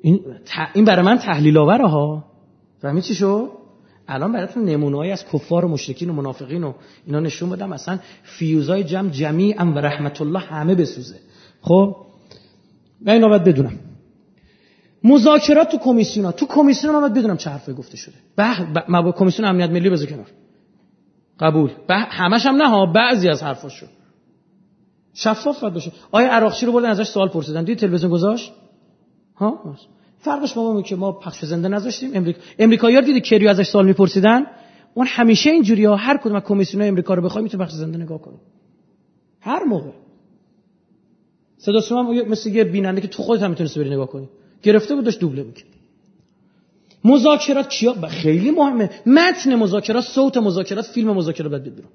این, 0.00 0.20
این 0.74 0.84
برای 0.84 1.04
من 1.04 1.18
تحلیل 1.18 1.58
آوره 1.58 1.88
ها. 1.88 2.24
فهمید 2.78 3.02
چی 3.02 3.14
شو 3.14 3.50
الان 4.08 4.32
براتون 4.32 4.64
نمونه‌ای 4.64 5.12
از 5.12 5.24
کفار 5.32 5.64
و 5.64 5.68
مشرکین 5.68 6.10
و 6.10 6.12
منافقین 6.12 6.64
و 6.64 6.72
اینا 7.06 7.20
نشون 7.20 7.50
بدم. 7.50 7.68
مثلا 7.70 7.98
فیوزای 8.22 8.84
جمع 8.84 9.10
جمیعا 9.10 9.72
و 9.72 9.78
رحمت 9.78 10.20
الله 10.20 10.38
همه 10.38 10.74
بسوزه. 10.74 11.16
خب؟ 11.60 11.96
و 13.06 13.10
اینو 13.10 13.28
باید 13.28 13.44
بدونم. 13.44 13.78
مذاکرات 15.04 15.70
تو 15.70 15.78
کمیسیون 15.78 16.26
ها 16.26 16.32
تو 16.32 16.46
کمیسیون 16.46 16.94
ها 16.94 17.00
باید 17.00 17.14
بدونم 17.14 17.36
چه 17.36 17.50
حرفی 17.50 17.72
گفته 17.72 17.96
شده. 17.96 18.14
به 19.02 19.12
کمیسیون 19.12 19.48
امنیت 19.48 19.70
ملی 19.70 19.90
بذار 19.90 20.06
کنار. 20.06 20.26
قبول. 21.40 21.70
همش 21.90 22.46
هم 22.46 22.56
نه 22.56 22.68
ها 22.68 22.86
بعضی 22.86 23.28
از 23.28 23.42
حرفاشو. 23.42 23.86
شفاف 25.14 25.60
باید 25.60 25.74
باشه. 25.74 25.92
آیا 26.12 26.32
عراقچی 26.32 26.66
رو 26.66 26.72
بردن 26.72 26.90
ازش 26.90 27.08
سوال 27.08 27.28
پرسیدن؟ 27.28 27.64
دید 27.64 27.78
تلویزیون 27.78 28.12
گذاشت؟ 28.12 28.52
ها؟ 29.36 29.76
فرقش 30.18 30.56
ما 30.56 30.82
که 30.82 30.96
ما 30.96 31.12
پخش 31.12 31.44
زنده 31.44 31.68
نذاشتیم. 31.68 32.10
امریکا 32.14 32.40
امریکایی‌ها 32.58 33.00
دیدی 33.00 33.20
کریو 33.20 33.50
ازش 33.50 33.66
سوال 33.66 33.86
میپرسیدن؟ 33.86 34.46
اون 34.94 35.06
همیشه 35.06 35.50
اینجوری 35.50 35.84
ها. 35.84 35.96
هر 35.96 36.16
کدوم 36.16 36.36
از 36.36 36.42
کمیسیون 36.42 36.82
امریکا 36.82 37.14
رو 37.14 37.22
بخوای 37.22 37.44
می‌تونه 37.44 37.64
پخش 37.64 37.72
زنده 37.72 37.98
نگاه 37.98 38.20
کنه 38.22 38.36
هر 39.40 39.64
موقع. 39.64 39.90
صدا 41.58 41.80
شما 41.80 42.12
مثل 42.12 42.50
یه 42.50 42.64
بیننده 42.64 43.00
که 43.00 43.08
تو 43.08 43.22
خودت 43.22 43.42
هم 43.42 43.50
می‌تونی 43.50 43.70
بری 43.76 43.90
نگاه 43.90 44.06
کنی. 44.06 44.28
گرفته 44.62 44.94
بود 44.94 45.04
داشت 45.04 45.20
دوبله 45.20 45.42
می‌کرد. 45.42 45.68
مذاکرات 47.10 47.68
کیا 47.68 47.92
خیلی 48.08 48.50
مهمه. 48.50 48.90
متن 49.06 49.54
مذاکرات 49.54 50.04
صوت 50.04 50.36
مذاکرات 50.36 50.86
فیلم 50.86 51.12
مذاکرات 51.12 51.50
باید 51.50 51.62
بیاد 51.62 51.88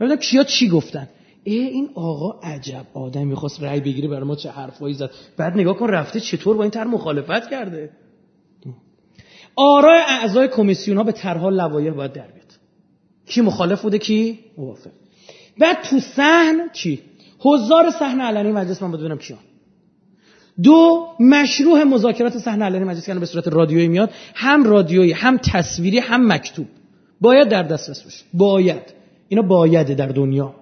ببینم 0.00 0.16
کیا 0.16 0.44
چی 0.44 0.68
گفتن. 0.68 1.08
ای 1.44 1.58
این 1.58 1.88
آقا 1.94 2.30
عجب 2.48 2.86
آدم 2.94 3.26
می‌خواست 3.26 3.62
رأی 3.62 3.80
بگیره 3.80 4.08
برای 4.08 4.24
ما 4.24 4.36
چه 4.36 4.50
حرفایی 4.50 4.94
زد. 4.94 5.10
بعد 5.36 5.52
نگاه 5.52 5.76
کن 5.76 5.88
رفته 5.88 6.20
چطور 6.20 6.56
با 6.56 6.62
این 6.62 6.70
طرح 6.70 6.86
مخالفت 6.86 7.50
کرده. 7.50 7.90
آرای 9.56 10.00
اعضای 10.00 10.48
کمیسیون 10.48 10.96
ها 10.96 11.02
به 11.02 11.12
طرح 11.12 11.44
لوایح 11.44 11.92
باید 11.92 12.12
در 12.12 12.26
بیاد. 12.26 12.52
کی 13.26 13.40
مخالف 13.40 13.82
بوده؟ 13.82 13.98
کی؟ 13.98 14.38
موافق. 14.58 14.90
بعد 15.58 15.82
تو 15.82 16.00
صحن 16.00 16.68
چی؟ 16.72 17.02
حضار 17.38 17.90
صحن 17.90 18.20
علنی 18.20 18.52
مجلس 18.52 18.82
من 18.82 18.92
ببینم 18.92 19.18
کیان. 19.18 19.38
دو 20.62 21.06
مشروع 21.20 21.84
مذاکرات 21.84 22.38
صحنه 22.38 22.64
علنی 22.64 22.84
مجلس 22.84 23.06
که 23.06 23.14
به 23.14 23.26
صورت 23.26 23.48
رادیویی 23.48 23.88
میاد 23.88 24.10
هم 24.34 24.64
رادیویی 24.64 25.12
هم 25.12 25.38
تصویری 25.52 25.98
هم 25.98 26.32
مکتوب. 26.32 26.66
باید 27.20 27.48
در 27.48 27.62
دسترس 27.62 28.02
باشه. 28.02 28.24
باید. 28.34 28.82
اینا 29.28 29.42
باید 29.42 29.96
در 29.96 30.06
دنیا. 30.06 30.54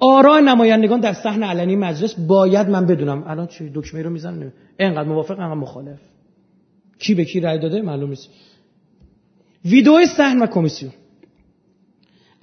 آرای 0.00 0.42
نمایندگان 0.42 1.00
در 1.00 1.12
صحنه 1.12 1.46
علنی 1.46 1.76
مجلس 1.76 2.14
باید 2.14 2.68
من 2.68 2.86
بدونم. 2.86 3.24
الان 3.26 3.46
چی؟ 3.46 3.70
دکمه 3.74 4.02
رو 4.02 4.10
می‌زنم 4.10 4.52
اینقدر 4.78 5.08
موافق 5.08 5.38
اینقدر 5.40 5.54
مخالف. 5.54 5.98
کی 6.98 7.14
به 7.14 7.24
کی 7.24 7.40
رأی 7.40 7.58
داده؟ 7.58 7.82
معلوم 7.82 8.10
نیست. 8.10 8.28
ویدئوی 9.64 10.06
صحن 10.06 10.42
و 10.42 10.46
کمیسیون. 10.46 10.92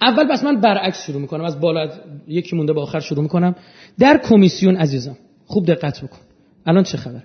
اول 0.02 0.28
بس 0.28 0.44
من 0.44 0.60
برعکس 0.60 1.06
شروع 1.06 1.20
می‌کنم. 1.20 1.44
از 1.44 1.60
بالا 1.60 1.90
یکی 2.28 2.56
مونده 2.56 2.72
به 2.72 2.80
آخر 2.80 3.00
شروع 3.00 3.22
می‌کنم. 3.22 3.54
در 3.98 4.18
کمیسیون 4.18 4.76
عزیزم 4.76 5.16
خوب 5.46 5.66
دقت 5.66 6.04
بکن. 6.04 6.18
الان 6.66 6.82
چه 6.82 6.98
خبر؟ 6.98 7.22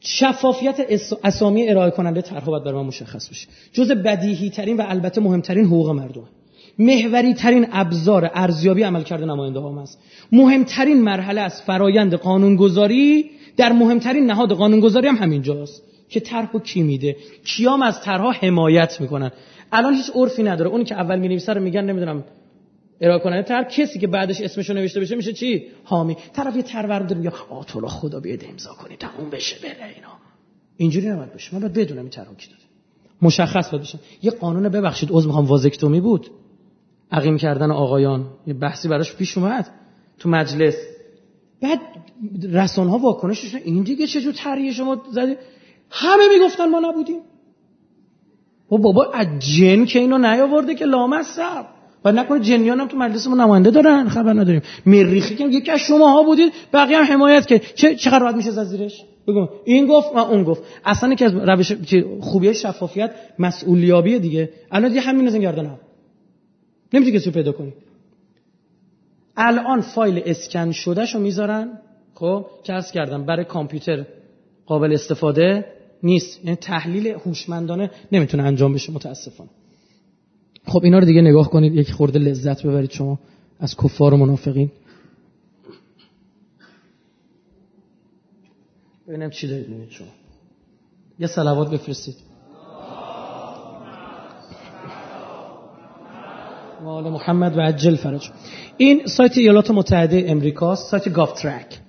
شفافیت 0.00 0.76
اسامی 1.24 1.68
ارائه 1.68 1.90
کننده 1.90 2.22
طرح 2.22 2.44
باید 2.44 2.64
برای 2.64 2.76
ما 2.76 2.82
مشخص 2.82 3.28
بشه. 3.28 3.48
جز 3.72 3.90
بدیهی 3.92 4.50
ترین 4.50 4.76
و 4.76 4.84
البته 4.88 5.20
مهمترین 5.20 5.64
حقوق 5.64 5.90
مردم 5.90 6.28
محوری 6.78 7.34
ترین 7.34 7.66
ابزار 7.72 8.30
ارزیابی 8.34 8.82
عملکرد 8.82 9.24
نماینده 9.24 9.60
ها 9.60 9.82
است. 9.82 9.98
مهمترین 10.32 11.02
مرحله 11.02 11.40
از 11.40 11.62
فرایند 11.62 12.14
قانونگذاری 12.14 13.30
در 13.56 13.72
مهمترین 13.72 14.26
نهاد 14.26 14.52
قانونگذاری 14.52 15.08
هم 15.08 15.16
همینجاست 15.16 15.82
که 16.08 16.20
طرح 16.20 16.58
کی 16.64 16.82
میده؟ 16.82 17.16
کیام 17.44 17.82
از 17.82 18.00
طرحها 18.00 18.30
حمایت 18.30 19.00
می‌کنن؟ 19.00 19.30
الان 19.72 19.94
هیچ 19.94 20.10
عرفی 20.14 20.42
نداره. 20.42 20.70
اونی 20.70 20.84
که 20.84 20.94
اول 20.94 21.18
می‌نویسه 21.18 21.52
رو 21.52 21.62
میگن 21.62 21.84
نمی‌دونم 21.84 22.24
ارائه 23.00 23.20
کننده 23.20 23.42
تر 23.42 23.64
کسی 23.64 23.98
که 23.98 24.06
بعدش 24.06 24.40
اسمشو 24.40 24.74
نوشته 24.74 25.00
بشه 25.00 25.14
میشه 25.14 25.32
چی؟ 25.32 25.66
حامی. 25.84 26.16
طرف 26.32 26.56
یه 26.56 26.62
ترور 26.62 26.98
داره 26.98 27.14
میگه 27.14 27.32
آ 27.50 27.62
تو 27.62 27.86
خدا 27.86 28.20
بیاد 28.20 28.44
امضا 28.44 28.74
کنی 28.74 28.96
تموم 28.96 29.30
بشه 29.30 29.56
بره 29.62 29.94
اینا. 29.96 30.08
اینجوری 30.76 31.08
نباید 31.08 31.32
بشه. 31.32 31.54
من 31.54 31.60
باید 31.60 31.72
بدونم 31.72 32.00
این 32.00 32.10
طرح 32.10 32.34
کی 32.34 32.48
داره 32.48 32.62
مشخص 33.22 33.70
باید 33.70 33.82
بشه. 33.82 33.98
یه 34.22 34.30
قانون 34.30 34.68
ببخشید 34.68 35.08
عذر 35.12 35.26
می‌خوام 35.26 35.44
وازکتومی 35.44 36.00
بود. 36.00 36.30
عقیم 37.12 37.36
کردن 37.36 37.70
آقایان. 37.70 38.26
یه 38.46 38.54
بحثی 38.54 38.88
براش 38.88 39.16
پیش 39.16 39.38
اومد 39.38 39.70
تو 40.18 40.28
مجلس. 40.28 40.74
بعد 41.62 41.78
رسانه 42.42 42.90
ها 42.90 42.98
واکنشش 42.98 43.54
این 43.54 43.82
دیگه 43.82 44.06
چه 44.06 44.32
طرحی 44.32 44.72
شما 44.72 45.02
زدی؟ 45.10 45.36
همه 45.90 46.22
می‌گفتن 46.38 46.68
ما 46.68 46.80
نبودیم. 46.80 47.20
و 48.72 48.78
بابا 48.78 49.12
از 49.12 49.26
جن 49.38 49.84
که 49.84 49.98
اینو 49.98 50.18
نیاورده 50.18 50.74
که 50.74 50.84
لامصب. 50.84 51.79
و 52.04 52.12
نکنه 52.12 52.40
جنیان 52.40 52.80
هم 52.80 52.88
تو 52.88 52.96
مجلس 52.96 53.26
ما 53.26 53.36
نماینده 53.36 53.70
دارن 53.70 54.08
خبر 54.08 54.32
نداریم. 54.32 54.62
مریخی 54.86 55.34
که 55.36 55.44
یکی 55.44 55.70
از 55.70 55.80
شما 55.80 56.22
بدید 56.22 56.52
بقیه 56.72 56.98
هم 56.98 57.04
حمایت 57.04 57.46
که 57.46 57.58
چه 57.58 57.94
چقدر 57.94 58.18
راحت 58.18 58.34
میشه 58.34 58.48
از 58.48 58.70
زیرش؟ 58.70 59.04
بگو. 59.28 59.48
این 59.64 59.86
گفت 59.86 60.08
و 60.14 60.18
اون 60.18 60.44
گفت. 60.44 60.62
اصلا 60.84 61.14
که 61.14 61.24
از 61.24 61.34
روش 61.34 61.72
خوبی 62.20 62.54
شفافیت 62.54 63.10
مسئولیابیه 63.38 64.18
دیگه. 64.18 64.50
الان 64.70 64.88
دیگه 64.88 65.00
همین 65.00 65.26
از 65.26 65.36
گردن 65.36 65.66
هم 65.66 65.78
نمیشه 66.92 67.12
کسی 67.12 67.30
پیدا 67.30 67.52
کنی. 67.52 67.72
الان 69.36 69.80
فایل 69.80 70.22
اسکن 70.26 70.72
شدهشو 70.72 71.18
می‌ذارن. 71.18 71.78
خب 72.14 72.46
از 72.68 72.92
کردم. 72.92 73.26
برای 73.26 73.44
کامپیوتر 73.44 74.04
قابل 74.66 74.92
استفاده 74.92 75.64
نیست. 76.02 76.44
یعنی 76.44 76.56
تحلیل 76.56 77.06
هوشمندانه 77.06 77.90
نمی‌تونه 78.12 78.42
انجام 78.42 78.74
بشه 78.74 78.92
متاسفانه. 78.92 79.50
خب 80.70 80.84
اینا 80.84 80.98
رو 80.98 81.04
دیگه 81.04 81.20
نگاه 81.20 81.50
کنید 81.50 81.74
یک 81.74 81.92
خورده 81.92 82.18
لذت 82.18 82.66
ببرید 82.66 82.90
شما 82.90 83.18
از 83.60 83.76
کفار 83.76 84.14
و 84.14 84.16
منافقین. 84.16 84.70
ببینم 89.08 89.30
چی 89.30 89.48
دارید 89.48 89.68
می‌بینید 89.68 89.90
شما. 89.90 90.06
یه 91.18 91.26
صلوات 91.26 91.70
بفرستید. 91.70 92.14
مال 96.84 97.10
محمد 97.10 97.56
و 97.56 97.60
عجل 97.60 97.96
فرج 97.96 98.30
این 98.76 99.06
سایت 99.06 99.38
ایالات 99.38 99.70
متحده 99.70 100.24
امریکاست 100.26 100.90
سایت 100.90 101.12
گاف 101.12 101.32
ترک 101.32 101.80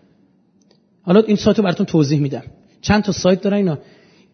حالا 1.02 1.20
این 1.20 1.36
سایت 1.36 1.58
رو 1.58 1.64
براتون 1.64 1.86
توضیح 1.86 2.20
میدم. 2.20 2.44
چند 2.82 3.04
تا 3.04 3.12
سایت 3.12 3.42
داره 3.42 3.58
اینا. 3.58 3.78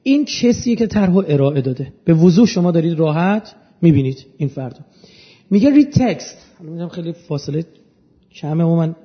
این 0.04 0.26
کسیه 0.26 0.76
که 0.76 0.88
طرح 0.88 1.18
ارائه 1.18 1.62
داده. 1.62 1.94
به 2.06 2.14
وضوح 2.14 2.46
شما 2.46 2.72
دارید 2.72 3.00
راحت 3.00 3.56
می‌بینید 3.82 4.26
این 4.38 4.50
فردا. 4.50 4.80
میگه 5.50 5.70
ری 5.70 5.86
تکست 5.86 6.38
میگم 6.62 6.88
خیلی 6.88 7.14
فاصله 7.14 7.66
کمه 8.32 8.64
و 8.64 8.76
من 8.76 8.96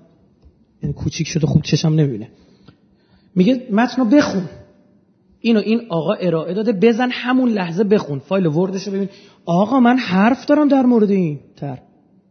این 0.82 0.92
کوچیک 0.92 1.28
شده 1.28 1.46
خوب 1.46 1.62
چشم 1.62 1.88
نمی‌بینه. 1.88 2.28
میگه 3.34 3.66
متن 3.70 4.02
رو 4.02 4.04
بخون. 4.04 4.48
اینو 5.40 5.60
این 5.60 5.80
آقا 5.88 6.12
ارائه 6.12 6.54
داده. 6.54 6.72
بزن 6.72 7.08
همون 7.12 7.48
لحظه 7.48 7.84
بخون. 7.84 8.18
فایل 8.18 8.46
وردش 8.46 8.86
رو 8.86 8.92
ببین. 8.92 9.08
آقا 9.44 9.80
من 9.80 9.98
حرف 9.98 10.46
دارم 10.46 10.68
در 10.68 10.82
مورد 10.82 11.10
این 11.10 11.40
تر. 11.56 11.78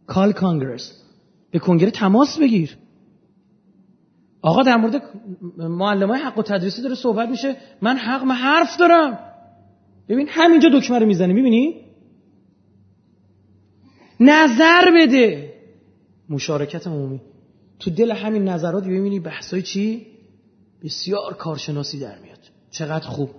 کال 0.06 0.32
کانگرس 0.32 1.02
به 1.50 1.58
کنگره 1.58 1.90
تماس 1.90 2.38
بگیر. 2.38 2.76
آقا 4.42 4.62
در 4.62 4.76
مورد 4.76 5.02
معلم 5.58 6.08
های 6.08 6.20
حق 6.20 6.38
و 6.38 6.42
تدریسی 6.42 6.82
داره 6.82 6.94
صحبت 6.94 7.28
میشه. 7.28 7.56
من 7.82 7.96
حق 7.96 8.22
من 8.22 8.34
حرف 8.34 8.76
دارم. 8.76 9.18
ببین 10.08 10.26
همینجا 10.30 10.68
دکمه 10.68 10.98
رو 10.98 11.06
می‌زنی. 11.06 11.32
می‌بینی؟ 11.32 11.81
نظر 14.24 14.90
بده. 14.96 15.54
مشارکت 16.28 16.86
عمومی. 16.86 17.20
تو 17.78 17.90
دل 17.90 18.10
همین 18.10 18.44
نظرات 18.44 18.84
ببینی 18.84 19.20
بحثای 19.20 19.62
چی؟ 19.62 20.06
بسیار 20.84 21.34
کارشناسی 21.34 22.00
در 22.00 22.18
میاد. 22.18 22.38
چقدر 22.70 23.06
خوب. 23.06 23.30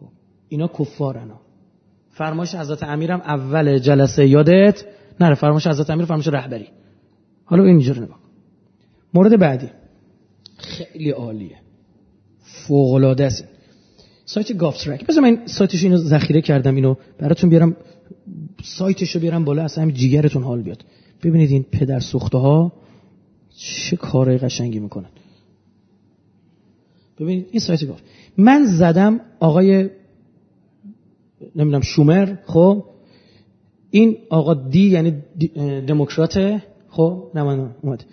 خب. 0.00 0.08
اینا 0.48 0.68
کفارن 0.68 1.30
فرمایش 2.10 2.54
حضرت 2.54 2.82
امیرم 2.82 3.20
اول 3.20 3.78
جلسه 3.78 4.26
یادت؟ 4.26 4.84
نره 5.20 5.34
فرمایش 5.34 5.66
حضرت 5.66 5.90
امیر 5.90 6.06
فرمایش 6.06 6.28
رهبری. 6.28 6.68
حالا 7.44 7.64
اینجا 7.64 7.92
رو 7.92 8.02
نگاه 8.02 8.18
مورد 9.14 9.38
بعدی. 9.38 9.70
خیلی 10.58 11.10
عالیه. 11.10 11.56
فوق 12.42 13.20
است 13.20 13.44
سایت 14.24 14.56
گاف 14.56 14.84
ترک 14.84 15.06
بذار 15.06 15.22
من 15.22 15.46
سایتش 15.46 15.84
اینو 15.84 15.96
ذخیره 15.96 16.40
کردم 16.40 16.74
اینو. 16.74 16.94
براتون 17.18 17.50
بیارم. 17.50 17.76
سایتشو 18.62 19.18
بیارم 19.20 19.44
بالا 19.44 19.62
اصلا 19.62 19.82
همین 19.82 19.94
جیگرتون 19.96 20.42
حال 20.42 20.62
بیاد. 20.62 20.84
ببینید 21.22 21.50
این 21.50 21.62
پدر 21.62 22.00
سوخته 22.00 22.38
ها 22.38 22.72
چه 23.56 23.96
کارهای 23.96 24.38
قشنگی 24.38 24.78
می‌کنن. 24.78 25.08
ببینید 27.20 27.46
این 27.50 27.60
سایت 27.60 27.84
گفت 27.84 28.04
من 28.36 28.66
زدم 28.66 29.20
آقای 29.40 29.90
نمی‌دونم 31.56 31.80
شومر 31.80 32.34
خب؟ 32.46 32.84
این 33.90 34.16
آقا 34.30 34.54
دی 34.54 34.88
یعنی 34.88 35.14
دموکراته 35.86 36.62
خب؟ 36.88 37.30
نماینده 37.34 37.70
اومد. 37.82 38.04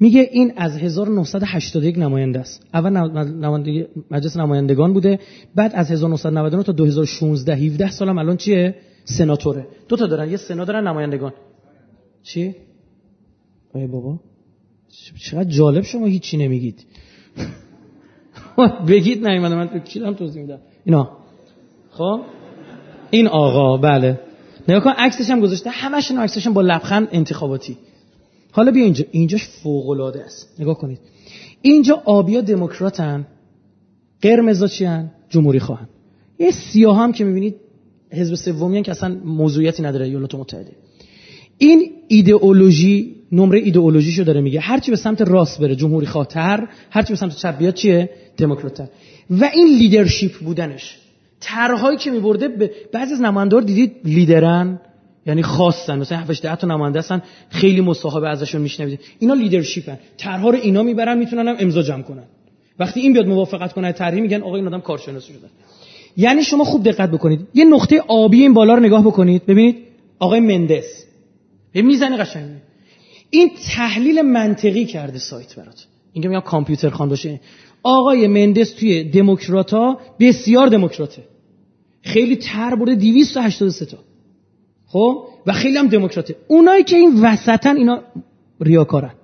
میگه 0.00 0.28
این 0.32 0.52
از 0.56 0.76
1981 0.76 1.98
نماینده 1.98 2.40
است. 2.40 2.66
اول 2.74 2.90
نماینده 3.24 3.88
مجلس 4.10 4.36
نمایندگان 4.36 4.92
بوده 4.92 5.18
بعد 5.54 5.72
از 5.74 5.90
1999 5.90 6.62
تا 6.62 6.72
2016 6.72 7.54
17 7.54 7.90
سالم 7.90 8.18
الان 8.18 8.36
چیه؟ 8.36 8.74
سناتوره. 9.04 9.66
دو 9.88 9.96
تا 9.96 10.06
دارن. 10.06 10.30
یه 10.30 10.36
سنا 10.36 10.64
دارن 10.64 10.86
نمایندگان. 10.88 11.32
چی؟ 12.22 12.54
ای 13.74 13.86
بابا. 13.86 14.20
چقدر 15.20 15.50
جالب 15.50 15.82
شما 15.82 16.06
هیچی 16.06 16.36
نمیگید. 16.36 16.86
بگید 18.88 19.26
نه 19.26 19.40
من 19.40 19.54
من 19.54 19.80
کیلم 19.80 20.14
توضیح 20.14 20.42
میدم. 20.42 20.58
اینا. 20.84 21.10
خب؟ 21.90 22.20
این 23.10 23.26
آقا 23.26 23.76
بله. 23.76 24.20
نگاه 24.68 24.84
کن 24.84 24.90
عکسش 24.90 25.30
هم 25.30 25.40
گذاشته. 25.40 25.70
همشون 25.70 26.18
عکسشون 26.18 26.52
با 26.52 26.60
لبخند 26.60 27.08
انتخاباتی. 27.12 27.76
حالا 28.52 28.72
بیا 28.72 28.84
اینجا. 28.84 29.04
اینجاش 29.10 29.48
فوق 29.48 30.00
است. 30.26 30.60
نگاه 30.60 30.78
کنید. 30.78 30.98
اینجا 31.62 32.02
آبیا 32.04 32.40
دموکراتن 32.40 33.26
قرمزا 34.22 34.66
چی 34.66 34.84
هن؟ 34.84 35.10
جمهوری 35.28 35.60
خواهن. 35.60 35.88
یه 36.38 36.50
سیاه 36.50 36.96
هم 36.96 37.12
که 37.12 37.24
می‌بینید 37.24 37.56
حزب 38.12 38.34
سومی 38.34 38.82
که 38.82 38.90
اصلا 38.90 39.16
موضوعیتی 39.24 39.82
نداره 39.82 40.06
ایالات 40.06 40.34
متحده. 40.34 40.72
این 41.58 41.90
ایدئولوژی 42.08 43.16
نمره 43.32 43.58
ایدئولوژیشو 43.58 44.22
داره 44.22 44.40
میگه. 44.40 44.60
هرچی 44.60 44.90
به 44.90 44.96
سمت 44.96 45.22
راست 45.22 45.60
بره 45.60 45.76
جمهوری 45.76 46.06
خاطر 46.06 46.68
هرچی 46.90 47.12
به 47.12 47.16
سمت 47.16 47.36
چپ 47.36 47.58
بیاد 47.58 47.74
چیه؟ 47.74 48.10
دموکراتر 48.36 48.88
و 49.30 49.44
این 49.44 49.78
لیدرشپ 49.78 50.32
بودنش. 50.32 50.98
طرحهایی 51.40 51.98
که 51.98 52.10
میبرده 52.10 52.48
به 52.48 52.70
بعضی 52.92 53.14
از 53.14 53.20
نمایندار 53.20 53.62
دیدید؟ 53.62 53.92
لیدرن 54.04 54.80
یعنی 55.26 55.42
خاصن 55.42 55.98
مثلا 55.98 56.18
7 56.18 56.42
10 56.42 56.56
تا 56.56 56.66
نماینده 56.66 56.98
هستن 56.98 57.22
خیلی 57.50 57.80
مصاحبه 57.80 58.28
ازشون 58.28 58.60
میشنوید. 58.60 59.00
اینا 59.18 59.34
لیدرشپن 59.34 59.98
طرحها 60.16 60.50
رو 60.50 60.58
اینا 60.62 60.82
می‌برن 60.82 61.18
می‌تونن 61.18 61.48
هم 61.48 61.56
امضا 61.58 61.82
جمع 61.82 62.02
کنن. 62.02 62.24
وقتی 62.78 63.00
این 63.00 63.12
بیاد 63.12 63.26
موافقت 63.26 63.72
کنه 63.72 63.92
طرحی 63.92 64.20
میگن 64.20 64.42
آقا 64.42 64.56
این 64.56 64.66
آدم 64.66 64.80
کارشناسی 64.80 65.32
شده. 65.32 65.48
یعنی 66.16 66.42
شما 66.42 66.64
خوب 66.64 66.84
دقت 66.84 67.10
بکنید. 67.10 67.40
یه 67.54 67.64
نقطه 67.64 68.02
آبی 68.08 68.42
این 68.42 68.54
بالا 68.54 68.74
رو 68.74 68.80
نگاه 68.80 69.04
بکنید. 69.04 69.46
ببینید 69.46 69.76
آقای 70.18 70.40
مندس 70.40 71.04
به 71.72 71.82
می‌زنه 71.82 72.16
قشنگ. 72.16 72.56
این 73.30 73.50
تحلیل 73.74 74.22
منطقی 74.22 74.84
کرده 74.84 75.18
سایت 75.18 75.56
برات. 75.56 75.86
اینکه 76.12 76.28
میگم 76.28 76.40
کامپیوتر 76.40 76.90
خان 76.90 77.08
باشه. 77.08 77.40
آقای 77.82 78.26
مندس 78.26 78.70
توی 78.70 79.04
دموکراتا 79.04 79.98
بسیار 80.20 80.66
دموکراته. 80.66 81.22
خیلی 82.02 82.36
تر 82.36 82.74
برده 82.74 82.94
283 82.94 83.84
تا. 83.84 83.98
خب؟ 84.86 85.24
و 85.46 85.52
خیلی 85.52 85.78
هم 85.78 85.88
دموکراته. 85.88 86.36
اونایی 86.48 86.84
که 86.84 86.96
این 86.96 87.22
وسطن 87.22 87.76
اینا 87.76 88.02
ریاکارن. 88.60 89.14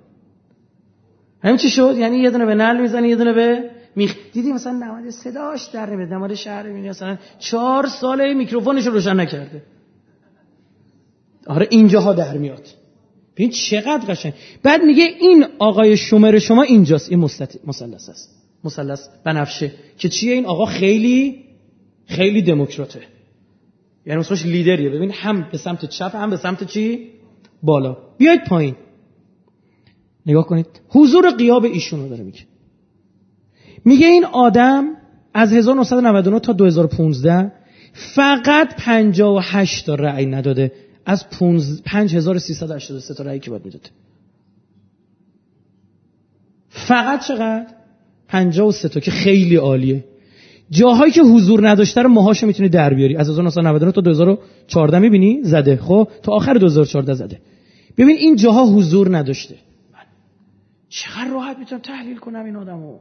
همین 1.43 1.57
چی 1.57 1.69
شد؟ 1.69 1.95
یعنی 1.97 2.17
یه 2.17 2.29
دونه 2.29 2.45
به 2.45 2.55
نل 2.55 2.81
می‌زنه 2.81 3.09
یه 3.09 3.15
دونه 3.15 3.33
به 3.33 3.69
میخ 3.97 4.15
دیدی 4.33 4.53
مثلا 4.53 4.71
نماینده 4.71 5.11
صداش 5.11 5.65
در 5.65 5.89
نمیاد 5.89 6.09
نماینده 6.09 6.35
شهر 6.35 6.67
می‌بینی 6.67 6.89
مثلا 6.89 7.17
چهار 7.39 7.87
ساله 7.87 8.33
میکروفونش 8.33 8.87
رو 8.87 8.93
روشن 8.93 9.19
نکرده. 9.19 9.63
آره 11.47 11.67
اینجاها 11.71 12.13
در 12.13 12.37
میاد. 12.37 12.67
ببین 13.35 13.49
چقدر 13.49 14.13
قشنگ. 14.13 14.33
بعد 14.63 14.83
میگه 14.83 15.03
این 15.03 15.45
آقای 15.59 15.97
شومر 15.97 16.39
شما 16.39 16.63
اینجاست. 16.63 17.09
این 17.09 17.19
مثلث 17.65 18.09
است. 18.09 18.29
مثلث 18.63 19.07
بنفشه. 19.23 19.71
که 19.97 20.09
چیه 20.09 20.33
این 20.33 20.45
آقا؟ 20.45 20.65
خیلی 20.65 21.45
خیلی 22.05 22.41
دموکراته. 22.41 23.01
یعنی 24.05 24.19
اسمش 24.19 24.45
لیدریه. 24.45 24.89
ببین 24.89 25.11
هم 25.11 25.47
به 25.51 25.57
سمت 25.57 25.85
چپ 25.85 26.15
هم 26.15 26.29
به 26.29 26.37
سمت 26.37 26.63
چی؟ 26.63 27.09
بالا. 27.63 27.97
بیاید 28.17 28.43
پایین. 28.43 28.75
نگاه 30.25 30.47
کنید. 30.47 30.67
حضور 30.89 31.29
قیاب 31.29 31.63
ایشون 31.65 31.99
رو 31.99 32.09
داره 32.09 32.23
میگه. 32.23 32.39
میگه 33.87 34.07
این 34.07 34.25
آدم 34.25 34.85
از 35.33 35.53
1999 35.53 36.39
تا 36.39 36.53
2015 36.53 37.51
فقط 37.93 38.75
58 38.77 39.85
تا 39.85 39.95
رأی 39.95 40.25
نداده. 40.25 40.71
از 41.05 41.29
5383 41.29 43.13
تا 43.13 43.23
رأی 43.23 43.39
که 43.39 43.49
باید 43.49 43.65
می‌داده؟ 43.65 43.89
فقط 46.69 47.27
چقدر؟ 47.27 47.67
53 48.27 48.89
تا 48.89 48.99
که 48.99 49.11
خیلی 49.11 49.55
عالیه. 49.55 50.03
جاهایی 50.69 51.11
که 51.11 51.21
حضور 51.21 51.69
نداشته 51.69 52.01
رو 52.01 52.09
ماهاشو 52.09 52.47
می‌تونی 52.47 52.69
در 52.69 52.93
بیاری. 52.93 53.15
از 53.15 53.29
1999 53.29 53.91
تا 53.91 54.01
2014 54.01 54.99
می‌بینی؟ 54.99 55.43
زده. 55.43 55.77
خب؟ 55.77 56.07
تا 56.23 56.31
آخر 56.31 56.53
2014 56.53 57.13
زده. 57.13 57.39
ببین 57.97 58.17
این 58.17 58.35
جاها 58.35 58.65
حضور 58.65 59.17
نداشته. 59.17 59.55
چقدر 60.89 61.29
راحت 61.33 61.57
می‌تونم 61.57 61.81
تحلیل 61.81 62.17
کنم 62.17 62.45
این 62.45 62.55
آدمو؟ 62.55 62.99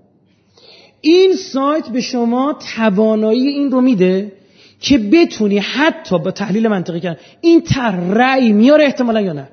این 1.06 1.34
سایت 1.34 1.88
به 1.88 2.00
شما 2.00 2.56
توانایی 2.76 3.48
این 3.48 3.70
رو 3.70 3.80
میده 3.80 4.32
که 4.80 4.98
بتونی 4.98 5.58
حتی 5.58 6.18
با 6.18 6.30
تحلیل 6.30 6.68
منطقی 6.68 7.00
کردن. 7.00 7.20
این 7.40 7.60
تر 7.60 7.90
رأی 7.90 8.52
میاره 8.52 8.84
احتمالا 8.84 9.20
یا 9.20 9.32
نه؟ 9.32 9.48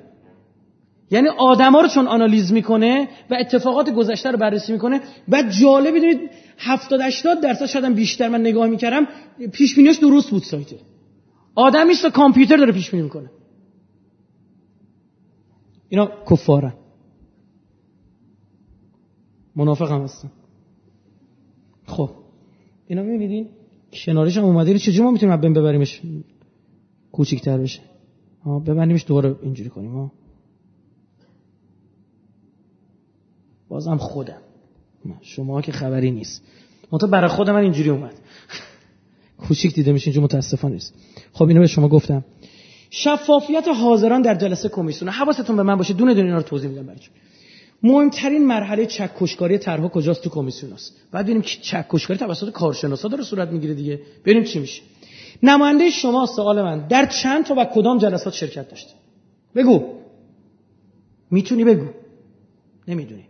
یعنی 1.11 1.27
آدما 1.27 1.81
رو 1.81 1.87
چون 1.87 2.07
آنالیز 2.07 2.53
می‌کنه 2.53 3.07
و 3.29 3.37
اتفاقات 3.39 3.89
گذشته 3.89 4.31
رو 4.31 4.37
بررسی 4.37 4.73
می‌کنه 4.73 5.01
بعد 5.27 5.51
جالب 5.51 5.95
بدونید 5.95 6.19
70 6.57 7.01
80 7.01 7.41
درصد 7.41 7.65
شاید 7.65 7.95
بیشتر 7.95 8.29
من 8.29 8.41
نگاه 8.41 8.67
می‌کردم 8.67 9.07
پیش 9.51 9.75
بینیش 9.75 9.97
درست 9.97 10.29
بود 10.29 10.43
سایته 10.43 10.79
آدم 11.55 11.87
نیست 11.87 12.05
کامپیوتر 12.05 12.57
داره 12.57 12.71
پیش 12.71 12.91
بینی 12.91 13.03
می‌کنه. 13.03 13.29
اینا 15.89 16.11
کفارن. 16.31 16.73
منافقم 19.55 20.03
هستم. 20.03 20.31
خب. 21.85 22.09
اینا 22.87 23.03
می‌بینید 23.03 23.47
کنارش 23.93 24.37
هم 24.37 24.43
اومده 24.43 24.79
چجوری 24.79 25.03
ما 25.03 25.11
می‌تونیم 25.11 25.37
بین 25.37 25.53
ببریمش؟ 25.53 26.01
کوچیک‌تر 27.11 27.57
بشه. 27.57 27.79
ها 28.43 28.59
ببریمش 28.59 29.05
دوباره 29.07 29.35
اینجوری 29.43 29.69
کنیم. 29.69 29.91
ها 29.91 30.11
بازم 33.67 33.97
خودم. 33.97 34.41
شما 35.21 35.61
که 35.61 35.71
خبری 35.71 36.11
نیست. 36.11 36.43
منتها 36.91 37.07
برای 37.07 37.29
خود 37.29 37.49
من 37.49 37.61
اینجوری 37.61 37.89
اومد. 37.89 38.13
کوچیک 39.47 39.73
دیده 39.73 39.91
میشه 39.91 40.07
اینجا 40.07 40.21
متاسفانه 40.21 40.73
نیست. 40.73 40.93
خب 41.33 41.47
اینو 41.47 41.59
به 41.59 41.67
شما 41.67 41.87
گفتم. 41.87 42.25
شفافیت 42.89 43.67
حاضران 43.67 44.21
در 44.21 44.35
جلسه 44.35 44.69
کمیسیون. 44.69 45.11
حواستون 45.11 45.55
به 45.55 45.63
من 45.63 45.75
باشه. 45.75 45.93
دونه 45.93 46.13
دونه 46.13 46.25
اینا 46.25 46.37
رو 46.37 46.43
توضیح 46.43 46.69
میدم 46.69 46.85
براتون. 46.85 47.09
مهمترین 47.83 48.47
مرحله 48.47 48.85
چکشکاری 48.85 49.57
طرح 49.57 49.87
کجاست 49.87 50.23
تو 50.23 50.29
کمیسیون 50.29 50.73
است 50.73 50.97
بعد 51.11 51.25
ببینیم 51.25 51.41
که 51.41 51.61
چکشکاری 51.61 52.19
توسط 52.19 52.51
کارشناسا 52.51 53.07
داره 53.07 53.23
صورت 53.23 53.49
می‌گیره 53.49 53.73
دیگه. 53.73 54.01
ببینیم 54.25 54.43
چی 54.43 54.59
میشه. 54.59 54.81
نماینده 55.43 55.89
شما 55.89 56.25
سوال 56.25 56.61
من 56.61 56.87
در 56.87 57.05
چند 57.05 57.45
تا 57.45 57.55
و 57.57 57.65
کدام 57.65 57.97
جلسات 57.97 58.33
شرکت 58.33 58.69
داشته 58.69 58.93
بگو. 59.55 59.93
می‌تونی 61.31 61.63
بگو. 61.63 61.87
نمی‌دونی. 62.87 63.25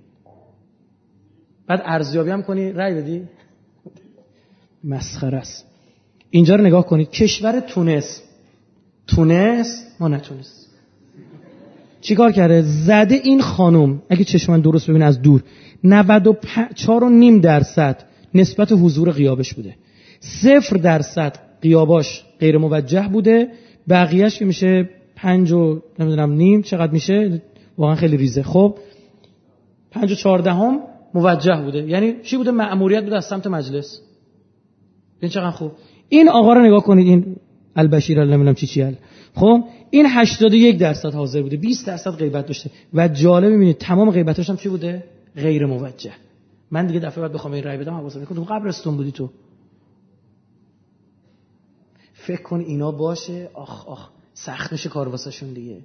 بعد 1.67 1.82
ارزیابی 1.85 2.30
هم 2.30 2.43
کنی 2.43 2.72
رأی 2.72 2.93
بدی. 2.93 3.27
مسخره 4.83 5.38
است. 5.38 5.65
اینجا 6.30 6.56
رو 6.56 6.64
نگاه 6.64 6.85
کنید. 6.85 7.09
کشور 7.09 7.59
تونس. 7.59 8.22
تونس؟ 9.07 9.67
ما 9.99 10.07
نتونست 10.07 10.62
چیکار 12.03 12.32
کرده؟ 12.32 12.61
زده 12.61 13.15
این 13.15 13.41
خانم. 13.41 14.01
اگه 14.09 14.23
چشم 14.23 14.51
من 14.51 14.61
درست 14.61 14.90
ببین 14.90 15.01
از 15.01 15.22
دور. 15.22 15.43
94 15.83 17.03
و 17.03 17.09
نیم 17.09 17.40
درصد 17.40 18.03
نسبت 18.33 18.72
حضور 18.72 19.11
قیابش 19.11 19.53
بوده. 19.53 19.75
صفر 20.19 20.77
درصد 20.77 21.35
قیاباش 21.61 22.23
غیر 22.40 22.57
موجه 22.57 23.07
بوده. 23.07 23.48
بقیهش 23.90 24.40
که 24.40 24.45
میشه 24.45 24.90
پنج 25.15 25.51
و 25.51 25.82
نمی‌دونم 25.99 26.32
نیم. 26.32 26.61
چقدر 26.61 26.91
میشه؟ 26.91 27.41
واقعا 27.77 27.95
خیلی 27.95 28.17
ریزه. 28.17 28.43
خب 28.43 28.77
پنج 29.91 30.11
و 30.11 30.15
چهاردهم 30.15 30.80
موجه 31.14 31.61
بوده. 31.61 31.90
یعنی 31.90 32.14
چی 32.23 32.38
بوده؟ 32.38 32.51
مأموریت 32.51 33.03
بوده 33.03 33.17
از 33.17 33.25
سمت 33.25 33.48
مجلس. 33.48 33.99
این 35.22 35.32
چقدر 35.32 35.51
خوب. 35.51 35.72
این 36.09 36.30
آقا 36.30 36.53
رو 36.53 36.61
نگاه 36.61 36.83
کنید. 36.83 37.07
این 37.07 37.35
البشیر 37.75 38.23
نمی‌دونم 38.23 38.53
چی 38.53 38.67
چی 38.67 38.98
خب 39.35 39.64
این 39.93 40.05
81 40.05 40.77
درصد 40.77 41.13
حاضر 41.13 41.41
بوده 41.41 41.57
20 41.57 41.88
درصد 41.88 42.11
غیبت 42.11 42.45
داشته. 42.45 42.72
و 42.93 43.07
جالب 43.07 43.51
می‌بینید 43.51 43.77
تمام 43.77 44.11
غیبتاش 44.11 44.49
هم 44.49 44.57
چی 44.57 44.69
بوده؟ 44.69 45.03
غیر 45.35 45.65
موجه. 45.65 46.11
من 46.72 46.88
دیگه 46.88 46.99
دفعه 46.99 47.22
بعد 47.22 47.33
بخوام 47.33 47.53
این 47.53 47.63
رای 47.63 47.77
بدم 47.77 47.93
حواسم 47.93 48.25
کنم 48.25 48.43
قبرستون 48.43 48.97
بودی 48.97 49.11
تو. 49.11 49.30
فکر 52.13 52.41
کن 52.41 52.59
اینا 52.59 52.91
باشه. 52.91 53.49
آخ 53.53 53.88
آخ 53.88 54.09
سخت 54.33 54.72
میشه 54.72 54.89
کار 54.89 55.07
واسهشون 55.07 55.53
دیگه. 55.53 55.77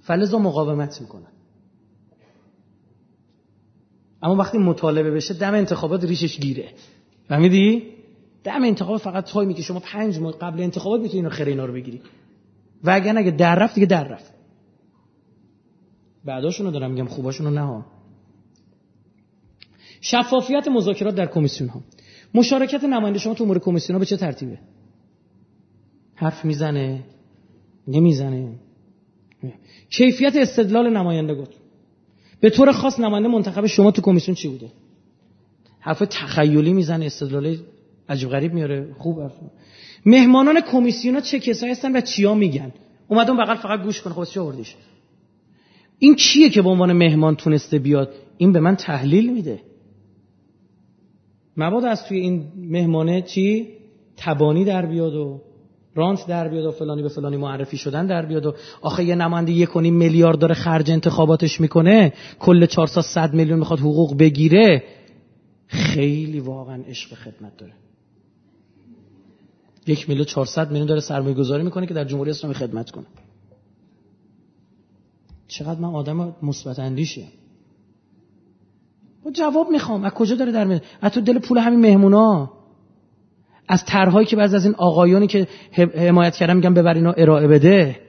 فلزا 0.00 0.38
مقاومت 0.38 1.00
می‌کنن. 1.00 1.32
اما 4.22 4.36
وقتی 4.36 4.58
مطالبه 4.58 5.10
بشه 5.10 5.34
دم 5.34 5.54
انتخابات 5.54 6.04
ریشش 6.04 6.40
گیره. 6.40 6.68
فهمیدی؟ 7.28 7.82
دم 8.44 8.62
انتخاب 8.62 8.96
فقط 8.96 9.24
تایمی 9.24 9.54
که 9.54 9.62
شما 9.62 9.80
پنج 9.80 10.18
ماه 10.18 10.38
قبل 10.38 10.60
انتخابات 10.60 11.00
می‌تونی 11.00 11.18
اینو 11.18 11.30
خیر 11.30 11.48
اینا 11.48 11.64
رو 11.64 11.72
بگیری. 11.72 12.00
و 12.84 12.90
اگر 12.90 13.18
اگه 13.18 13.30
در 13.30 13.54
رفت 13.54 13.74
دیگه 13.74 13.86
در 13.86 14.04
رفت. 14.04 14.32
بعداشونو 16.24 16.70
دارم 16.70 16.90
میگم 16.90 17.06
خوباشونو 17.06 17.50
نه 17.50 17.60
ها. 17.60 17.86
شفافیت 20.00 20.68
مذاکرات 20.68 21.14
در 21.14 21.26
کمیسیون 21.26 21.70
ها. 21.70 21.80
مشارکت 22.34 22.84
نماینده 22.84 23.18
شما 23.18 23.34
تو 23.34 23.44
امور 23.44 23.58
کمیسیون 23.58 23.94
ها 23.94 23.98
به 23.98 24.06
چه 24.06 24.16
ترتیبه؟ 24.16 24.58
حرف 26.14 26.44
می‌زنه 26.44 27.04
نمی‌زنه. 27.88 28.54
کیفیت 29.90 30.36
استدلال 30.36 30.96
نماینده 30.96 31.34
گفت 31.34 31.52
به 32.40 32.50
طور 32.50 32.72
خاص 32.72 33.00
نماینده 33.00 33.28
منتخب 33.28 33.66
شما 33.66 33.90
تو 33.90 34.02
کمیسیون 34.02 34.34
چی 34.34 34.48
بوده؟ 34.48 34.68
حرف 35.80 36.02
تخیلی 36.10 36.72
می‌زنه 36.72 37.04
استدلال 37.04 37.56
عجیب 38.08 38.28
غریب 38.28 38.54
میاره. 38.54 38.94
خوب 38.98 39.20
حرف. 39.20 39.32
مهمانان 40.06 40.60
کمیسیون 40.60 41.14
ها 41.14 41.20
چه 41.20 41.40
کسایی 41.40 41.72
هستن 41.72 41.96
و 41.96 42.00
چیا 42.00 42.34
میگن؟ 42.34 42.72
اومدم 43.08 43.36
بغل 43.36 43.54
فقط 43.54 43.82
گوش 43.82 44.00
کنه 44.00 44.14
خب 44.14 44.24
چی 44.24 44.40
آوردیش؟ 44.40 44.74
این 45.98 46.14
کیه 46.14 46.50
که 46.50 46.62
به 46.62 46.68
عنوان 46.68 46.92
مهمان 46.92 47.36
تونسته 47.36 47.78
بیاد؟ 47.78 48.14
این 48.36 48.52
به 48.52 48.60
من 48.60 48.76
تحلیل 48.76 49.32
میده. 49.32 49.60
مبادا 51.56 51.88
از 51.88 52.04
توی 52.04 52.18
این 52.18 52.44
مهمانه 52.56 53.22
چی؟ 53.22 53.68
تبانی 54.16 54.64
در 54.64 54.86
بیاد 54.86 55.14
و 55.14 55.40
رانت 55.94 56.26
در 56.26 56.48
بیاد 56.48 56.64
و 56.64 56.70
فلانی 56.70 57.02
به 57.02 57.08
فلانی 57.08 57.36
معرفی 57.36 57.76
شدن 57.76 58.06
در 58.06 58.26
بیاد 58.26 58.46
و 58.46 58.54
آخه 58.82 59.04
یه 59.04 59.14
نماینده 59.14 59.52
یک 59.52 59.76
میلیارد 59.76 60.38
داره 60.38 60.54
خرج 60.54 60.90
انتخاباتش 60.90 61.60
می‌کنه. 61.60 62.12
کل 62.38 62.66
400 62.66 63.00
صد 63.00 63.34
میلیون 63.34 63.58
می‌خواد 63.58 63.78
حقوق 63.78 64.18
بگیره. 64.18 64.84
خیلی 65.66 66.40
واقعا 66.40 66.82
عشق 66.88 67.14
خدمت 67.14 67.56
داره. 67.56 67.72
یک 69.86 70.08
میلیون 70.08 70.26
400 70.26 70.68
میلیون 70.68 70.86
داره 70.86 71.00
سرمایه 71.00 71.34
گذاری 71.34 71.62
می‌کنه 71.62 71.86
که 71.86 71.94
در 71.94 72.04
جمهوری 72.04 72.30
اسلامی 72.30 72.54
خدمت 72.54 72.90
کنه. 72.90 73.06
چقدر 75.48 75.80
من 75.80 75.88
آدم 75.88 76.36
مثبت 76.42 76.80
با 79.24 79.30
جواب 79.30 79.70
می‌خوام. 79.70 80.04
از 80.04 80.12
کجا 80.12 80.36
داره 80.36 80.52
در 80.52 80.64
میاد؟ 80.64 80.82
از 81.00 81.12
تو 81.12 81.20
دل 81.20 81.38
پول 81.38 81.58
همین 81.58 81.80
مهمونا. 81.80 82.52
از 83.68 83.84
طرحهایی 83.84 84.26
که 84.26 84.36
بعضی 84.36 84.56
از 84.56 84.64
این 84.64 84.74
آقایانی 84.74 85.26
که 85.26 85.48
حمایت 85.94 86.36
کردن 86.36 86.56
میگن 86.56 86.74
ببر 86.74 86.94
اینا 86.94 87.12
ارائه 87.12 87.48
بده. 87.48 88.00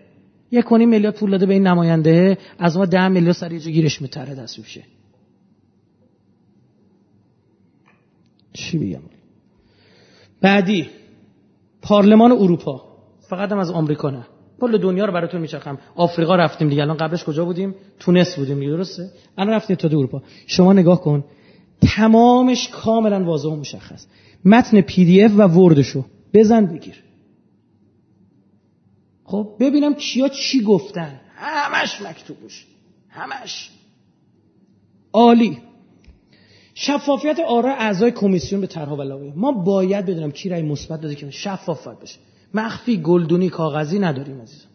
یک 0.52 0.66
کنی 0.66 0.86
میلیارد 0.86 1.16
پول 1.16 1.32
داده 1.32 1.46
به 1.46 1.54
این 1.54 1.68
نماینده. 1.68 2.38
از 2.60 2.78
ما 2.78 2.86
ده 2.86 3.08
میلیارد 3.08 3.36
سر 3.36 3.52
یه 3.52 3.60
گیرش 3.60 4.02
میتره 4.02 4.36
دست 4.36 4.60
میشه 4.60 4.84
چی 8.54 8.78
بگم 8.78 9.02
بعدی. 10.42 10.90
پارلمان 11.84 12.32
اروپا. 12.32 12.82
فقط 13.30 13.52
هم 13.52 13.58
از 13.58 13.72
آمریکا 13.72 14.10
نه. 14.10 14.26
کل 14.62 14.78
دنیا 14.78 15.06
رو 15.06 15.14
براتون 15.14 15.42
میچرخم. 15.42 15.78
آفریقا 15.96 16.36
رفتیم 16.36 16.70
دیگه. 16.70 16.82
الان 16.82 16.98
قبلش 16.98 17.24
کجا 17.24 17.46
بودیم؟ 17.46 17.76
تونس 18.00 18.36
بودیم 18.36 18.60
دیگه 18.60 18.72
درسته؟ 18.72 19.12
الان 19.38 19.54
رفتیم 19.54 19.76
تا 19.76 19.88
اروپا. 19.88 20.22
شما 20.48 20.74
نگاه 20.74 21.02
کن. 21.02 21.24
تمامش 21.96 22.70
کاملا 22.70 23.24
واضح 23.24 23.50
و 23.50 23.56
مشخص. 23.56 24.06
متن 24.46 24.82
پی 24.82 25.06
دی 25.06 25.24
اف 25.24 25.32
و 25.38 25.42
وردشو 25.42 26.06
بزن 26.34 26.66
بگیر. 26.66 27.04
خب 29.24 29.56
ببینم 29.60 29.94
کیا 29.94 30.28
چی 30.28 30.64
گفتن. 30.64 31.20
همش 31.36 32.02
مکتوبش. 32.02 32.66
همش. 33.10 33.70
عالی. 35.14 35.58
شفافیت 36.74 37.40
آرا 37.40 37.74
اعضای 37.74 38.12
کمیسیون 38.12 38.62
به 38.62 38.68
طرح 38.68 38.90
و 38.90 39.32
ما 39.36 39.52
باید 39.52 40.06
بدونم 40.06 40.32
کی 40.32 40.50
رای 40.50 40.62
مثبت 40.62 41.02
داده 41.02 41.16
که 41.16 41.30
شفاف 41.30 41.88
بشه. 41.88 42.20
مخفی 42.54 42.98
گلدونی 42.98 43.50
کاغذی 43.50 44.00
نداریم 44.00 44.42
عزیزم. 44.42 44.68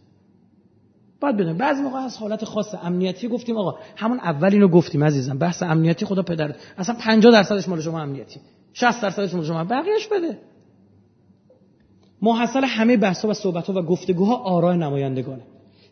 باید 1.20 1.36
بدونیم 1.36 1.56
بعضی 1.56 1.82
موقع 1.82 1.98
از 1.98 2.16
حالت 2.16 2.44
خاص 2.44 2.74
امنیتی 2.82 3.28
گفتیم 3.28 3.56
آقا 3.56 3.78
همون 3.96 4.18
اول 4.18 4.52
اینو 4.52 4.68
گفتیم 4.68 5.04
عزیزم. 5.04 5.38
بحث 5.38 5.62
امنیتی 5.62 6.06
خدا 6.06 6.22
پدر 6.22 6.54
اصلا 6.78 6.96
50 7.00 7.32
درصدش 7.32 7.68
مال 7.68 7.80
شما 7.80 8.00
امنیتی. 8.00 8.40
60 8.72 9.02
درصدش 9.02 9.34
مال 9.34 9.44
شما. 9.44 9.64
بقیهش 9.64 10.06
بده. 10.06 10.38
محصل 12.22 12.64
همه 12.64 12.96
بحث 12.96 13.24
و 13.24 13.34
صحبت 13.34 13.66
ها 13.66 13.78
و 13.78 13.82
گفتگوها 13.82 14.36
آرای 14.36 14.76
نمایندگانه. 14.76 15.42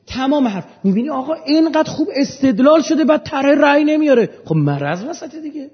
تمام 0.06 0.48
حرف. 0.48 0.64
می‌بینی 0.84 1.10
آقا 1.10 1.34
اینقدر 1.34 1.90
خوب 1.90 2.08
استدلال 2.16 2.82
شده 2.82 3.04
بعد 3.04 3.22
طرح 3.22 3.54
رأی 3.58 3.84
نمیاره. 3.84 4.28
خب 4.44 4.54
مرض 4.56 5.04
وسط 5.04 5.34
دیگه. 5.34 5.70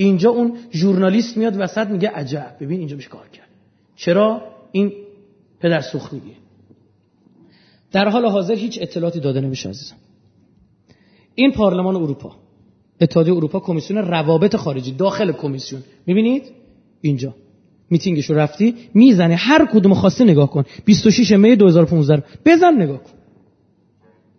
اینجا 0.00 0.30
اون 0.30 0.58
ژورنالیست 0.72 1.36
میاد 1.36 1.54
وسط 1.58 1.86
میگه 1.86 2.08
عجب. 2.08 2.56
ببین 2.60 2.78
اینجا 2.78 2.96
بهش 2.96 3.08
کار 3.08 3.28
کرد. 3.28 3.48
چرا؟ 3.96 4.42
این 4.72 4.92
پدر 5.60 5.80
سوخت 5.80 6.12
میگه 6.12 6.36
در 7.92 8.08
حال 8.08 8.26
حاضر 8.26 8.54
هیچ 8.54 8.78
اطلاعاتی 8.82 9.20
داده 9.20 9.40
نمیشه 9.40 9.68
عزیزم. 9.68 9.96
این 11.34 11.52
پارلمان 11.52 11.96
اروپا 11.96 12.36
اتحادیه 13.00 13.34
اروپا 13.34 13.60
کمیسیون 13.60 13.98
روابط 13.98 14.56
خارجی 14.56 14.92
داخل 14.92 15.32
کمیسیون. 15.32 15.82
می‌بینید؟ 16.06 16.42
اینجا. 17.00 17.34
میتینگش 17.90 18.30
رو 18.30 18.36
رفتی 18.36 18.74
می‌زنه. 18.94 19.34
هر 19.34 19.66
کدوم 19.72 19.94
خواستی 19.94 20.24
نگاه 20.24 20.50
کن. 20.50 20.64
26 20.84 21.32
می 21.32 21.56
2015 21.56 22.24
بزن 22.44 22.74
نگاه 22.82 22.98
کن. 22.98 23.12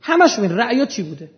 همش 0.01 0.39
می 0.39 0.47
رأی 0.47 0.72
هات 0.72 0.89
چی 0.89 1.03
بوده؟ 1.03 1.29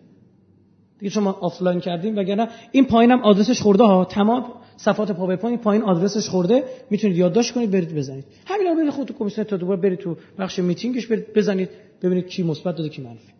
دیگه 0.98 1.12
شما 1.12 1.32
آفلاین 1.32 1.80
کردیم 1.80 2.16
وگرنه 2.16 2.48
این 2.72 2.84
پایینم 2.84 3.20
آدرسش 3.22 3.60
خورده 3.60 3.84
ها. 3.84 4.04
تمام 4.04 4.44
صفحات 4.76 5.12
PowerPoint 5.12 5.60
پایین 5.60 5.82
آدرسش 5.82 6.28
خورده. 6.28 6.64
می‌تونید 6.90 7.16
یادداشت 7.16 7.54
کنید 7.54 7.70
برید 7.70 7.94
بزنید. 7.94 8.24
همین 8.46 8.66
رو 8.66 8.74
برید 8.74 8.90
خود 8.90 9.08
تو 9.08 9.14
کمیسیون 9.14 9.46
تا 9.46 9.56
دوباره 9.56 9.80
برید 9.80 9.98
تو 9.98 10.16
بخش 10.38 10.58
میتینگش 10.58 11.06
برید 11.06 11.32
بزنید 11.34 11.68
ببینید 12.02 12.26
کی 12.26 12.42
مثبت 12.42 12.76
داده 12.76 12.88
کی 12.88 13.02
منفی. 13.02 13.32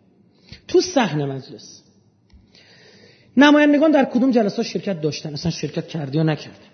تو 0.67 0.81
صحنه 0.81 1.25
مجلس 1.25 1.81
نمایندگان 3.37 3.91
در 3.91 4.05
کدوم 4.05 4.31
جلسات 4.31 4.65
شرکت 4.65 5.01
داشتن؟ 5.01 5.33
اصلا 5.33 5.51
شرکت 5.51 5.87
کرده 5.87 6.17
یا 6.17 6.23
نکرده 6.23 6.65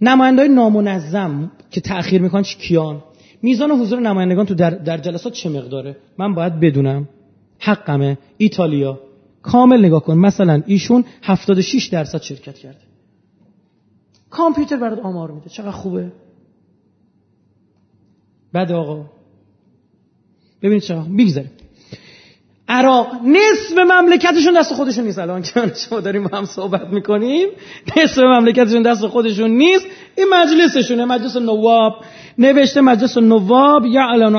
نمایندهای 0.00 0.48
نامنظم 0.48 1.52
که 1.70 1.80
تأخیر 1.80 2.22
می‌کنن 2.22 2.42
کیان. 2.42 3.02
میزان 3.42 3.70
حضور 3.70 4.00
نمایندگان 4.00 4.46
تو 4.46 4.54
در, 4.54 4.70
در 4.70 4.98
جلسات 4.98 5.32
چه 5.32 5.48
مقداره؟ 5.48 5.96
من 6.18 6.34
باید 6.34 6.60
بدونم. 6.60 7.08
حقمه. 7.58 8.18
ایتالیا. 8.36 9.00
کامل 9.42 9.84
نگاه 9.84 10.04
کن. 10.04 10.18
مثلا 10.18 10.62
ایشون 10.66 11.04
76 11.22 11.86
درصد 11.86 12.22
شرکت 12.22 12.58
کرده. 12.58 12.78
کامپیوتر 14.30 14.76
برات 14.76 14.98
آمار 14.98 15.30
میده. 15.30 15.48
چقدر 15.50 15.70
خوبه؟ 15.70 16.12
بعد 18.52 18.72
آقا. 18.72 19.06
ببینید 20.62 20.82
چقدر 20.82 21.08
می‌گذاریم. 21.08 21.50
عراق 22.68 23.06
نصف 23.24 23.78
مملکتشون 23.78 24.54
دست 24.60 24.74
خودشون 24.74 25.04
نیست. 25.04 25.18
الان 25.18 25.42
که 25.42 25.72
شما 25.88 26.00
داریم 26.00 26.28
با 26.28 26.38
هم 26.38 26.44
صحبت 26.44 26.88
می‌کنیم 26.88 27.48
نصف 27.96 28.18
مملکتشون 28.18 28.82
دست 28.82 29.06
خودشون 29.06 29.50
نیست. 29.50 29.86
این 30.16 30.26
مجلسشونه. 30.32 31.04
مجلس 31.04 31.36
نواب. 31.36 31.92
نوشته 32.38 32.80
مجلس 32.80 33.18
نواب 33.18 33.86
یا 33.86 34.08
الان 34.08 34.36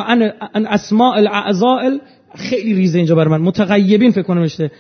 ان 0.54 0.66
اسماء 0.66 1.16
الاعضاء 1.18 1.98
خیلی 2.36 2.74
ریزه 2.74 2.98
اینجا 2.98 3.16
بر 3.16 3.28
من. 3.28 3.42
متغیبین 3.42 4.12
فکر 4.12 4.24
کنم 4.24 4.40
نوشته. 4.40 4.72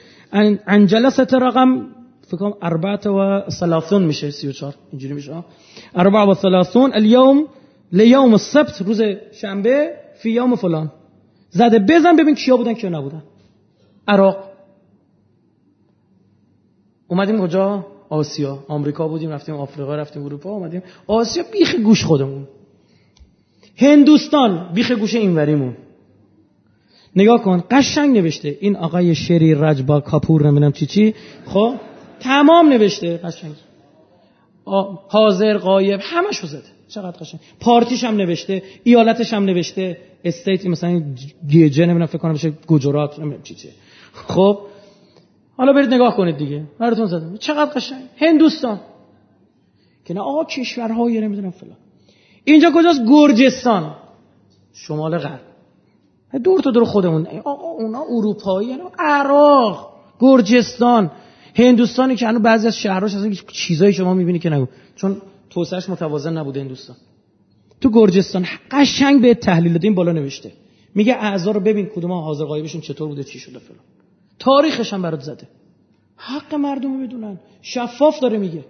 ان 0.67 0.85
جلسه 0.85 1.37
رقم 1.37 1.87
فکر 2.27 2.37
کنم 2.37 2.53
اربعه 2.61 3.11
و 3.11 3.49
ثلاثون 3.49 4.03
میشه 4.03 4.31
34 4.31 4.73
اینجوری 4.91 5.13
میشه. 5.13 5.43
اربعه 5.95 6.21
و 6.21 6.33
ثلاثون. 6.33 6.93
اليوم 6.93 7.47
لیوم 7.91 8.31
السبت 8.31 8.81
روز 8.81 9.01
شنبه 9.31 9.91
فی 10.19 10.31
یوم 10.31 10.55
فلان. 10.55 10.91
زده 11.49 11.79
بزن 11.79 12.15
ببین 12.15 12.35
کیا 12.35 12.57
بودن 12.57 12.73
کیا 12.73 12.89
نبودن. 12.89 13.23
عراق. 14.07 14.37
اومدیم 17.07 17.41
کجا؟ 17.41 17.85
آسیا. 18.09 18.59
آمریکا 18.67 19.07
بودیم 19.07 19.29
رفتیم 19.29 19.55
آفریقا 19.55 19.95
رفتیم 19.95 20.25
اروپا 20.25 20.49
اومدیم. 20.49 20.81
آسیا 21.07 21.43
بیخ 21.51 21.75
گوش 21.75 22.05
خودمون. 22.05 22.47
هندوستان 23.77 24.73
بیخ 24.73 24.91
گوش 24.91 25.15
اینوریمون. 25.15 25.77
نگاه 27.15 27.41
کن 27.41 27.63
قشنگ 27.71 28.17
نوشته. 28.17 28.57
این 28.59 28.75
آقای 28.75 29.15
شری 29.15 29.55
رجبا 29.55 29.99
کاپور 29.99 30.45
نمی‌دونم 30.47 30.71
چی 30.71 30.85
چی؟ 30.85 31.15
خب 31.45 31.73
تمام 32.19 32.69
نوشته. 32.69 33.17
قشنگ. 33.17 33.51
حاضر 35.09 35.57
قایب 35.57 35.99
همشو 36.03 36.47
زده. 36.47 36.63
چقدر 36.87 37.17
قشنگ. 37.17 37.39
پارتیش 37.59 38.03
هم 38.03 38.15
نوشته 38.15 38.63
ایالتش 38.83 39.33
هم 39.33 39.43
نوشته. 39.45 39.97
استیت 40.23 40.65
مثلا 40.65 41.03
گیجه 41.47 41.85
نمی‌دونم 41.85 42.05
فکر 42.05 42.17
کنم 42.17 42.33
بشه 42.33 42.53
گجرات 42.67 43.19
نمی‌دونم 43.19 43.43
چی 43.43 43.55
چی. 43.55 43.69
خب 44.13 44.59
حالا 45.57 45.73
برید 45.73 45.93
نگاه 45.93 46.17
کنید 46.17 46.37
دیگه. 46.37 46.63
براتون 46.79 47.05
زدم. 47.05 47.37
چقدر 47.37 47.71
قشنگ. 47.73 48.03
هندوستان. 48.17 48.79
که 50.05 50.13
نه 50.13 50.21
آقا 50.21 50.43
کشورهای 50.43 51.21
نمی‌دونم 51.21 51.51
فلان. 51.51 51.77
اینجا 52.43 52.71
کجاست؟ 52.75 53.01
گرجستان. 53.09 53.95
شمال 54.73 55.17
غرب. 55.17 55.52
دور 56.39 56.61
تا 56.61 56.71
دور 56.71 56.83
خودمون. 56.85 57.27
اونا 57.27 58.03
اروپایی 58.09 58.77
عراق 58.99 59.93
گرجستان 60.19 61.11
هندوستانی 61.55 62.15
که 62.15 62.27
هنوز 62.27 62.41
بعضی 62.41 62.67
از 62.67 62.77
شهرهاش 62.77 63.15
اصلا 63.15 63.33
چیزایی 63.47 63.93
شما 63.93 64.13
می‌بینی 64.13 64.39
که 64.39 64.49
نگو. 64.49 64.67
چون 64.95 65.21
توسعهش 65.49 65.89
متوازن 65.89 66.37
نبوده 66.37 66.61
هندوستان. 66.61 66.95
تو 67.81 67.89
گرجستان 67.91 68.45
قشنگ 68.71 69.21
به 69.21 69.33
تحلیل 69.33 69.73
داده 69.73 69.91
بالا 69.91 70.11
نوشته. 70.11 70.51
میگه 70.95 71.13
اعضا 71.13 71.51
رو 71.51 71.59
ببین 71.59 71.85
کدوم 71.85 72.11
حاضر 72.11 72.45
غایبشون 72.45 72.81
چطور 72.81 73.07
بوده 73.07 73.23
چی 73.23 73.39
شده 73.39 73.59
فلان. 73.59 73.79
تاریخش 74.39 74.93
هم 74.93 75.01
برات 75.01 75.21
زده. 75.21 75.47
حق 76.15 76.55
مردم 76.55 76.93
رو 76.93 77.07
بدونن 77.07 77.39
شفاف 77.61 78.19
داره 78.19 78.37
میگه. 78.37 78.65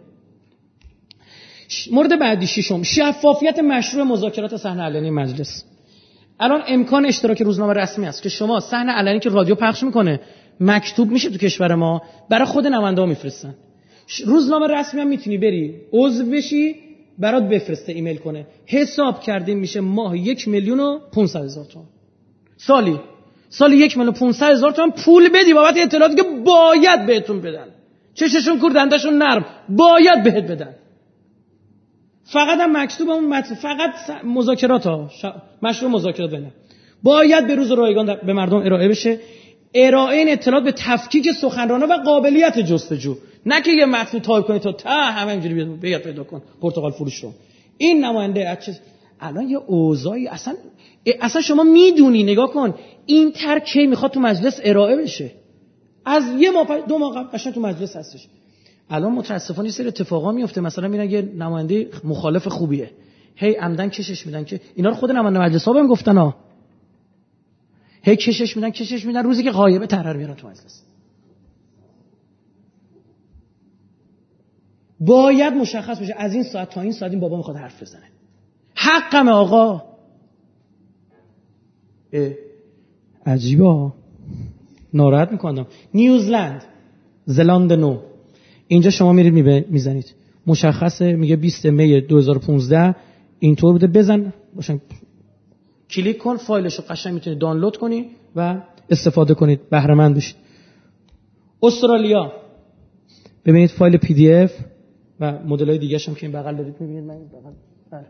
مورد 1.92 2.20
بعدی 2.20 2.48
ششم. 2.48 2.84
شفافیت 2.84 3.60
مشروع 3.60 4.04
مذاکرات 4.04 4.58
صحنه 4.58 4.84
علنی 4.84 5.10
مجلس. 5.10 5.66
الان 6.40 6.62
امکان 6.68 7.06
اشتراک 7.06 7.42
روزنامه 7.42 7.74
رسمی 7.74 8.06
است 8.06 8.24
که 8.24 8.30
شما 8.30 8.60
صحنه 8.60 8.92
علنی 8.92 9.20
که 9.20 9.30
رادیو 9.30 9.56
پخش 9.56 9.84
می‌کنه 9.84 10.20
مکتوب 10.60 11.12
میشه 11.12 11.30
تو 11.30 11.38
کشور 11.38 11.76
ما 11.76 12.02
برای 12.30 12.46
خود 12.46 12.68
نماینده 12.68 13.02
ها 13.02 13.08
میفرستن. 13.08 13.56
روزنامه 14.26 14.68
رسمی 14.68 15.02
هم 15.02 15.08
می‌تونی 15.08 15.38
بری 15.38 15.76
عضو 15.94 16.26
بشی 16.26 16.76
برات 17.20 17.44
بفرسته 17.44 17.94
ایمیل 17.94 18.18
کنه. 18.18 18.48
حساب 18.66 19.20
کردیم 19.22 19.58
میشه 19.58 19.80
ماه 19.80 20.18
یک 20.18 20.48
میلیون 20.48 20.80
و 20.80 21.00
500 21.14 21.44
هزار 21.44 21.66
تومان. 21.66 21.88
سالی. 22.58 23.00
سالی 23.50 23.78
یک 23.78 23.98
میلیون 23.98 24.14
500 24.14 24.52
هزار 24.52 24.72
تومان 24.72 24.92
پول 24.92 25.30
بدی. 25.30 25.54
بابت 25.54 25.78
اطلاعاتی 25.78 26.16
که 26.16 26.24
باید 26.46 27.06
بهتون 27.06 27.42
بدن. 27.42 27.68
چشمشون 28.14 28.60
کور 28.60 28.72
دندشون 28.72 29.14
نرم. 29.18 29.46
باید 29.70 30.24
بهت 30.24 30.44
بدن. 30.44 30.76
فقط 32.26 32.60
هم 32.60 32.84
مکتوب 32.84 33.10
اون 33.10 33.26
متن 33.26 33.56
فقط 33.56 33.92
مذاکرات 34.24 34.88
ها. 34.88 35.10
مشروح 35.62 35.92
مذاکرات 35.92 36.32
بینه 36.32 36.52
باید 37.04 37.48
به 37.48 37.56
روز 37.56 37.72
رایگان 37.72 38.18
به 38.26 38.34
مردم 38.34 38.58
ارائه 38.58 38.88
بشه. 38.88 39.20
ارائه 39.76 40.18
این 40.18 40.30
اطلاعات 40.30 40.64
به 40.64 40.72
تفکیک 40.72 41.32
سخنرانه 41.32 41.86
و 41.86 41.94
قابلیت 41.94 42.60
جستجو. 42.60 43.18
نه 43.46 43.62
که 43.62 43.72
یه 43.72 43.86
متن 43.86 44.20
تایپ 44.20 44.46
کنی 44.46 44.60
تا 44.60 44.72
تا 44.72 44.90
همه 44.90 45.32
اینجوری 45.32 45.66
بیاد 45.66 46.02
پیدا 46.02 46.24
کن. 46.24 46.42
پرتغال 46.62 46.92
فروش 46.92 47.24
رو. 47.24 47.34
این 47.78 48.06
نماینده 48.06 48.50
از 48.50 48.80
الان 49.20 49.50
یه 49.50 49.58
اوضاعی 49.58 50.28
اصلا 50.28 50.54
اصلا 51.22 51.42
شما 51.42 51.64
می‌دونی. 51.64 52.24
نگاه 52.24 52.52
کن. 52.52 52.74
این 53.06 53.32
ترکی 53.32 53.88
می‌خواد 53.88 54.12
تو 54.12 54.20
مجلس 54.20 54.60
ارائه 54.64 54.96
بشه؟ 54.96 55.32
از 56.06 56.24
یه 56.40 56.52
ماه 56.52 56.82
دو 56.88 56.98
ماه 56.98 57.16
قبل 57.16 57.52
تو 57.52 57.62
مجلس 57.62 57.96
هستش. 57.96 58.28
الان 58.94 59.12
متاسفانه 59.12 59.70
سر 59.70 59.88
اتفاقا 59.88 60.32
میفته. 60.32 60.62
مثلا 60.62 60.88
میرن 60.88 61.10
یه 61.10 61.22
نماینده 61.22 61.90
مخالف 62.04 62.48
خوبیه. 62.48 62.92
هی 63.36 63.54
عمدن 63.54 63.90
کشش 63.90 64.26
میدن 64.26 64.44
که 64.44 64.62
اینا 64.76 64.90
رو 64.90 64.96
خود 64.96 65.12
نماینده 65.12 65.40
مجلس 65.40 65.66
ها 65.66 65.74
بهم 65.74 65.88
گفتن 65.88 66.18
ها. 66.18 66.36
هی 68.02 68.16
کشش 68.16 68.56
میدن 68.58 68.70
کشش 68.70 69.06
میدن. 69.06 69.24
روزی 69.24 69.44
که 69.44 69.52
غایبه 69.52 69.88
ترر 69.88 70.18
میارن 70.18 70.34
تو 70.36 70.48
مجلس. 70.48 70.84
باید 75.00 75.54
مشخص 75.54 76.00
بشه. 76.00 76.16
از 76.18 76.34
این 76.34 76.44
ساعت 76.44 76.70
تا 76.70 76.82
این 76.82 76.92
ساعت 76.92 77.12
این 77.12 77.20
بابا 77.20 77.38
می‌خواد 77.38 77.58
حرف 77.58 77.82
بزنه. 77.82 78.10
حقم 78.76 79.28
آقا. 79.28 79.84
عجیبا 83.26 83.94
ناراحت 84.94 85.32
می‌کنم. 85.32 85.68
نیوزلند. 85.94 86.64
زلاند 87.26 87.74
نو. 87.74 88.13
اینجا 88.74 88.90
شما 88.90 89.14
میرید 89.14 89.66
می‌زنید. 89.70 90.16
مشخصه 90.48 91.14
میگه 91.14 91.36
20 91.36 91.66
می 91.66 92.02
2015 92.02 92.96
اینطور 93.40 93.72
بوده. 93.74 93.88
بزن. 93.88 94.34
باشن. 94.56 94.82
کلیک 95.90 96.18
کن 96.18 96.38
فایلش 96.38 96.76
رو 96.76 96.84
قشنگ 96.90 97.14
می‌تونید 97.14 97.40
دانلود 97.40 97.78
کنی 97.78 98.06
و 98.36 98.62
استفاده 98.90 99.34
کنید. 99.34 99.70
بهره 99.70 99.94
مند 99.94 100.16
بشید. 100.16 100.36
استرالیا. 101.64 102.32
ببینید 103.46 103.70
فایل 103.70 103.98
PDF 103.98 104.52
و 105.20 105.40
مدل 105.46 105.70
های 105.70 105.78
دیگه 105.78 106.00
هم 106.08 106.16
که 106.16 106.26
این 106.26 106.32
بغل 106.32 106.56
دارید 106.56 106.76
می‌بینید. 106.80 107.04
من 107.04 107.16
بغل 107.16 107.52
بله. 107.92 108.06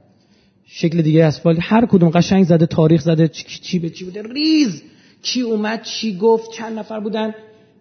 شکل 0.65 1.01
دیگه 1.01 1.23
از 1.23 1.39
فایل. 1.39 1.57
هر 1.61 1.85
کدوم 1.85 2.09
قشنگ 2.09 2.43
زده 2.43 2.65
تاریخ 2.65 3.01
زده 3.01 3.27
چی 3.27 3.79
به 3.79 3.89
چی 3.89 4.05
بوده؟ 4.05 4.23
ریز. 4.23 4.83
کی 5.21 5.41
اومد 5.41 5.81
چی 5.81 6.17
گفت 6.17 6.51
چند 6.51 6.79
نفر 6.79 6.99
بودن؟ 6.99 7.33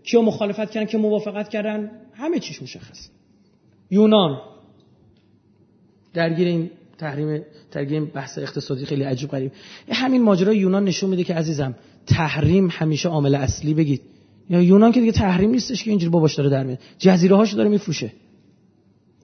کیا 0.04 0.22
مخالفت 0.22 0.70
کردن 0.70 0.86
که 0.86 0.98
موافقت 0.98 1.48
کردن 1.48 1.90
همه 2.14 2.38
چیش 2.38 2.62
مشخص 2.62 3.08
یونان. 3.90 4.40
درگیر 6.14 6.48
این 6.48 6.70
تحریم 6.98 7.42
درگیر 7.70 8.04
بحث 8.04 8.38
اقتصادی 8.38 8.84
خیلی 8.84 9.02
عجیب 9.02 9.30
غریب. 9.30 9.52
همین 9.88 10.22
ماجرای 10.22 10.58
یونان 10.58 10.84
نشون 10.84 11.10
میده 11.10 11.24
که 11.24 11.34
عزیزم 11.34 11.74
تحریم 12.06 12.68
همیشه 12.70 13.08
عامل 13.08 13.34
اصلی 13.34 13.74
بگید. 13.74 14.02
یا 14.50 14.60
یونان 14.60 14.92
که 14.92 15.00
دیگه 15.00 15.12
تحریم 15.12 15.50
نیستش 15.50 15.84
که 15.84 15.90
اینجوری 15.90 16.10
باباش 16.10 16.34
داره 16.34 16.50
در 16.50 16.64
میاد. 16.64 16.78
جزیره 16.98 17.36
هاشو 17.36 17.56
داره 17.56 17.68
میفروشه. 17.68 18.12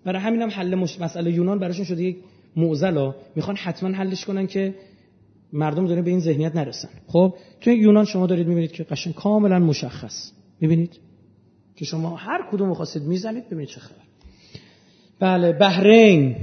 برای 0.05 0.23
همین 0.23 0.42
هم 0.42 0.50
حل 0.50 0.74
مش... 0.74 1.00
مسئله 1.00 1.32
یونان 1.32 1.58
براشون 1.58 1.84
شده 1.84 2.02
یک 2.02 2.16
معضلا 2.57 3.15
می‌خوان 3.36 3.57
حتما 3.57 3.89
حلش 3.89 4.24
کنن 4.24 4.47
که 4.47 4.74
مردم 5.52 5.86
داره 5.86 6.02
به 6.02 6.10
این 6.10 6.20
ذهنیت 6.20 6.57
نرسن. 6.57 6.89
خب 7.07 7.34
توی 7.60 7.74
یونان 7.74 8.05
شما 8.05 8.26
دارید 8.26 8.48
می‌بینید 8.48 8.73
که 8.73 8.84
قشنگ 8.84 9.15
کاملا 9.15 9.58
مشخص. 9.58 10.32
می‌بینید؟ 10.60 11.00
که 11.76 11.84
شما 11.84 12.16
هر 12.16 12.48
کدوم 12.52 12.74
خواستید 12.74 13.02
می‌زنید 13.02 13.46
ببینید 13.46 13.68
چه 13.68 13.80
خبر. 13.80 14.02
بله 15.20 15.52
بحرین. 15.52 16.36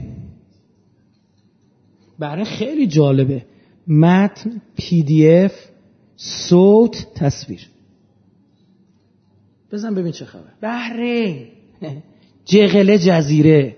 بحرین 2.19 2.45
خیلی 2.45 2.87
جالبه. 2.87 3.45
متن 3.87 4.61
پی 4.75 5.03
دی 5.03 5.29
اف 5.29 5.51
صوت 6.15 7.07
تصویر. 7.15 7.69
بزن 9.71 9.95
ببین 9.95 10.11
چه 10.11 10.25
خبر. 10.25 10.53
بحرین. 10.61 11.47
جغله 12.45 12.97
جزیره. 12.97 13.77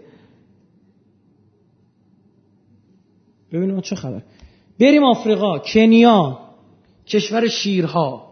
ببینیم 3.51 3.81
چه 3.81 3.95
خبر. 3.95 4.23
بریم 4.79 5.03
آفریقا 5.03 5.59
کنیا 5.59 6.39
کشور 7.07 7.47
شیرها. 7.47 8.26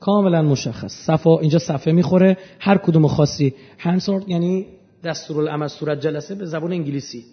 کاملا 0.00 0.42
مشخص. 0.42 0.92
صفا 1.06 1.38
اینجا 1.38 1.58
صفحه 1.58 1.92
می‌خوره. 1.92 2.36
هر 2.58 2.78
کدوم 2.78 3.06
خاصی 3.06 3.54
هنسورد 3.78 4.28
یعنی 4.28 4.66
دستورالعمل 5.04 5.68
صورت 5.68 6.00
جلسه 6.00 6.34
به 6.34 6.46
زبان 6.46 6.72
انگلیسی. 6.72 7.24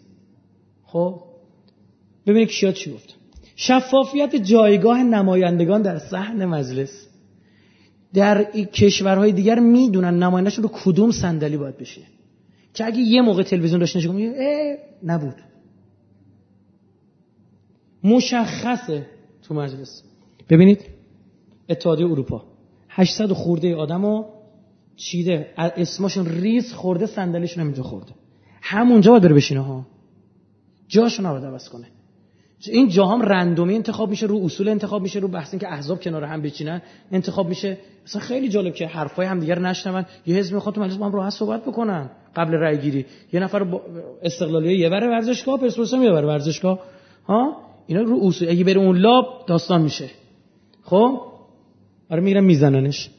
خب؟ 0.83 1.21
ببینید 2.27 2.49
کیا 2.49 2.71
چی 2.71 2.93
گفت. 2.93 3.15
شفافیت 3.55 4.35
جایگاه 4.35 5.03
نمایندگان 5.03 5.81
در 5.81 5.99
صحن 5.99 6.45
مجلس. 6.45 7.07
در 8.13 8.43
کشورهای 8.51 9.31
دیگر 9.31 9.59
می‌دونن 9.59 10.23
نمایندهشون 10.23 10.63
رو 10.63 10.69
کدوم 10.83 11.11
صندلی 11.11 11.57
باید 11.57 11.77
بشه. 11.77 12.01
که 12.73 12.85
اگه 12.85 12.99
یه 12.99 13.21
موقع 13.21 13.43
تلویزیون 13.43 13.79
داشت 13.79 13.97
نشون 13.97 14.33
اه 14.37 14.77
نبود. 15.03 15.35
مشخصه 18.03 19.05
تو 19.43 19.53
مجلس. 19.53 20.03
ببینید 20.49 20.81
اتحادیه 21.69 22.05
اروپا. 22.05 22.52
800 22.95 23.31
خورده 23.31 23.75
آدمو 23.75 24.25
چیده. 24.95 25.47
اسمشون 25.57 26.25
ریز 26.25 26.73
خورده 26.73 27.05
صندلیشون 27.05 27.61
هم 27.61 27.67
اینجا 27.67 27.83
خورده. 27.83 28.11
همونجا 28.61 29.11
باید 29.11 29.23
بره 29.23 29.33
بشینه 29.33 29.59
ها. 29.59 29.85
جاشون 30.87 31.25
رو 31.25 31.45
عوض 31.45 31.69
کنه. 31.69 31.87
این 32.71 32.89
جاهام 32.89 33.21
رندومی 33.21 33.75
انتخاب 33.75 34.09
میشه 34.09 34.25
رو 34.25 34.45
اصول 34.45 34.69
انتخاب 34.69 35.01
میشه 35.01 35.19
رو 35.19 35.27
بحث 35.27 35.55
که 35.55 35.73
احزاب 35.73 36.01
کنار 36.01 36.23
هم 36.23 36.41
بچینن 36.41 36.81
انتخاب 37.11 37.47
میشه. 37.47 37.77
مثلا 38.05 38.21
خیلی 38.21 38.49
جالب 38.49 38.73
که 38.73 38.87
حرفای 38.87 39.25
هم 39.25 39.39
دیگر 39.39 39.59
نشنون. 39.59 40.05
یه 40.25 40.35
حزب 40.35 40.53
می‌خواد 40.53 40.75
تو 40.75 40.81
مجلس 40.81 40.97
با 40.97 41.05
هم 41.05 41.11
راحت 41.11 41.33
صحبت 41.33 41.61
بکنن 41.61 42.09
قبل 42.35 42.53
رای 42.53 42.77
گیری 42.77 43.05
یه 43.33 43.39
نفر 43.39 43.63
با 43.63 43.81
استقلالیه 44.23 44.79
یه 44.79 44.89
بره 44.89 45.07
ورزشگاه 45.07 45.59
پرسپولیس 45.59 45.93
هم 45.93 46.03
یه 46.03 46.11
بره 46.11 46.27
ورزشگاه. 46.27 46.79
ها؟ 47.27 47.57
اینا 47.87 48.01
رو 48.01 48.19
اصول. 48.27 48.49
اگه 48.49 48.63
بره 48.63 48.79
اون 48.79 48.97
لاب 48.97 49.43
داستان 49.47 49.81
میشه. 49.81 50.09
خب؟ 50.83 51.32
آره 52.13 52.21
میرن 52.21 52.43
میزننش. 52.43 53.09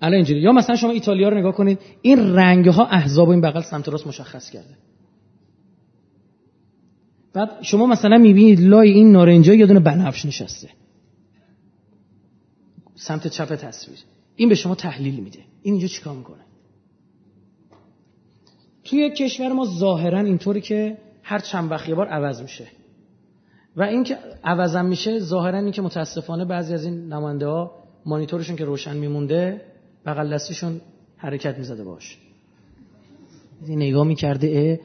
الان 0.00 0.14
اینجوری. 0.14 0.40
یا 0.40 0.52
مثلا 0.52 0.76
شما 0.76 0.90
ایتالیا 0.90 1.28
رو 1.28 1.38
نگاه 1.38 1.52
کنید 1.52 1.78
این 2.02 2.34
رنگ 2.34 2.68
ها 2.68 2.86
احزاب 2.86 3.28
این 3.28 3.40
بغل 3.40 3.60
سمت 3.60 3.88
راست 3.88 4.06
مشخص 4.06 4.50
کرده. 4.50 4.76
بعد 7.32 7.62
شما 7.62 7.86
مثلا 7.86 8.18
می‌بینید 8.18 8.60
لای 8.60 8.90
این 8.90 9.12
نارنجا 9.12 9.54
یه 9.54 9.66
دونه 9.66 9.80
بنفش 9.80 10.26
نشسته. 10.26 10.68
سمت 12.94 13.26
چپ 13.26 13.54
تصویر. 13.54 13.98
این 14.36 14.48
به 14.48 14.54
شما 14.54 14.74
تحلیل 14.74 15.20
میده. 15.20 15.38
این 15.62 15.74
اینجا 15.74 15.88
چیکار 15.88 16.16
می‌کنه؟ 16.16 16.44
توی 18.84 19.10
کشور 19.10 19.52
ما 19.52 19.64
ظاهرا 19.64 20.20
اینطوری 20.20 20.60
که 20.60 20.98
هر 21.22 21.38
چند 21.38 21.70
وقت 21.70 21.88
یه 21.88 21.94
بار 21.94 22.08
عوض 22.08 22.42
میشه. 22.42 22.66
و 23.76 23.82
این 23.82 24.04
که 24.04 24.18
عوضم 24.44 24.84
میشه 24.84 25.18
ظاهرا 25.18 25.58
این 25.58 25.70
که 25.70 25.82
متاسفانه 25.82 26.44
بعضی 26.44 26.74
از 26.74 26.84
این 26.84 27.12
نماینده 27.12 27.46
ها 27.46 27.84
مانیتورشون 28.06 28.56
که 28.56 28.64
روشن 28.64 28.96
میمونده 28.96 29.60
بغل 30.06 30.34
دستیشون 30.34 30.80
حرکت 31.16 31.58
می‌زده 31.58 31.84
باش 31.84 32.18
نگاه 33.68 34.06
می‌کرده 34.06 34.80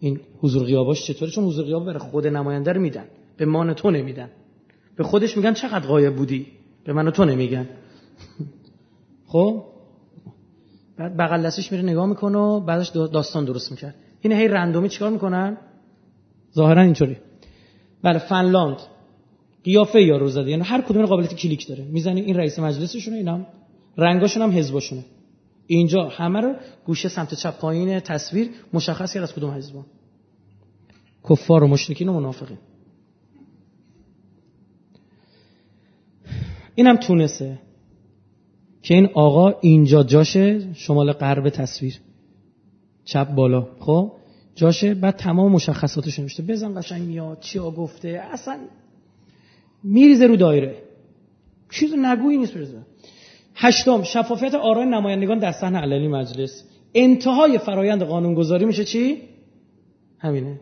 این 0.00 0.20
حضور 0.40 0.64
غیاباش 0.64 1.06
چطوره؟ 1.06 1.30
چون 1.30 1.44
حضور 1.44 1.64
غیاب 1.64 1.86
برای 1.86 1.98
خود 1.98 2.26
نماینده 2.26 2.72
رو 2.72 2.80
میدن. 2.80 3.04
به 3.36 3.44
مان 3.44 3.74
تو 3.74 3.90
نمیدن. 3.90 4.30
به 4.96 5.04
خودش 5.04 5.36
میگن 5.36 5.54
چقدر 5.54 5.86
غایب 5.86 6.16
بودی؟ 6.16 6.46
به 6.84 6.92
من 6.92 7.10
تو 7.10 7.24
نمیگن. 7.24 7.68
خب؟ 9.32 9.64
بعد 10.96 11.16
بغل 11.16 11.42
دستش 11.42 11.72
میره 11.72 11.84
نگاه 11.84 12.06
می‌کنه 12.06 12.38
و 12.38 12.60
بعدش 12.60 12.88
داستان 12.88 13.44
درست 13.44 13.70
می‌کرد. 13.70 13.94
این 14.20 14.32
هی 14.32 14.48
رندومی 14.48 14.88
چیکار 14.88 15.10
می‌کنن؟ 15.10 15.56
ظاهرا 16.54 16.82
اینطوری. 16.82 17.16
بله 18.02 18.18
فنلاند. 18.18 18.78
قیافه 19.64 20.02
یا 20.02 20.16
رو 20.16 20.28
زده. 20.28 20.50
یعنی 20.50 20.62
هر 20.62 20.80
کدوم 20.80 21.06
قابلیت 21.06 21.34
کلیک 21.34 21.68
داره. 21.68 21.84
می‌زنی 21.84 22.20
این 22.20 22.36
رئیس 22.36 22.58
مجلسشونه 22.58 23.16
اینم 23.16 23.46
رنگاشون 23.96 24.42
هم 24.42 24.50
حزبشونه 24.50 25.04
اینجا 25.66 26.08
همه 26.08 26.40
رو 26.40 26.54
گوشه 26.86 27.08
سمت 27.08 27.34
چپ 27.34 27.58
پایین 27.58 28.00
تصویر 28.00 28.50
مشخص 28.72 29.14
کرد 29.14 29.22
از 29.22 29.34
کدوم 29.34 29.50
حزبان 29.50 29.84
کفار 31.30 31.62
و 31.62 31.66
مشرکین 31.66 32.08
و 32.08 32.12
منافقین. 32.12 32.58
اینم 36.74 36.96
تونسه 36.96 37.58
که 38.82 38.94
این 38.94 39.08
آقا 39.14 39.54
اینجا 39.60 40.02
جاشه 40.02 40.74
شمال 40.74 41.12
غرب 41.12 41.48
تصویر. 41.48 42.00
چپ 43.04 43.34
بالا. 43.34 43.68
خب؟ 43.80 44.12
جاشه 44.56 44.94
بعد 44.94 45.16
تمام 45.16 45.52
مشخصاتش 45.52 46.18
نمیشته 46.18 46.42
بزن 46.42 46.80
قشنگ 46.80 47.02
میاد 47.02 47.40
چی 47.40 47.58
گفته. 47.58 48.08
اصلا 48.32 48.58
میریزه 49.82 50.26
رو 50.26 50.36
دایره. 50.36 50.82
چیز 51.70 51.94
نگویی 51.94 52.38
نیست 52.38 52.54
برزه 52.54 52.78
هشتم 53.54 54.02
شفافیت 54.02 54.54
آرای 54.54 54.86
نمایندگان 54.86 55.38
در 55.38 55.52
صحن 55.52 55.76
علنی 55.76 56.08
مجلس. 56.08 56.64
انتهای 56.94 57.58
فرایند 57.58 58.02
قانونگذاری 58.02 58.64
میشه 58.64 58.84
چی؟ 58.84 59.22
همینه. 60.18 60.60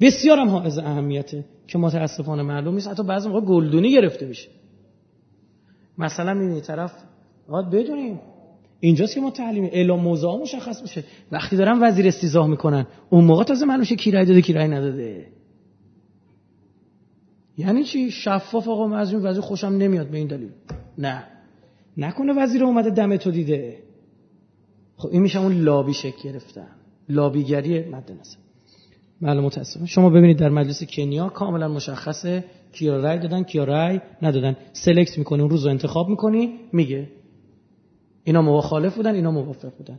بسیار 0.00 0.38
هم 0.38 0.48
حائز 0.48 0.78
اهمیته 0.78 1.44
که 1.66 1.78
متاسفانه 1.78 2.42
معلوم 2.42 2.74
نیست. 2.74 2.88
حتی 2.88 3.02
بعضی 3.02 3.28
موقع 3.28 3.40
گلدونی 3.40 3.92
گرفته 3.92 4.26
میشه. 4.26 4.48
مثلا 5.98 6.40
این 6.40 6.60
طرف 6.60 6.92
باید 7.48 7.70
بدونیم. 7.70 8.20
اینجاست 8.80 9.14
که 9.14 9.20
ما 9.20 9.30
تعلیم 9.30 9.64
اعلام 9.64 10.00
موضوع 10.00 10.40
مشخص 10.42 10.82
میشه. 10.82 11.04
وقتی 11.32 11.56
دارن 11.56 11.78
وزیر 11.82 12.06
استیزاه 12.06 12.46
می‌کنن 12.46 12.86
اون 13.10 13.24
موقع 13.24 13.44
تازه 13.44 13.66
معلوم 13.66 13.84
کی 13.84 14.10
رای 14.10 14.24
داده 14.24 14.42
کی 14.42 14.52
رای 14.52 14.68
نداده. 14.68 15.26
یعنی 17.58 17.84
چی؟ 17.84 18.10
شفاف 18.10 18.68
آقا 18.68 18.86
من 18.86 18.98
از 18.98 19.12
این 19.12 19.26
وزیر 19.26 19.40
خوشم 19.40 19.66
نمیاد 19.66 20.10
به 20.10 20.18
این 20.18 20.26
دلیل. 20.26 20.50
نه. 20.98 21.24
نکنه 21.96 22.32
وزیر 22.32 22.64
اومده 22.64 22.90
دم 22.90 23.16
تو 23.16 23.30
دیده. 23.30 23.78
خب 24.96 25.08
این 25.12 25.22
میشه 25.22 25.40
اون 25.40 25.52
لابی 25.52 25.94
شکل 25.94 26.28
گرفتن. 26.28 26.68
لابیگری 27.08 27.80
مد 27.80 28.12
نظر. 28.20 28.36
بله 29.20 29.40
متاسفم 29.40 29.84
شما 29.84 30.10
ببینید 30.10 30.38
در 30.38 30.48
مجلس 30.48 30.84
کنیا 30.84 31.28
کاملا 31.28 31.68
مشخصه 31.68 32.44
کیا 32.72 32.96
رای 32.96 33.18
دادن 33.18 33.42
کیا 33.42 33.64
رای 33.64 34.00
ندادن. 34.22 34.56
سلکت 34.72 35.18
می‌کنی 35.18 35.40
اون 35.40 35.50
روز 35.50 35.64
رو 35.64 35.70
انتخاب 35.70 36.08
می‌کنی 36.08 36.50
میگه. 36.72 37.08
اینا 38.26 38.42
مخالف 38.42 38.96
بودن 38.96 39.14
اینا 39.14 39.30
موافق 39.30 39.72
بودن. 39.78 39.98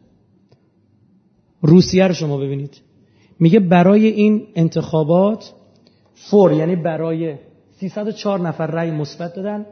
روسیه 1.61 2.07
رو 2.07 2.13
شما 2.13 2.37
ببینید. 2.37 2.81
میگه 3.39 3.59
برای 3.59 4.07
این 4.07 4.47
انتخابات 4.55 5.53
فور 6.13 6.53
یعنی 6.53 6.75
برای 6.75 7.35
304 7.71 8.39
نفر 8.39 8.67
رای 8.67 8.91
مثبت 8.91 9.35
دادن 9.35 9.65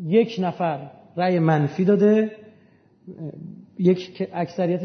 یک 0.00 0.36
نفر 0.38 0.90
رأی 1.16 1.38
منفی 1.38 1.84
داده 1.84 2.30
یک 3.78 4.28
اکثریت 4.32 4.80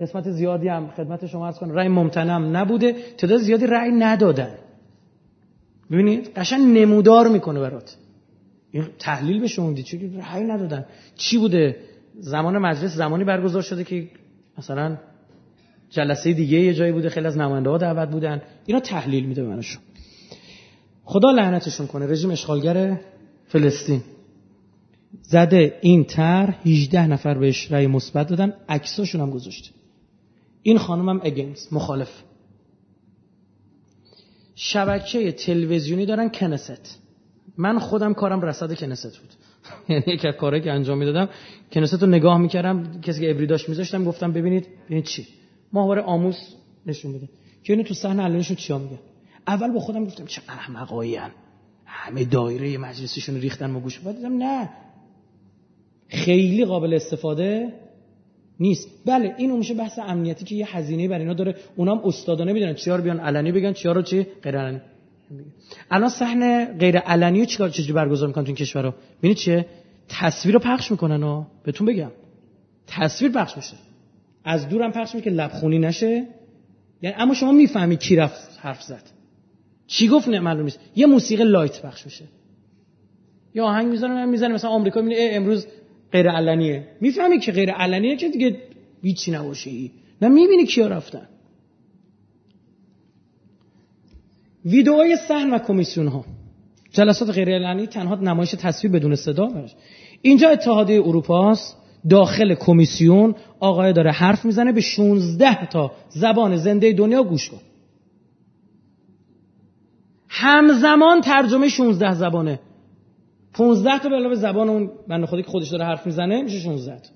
قسمت 0.00 0.30
زیادی 0.30 0.68
هم 0.68 0.90
خدمت 0.96 1.26
شما 1.26 1.46
از 1.46 1.58
کنم 1.58 1.72
رأی 1.72 1.88
ممتنم 1.88 2.56
نبوده 2.56 2.92
تعداد 3.16 3.38
زیادی 3.38 3.66
رأی 3.66 3.90
ندادن. 3.90 4.54
ببینید 5.90 6.30
قشنگ 6.36 6.78
نمودار 6.78 7.28
می‌کنه 7.28 7.60
برات. 7.60 7.96
تحلیل 8.98 9.40
به 9.40 9.46
شما 9.46 9.72
دید 9.72 9.84
چی 9.84 10.16
رأی 10.16 10.44
ندادن؟ 10.44 10.84
چی 11.16 11.38
بوده؟ 11.38 11.76
زمان 12.18 12.58
مجلس 12.58 12.94
زمانی 12.94 13.24
برگزار 13.24 13.62
شده 13.62 13.84
که 13.84 14.08
مثلا 14.58 14.98
جلسه 15.90 16.32
دیگه 16.32 16.60
یه 16.60 16.74
جایی 16.74 16.92
بوده 16.92 17.08
خیلی 17.08 17.26
از 17.26 17.36
نماینده 17.36 17.70
ها 17.70 17.78
دعوت 17.78 18.08
بودن. 18.08 18.42
اینا 18.66 18.80
تحلیل 18.80 19.24
میده 19.26 19.42
منشون 19.42 19.82
خدا 21.04 21.30
لعنتشون 21.30 21.86
کنه. 21.86 22.06
رژیم 22.06 22.30
اشغالگر 22.30 23.00
فلسطین. 23.46 24.02
زده 25.22 25.78
این 25.80 26.04
تر 26.04 26.54
18 26.66 27.06
نفر 27.06 27.34
بهش 27.34 27.72
رأی 27.72 27.86
مثبت 27.86 28.28
دادن. 28.28 28.52
عکساشون 28.68 29.20
هم 29.20 29.30
گذاشته. 29.30 29.70
این 30.62 30.78
خانم 30.78 31.08
هم 31.08 31.20
اگینست 31.24 31.72
مخالف. 31.72 32.22
شبکه 34.54 35.32
تلویزیونی 35.32 36.06
دارن 36.06 36.28
کنست. 36.28 37.01
من 37.56 37.78
خودم 37.78 38.14
کارم 38.14 38.40
رصد 38.40 38.74
کنست 38.74 39.18
بود. 39.18 39.30
یعنی 39.88 40.02
یک 40.06 40.24
از 40.24 40.34
کارهایی 40.34 40.64
که 40.64 40.72
انجام 40.72 40.98
می‌دادم 40.98 41.28
کنست 41.72 42.02
رو 42.02 42.08
نگاه 42.08 42.38
می‌کردم 42.38 43.00
کسی 43.00 43.20
که 43.20 43.30
ابری 43.30 43.46
داشت 43.46 43.68
میذاشتم 43.68 44.04
گفتم 44.04 44.32
ببینید 44.32 44.68
ببینید 44.86 45.04
چی؟ 45.04 45.26
ماهواره 45.72 46.02
آموز 46.02 46.36
نشون 46.86 47.12
بده 47.12 47.28
که 47.62 47.72
اینو 47.72 47.84
تو 47.84 47.94
صحنه 47.94 48.22
علنیشون 48.22 48.56
چیا 48.56 48.78
میگن؟ 48.78 48.98
اول 49.46 49.72
با 49.72 49.80
خودم 49.80 50.04
گفتم 50.04 50.26
چه 50.26 50.42
احمقایی 50.48 51.18
همه 51.86 52.24
دایره 52.24 52.78
مجلسشون 52.78 53.34
ریختن 53.34 53.74
و 53.74 53.80
گوش. 53.80 53.98
دیدم 53.98 54.36
نه. 54.36 54.70
خیلی 56.08 56.64
قابل 56.64 56.94
استفاده 56.94 57.72
نیست. 58.60 58.88
بله 59.06 59.34
این 59.38 59.56
میشه 59.56 59.74
بحث 59.74 59.98
امنیتی 59.98 60.44
که 60.44 60.54
یه 60.54 60.76
هزینه 60.76 61.08
برای 61.08 61.20
اینا 61.20 61.34
داره. 61.34 61.56
اونام 61.76 62.00
استادانه 62.04 62.52
می‌دونن 62.52 62.74
چیا 62.74 62.96
رو 62.96 63.02
بیان 63.02 63.20
علنی 63.20 63.52
بگن 63.52 63.72
چیا 63.72 63.92
رو 63.92 64.02
چی؟ 64.02 64.26
غیر 64.42 64.58
علنی 64.58 64.80
الان 65.90 66.08
صحنه 66.08 66.64
غیر 66.64 66.98
علنی 66.98 67.40
رو 67.40 67.46
چیکار 67.46 67.68
چجوری 67.68 67.92
برگزار 67.92 68.28
می‌کنن 68.28 68.44
تو 68.44 68.48
این 68.48 68.56
کشورها 68.56 68.94
ببینید 69.18 69.36
چیه؟ 69.36 69.66
تصویر 70.08 70.54
رو 70.54 70.60
پخش 70.60 70.90
می‌کنن 70.90 71.22
ها 71.22 71.46
بهتون 71.64 71.86
بگم. 71.86 72.10
تصویر 72.86 73.32
پخش 73.32 73.56
میشه. 73.56 73.76
از 74.44 74.68
دورم 74.68 74.92
پخش 74.92 75.14
میشه 75.14 75.24
که 75.24 75.30
لبخونی 75.30 75.78
نشه. 75.78 76.26
یعنی 77.02 77.16
اما 77.18 77.34
شما 77.34 77.52
می‌فهمی 77.52 77.96
کی 77.96 78.16
رفت 78.16 78.58
حرف 78.60 78.82
زد. 78.82 79.02
چی 79.86 80.08
گفت 80.08 80.28
نه 80.28 80.40
معلوم 80.40 80.64
نیست. 80.64 80.80
یه 80.96 81.06
موسیقی 81.06 81.44
لایت 81.44 81.82
پخش 81.82 82.04
میشه. 82.04 82.24
یا 83.54 83.64
آهنگ 83.64 83.86
می‌زنه 83.86 84.14
من 84.14 84.28
می‌زنه. 84.28 84.54
مثلا 84.54 84.70
آمریکا 84.70 85.00
می‌بینه 85.00 85.30
امروز 85.32 85.66
غیر 86.12 86.30
علنیه. 86.30 86.88
می‌فهمی 87.00 87.38
که 87.38 87.52
غیر 87.52 87.70
علنیه 87.70 88.16
که 88.16 88.28
دیگه 88.28 88.56
هیچی 89.02 89.30
نباشه 89.30 89.70
نه 90.22 90.28
می‌بینی 90.28 90.66
کیا 90.66 90.86
رفتن. 90.86 91.28
ویدئوهای 94.64 95.16
سحن 95.28 95.50
و 95.50 95.58
کمیسیون 95.58 96.06
ها 96.06 96.24
جلسات 96.90 97.30
غیر 97.30 97.48
علنی 97.48 97.86
تنها 97.86 98.14
نمایش 98.14 98.50
تصویر 98.50 98.92
بدون 98.92 99.14
صدا 99.14 99.46
باشه 99.46 99.76
اینجا 100.22 100.48
اتحادیه 100.48 101.02
اروپا 101.06 101.50
است 101.50 101.76
داخل 102.10 102.54
کمیسیون 102.54 103.34
آقای 103.60 103.92
داره 103.92 104.10
حرف 104.10 104.44
می‌زنه 104.44 104.72
به 104.72 104.80
16 104.80 105.66
تا 105.66 105.92
زبان 106.08 106.56
زنده 106.56 106.92
دنیا 106.92 107.22
گوش 107.22 107.50
کن. 107.50 107.60
همزمان 110.28 111.20
ترجمه 111.20 111.68
16 111.68 112.14
زبانه. 112.14 112.60
15 113.54 113.98
تا 113.98 114.08
به 114.08 114.14
علاوه 114.16 114.34
زبان 114.34 114.68
اون 114.68 114.90
بنده 115.08 115.26
خودی 115.26 115.42
که 115.42 115.48
خودش 115.48 115.68
داره 115.68 115.84
حرف 115.84 116.06
می‌زنه 116.06 116.42
میشه 116.42 116.58
16 116.58 116.98
تا. 117.00 117.10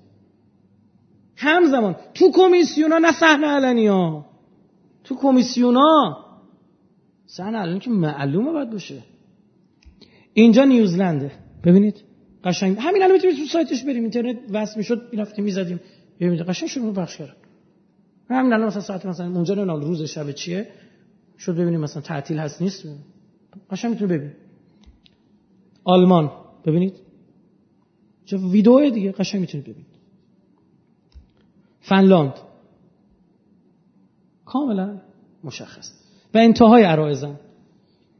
همزمان. 1.35 1.95
تو 2.13 2.31
کمیسیون 2.31 2.91
ها 2.91 2.97
نه 2.97 3.11
صحنه 3.11 3.47
علنی 3.47 3.87
ها 3.87 4.25
تو 5.03 5.15
کمیسیون 5.15 5.75
صحنه 7.27 7.57
علنی 7.57 7.79
که 7.79 7.89
معلومه 7.89 8.51
باید 8.51 8.69
باشه. 8.69 9.03
اینجا 10.33 10.65
نیوزلنده. 10.65 11.31
ببینید 11.63 12.03
قشنگ. 12.43 12.77
همین 12.79 13.03
الان 13.03 13.15
می‌تونید 13.15 13.37
تو 13.37 13.45
سایتش 13.45 13.83
بریم. 13.83 14.03
اینترنت 14.03 14.37
وصل 14.49 14.77
می‌شد 14.77 15.09
می‌رفتیم 15.11 15.45
می‌زدیم. 15.45 15.79
ببینید 16.19 16.41
قشنگ 16.41 16.69
شروع 16.69 16.93
بخش 16.93 17.17
کرد 17.17 17.37
همین 18.29 18.53
الان 18.53 18.67
مثلا 18.67 18.81
ساعت 18.81 19.05
مثلا 19.05 19.31
اونجا 19.31 19.55
نه 19.55 19.73
روز 19.85 20.01
شب 20.01 20.31
چیه. 20.31 20.67
شد 21.37 21.53
ببینیم 21.55 21.79
مثلا 21.79 22.01
تعطیل 22.01 22.37
هست 22.39 22.61
نیست. 22.61 22.87
قشنگ 23.69 23.91
می‌تونید 23.91 24.15
ببینید 24.15 24.35
آلمان. 25.83 26.31
ببینید. 26.65 26.93
چه 28.25 28.37
ویدیو 28.37 28.89
دیگه. 28.89 29.11
قشنگ 29.11 29.41
می‌تونید 29.41 29.65
ببینید. 29.65 29.97
فنلاند. 31.81 32.33
کاملا 34.45 35.01
مشخص. 35.43 36.06
و 36.33 36.37
انتهای 36.37 36.83
عرایزم. 36.83 37.39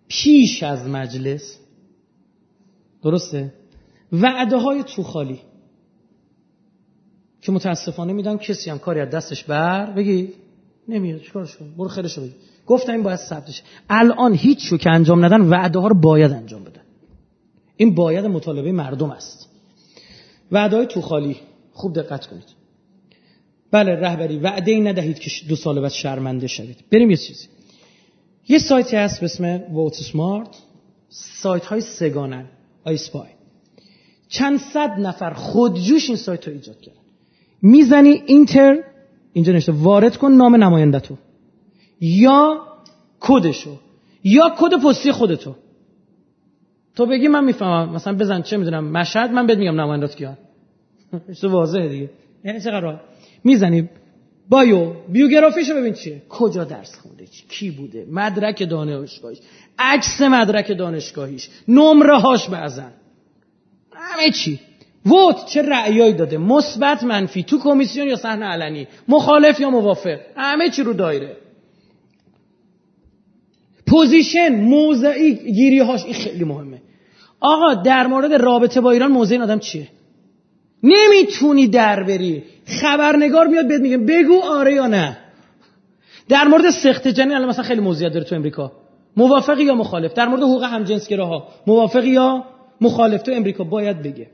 پیش 0.08 0.64
از 0.64 0.88
مجلس. 0.88 1.60
درسته؟ 3.03 3.53
وعده 4.11 4.58
های 4.58 4.84
تو 4.84 5.03
خالی 5.03 5.40
که 7.42 7.52
متاسفانه 7.52 8.14
میدم 8.14 8.38
کسی 8.38 8.69
هم 8.69 8.80
کاری 8.80 9.00
از 9.00 9.10
دستش 9.10 9.44
بر 9.44 9.92
بگی. 9.92 10.34
نمیاد 10.88 11.22
چیکارش 11.22 11.56
کن 11.58 11.74
برو 11.77 11.88
خیرشو 11.88 12.22
بگی. 12.22 12.34
گفتم 12.66 12.92
این 12.92 13.03
باید 13.03 13.19
ثبتش 13.19 13.64
الان 13.90 14.34
هیچ 14.34 14.69
شو 14.69 14.77
که 14.77 14.90
انجام 14.90 15.26
ندن 15.26 15.42
وعده 15.42 15.80
ها 15.80 15.88
رو 15.88 15.95
باید 15.95 16.32
انجام 16.32 16.64
بدن. 16.64 16.82
این 17.77 17.95
باید 17.95 18.26
مطالبه 18.26 18.72
مردم 18.72 19.11
است. 19.11 19.50
وعده 20.52 20.77
های 20.77 20.86
تو 20.86 21.02
خالی 21.02 21.38
خوب 21.74 21.94
دقت 21.94 22.26
کنید. 22.26 22.58
بله 23.72 23.95
رهبری 23.95 24.40
وعده 24.40 24.72
ای 24.72 24.82
ندهید 24.82 25.19
که 25.19 25.32
دو 25.50 25.56
سال 25.56 25.82
بعد 25.82 25.92
شرمنده 25.92 26.48
شوید. 26.48 26.77
بریم 26.92 27.10
یه 27.10 27.18
چیزی. 27.18 27.48
یه 28.50 28.59
سایتی 28.59 28.95
هست 28.98 29.19
به 29.19 29.26
اسم 29.26 29.64
ووت 29.74 29.93
سمارت 29.93 30.58
سایت 31.09 31.66
های 31.66 31.82
سگانن 31.82 32.45
آیسپای 32.84 33.30
چند 34.30 34.59
صد 34.59 35.00
نفر 35.00 35.34
خودجوش 35.34 36.08
این 36.08 36.17
سایت 36.17 36.48
رو 36.48 36.53
ایجاد 36.53 36.80
کردن. 36.82 36.98
می‌زنی 37.61 38.24
اینتر 38.26 38.84
اینجا 39.34 39.53
نشته 39.53 39.72
وارد 39.72 40.17
کن 40.17 40.32
نام 40.32 40.56
نماینده 40.56 41.00
تو 41.00 41.17
یا 42.01 42.64
کدشو. 43.19 43.77
یا 44.24 44.56
کد 44.59 44.74
پستی 44.84 45.11
خودتو. 45.11 45.56
تو 46.95 47.06
بگی 47.06 47.27
من 47.27 47.43
می‌فهمم. 47.43 47.93
مثلا 47.95 48.14
بزن 48.17 48.42
چه 48.42 48.58
می‌دونم 48.58 48.92
مشهد 48.92 49.32
من 49.32 49.48
بهت 49.48 49.58
میگم 49.58 49.82
نمایندات 49.82 50.16
کیان. 50.16 50.38
تو 51.42 51.50
واضحه 51.50 51.88
دیگه. 51.88 52.09
یعنی 52.43 52.61
چقدر 52.61 53.00
می‌زنی 53.43 53.90
بایو 54.50 54.93
بیوگرافیشو 55.09 55.76
ببین 55.76 55.93
چیه. 55.93 56.22
کجا 56.30 56.64
درس 56.64 56.95
خونده 56.95 57.26
کی 57.50 57.72
بوده؟ 57.72 58.06
مدرک 58.11 58.69
دانشگاهیش. 58.69 59.40
عکس 59.80 60.22
مدرک 60.22 60.77
دانشگاهیش. 60.77 61.50
نمره 61.67 62.19
هاش 62.19 62.50
بعضن. 62.50 62.92
همه 63.93 64.32
چی. 64.32 64.59
ووت 65.06 65.45
چه 65.45 65.61
رأیایی 65.61 66.14
داده؟ 66.14 66.38
مثبت 66.38 67.03
منفی 67.03 67.43
تو 67.43 67.59
کمیسیون 67.59 68.08
یا 68.08 68.16
صحنه 68.16 68.45
علنی؟ 68.45 68.88
مخالف 69.08 69.59
یا 69.59 69.69
موافق؟ 69.69 70.19
همه 70.35 70.69
چی 70.69 70.84
رو 70.84 70.93
دایره. 70.93 71.38
position 73.88 74.56
موضع 74.56 75.35
گیری 75.35 75.80
هاش 75.80 76.06
این 76.06 76.14
خیلی 76.14 76.43
مهمه. 76.43 76.82
آقا 77.40 77.74
در 77.74 78.08
مورد 78.08 78.34
رابطه 78.34 78.82
با 78.82 78.92
ایران 78.92 79.11
موضع 79.11 79.32
این 79.32 79.42
آدم 79.42 79.59
چیه؟ 79.59 79.88
نمی‌تونی 80.84 81.67
در 81.67 82.03
بری. 82.03 82.43
خبرنگار 82.67 83.47
میاد 83.47 83.67
بهت 83.67 83.81
میگه 83.81 83.97
بگو 83.97 84.41
آره 84.43 84.73
یا 84.73 84.87
نه. 84.87 85.17
در 86.29 86.47
مورد 86.47 86.69
سقط 86.69 87.07
جنین 87.07 87.31
الان 87.31 87.49
مثلا 87.49 87.63
خیلی 87.63 87.81
موضوعیت 87.81 88.13
داره 88.13 88.25
تو 88.25 88.35
امریکا. 88.35 88.71
موافقی 89.17 89.63
یا 89.63 89.75
مخالف؟ 89.75 90.13
در 90.13 90.27
مورد 90.27 90.41
حقوق 90.41 90.63
همجنسگراها 90.63 91.47
موافقی 91.67 92.09
یا 92.09 92.43
مخالف؟ 92.81 93.21
تو 93.21 93.31
امریکا 93.31 93.63
باید 93.63 94.01
بگه. 94.01 94.27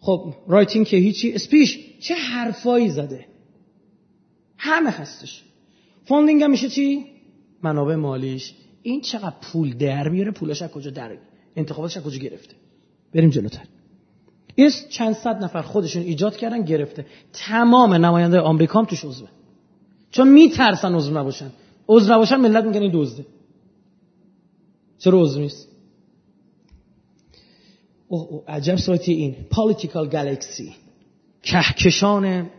خب 0.00 0.34
rating 0.48 0.86
که 0.86 0.96
هیچی 0.96 1.32
speech 1.32 1.78
چه 2.00 2.14
حرفایی 2.14 2.88
زده؟ 2.88 3.26
همه 4.58 4.90
هستش. 4.90 5.42
funding 6.04 6.42
هم 6.42 6.50
میشه 6.50 6.68
چی؟ 6.68 7.06
منابع 7.62 7.94
مالیش. 7.94 8.54
این 8.82 9.00
چقدر 9.00 9.34
پول 9.42 9.76
در 9.76 10.08
میاره؟ 10.08 10.30
پولاش 10.30 10.62
از 10.62 10.70
کجا 10.70 10.90
در 10.90 11.16
انتخاباتش 11.56 11.96
از 11.96 12.02
کجا 12.02 12.18
گرفته؟ 12.18 12.54
بریم 13.14 13.30
جلوتر. 13.30 13.64
این 14.54 14.70
چند 14.88 15.14
صد 15.14 15.44
نفر 15.44 15.62
خودشون 15.62 16.02
ایجاد 16.02 16.36
کردن 16.36 16.62
گرفته. 16.62 17.06
تمام 17.32 17.94
نماینده 17.94 18.40
آمریکا 18.40 18.78
هم 18.78 18.84
توش 18.84 19.04
عضوه. 19.04 19.28
چون 20.10 20.28
میترسن 20.28 20.94
عضو 20.94 21.18
نباشن. 21.18 21.50
عضو 21.88 22.12
نباشن 22.12 22.36
ملت 22.36 22.64
میگن 22.64 22.82
این 22.82 22.90
دزده. 22.94 23.26
چرا 24.98 25.22
عضو 25.22 25.40
نیست؟ 25.40 25.68
اوه 28.08 28.28
اوه 28.30 28.44
عجب 28.48 28.76
سایتی 28.76 29.12
این. 29.12 29.36
Political 29.50 30.08
Galaxy 30.08 30.74
کهکشان 31.42 32.50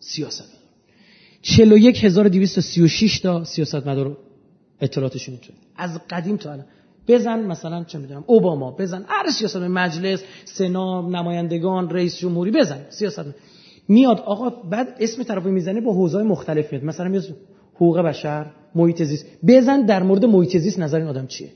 سیاست. 0.00 0.52
41236 1.42 3.20
تا 3.20 3.44
سیاست 3.44 3.86
مدار 3.86 4.16
اطلاعاتشون 4.80 5.36
تو 5.36 5.52
از 5.76 6.00
قدیم 6.10 6.36
تا 6.36 6.52
الان. 6.52 6.66
بزن 7.08 7.40
مثلا 7.40 7.84
چه 7.84 7.98
می‌دونم 7.98 8.24
اوباما 8.26 8.70
بزن. 8.70 9.04
هر 9.08 9.30
سیاست 9.30 9.56
مجلس 9.56 10.22
سنا 10.44 11.08
نمایندگان 11.08 11.90
رئیس 11.90 12.18
جمهوری 12.18 12.50
بزن. 12.50 12.80
سیاست 12.90 13.24
میاد 13.88 14.20
آقا 14.20 14.50
بعد 14.50 14.96
اسم 15.00 15.22
طرفو 15.22 15.48
می‌زنه 15.48 15.80
با 15.80 15.92
حوزه 15.92 16.22
مختلف 16.22 16.72
میاد. 16.72 16.84
مثلا 16.84 17.08
میاد 17.08 17.24
حقوق 17.74 17.98
بشر 17.98 18.46
محیط 18.74 19.02
زیست. 19.02 19.26
بزن 19.46 19.86
در 19.86 20.02
مورد 20.02 20.24
محیط 20.24 20.56
زیست 20.56 20.78
نظر 20.78 20.98
این 20.98 21.08
آدم 21.08 21.26
چیه؟ 21.26 21.50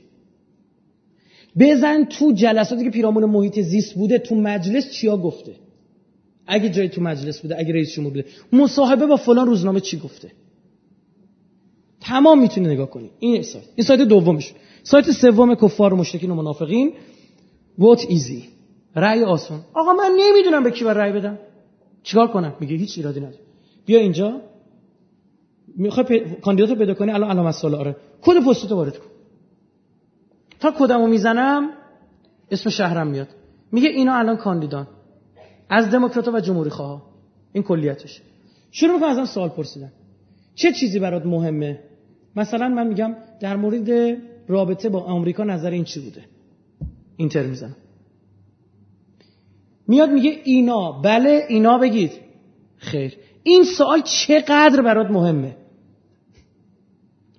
بزن 1.59 2.05
تو 2.05 2.31
جلساتی 2.31 2.83
که 2.83 2.89
پیرامون 2.89 3.25
محیط 3.25 3.59
زیست 3.59 3.93
بوده 3.93 4.19
تو 4.19 4.35
مجلس 4.35 4.91
چیا 4.91 5.17
گفته؟ 5.17 5.55
اگه 6.47 6.69
جای 6.69 6.89
تو 6.89 7.01
مجلس 7.01 7.39
بوده 7.39 7.59
اگه 7.59 7.73
رئیس 7.73 7.91
جمهور 7.93 8.13
بوده. 8.13 8.25
مصاحبه 8.53 9.05
با 9.05 9.15
فلان 9.15 9.47
روزنامه 9.47 9.79
چی 9.79 9.99
گفته؟ 9.99 10.31
تمام 12.01 12.41
می‌تونی 12.41 12.67
نگاه 12.67 12.89
کنی. 12.89 13.11
این 13.19 13.43
سایت. 13.43 13.65
این 13.75 13.85
سایت 13.87 14.01
دومش. 14.01 14.53
سایت 14.83 15.11
سوم 15.11 15.55
کفار 15.55 15.93
و 15.93 15.97
مشرکین 15.97 16.31
و 16.31 16.35
منافقین. 16.35 16.93
Vote 17.79 18.05
Easy 18.09 18.49
رأی 18.95 19.23
آسون. 19.23 19.59
آقا 19.73 19.93
من 19.93 20.11
نمی‌دونم 20.19 20.63
به 20.63 20.71
کی 20.71 20.83
بر 20.83 20.93
رأی 20.93 21.11
بدم. 21.11 21.39
چیکار 22.03 22.27
کنم؟ 22.27 22.53
میگه 22.59 22.75
هیچ 22.75 22.97
ایرادی 22.97 23.19
نداره. 23.19 23.43
بیا 23.85 23.99
اینجا. 23.99 24.41
می‌خوای 25.77 26.25
کاندیدات 26.41 26.69
رو 26.69 26.75
پیدا 26.75 26.93
کنی؟ 26.93 27.11
الان 27.11 27.29
علامت 27.29 27.55
سوال 27.55 27.75
آره. 27.75 27.95
کد 28.21 28.45
پست 28.47 28.71
وارد 28.71 28.97
کن. 28.97 29.05
تا 30.59 30.71
کدمو 30.79 31.07
می‌زنم 31.07 31.69
اسم 32.51 32.69
شهرم 32.69 33.07
میاد. 33.07 33.27
میگه 33.71 33.89
اینا 33.89 34.15
الان 34.15 34.37
کاندیدان. 34.37 34.87
از 35.69 35.91
دموکرات 35.91 36.27
و 36.27 36.39
جمهوری 36.39 36.69
خواه 36.69 37.03
این 37.53 37.63
کلیتش. 37.63 38.21
شروع 38.71 38.93
می‌کنم 38.93 39.09
ازم 39.09 39.25
سوال 39.25 39.49
پرسیدن. 39.49 39.91
چه 40.55 40.71
چیزی 40.71 40.99
برات 40.99 41.25
مهمه؟ 41.25 41.79
مثلا 42.35 42.67
من 42.67 42.87
میگم 42.87 43.15
در 43.41 43.55
مورد 43.55 44.17
رابطه 44.51 44.89
با 44.89 44.99
آمریکا 44.99 45.43
نظر 45.43 45.71
این 45.71 45.83
چی 45.83 45.99
بوده؟ 45.99 46.23
اینتر 47.17 47.43
می‌زنم. 47.43 47.75
میاد 49.87 50.09
میگه 50.09 50.39
اینا. 50.43 50.91
بله 50.91 51.45
اینا 51.49 51.77
بگید. 51.77 52.11
خیر. 52.77 53.17
این 53.43 53.63
سوال 53.63 54.01
چقدر 54.01 54.81
برات 54.81 55.11
مهمه؟ 55.11 55.55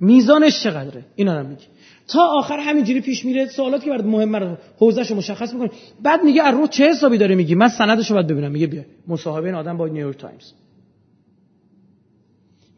میزانش 0.01 0.63
چقدره؟ 0.63 1.05
اینا 1.15 1.41
رو 1.41 1.47
میگی 1.49 1.65
تا 2.09 2.21
آخر 2.39 2.59
همینجوری 2.59 3.01
پیش 3.01 3.25
میره 3.25 3.47
سوالاتی 3.47 3.85
که 3.85 3.91
برات 3.91 4.05
مهمه 4.05 4.39
رو 4.39 4.57
حوزهش 4.79 5.11
رو 5.11 5.17
مشخص 5.17 5.53
می‌کنه 5.55 5.71
بعد 6.03 6.25
میگه 6.25 6.43
از 6.43 6.55
رو 6.55 6.67
چه 6.67 6.91
حسابی 6.91 7.19
داره 7.19 7.35
میگی؟ 7.35 7.55
من 7.55 7.69
سندش 7.69 8.11
رو 8.11 8.15
باید 8.17 8.27
ببینم. 8.27 8.51
میگه 8.51 8.67
بیا. 8.67 8.85
مصاحبه 9.09 9.47
این 9.47 9.55
آدم 9.55 9.77
با 9.77 9.87
نیویورک 9.87 10.19
تایمز. 10.19 10.53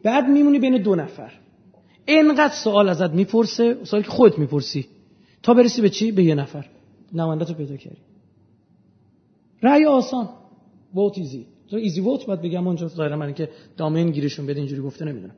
بعد 0.02 0.28
میمونی 0.28 0.58
بین 0.58 0.82
دو 0.82 0.94
نفر. 0.94 1.32
اینقدر 2.06 2.54
سوال 2.54 2.88
ازت 2.88 3.10
می‌پرسه 3.10 3.84
سوالی 3.84 4.04
که 4.04 4.10
خودت 4.10 4.38
می‌پرسی. 4.38 4.86
تا 5.42 5.54
برسی 5.54 5.82
به 5.82 5.90
چی؟ 5.90 6.12
به 6.12 6.24
یه 6.24 6.34
نفر. 6.34 6.66
نماینده 7.12 7.44
تو 7.44 7.54
پیدا 7.54 7.76
کردی. 7.76 8.02
رأی 9.62 9.84
آسان. 9.84 10.28
Vote 10.94 11.18
Easy 11.18 11.46
تو 11.70 11.76
Easy 11.76 12.00
Vote 12.00 12.26
باید 12.26 12.42
بگم 12.42 12.66
اونجا 12.66 12.88
ظاهرا 12.88 13.16
من 13.16 13.34
که 13.34 13.48
domain 13.76 14.10
گیرشون 14.10 14.46
بده 14.46 14.60
اینجوری 14.60 14.82
گفته 14.82 15.04
نمی‌دونم. 15.04 15.34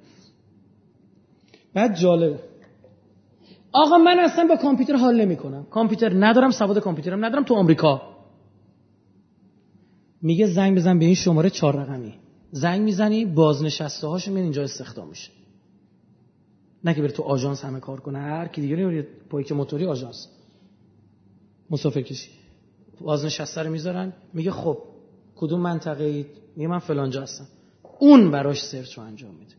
بعد 1.75 1.97
جالبه 1.97 2.39
آقا 3.73 3.99
من 3.99 4.19
اصلا 4.19 4.47
با 4.49 4.57
کامپیوتر 4.57 4.97
حال 4.97 5.21
نمی‌کنم. 5.21 5.67
کامپیوتر 5.71 6.13
ندارم 6.27 6.51
سواد 6.51 6.79
کامپیوترم 6.79 7.25
ندارم 7.25 7.45
تو 7.45 7.55
آمریکا. 7.55 8.03
میگه 10.23 10.47
زنگ 10.47 10.77
بزن 10.77 10.99
به 10.99 11.05
این 11.05 11.15
شماره 11.15 11.51
چهار 11.51 11.77
رقمی. 11.77 12.15
زنگ 12.51 12.81
می‌زنی 12.81 13.25
بازنشسته 13.25 14.07
هاشون 14.07 14.35
میان 14.35 14.45
اینجا 14.45 14.63
استخدام 14.63 15.09
میشه. 15.09 15.31
نه 16.87 16.95
که 16.95 17.03
بره 17.03 17.13
تو 17.13 17.23
آژانس 17.23 17.65
همه 17.65 17.81
کار 17.81 18.01
کنه. 18.01 18.19
هر 18.19 18.49
کی 18.49 18.61
دیگه 18.61 19.07
پایک 19.31 19.53
موتوری 19.53 19.87
آژانس. 19.87 20.29
مسافر 21.71 22.01
کشی. 22.01 22.31
بازنشسته 23.01 23.63
رو 23.63 23.71
می‌ذارن. 23.71 24.13
میگه 24.35 24.51
خب 24.51 24.79
کدوم 25.37 25.61
منطقه 25.61 26.05
اید 26.05 26.27
میگه 26.57 26.69
من 26.69 26.79
فلانجا 26.79 27.23
هستم. 27.23 27.47
اون 27.99 28.31
براش 28.31 28.65
سرچ 28.65 28.99
رو 28.99 29.05
انجام 29.05 29.35
میده. 29.35 29.55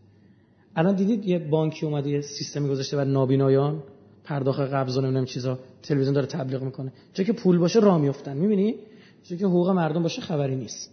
الان 0.75 0.95
دیدید 0.95 1.25
یه 1.25 1.39
بانکی 1.39 1.85
اومده 1.85 2.09
یه 2.09 2.21
سیستمی 2.21 2.69
گذاشته 2.69 2.97
بر 2.97 3.03
نابینایان. 3.03 3.83
پرداخت 4.23 4.59
قبض 4.59 4.97
و 4.97 5.01
نمی‌دونم 5.01 5.25
چیزا. 5.25 5.59
تلویزیون 5.83 6.13
داره 6.13 6.27
تبلیغ 6.27 6.63
می‌کنه. 6.63 6.93
چون 7.13 7.25
که 7.25 7.33
پول 7.33 7.57
باشه 7.57 7.79
راه 7.79 7.97
میافتن. 7.97 8.37
می‌بینی؟ 8.37 8.75
چون 9.23 9.37
که 9.37 9.45
حقوق 9.45 9.69
مردم 9.69 10.03
باشه 10.03 10.21
خبری 10.21 10.55
نیست. 10.55 10.91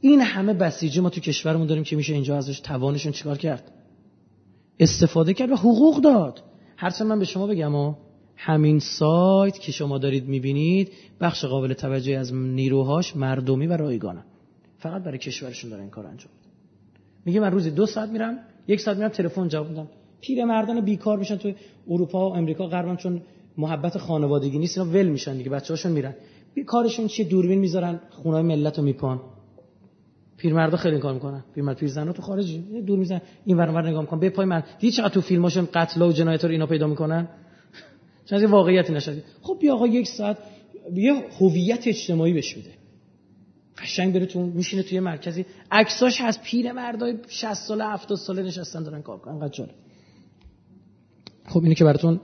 این 0.00 0.20
همه 0.20 0.54
بسیجی 0.54 1.00
ما 1.00 1.10
تو 1.10 1.20
کشورمون 1.20 1.66
داریم 1.66 1.84
که 1.84 1.96
میشه 1.96 2.12
اینجا 2.14 2.36
ازش 2.36 2.60
توانشون 2.60 3.12
چیکار 3.12 3.38
کرد؟ 3.38 3.72
استفاده 4.80 5.34
کرد 5.34 5.50
و 5.50 5.56
حقوق 5.56 6.00
داد. 6.00 6.42
هرچند 6.76 7.08
من 7.08 7.18
به 7.18 7.24
شما 7.24 7.46
بگم 7.46 7.74
و 7.74 7.94
همین 8.36 8.78
سایت 8.78 9.58
که 9.58 9.72
شما 9.72 9.98
دارید 9.98 10.28
می‌بینید 10.28 10.92
بخش 11.20 11.44
قابل 11.44 11.72
توجهی 11.72 12.14
از 12.14 12.34
نیروهاش 12.34 13.16
مردمی 13.16 13.66
و 13.66 13.76
رایگانه 13.76 14.24
فقط 14.78 15.02
برای 15.02 15.18
کشورشون 15.18 15.70
داره 15.70 15.82
این 15.82 15.90
کار 15.90 16.06
انجام 16.06 16.30
میگه 17.24 17.40
من 17.40 17.52
روزی 17.52 17.70
دو 17.70 17.86
ساعت 17.86 18.08
میرم 18.08 18.38
یک 18.68 18.80
ساعت 18.80 18.96
میرم 18.96 19.08
تلفن 19.08 19.48
جواب 19.48 19.68
میدم. 19.68 19.88
پیر 20.20 20.44
مردان 20.44 20.80
بیکار 20.80 21.18
میشن 21.18 21.36
تو 21.36 21.52
اروپا 21.88 22.30
و 22.30 22.36
امریکا 22.36 22.66
غربم 22.66 22.96
چون 22.96 23.22
محبت 23.58 23.98
خانوادگی 23.98 24.58
نیست 24.58 24.78
اینا 24.78 24.90
ول 24.90 25.06
میشن 25.06 25.36
دیگه 25.36 25.50
بچه‌هاشون 25.50 25.92
میرن. 25.92 26.14
کارشون 26.66 27.06
چیه؟ 27.06 27.28
دوربین 27.28 27.58
می‌ذارن 27.58 28.00
خونای 28.10 28.42
ملت 28.42 28.78
رو 28.78 28.84
میپان. 28.84 29.20
پیرمردا 30.38 30.76
خیلی 30.76 30.98
کار 30.98 31.14
می‌کنن. 31.14 31.44
پیرمرد 31.54 31.76
پیرزنا 31.76 32.12
تو 32.12 32.22
خارجی. 32.22 32.82
دور 32.86 32.98
می‌زنن. 32.98 33.20
این 33.44 33.56
ور 33.56 33.70
ور 33.70 33.88
نگاه 33.88 34.00
می‌کنن. 34.00 34.20
به 34.20 34.30
پای 34.30 34.46
من. 34.46 34.62
دیدی 34.78 34.92
چقدر 34.92 35.14
تو 35.14 35.20
فیلماشون 35.20 35.68
قتل 35.74 36.02
و 36.02 36.12
جنایت 36.12 36.44
رو 36.44 36.50
اینا 36.50 36.66
پیدا 36.66 36.86
می‌کنن؟ 36.86 37.28
چون 38.24 38.44
واقعیتی 38.44 38.92
نشد 38.92 39.22
خب 39.42 39.56
بیا 39.60 39.74
آقا 39.74 39.86
یک 39.86 40.06
ساعت. 40.06 40.38
یه 40.94 41.24
هویت 41.40 41.88
اجتماعی 41.88 42.32
بهش 42.32 42.56
میده 42.56 42.70
قشنگ 43.78 44.14
بره 44.14 44.26
تو 44.26 44.46
میشینه 44.46 44.82
توی 44.82 45.00
مرکزی. 45.00 45.46
عکساش 45.70 46.20
هست 46.20 46.42
پیر 46.42 46.72
مردای 46.72 47.18
60 47.28 47.54
ساله 47.54 47.84
70 47.84 48.18
ساله 48.18 48.42
نشستن 48.42 48.82
دارن 48.82 49.02
کار 49.02 49.18
کنن 49.18 49.34
انقدر 49.34 49.52
جالب. 49.52 49.74
خب 51.46 51.60
اینو 51.62 51.74
که 51.74 51.84
براتون 51.84 52.20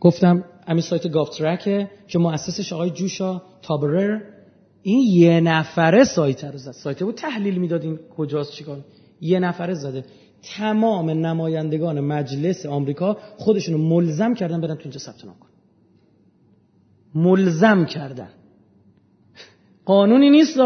گفتم. 0.00 0.44
همین 0.68 0.82
سایت 0.82 1.08
گاف 1.08 1.36
ترکه 1.38 1.90
که 2.08 2.18
مؤسسش 2.18 2.72
آقای 2.72 2.90
جوشا 2.90 3.42
تابرر 3.62 4.20
این 4.88 4.98
یه 4.98 5.40
نفره 5.40 6.04
سایت 6.04 6.44
رو 6.44 6.58
زد. 6.58 6.70
سایت 6.70 7.02
بود 7.02 7.14
تحلیل 7.14 7.58
می‌داد 7.58 7.82
این 7.82 7.98
کجاست 8.16 8.52
چیکار؟ 8.52 8.78
یه 9.20 9.38
نفره 9.38 9.74
زده. 9.74 10.04
تمام 10.56 11.10
نمایندگان 11.10 12.00
مجلس 12.00 12.66
آمریکا 12.66 13.16
خودشونو 13.36 13.78
ملزم 13.78 14.34
کردن 14.34 14.60
برن 14.60 14.74
تو 14.74 14.80
اینجا 14.82 14.98
ثبت 14.98 15.24
نام 15.24 15.34
کن 15.40 15.48
ملزم 17.14 17.84
کردن. 17.84 18.28
قانونی 19.84 20.30
نیست 20.30 20.58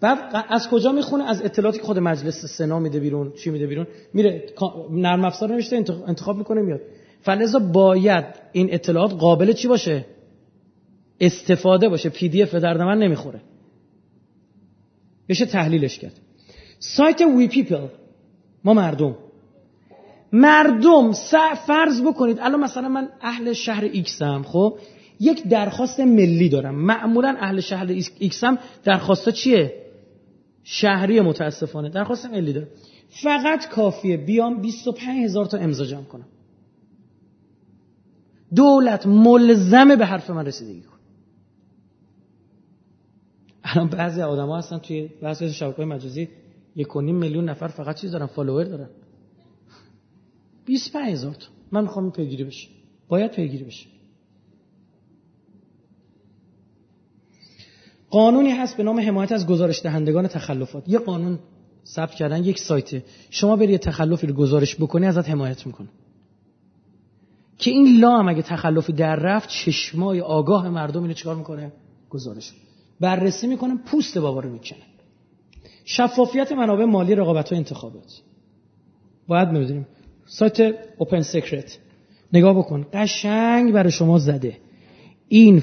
بعد 0.00 0.18
از 0.48 0.68
کجا 0.68 0.92
می‌خونه؟ 0.92 1.24
از 1.24 1.42
اطلاعاتی 1.42 1.78
که 1.78 1.84
خود 1.84 1.98
مجلس 1.98 2.46
سنا 2.46 2.78
میده 2.78 3.00
بیرون 3.00 3.32
چی 3.32 3.50
میده 3.50 3.66
بیرون؟ 3.66 3.86
میره 4.14 4.46
نرم 4.90 5.24
افزار 5.24 5.48
نوشته 5.52 5.76
انتخاب 6.06 6.36
می‌کنه 6.36 6.62
میاد. 6.62 6.80
فلذا 7.20 7.58
باید 7.58 8.24
این 8.52 8.68
اطلاعات 8.74 9.12
قابل 9.12 9.52
چی 9.52 9.68
باشه؟ 9.68 10.04
استفاده 11.20 11.88
باشه. 11.88 12.08
PDF 12.08 12.54
درد 12.54 12.80
من 12.80 12.98
نمی‌خوره. 12.98 13.40
بشه 15.28 15.46
تحلیلش 15.46 15.98
کرد. 15.98 16.20
سایت 16.78 17.20
We 17.20 17.48
People. 17.48 17.86
ما 18.64 18.74
مردم. 18.74 19.16
مردم 20.32 21.12
فرض 21.66 22.02
بکنید. 22.02 22.38
الان 22.40 22.60
مثلا 22.60 22.88
من 22.88 23.08
اهل 23.20 23.52
شهر 23.52 23.84
X 23.84 24.22
ام 24.22 24.42
خب؟ 24.42 24.78
یک 25.20 25.48
درخواست 25.48 26.00
ملی 26.00 26.48
دارم. 26.48 26.74
معمولا 26.74 27.36
اهل 27.40 27.60
شهر 27.60 27.86
X 28.18 28.44
ام 28.44 28.58
درخواستا 28.84 29.30
چیه؟ 29.30 29.72
شهری 30.64 31.20
متاسفانه. 31.20 31.88
درخواست 31.88 32.26
ملی 32.26 32.52
دارم. 32.52 32.68
فقط 33.08 33.68
کافیه 33.68 34.16
بیام 34.16 34.60
25 34.60 35.24
هزار 35.24 35.46
تا 35.46 35.58
امضا 35.58 35.84
جمع 35.84 36.02
کنم. 36.02 36.26
دولت 38.54 39.06
ملزمه 39.06 39.96
به 39.96 40.06
حرف 40.06 40.30
من 40.30 40.46
رسیدگی 40.46 40.82
الان 43.64 43.88
بعضی 43.88 44.22
آدم 44.22 44.46
ها 44.46 44.58
هستن 44.58 44.78
توی 44.78 45.10
بعضی 45.22 45.52
شبکه 45.52 45.76
های 45.76 45.84
مجازی 45.84 46.28
یک 46.76 46.96
میلیون 46.96 47.48
نفر 47.48 47.68
فقط 47.68 48.00
چیز 48.00 48.12
دارن 48.12 48.26
فالوور 48.26 48.64
دارن. 48.64 48.88
25 50.64 51.12
هزار 51.12 51.36
من 51.72 51.82
می‌خوام 51.82 52.10
پیگیری 52.10 52.44
بشه. 52.44 52.68
باید 53.08 53.30
پیگیری 53.30 53.64
بشه. 53.64 53.86
قانونی 58.10 58.50
هست 58.50 58.76
به 58.76 58.82
نام 58.82 59.00
حمایت 59.00 59.32
از 59.32 59.46
گزارش 59.46 59.82
دهندگان 59.82 60.28
تخلفات. 60.28 60.88
یه 60.88 60.98
قانون 60.98 61.38
ثبت 61.86 62.10
کردن 62.10 62.44
یک 62.44 62.58
سایته. 62.58 63.04
شما 63.30 63.56
بری 63.56 63.78
تخلفی 63.78 64.26
رو 64.26 64.34
گزارش 64.34 64.76
بکنی 64.76 65.06
ازت 65.06 65.28
حمایت 65.28 65.66
می‌کنه. 65.66 65.88
که 67.58 67.70
این 67.70 68.00
لا 68.00 68.18
هم 68.18 68.28
اگه 68.28 68.42
تخلفی 68.42 68.92
در 68.92 69.16
رفت 69.16 69.48
چشمای 69.48 70.20
آگاه 70.20 70.68
مردم 70.68 71.02
اینو 71.02 71.14
چیکار 71.14 71.36
می‌کنه؟ 71.36 71.72
گزارش. 72.10 72.52
بررسی 73.00 73.46
می‌کنه 73.46 73.76
پوست 73.86 74.18
بابا 74.18 74.40
رو 74.40 74.50
می‌کنه 74.50 74.78
شفافیت 75.84 76.52
منابع 76.52 76.84
مالی 76.84 77.14
رقابت 77.14 77.52
و 77.52 77.54
انتخابات. 77.54 78.22
باید 79.28 79.48
می‌دونیم 79.48 79.86
سایت 80.26 80.60
اوپن 80.98 81.20
سیکرت 81.20 81.78
نگاه 82.32 82.58
بکن. 82.58 82.86
قشنگ 82.92 83.72
برای 83.72 83.90
شما 83.92 84.18
زده. 84.18 84.58
این 85.28 85.62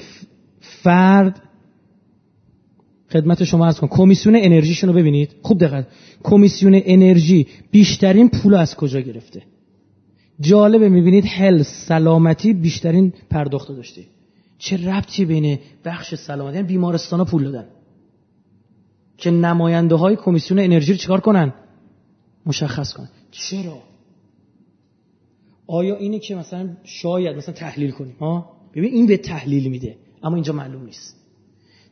فرد 0.60 1.42
خدمت 3.12 3.44
شما 3.44 3.66
از 3.66 3.80
کن. 3.80 3.86
کمیسیون 3.86 4.36
انرژیشون 4.36 4.90
رو 4.90 4.96
ببینید. 4.96 5.30
خوب 5.42 5.58
دقت. 5.58 5.86
کمیسیون 6.22 6.80
انرژی 6.84 7.46
بیشترین 7.70 8.28
پول 8.28 8.54
از 8.54 8.76
کجا 8.76 9.00
گرفته؟ 9.00 9.42
جالبه 10.40 10.88
می‌بینید. 10.88 11.24
هل 11.26 11.62
سلامتی 11.62 12.52
بیشترین 12.52 13.12
پرداخت 13.30 13.68
داشته. 13.68 14.02
چه 14.62 14.76
ربطی 14.76 15.24
بین 15.24 15.58
بخش 15.84 16.14
سلامتی 16.14 16.56
یعنی 16.56 16.68
بیمارستان 16.68 17.18
ها 17.18 17.24
پول 17.24 17.44
دادن؟ 17.44 17.66
که 19.18 19.30
نماینده 19.30 19.94
های 19.94 20.16
کمیسیون 20.16 20.60
انرژی 20.60 20.92
رو 20.92 20.98
چکار 20.98 21.20
کنن؟ 21.20 21.54
مشخص 22.46 22.92
کنن. 22.92 23.08
چرا؟ 23.30 23.82
آیا 25.66 25.96
اینه 25.96 26.18
که 26.18 26.34
مثلا 26.34 26.76
شاید 26.84 27.36
مثلا 27.36 27.54
تحلیل 27.54 27.90
کنیم 27.90 28.16
ها؟ 28.20 28.52
ببین 28.74 28.94
این 28.94 29.06
به 29.06 29.16
تحلیل 29.16 29.70
میده 29.70 29.96
اما 30.22 30.34
اینجا 30.34 30.52
معلوم 30.52 30.84
نیست. 30.84 31.16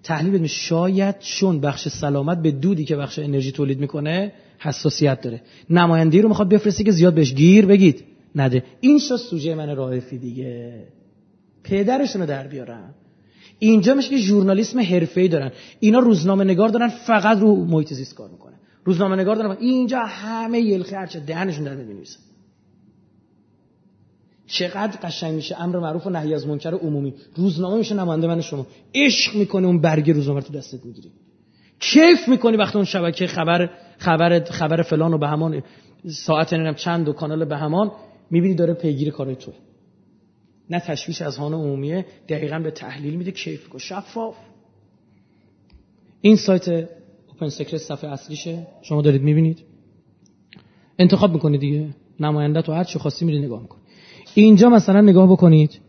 تحلیل 0.03 0.33
بدیم 0.33 0.47
شاید 0.47 1.19
چون 1.19 1.61
بخش 1.61 1.89
سلامت 1.89 2.43
به 2.43 2.51
دودی 2.51 2.85
که 2.85 2.97
بخش 2.97 3.19
انرژی 3.19 3.53
تولید 3.53 3.81
می‌کنه 3.81 4.33
حساسیت 4.59 5.21
داره. 5.21 5.43
نماینده 5.71 6.21
رو 6.21 6.29
می‌خواد 6.29 6.49
بفرسته 6.49 6.85
که 6.85 6.91
زیاد 6.91 7.15
بهش 7.15 7.35
گیر 7.35 7.67
بگید. 7.67 8.05
نده. 8.35 8.65
این 8.81 8.99
شد 8.99 9.17
سوژه 9.17 9.55
من 9.55 9.77
رائفی 9.77 10.19
دیگه. 10.19 10.85
پدرشونو 11.65 12.27
در 12.27 12.47
بیارن. 12.47 12.95
اینجا 13.59 13.95
میشه 13.95 14.09
که 14.11 14.17
ژورنالیسم 14.17 14.81
حرفه‌ای 14.81 15.29
دارن. 15.29 15.53
اینا 15.81 15.99
روزنامه 15.99 16.45
نگار 16.45 16.69
دارن 16.69 16.89
فقط 16.89 17.39
رو 17.39 17.65
محیط 17.65 17.93
زیست 17.93 18.15
کار 18.15 18.31
می‌کنه 18.31 18.55
روزنامه 18.85 19.17
نگار 19.17 19.37
دارن 19.37 19.57
اینجا 19.61 20.01
همه 20.01 20.61
یلخی 20.61 20.95
هرچه 20.95 21.21
دهنشون 21.21 21.65
در 21.65 21.75
می‌نویسن 21.75 22.21
چقدر 24.47 24.99
قشنگ 25.03 25.35
میشه 25.35 25.63
امر 25.63 25.79
معروف 25.79 26.07
و 26.07 26.11
نهی 26.11 26.35
از 26.35 26.47
منکر 26.47 26.75
عمومی. 26.75 27.15
روزنامه 27.37 27.77
میشه 27.77 27.95
نماینده 27.95 28.27
من 28.27 28.41
شما. 28.41 28.67
عشق 28.95 29.35
می‌کنه 29.35 29.67
اون 29.67 29.81
برگ 29.81 30.11
روزنامه 30.11 30.41
رو 30.41 30.47
تو 30.47 30.53
دستت 30.53 30.85
می‌گیری. 30.85 31.11
کیف 31.81 32.29
می‌کنی 32.29 32.57
وقتی 32.57 32.79
اون 32.79 32.85
شبکه 32.85 33.27
خبر 33.27 33.71
خبر 33.99 34.45
خبر 34.45 34.83
فلان 34.83 35.15
و 35.15 35.19
به 35.19 35.29
همان 35.29 35.63
ساعت 36.07 36.53
نمی‌دونم 36.53 36.75
چند 36.75 37.09
و 37.09 37.13
کانال 37.13 37.45
به 37.45 37.57
همان 37.57 37.93
می‌بینی 38.31 38.55
داره 38.55 38.75
پیگیر 38.75 39.11
کارای 39.11 39.37
تو. 39.37 39.53
نه 40.71 40.81
تشویش 40.81 41.23
از 41.23 41.37
هان 41.37 41.55
عمومیه 41.55 42.07
دقیقا 42.29 42.59
به 42.59 42.71
تحلیل 42.71 43.15
میده 43.15 43.31
کیف 43.31 43.75
و 43.75 43.79
شفاف. 43.79 44.37
این 46.21 46.37
سایت 46.37 46.69
اوپن 47.29 47.49
سکرت 47.49 47.81
صفحه 47.81 48.11
اصلیشه. 48.11 48.67
شما 48.83 49.03
دارید 49.03 49.23
می‌بینید. 49.23 49.59
انتخاب 50.99 51.33
می‌کنید 51.33 51.61
دیگه. 51.61 51.89
نماینده 52.21 52.63
تو 52.63 52.73
هر 52.73 52.85
چی 52.85 52.99
خواستی 52.99 53.25
میری 53.25 53.39
نگاه 53.39 53.63
می‌کنی. 53.63 53.81
اینجا 54.35 54.69
مثلا 54.69 55.01
نگاه 55.01 55.33
بکنید. 55.33 55.81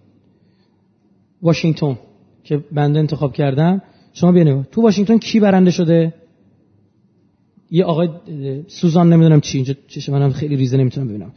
واشنگتن 1.42 2.00
که 2.44 2.58
بنده 2.58 3.00
انتخاب 3.00 3.34
کردم. 3.34 3.82
شما 4.14 4.32
بیا 4.32 4.64
تو 4.64 4.82
واشنگتن 4.82 5.18
کی 5.18 5.40
برنده 5.40 5.72
شده؟ 5.72 6.14
یه 7.72 7.84
آقای 7.84 8.10
سوزان 8.68 9.14
نمی‌دونم 9.14 9.42
چی. 9.42 9.58
اینجا 9.58 9.74
چشم 9.88 10.12
منم 10.12 10.32
خیلی 10.32 10.56
ریزه 10.56 10.78
نمی‌تونم 10.78 11.08
ببینم. 11.08 11.34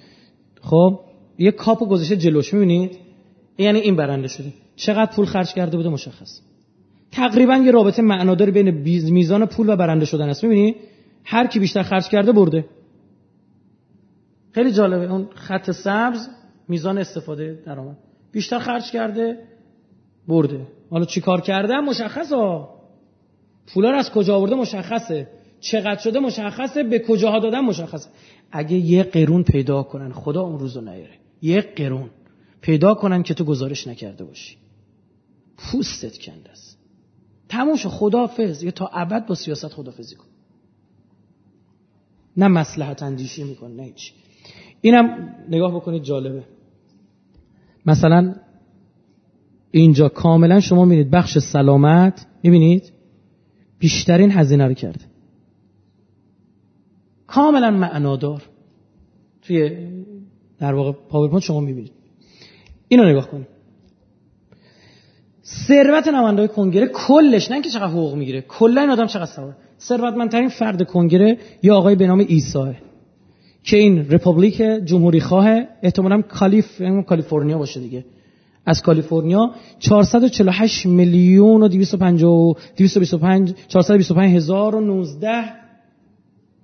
خب 0.60 1.00
یه 1.38 1.50
کاپو 1.50 1.86
گذاشته 1.86 2.16
جلوش. 2.16 2.54
می‌بینید؟ 2.54 3.03
یعنی 3.58 3.78
این 3.78 3.96
برنده 3.96 4.28
شده. 4.28 4.52
چقدر 4.76 5.12
پول 5.12 5.26
خرج 5.26 5.54
کرده 5.54 5.76
بوده؟ 5.76 5.88
مشخص. 5.88 6.40
تقریبا 7.12 7.56
یه 7.56 7.70
رابطه 7.70 8.02
معناداری 8.02 8.50
بین 8.50 8.70
میزان 9.10 9.46
پول 9.46 9.68
و 9.68 9.76
برنده 9.76 10.04
شدن 10.04 10.28
است. 10.28 10.44
می‌بینی؟ 10.44 10.74
هر 11.24 11.46
کی 11.46 11.58
بیشتر 11.58 11.82
خرج 11.82 12.08
کرده 12.08 12.32
برده. 12.32 12.64
خیلی 14.52 14.72
جالبه. 14.72 15.12
اون 15.12 15.28
خط 15.34 15.70
سبز 15.70 16.28
میزان 16.68 16.98
استفاده 16.98 17.62
درآمد 17.66 17.96
بیشتر 18.32 18.58
خرج 18.58 18.90
کرده 18.90 19.38
برده. 20.28 20.66
حالا 20.90 21.04
چیکار 21.04 21.40
کرده؟ 21.40 21.80
مشخصه. 21.80 22.60
پولا 23.66 23.92
از 23.92 24.10
کجا 24.10 24.36
آورده؟ 24.36 24.54
مشخصه. 24.54 25.28
چقدر 25.60 26.00
شده؟ 26.00 26.20
مشخصه. 26.20 26.82
به 26.82 26.98
کجاها 26.98 27.38
دادن؟ 27.38 27.60
مشخصه. 27.60 28.10
اگه 28.52 28.76
یه 28.76 29.02
قرون 29.02 29.42
پیدا 29.42 29.82
کنن 29.82 30.12
خدا 30.12 30.42
اون 30.42 30.58
روزو 30.58 30.80
نیاره. 30.80 31.14
یه 31.42 31.60
قرون. 31.60 32.10
پیدا 32.64 32.94
کنن 32.94 33.22
که 33.22 33.34
تو 33.34 33.44
گزارش 33.44 33.86
نکرده 33.86 34.24
باشی. 34.24 34.56
پوستت 35.56 36.18
کنده 36.18 36.50
است. 36.50 36.78
تموم 37.48 37.76
شو 37.76 37.88
خدافظ 37.88 38.62
یا 38.62 38.70
تا 38.70 38.86
ابد 38.86 39.26
با 39.26 39.34
سیاست 39.34 39.68
خدافظی 39.68 40.14
کن. 40.14 40.24
نه 42.36 42.48
مسلحت 42.48 43.02
اندیشی 43.02 43.44
میکن 43.44 43.70
نه 43.70 43.82
هیچ. 43.82 44.12
اینم 44.80 45.34
نگاه 45.48 45.74
بکنید 45.74 46.02
جالبه. 46.02 46.44
مثلا 47.86 48.34
اینجا 49.70 50.08
کاملا 50.08 50.60
شما 50.60 50.84
می‌بینید 50.84 51.10
بخش 51.10 51.38
سلامت 51.38 52.26
می‌بینید؟ 52.42 52.92
بیشترین 53.78 54.30
هزینه 54.30 54.66
رو 54.66 54.74
کرده. 54.74 55.04
کاملا 57.26 57.70
معنادار. 57.70 58.42
توی 59.42 59.88
در 60.58 60.74
واقع 60.74 60.92
پاورپوینت 60.92 61.42
شما 61.42 61.60
می‌بینید. 61.60 62.03
اینو 62.94 63.08
نگاه 63.08 63.30
کنید 63.30 63.46
ثروت 65.44 66.08
نماینده 66.08 66.48
کنگره 66.48 66.86
کلش 66.86 67.48
نه 67.48 67.54
اینکه 67.54 67.70
چقدر 67.70 67.86
حقوق 67.86 68.14
می‌گیره 68.14 68.40
کلا 68.40 68.80
این 68.80 68.90
آدم 68.90 69.06
چقدر 69.06 69.26
ثروت 69.26 69.54
ثروتمندترین 69.80 70.48
فرد 70.48 70.82
کنگره 70.86 71.38
یا 71.62 71.76
آقای 71.76 71.94
به 71.94 72.06
نام 72.06 72.18
ایسا 72.18 72.74
که 73.64 73.76
این 73.76 74.10
رپابلیک 74.10 74.56
جمهوری 74.84 75.20
خواه 75.20 75.60
احتمالاً 75.82 76.22
کالیف 76.22 76.82
کالیفرنیا 77.06 77.58
باشه 77.58 77.80
دیگه. 77.80 78.04
از 78.66 78.82
کالیفرنیا 78.82 79.50
448 79.78 80.86
میلیون 80.86 81.62
و 81.62 81.68
250 81.68 82.56
225 82.76 83.54
425 83.68 84.36
هزار 84.36 84.74
و 84.74 84.80
19 84.80 85.30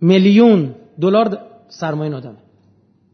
میلیون 0.00 0.74
دلار 1.00 1.38
سرمایه 1.68 2.10
این 2.10 2.14
آدمه. 2.14 2.36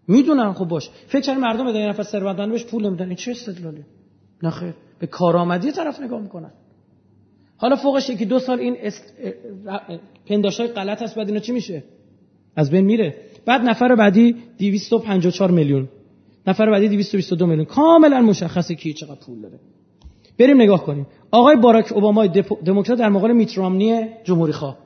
می‌دونن 0.08 0.52
خب 0.52 0.64
باش. 0.64 0.90
فکر 1.06 1.34
مردم 1.34 1.72
به 1.72 1.78
نفر 1.78 2.02
ثروتمند 2.02 2.50
بهش 2.52 2.64
پول 2.64 2.86
نمیدن. 2.86 3.06
این 3.06 3.16
چه 3.16 3.30
استدلالی؟ 3.30 3.84
نه 4.42 4.50
خیر. 4.50 4.74
به 4.98 5.06
کارآمدی 5.06 5.72
طرف 5.72 6.00
نگاه 6.00 6.20
می‌کنن. 6.20 6.50
حالا 7.56 7.76
فوقش 7.76 8.10
یکی 8.10 8.24
دو 8.24 8.38
سال 8.38 8.60
این 8.60 8.76
است... 8.82 9.14
پنداشت‌های 10.26 10.66
غلط 10.68 11.02
هست 11.02 11.14
بعد 11.14 11.28
اینا 11.28 11.40
چی 11.40 11.52
میشه؟ 11.52 11.84
از 12.56 12.70
بین 12.70 12.84
میره. 12.84 13.14
بعد 13.46 13.60
نفر 13.60 13.94
بعدی 13.94 14.36
254 14.58 15.50
میلیون. 15.50 15.88
نفر 16.46 16.70
بعدی 16.70 16.88
222 16.88 17.46
میلیون. 17.46 17.64
کاملا 17.64 18.20
مشخصه 18.20 18.74
کی 18.74 18.92
چقدر 18.92 19.20
پول 19.26 19.40
داره. 19.40 19.58
بریم 20.38 20.62
نگاه 20.62 20.84
کنیم. 20.84 21.06
آقای 21.30 21.56
باراک 21.56 21.92
اوباما 21.92 22.26
دموکرات 22.64 22.98
در 22.98 23.08
مقابل 23.08 23.32
میت 23.32 23.64
رامنی 23.64 24.06
جمهوری 24.24 24.52
خواه 24.52 24.78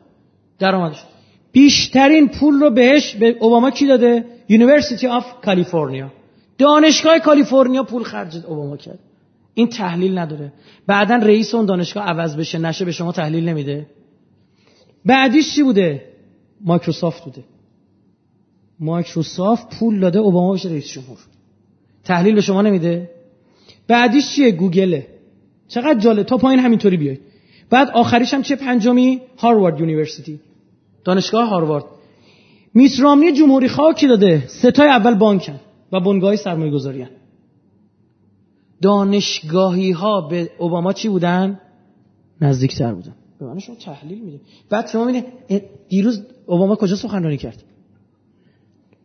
درآمدش. 0.58 1.04
بیشترین 1.52 2.28
پول 2.28 2.60
رو 2.60 2.70
بهش 2.70 3.14
به 3.14 3.36
اوباما 3.40 3.70
کی 3.70 3.86
داده؟ 3.86 4.24
University 4.52 5.06
of 5.06 5.26
California 5.46 6.08
دانشگاه 6.58 7.18
کالیفرنیا 7.18 7.82
پول 7.82 8.02
خرج 8.02 8.36
اوباما 8.46 8.76
کرد. 8.76 8.98
این 9.54 9.68
تحلیل 9.68 10.18
نداره. 10.18 10.52
بعدا 10.86 11.16
رئیس 11.16 11.54
اون 11.54 11.66
دانشگاه 11.66 12.04
عوض 12.04 12.36
بشه 12.36 12.58
نشه 12.58 12.84
به 12.84 12.92
شما 12.92 13.12
تحلیل 13.12 13.48
نمیده. 13.48 13.86
بعدیش 15.04 15.54
چی 15.54 15.62
بوده؟ 15.62 16.04
مایکروسافت 16.60 17.24
بوده. 17.24 17.44
مایکروسافت 18.80 19.78
پول 19.78 20.00
داده 20.00 20.18
اوباما 20.18 20.52
بشه 20.52 20.68
رئیس 20.68 20.88
جمهور. 20.88 21.18
تحلیل 22.04 22.34
به 22.34 22.40
شما 22.40 22.62
نمیده؟ 22.62 23.10
بعدیش 23.88 24.30
چیه؟ 24.30 24.50
گوگله. 24.50 25.06
چقدر 25.68 25.98
جالب. 25.98 26.22
تا 26.22 26.36
پایین 26.36 26.60
همینطوری 26.60 26.96
بیاید. 26.96 27.20
بعد 27.70 27.90
آخریش 27.90 28.34
هم 28.34 28.42
چه 28.42 28.56
پنجمی؟ 28.56 29.20
Harvard 29.38 29.80
University. 29.80 30.40
دانشگاه 31.04 31.48
هاروارد. 31.48 31.84
میت 32.74 32.99
رامنی 32.99 33.32
جمهوری 33.32 33.68
خواه 33.68 33.94
کی 33.94 34.06
داده؟ 34.06 34.44
سه 34.46 34.67
تای 34.67 34.88
اول 34.88 35.14
بانکن 35.14 35.60
و 35.92 36.00
بنگاهی 36.00 36.36
سرمایه 36.36 36.70
گذاری 36.72 37.06
دانشگاهی 38.82 39.90
ها 39.90 40.20
به 40.20 40.50
اوباما 40.58 40.92
چی 40.92 41.08
بودن؟ 41.08 41.60
نزدیکتر 42.40 42.94
بودن. 42.94 43.14
به 43.38 43.46
من 43.46 43.58
شما 43.58 43.76
تحلیل 43.76 44.24
میده 44.24 44.40
بعد 44.70 44.88
شما 44.88 45.04
می‌بینید 45.04 45.24
دیروز 45.88 46.22
اوباما 46.46 46.76
کجا 46.76 46.96
سخنرانی 46.96 47.36
کرد؟ 47.36 47.62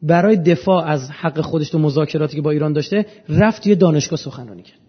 برای 0.01 0.35
دفاع 0.35 0.85
از 0.85 1.09
حق 1.11 1.41
خودش 1.41 1.69
تو 1.69 1.79
مذاکراتی 1.79 2.35
که 2.35 2.41
با 2.41 2.51
ایران 2.51 2.73
داشته 2.73 3.05
رفت 3.29 3.67
یه 3.67 3.75
دانشگاه 3.75 4.19
سخنرانی 4.19 4.61
کرد. 4.61 4.79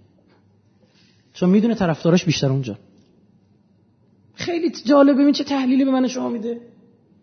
چون 1.33 1.51
می‌دونه 1.51 1.75
طرفداراش 1.75 2.25
بیشتر 2.25 2.49
اونجا. 2.49 2.79
خیلی 4.35 4.73
جالبه 4.85 5.23
ببین 5.23 5.33
چه 5.33 5.45
تحلیلی 5.45 5.85
به 5.85 5.91
من 5.91 6.09
شما 6.09 6.29
میده. 6.29 6.61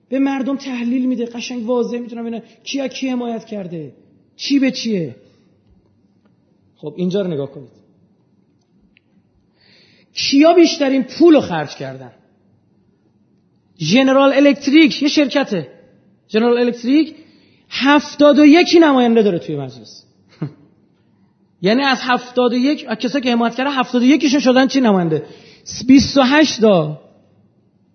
به 0.10 0.20
مردم 0.20 0.58
تحلیل 0.58 1.06
میده 1.06 1.26
قشنگ 1.26 1.66
واضح 1.66 1.98
می‌تونم 1.98 2.22
ببینم 2.22 2.42
کی 2.64 2.90
کی 2.90 3.10
حمایت 3.10 3.46
کرده 3.46 3.94
چی 4.36 4.60
به 4.60 4.72
چیه. 4.72 5.16
خب 6.76 6.94
اینجا 6.98 7.22
رو 7.22 7.28
نگاه 7.28 7.52
کنید. 7.52 7.70
کیا 10.14 10.54
بیشترین 10.54 11.04
پول 11.04 11.34
رو 11.34 11.42
خرج 11.42 11.76
کردن؟ 11.76 12.12
جنرال 13.78 14.34
الکتریک 14.34 15.04
یه 15.04 15.10
شرکته. 15.10 15.68
جنرال 16.28 16.58
الکتریک 16.58 17.16
هفتاد 17.70 18.40
و 18.40 18.46
یکی 18.46 18.80
نماینده 18.80 19.22
داره 19.22 19.40
توی 19.40 19.56
مجلس. 19.56 20.04
یعنی 21.62 21.84
از 21.84 21.98
هفتاد 22.02 22.54
و 22.54 22.56
یک 22.56 22.86
کسایی 22.86 23.24
که 23.24 23.32
حمایت 23.32 23.56
کرده 23.56 23.70
هفتاد 23.70 24.02
و 24.02 24.06
یکیشون 24.06 24.40
شدن 24.40 24.68
چی 24.68 24.82
نماینده؟ 24.82 25.26
بیست 25.88 26.18
و 26.18 26.22
هشت 26.22 26.62
تا 26.62 27.02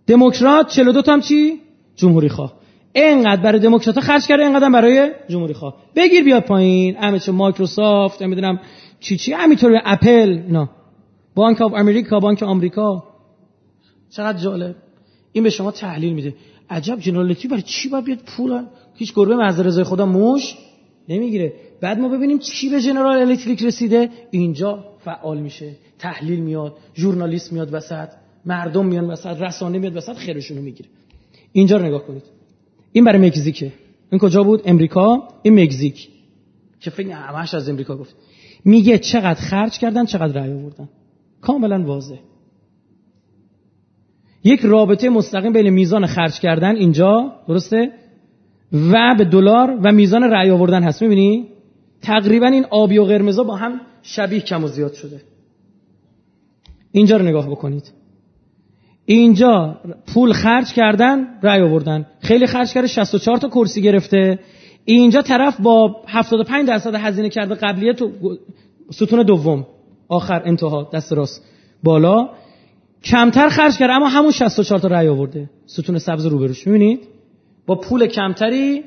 دموکرات 0.07 0.69
چهل 0.69 0.88
و 0.88 0.93
دو 0.93 1.13
هم 1.13 1.21
چی؟ 1.21 1.61
جمهوری 1.99 2.29
خواه 2.29 2.53
اینقدر 2.93 3.43
برای 3.43 3.61
دموکرات 3.61 4.01
خرج 4.01 4.27
کرده 4.27 4.43
اینقدر 4.43 4.71
برای 4.71 5.11
جمهوری 5.29 5.55
خواه 5.55 5.77
بگیر 5.97 6.25
بیا 6.25 6.41
پایین. 6.41 6.97
همه 6.97 7.21
مایکروسافت 7.31 8.23
نمی‌دونم 8.23 8.61
چی 9.01 9.17
چی. 9.17 9.33
همینطور 9.33 9.81
اپل 9.85 10.43
اینا. 10.47 10.71
Bank 11.35 11.61
of 11.61 11.75
America 11.75 12.21
بانک 12.21 12.43
آمریکا. 12.43 13.05
چقدر 14.11 14.39
جالب. 14.39 14.77
این 15.33 15.45
به 15.45 15.51
شما 15.51 15.71
تحلیل 15.71 16.13
میده. 16.13 16.35
عجب 16.71 16.99
جنرالیتی 17.01 17.49
برای 17.49 17.63
چی 17.63 17.89
باید 17.89 18.05
بیاد 18.05 18.19
پول؟ 18.19 18.63
هیچ 18.95 19.15
گربه 19.15 19.37
محض 19.37 19.67
رضای 19.67 19.85
خدا 19.85 20.07
موش 20.07 20.55
نمی‌گیره. 21.09 21.53
بعد 21.81 21.99
ما 21.99 22.09
ببینیم 22.09 22.39
چی 22.39 22.71
به 22.71 22.81
جنرال 22.81 23.19
الکتریک 23.19 23.63
رسیده. 23.63 24.11
اینجا 24.31 24.85
فعال 25.05 25.39
میشه. 25.39 25.71
تحلیل 25.99 26.41
میاد 26.41 26.77
ژورنالیست 26.95 27.53
میاد 27.53 27.75
وسط 27.75 28.09
مردم 28.45 28.87
میان 28.87 29.11
وسط 29.11 29.43
رسانه 29.43 29.79
میاد 29.79 29.97
وسط 29.97 30.17
خیرشونو 30.17 30.63
می‌گیره. 30.63 30.89
اینجا 31.53 31.77
رو 31.77 31.87
نگاه 31.87 32.07
کنید. 32.07 32.23
این 32.93 33.05
برای 33.05 33.29
مکزیکه. 33.29 33.73
این 34.11 34.19
کجا 34.19 34.43
بود؟ 34.43 34.63
امریکا. 34.65 35.29
این 35.43 35.61
مکزیک. 35.61 36.09
که 36.81 36.91
فکر 36.91 37.11
همش 37.11 37.55
از 37.55 37.69
امریکا 37.69 37.97
گفت. 37.97 38.17
میگه 38.65 38.99
چقدر 38.99 39.41
خرج 39.41 39.79
کردن 39.79 40.05
چقدر 40.05 40.41
رأی 40.41 40.53
آوردن. 40.53 40.89
کاملا 41.41 41.85
واضح. 41.85 42.19
یک 44.45 44.61
رابطه 44.61 45.09
مستقیم 45.09 45.53
بین 45.53 45.71
میزان 45.71 46.07
خرج 46.07 46.41
کردن 46.41 46.77
اینجا 46.77 47.33
درسته؟ 47.49 47.93
و 48.73 49.15
به 49.19 49.25
دلار 49.25 49.79
و 49.85 49.93
میزان 49.93 50.23
رأی 50.23 50.51
آوردن 50.51 50.83
هست. 50.83 51.03
می‌بینی؟ 51.03 51.49
تقریبا 52.03 52.47
این 52.47 52.65
آبی 52.71 52.99
و 52.99 53.05
قرمزا 53.05 53.43
با 53.43 53.57
هم 53.57 53.81
شبیه 54.03 54.41
کم 54.41 54.65
و 54.65 54.69
زیاد 54.69 54.93
شده. 54.93 55.21
اینجا 56.93 57.17
رو 57.17 57.25
نگاه 57.25 57.51
بکنید. 57.51 57.93
اینجا 59.11 59.81
پول 60.15 60.33
خرج 60.33 60.73
کردن 60.73 61.27
رأی 61.43 61.61
آوردن. 61.61 62.07
خیلی 62.21 62.47
خرج 62.47 62.73
کرده 62.73 62.87
64 62.87 63.37
تا 63.37 63.49
کرسی 63.49 63.83
گرفته. 63.83 64.39
اینجا 64.85 65.23
طرف 65.23 65.61
با 65.61 65.97
75 66.09 66.69
درصد 66.69 66.95
هزینه 66.95 67.29
کرده 67.29 67.55
قبلیه 67.55 67.93
تو 67.93 68.11
ستون 68.91 69.23
دوم. 69.23 69.67
آخر 70.09 70.43
انتها 70.45 70.91
دست 70.93 71.13
راست. 71.13 71.45
بالا. 71.83 72.29
کمتر 73.05 73.49
خرج 73.49 73.77
کرده 73.77 73.93
اما 73.93 74.09
همون 74.09 74.31
64 74.31 74.81
تا 74.81 74.89
رأی 74.89 75.09
آورده. 75.09 75.51
ستون 75.67 75.99
سبز 75.99 76.27
روبروش. 76.27 76.67
می‌بینید؟ 76.67 77.01
با 77.67 77.75
پول 77.75 78.07
کمتری 78.07 78.83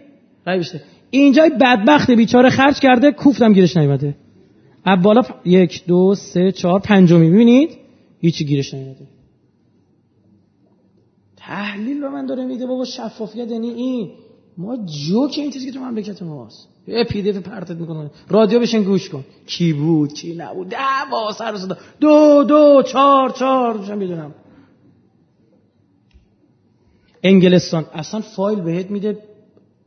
رأی 0.47 0.57
بیشتر. 0.57 0.79
اینجا 1.09 1.49
بدبخت 1.61 2.11
بیچاره 2.11 2.49
خرج 2.49 2.79
کرده 2.79 3.11
کوفتم 3.11 3.53
گیرش 3.53 3.77
نیومده. 3.77 4.15
از 4.85 5.01
بالا 5.01 5.21
یک 5.45 5.85
دو 5.87 6.15
سه 6.15 6.51
چهار 6.51 6.79
پنجمی. 6.79 7.29
می‌بینید؟ 7.29 7.69
هیچی 8.19 8.45
گیرش 8.45 8.73
نمیده 8.73 9.20
تحلیل 11.51 12.01
به 12.01 12.09
من 12.09 12.25
داره 12.25 12.45
میده 12.45 12.65
بابا 12.65 12.85
شفافیت 12.85 13.51
یعنی 13.51 13.69
این. 13.69 14.11
ما 14.57 14.77
جوک 14.77 15.33
این 15.37 15.51
چیزی 15.51 15.65
که 15.65 15.71
تو 15.71 15.79
مملکت 15.79 16.21
ماست. 16.21 16.67
یه 16.87 17.03
پی 17.03 17.21
دی 17.21 17.31
پرتت 17.31 17.71
می‌کنه. 17.75 18.11
رادیو 18.29 18.59
بشین 18.59 18.83
گوش 18.83 19.09
کن. 19.09 19.23
کی 19.47 19.73
بود 19.73 20.13
کی 20.13 20.35
نبود؟ 20.35 20.69
دعوا 20.69 21.31
سر 21.31 21.57
صدا. 21.57 21.77
دو 21.99 22.43
دو 22.43 22.83
چهار 22.91 23.29
چهار. 23.29 23.77
میشم 23.77 23.97
می‌دونم. 23.97 24.35
انگلستان. 27.23 27.85
اصلا 27.93 28.21
فایل 28.21 28.61
بهت 28.61 28.91
میده. 28.91 29.17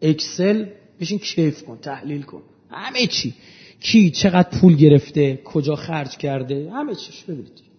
اکسل. 0.02 0.66
بشین 1.00 1.18
کیف 1.18 1.62
کن 1.64 1.78
تحلیل 1.78 2.22
کن. 2.22 2.42
همه 2.70 3.06
چی. 3.06 3.34
کی 3.80 4.10
چقدر 4.10 4.58
پول 4.60 4.76
گرفته 4.76 5.40
کجا 5.44 5.74
خرج 5.74 6.16
کرده 6.16 6.70
همه 6.72 6.94
چیش. 6.94 7.22
ببینید. 7.22 7.73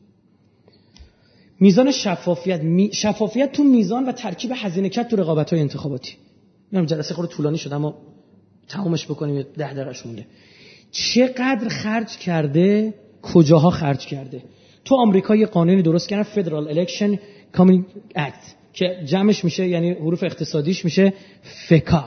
میزان 1.59 1.91
شفافیت 1.91 2.61
می- 2.61 2.89
شفافیت 2.93 3.51
تو 3.51 3.63
میزان 3.63 4.05
و 4.05 4.11
ترکیب 4.11 4.51
هزینه 4.55 4.89
کرد 4.89 5.07
تو 5.07 5.15
رقابت 5.15 5.53
های 5.53 5.61
انتخاباتی. 5.61 6.13
میگم 6.71 6.85
جلسه 6.85 7.13
خود 7.13 7.29
طولانی 7.29 7.57
شد 7.57 7.73
اما 7.73 7.95
تمامش 8.67 9.05
بکنیم 9.05 9.45
ده 9.57 9.73
دقیقه 9.73 9.93
مونده. 10.05 10.25
چقدر 10.91 11.69
خرج 11.69 12.17
کرده؟ 12.17 12.93
کجاها 13.21 13.69
خرج 13.69 14.05
کرده؟ 14.05 14.43
تو 14.85 14.95
آمریکا 14.95 15.35
یه 15.35 15.45
قانونی 15.45 15.81
درست 15.81 16.07
کردن 16.09 16.23
فدرال 16.23 16.67
الکشن 16.67 17.19
کامیونی 17.51 17.85
اکت 18.15 18.55
که 18.73 18.99
جمعش 19.05 19.43
میشه 19.43 19.67
یعنی 19.67 19.91
حروف 19.91 20.23
اقتصادیش 20.23 20.85
میشه 20.85 21.13
فکا 21.67 22.05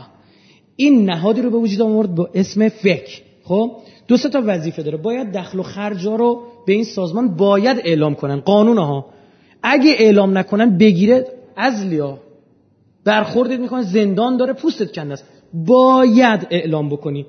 این 0.76 1.04
نهادی 1.10 1.42
رو 1.42 1.50
به 1.50 1.56
وجود 1.56 1.80
آورد 1.80 2.14
با 2.14 2.30
اسم 2.34 2.68
فک 2.68 3.22
خب؟ 3.44 3.76
دو 4.08 4.16
تا 4.16 4.42
وظیفه 4.46 4.82
داره. 4.82 4.96
باید 4.96 5.32
دخل 5.32 5.58
و 5.58 5.62
خرج 5.62 6.06
رو 6.06 6.42
به 6.66 6.72
این 6.72 6.84
سازمان 6.84 7.36
باید 7.36 7.78
اعلام 7.84 8.14
کنن. 8.14 8.40
قانون 8.40 8.78
ها 8.78 9.06
اگه 9.62 9.90
اعلام 9.98 10.38
نکنن 10.38 10.78
بگیره 10.78 11.26
از 11.56 11.86
لیا 11.86 12.18
برخوردت 13.04 13.58
می‌کنه 13.60 13.82
زندان 13.82 14.36
داره 14.36 14.52
پوستت 14.52 14.92
کنده 14.92 15.12
است. 15.12 15.24
باید 15.52 16.46
اعلام 16.50 16.88
بکنی. 16.88 17.26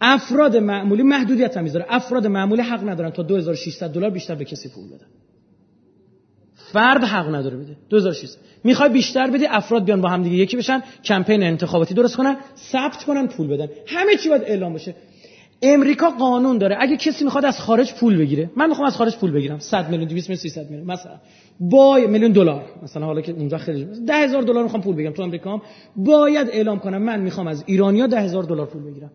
افراد 0.00 0.56
معمولی 0.56 1.02
محدودیت 1.02 1.56
هم 1.56 1.64
می‌ذاره. 1.64 1.86
افراد 1.88 2.26
معمولی 2.26 2.62
حق 2.62 2.88
ندارن 2.88 3.10
تا 3.10 3.22
2600 3.22 3.92
دلار 3.92 4.10
بیشتر 4.10 4.34
به 4.34 4.44
کسی 4.44 4.68
پول 4.68 4.88
بدن. 4.88 5.06
فرد 6.72 7.04
حق 7.04 7.34
نداره 7.34 7.56
بده. 7.56 7.76
2600 7.90 8.38
می‌خوای 8.64 8.88
بیشتر 8.88 9.30
بدی 9.30 9.46
افراد 9.46 9.84
بیان 9.84 10.00
با 10.00 10.08
هم 10.08 10.22
دیگه. 10.22 10.36
یکی 10.36 10.56
بشن 10.56 10.82
کمپین 11.04 11.42
انتخاباتی 11.42 11.94
درست 11.94 12.16
کنن 12.16 12.36
ثبت 12.72 13.04
کنن 13.04 13.26
پول 13.26 13.46
بدن. 13.46 13.68
همه 13.86 14.16
چی 14.16 14.28
باید 14.28 14.42
اعلام 14.42 14.74
بشه 14.74 14.94
امریکا 15.62 16.10
قانون 16.10 16.58
داره. 16.58 16.76
اگه 16.80 16.96
کسی 16.96 17.24
می‌خواد 17.24 17.44
از 17.44 17.60
خارج 17.60 17.94
پول 17.94 18.18
بگیره. 18.18 18.50
من 18.56 18.68
می‌خوام 18.68 18.86
از 18.86 18.96
خارج 18.96 19.16
پول 19.16 19.30
بگیرم. 19.30 19.58
100 19.58 19.90
میلیون 19.90 20.08
200 20.08 20.28
میلیون 20.28 20.42
300 20.42 20.70
میلیون. 20.70 20.90
مثلا 20.90 21.12
با 21.60 21.98
میلیون 22.08 22.32
دلار. 22.32 22.64
مثلا 22.82 23.06
حالا 23.06 23.20
که 23.20 23.32
اونجا 23.32 23.58
خیلی 23.58 23.88
10000 24.06 24.42
دلار 24.42 24.62
می‌خوام 24.62 24.82
پول 24.82 24.94
بگیرم 24.96 25.12
تو 25.12 25.22
امریکا 25.22 25.52
هم 25.52 25.62
باید 25.96 26.48
اعلام 26.48 26.78
کنم 26.78 27.02
من 27.02 27.20
می‌خوام 27.20 27.46
از 27.46 27.64
ایرانیا 27.66 28.06
10000 28.06 28.42
دلار 28.42 28.66
پول 28.66 28.82
بگیرم. 28.82 29.10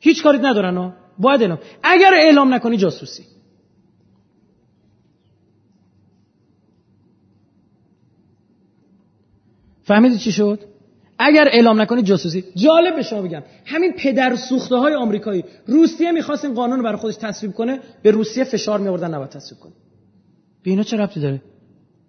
هیچ 0.00 0.22
کاری 0.22 0.38
ندارن 0.38 0.76
ها. 0.76 0.94
باید 1.18 1.42
اعلام. 1.42 1.58
اگر 1.82 2.10
اعلام 2.14 2.54
نکنی 2.54 2.76
جاسوسی. 2.76 3.22
فهمیدی 9.82 10.18
چی 10.18 10.32
شد؟ 10.32 10.73
اگر 11.18 11.48
اعلام 11.52 11.80
نکنی 11.80 12.02
جاسوسی. 12.02 12.44
جالب 12.54 12.96
به 12.96 13.02
شما 13.02 13.22
بگم. 13.22 13.42
همین 13.64 13.92
پدر 13.92 14.36
سوخته 14.36 14.76
های 14.76 14.94
آمریکایی. 14.94 15.44
روسیه 15.66 16.12
می‌خواست 16.12 16.44
این 16.44 16.54
قانون 16.54 16.78
رو 16.78 16.84
برای 16.84 16.96
خودش 16.96 17.16
تصویب 17.16 17.52
کنه 17.52 17.78
به 18.02 18.10
روسیه 18.10 18.44
فشار 18.44 18.80
میآوردن 18.80 19.14
نباید 19.14 19.30
تصویب 19.30 19.60
کنه. 19.60 19.72
به 20.62 20.70
اینا 20.70 20.82
چه 20.82 20.96
ربطی 20.96 21.20
داره؟ 21.20 21.42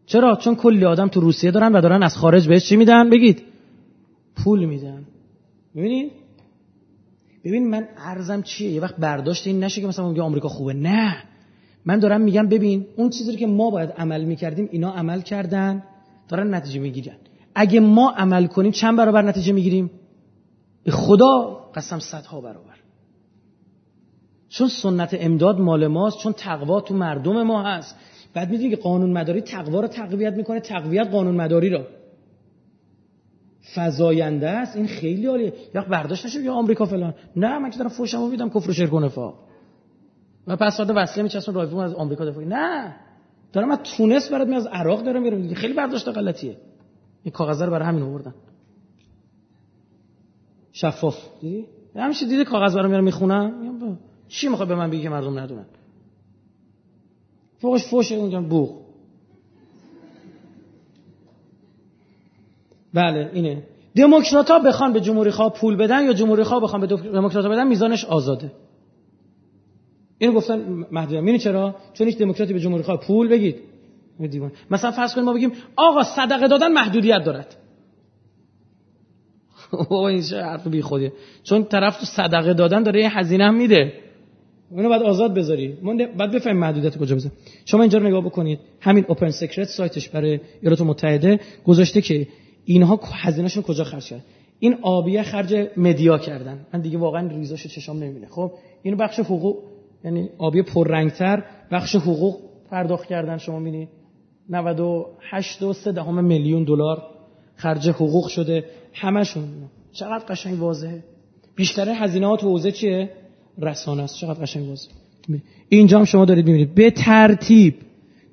چرا؟ 0.05 0.35
چون 0.35 0.55
کلی 0.55 0.85
آدم 0.85 1.07
تو 1.07 1.19
روسیه 1.19 1.51
دارن 1.51 1.73
و 1.75 1.81
دارن 1.81 2.03
از 2.03 2.17
خارج 2.17 2.47
بهش 2.47 2.69
چی 2.69 2.75
میدن؟ 2.75 3.09
بگید. 3.09 3.43
پول 4.43 4.65
میدن. 4.65 5.05
ببینید 5.75 6.11
ببین 7.43 7.69
من 7.69 7.87
ارزم 7.97 8.41
چیه؟ 8.41 8.71
یه 8.71 8.81
وقت 8.81 8.95
برداشت 8.95 9.47
این 9.47 9.63
نشه 9.63 9.81
که 9.81 9.87
مثلا 9.87 10.09
میگه 10.09 10.21
آمریکا 10.21 10.47
خوبه. 10.47 10.73
نه. 10.73 11.15
من 11.85 11.99
دارم 11.99 12.21
میگم 12.21 12.47
ببین 12.47 12.85
اون 12.95 13.09
چیزی 13.09 13.35
که 13.35 13.47
ما 13.47 13.69
باید 13.69 13.89
عمل 13.91 14.23
می‌کردیم 14.23 14.69
اینا 14.71 14.93
عمل 14.93 15.21
کردن 15.21 15.83
دارن 16.27 16.53
نتیجه 16.53 16.79
می‌گیرن. 16.79 17.15
اگه 17.55 17.79
ما 17.79 18.11
عمل 18.11 18.47
کنیم 18.47 18.71
چند 18.71 18.97
برابر 18.97 19.21
نتیجه 19.21 19.53
می‌گیریم؟ 19.53 19.91
به 20.83 20.91
خدا 20.91 21.61
قسم 21.75 21.99
صدها 21.99 22.41
برابر. 22.41 22.75
چون 24.49 24.67
سنت 24.67 25.09
امداد 25.19 25.59
مال 25.59 25.87
ماست 25.87 26.17
چون 26.17 26.33
تقوا 26.33 26.81
تو 26.81 26.93
مردم 26.93 27.43
ما 27.43 27.63
هست. 27.63 27.95
بعد 28.33 28.49
می‌دونی 28.49 28.69
که 28.69 28.75
قانون 28.75 29.11
مداری 29.11 29.41
تقوا 29.41 29.79
رو 29.79 29.87
تقویت 29.87 30.33
می‌کنه 30.33 30.59
تقویت 30.59 31.07
قانون 31.07 31.35
مداری 31.35 31.69
رو. 31.69 31.83
فزاینده 33.75 34.49
است 34.49 34.75
این 34.75 34.87
خیلی 34.87 35.25
عالیه. 35.25 35.53
یا 35.75 35.81
برداشت 35.81 36.25
نشه 36.25 36.41
یا 36.41 36.53
آمریکا 36.53 36.85
فلان؟ 36.85 37.13
نه 37.35 37.59
من 37.59 37.69
که 37.69 37.77
دارم 37.77 37.89
فوشمو 37.89 38.29
میدم 38.29 38.49
کفر 38.49 38.69
و 38.69 38.73
شرک 38.73 38.93
و 38.93 38.99
نفاق. 38.99 39.39
و 40.47 40.55
پسورد 40.55 40.91
وصله 40.95 41.23
میچسبم 41.23 41.55
رایفون 41.55 41.83
از 41.83 41.93
آمریکا 41.93 42.25
دفاعی 42.25 42.45
نه 42.45 42.95
دارم 43.53 43.71
از 43.71 43.79
تونس 43.97 44.31
برات 44.31 44.49
از 44.49 44.67
عراق 44.67 45.03
دارم 45.03 45.21
میرم. 45.21 45.53
خیلی 45.53 45.73
برداشت 45.73 46.07
غلطیه. 46.07 46.57
این 47.25 47.31
کاغذ 47.31 47.61
رو 47.61 47.71
برای 47.71 47.87
همین 47.87 48.03
آوردن. 48.03 48.33
شفاف. 50.71 51.17
دیدی؟ 51.41 51.65
همیشه 51.95 52.25
دیدی 52.25 52.43
کاغذ 52.43 52.75
برام 52.75 52.89
میارم 52.89 53.03
می‌خونم 53.03 53.97
چی 54.27 54.47
می‌خواد 54.47 54.67
به 54.67 54.75
من 54.75 54.89
بگی 54.89 55.01
که 55.01 55.09
مردم 55.09 55.39
ندونن؟ 55.39 55.65
فوقش 57.57 57.87
فوش 57.87 58.11
اونجا 58.11 58.41
بوق. 58.41 58.81
بله 62.93 63.29
اینه. 63.33 63.63
دموکرات 63.95 64.51
ها 64.51 64.59
بخوان 64.59 64.93
به 64.93 65.01
جمهوری 65.01 65.31
خواه 65.31 65.53
پول 65.53 65.75
بدن 65.75 66.05
یا 66.05 66.13
جمهوری 66.13 66.43
خواه 66.43 66.61
بخوان 66.61 66.81
به 66.81 66.87
دموکرات 66.87 67.45
بدن 67.45 67.67
میزانش 67.67 68.05
آزاده. 68.05 68.51
اینو 70.17 70.33
گفتن 70.33 70.85
محدود 70.91 71.17
می‌دونی 71.17 71.39
چرا؟ 71.39 71.75
چون 71.93 72.07
هیچ 72.07 72.17
دموکراتی 72.17 72.53
به 72.53 72.59
جمهوری 72.59 72.83
خواه 72.83 72.97
پول 72.97 73.27
بگید. 73.27 73.74
دیوان. 74.19 74.51
مثلا 74.71 74.91
فرض 74.91 75.13
کنیم 75.13 75.25
ما 75.25 75.33
بگیم 75.33 75.51
آقا 75.75 76.03
صدقه 76.03 76.47
دادن 76.47 76.71
محدودیت 76.71 77.23
دارد. 77.23 77.55
بابا 79.89 80.07
این 80.07 80.21
چه 80.21 80.41
حرف 80.41 80.67
بی 80.67 80.81
خودیه 80.81 81.13
چون 81.43 81.63
طرف 81.63 81.97
تو 81.99 82.05
صدقه 82.05 82.53
دادن 82.53 82.83
داره 82.83 83.01
یه 83.01 83.17
هزینه 83.19 83.43
هم 83.43 83.55
میده. 83.55 83.93
اینو 84.71 84.89
بعد 84.89 85.03
آزاد 85.03 85.33
بذاری. 85.33 85.77
ما 85.81 85.95
بعد 86.17 86.31
بفهمیم 86.31 86.59
محدودیت 86.59 86.97
کجا 86.97 87.15
بذار 87.15 87.31
شما 87.65 87.81
اینجا 87.81 87.99
رو 87.99 88.07
نگاه 88.07 88.21
بکنید. 88.25 88.59
همین 88.81 89.05
OpenSecrets 89.07 89.67
سایتش 89.67 90.09
برای 90.09 90.39
ایالات 90.61 90.81
متحده 90.81 91.39
گذاشته 91.65 92.01
که 92.01 92.27
اینها 92.65 92.99
هزینهشون 93.13 93.63
کجا 93.63 93.83
خرج 93.83 94.05
کرد 94.05 94.23
این 94.59 94.77
آبیه 94.81 95.23
خرج 95.23 95.69
media 95.77 96.17
کردن. 96.17 96.65
من 96.73 96.81
دیگه 96.81 96.97
واقعا 96.97 97.27
ریزاشو 97.27 97.69
چشام 97.69 98.03
نمی‌بینه. 98.03 98.27
خب 98.27 98.51
اینو 98.83 98.97
بخش 98.97 99.19
حقوق 99.19 99.57
یعنی 100.03 100.29
آبی 100.37 100.61
پررنگتر 100.61 101.43
بخش 101.71 101.95
حقوق 101.95 102.39
پرداخت 102.71 103.05
کردن. 103.05 103.37
شما 103.37 103.59
می‌بینید 103.59 103.89
98 104.49 105.61
و 105.61 105.73
3 105.73 105.91
دهم 105.91 106.23
میلیون 106.23 106.63
دلار 106.63 107.01
خرج 107.55 107.89
حقوق 107.89 108.27
شده. 108.27 108.65
همشون. 108.93 109.43
چقدر 109.91 110.25
قشنگ 110.29 110.61
واضحه. 110.61 111.03
بیشتر 111.55 111.89
هزینه 111.89 112.27
ها 112.27 112.37
تو 112.37 112.47
حوزه 112.49 112.71
چیه؟ 112.71 113.09
رسانه 113.61 114.03
است. 114.03 114.15
چقدر 114.15 114.41
قشنگ 114.41 114.69
واضحه. 114.69 114.93
اینجا 115.69 115.99
هم 115.99 116.05
شما 116.05 116.25
دارید 116.25 116.45
می‌بینید. 116.45 116.75
به 116.75 116.91
ترتیب 116.91 117.75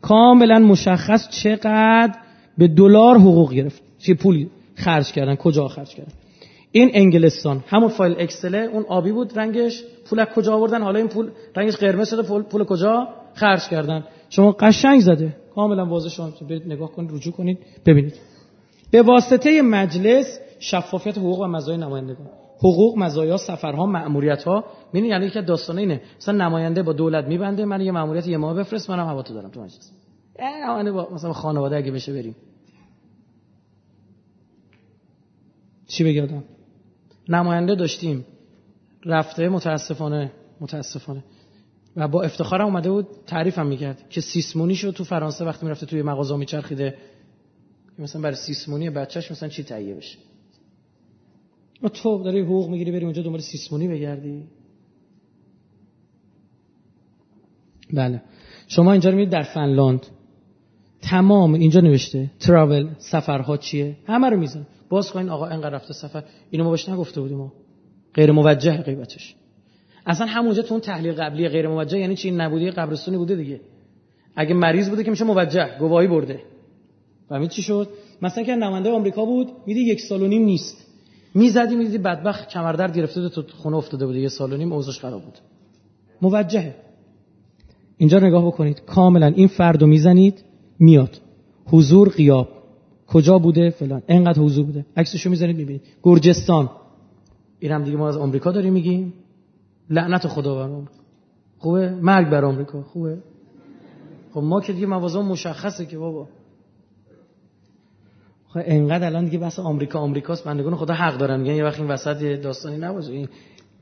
کاملا 0.03 0.59
مشخص 0.59 1.29
چقدر 1.29 2.15
به 2.59 2.69
دلار 2.69 3.19
حقوق 3.19 3.55
گرفت. 3.55 3.83
چه 3.99 4.15
پول 4.15 4.47
خرج 4.75 5.13
کردن 5.13 5.35
کجا 5.35 5.69
خرج 5.69 5.89
کردن. 5.89 6.13
این 6.73 6.91
انگلستان. 6.95 7.65
همون 7.67 7.89
فایل 7.89 8.17
اکسله 8.19 8.59
اون 8.59 8.85
آبی 8.89 9.13
بود 9.13 9.39
رنگش. 9.39 9.85
پول 10.11 10.25
کجا 10.25 10.55
آوردن؟ 10.55 10.83
حالا 10.83 10.99
این 10.99 11.09
پول 11.09 11.31
رنگش 11.57 11.77
قرمز 11.77 12.11
شده 12.11 12.23
پول, 12.23 12.43
پول 12.43 12.65
کجا 12.65 13.09
خرج 13.35 13.69
کردن؟ 13.69 14.05
شما 14.29 14.53
قشنگ 14.53 15.01
زده. 15.01 15.37
کاملا 15.55 15.87
واضح 15.87 16.09
شما 16.09 16.33
برید 16.49 16.67
نگاه 16.67 16.93
کنید 16.93 17.11
رجوع 17.13 17.33
کنید 17.33 17.59
ببینید. 17.87 18.15
به 18.91 19.03
واسطه 19.03 19.63
مجلس 19.63 20.39
شفافیت 20.59 21.19
حقوق 21.19 21.41
و 21.41 21.47
مزایای 21.47 21.81
نمایندگان. 21.81 22.27
حقوق 22.59 22.99
مزایا 22.99 23.37
سفرها 23.37 23.87
مأموریت 23.87 24.45
ها 24.45 24.65
ببین 24.91 25.05
یعنی 25.05 25.31
که 25.31 25.43
داستانه 25.43 25.81
اینه. 25.81 26.01
مثلا 26.19 26.49
نماینده 26.49 26.83
با 26.83 26.93
دولت 26.93 27.25
میبنده 27.25 27.65
من 27.65 27.81
یه 27.81 27.93
مأموریت 27.93 28.27
یه 28.27 28.37
ماه 28.37 28.55
بفرست 28.55 28.91
منم 28.91 29.07
هوا 29.07 29.23
تو 29.23 29.35
دارم 29.35 29.51
تو 29.51 29.61
مجلس. 29.61 29.93
با 30.93 31.09
مثلا 31.15 31.33
خانواده 31.33 31.77
اگه 31.77 31.93
بشه 31.93 32.13
بریم. 32.13 32.37
چی 35.87 36.05
بگم 36.05 36.43
نماینده 37.29 37.75
داشتیم. 37.75 38.25
رفته 39.05 39.49
متاسفانه 39.49 40.33
متاسفانه. 40.61 41.25
و 41.97 42.09
با 42.09 42.23
افتخارم 42.23 42.65
اومده 42.65 42.91
بود 42.91 43.07
تعریفم 43.27 43.67
می‌کرد 43.67 44.09
که 44.11 44.21
سیسمونی 44.21 44.75
شد 44.75 44.91
تو 44.91 45.05
فرانسه 45.05 45.45
وقتی 45.45 45.67
می‌رفته 45.67 45.87
توی 45.87 46.03
مغازه 46.03 46.37
میچرخیده. 46.37 46.95
مثلا 47.99 48.23
برای 48.23 48.37
سیسمونی 48.37 48.91
بچهش 48.91 49.31
مثلا 49.31 49.49
چی 49.49 49.63
تهیه 49.63 49.95
بشه؟ 49.95 50.19
و 51.83 51.89
تو 51.89 52.23
داری 52.23 52.41
حقوق 52.41 52.71
می‌گیری 52.71 52.93
بری 52.93 53.05
اونجا 53.05 53.23
دنبال 53.23 53.41
سیسمونی 53.41 53.89
بگردی. 53.89 54.45
بله. 57.93 58.23
شما 58.69 58.93
اینجا 58.93 59.11
رو 59.11 59.25
در 59.27 59.43
فنلاند. 59.43 60.07
تمام 61.03 61.55
اینجا 61.55 61.81
نوشته 61.81 62.31
تراول 62.41 62.89
سفرها 62.99 63.57
چیه؟ 63.57 63.97
همه 64.07 64.31
رو 64.31 64.37
میزن 64.37 64.67
باز 64.89 65.11
کنین 65.11 65.29
آقا 65.29 65.47
اینقدر 65.47 65.71
رفته 65.71 65.95
سفر. 65.95 66.25
اینو 66.51 66.65
ما 66.65 66.71
باش 66.71 66.89
نگفته 66.89 67.21
بودیم 67.21 67.39
ما. 67.39 67.53
غیر 68.15 68.33
موجه 68.33 68.77
غیبتش 68.77 69.37
اصلا 70.07 70.27
همونجا 70.27 70.63
تو 70.63 70.75
اون 70.75 70.81
تحلیل 70.81 71.13
قبلی 71.13 71.49
غیر 71.49 71.69
موجه 71.69 71.99
یعنی 71.99 72.17
چی؟ 72.17 72.31
نبودی 72.31 72.71
قبرستونی 72.71 73.17
بوده 73.17 73.37
دیگه. 73.37 73.61
اگه 74.37 74.55
مریض 74.55 74.89
بوده 74.89 75.05
که 75.05 75.11
میشه 75.11 75.25
موجه 75.25 75.69
گواهی 75.79 76.09
برده. 76.09 76.41
فهمید 77.29 77.51
چی 77.51 77.63
شد؟ 77.63 77.89
مثلا 78.23 78.45
که 78.45 78.55
نماینده 78.55 78.91
آمریکا 78.91 79.25
بود 79.25 79.49
میدی 79.67 79.81
یک 79.81 80.01
سال 80.01 80.23
و 80.23 80.27
نیم 80.27 80.43
نیست. 80.43 80.87
می‌زدی 81.35 81.77
می‌دیدی 81.77 81.99
بدبخت 81.99 82.49
کمردرد 82.49 82.97
گرفته 82.97 83.29
تو 83.29 83.43
خونه 83.57 83.77
افتاده 83.77 84.07
بوده 84.07 84.21
یه 84.21 84.29
سال 84.29 84.53
و 84.53 84.57
نیم 84.57 84.73
اوضاعش 84.73 85.01
خراب 85.01 85.23
بود. 85.23 85.39
موجهه 86.23 86.75
اینجا 87.97 88.19
نگاه 88.19 88.47
بکنید. 88.47 88.81
کاملا 88.85 89.27
این 89.27 89.49
فردو 89.49 89.87
می‌زنید 89.87 90.45
میاد. 90.79 91.21
حضور 91.67 92.09
قیاب. 92.09 92.49
کجا 93.07 93.39
بوده 93.39 93.71
فلان. 93.71 94.03
انقدر 94.09 94.43
حضور 94.43 94.67
بوده. 94.67 94.87
عکسشو 94.97 95.31
می‌زنید 95.31 95.57
می‌بینید. 95.57 95.83
گرجستان. 96.03 96.71
اینم 97.61 97.85
دیگه 97.85 97.97
ما 97.97 98.09
از 98.09 98.17
آمریکا 98.17 98.53
داریم 98.53 98.73
میگیم. 98.73 99.13
لعنت 99.91 100.27
خدا 100.27 100.55
بر 100.55 100.83
خوبه؟ 101.59 101.91
مرگ 101.91 102.31
بر 102.31 102.45
آمریکا 102.45 102.83
خوبه؟ 102.83 103.19
خب 104.35 104.41
ما 104.41 104.61
که 104.61 104.73
دیگه 104.73 104.87
موازه 104.87 105.23
مشخصه 105.23 105.87
که 105.87 105.99
بابا. 105.99 106.29
خب 108.49 108.61
انقدر 108.65 109.07
الان 109.07 109.25
دیگه 109.25 109.39
بحث 109.39 109.59
آمریکا 109.59 109.99
آمریکاست. 109.99 110.45
بندگان 110.45 110.77
خدا 110.77 110.95
حق 110.95 111.19
دارن. 111.19 111.41
میگن 111.41 111.55
یه 111.55 111.65
وقت 111.65 111.81
این 111.81 111.91
وسط 111.91 112.23
داستانی 112.23 112.77
نباشه. 112.77 113.13
این 113.13 113.29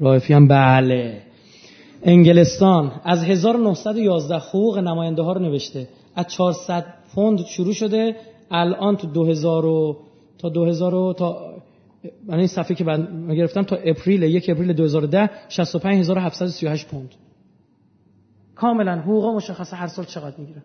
رایفی 0.01 0.33
هم 0.35 0.49
بله. 0.49 1.23
انگلستان. 2.03 2.93
از 3.05 3.25
1911 3.25 4.37
حقوق 4.39 4.79
نماینده 4.79 5.23
ها 5.23 5.33
رو 5.33 5.41
نوشته. 5.41 5.89
از 6.17 6.27
400 6.27 6.87
فوند 7.15 7.45
شروع 7.45 7.73
شده. 7.73 8.17
الان 8.51 8.97
تو 8.97 9.07
2000 9.07 9.65
و 9.65 9.97
تا 10.39 10.49
2000 10.49 10.95
و 10.95 11.13
تا 11.13 11.50
من 12.27 12.39
این 12.39 12.47
صفحه 12.47 12.75
که 12.75 12.85
من 12.85 13.35
گرفتم 13.35 13.63
تا 13.63 13.77
اپریل 13.77 14.23
یک 14.23 14.51
اپریل 14.51 14.73
2010 14.73 15.31
65738 15.49 16.89
پوند. 16.89 17.15
کاملا 18.55 18.99
حقوق 19.01 19.35
مشخصه 19.37 19.77
هر 19.77 19.87
سال 19.87 20.05
چقدر 20.05 20.37
می‌گیره. 20.39 20.63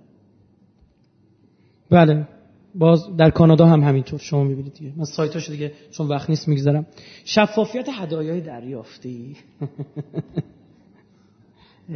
بله. 1.90 2.28
باز 2.76 3.18
در 3.18 3.30
کانادا 3.30 3.66
هم 3.66 3.84
همینطور. 3.84 4.20
شما 4.20 4.44
می‌بینید 4.44 4.74
دیگه. 4.74 4.94
من 4.98 5.06
سایتاشو 5.06 5.52
دیگه 5.52 5.72
چون 5.92 6.08
وقت 6.08 6.30
نیست 6.30 6.48
می‌گذارم 6.48 6.86
شفافیت 7.26 7.90
هدایای 7.90 8.42
دریافتی. 8.42 9.36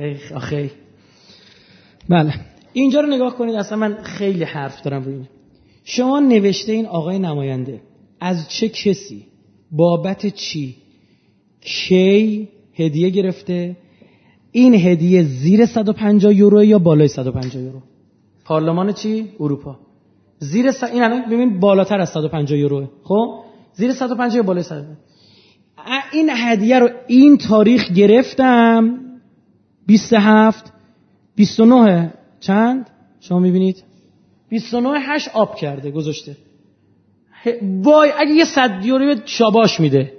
آخه. 0.35 0.71
بله. 2.09 2.33
اینجا 2.73 3.01
رو 3.01 3.07
نگاه 3.07 3.37
کنید. 3.37 3.55
اصلا 3.55 3.77
من 3.77 4.01
خیلی 4.03 4.43
حرف 4.43 4.81
دارم 4.81 5.03
روی 5.03 5.13
این. 5.13 5.27
شما 5.83 6.19
نوشته 6.19 6.71
این 6.71 6.85
آقای 6.85 7.19
نماینده 7.19 7.81
از 8.19 8.49
چه 8.49 8.69
کسی 8.69 9.28
بابت 9.71 10.25
چی؟ 10.27 10.75
کی 11.61 12.47
هدیه 12.73 13.09
گرفته. 13.09 13.77
این 14.51 14.73
هدیه 14.73 15.23
زیر 15.23 15.65
150 15.65 16.33
یورو 16.33 16.63
یا 16.63 16.79
بالای 16.79 17.07
150 17.07 17.63
یورو 17.63 17.81
پارلمان 18.45 18.93
چی؟ 18.93 19.25
اروپا. 19.39 19.79
زیر 20.39 20.71
س... 20.71 20.83
این 20.83 21.03
الان 21.03 21.21
ببین 21.25 21.59
بالاتر 21.59 21.99
از 21.99 22.09
150 22.09 22.59
یورو 22.59 22.87
خب؟ 23.03 23.39
زیر 23.73 23.93
150 23.93 24.35
یا 24.35 24.43
بالای 24.43 24.63
150 24.63 24.97
این 26.11 26.29
هدیه 26.33 26.79
رو 26.79 26.89
این 27.07 27.37
تاریخ 27.37 27.91
گرفتم. 27.91 28.99
27 29.87 30.73
29 31.35 32.13
چند؟ 32.39 32.89
شما 33.19 33.39
می‌بینید؟ 33.39 33.83
29 34.49 34.99
8 34.99 35.29
آب 35.33 35.55
کرده 35.55 35.91
گذاشته. 35.91 36.37
وای 37.83 38.11
اگه 38.17 38.31
یه 38.31 38.45
100 38.45 38.85
یورو 38.85 39.15
شاباش 39.25 39.79
میده. 39.79 40.13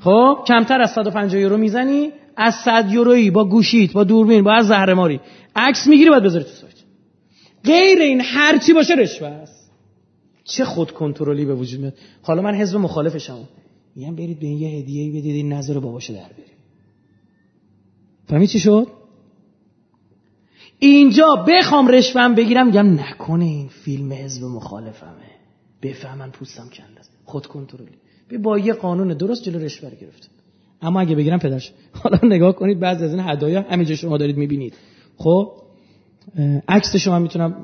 خب 0.00 0.38
کمتر 0.46 0.80
از 0.80 0.90
150 0.90 1.40
یورو 1.40 1.56
می‌زنی 1.56 2.12
از 2.36 2.54
100 2.54 2.92
یورویی 2.92 3.30
با 3.30 3.44
گوشیت 3.44 3.92
با 3.92 4.04
دوربین 4.04 4.44
با 4.44 4.52
از 4.52 4.66
زهرماری 4.66 5.20
عکس 5.56 5.86
می‌گیری 5.86 6.10
باید 6.10 6.22
بذاری 6.22 6.44
تو 6.44 6.50
سایت. 6.50 6.74
غیر 7.64 7.98
این 7.98 8.20
هر 8.20 8.58
چی 8.58 8.72
باشه 8.72 8.94
رشوه 8.94 9.28
است. 9.28 9.70
چه 10.44 10.64
خود 10.64 10.90
کنترلی 10.90 11.44
به 11.44 11.54
وجود 11.54 11.80
میاد. 11.80 11.94
حالا 12.22 12.42
من 12.42 12.54
حزب 12.54 12.76
مخالفشم. 12.76 13.48
میگم 13.96 14.16
برید 14.16 14.40
به 14.40 14.46
این 14.46 14.58
یه 14.58 14.68
هدیه 14.68 15.10
بدید 15.10 15.34
این 15.34 15.52
نظر 15.52 15.78
باباشه 15.78 16.12
در 16.12 16.18
بریم 16.18 16.58
فهمید 18.28 18.48
چی 18.48 18.58
شد؟ 18.58 18.86
اینجا 20.78 21.44
بخوام 21.48 21.88
رشوهم 21.88 22.34
بگیرم 22.34 22.66
میگم 22.66 23.00
نکنه 23.00 23.44
این 23.44 23.68
فیلم 23.68 24.12
حزب 24.12 24.44
مخالفمه. 24.44 25.37
بفهمن 25.82 26.30
پوستم 26.30 26.68
کنده 26.68 27.00
خود 27.24 27.46
کنترلی. 27.46 27.90
با 28.42 28.58
یه 28.58 28.72
قانون 28.72 29.08
درست 29.08 29.42
جلو 29.42 29.58
رشوه 29.58 29.90
گرفت. 30.00 30.30
اما 30.82 31.00
اگه 31.00 31.14
بگیرم 31.14 31.38
پدرش. 31.38 31.72
حالا 31.92 32.18
نگاه 32.22 32.52
کنید 32.52 32.80
بعضی 32.80 33.04
از 33.04 33.10
این 33.14 33.20
هدایا 33.20 33.62
همینجا 33.62 33.94
شما 33.94 34.18
دارید 34.18 34.36
می‌بینید. 34.36 34.74
خب 35.16 35.52
عکس 36.68 36.96
شما 36.96 37.18
می‌تونم 37.18 37.54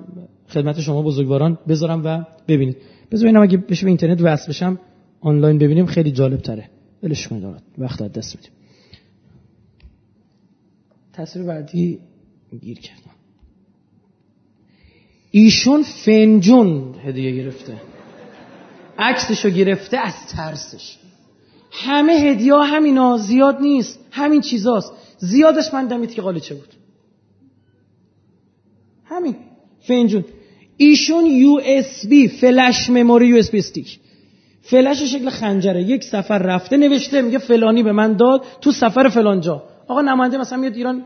خدمت 0.49 0.81
شما 0.81 1.03
بزرگواران 1.03 1.59
بذارم 1.69 2.03
و 2.05 2.25
ببینید. 2.49 2.77
بذار 3.11 3.37
اگه 3.37 3.57
بشه 3.57 3.83
به 3.83 3.89
اینترنت 3.89 4.21
وصل 4.23 4.49
بشم 4.49 4.79
آنلاین 5.21 5.59
ببینیم 5.59 5.87
خیلی 5.87 6.13
جالب 6.13 6.41
تره 6.41 6.71
ولش 7.03 7.29
کنید 7.29 7.45
وقت 7.79 8.03
از 8.03 8.13
دست 8.13 8.37
بدیم 8.37 8.51
تصویر 11.13 11.47
بعدی 11.47 11.99
گیر 12.61 12.79
کردم. 12.79 13.11
ایشون 15.31 15.83
فنجون 15.83 16.95
هدیه 17.05 17.31
گرفته. 17.31 17.94
عکسشو 18.99 19.51
گرفته 19.51 19.99
از 19.99 20.15
ترسش. 20.37 20.97
همه 21.73 22.13
هدیه 22.13 22.55
همینا 22.55 23.17
زیاد 23.17 23.61
نیست 23.61 23.99
همین 24.11 24.41
چیزاست. 24.41 24.93
زیادش 25.19 25.75
من 25.75 25.87
دمیت 25.87 26.15
که 26.15 26.23
قالیچه 26.23 26.55
بود. 26.55 26.69
همین. 29.05 29.37
فنجون 29.81 30.25
ایشون 30.77 31.27
یو 31.27 31.61
اس 31.65 32.07
بی 32.07 32.29
فلش 32.29 32.91
مموری 32.91 33.27
یو 33.27 33.37
اس 33.37 33.51
بی 33.51 33.59
استیک. 33.59 33.99
فلش 34.63 35.03
شکل 35.03 35.31
خنجره. 35.31 35.83
یک 35.83 36.05
سفر 36.05 36.39
رفته 36.39 36.77
نوشته 36.77 37.23
میگه 37.23 37.39
فلانی 37.39 37.83
به 37.83 37.93
من 37.93 38.13
داد 38.13 38.45
تو 38.61 38.73
سفر 38.73 39.09
فلان 39.09 39.41
جا. 39.41 39.63
آقا 39.89 40.01
نماینده 40.01 40.39
مثلا 40.39 40.59
میاد 40.59 40.75
ایران 40.77 41.05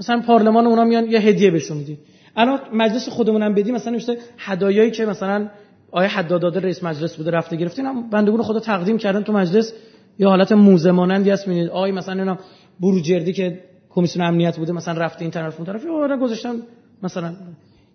مثلا 0.00 0.20
پارلمان 0.20 0.66
اونا 0.66 0.84
میان 0.84 1.10
یه 1.10 1.20
هدیه 1.20 1.50
بهشون 1.50 1.76
میدی 1.76 1.98
الان 2.36 2.60
مجلس 2.72 3.08
خودمونم 3.08 3.54
بدی 3.54 3.72
مثلا 3.72 3.92
نوشته 3.92 4.18
هدایایی 4.38 4.90
که 4.90 5.06
مثلا 5.06 5.48
حداد 5.92 6.40
داده 6.40 6.60
رئیس 6.60 6.84
مجلس 6.84 7.16
بوده 7.16 7.30
رفته 7.30 7.56
گرفتین 7.56 8.10
بندگون 8.10 8.42
خدا 8.42 8.60
تقدیم 8.60 8.98
کردن 8.98 9.22
تو 9.22 9.32
مجلس. 9.32 9.72
یه 10.18 10.28
حالت 10.28 10.52
موزه 10.52 10.90
مانندی 10.90 11.30
هست 11.30 11.48
می‌بینید. 11.48 11.70
آی 11.70 11.92
مثلا 11.92 12.22
اینا 12.22 12.38
بروجردی 12.80 13.32
که 13.32 13.60
کمیسیون 13.90 14.24
امنیت 14.24 14.58
بوده 14.58 14.72
مثلا 14.72 15.00
رفته 15.00 15.22
این 15.22 15.30
طرف 15.30 15.56
اون 15.56 15.66
طرف. 15.66 15.84
یا 15.84 16.16
گذاشتن 16.16 16.62
مثلا 17.02 17.34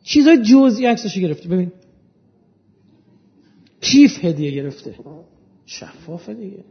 چیزای 0.03 0.37
جزئی 0.43 0.85
عکسش 0.85 1.17
گرفته. 1.17 1.49
ببین. 1.49 1.71
کیف 3.81 4.25
هدیه 4.25 4.51
گرفته. 4.51 4.95
شفافه 5.65 6.33
دیگه 6.33 6.63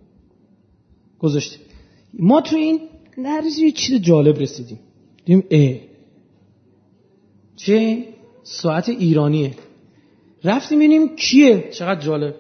گذاشته. 1.19 1.57
ما 2.19 2.41
تو 2.41 2.57
این 2.57 2.81
نرزی 3.19 3.65
یه 3.65 3.73
چیز 3.73 4.01
جالب 4.01 4.39
رسیدیم. 4.39 4.79
دیدیم 5.25 5.45
ا 5.51 5.75
چه 7.57 8.05
ساعت 8.43 8.89
ایرانیه. 8.89 9.55
رفتیم 10.45 10.79
ببینیم 10.79 11.17
کیه. 11.17 11.71
چقدر 11.71 12.01
جالب. 12.01 12.35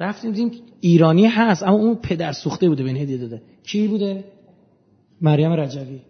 رفتیم 0.00 0.32
دیدیم 0.32 0.62
ایرانی 0.80 1.26
هست 1.26 1.62
اما 1.62 1.76
اون 1.76 1.94
پدر 1.94 2.32
سوخته 2.32 2.68
بوده 2.68 2.84
به 2.84 2.90
هدیه 2.90 3.16
داده. 3.16 3.42
کی 3.62 3.88
بوده؟ 3.88 4.24
مریم 5.20 5.52
رجوی. 5.52 6.00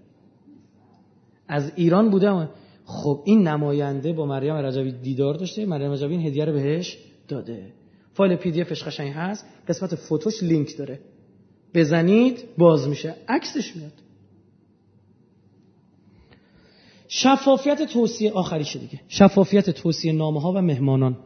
از 1.48 1.72
ایران 1.76 2.10
بوده 2.10 2.48
خب 2.84 3.22
این 3.24 3.48
نماینده 3.48 4.12
با 4.12 4.26
مریم 4.26 4.54
رجوی 4.54 4.92
دیدار 4.92 5.34
داشته. 5.34 5.66
مریم 5.66 5.92
رجوی 5.92 6.12
این 6.12 6.26
هدیه 6.26 6.44
رو 6.44 6.52
بهش 6.52 6.98
داده. 7.28 7.72
فایل 8.12 8.36
پی 8.36 8.50
دی 8.50 8.60
افش 8.60 8.82
قشنگ 8.82 9.12
هست. 9.12 9.46
قسمت 9.68 9.94
فوتوش 9.94 10.42
لینک 10.42 10.76
داره. 10.78 11.00
بزنید 11.74 12.44
باز 12.58 12.88
میشه. 12.88 13.14
عکسش 13.28 13.76
میاد. 13.76 13.92
شفافیت 17.12 17.82
توصیه 17.82 18.32
آخری 18.32 18.64
دیگه. 18.64 19.00
شفافیت 19.08 19.70
توصیه 19.70 20.12
نامه 20.12 20.40
ها 20.40 20.52
و 20.52 20.62
مهمانان. 20.62 21.16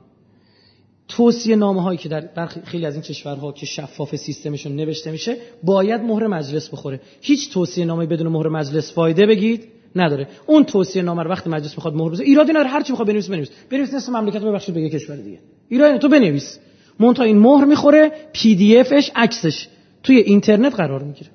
توصیه 1.08 1.56
نامه 1.56 1.82
هایی 1.82 1.98
که 1.98 2.08
در 2.08 2.46
خیلی 2.46 2.86
از 2.86 2.94
این 2.94 3.02
کشورها 3.02 3.52
که 3.52 3.66
شفاف 3.66 4.16
سیستمشون 4.16 4.76
نوشته 4.76 5.10
میشه 5.10 5.36
باید 5.62 6.00
مهر 6.00 6.26
مجلس 6.26 6.68
بخوره. 6.68 7.00
هیچ 7.20 7.52
توصیه 7.52 7.84
نامه 7.84 8.06
بدون 8.06 8.28
مهر 8.28 8.48
مجلس 8.48 8.92
فایده 8.92 9.26
بگید 9.26 9.68
نداره. 9.96 10.28
اون 10.46 10.64
توصیه 10.64 11.02
نامه 11.02 11.22
رو 11.22 11.30
وقتی 11.30 11.50
مجلس 11.50 11.74
می‌خواد 11.76 11.94
مهر 11.94 12.10
بزنه 12.10 12.26
ایرادی 12.26 12.50
نداره. 12.50 12.68
هر 12.68 12.82
چی 12.82 12.92
می‌خواد 12.92 13.08
بنویس 13.08 13.28
بنویس. 13.28 13.50
بنویس 13.70 13.94
نصف 13.94 14.08
مملکت 14.08 14.42
رو 14.42 14.50
ببخشید 14.50 14.74
بگه 14.74 14.88
کشور 14.88 15.16
دیگه. 15.16 15.38
ایراد 15.68 15.96
تو 15.96 16.08
بنویس. 16.08 16.58
مون 17.00 17.20
این 17.20 17.38
مهر 17.38 17.64
می‌خوره 17.64 18.12
پی 18.32 18.54
دی 18.54 18.78
افش 18.78 19.10
عکسش 19.16 19.68
توی 20.02 20.16
اینترنت 20.16 20.74
قرار 20.74 21.02
می‌گیره. 21.02 21.30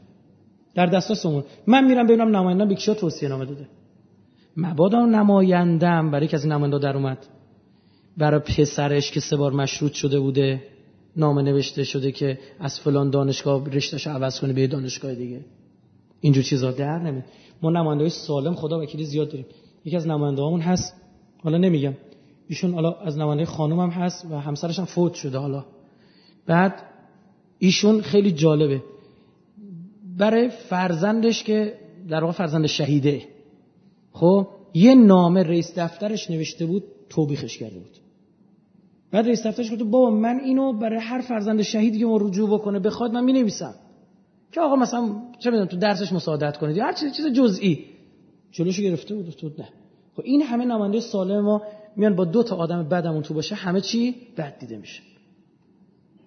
در 0.76 0.86
دسترس 0.86 1.26
من 1.68 1.86
میرم 1.86 2.08
ببینم 2.08 2.36
نماینده 2.36 2.66
به 2.66 2.76
توصیه 2.76 3.30
نامه 3.30 3.45
داده. 3.45 3.68
مبادا 4.58 5.06
نمایندم 5.06 6.11
برای 6.11 6.28
کسی 6.28 6.48
نماینده 6.48 6.80
در 6.80 6.98
اومد. 6.98 7.28
برای 8.18 8.40
پسرش 8.40 9.11
که 9.11 9.19
سه 9.19 9.36
بار 9.36 9.53
مشروط 9.53 9.94
شده 9.94 10.19
بوده 10.19 10.64
نامه 11.16 11.42
نوشته 11.42 11.84
شده 11.84 12.11
که 12.11 12.40
از 12.60 12.80
فلان 12.80 13.10
دانشگاه 13.10 13.66
رشتهش 13.66 14.08
عوض 14.08 14.40
کنه 14.40 14.53
به 14.53 14.68
دانشگاه 14.68 15.16
دیگه. 15.16 15.45
اینجور 16.22 16.44
چیزا 16.44 16.72
در 16.72 17.00
نمی 17.00 17.22
ما 17.61 17.69
نماینده 17.69 18.03
های 18.03 18.10
سالم 18.10 18.56
خدا 18.56 18.80
وکیلی 18.80 19.06
زیاد 19.06 19.30
داریم. 19.30 19.45
یکی 19.86 19.95
از 19.95 20.08
نماینده 20.08 20.42
هامون 20.42 20.61
هست. 20.61 20.94
حالا 21.44 21.58
نمیگم. 21.58 21.94
ایشون 22.48 22.74
حالا 22.74 22.92
از 22.92 23.18
نماینده 23.18 23.45
خانم 23.45 23.80
هم 23.80 23.90
هست 23.90 24.26
و 24.32 24.36
همسرش 24.36 24.80
هم 24.80 24.86
فوت 24.86 25.14
شده 25.14 25.38
حالا. 25.38 25.66
بعد 26.45 26.84
ایشون 27.60 28.02
خیلی 28.02 28.32
جالبه. 28.32 28.84
برای 30.18 30.50
فرزندش 30.50 31.44
که 31.44 31.74
در 32.10 32.22
واقع 32.22 32.34
فرزند 32.34 32.66
شهیده. 32.66 33.22
خب 34.14 34.48
یه 34.74 34.96
نامه 34.96 35.44
رئیس 35.44 35.74
دفترش 35.80 36.32
نوشته 36.32 36.66
بود 36.66 36.84
توبیخش 37.10 37.58
کرده 37.58 37.80
بود. 37.80 37.98
بعد 39.12 39.26
رئیس 39.26 39.48
دفترش 39.48 39.72
گفت 39.72 39.84
بابا 39.84 40.10
من 40.10 40.40
اینو 40.40 40.74
برای 40.74 41.00
هر 41.00 41.22
فرزند 41.22 41.62
شهیدی 41.62 42.00
که 42.00 42.06
ما 42.06 42.18
رجوع 42.18 42.50
بکنه 42.50 42.80
بخواد 42.80 43.12
من 43.12 43.24
می‌نویسم. 43.24 43.76
که 44.52 44.62
آقا 44.62 44.76
مثلا 44.76 45.22
چه 45.40 45.50
می‌دونم 45.50 45.68
تو 45.68 45.78
درسش 45.78 46.14
مساعدت 46.14 46.58
کنید 46.58 46.78
هر 46.78 46.94
چیز 46.94 47.14
چیز 47.14 47.26
جزئی. 47.28 47.86
جلوشو 48.52 48.82
گرفته 48.82 49.16
بود 49.16 49.30
تو 49.30 49.52
نه. 49.58 49.70
خب 50.16 50.22
این 50.26 50.42
همه 50.42 50.66
نماینده 50.66 51.00
سالم 51.00 51.42
ما 51.42 51.62
میان 51.96 52.16
با 52.16 52.26
دو 52.26 52.44
تا 52.44 52.56
آدم 52.56 52.90
بدمون 52.90 53.22
تو 53.22 53.34
باشه 53.34 53.56
همه 53.56 53.82
چی 53.82 54.16
بد 54.38 54.60
دیده 54.60 54.78
میشه. 54.78 55.02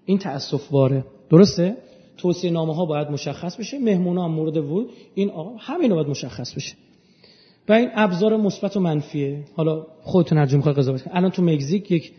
این 0.04 0.18
تاسف 0.18 0.68
باره 0.68 1.04
درسته؟ 1.30 1.76
توصیه 2.16 2.50
نامه 2.50 2.74
ها 2.74 2.84
باید 2.84 3.08
مشخص 3.08 3.56
بشه 3.56 3.78
مهمون 3.78 4.18
هم 4.18 4.30
مورد 4.30 4.56
ورود. 4.56 4.90
این 5.14 5.30
آقا 5.30 5.56
همینو 5.56 5.94
باید 5.94 6.06
مشخص 6.06 6.54
بشه. 6.54 6.74
و 7.68 7.72
این 7.72 7.90
ابزار 7.94 8.36
مثبت 8.36 8.76
و 8.76 8.80
منفیه. 8.80 9.44
حالا 9.56 9.86
خودتون 10.02 10.38
هر 10.38 10.56
می‌خواد 10.56 10.78
قضاوت 10.78 11.02
الان 11.12 11.30
تو 11.30 11.42
مکزیک 11.42 11.90
یک 11.90 12.12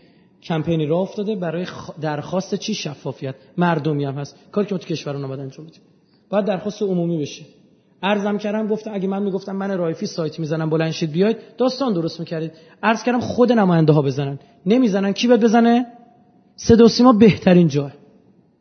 کمپینی 0.43 0.85
راه 0.85 1.01
افتاده 1.01 1.35
برای 1.35 1.65
درخواست 2.01 2.55
چی؟ 2.55 2.73
شفافیت. 2.73 3.35
مردمی 3.57 4.05
هم 4.05 4.13
هست. 4.13 4.35
کاری 4.51 4.67
که 4.67 4.75
ما 4.75 4.79
تو 4.79 4.87
کشور 4.87 5.15
اومد 5.15 5.39
انجام 5.39 5.65
بدیم. 5.65 5.81
باید 6.29 6.45
درخواست 6.45 6.81
عمومی 6.81 7.17
بشه. 7.17 7.45
ارزم 8.03 8.37
کردم 8.37 8.67
گفتم 8.67 8.93
اگه 8.93 9.07
من 9.07 9.23
می‌گفتم 9.23 9.55
من 9.55 9.77
رایفی 9.77 10.05
سایت 10.05 10.39
می‌زنم 10.39 10.69
بلند 10.69 10.91
شید 10.91 11.11
بیاید. 11.11 11.37
داستان 11.57 11.93
درست 11.93 12.19
می‌کردید. 12.19 12.51
ارز 12.83 13.03
کردم 13.03 13.19
خود 13.19 13.51
نماینده 13.51 13.93
ها 13.93 14.01
بزنن. 14.01 14.39
نمی‌زنن. 14.65 15.11
کی 15.11 15.27
باید 15.27 15.41
بزنه؟ 15.41 15.85
صدا 16.55 16.87
سیما 16.87 17.13
بهترین 17.13 17.67
جای. 17.67 17.91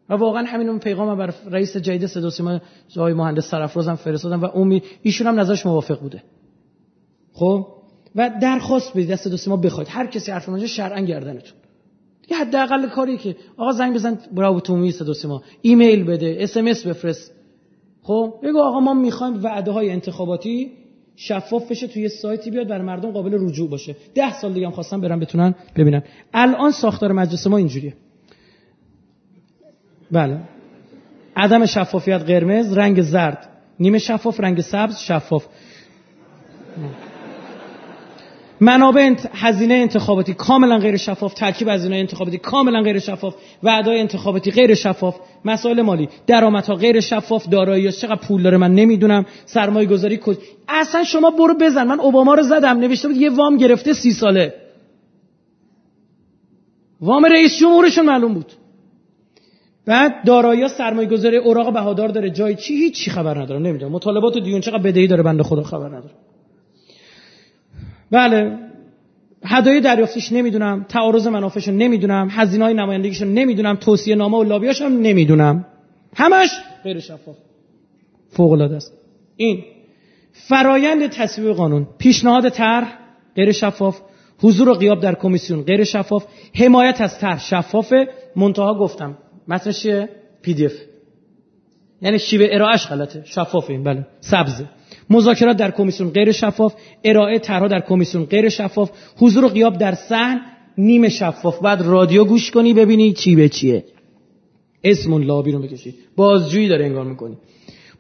و 0.09 0.15
واقعا 0.15 0.44
همین 0.44 0.69
اون 0.69 0.78
پیغام 0.78 1.19
بر 1.19 1.35
رئیس 1.51 1.77
جدید 1.77 2.07
صدا 2.07 2.31
سیما 2.31 2.61
جای 2.89 3.12
مهندس 3.12 3.51
سرفرازم 3.51 3.94
فرستادم 3.94 4.41
و 4.41 4.44
اون 4.44 4.81
ایشون 5.02 5.27
هم 5.27 5.41
نظرش 5.41 5.67
موافق 5.67 6.01
بوده. 6.01 6.23
خب؟ 7.33 7.67
و 8.15 8.31
درخواست 8.43 8.91
بدید 8.91 9.11
دست 9.11 9.28
دو 9.28 9.51
ما 9.51 9.57
بخواید. 9.57 9.89
هر 9.91 10.07
کسی 10.07 10.33
حرف 10.33 10.49
ماجرا 10.49 10.67
شرعا 10.67 11.01
گردنتون. 11.01 11.59
یه 12.31 12.36
حداقل 12.36 12.89
کاری 12.89 13.17
که 13.19 13.36
آقا 13.57 13.73
زنگ 13.73 13.94
بزن 13.94 14.19
برای 14.33 14.61
عمومی 14.69 14.93
صدا 14.93 15.28
سیما. 15.29 15.43
ایمیل 15.62 16.05
بده 16.05 16.36
SMS 16.41 16.65
بفرست. 16.65 17.33
خب؟ 18.02 18.35
بگو 18.43 18.59
آقا 18.59 18.81
ما 18.81 18.94
می‌خوایم 18.94 19.44
وعده 19.44 19.70
های 19.70 19.91
انتخاباتی 19.91 20.73
شفاف 21.17 21.70
بشه 21.70 21.86
توی 21.86 22.09
سایتی 22.09 22.51
بیاد 22.51 22.69
برای 22.69 22.86
مردم 22.86 23.11
قابل 23.11 23.35
رجوع 23.35 23.70
باشه. 23.70 23.97
ده 24.15 24.41
سال 24.41 24.52
دیگه 24.52 24.67
هم 24.67 24.73
خواستم 24.73 25.01
برم 25.01 25.20
بتونن 25.20 25.55
ببینن. 25.77 26.02
الان 26.35 26.70
ساختار 26.70 27.12
مجلس 27.12 27.47
ما 27.47 27.57
اینجوریه. 27.57 27.94
بله. 30.11 30.41
عدم 31.36 31.67
شفافیت 31.67 32.23
قرمز 32.23 32.73
رنگ 32.73 33.02
زرد. 33.02 33.49
نیمه 33.81 33.99
شفاف 33.99 34.41
رنگ 34.41 34.61
سبز 34.61 34.99
شفاف. 34.99 35.47
منابع 38.69 39.15
هزینه 39.33 39.75
انتخاباتی 39.75 40.35
کاملا 40.35 40.79
غیر 40.79 40.97
شفاف 40.97 41.35
ترکیب 41.35 41.69
هزینه 41.69 41.97
انتخاباتی 41.97 42.39
کاملا 42.39 42.83
غیر 42.83 42.99
شفاف 42.99 43.35
وعدای 43.63 44.01
انتخاباتی 44.01 44.51
غیر 44.51 44.75
شفاف. 44.75 45.17
مسائل 45.45 45.83
مالی 45.83 46.09
درآمدها 46.27 46.75
غیر 46.75 47.01
شفاف 47.01 47.49
دارایی 47.49 47.93
چقدر 47.93 48.17
پول 48.17 48.43
داره 48.43 48.57
من 48.57 48.75
نمی‌دونم. 48.75 49.27
سرمایه 49.47 49.89
گذاری 49.89 50.17
کد 50.23 50.39
اصلا 50.69 51.05
شما 51.05 51.31
برو 51.31 51.55
بزن. 51.61 51.87
من 51.87 52.01
اوباما 52.01 52.35
رو 52.35 52.43
زدم 52.43 52.79
نوشته 52.79 53.09
بود 53.09 53.17
یه 53.17 53.31
وام 53.31 53.57
گرفته 53.57 53.93
سی 53.93 54.13
ساله. 54.13 54.55
وام 57.01 57.25
رئیس 57.25 57.59
جمهورشون 57.61 58.07
معلوم 58.07 58.35
بود. 58.35 58.53
بعد 59.87 60.25
دارایی 60.27 60.69
سرمایه 60.69 61.09
گذاری 61.09 61.37
اوراق 61.37 61.73
بهادار 61.73 62.09
داره. 62.09 62.31
جای 62.31 62.55
چی؟ 62.55 62.75
هیچ 62.75 62.95
چی 62.95 63.11
خبر 63.11 63.43
ندارم. 63.43 63.63
نمی‌دونم. 63.63 63.93
مطالبات 63.93 64.39
دیون 64.39 64.61
چقدر 64.61 64.79
بدهی 64.79 65.07
داره؟ 65.07 65.23
بنده 65.23 65.43
خدا 65.43 65.63
خبر 65.63 65.89
نداره 65.89 66.15
بله. 68.13 68.59
هدایای 69.45 69.81
دریافتیش 69.81 70.33
نمی‌دونم. 70.33 70.87
تعارض 70.89 71.27
منافعش 71.27 71.69
نمی‌دونم. 71.69 72.29
هزینه 72.31 72.65
های 72.65 72.75
نمایندگیش 72.75 73.23
نمی‌دونم. 73.23 73.77
توصیه 73.77 74.15
نامه 74.15 74.39
و 74.39 74.43
لابیاش 74.45 74.83
هم 74.83 74.93
نمی‌دونم. 75.01 75.67
همش 76.17 76.51
غیر 76.85 77.01
شفاف. 77.01 77.37
فوق 78.31 78.53
العاده 78.53 78.77
است. 78.77 78.93
این. 79.37 79.65
فرایند 80.33 81.07
تصویب 81.07 81.53
قانون. 81.53 81.87
پیشنهاد 81.99 82.49
طرح 82.49 82.99
غیر 83.37 83.53
شفاف. 83.53 84.01
حضور 84.39 84.69
و 84.69 84.75
غیاب 84.75 85.01
در 85.01 85.15
کمیسیون 85.15 85.63
غیر 85.63 85.85
شفاف. 85.85 86.25
حمایت 86.55 87.01
از 87.01 87.19
طرح 87.19 87.41
شفاف 87.41 87.93
منتها 88.37 88.75
گفتم. 88.79 89.19
متنش 89.49 89.81
چیه؟ 89.83 90.09
پی 90.43 90.55
دی 90.55 90.67
اف. 90.67 90.73
یعنی 92.03 92.19
شیوه 92.19 92.49
ارائهش 92.51 92.87
غلطه. 92.87 93.23
شفاف 93.25 93.71
این 93.71 93.83
بله. 93.85 94.07
سبزه. 94.21 94.65
مذاکرات 95.11 95.57
در 95.57 95.71
کمیسیون 95.71 96.11
غیر 96.11 96.33
شفاف 96.33 96.75
ارائه 97.05 97.39
طرحها 97.39 97.69
در 97.69 97.81
کمیسیون 97.81 98.25
غیر 98.25 98.49
شفاف 98.49 98.91
حضور 99.17 99.45
و 99.45 99.49
غیاب 99.49 99.79
در 99.79 99.95
صحن 99.95 100.41
نیمه 100.79 101.09
شفاف. 101.09 101.59
بعد 101.59 101.83
رادیو 101.83 102.25
گوش 102.25 102.51
کنی 102.51 102.75
ببینی 102.75 103.13
چی 103.13 103.37
به 103.37 103.49
چیه. 103.49 103.85
اسم 104.85 105.13
اون 105.13 105.23
لابی 105.23 105.53
رو 105.53 105.59
بکشی 105.59 105.95
بازجویی 106.17 106.69
داره 106.69 106.85
انگار 106.85 107.05
می‌کنی 107.05 107.37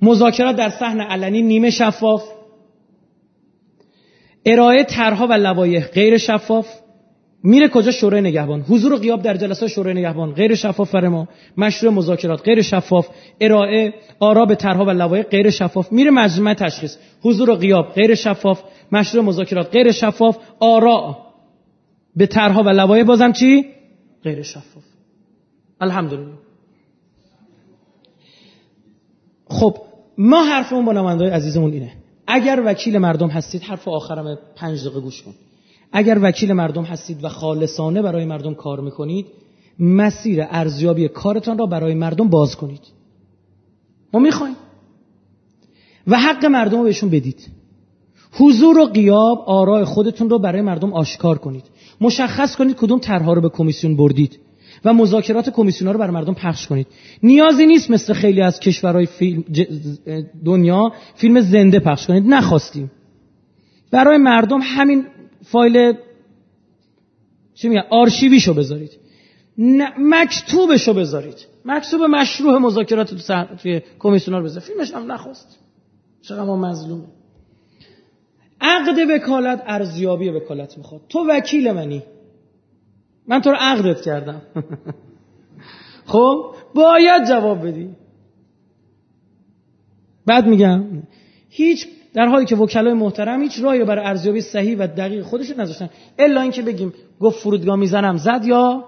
مذاکرات 0.02 0.56
در 0.56 0.70
صحن 0.70 1.00
علنی 1.00 1.42
نیمه 1.42 1.70
شفاف. 1.70 2.24
ارائه 4.46 4.84
طرحها 4.84 5.26
و 5.26 5.32
لوایح 5.32 5.86
غیر 5.86 6.18
شفاف. 6.18 6.81
میره 7.42 7.68
کجا؟ 7.68 7.90
شورای 7.90 8.20
نگهبان. 8.20 8.60
حضور 8.60 8.92
و 8.92 8.96
غیاب 8.96 9.22
در 9.22 9.36
جلسات 9.36 9.68
شورای 9.68 9.94
نگهبان. 9.94 10.32
غیر 10.32 10.54
شفاف 10.54 10.94
بر 10.94 11.08
ما. 11.08 11.28
مشروع 11.56 11.92
مذاکرات. 11.92 12.42
غیر 12.42 12.62
شفاف. 12.62 13.08
ارائه 13.40 13.94
آرا 14.20 14.44
به 14.44 14.54
طرحها 14.54 14.84
و 14.84 14.90
لوایح. 14.90 15.22
غیر 15.22 15.50
شفاف. 15.50 15.92
میره 15.92 16.10
مجمع 16.10 16.54
تشخیص. 16.54 16.96
حضور 17.22 17.50
و 17.50 17.54
غیاب. 17.54 17.92
غیر 17.92 18.14
شفاف. 18.14 18.62
مشروع 18.92 19.24
مذاکرات. 19.24 19.70
غیر 19.70 19.92
شفاف. 19.92 20.38
آرا 20.60 21.16
به 22.16 22.26
طرحها 22.26 22.62
و 22.62 22.68
لوایح. 22.68 23.04
بازم 23.04 23.32
چی؟ 23.32 23.64
غیر 24.24 24.42
شفاف. 24.42 24.84
الحمدلله. 25.80 26.32
خب 29.46 29.76
ما 30.18 30.44
حرفمون 30.44 30.84
با 30.84 30.92
نمایندای 30.92 31.30
عزیزمون 31.30 31.72
اینه. 31.72 31.92
اگر 32.26 32.62
وکیل 32.66 32.98
مردم 32.98 33.28
هستید 33.28 33.62
حرف 33.62 33.88
آخرم 33.88 34.38
پنج 34.56 34.80
دقیقه 34.80 35.00
گوش 35.00 35.22
کن. 35.22 35.32
اگر 35.92 36.18
وکیل 36.22 36.52
مردم 36.52 36.82
هستید 36.82 37.24
و 37.24 37.28
خالصانه 37.28 38.02
برای 38.02 38.24
مردم 38.24 38.54
کار 38.54 38.80
می‌کنید 38.80 39.26
مسیر 39.78 40.44
ارزیابی 40.50 41.08
کارتان 41.08 41.58
را 41.58 41.66
برای 41.66 41.94
مردم 41.94 42.28
باز 42.28 42.56
کنید. 42.56 42.80
ما 44.12 44.20
می‌خوایم. 44.20 44.56
و 46.06 46.18
حق 46.18 46.44
مردم 46.44 46.78
رو 46.78 46.84
بهشون 46.84 47.10
بدید. 47.10 47.48
حضور 48.32 48.78
و 48.78 48.84
قیاب 48.84 49.44
آراء 49.46 49.84
خودتون 49.84 50.30
رو 50.30 50.38
برای 50.38 50.62
مردم 50.62 50.92
آشکار 50.92 51.38
کنید. 51.38 51.64
مشخص 52.00 52.56
کنید 52.56 52.76
کدوم 52.76 52.98
طرحها 52.98 53.32
رو 53.32 53.40
به 53.40 53.48
کمیسیون 53.48 53.96
بردید 53.96 54.38
و 54.84 54.92
مذاکرات 54.92 55.50
کمیسیون 55.50 55.92
رو 55.92 55.98
برای 55.98 56.14
مردم 56.14 56.34
پخش 56.34 56.66
کنید. 56.66 56.86
نیازی 57.22 57.66
نیست 57.66 57.90
مثل 57.90 58.12
خیلی 58.12 58.42
از 58.42 58.60
کشورهای 58.60 59.06
فیلم 59.06 59.44
دنیا 60.44 60.92
فیلم 61.14 61.40
زنده 61.40 61.78
پخش 61.78 62.06
کنید. 62.06 62.24
نخواستیم. 62.26 62.90
برای 63.90 64.18
مردم 64.18 64.60
همین 64.62 65.04
فایل 65.52 65.92
چی 67.54 67.68
میگن؟ 67.68 67.84
آرشیویشو 67.90 68.54
بذارید. 68.54 68.90
مکتوبشو 69.98 70.94
بذارید. 70.94 71.46
مکتوب 71.64 72.02
مشروع 72.02 72.58
مذاکرات 72.58 73.14
تو 73.14 73.44
توی 73.56 73.82
کمیسیون 73.98 74.36
رو 74.36 74.44
بذارید. 74.44 74.68
فیلمش 74.68 74.92
هم 74.92 75.12
نخواست. 75.12 75.58
چقدر 76.22 76.44
ما 76.44 76.56
مظلومه. 76.56 77.04
عقد 78.60 79.10
وکالت 79.10 79.62
ارزیابی 79.66 80.28
وکالت 80.28 80.78
می‌خواد. 80.78 81.00
تو 81.08 81.26
وکیل 81.28 81.72
منی. 81.72 82.02
من 83.26 83.40
تو 83.40 83.50
رو 83.50 83.56
عقدت 83.60 84.02
کردم. 84.02 84.42
خب؟ 86.12 86.54
باید 86.74 87.24
جواب 87.28 87.66
بدی. 87.66 87.90
بعد 90.26 90.46
میگم 90.46 90.84
هیچ 91.48 91.88
در 92.14 92.26
حالی 92.26 92.44
که 92.44 92.56
وکلای 92.56 92.94
محترم 92.94 93.42
هیچ 93.42 93.60
راهی 93.62 93.84
برای 93.84 94.04
ارزیابی 94.04 94.40
صحیح 94.40 94.76
و 94.78 94.86
دقیق 94.86 95.22
خودشون 95.22 95.60
نذاشتن 95.60 95.90
الا 96.18 96.40
اینکه 96.40 96.62
بگیم 96.62 96.92
گفت 97.20 97.38
فرودگاه 97.38 97.76
می‌زنم 97.76 98.16
زد 98.16 98.44
یا 98.44 98.84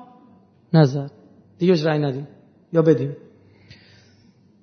نزد. 0.72 1.10
دیگه 1.58 1.82
رای 1.82 1.98
ندیم. 1.98 2.28
یا 2.72 2.82
بدیم. 2.82 3.16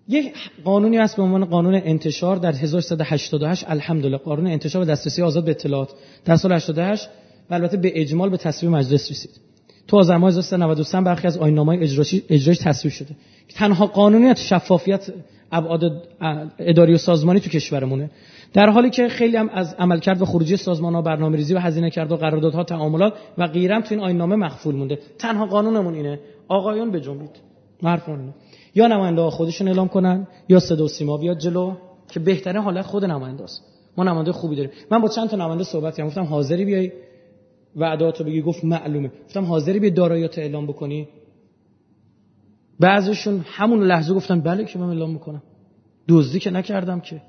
یه 0.07 0.31
قانونی 0.63 0.97
هست 0.97 1.15
به 1.15 1.23
عنوان 1.23 1.45
قانون 1.45 1.75
انتشار 1.75 2.35
در 2.35 2.51
1388 2.51 3.65
الحمدلله 3.67 4.17
قانون 4.17 4.47
انتشار 4.47 4.81
و 4.81 4.85
دسترسی 4.85 5.21
آزاد 5.21 5.45
به 5.45 5.51
اطلاعات. 5.51 5.89
در 6.25 6.35
سال 6.35 6.53
88 6.53 7.09
و 7.49 7.53
البته 7.53 7.77
به 7.77 8.01
اجمال 8.01 8.29
به 8.29 8.37
تصویب 8.37 8.71
مجلس 8.71 9.11
رسید. 9.11 9.31
تو 9.87 9.97
از 9.97 10.09
1393 10.09 11.01
برخی 11.01 11.27
از 11.27 11.37
آیین‌نامه‌های 11.37 11.83
اجرایی 11.83 12.23
اجرایش 12.29 12.57
تصویب 12.57 12.93
شده. 12.93 13.15
تنها 13.55 13.85
قانونیت 13.85 14.39
شفافیت 14.39 15.09
ابعاد 15.51 16.07
اداری 16.59 16.93
و 16.93 16.97
سازمانی 16.97 17.39
تو 17.39 17.49
کشورمونه. 17.49 18.09
در 18.53 18.69
حالی 18.69 18.89
که 18.89 19.07
خیلی 19.07 19.37
هم 19.37 19.49
از 19.49 19.75
عملکرد 19.79 20.21
و 20.21 20.25
خروجی 20.25 20.57
سازمان 20.57 20.95
ها 20.95 21.01
برنامه 21.01 21.37
ریزی 21.37 21.53
و 21.53 21.59
هزینه 21.59 21.89
کرد 21.89 22.11
و 22.11 22.17
قراردادها 22.17 22.63
تعاملات 22.63 23.13
و 23.37 23.47
غیرم 23.47 23.81
تو 23.81 23.95
این 23.95 24.03
آیین‌نامه 24.03 24.35
مخفول 24.35 24.75
مونده. 24.75 24.99
تنها 25.19 25.45
قانونمون 25.45 25.93
اینه. 25.93 26.19
آقایون 26.47 26.91
بجنبید 26.91 27.29
حرفمون 27.83 28.33
یا 28.75 28.87
نماینده 28.87 29.29
خودشون 29.29 29.67
اعلام 29.67 29.87
کنن 29.87 30.27
یا 30.49 30.59
صدا 30.59 30.83
و 30.83 30.87
سیما 30.87 31.17
بیاد 31.17 31.37
جلو 31.37 31.75
که 32.09 32.19
بهترین 32.19 32.61
حالت 32.61 32.85
خود 32.85 33.05
نماینده 33.05 33.43
است. 33.43 33.63
ما 33.97 34.03
نماینده 34.03 34.31
خوبی 34.31 34.55
داریم. 34.55 34.71
من 34.91 35.01
با 35.01 35.07
چند 35.07 35.29
تا 35.29 35.37
نماینده 35.37 35.63
صحبت 35.63 35.95
کردم. 35.95 36.09
گفتم 36.09 36.23
حاضری 36.23 36.65
بیای؟ 36.65 36.91
وعداتو 37.75 38.23
بگی. 38.23 38.41
گفت 38.41 38.63
معلومه. 38.63 39.11
گفتم 39.25 39.45
حاضری 39.45 39.79
بیای 39.79 39.93
داراییات 39.93 40.37
اعلام 40.37 40.67
بکنی؟ 40.67 41.07
بعضیشون 42.79 43.45
همون 43.45 43.83
لحظه 43.83 44.13
گفتن 44.13 44.41
بله 44.41 44.65
که 44.65 44.79
من 44.79 44.87
اعلام 44.87 45.11
می‌کنم. 45.11 45.43
دزدی 46.07 46.39
که 46.39 46.51
نکردم 46.51 46.99
که. 46.99 47.21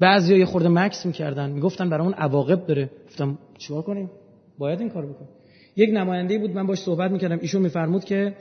بعضیا 0.00 0.38
یه 0.38 0.44
خورده 0.44 0.68
مکس 0.68 1.06
می‌کردن. 1.06 1.50
می‌گفتن 1.50 1.90
برامون 1.90 2.14
عواقب 2.14 2.66
داره. 2.66 2.90
گفتم 3.06 3.38
چیکار 3.58 3.82
کنیم؟ 3.82 4.10
باید 4.58 4.80
این 4.80 4.90
کار 4.90 5.06
بکنیم. 5.06 5.28
یک 5.76 5.90
نماینده 5.92 6.38
بود 6.38 6.50
من 6.50 6.66
باش 6.66 6.78
صحبت 6.78 7.10
می‌کردم. 7.10 7.38
ایشون 7.40 7.62
میفرمود 7.62 8.04
که 8.04 8.34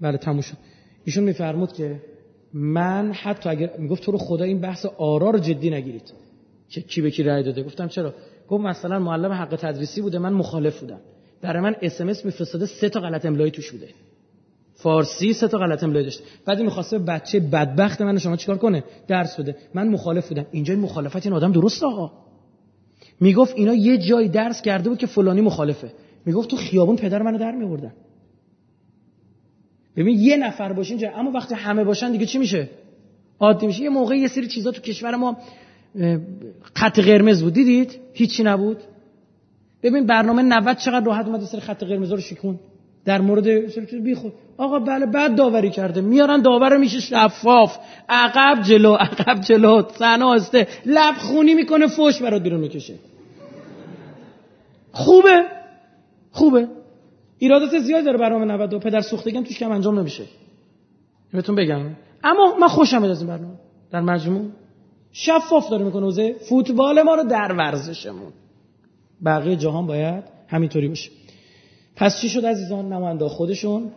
بله 0.00 0.18
تموم 0.18 0.42
ایشون 1.04 1.24
میفرمود 1.24 1.72
که 1.72 2.00
من 2.52 3.12
حتی 3.12 3.48
اگر 3.48 3.70
می‌گفت 3.78 4.02
تو 4.02 4.12
رو 4.12 4.18
خدا 4.18 4.44
این 4.44 4.60
بحث 4.60 4.86
آرا 4.86 5.30
رو 5.30 5.38
جدی 5.38 5.70
نگیرید. 5.70 6.12
که 6.68 6.80
کی 6.80 7.00
به 7.02 7.10
کی 7.10 7.22
رأی 7.22 7.42
داده؟ 7.42 7.62
گفتم 7.62 7.88
چرا؟ 7.88 8.14
گفت 8.48 8.64
مثلا 8.64 8.98
معلم 8.98 9.32
حق 9.32 9.56
تدریسی 9.60 10.00
بوده 10.00 10.18
من 10.18 10.32
مخالف 10.32 10.80
بودم. 10.80 11.00
برای 11.42 11.62
من 11.62 11.76
اس 11.82 12.00
ام 12.00 12.08
اس 12.08 12.24
میفرستاده 12.24 12.66
سه 12.66 12.88
تا 12.88 13.00
غلط 13.00 13.26
املایی 13.26 13.50
توش 13.50 13.70
بوده. 13.70 13.88
فارسی 14.84 15.32
سه 15.32 15.48
تا 15.48 15.58
غلط 15.58 15.84
املایی 15.84 16.04
داشت. 16.04 16.20
بعد 16.46 16.60
می‌خواسته 16.60 16.98
بچه 16.98 17.40
بدبخت 17.40 18.02
من 18.02 18.18
شما 18.18 18.36
چیکار 18.36 18.58
کنه؟ 18.58 18.84
درس 19.08 19.40
بده. 19.40 19.56
من 19.74 19.88
مخالف 19.88 20.28
بودم. 20.28 20.46
اینجا 20.50 20.74
این 20.74 20.82
مخالفت 20.82 21.26
این 21.26 21.34
آدم 21.34 21.52
درست 21.52 21.82
آقا. 21.82 22.12
می‌گفت 23.20 23.54
اینا 23.56 23.74
یه 23.74 23.98
جای 23.98 24.28
درس 24.28 24.62
کرده 24.62 24.88
بود 24.88 24.98
که 24.98 25.06
فلانی 25.06 25.40
مخالفه. 25.40 25.92
می‌گفت 26.26 26.50
تو 26.50 26.56
خیابون 26.56 26.96
پدر 26.96 27.22
منو 27.22 27.38
در 27.38 27.52
میوردن 27.52 27.92
ببین 29.96 30.20
یه 30.20 30.36
نفر 30.36 30.72
باشین 30.72 30.98
جا 30.98 31.10
اما 31.10 31.30
وقتی 31.30 31.54
همه 31.54 31.84
باشن 31.84 32.12
دیگه 32.12 32.26
چی 32.26 32.38
میشه؟ 32.38 32.68
عادی 33.40 33.66
میشه. 33.66 33.82
یه 33.82 33.88
موقع 33.88 34.16
یه 34.16 34.28
سری 34.28 34.46
چیزا 34.46 34.70
تو 34.70 34.80
کشور 34.80 35.16
ما 35.16 35.36
خط 36.76 37.00
قرمز 37.00 37.42
بود. 37.42 37.52
دیدید؟ 37.52 37.98
هیچی 38.12 38.42
نبود. 38.42 38.78
ببین 39.82 40.06
برنامه 40.06 40.42
90 40.42 40.76
چقدر 40.76 41.06
راحت 41.06 41.26
اومد 41.26 41.40
سری 41.40 41.60
خط 41.60 41.84
قرمز 41.84 42.12
رو 42.12 42.20
شکون 42.20 42.58
در 43.04 43.20
مورد 43.20 43.46
بی 44.02 44.14
خود 44.14 44.32
آقا 44.58 44.78
بله 44.78 45.06
بعد 45.06 45.36
داوری 45.36 45.70
کرده. 45.70 46.00
میارن 46.00 46.42
داور 46.42 46.76
میشه 46.76 47.00
شفاف. 47.00 47.78
عقب 48.08 48.62
جلو 48.62 48.94
عقب 48.94 49.40
جلو. 49.40 49.82
صحنه 49.98 50.24
آسته. 50.24 50.66
لب 50.86 51.14
خونی 51.14 51.54
می‌کنه 51.54 51.86
فوش 51.86 52.22
برات 52.22 52.42
بیرون 52.42 52.60
می‌کشه. 52.60 52.94
خوبه؟ 54.92 55.44
خوبه. 56.30 56.68
ایرادات 57.38 57.78
زیاد 57.78 58.04
داره 58.04 58.18
برنامه 58.18 58.44
90 58.44 58.80
پدر 58.80 59.00
سوختگی 59.00 59.42
توش 59.42 59.58
کم 59.58 59.72
انجام 59.72 59.98
نمیشه. 59.98 60.24
بهتون 61.32 61.54
بگم. 61.54 61.80
اما 62.24 62.56
من 62.60 62.68
خوشم 62.68 63.02
از 63.04 63.20
این 63.20 63.28
برنامه. 63.28 63.54
در 63.92 64.00
مجموع 64.00 64.44
شفاف 65.12 65.70
داره 65.70 65.84
می‌کنه 65.84 66.02
حوزه 66.02 66.32
فوتبال 66.48 67.02
ما 67.02 67.14
رو 67.14 67.24
در 67.24 67.52
ورزشمون. 67.52 68.32
بقیه 69.24 69.56
جهان 69.56 69.86
باید 69.86 70.24
همینطوری 70.48 70.88
باشه. 70.88 71.10
پس 71.96 72.20
چی 72.20 72.28
شد 72.28 72.46
عزیزان؟ 72.46 72.92
نماینده 72.92 73.28
خودشون 73.28 73.90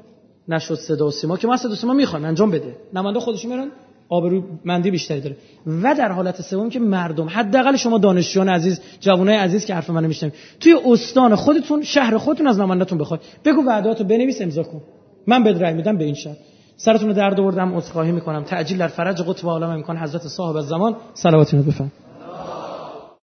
نشد 0.50 0.76
صدا 0.76 1.08
و 1.08 1.12
سیما 1.12 1.38
که 1.38 1.48
ما 1.48 1.58
صدا 1.58 1.72
و 1.72 1.76
سیما 1.76 1.94
می‌خوان 1.94 2.26
انجام 2.26 2.52
بده. 2.52 2.76
نماینده 2.94 3.20
خودشون 3.20 3.52
میرن 3.52 3.68
آبرو 4.10 4.44
مندی 4.66 4.92
بیشتری 4.92 5.22
داره. 5.22 5.38
و 5.84 5.96
در 5.96 6.12
حالت 6.12 6.42
سوم 6.42 6.70
که 6.70 6.80
مردم 6.80 7.28
حداقل 7.30 7.76
شما 7.76 7.98
دانشجویان 7.98 8.50
عزیز 8.50 8.82
جوانای 9.00 9.36
عزیز 9.36 9.66
که 9.66 9.76
حرف 9.76 9.90
منو 9.90 10.08
میشنوید 10.08 10.36
توی 10.60 10.76
استان 10.86 11.36
خودتون 11.36 11.84
شهر 11.84 12.18
خودتون 12.18 12.48
از 12.48 12.60
نمایندهتون 12.60 12.98
بخواد 12.98 13.22
بگو 13.46 13.62
وعداتو 13.68 14.04
بنویس 14.04 14.42
امضا 14.42 14.64
کن. 14.64 14.82
من 15.28 15.44
بد 15.44 15.62
رای 15.62 15.74
میدم 15.74 15.98
به 15.98 16.04
این 16.04 16.14
شهر 16.14 16.36
سرتون 16.78 17.08
رو 17.08 17.14
درد 17.14 17.40
آوردم 17.40 17.76
عذرخواهی 17.76 18.12
می‌کنم. 18.12 18.44
تعجیل 18.44 18.78
در 18.78 18.88
فرج 18.88 19.22
قطب 19.22 19.48
عالم 19.48 19.70
امکان 19.70 19.98
حضرت 19.98 20.22
صاحب 20.22 20.56
الزمان. 20.56 20.96
صلواتتون 21.14 21.62
بفرمایید. 21.62 21.94